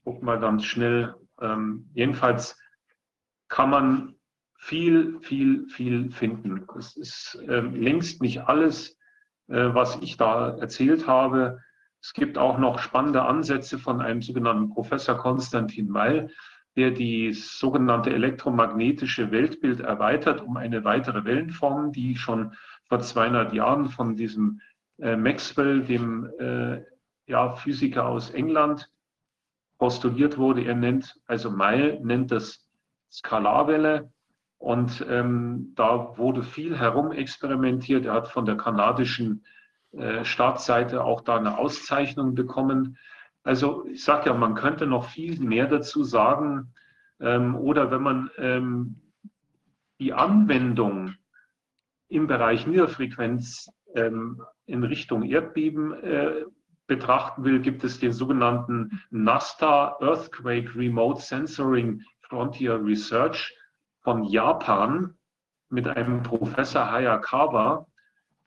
guck 0.03 0.23
mal 0.23 0.39
ganz 0.39 0.65
schnell. 0.65 1.15
Ähm, 1.39 1.89
jedenfalls 1.93 2.57
kann 3.47 3.69
man 3.69 4.15
viel, 4.57 5.19
viel, 5.21 5.67
viel 5.69 6.11
finden. 6.11 6.65
Es 6.77 6.95
ist 6.95 7.43
ähm, 7.47 7.75
längst 7.75 8.21
nicht 8.21 8.41
alles, 8.41 8.97
äh, 9.47 9.73
was 9.73 9.97
ich 10.01 10.17
da 10.17 10.57
erzählt 10.57 11.07
habe. 11.07 11.59
Es 12.01 12.13
gibt 12.13 12.37
auch 12.37 12.57
noch 12.57 12.79
spannende 12.79 13.23
Ansätze 13.23 13.77
von 13.79 14.01
einem 14.01 14.21
sogenannten 14.21 14.69
Professor 14.69 15.17
Konstantin 15.17 15.93
Weil, 15.93 16.29
der 16.75 16.91
die 16.91 17.33
sogenannte 17.33 18.11
elektromagnetische 18.11 19.31
Weltbild 19.31 19.81
erweitert 19.81 20.41
um 20.41 20.57
eine 20.57 20.83
weitere 20.83 21.25
Wellenform, 21.25 21.91
die 21.91 22.15
schon 22.15 22.55
vor 22.87 22.99
200 22.99 23.53
Jahren 23.53 23.89
von 23.89 24.15
diesem 24.15 24.61
Maxwell, 25.01 25.83
dem 25.83 26.29
äh, 26.39 26.83
ja, 27.25 27.55
Physiker 27.55 28.07
aus 28.07 28.29
England, 28.29 28.89
postuliert 29.77 30.37
wurde. 30.37 30.63
Er 30.63 30.75
nennt, 30.75 31.19
also 31.25 31.57
Weil 31.57 31.99
nennt 32.01 32.31
das 32.31 32.67
Skalarwelle. 33.11 34.11
Und 34.59 35.03
ähm, 35.09 35.73
da 35.75 36.17
wurde 36.17 36.43
viel 36.43 36.77
herumexperimentiert. 36.77 38.05
Er 38.05 38.13
hat 38.13 38.27
von 38.27 38.45
der 38.45 38.57
kanadischen 38.57 39.43
äh, 39.91 40.23
Startseite 40.23 41.03
auch 41.03 41.21
da 41.21 41.37
eine 41.37 41.57
Auszeichnung 41.57 42.35
bekommen. 42.35 42.97
Also 43.43 43.85
ich 43.87 44.03
sage 44.03 44.29
ja, 44.29 44.35
man 44.35 44.53
könnte 44.53 44.85
noch 44.85 45.09
viel 45.09 45.39
mehr 45.39 45.65
dazu 45.65 46.03
sagen. 46.03 46.75
Ähm, 47.19 47.55
oder 47.55 47.89
wenn 47.89 48.03
man 48.03 48.29
ähm, 48.37 49.01
die 49.99 50.13
Anwendung 50.13 51.15
im 52.07 52.27
Bereich 52.27 52.67
Niederfrequenz 52.67 53.67
ähm, 53.95 54.41
in 54.65 54.83
Richtung 54.83 55.23
Erdbeben 55.23 55.93
äh, 56.03 56.45
betrachten 56.87 57.43
will, 57.43 57.61
gibt 57.61 57.83
es 57.83 57.99
den 57.99 58.11
sogenannten 58.11 59.01
NASTA 59.11 59.97
Earthquake 60.01 60.75
Remote 60.75 61.21
Sensoring 61.21 62.01
Frontier 62.21 62.83
Research 62.83 63.55
von 64.01 64.23
Japan 64.23 65.15
mit 65.69 65.87
einem 65.87 66.23
Professor 66.23 66.91
Hayakawa. 66.91 67.87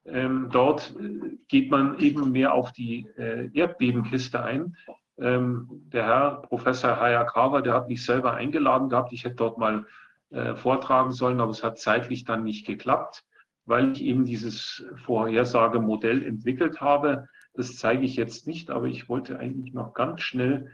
Ähm, 0.05 0.49
dort 0.51 0.95
äh, 1.01 1.39
geht 1.49 1.71
man 1.71 1.99
eben 1.99 2.33
mehr 2.33 2.53
auf 2.53 2.73
die 2.73 3.07
äh, 3.17 3.49
Erdbebenkiste 3.55 4.43
ein. 4.43 4.77
Ähm, 5.17 5.69
der 5.71 6.07
Herr 6.07 6.43
Professor 6.43 7.01
Hayakawa, 7.01 7.63
der 7.63 7.75
hat 7.75 7.89
mich 7.89 8.05
selber 8.05 8.35
eingeladen 8.35 8.89
gehabt. 8.89 9.13
Ich 9.13 9.25
hätte 9.25 9.37
dort 9.37 9.59
mal 9.59 9.87
äh, 10.31 10.55
vortragen 10.57 11.13
sollen, 11.13 11.41
aber 11.41 11.53
es 11.53 11.63
hat 11.63 11.79
zeitlich 11.79 12.25
dann 12.25 12.43
nicht 12.43 12.67
geklappt, 12.67 13.25
weil 13.67 13.93
ich 13.93 14.03
eben 14.03 14.25
dieses 14.25 14.85
Vorhersagemodell 15.05 16.23
entwickelt 16.25 16.81
habe. 16.81 17.29
Das 17.55 17.77
zeige 17.77 18.05
ich 18.05 18.17
jetzt 18.17 18.47
nicht, 18.47 18.71
aber 18.71 18.87
ich 18.87 19.09
wollte 19.09 19.39
eigentlich 19.39 19.73
noch 19.73 19.95
ganz 19.95 20.23
schnell 20.23 20.71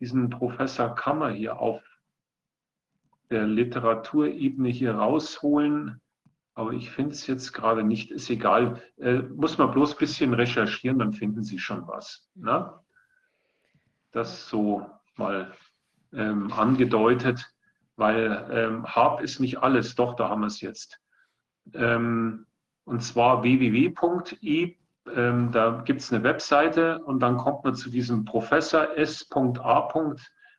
diesen 0.00 0.30
Professor 0.30 0.94
Kammer 0.94 1.30
hier 1.30 1.58
auf 1.58 1.82
der 3.30 3.46
Literaturebene 3.46 4.68
hier 4.68 4.94
rausholen. 4.96 6.00
Aber 6.54 6.72
ich 6.72 6.90
finde 6.90 7.12
es 7.12 7.26
jetzt 7.26 7.52
gerade 7.52 7.82
nicht, 7.82 8.10
ist 8.10 8.30
egal. 8.30 8.82
Äh, 8.98 9.20
muss 9.20 9.58
man 9.58 9.72
bloß 9.72 9.94
ein 9.94 9.98
bisschen 9.98 10.34
recherchieren, 10.34 10.98
dann 10.98 11.12
finden 11.12 11.42
Sie 11.42 11.58
schon 11.58 11.86
was. 11.88 12.28
Ne? 12.34 12.72
Das 14.12 14.48
so 14.48 14.88
mal 15.16 15.52
ähm, 16.12 16.52
angedeutet, 16.52 17.50
weil 17.96 18.46
ähm, 18.50 18.86
Hab 18.86 19.20
ist 19.20 19.40
nicht 19.40 19.58
alles, 19.58 19.96
doch, 19.96 20.14
da 20.14 20.28
haben 20.28 20.42
wir 20.42 20.46
es 20.46 20.60
jetzt. 20.60 21.00
Ähm, 21.72 22.46
und 22.84 23.02
zwar 23.02 23.42
www.e, 23.42 24.74
ähm, 25.14 25.52
da 25.52 25.82
gibt 25.84 26.00
es 26.00 26.12
eine 26.12 26.22
Webseite 26.22 27.02
und 27.04 27.20
dann 27.20 27.36
kommt 27.36 27.64
man 27.64 27.74
zu 27.74 27.90
diesem 27.90 28.24
Professor 28.24 28.96
S.A. 28.96 29.88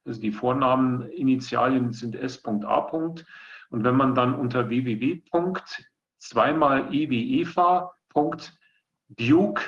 Also 0.06 0.22
die 0.22 0.32
Vornamen, 0.32 1.10
Initialien 1.12 1.94
sind 1.94 2.16
S.A. 2.16 2.78
Und 3.70 3.84
wenn 3.84 3.96
man 3.96 4.16
dann 4.16 4.36
unter 4.36 4.70
www. 4.70 5.22
zweimal 6.20 6.94
Duke, 9.10 9.62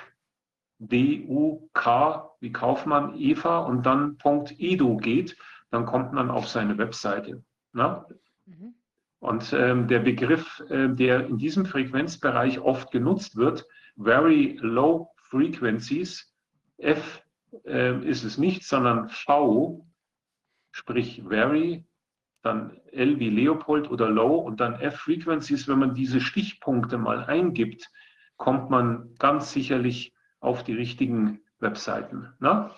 D-U-K 0.79 2.31
wie 2.39 2.51
Kaufmann, 2.51 3.15
Eva 3.15 3.59
und 3.59 3.85
dann 3.85 4.17
.edu 4.23 4.97
geht, 4.97 5.37
dann 5.71 5.85
kommt 5.85 6.13
man 6.13 6.29
auf 6.29 6.47
seine 6.47 6.77
Webseite. 6.77 7.43
Ne? 7.73 8.05
Mhm. 8.45 8.75
Und 9.19 9.51
ähm, 9.53 9.87
der 9.87 9.99
Begriff, 9.99 10.63
äh, 10.69 10.89
der 10.89 11.27
in 11.27 11.37
diesem 11.37 11.65
Frequenzbereich 11.65 12.59
oft 12.59 12.91
genutzt 12.91 13.35
wird, 13.35 13.65
Very 13.97 14.57
Low 14.61 15.09
Frequencies, 15.15 16.31
F 16.77 17.23
äh, 17.65 17.97
ist 18.05 18.23
es 18.23 18.37
nicht, 18.37 18.63
sondern 18.63 19.09
V, 19.09 19.87
sprich 20.71 21.23
Very, 21.27 21.83
dann 22.43 22.79
L 22.91 23.19
wie 23.19 23.29
Leopold 23.29 23.89
oder 23.89 24.09
Low 24.09 24.37
und 24.37 24.59
dann 24.59 24.75
F 24.75 24.97
Frequencies. 24.97 25.67
Wenn 25.67 25.79
man 25.79 25.95
diese 25.95 26.21
Stichpunkte 26.21 26.97
mal 26.97 27.25
eingibt, 27.25 27.89
kommt 28.37 28.69
man 28.69 29.15
ganz 29.17 29.51
sicherlich 29.51 30.13
auf 30.39 30.63
die 30.63 30.73
richtigen 30.73 31.41
Webseiten. 31.59 32.33
Ne? 32.39 32.69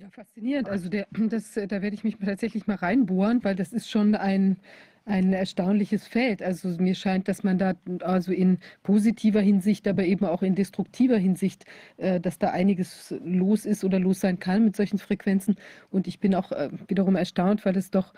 Ja, 0.00 0.08
faszinierend. 0.10 0.68
Also 0.68 0.88
der, 0.88 1.06
das, 1.28 1.52
da 1.52 1.82
werde 1.82 1.94
ich 1.94 2.04
mich 2.04 2.16
tatsächlich 2.16 2.66
mal 2.66 2.76
reinbohren, 2.76 3.44
weil 3.44 3.54
das 3.54 3.72
ist 3.72 3.90
schon 3.90 4.14
ein, 4.14 4.56
ein 5.04 5.34
erstaunliches 5.34 6.06
Feld. 6.06 6.42
Also 6.42 6.68
mir 6.68 6.94
scheint, 6.94 7.28
dass 7.28 7.42
man 7.42 7.58
da 7.58 7.74
also 8.00 8.32
in 8.32 8.58
positiver 8.82 9.42
Hinsicht, 9.42 9.86
aber 9.86 10.04
eben 10.04 10.24
auch 10.24 10.42
in 10.42 10.54
destruktiver 10.54 11.18
Hinsicht, 11.18 11.66
äh, 11.98 12.18
dass 12.18 12.38
da 12.38 12.50
einiges 12.50 13.14
los 13.22 13.66
ist 13.66 13.84
oder 13.84 13.98
los 13.98 14.20
sein 14.20 14.38
kann 14.38 14.64
mit 14.64 14.76
solchen 14.76 14.98
Frequenzen. 14.98 15.56
Und 15.90 16.06
ich 16.06 16.18
bin 16.18 16.34
auch 16.34 16.50
äh, 16.52 16.70
wiederum 16.88 17.14
erstaunt, 17.16 17.66
weil 17.66 17.76
es 17.76 17.90
doch 17.90 18.14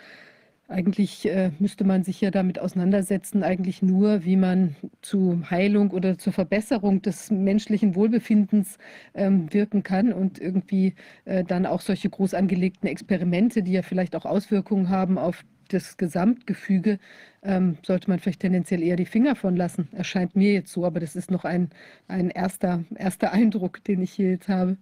eigentlich 0.68 1.28
äh, 1.28 1.50
müsste 1.58 1.84
man 1.84 2.02
sich 2.02 2.20
ja 2.20 2.30
damit 2.30 2.58
auseinandersetzen, 2.58 3.42
eigentlich 3.42 3.82
nur, 3.82 4.24
wie 4.24 4.36
man 4.36 4.76
zu 5.02 5.42
Heilung 5.50 5.90
oder 5.90 6.18
zur 6.18 6.32
Verbesserung 6.32 7.02
des 7.02 7.30
menschlichen 7.30 7.94
Wohlbefindens 7.94 8.78
ähm, 9.14 9.52
wirken 9.52 9.82
kann 9.82 10.12
und 10.12 10.38
irgendwie 10.40 10.94
äh, 11.24 11.44
dann 11.44 11.66
auch 11.66 11.80
solche 11.80 12.08
groß 12.08 12.34
angelegten 12.34 12.88
Experimente, 12.88 13.62
die 13.62 13.72
ja 13.72 13.82
vielleicht 13.82 14.16
auch 14.16 14.24
Auswirkungen 14.24 14.88
haben 14.88 15.18
auf 15.18 15.44
das 15.68 15.96
Gesamtgefüge, 15.96 16.98
ähm, 17.42 17.78
sollte 17.82 18.08
man 18.10 18.18
vielleicht 18.18 18.40
tendenziell 18.40 18.82
eher 18.82 18.96
die 18.96 19.06
Finger 19.06 19.36
von 19.36 19.56
lassen. 19.56 19.88
Erscheint 19.92 20.36
mir 20.36 20.52
jetzt 20.52 20.72
so, 20.72 20.84
aber 20.84 21.00
das 21.00 21.16
ist 21.16 21.30
noch 21.30 21.44
ein, 21.44 21.70
ein 22.08 22.30
erster, 22.30 22.84
erster 22.94 23.32
Eindruck, 23.32 23.82
den 23.84 24.02
ich 24.02 24.12
hier 24.12 24.30
jetzt 24.30 24.48
habe. 24.48 24.76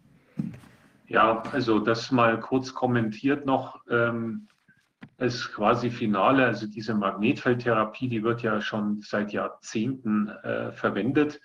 Ja, 1.07 1.42
also 1.52 1.81
das 1.81 2.12
mal 2.12 2.39
kurz 2.39 2.73
kommentiert 2.73 3.47
noch. 3.47 3.81
Ähm, 3.91 4.47
als 5.20 5.52
quasi 5.52 5.90
Finale, 5.90 6.47
also 6.47 6.66
diese 6.66 6.94
Magnetfeldtherapie, 6.94 8.08
die 8.08 8.23
wird 8.23 8.42
ja 8.42 8.60
schon 8.62 9.02
seit 9.02 9.32
Jahrzehnten 9.32 10.28
äh, 10.28 10.73
verwendet. 10.73 11.40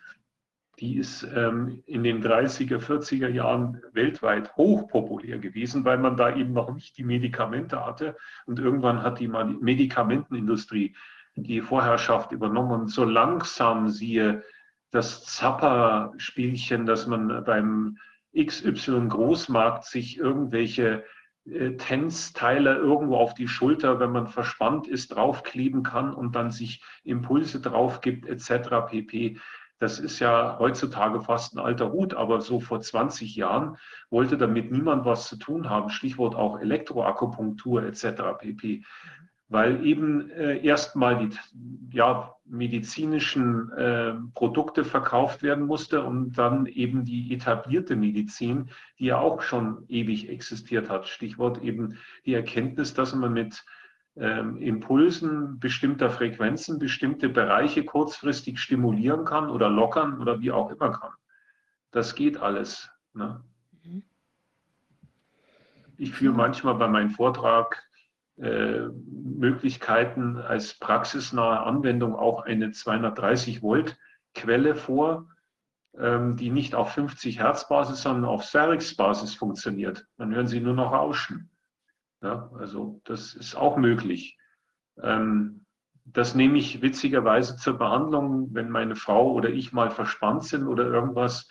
Die 0.80 0.98
ist 0.98 1.28
ähm, 1.36 1.84
in 1.86 2.04
den 2.04 2.24
30er, 2.24 2.80
40er 2.80 3.28
Jahren 3.28 3.82
weltweit 3.92 4.56
hochpopulär 4.56 5.40
gewesen, 5.40 5.84
weil 5.84 5.98
man 5.98 6.16
da 6.16 6.34
eben 6.36 6.54
noch 6.54 6.74
nicht 6.74 6.98
die 6.98 7.04
Medikamente 7.04 7.86
hatte. 7.86 8.16
Und 8.46 8.60
irgendwann 8.60 9.04
hat 9.04 9.20
die 9.20 9.28
Medikamentenindustrie 9.28 10.96
die 11.36 11.62
Vorherrschaft 11.62 12.32
übernommen. 12.32 12.82
Und 12.82 12.88
so 12.88 13.04
langsam 13.04 13.90
siehe 13.90 14.44
das 14.92 15.26
Zapper-Spielchen, 15.26 16.86
dass 16.86 17.08
man 17.08 17.44
beim 17.44 17.98
XY 18.38 19.08
Großmarkt 19.10 19.86
sich 19.86 20.18
irgendwelche 20.18 21.04
äh, 21.50 21.78
Tensteile 21.78 22.76
irgendwo 22.76 23.18
auf 23.18 23.34
die 23.34 23.48
Schulter, 23.48 24.00
wenn 24.00 24.12
man 24.12 24.28
verspannt 24.28 24.88
ist, 24.88 25.16
draufkleben 25.16 25.84
kann 25.84 26.14
und 26.14 26.36
dann 26.36 26.52
sich 26.52 26.84
Impulse 27.04 27.60
drauf 27.62 28.02
gibt, 28.02 28.26
etc. 28.26 28.88
pp. 28.90 29.40
Das 29.78 30.00
ist 30.00 30.20
ja 30.20 30.58
heutzutage 30.58 31.22
fast 31.22 31.54
ein 31.54 31.60
alter 31.60 31.92
Hut, 31.92 32.14
aber 32.14 32.42
so 32.42 32.60
vor 32.60 32.80
20 32.80 33.36
Jahren 33.36 33.78
wollte 34.10 34.38
damit 34.38 34.72
niemand 34.72 35.06
was 35.06 35.28
zu 35.28 35.38
tun 35.38 35.70
haben. 35.70 35.90
Stichwort 35.90 36.34
auch 36.36 36.60
Elektroakupunktur 36.60 37.84
etc. 37.84 38.38
pp 38.40 38.84
weil 39.56 39.86
eben 39.86 40.30
äh, 40.32 40.60
erstmal 40.66 41.18
die 41.18 41.30
ja, 41.90 42.36
medizinischen 42.44 43.72
äh, 43.72 44.14
Produkte 44.34 44.84
verkauft 44.84 45.44
werden 45.44 45.66
musste 45.66 46.04
und 46.04 46.34
dann 46.34 46.66
eben 46.66 47.06
die 47.06 47.34
etablierte 47.34 47.96
Medizin, 47.96 48.70
die 49.00 49.06
ja 49.06 49.18
auch 49.18 49.42
schon 49.42 49.86
ewig 49.88 50.28
existiert 50.28 50.90
hat. 50.90 51.08
Stichwort 51.08 51.64
eben 51.64 51.98
die 52.26 52.34
Erkenntnis, 52.34 52.94
dass 52.94 53.16
man 53.16 53.32
mit 53.32 53.64
ähm, 54.18 54.58
Impulsen 54.58 55.58
bestimmter 55.58 56.10
Frequenzen 56.10 56.78
bestimmte 56.78 57.30
Bereiche 57.30 57.86
kurzfristig 57.86 58.60
stimulieren 58.60 59.24
kann 59.24 59.50
oder 59.50 59.70
lockern 59.70 60.20
oder 60.20 60.42
wie 60.42 60.52
auch 60.52 60.70
immer 60.70 60.92
kann. 60.92 61.14
Das 61.92 62.14
geht 62.14 62.36
alles. 62.36 62.90
Ne? 63.14 63.42
Mhm. 63.86 64.04
Ich 65.96 66.12
führe 66.12 66.34
manchmal 66.34 66.76
bei 66.76 66.90
meinem 66.90 67.12
Vortrag 67.12 67.86
Möglichkeiten 68.38 70.38
als 70.38 70.78
praxisnahe 70.78 71.62
Anwendung 71.62 72.16
auch 72.16 72.44
eine 72.44 72.72
230 72.72 73.62
Volt 73.62 73.98
Quelle 74.34 74.76
vor, 74.76 75.30
ähm, 75.98 76.36
die 76.36 76.50
nicht 76.50 76.76
auf 76.76 76.92
50 76.92 77.40
Hertz 77.40 77.70
Basis, 77.70 78.02
sondern 78.02 78.26
auf 78.26 78.44
Serix 78.44 78.96
Basis 78.96 79.36
funktioniert. 79.36 80.06
Dann 80.18 80.36
hören 80.36 80.48
Sie 80.48 80.60
nur 80.60 80.74
noch 80.74 80.92
Rauschen. 80.92 81.50
Ja, 82.22 82.50
also 82.58 83.00
das 83.06 83.34
ist 83.34 83.56
auch 83.56 83.78
möglich. 83.78 84.38
Ähm, 85.02 85.66
das 86.06 86.36
nehme 86.36 86.58
ich 86.58 86.82
witzigerweise 86.82 87.58
zur 87.58 87.78
Behandlung, 87.78 88.54
wenn 88.54 88.70
meine 88.70 88.96
Frau 88.96 89.32
oder 89.32 89.50
ich 89.50 89.74
mal 89.74 89.90
verspannt 89.90 90.44
sind 90.44 90.68
oder 90.68 90.86
irgendwas, 90.86 91.50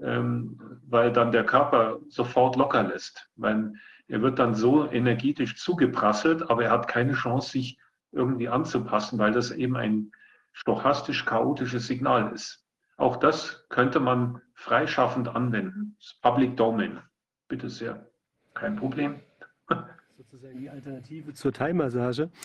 ähm, 0.00 0.80
weil 0.88 1.12
dann 1.12 1.30
der 1.30 1.44
Körper 1.44 1.98
sofort 2.08 2.56
locker 2.56 2.82
lässt. 2.82 3.30
Weil 3.36 3.74
er 4.12 4.20
wird 4.20 4.38
dann 4.38 4.54
so 4.54 4.90
energetisch 4.90 5.56
zugeprasselt, 5.56 6.50
aber 6.50 6.64
er 6.64 6.70
hat 6.70 6.86
keine 6.86 7.14
Chance, 7.14 7.52
sich 7.52 7.78
irgendwie 8.10 8.46
anzupassen, 8.46 9.18
weil 9.18 9.32
das 9.32 9.50
eben 9.50 9.74
ein 9.74 10.12
stochastisch 10.52 11.24
chaotisches 11.24 11.86
Signal 11.86 12.30
ist. 12.34 12.62
Auch 12.98 13.16
das 13.16 13.64
könnte 13.70 14.00
man 14.00 14.42
freischaffend 14.52 15.34
anwenden. 15.34 15.96
Public 16.20 16.58
Domain. 16.58 17.00
Bitte 17.48 17.70
sehr. 17.70 18.06
Kein 18.52 18.76
Problem. 18.76 19.22
sozusagen 20.30 20.60
die 20.60 20.70
Alternative 20.70 21.34
zur 21.34 21.52
Thai-Massage. 21.52 22.28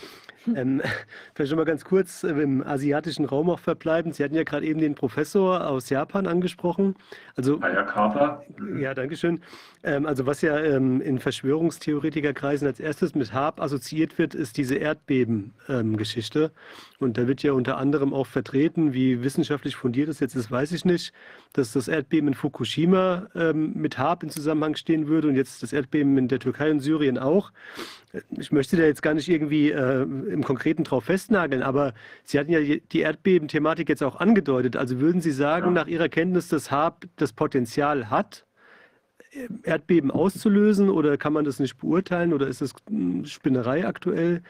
Ähm, 0.55 0.81
vielleicht 1.35 1.49
schon 1.49 1.57
mal 1.57 1.65
ganz 1.65 1.83
kurz 1.83 2.23
äh, 2.23 2.29
im 2.29 2.65
asiatischen 2.65 3.25
Raum 3.25 3.49
auch 3.49 3.59
verbleiben. 3.59 4.13
Sie 4.13 4.23
hatten 4.23 4.33
ja 4.33 4.43
gerade 4.43 4.65
eben 4.65 4.79
den 4.79 4.95
Professor 4.95 5.67
aus 5.67 5.89
Japan 5.89 6.25
angesprochen. 6.25 6.95
Also, 7.35 7.57
Kaper. 7.59 8.43
Ja, 8.79 8.93
danke 8.93 9.17
schön. 9.17 9.41
Ähm, 9.83 10.05
also 10.05 10.25
was 10.25 10.41
ja 10.41 10.57
ähm, 10.57 11.01
in 11.01 11.19
Verschwörungstheoretikerkreisen 11.19 12.65
als 12.65 12.79
erstes 12.79 13.13
mit 13.13 13.33
HAB 13.33 13.59
assoziiert 13.59 14.17
wird, 14.17 14.35
ist 14.35 14.55
diese 14.55 14.75
Erdbeben-Geschichte. 14.75 16.43
Ähm, 16.43 16.51
Und 16.99 17.17
da 17.17 17.27
wird 17.27 17.43
ja 17.43 17.51
unter 17.51 17.77
anderem 17.77 18.13
auch 18.13 18.27
vertreten, 18.27 18.93
wie 18.93 19.23
wissenschaftlich 19.23 19.75
fundiert 19.75 20.07
es 20.07 20.21
jetzt 20.21 20.35
ist, 20.35 20.49
weiß 20.49 20.71
ich 20.71 20.85
nicht, 20.85 21.11
dass 21.51 21.73
das 21.73 21.89
Erdbeben 21.89 22.29
in 22.29 22.33
Fukushima 22.35 23.27
ähm, 23.35 23.73
mit 23.75 23.97
HAB 23.97 24.23
in 24.23 24.29
Zusammenhang 24.29 24.77
stehen 24.77 25.07
würde 25.07 25.27
und 25.27 25.35
jetzt 25.35 25.61
das 25.61 25.73
Erdbeben 25.73 26.17
in 26.17 26.29
der 26.29 26.39
Türkei 26.39 26.71
und 26.71 26.79
Syrien 26.79 27.17
auch. 27.17 27.51
Ich 28.31 28.51
möchte 28.51 28.77
da 28.77 28.83
jetzt 28.83 29.01
gar 29.01 29.13
nicht 29.13 29.29
irgendwie 29.29 29.71
äh, 29.71 30.01
im 30.03 30.43
Konkreten 30.43 30.83
drauf 30.83 31.05
festnageln, 31.05 31.61
aber 31.61 31.93
Sie 32.23 32.39
hatten 32.39 32.51
ja 32.51 32.59
die 32.59 32.99
Erdbeben-Thematik 32.99 33.89
jetzt 33.89 34.03
auch 34.03 34.19
angedeutet. 34.19 34.75
Also 34.75 34.99
würden 34.99 35.21
Sie 35.21 35.31
sagen, 35.31 35.67
ja. 35.67 35.71
nach 35.71 35.87
Ihrer 35.87 36.09
Kenntnis, 36.09 36.47
dass 36.47 36.71
HAB 36.71 37.05
das 37.17 37.33
Potenzial 37.33 38.09
hat, 38.09 38.45
Erdbeben 39.63 40.09
auszulösen 40.09 40.89
oder 40.89 41.17
kann 41.17 41.33
man 41.33 41.45
das 41.45 41.59
nicht 41.59 41.77
beurteilen 41.77 42.33
oder 42.33 42.47
ist 42.47 42.61
das 42.61 42.73
Spinnerei 43.25 43.85
aktuell? 43.85 44.41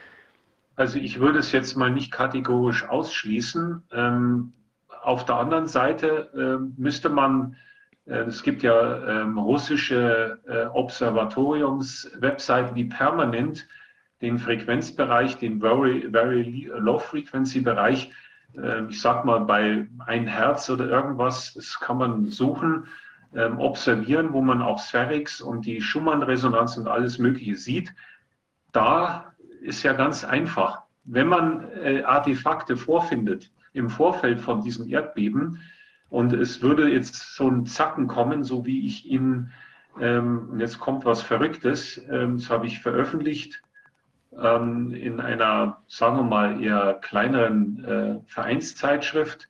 Also 0.76 1.00
ich 1.00 1.20
würde 1.20 1.40
es 1.40 1.52
jetzt 1.52 1.76
mal 1.76 1.90
nicht 1.90 2.12
kategorisch 2.12 2.88
ausschließen. 2.88 3.84
Ähm, 3.92 4.54
auf 5.02 5.26
der 5.26 5.36
anderen 5.36 5.68
Seite 5.68 6.30
äh, 6.36 6.80
müsste 6.80 7.10
man 7.10 7.56
es 8.08 8.42
gibt 8.42 8.64
ja 8.64 9.22
ähm, 9.22 9.38
russische 9.38 10.40
äh, 10.48 10.66
Observatoriums-Webseiten, 10.68 12.74
die 12.74 12.86
permanent 12.86 13.68
den 14.22 14.40
Frequenzbereich, 14.40 15.38
den 15.38 15.60
Very, 15.60 16.10
very 16.12 16.72
Low 16.78 17.00
Frequency 17.00 17.62
Bereich, 17.62 18.12
äh, 18.56 18.86
ich 18.86 19.02
sag 19.02 19.26
mal 19.26 19.42
bei 19.42 19.88
ein 20.06 20.28
Hertz 20.28 20.70
oder 20.70 20.90
irgendwas, 20.90 21.54
das 21.54 21.80
kann 21.80 21.98
man 21.98 22.28
suchen, 22.28 22.88
ähm, 23.36 23.60
observieren, 23.60 24.32
wo 24.32 24.42
man 24.42 24.62
auch 24.62 24.80
Sphärix 24.80 25.42
und 25.42 25.66
die 25.66 25.82
Schumann-Resonanz 25.82 26.78
und 26.78 26.88
alles 26.88 27.20
Mögliche 27.20 27.56
sieht. 27.56 27.94
Da 28.72 29.34
ist 29.62 29.84
ja 29.84 29.94
ganz 29.94 30.24
einfach. 30.24 30.84
Wenn 31.04 31.28
man 31.28 31.70
äh, 31.74 32.04
Artefakte 32.04 32.78
vorfindet 32.78 33.52
im 33.74 33.90
Vorfeld 33.90 34.40
von 34.40 34.62
diesem 34.62 34.90
Erdbeben, 34.90 35.60
und 36.10 36.34
es 36.34 36.62
würde 36.62 36.90
jetzt 36.90 37.36
so 37.36 37.50
ein 37.50 37.66
Zacken 37.66 38.08
kommen, 38.08 38.44
so 38.44 38.66
wie 38.66 38.86
ich 38.86 39.06
ihn, 39.06 39.52
ähm, 40.00 40.50
und 40.52 40.60
jetzt 40.60 40.80
kommt 40.80 41.06
was 41.06 41.22
Verrücktes, 41.22 42.02
ähm, 42.10 42.38
das 42.38 42.50
habe 42.50 42.68
ich 42.68 42.80
veröffentlicht, 42.80 43.62
ähm, 44.40 44.94
in 44.94 45.20
einer, 45.20 45.82
sagen 45.88 46.18
wir 46.18 46.24
mal, 46.24 46.64
eher 46.64 46.96
kleineren 46.96 47.84
äh, 47.84 48.20
Vereinszeitschrift. 48.28 49.50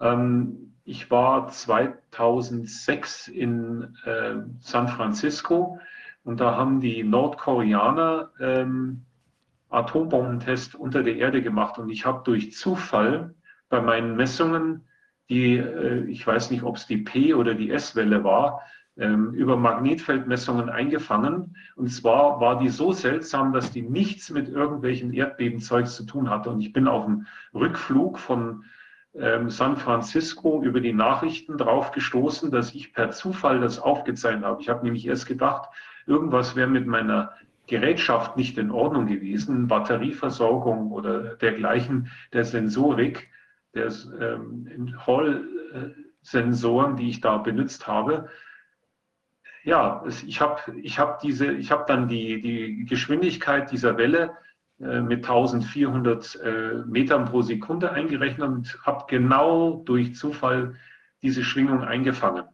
Ähm, 0.00 0.74
ich 0.84 1.10
war 1.10 1.48
2006 1.48 3.28
in 3.28 3.96
äh, 4.04 4.34
San 4.60 4.88
Francisco 4.88 5.80
und 6.24 6.40
da 6.40 6.56
haben 6.56 6.80
die 6.80 7.02
Nordkoreaner 7.02 8.30
ähm, 8.40 9.04
Atombombentest 9.70 10.74
unter 10.74 11.02
der 11.02 11.16
Erde 11.16 11.42
gemacht 11.42 11.78
und 11.78 11.88
ich 11.88 12.04
habe 12.04 12.22
durch 12.24 12.52
Zufall 12.52 13.34
bei 13.68 13.80
meinen 13.80 14.16
Messungen 14.16 14.84
die, 15.28 15.56
äh, 15.56 16.04
ich 16.04 16.26
weiß 16.26 16.50
nicht, 16.50 16.62
ob 16.62 16.76
es 16.76 16.86
die 16.86 16.98
P- 16.98 17.34
oder 17.34 17.54
die 17.54 17.70
S-Welle 17.70 18.24
war, 18.24 18.62
ähm, 18.96 19.32
über 19.32 19.56
Magnetfeldmessungen 19.56 20.68
eingefangen. 20.68 21.56
Und 21.76 21.88
zwar 21.88 22.40
war 22.40 22.58
die 22.58 22.68
so 22.68 22.92
seltsam, 22.92 23.52
dass 23.52 23.70
die 23.72 23.82
nichts 23.82 24.30
mit 24.30 24.48
irgendwelchen 24.48 25.12
Erdbebenzeugs 25.12 25.96
zu 25.96 26.04
tun 26.04 26.28
hatte. 26.28 26.50
Und 26.50 26.60
ich 26.60 26.72
bin 26.72 26.88
auf 26.88 27.06
dem 27.06 27.26
Rückflug 27.54 28.18
von 28.18 28.64
ähm, 29.14 29.50
San 29.50 29.76
Francisco 29.76 30.62
über 30.62 30.80
die 30.80 30.92
Nachrichten 30.92 31.56
drauf 31.56 31.92
gestoßen, 31.92 32.50
dass 32.50 32.74
ich 32.74 32.92
per 32.92 33.10
Zufall 33.10 33.60
das 33.60 33.78
aufgezeichnet 33.78 34.44
habe. 34.44 34.60
Ich 34.60 34.68
habe 34.68 34.84
nämlich 34.84 35.06
erst 35.06 35.26
gedacht, 35.26 35.70
irgendwas 36.06 36.56
wäre 36.56 36.68
mit 36.68 36.86
meiner 36.86 37.32
Gerätschaft 37.66 38.36
nicht 38.36 38.58
in 38.58 38.70
Ordnung 38.70 39.06
gewesen, 39.06 39.68
Batterieversorgung 39.68 40.92
oder 40.92 41.36
dergleichen, 41.36 42.10
der 42.32 42.44
Sensorik, 42.44 43.30
der 43.74 43.92
ähm, 44.20 44.94
Hall-Sensoren, 45.06 46.96
die 46.96 47.10
ich 47.10 47.20
da 47.20 47.38
benutzt 47.38 47.86
habe 47.86 48.28
ja, 49.64 50.04
ich 50.26 50.40
habe 50.40 50.60
ich 50.82 50.98
hab 50.98 51.20
diese, 51.20 51.52
ich 51.52 51.70
habe 51.70 51.84
dann 51.86 52.08
die, 52.08 52.40
die 52.40 52.84
Geschwindigkeit 52.84 53.70
dieser 53.70 53.96
Welle 53.96 54.32
äh, 54.80 55.00
mit 55.00 55.24
1400 55.24 56.34
äh, 56.36 56.74
Metern 56.86 57.26
pro 57.26 57.42
Sekunde 57.42 57.92
eingerechnet 57.92 58.48
und 58.48 58.78
habe 58.84 59.04
genau 59.08 59.82
durch 59.84 60.16
Zufall 60.16 60.74
diese 61.22 61.44
Schwingung 61.44 61.84
eingefangen. 61.84 62.44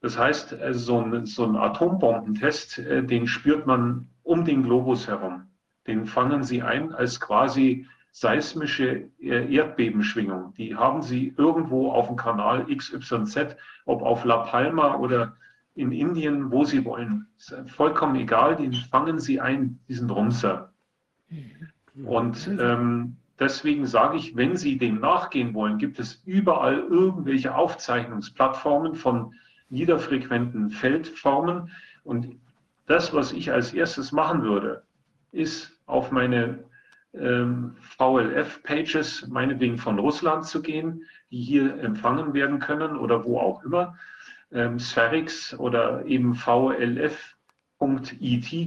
Das 0.00 0.18
heißt, 0.18 0.52
äh, 0.52 0.72
so, 0.74 1.00
ein, 1.00 1.26
so 1.26 1.44
ein 1.44 1.56
Atombombentest, 1.56 2.78
äh, 2.78 3.02
den 3.02 3.26
spürt 3.26 3.66
man 3.66 4.08
um 4.22 4.44
den 4.44 4.62
Globus 4.62 5.06
herum. 5.06 5.50
Den 5.86 6.06
fangen 6.06 6.44
Sie 6.44 6.62
ein 6.62 6.94
als 6.94 7.20
quasi 7.20 7.86
seismische 8.14 9.10
äh, 9.20 9.52
Erdbebenschwingung. 9.52 10.54
Die 10.54 10.76
haben 10.76 11.02
Sie 11.02 11.34
irgendwo 11.36 11.90
auf 11.90 12.06
dem 12.06 12.14
Kanal 12.14 12.64
XYZ, 12.66 13.56
ob 13.86 14.02
auf 14.02 14.24
La 14.24 14.44
Palma 14.44 14.94
oder 14.94 15.36
in 15.74 15.90
Indien, 15.90 16.52
wo 16.52 16.64
sie 16.64 16.84
wollen. 16.84 17.26
Ist 17.36 17.52
vollkommen 17.66 18.14
egal, 18.14 18.54
den 18.54 18.72
fangen 18.72 19.18
sie 19.18 19.40
ein, 19.40 19.80
diesen 19.88 20.08
Rumser. 20.08 20.72
Und 22.04 22.48
ähm, 22.60 23.16
deswegen 23.40 23.84
sage 23.84 24.16
ich, 24.16 24.36
wenn 24.36 24.56
Sie 24.56 24.78
dem 24.78 25.00
nachgehen 25.00 25.52
wollen, 25.52 25.78
gibt 25.78 25.98
es 25.98 26.22
überall 26.24 26.78
irgendwelche 26.78 27.56
Aufzeichnungsplattformen 27.56 28.94
von 28.94 29.34
niederfrequenten 29.70 30.70
Feldformen. 30.70 31.72
Und 32.04 32.36
das, 32.86 33.12
was 33.12 33.32
ich 33.32 33.50
als 33.50 33.74
erstes 33.74 34.12
machen 34.12 34.44
würde, 34.44 34.84
ist 35.32 35.76
auf 35.86 36.12
meine 36.12 36.62
ähm, 37.18 37.76
VLF-Pages, 37.96 39.28
meinetwegen 39.28 39.78
von 39.78 39.98
Russland 39.98 40.46
zu 40.46 40.62
gehen, 40.62 41.04
die 41.30 41.40
hier 41.40 41.78
empfangen 41.82 42.34
werden 42.34 42.58
können 42.58 42.96
oder 42.96 43.24
wo 43.24 43.38
auch 43.38 43.64
immer 43.64 43.96
ähm, 44.52 44.78
Spherix 44.78 45.58
oder 45.58 46.04
eben 46.06 46.34
vlf.it 46.34 47.10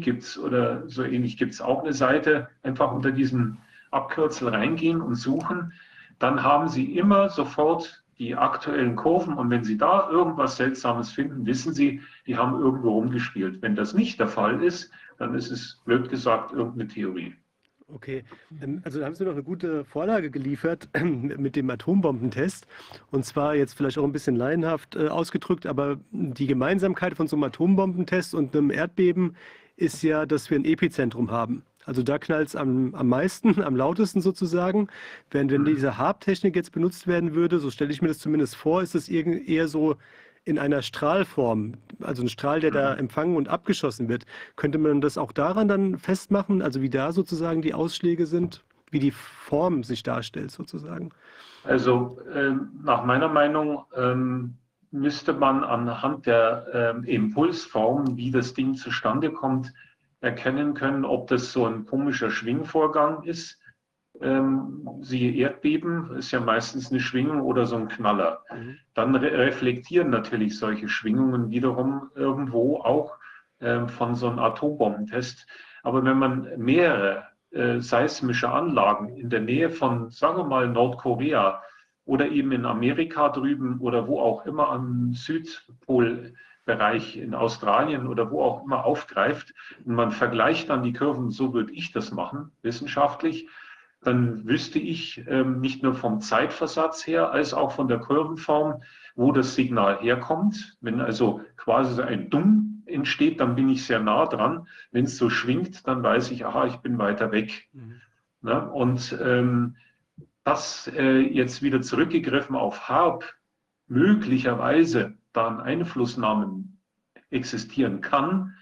gibt 0.03 0.23
es 0.23 0.37
oder 0.37 0.87
so 0.87 1.03
ähnlich 1.03 1.37
gibt 1.37 1.53
es 1.53 1.61
auch 1.61 1.83
eine 1.83 1.93
Seite. 1.93 2.49
Einfach 2.63 2.91
unter 2.91 3.11
diesem 3.11 3.57
Abkürzel 3.91 4.49
reingehen 4.49 5.01
und 5.01 5.15
suchen. 5.15 5.73
Dann 6.19 6.43
haben 6.43 6.67
Sie 6.67 6.97
immer 6.97 7.29
sofort 7.29 8.03
die 8.19 8.35
aktuellen 8.35 8.95
Kurven 8.95 9.35
und 9.35 9.49
wenn 9.49 9.63
Sie 9.63 9.77
da 9.77 10.09
irgendwas 10.09 10.57
Seltsames 10.57 11.11
finden, 11.11 11.45
wissen 11.45 11.73
Sie, 11.73 12.01
die 12.25 12.37
haben 12.37 12.59
irgendwo 12.59 12.91
rumgespielt. 12.91 13.61
Wenn 13.61 13.75
das 13.75 13.93
nicht 13.93 14.19
der 14.19 14.27
Fall 14.27 14.63
ist, 14.63 14.91
dann 15.17 15.35
ist 15.35 15.51
es 15.51 15.79
blöd 15.85 16.09
gesagt 16.09 16.51
irgendeine 16.51 16.87
Theorie. 16.87 17.35
Okay, 17.93 18.23
ähm, 18.61 18.81
also 18.83 18.99
da 18.99 19.05
haben 19.05 19.15
Sie 19.15 19.23
noch 19.23 19.31
eine 19.31 19.43
gute 19.43 19.85
Vorlage 19.85 20.29
geliefert 20.29 20.89
mit 21.03 21.55
dem 21.55 21.69
Atombombentest. 21.69 22.67
Und 23.11 23.25
zwar 23.25 23.55
jetzt 23.55 23.75
vielleicht 23.75 23.97
auch 23.97 24.03
ein 24.03 24.11
bisschen 24.11 24.35
laienhaft 24.35 24.95
äh, 24.95 25.07
ausgedrückt, 25.07 25.65
aber 25.65 25.97
die 26.11 26.47
Gemeinsamkeit 26.47 27.15
von 27.15 27.27
so 27.27 27.37
einem 27.37 27.43
Atombombentest 27.43 28.35
und 28.35 28.55
einem 28.55 28.71
Erdbeben 28.71 29.37
ist 29.77 30.03
ja, 30.03 30.25
dass 30.25 30.49
wir 30.49 30.59
ein 30.59 30.65
Epizentrum 30.65 31.31
haben. 31.31 31.63
Also 31.85 32.03
da 32.03 32.19
knallt 32.19 32.49
es 32.49 32.55
am, 32.57 32.93
am 32.93 33.07
meisten, 33.07 33.61
am 33.63 33.77
lautesten 33.77 34.21
sozusagen. 34.21 34.89
Während 35.31 35.51
wenn 35.51 35.61
mhm. 35.61 35.67
diese 35.67 35.97
Harp-Technik 35.97 36.57
jetzt 36.57 36.73
benutzt 36.73 37.07
werden 37.07 37.35
würde, 37.35 37.59
so 37.59 37.71
stelle 37.71 37.91
ich 37.91 38.01
mir 38.01 38.09
das 38.09 38.19
zumindest 38.19 38.57
vor, 38.57 38.81
ist 38.81 38.95
es 38.95 39.07
eher 39.07 39.69
so 39.69 39.95
in 40.47 40.57
einer 40.57 40.81
Strahlform, 40.81 41.73
also 42.01 42.23
ein 42.23 42.29
Strahl, 42.29 42.61
der 42.61 42.71
da 42.71 42.93
mhm. 42.93 42.99
empfangen 42.99 43.35
und 43.35 43.49
abgeschossen 43.49 44.07
wird. 44.07 44.25
Könnte 44.55 44.77
man 44.77 45.01
das 45.01 45.17
auch 45.17 45.33
daran 45.33 45.67
dann 45.67 45.97
festmachen, 45.97 46.61
also 46.61 46.81
wie 46.81 46.89
da 46.89 47.11
sozusagen 47.11 47.61
die 47.61 47.73
Ausschläge 47.73 48.25
sind, 48.25 48.63
wie 48.89 48.99
die 48.99 49.11
Form 49.11 49.83
sich 49.83 50.03
darstellt 50.03 50.51
sozusagen? 50.51 51.11
Also 51.65 52.17
äh, 52.33 52.53
nach 52.81 53.03
meiner 53.03 53.27
Meinung 53.27 53.83
ähm, 53.93 54.55
müsste 54.91 55.33
man 55.33 55.65
anhand 55.65 56.25
der 56.25 57.03
äh, 57.05 57.13
Impulsform, 57.13 58.15
wie 58.15 58.31
das 58.31 58.53
Ding 58.53 58.75
zustande 58.75 59.31
kommt, 59.31 59.73
erkennen 60.21 60.73
können, 60.73 61.03
ob 61.03 61.27
das 61.27 61.51
so 61.51 61.65
ein 61.65 61.85
komischer 61.85 62.31
Schwingvorgang 62.31 63.23
ist 63.23 63.59
ähm, 64.21 64.87
siehe 65.01 65.33
Erdbeben, 65.33 66.17
ist 66.17 66.31
ja 66.31 66.39
meistens 66.39 66.91
eine 66.91 66.99
Schwingung 66.99 67.41
oder 67.41 67.65
so 67.65 67.75
ein 67.75 67.87
Knaller. 67.87 68.43
Mhm. 68.53 68.77
Dann 68.93 69.15
re 69.15 69.31
reflektieren 69.31 70.09
natürlich 70.09 70.57
solche 70.57 70.87
Schwingungen 70.87 71.49
wiederum 71.49 72.09
irgendwo 72.15 72.77
auch 72.77 73.17
ähm, 73.59 73.89
von 73.89 74.15
so 74.15 74.27
einem 74.27 74.39
Atombombentest. 74.39 75.47
Aber 75.83 76.03
wenn 76.03 76.17
man 76.17 76.49
mehrere 76.57 77.25
äh, 77.51 77.79
seismische 77.79 78.49
Anlagen 78.49 79.15
in 79.15 79.29
der 79.29 79.41
Nähe 79.41 79.69
von, 79.69 80.09
sagen 80.09 80.37
wir 80.37 80.45
mal, 80.45 80.67
Nordkorea 80.67 81.61
oder 82.05 82.29
eben 82.29 82.51
in 82.51 82.65
Amerika 82.65 83.29
drüben 83.29 83.79
oder 83.79 84.07
wo 84.07 84.19
auch 84.19 84.45
immer 84.45 84.69
am 84.69 85.13
Südpolbereich 85.13 87.17
in 87.17 87.33
Australien 87.33 88.07
oder 88.07 88.31
wo 88.31 88.41
auch 88.41 88.63
immer 88.63 88.85
aufgreift 88.85 89.53
und 89.85 89.95
man 89.95 90.11
vergleicht 90.11 90.69
dann 90.69 90.83
die 90.83 90.93
Kurven, 90.93 91.31
so 91.31 91.53
würde 91.53 91.73
ich 91.73 91.91
das 91.91 92.11
machen, 92.11 92.51
wissenschaftlich, 92.61 93.47
dann 94.07 94.47
wüsste 94.47 94.79
ich 94.79 95.21
ähm, 95.27 95.59
nicht 95.59 95.83
nur 95.83 95.93
vom 95.93 96.21
Zeitversatz 96.21 97.05
her, 97.05 97.31
als 97.31 97.53
auch 97.53 97.73
von 97.73 97.89
der 97.89 97.99
Kurvenform, 97.99 98.81
wo 99.15 99.33
das 99.33 99.53
Signal 99.53 99.99
herkommt. 99.99 100.77
Wenn 100.79 101.01
also 101.01 101.41
quasi 101.57 102.01
ein 102.01 102.29
Dumm 102.29 102.83
entsteht, 102.85 103.41
dann 103.41 103.55
bin 103.55 103.67
ich 103.67 103.85
sehr 103.85 103.99
nah 103.99 104.25
dran. 104.25 104.65
Wenn 104.91 105.03
es 105.03 105.17
so 105.17 105.29
schwingt, 105.29 105.85
dann 105.87 106.03
weiß 106.03 106.31
ich, 106.31 106.45
aha, 106.45 106.67
ich 106.67 106.77
bin 106.77 106.97
weiter 106.97 107.33
weg. 107.33 107.67
Mhm. 107.73 107.99
Ne? 108.43 108.71
Und 108.71 109.17
ähm, 109.21 109.75
das 110.45 110.89
äh, 110.95 111.19
jetzt 111.19 111.61
wieder 111.61 111.81
zurückgegriffen 111.81 112.55
auf 112.55 112.87
Harp, 112.87 113.25
möglicherweise 113.87 115.17
dann 115.33 115.59
Einflussnahmen 115.59 116.79
existieren 117.29 117.99
kann, 117.99 118.55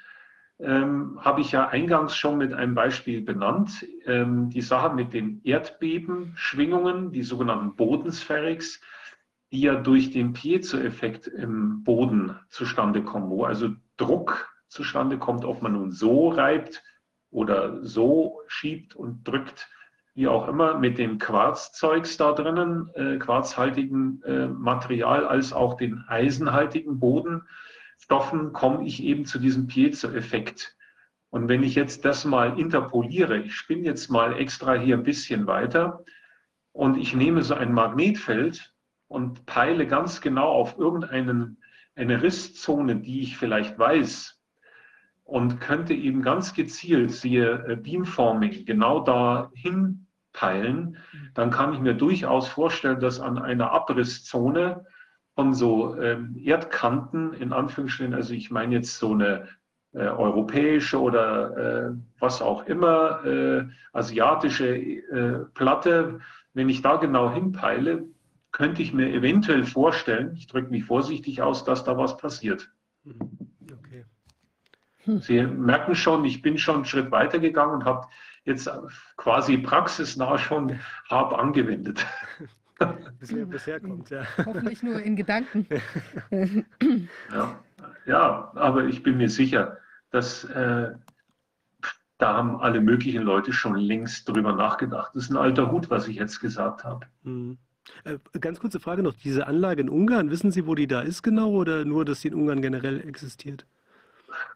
ähm, 0.60 1.20
habe 1.22 1.42
ich 1.42 1.52
ja 1.52 1.68
eingangs 1.68 2.16
schon 2.16 2.38
mit 2.38 2.54
einem 2.54 2.76
Beispiel 2.76 3.22
benannt. 3.22 3.86
Ähm, 4.06 4.50
die 4.50 4.62
Sache 4.62 4.94
mit 4.94 5.14
den 5.14 5.42
Erdbebenschwingungen, 5.44 7.12
die 7.12 7.24
sogenannten 7.24 7.76
Bodenspherics, 7.76 8.82
die 9.52 9.62
ja 9.62 9.76
durch 9.76 10.12
den 10.12 10.34
Piezo-Effekt 10.34 11.28
im 11.28 11.84
Boden 11.84 12.38
zustande 12.50 13.04
kommen, 13.04 13.30
wo 13.30 13.44
also 13.44 13.70
Druck 13.98 14.50
zustande 14.68 15.18
kommt, 15.18 15.46
ob 15.46 15.62
man 15.62 15.74
nun 15.74 15.92
so 15.92 16.30
reibt 16.30 16.84
oder 17.32 17.84
so 17.84 18.42
schiebt 18.48 18.96
und 18.96 19.28
drückt, 19.28 19.70
wie 20.14 20.28
auch 20.28 20.48
immer, 20.48 20.78
mit 20.78 20.98
dem 20.98 21.20
Quarzzeugs 21.20 22.16
da 22.16 22.32
drinnen, 22.32 22.90
äh, 22.96 23.18
quarzhaltigen 23.18 24.24
äh, 24.24 24.48
Material, 24.48 25.26
als 25.28 25.52
auch 25.52 25.76
den 25.76 26.06
eisenhaltigen 26.08 27.00
Boden 27.00 27.44
Stoffen 27.98 28.54
komme 28.54 28.86
ich 28.86 29.04
eben 29.04 29.26
zu 29.26 29.40
diesem 29.40 29.68
Piezo-Effekt. 29.68 30.76
Und 31.30 31.48
wenn 31.48 31.64
ich 31.64 31.76
jetzt 31.76 32.06
das 32.06 32.24
mal 32.24 32.60
interpoliere, 32.60 33.40
ich 33.40 33.56
spinne 33.56 33.84
jetzt 33.84 34.10
mal 34.10 34.38
extra 34.38 34.74
hier 34.76 34.96
ein 34.96 35.04
bisschen 35.04 35.48
weiter 35.48 36.04
und 36.72 36.98
ich 36.98 37.14
nehme 37.14 37.44
so 37.44 37.56
ein 37.56 37.74
Magnetfeld 37.74 38.74
und 39.08 39.46
peile 39.46 39.88
ganz 39.88 40.22
genau 40.22 40.50
auf 40.50 40.78
irgendeine 40.78 41.56
eine 41.96 42.22
Risszone, 42.22 42.98
die 42.98 43.22
ich 43.22 43.38
vielleicht 43.38 43.80
weiß 43.80 44.40
und 45.24 45.60
könnte 45.60 45.94
eben 45.94 46.22
ganz 46.22 46.54
gezielt, 46.54 47.12
siehe 47.12 47.66
äh, 47.68 47.76
Beamforming, 47.76 48.66
genau 48.66 49.00
da 49.00 49.52
hinpeilen, 49.56 50.98
dann 51.34 51.52
kann 51.52 51.74
ich 51.74 51.80
mir 51.80 51.96
durchaus 51.96 52.48
vorstellen, 52.48 53.00
dass 53.00 53.20
an 53.20 53.38
einer 53.38 53.72
Abrisszone 53.72 54.86
von 55.36 55.54
so 55.54 56.00
ähm, 56.02 56.36
Erdkanten, 56.42 57.34
in 57.34 57.52
Anführungsstrichen, 57.52 58.14
also 58.14 58.34
ich 58.34 58.52
meine 58.52 58.76
jetzt 58.76 58.98
so 58.98 59.12
eine 59.12 59.50
äh, 59.94 60.08
europäische 60.08 61.00
oder 61.00 61.90
äh, 61.90 61.94
was 62.20 62.42
auch 62.42 62.66
immer, 62.66 63.24
äh, 63.26 63.66
asiatische 63.94 64.76
äh, 64.76 65.46
Platte, 65.54 66.20
wenn 66.54 66.70
ich 66.70 66.82
da 66.82 66.96
genau 66.96 67.32
hinpeile, 67.32 68.06
könnte 68.52 68.82
ich 68.82 68.94
mir 68.94 69.14
eventuell 69.14 69.66
vorstellen, 69.66 70.34
ich 70.36 70.48
drücke 70.48 70.72
mich 70.72 70.86
vorsichtig 70.86 71.42
aus, 71.42 71.66
dass 71.66 71.84
da 71.84 71.98
was 71.98 72.16
passiert. 72.16 72.72
Okay. 73.06 74.06
Hm. 75.04 75.20
Sie 75.20 75.42
merken 75.44 75.96
schon, 75.96 76.24
ich 76.24 76.42
bin 76.42 76.58
schon 76.58 76.76
einen 76.76 76.86
Schritt 76.86 77.12
weiter 77.12 77.40
gegangen 77.40 77.74
und 77.74 77.86
habe 77.86 78.08
jetzt 78.46 78.70
quasi 79.18 79.58
praxisnah 79.58 80.38
schon 80.38 80.80
hart 81.10 81.34
angewendet. 81.34 82.06
Bisher, 83.20 83.46
bisher 83.46 83.80
kommt, 83.80 84.10
ja. 84.10 84.24
Hoffentlich 84.46 84.84
nur 84.84 85.02
in 85.02 85.16
Gedanken. 85.16 85.68
ja. 87.32 87.60
ja, 88.06 88.52
aber 88.56 88.86
ich 88.86 89.02
bin 89.02 89.18
mir 89.18 89.30
sicher, 89.30 89.78
dass 90.12 90.44
äh, 90.46 90.92
da 92.18 92.34
haben 92.34 92.58
alle 92.58 92.82
möglichen 92.82 93.24
Leute 93.24 93.54
schon 93.54 93.76
längst 93.76 94.28
drüber 94.30 94.54
nachgedacht. 94.54 95.12
Das 95.14 95.24
ist 95.24 95.30
ein 95.32 95.38
alter 95.38 95.72
Hut, 95.72 95.90
was 95.90 96.08
ich 96.08 96.18
jetzt 96.18 96.40
gesagt 96.40 96.84
habe. 96.84 97.06
Mhm. 97.24 97.58
Äh, 98.04 98.18
ganz 98.40 98.60
kurze 98.60 98.80
Frage 98.80 99.04
noch. 99.04 99.14
Diese 99.14 99.48
Anlage 99.48 99.82
in 99.82 99.90
Ungarn, 99.90 100.32
wissen 100.32 100.52
Sie, 100.52 100.66
wo 100.66 100.76
die 100.76 100.88
da 100.88 101.02
ist 101.02 101.24
genau 101.24 101.52
oder 101.52 101.86
nur, 101.86 102.06
dass 102.06 102.22
sie 102.22 102.30
in 102.30 102.36
Ungarn 102.36 102.62
generell 102.62 103.02
existiert? 103.02 103.66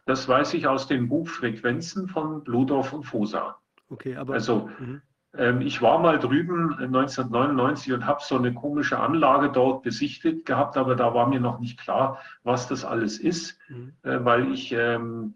Das 0.06 0.28
weiß 0.28 0.54
ich 0.54 0.66
aus 0.66 0.88
den 0.88 1.08
Buchfrequenzen 1.08 2.08
von 2.08 2.44
Bludorf 2.44 2.92
und 2.92 3.04
Fosa. 3.04 3.56
Okay, 3.88 4.16
aber. 4.16 4.34
Also, 4.34 4.70
mhm. 4.78 5.00
Ähm, 5.36 5.60
ich 5.60 5.80
war 5.80 5.98
mal 5.98 6.18
drüben 6.18 6.72
1999 6.72 7.92
und 7.92 8.06
habe 8.06 8.20
so 8.22 8.36
eine 8.36 8.52
komische 8.52 8.98
Anlage 8.98 9.50
dort 9.50 9.82
besichtigt 9.82 10.44
gehabt, 10.44 10.76
aber 10.76 10.96
da 10.96 11.14
war 11.14 11.28
mir 11.28 11.40
noch 11.40 11.60
nicht 11.60 11.78
klar, 11.78 12.18
was 12.42 12.68
das 12.68 12.84
alles 12.84 13.18
ist, 13.18 13.58
mhm. 13.68 13.92
äh, 14.02 14.24
weil 14.24 14.52
ich 14.52 14.72
ähm, 14.72 15.34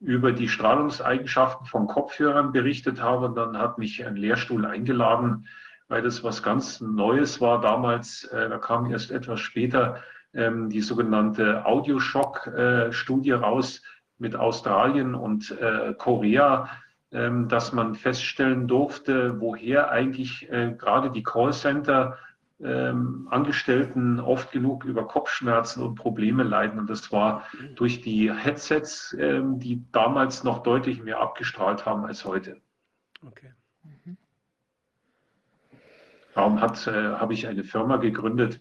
über 0.00 0.32
die 0.32 0.48
Strahlungseigenschaften 0.48 1.66
von 1.66 1.86
Kopfhörern 1.86 2.52
berichtet 2.52 3.00
habe. 3.00 3.26
Und 3.26 3.36
dann 3.36 3.56
hat 3.56 3.78
mich 3.78 4.04
ein 4.04 4.16
Lehrstuhl 4.16 4.66
eingeladen, 4.66 5.46
weil 5.88 6.02
das 6.02 6.22
was 6.24 6.42
ganz 6.42 6.80
Neues 6.80 7.40
war 7.40 7.60
damals. 7.60 8.24
Äh, 8.24 8.48
da 8.48 8.58
kam 8.58 8.90
erst 8.90 9.10
etwas 9.10 9.40
später 9.40 10.02
ähm, 10.34 10.68
die 10.68 10.82
sogenannte 10.82 11.64
Audioshock-Studie 11.64 13.30
äh, 13.30 13.34
raus 13.34 13.82
mit 14.18 14.34
Australien 14.34 15.14
und 15.14 15.50
äh, 15.52 15.94
Korea, 15.96 16.68
dass 17.48 17.72
man 17.72 17.94
feststellen 17.94 18.68
durfte, 18.68 19.40
woher 19.40 19.90
eigentlich 19.90 20.50
äh, 20.50 20.74
gerade 20.76 21.10
die 21.10 21.22
Callcenter 21.22 22.18
ähm, 22.62 23.28
Angestellten 23.30 24.18
oft 24.20 24.50
genug 24.50 24.84
über 24.84 25.06
Kopfschmerzen 25.06 25.82
und 25.82 25.94
Probleme 25.94 26.42
leiden. 26.42 26.78
Und 26.78 26.88
das 26.88 27.12
war 27.12 27.44
durch 27.74 28.00
die 28.00 28.32
Headsets, 28.32 29.14
ähm, 29.18 29.58
die 29.58 29.84
damals 29.92 30.42
noch 30.42 30.62
deutlich 30.62 31.02
mehr 31.02 31.20
abgestrahlt 31.20 31.84
haben 31.84 32.04
als 32.06 32.24
heute. 32.24 32.60
Okay. 33.26 33.52
Mhm. 33.82 34.16
Darum 36.34 36.58
äh, 36.58 36.60
habe 36.60 37.34
ich 37.34 37.46
eine 37.46 37.64
Firma 37.64 37.96
gegründet, 37.96 38.60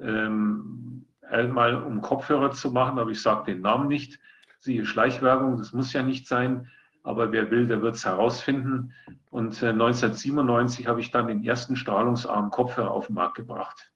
ähm, 0.00 1.06
einmal 1.28 1.82
um 1.82 2.00
Kopfhörer 2.02 2.52
zu 2.52 2.70
machen, 2.70 2.98
aber 2.98 3.10
ich 3.10 3.22
sage 3.22 3.52
den 3.52 3.60
Namen 3.60 3.88
nicht. 3.88 4.20
Siehe 4.60 4.86
Schleichwerbung, 4.86 5.58
das 5.58 5.72
muss 5.72 5.92
ja 5.92 6.02
nicht 6.02 6.26
sein 6.28 6.70
aber 7.06 7.30
wer 7.30 7.52
will, 7.52 7.68
der 7.68 7.82
wird 7.82 7.94
es 7.94 8.04
herausfinden. 8.04 8.92
Und 9.30 9.62
äh, 9.62 9.68
1997 9.68 10.88
habe 10.88 11.00
ich 11.00 11.12
dann 11.12 11.28
den 11.28 11.44
ersten 11.44 11.76
strahlungsarmen 11.76 12.50
Kopfhörer 12.50 12.90
auf 12.90 13.06
den 13.06 13.14
Markt 13.14 13.36
gebracht. 13.36 13.92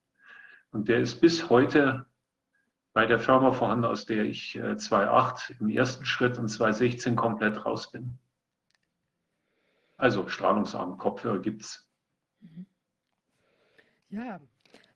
Und 0.71 0.89
der 0.89 1.01
ist 1.01 1.21
bis 1.21 1.51
heute 1.51 2.07
bei 2.93 3.07
der 3.07 3.19
Firma 3.19 3.51
vorhanden, 3.51 3.85
aus 3.85 4.07
der 4.07 4.25
ich 4.25 4.55
äh, 4.55 4.77
2008 4.77 5.57
im 5.59 5.71
ersten 5.71 6.05
Schritt 6.05 6.39
und 6.39 6.49
2016 6.49 7.17
komplett 7.17 7.67
raus 7.67 7.91
bin. 7.91 8.17
Also 9.97 10.29
strahlungsarmen 10.29 10.97
Kopfhörer 10.97 11.41
gibt 11.41 11.63
es. 11.63 11.91
Ja, 14.09 14.41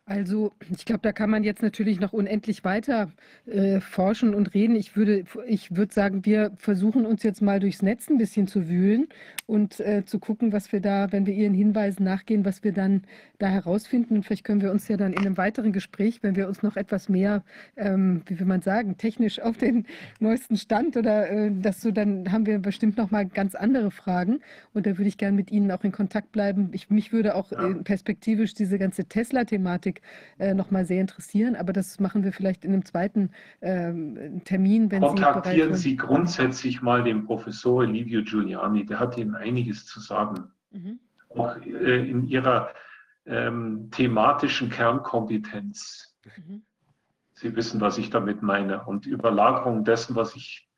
also, 0.06 0.52
ich 0.70 0.84
glaube, 0.84 1.00
da 1.00 1.12
kann 1.12 1.30
man 1.30 1.44
jetzt 1.44 1.62
natürlich 1.62 1.98
noch 1.98 2.12
unendlich 2.12 2.62
weiter 2.62 3.10
äh, 3.46 3.80
forschen 3.80 4.34
und 4.34 4.52
reden. 4.52 4.76
Ich 4.76 4.96
würde, 4.96 5.24
ich 5.46 5.74
würde 5.74 5.94
sagen, 5.94 6.26
wir 6.26 6.52
versuchen 6.58 7.06
uns 7.06 7.22
jetzt 7.22 7.40
mal 7.40 7.58
durchs 7.58 7.80
Netz 7.80 8.10
ein 8.10 8.18
bisschen 8.18 8.46
zu 8.46 8.68
wühlen 8.68 9.08
und 9.46 9.80
äh, 9.80 10.04
zu 10.04 10.18
gucken, 10.18 10.52
was 10.52 10.72
wir 10.72 10.80
da, 10.80 11.10
wenn 11.10 11.24
wir 11.24 11.32
Ihren 11.32 11.54
Hinweisen 11.54 12.04
nachgehen, 12.04 12.44
was 12.44 12.62
wir 12.62 12.72
dann 12.72 13.04
da 13.38 13.48
herausfinden. 13.48 14.16
Und 14.16 14.24
vielleicht 14.24 14.44
können 14.44 14.60
wir 14.60 14.72
uns 14.72 14.88
ja 14.88 14.98
dann 14.98 15.14
in 15.14 15.20
einem 15.20 15.38
weiteren 15.38 15.72
Gespräch, 15.72 16.22
wenn 16.22 16.36
wir 16.36 16.48
uns 16.48 16.62
noch 16.62 16.76
etwas 16.76 17.08
mehr, 17.08 17.42
ähm, 17.76 18.22
wie 18.26 18.38
will 18.38 18.46
man 18.46 18.60
sagen, 18.60 18.98
technisch 18.98 19.40
auf 19.40 19.56
den 19.56 19.86
neuesten 20.20 20.58
Stand 20.58 20.98
oder 20.98 21.30
äh, 21.30 21.50
das 21.50 21.80
so, 21.80 21.90
dann 21.90 22.30
haben 22.30 22.44
wir 22.44 22.58
bestimmt 22.58 22.98
noch 22.98 23.10
mal 23.10 23.24
ganz 23.24 23.54
andere 23.54 23.90
Fragen. 23.90 24.40
Und 24.74 24.86
da 24.86 24.98
würde 24.98 25.08
ich 25.08 25.16
gerne 25.16 25.36
mit 25.36 25.50
Ihnen 25.50 25.70
auch 25.70 25.82
in 25.82 25.92
Kontakt 25.92 26.30
bleiben. 26.30 26.68
Ich, 26.72 26.90
mich 26.90 27.12
würde 27.12 27.34
auch 27.34 27.52
äh, 27.52 27.74
perspektivisch 27.82 28.52
diese 28.52 28.78
ganze 28.78 29.06
Tesla-Thematik 29.06 29.93
Thematik 29.94 30.02
äh, 30.38 30.54
nochmal 30.54 30.84
sehr 30.84 31.00
interessieren. 31.00 31.56
Aber 31.56 31.72
das 31.72 32.00
machen 32.00 32.24
wir 32.24 32.32
vielleicht 32.32 32.64
in 32.64 32.72
einem 32.72 32.84
zweiten 32.84 33.30
ähm, 33.60 34.42
Termin. 34.44 34.90
Wenn 34.90 35.02
Kontaktieren 35.02 35.74
Sie, 35.74 35.90
Sie 35.90 35.96
grundsätzlich 35.96 36.82
mal 36.82 37.02
den 37.02 37.24
Professor 37.24 37.84
Livio 37.84 38.22
Giuliani. 38.22 38.86
Der 38.86 39.00
hat 39.00 39.16
Ihnen 39.16 39.34
einiges 39.34 39.86
zu 39.86 40.00
sagen. 40.00 40.50
Mhm. 40.70 40.98
Auch 41.30 41.56
äh, 41.56 42.08
in 42.08 42.26
Ihrer 42.26 42.70
ähm, 43.26 43.90
thematischen 43.90 44.70
Kernkompetenz. 44.70 46.16
Mhm. 46.36 46.62
Sie 47.32 47.56
wissen, 47.56 47.80
was 47.80 47.98
ich 47.98 48.10
damit 48.10 48.42
meine. 48.42 48.84
Und 48.84 49.06
Überlagerung 49.06 49.84
dessen, 49.84 50.14
was 50.14 50.36
ich 50.36 50.68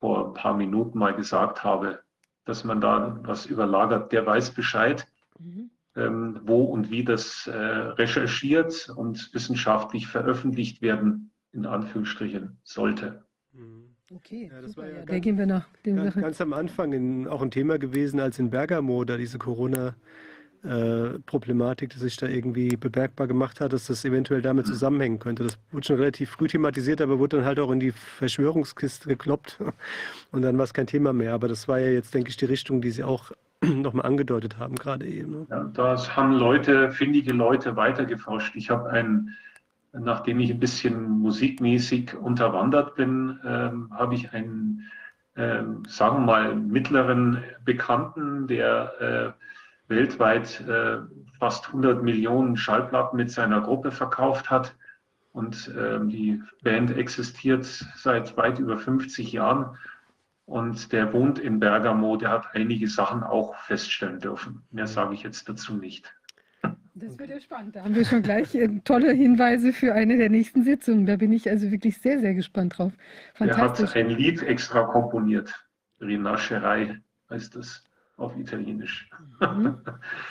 vor 0.00 0.28
ein 0.28 0.34
paar 0.34 0.54
Minuten 0.54 0.98
mal 0.98 1.14
gesagt 1.14 1.62
habe, 1.62 2.02
dass 2.44 2.64
man 2.64 2.80
da 2.80 3.18
was 3.22 3.46
überlagert, 3.46 4.12
der 4.12 4.26
weiß 4.26 4.50
Bescheid. 4.50 5.06
Mhm 5.38 5.70
wo 5.94 6.64
und 6.64 6.90
wie 6.90 7.04
das 7.04 7.46
äh, 7.46 7.56
recherchiert 7.56 8.88
und 8.96 9.32
wissenschaftlich 9.32 10.06
veröffentlicht 10.06 10.82
werden, 10.82 11.30
in 11.52 11.66
Anführungsstrichen, 11.66 12.58
sollte. 12.64 13.24
Mhm. 13.52 13.94
Okay, 14.12 14.50
ja, 14.52 14.60
das 14.60 14.72
super, 14.72 14.82
war 14.82 14.88
ja, 14.90 14.98
ja 14.98 15.04
ganz, 15.04 15.22
gehen 15.22 15.38
wir 15.38 15.46
nach 15.46 15.66
ganz, 15.82 16.14
ganz 16.14 16.40
am 16.40 16.52
Anfang 16.52 16.92
in, 16.92 17.26
auch 17.26 17.40
ein 17.40 17.50
Thema 17.50 17.78
gewesen, 17.78 18.20
als 18.20 18.38
in 18.38 18.50
Bergamo 18.50 19.04
da 19.04 19.16
diese 19.16 19.38
Corona 19.38 19.94
äh, 20.62 21.18
Problematik, 21.26 21.90
die 21.90 21.98
sich 21.98 22.16
da 22.16 22.26
irgendwie 22.26 22.76
bemerkbar 22.76 23.26
gemacht 23.26 23.60
hat, 23.60 23.72
dass 23.72 23.86
das 23.86 24.04
eventuell 24.04 24.42
damit 24.42 24.66
zusammenhängen 24.66 25.18
könnte. 25.18 25.44
Das 25.44 25.58
wurde 25.72 25.86
schon 25.86 25.96
relativ 25.96 26.30
früh 26.30 26.48
thematisiert, 26.48 27.00
aber 27.00 27.18
wurde 27.18 27.38
dann 27.38 27.46
halt 27.46 27.58
auch 27.58 27.70
in 27.70 27.80
die 27.80 27.92
Verschwörungskiste 27.92 29.08
gekloppt 29.08 29.58
und 30.32 30.42
dann 30.42 30.56
war 30.58 30.64
es 30.64 30.74
kein 30.74 30.86
Thema 30.86 31.12
mehr. 31.12 31.34
Aber 31.34 31.48
das 31.48 31.66
war 31.66 31.80
ja 31.80 31.88
jetzt, 31.88 32.14
denke 32.14 32.30
ich, 32.30 32.36
die 32.36 32.46
Richtung, 32.46 32.82
die 32.82 32.90
Sie 32.90 33.04
auch 33.04 33.32
nochmal 33.82 34.06
angedeutet 34.06 34.58
haben, 34.58 34.74
gerade 34.76 35.06
eben. 35.06 35.32
Ne? 35.32 35.46
Ja, 35.50 35.64
das 35.64 36.16
haben 36.16 36.32
Leute, 36.32 36.92
findige 36.92 37.32
Leute 37.32 37.76
weitergeforscht. 37.76 38.56
Ich 38.56 38.70
habe 38.70 38.90
einen, 38.90 39.36
nachdem 39.92 40.40
ich 40.40 40.50
ein 40.50 40.60
bisschen 40.60 41.02
musikmäßig 41.20 42.14
unterwandert 42.14 42.94
bin, 42.96 43.38
ähm, 43.44 43.90
habe 43.96 44.14
ich 44.14 44.32
einen, 44.32 44.82
ähm, 45.36 45.82
sagen 45.86 46.20
wir 46.20 46.26
mal, 46.26 46.54
mittleren 46.54 47.42
Bekannten, 47.64 48.46
der 48.46 49.34
äh, 49.38 49.44
weltweit 49.88 50.60
äh, 50.66 50.98
fast 51.38 51.66
100 51.66 52.02
Millionen 52.02 52.56
Schallplatten 52.56 53.16
mit 53.16 53.30
seiner 53.30 53.60
Gruppe 53.60 53.90
verkauft 53.90 54.50
hat. 54.50 54.74
Und 55.32 55.68
äh, 55.76 55.98
die 56.04 56.40
Band 56.62 56.96
existiert 56.96 57.64
seit 57.96 58.36
weit 58.36 58.58
über 58.60 58.78
50 58.78 59.32
Jahren. 59.32 59.76
Und 60.46 60.92
der 60.92 61.12
wohnt 61.12 61.38
in 61.38 61.58
Bergamo, 61.58 62.16
der 62.16 62.30
hat 62.30 62.54
einige 62.54 62.86
Sachen 62.88 63.22
auch 63.22 63.54
feststellen 63.54 64.20
dürfen. 64.20 64.62
Mehr 64.70 64.86
sage 64.86 65.14
ich 65.14 65.22
jetzt 65.22 65.48
dazu 65.48 65.74
nicht. 65.74 66.12
Das 66.94 67.18
wird 67.18 67.30
ja 67.30 67.40
spannend. 67.40 67.74
Da 67.74 67.84
haben 67.84 67.94
wir 67.94 68.04
schon 68.04 68.22
gleich 68.22 68.54
äh, 68.54 68.68
tolle 68.84 69.12
Hinweise 69.12 69.72
für 69.72 69.94
eine 69.94 70.16
der 70.16 70.30
nächsten 70.30 70.62
Sitzungen. 70.62 71.06
Da 71.06 71.16
bin 71.16 71.32
ich 71.32 71.50
also 71.50 71.70
wirklich 71.70 71.98
sehr, 71.98 72.20
sehr 72.20 72.34
gespannt 72.34 72.78
drauf. 72.78 72.92
Fantastisch. 73.34 73.94
Er 73.94 74.04
hat 74.04 74.10
ein 74.10 74.16
Lied 74.16 74.42
extra 74.42 74.84
komponiert. 74.84 75.52
Rinascherei 76.00 77.00
heißt 77.30 77.56
das 77.56 77.82
auf 78.16 78.36
Italienisch. 78.36 79.10
Mhm. 79.40 79.78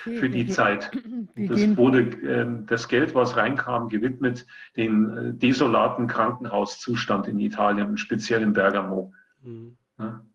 Okay, 0.05 0.17
für 0.19 0.29
die 0.29 0.47
Zeit. 0.47 0.89
Das 1.35 1.75
wurde 1.75 1.99
äh, 1.99 2.47
das 2.67 2.87
Geld, 2.87 3.13
was 3.13 3.35
reinkam, 3.35 3.89
gewidmet 3.89 4.45
den 4.77 5.17
äh, 5.17 5.33
desolaten 5.33 6.07
Krankenhauszustand 6.07 7.27
in 7.27 7.39
Italien 7.39 7.89
und 7.89 7.97
speziell 7.97 8.41
in 8.41 8.53
Bergamo. 8.53 9.11
Mhm. 9.43 9.75
Ja. 9.99 10.25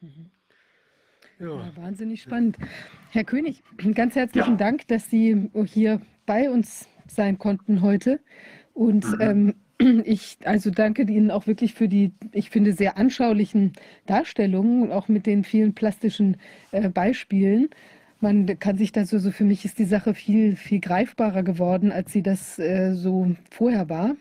Mhm. 0.00 0.30
Ja. 1.40 1.76
wahnsinnig 1.76 2.22
spannend. 2.22 2.56
Herr 3.10 3.22
König, 3.22 3.62
ganz 3.94 4.16
herzlichen 4.16 4.52
ja. 4.52 4.56
Dank, 4.56 4.88
dass 4.88 5.08
Sie 5.08 5.50
hier 5.66 6.00
bei 6.26 6.50
uns 6.50 6.88
sein 7.06 7.38
konnten 7.38 7.80
heute. 7.80 8.20
Und 8.74 9.04
mhm. 9.18 9.54
ähm, 9.78 10.02
ich 10.04 10.38
also 10.44 10.70
danke 10.70 11.02
Ihnen 11.02 11.30
auch 11.30 11.46
wirklich 11.46 11.74
für 11.74 11.88
die, 11.88 12.12
ich 12.32 12.50
finde, 12.50 12.72
sehr 12.72 12.98
anschaulichen 12.98 13.72
Darstellungen 14.06 14.82
und 14.82 14.92
auch 14.92 15.08
mit 15.08 15.26
den 15.26 15.44
vielen 15.44 15.74
plastischen 15.74 16.38
äh, 16.72 16.88
Beispielen. 16.88 17.70
Man 18.20 18.58
kann 18.58 18.76
sich 18.76 18.90
da 18.90 19.04
so, 19.04 19.18
so, 19.18 19.30
für 19.30 19.44
mich 19.44 19.64
ist 19.64 19.78
die 19.78 19.84
Sache 19.84 20.14
viel, 20.14 20.56
viel 20.56 20.80
greifbarer 20.80 21.44
geworden, 21.44 21.92
als 21.92 22.12
sie 22.12 22.22
das 22.22 22.58
äh, 22.58 22.94
so 22.94 23.36
vorher 23.50 23.88
war. 23.88 24.16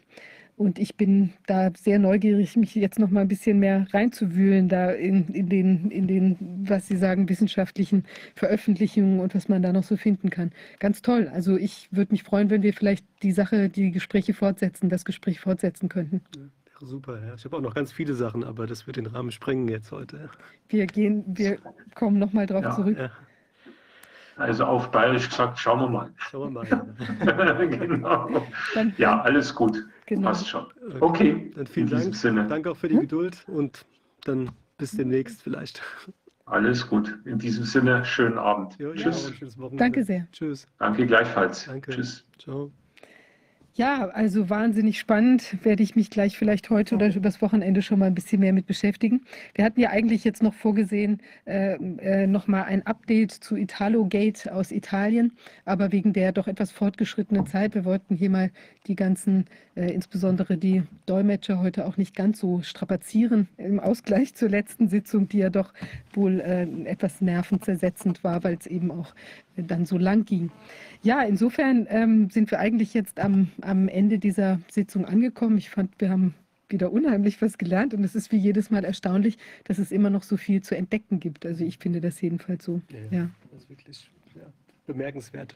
Und 0.57 0.79
ich 0.79 0.95
bin 0.95 1.33
da 1.45 1.69
sehr 1.77 1.99
neugierig, 1.99 2.57
mich 2.57 2.73
jetzt 2.73 2.97
noch 2.97 3.11
mal 3.11 3.21
ein 3.21 3.27
bisschen 3.27 3.59
mehr 3.59 3.85
reinzuwühlen, 3.93 4.67
da 4.67 4.89
in, 4.89 5.27
in, 5.27 5.49
den, 5.49 5.91
in 5.91 6.07
den, 6.07 6.65
was 6.67 6.87
Sie 6.87 6.97
sagen, 6.97 7.29
wissenschaftlichen 7.29 8.05
Veröffentlichungen 8.33 9.19
und 9.19 9.35
was 9.35 9.49
man 9.49 9.61
da 9.61 9.71
noch 9.71 9.83
so 9.83 9.97
finden 9.97 10.31
kann. 10.31 10.51
Ganz 10.79 11.03
toll. 11.03 11.29
Also 11.31 11.57
ich 11.57 11.87
würde 11.91 12.11
mich 12.11 12.23
freuen, 12.23 12.49
wenn 12.49 12.63
wir 12.63 12.73
vielleicht 12.73 13.05
die 13.21 13.33
Sache, 13.33 13.69
die 13.69 13.91
Gespräche 13.91 14.33
fortsetzen, 14.33 14.89
das 14.89 15.05
Gespräch 15.05 15.39
fortsetzen 15.39 15.89
könnten. 15.89 16.21
Ja, 16.35 16.87
super, 16.87 17.23
ja. 17.23 17.35
Ich 17.35 17.45
habe 17.45 17.57
auch 17.57 17.61
noch 17.61 17.75
ganz 17.75 17.91
viele 17.91 18.15
Sachen, 18.15 18.43
aber 18.43 18.65
das 18.65 18.87
wird 18.87 18.97
den 18.97 19.05
Rahmen 19.05 19.29
sprengen 19.29 19.67
jetzt 19.67 19.91
heute. 19.91 20.31
Wir 20.69 20.87
gehen, 20.87 21.23
wir 21.27 21.59
kommen 21.93 22.17
noch 22.17 22.33
mal 22.33 22.47
drauf 22.47 22.63
ja, 22.63 22.71
zurück. 22.71 22.97
Ja. 22.97 23.11
Also 24.37 24.65
auf 24.65 24.89
Bayerisch 24.89 25.29
gesagt, 25.29 25.59
schauen 25.59 25.81
wir 25.81 25.89
mal. 25.89 26.09
Schauen 26.17 26.53
wir 26.53 26.63
mal. 26.63 27.67
genau. 27.67 28.41
Dann, 28.73 28.93
ja, 28.97 29.21
alles 29.21 29.53
gut. 29.53 29.83
Genau. 30.07 30.29
Passt 30.29 30.47
schon. 30.47 30.65
Okay. 31.01 31.51
Dann 31.53 31.67
vielen 31.67 31.89
Dank. 31.89 32.15
Sinne. 32.15 32.47
Danke 32.47 32.71
auch 32.71 32.77
für 32.77 32.87
die 32.87 32.95
hm? 32.95 33.01
Geduld 33.01 33.43
und 33.47 33.85
dann 34.23 34.49
bis 34.77 34.91
demnächst 34.91 35.43
vielleicht. 35.43 35.81
Alles 36.45 36.87
gut. 36.87 37.19
In 37.25 37.37
diesem 37.39 37.65
Sinne, 37.65 38.05
schönen 38.05 38.37
Abend. 38.37 38.77
Jo, 38.79 38.93
Tschüss. 38.93 39.33
Ja, 39.41 39.69
Danke 39.71 40.03
sehr. 40.05 40.27
Tschüss. 40.31 40.65
Danke 40.79 41.05
gleichfalls. 41.05 41.65
Danke. 41.65 41.91
Tschüss. 41.91 42.25
Ciao. 42.39 42.71
Ja, 43.77 44.07
also 44.09 44.49
wahnsinnig 44.49 44.97
spannend. 44.97 45.63
Werde 45.63 45.83
ich 45.83 45.95
mich 45.95 46.09
gleich 46.09 46.35
vielleicht 46.35 46.71
heute 46.71 46.95
oder 46.95 47.13
übers 47.15 47.43
Wochenende 47.43 47.83
schon 47.83 47.99
mal 47.99 48.05
ein 48.05 48.15
bisschen 48.15 48.39
mehr 48.39 48.51
mit 48.51 48.65
beschäftigen. 48.65 49.21
Wir 49.53 49.65
hatten 49.65 49.79
ja 49.79 49.91
eigentlich 49.91 50.23
jetzt 50.23 50.41
noch 50.41 50.55
vorgesehen, 50.55 51.21
äh, 51.45 51.75
äh, 51.75 52.25
nochmal 52.25 52.63
ein 52.63 52.83
Update 52.87 53.31
zu 53.31 53.55
Italo 53.55 54.05
Gate 54.05 54.49
aus 54.51 54.71
Italien, 54.71 55.33
aber 55.63 55.91
wegen 55.91 56.11
der 56.11 56.31
doch 56.31 56.47
etwas 56.47 56.71
fortgeschrittenen 56.71 57.45
Zeit, 57.45 57.75
wir 57.75 57.85
wollten 57.85 58.15
hier 58.15 58.31
mal 58.31 58.49
die 58.87 58.95
ganzen, 58.95 59.45
äh, 59.75 59.91
insbesondere 59.93 60.57
die 60.57 60.81
Dolmetscher 61.05 61.59
heute 61.59 61.85
auch 61.85 61.97
nicht 61.97 62.15
ganz 62.15 62.39
so 62.39 62.63
strapazieren 62.63 63.47
im 63.57 63.79
Ausgleich 63.79 64.33
zur 64.33 64.49
letzten 64.49 64.87
Sitzung, 64.87 65.29
die 65.29 65.37
ja 65.37 65.51
doch 65.51 65.71
wohl 66.13 66.39
äh, 66.39 66.63
etwas 66.85 67.21
nervenzersetzend 67.21 68.23
war, 68.23 68.43
weil 68.43 68.57
es 68.59 68.65
eben 68.65 68.89
auch 68.89 69.13
dann 69.63 69.85
so 69.85 69.97
lang 69.97 70.25
ging. 70.25 70.51
Ja, 71.03 71.21
insofern 71.23 71.87
ähm, 71.89 72.29
sind 72.29 72.51
wir 72.51 72.59
eigentlich 72.59 72.93
jetzt 72.93 73.19
am, 73.19 73.49
am 73.61 73.87
Ende 73.87 74.19
dieser 74.19 74.59
Sitzung 74.69 75.05
angekommen. 75.05 75.57
Ich 75.57 75.69
fand, 75.69 75.91
wir 75.99 76.09
haben 76.09 76.33
wieder 76.69 76.91
unheimlich 76.91 77.41
was 77.41 77.57
gelernt 77.57 77.93
und 77.93 78.03
es 78.03 78.15
ist 78.15 78.31
wie 78.31 78.37
jedes 78.37 78.69
Mal 78.69 78.83
erstaunlich, 78.83 79.37
dass 79.63 79.77
es 79.77 79.91
immer 79.91 80.09
noch 80.09 80.23
so 80.23 80.37
viel 80.37 80.61
zu 80.61 80.75
entdecken 80.75 81.19
gibt. 81.19 81.45
Also 81.45 81.63
ich 81.63 81.77
finde 81.77 82.01
das 82.01 82.19
jedenfalls 82.19 82.65
so. 82.65 82.81
Ja, 82.91 83.19
ja. 83.19 83.29
das 83.51 83.61
ist 83.61 83.69
wirklich 83.69 84.09
ja, 84.35 84.43
bemerkenswert. 84.85 85.55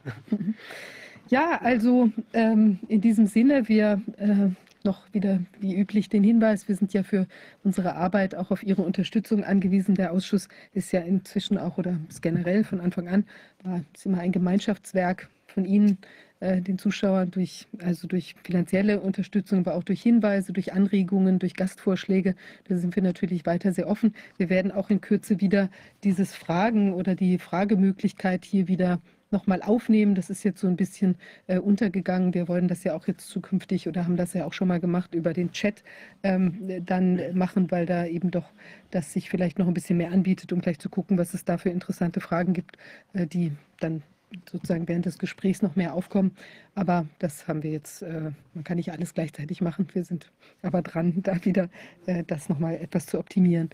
Ja, 1.28 1.60
also 1.62 2.10
ähm, 2.32 2.80
in 2.88 3.00
diesem 3.00 3.26
Sinne, 3.26 3.68
wir 3.68 4.02
äh, 4.16 4.48
noch 4.84 5.12
wieder 5.12 5.40
wie 5.60 5.74
üblich 5.74 6.08
den 6.08 6.24
Hinweis, 6.24 6.68
wir 6.68 6.76
sind 6.76 6.92
ja 6.92 7.02
für 7.02 7.26
unsere 7.64 7.94
Arbeit 7.96 8.34
auch 8.34 8.50
auf 8.50 8.62
Ihre 8.62 8.82
Unterstützung 8.82 9.44
angewiesen. 9.44 9.94
Der 9.94 10.12
Ausschuss 10.12 10.48
ist 10.72 10.92
ja 10.92 11.00
inzwischen 11.00 11.58
auch 11.58 11.78
oder 11.78 11.98
ist 12.08 12.22
generell 12.22 12.64
von 12.64 12.80
Anfang 12.80 13.08
an, 13.08 13.24
war 13.62 13.82
es 13.94 14.06
immer 14.06 14.18
ein 14.18 14.32
Gemeinschaftswerk 14.32 15.28
von 15.46 15.64
Ihnen, 15.64 15.98
äh, 16.42 16.60
den 16.60 16.76
Zuschauern, 16.76 17.30
durch, 17.30 17.68
also 17.78 18.08
durch 18.08 18.34
finanzielle 18.42 19.00
Unterstützung, 19.00 19.60
aber 19.60 19.76
auch 19.76 19.84
durch 19.84 20.02
Hinweise, 20.02 20.52
durch 20.52 20.72
Anregungen, 20.72 21.38
durch 21.38 21.54
Gastvorschläge. 21.54 22.34
Da 22.68 22.78
sind 22.78 22.96
wir 22.96 23.02
natürlich 23.02 23.46
weiter 23.46 23.72
sehr 23.72 23.86
offen. 23.86 24.14
Wir 24.38 24.50
werden 24.50 24.72
auch 24.72 24.90
in 24.90 25.00
Kürze 25.00 25.40
wieder 25.40 25.70
dieses 26.02 26.34
Fragen 26.34 26.94
oder 26.94 27.14
die 27.14 27.38
Fragemöglichkeit 27.38 28.44
hier 28.44 28.66
wieder 28.66 29.00
nochmal 29.32 29.62
aufnehmen. 29.62 30.14
Das 30.14 30.30
ist 30.30 30.42
jetzt 30.44 30.60
so 30.60 30.68
ein 30.68 30.76
bisschen 30.76 31.16
äh, 31.46 31.58
untergegangen. 31.58 32.34
Wir 32.34 32.48
wollen 32.48 32.68
das 32.68 32.84
ja 32.84 32.94
auch 32.94 33.06
jetzt 33.06 33.28
zukünftig 33.28 33.88
oder 33.88 34.04
haben 34.04 34.16
das 34.16 34.32
ja 34.34 34.46
auch 34.46 34.52
schon 34.52 34.68
mal 34.68 34.80
gemacht 34.80 35.14
über 35.14 35.32
den 35.32 35.52
Chat 35.52 35.82
ähm, 36.22 36.84
dann 36.84 37.20
machen, 37.36 37.70
weil 37.70 37.86
da 37.86 38.06
eben 38.06 38.30
doch 38.30 38.50
das 38.90 39.12
sich 39.12 39.30
vielleicht 39.30 39.58
noch 39.58 39.66
ein 39.66 39.74
bisschen 39.74 39.96
mehr 39.96 40.12
anbietet, 40.12 40.52
um 40.52 40.60
gleich 40.60 40.78
zu 40.78 40.88
gucken, 40.88 41.18
was 41.18 41.34
es 41.34 41.44
da 41.44 41.58
für 41.58 41.70
interessante 41.70 42.20
Fragen 42.20 42.52
gibt, 42.52 42.76
äh, 43.14 43.26
die 43.26 43.52
dann 43.80 44.02
sozusagen 44.50 44.88
während 44.88 45.06
des 45.06 45.18
Gesprächs 45.18 45.62
noch 45.62 45.76
mehr 45.76 45.94
aufkommen. 45.94 46.32
Aber 46.74 47.06
das 47.18 47.48
haben 47.48 47.62
wir 47.62 47.70
jetzt, 47.70 48.02
äh, 48.02 48.30
man 48.54 48.64
kann 48.64 48.76
nicht 48.76 48.92
alles 48.92 49.14
gleichzeitig 49.14 49.60
machen. 49.60 49.86
Wir 49.92 50.04
sind 50.04 50.30
aber 50.62 50.82
dran, 50.82 51.14
da 51.22 51.44
wieder 51.44 51.68
äh, 52.06 52.24
das 52.26 52.48
nochmal 52.48 52.74
etwas 52.74 53.06
zu 53.06 53.18
optimieren. 53.18 53.70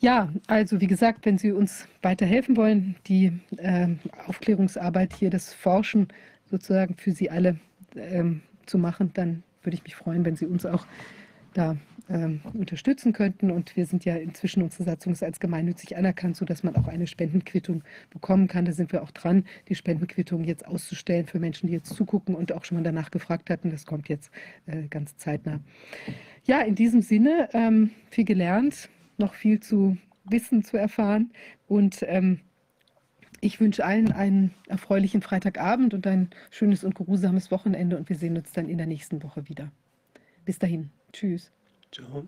Ja, 0.00 0.32
also 0.46 0.80
wie 0.80 0.86
gesagt, 0.86 1.26
wenn 1.26 1.38
Sie 1.38 1.50
uns 1.50 1.88
weiterhelfen 2.02 2.56
wollen, 2.56 2.94
die 3.06 3.32
äh, 3.56 3.88
Aufklärungsarbeit 4.26 5.12
hier, 5.12 5.28
das 5.28 5.52
Forschen 5.52 6.08
sozusagen 6.46 6.94
für 6.96 7.10
Sie 7.10 7.30
alle 7.30 7.58
ähm, 7.96 8.42
zu 8.66 8.78
machen, 8.78 9.10
dann 9.14 9.42
würde 9.62 9.74
ich 9.74 9.82
mich 9.82 9.96
freuen, 9.96 10.24
wenn 10.24 10.36
Sie 10.36 10.46
uns 10.46 10.64
auch 10.64 10.86
da 11.52 11.76
ähm, 12.08 12.40
unterstützen 12.54 13.12
könnten. 13.12 13.50
Und 13.50 13.74
wir 13.76 13.86
sind 13.86 14.04
ja 14.04 14.14
inzwischen 14.14 14.62
unsere 14.62 14.84
Satzung 14.84 15.12
ist 15.12 15.24
als 15.24 15.40
gemeinnützig 15.40 15.96
anerkannt, 15.96 16.36
sodass 16.36 16.62
man 16.62 16.76
auch 16.76 16.86
eine 16.86 17.08
Spendenquittung 17.08 17.82
bekommen 18.10 18.46
kann. 18.46 18.66
Da 18.66 18.72
sind 18.72 18.92
wir 18.92 19.02
auch 19.02 19.10
dran, 19.10 19.44
die 19.68 19.74
Spendenquittung 19.74 20.44
jetzt 20.44 20.64
auszustellen 20.64 21.26
für 21.26 21.40
Menschen, 21.40 21.66
die 21.66 21.72
jetzt 21.72 21.92
zugucken 21.92 22.36
und 22.36 22.52
auch 22.52 22.64
schon 22.64 22.78
mal 22.78 22.84
danach 22.84 23.10
gefragt 23.10 23.50
hatten. 23.50 23.72
Das 23.72 23.84
kommt 23.84 24.08
jetzt 24.08 24.30
äh, 24.66 24.86
ganz 24.88 25.16
zeitnah. 25.16 25.58
Ja, 26.44 26.60
in 26.60 26.76
diesem 26.76 27.02
Sinne 27.02 27.48
ähm, 27.52 27.90
viel 28.10 28.24
gelernt 28.24 28.88
noch 29.18 29.34
viel 29.34 29.60
zu 29.60 29.96
wissen, 30.24 30.64
zu 30.64 30.76
erfahren. 30.76 31.32
Und 31.66 31.98
ähm, 32.02 32.40
ich 33.40 33.60
wünsche 33.60 33.84
allen 33.84 34.12
einen 34.12 34.54
erfreulichen 34.68 35.22
Freitagabend 35.22 35.94
und 35.94 36.06
ein 36.06 36.30
schönes 36.50 36.84
und 36.84 36.94
geruhsames 36.94 37.50
Wochenende. 37.50 37.96
Und 37.96 38.08
wir 38.08 38.16
sehen 38.16 38.36
uns 38.36 38.52
dann 38.52 38.68
in 38.68 38.78
der 38.78 38.86
nächsten 38.86 39.22
Woche 39.22 39.48
wieder. 39.48 39.70
Bis 40.44 40.58
dahin. 40.58 40.90
Tschüss. 41.12 41.50
Ciao. 41.92 42.26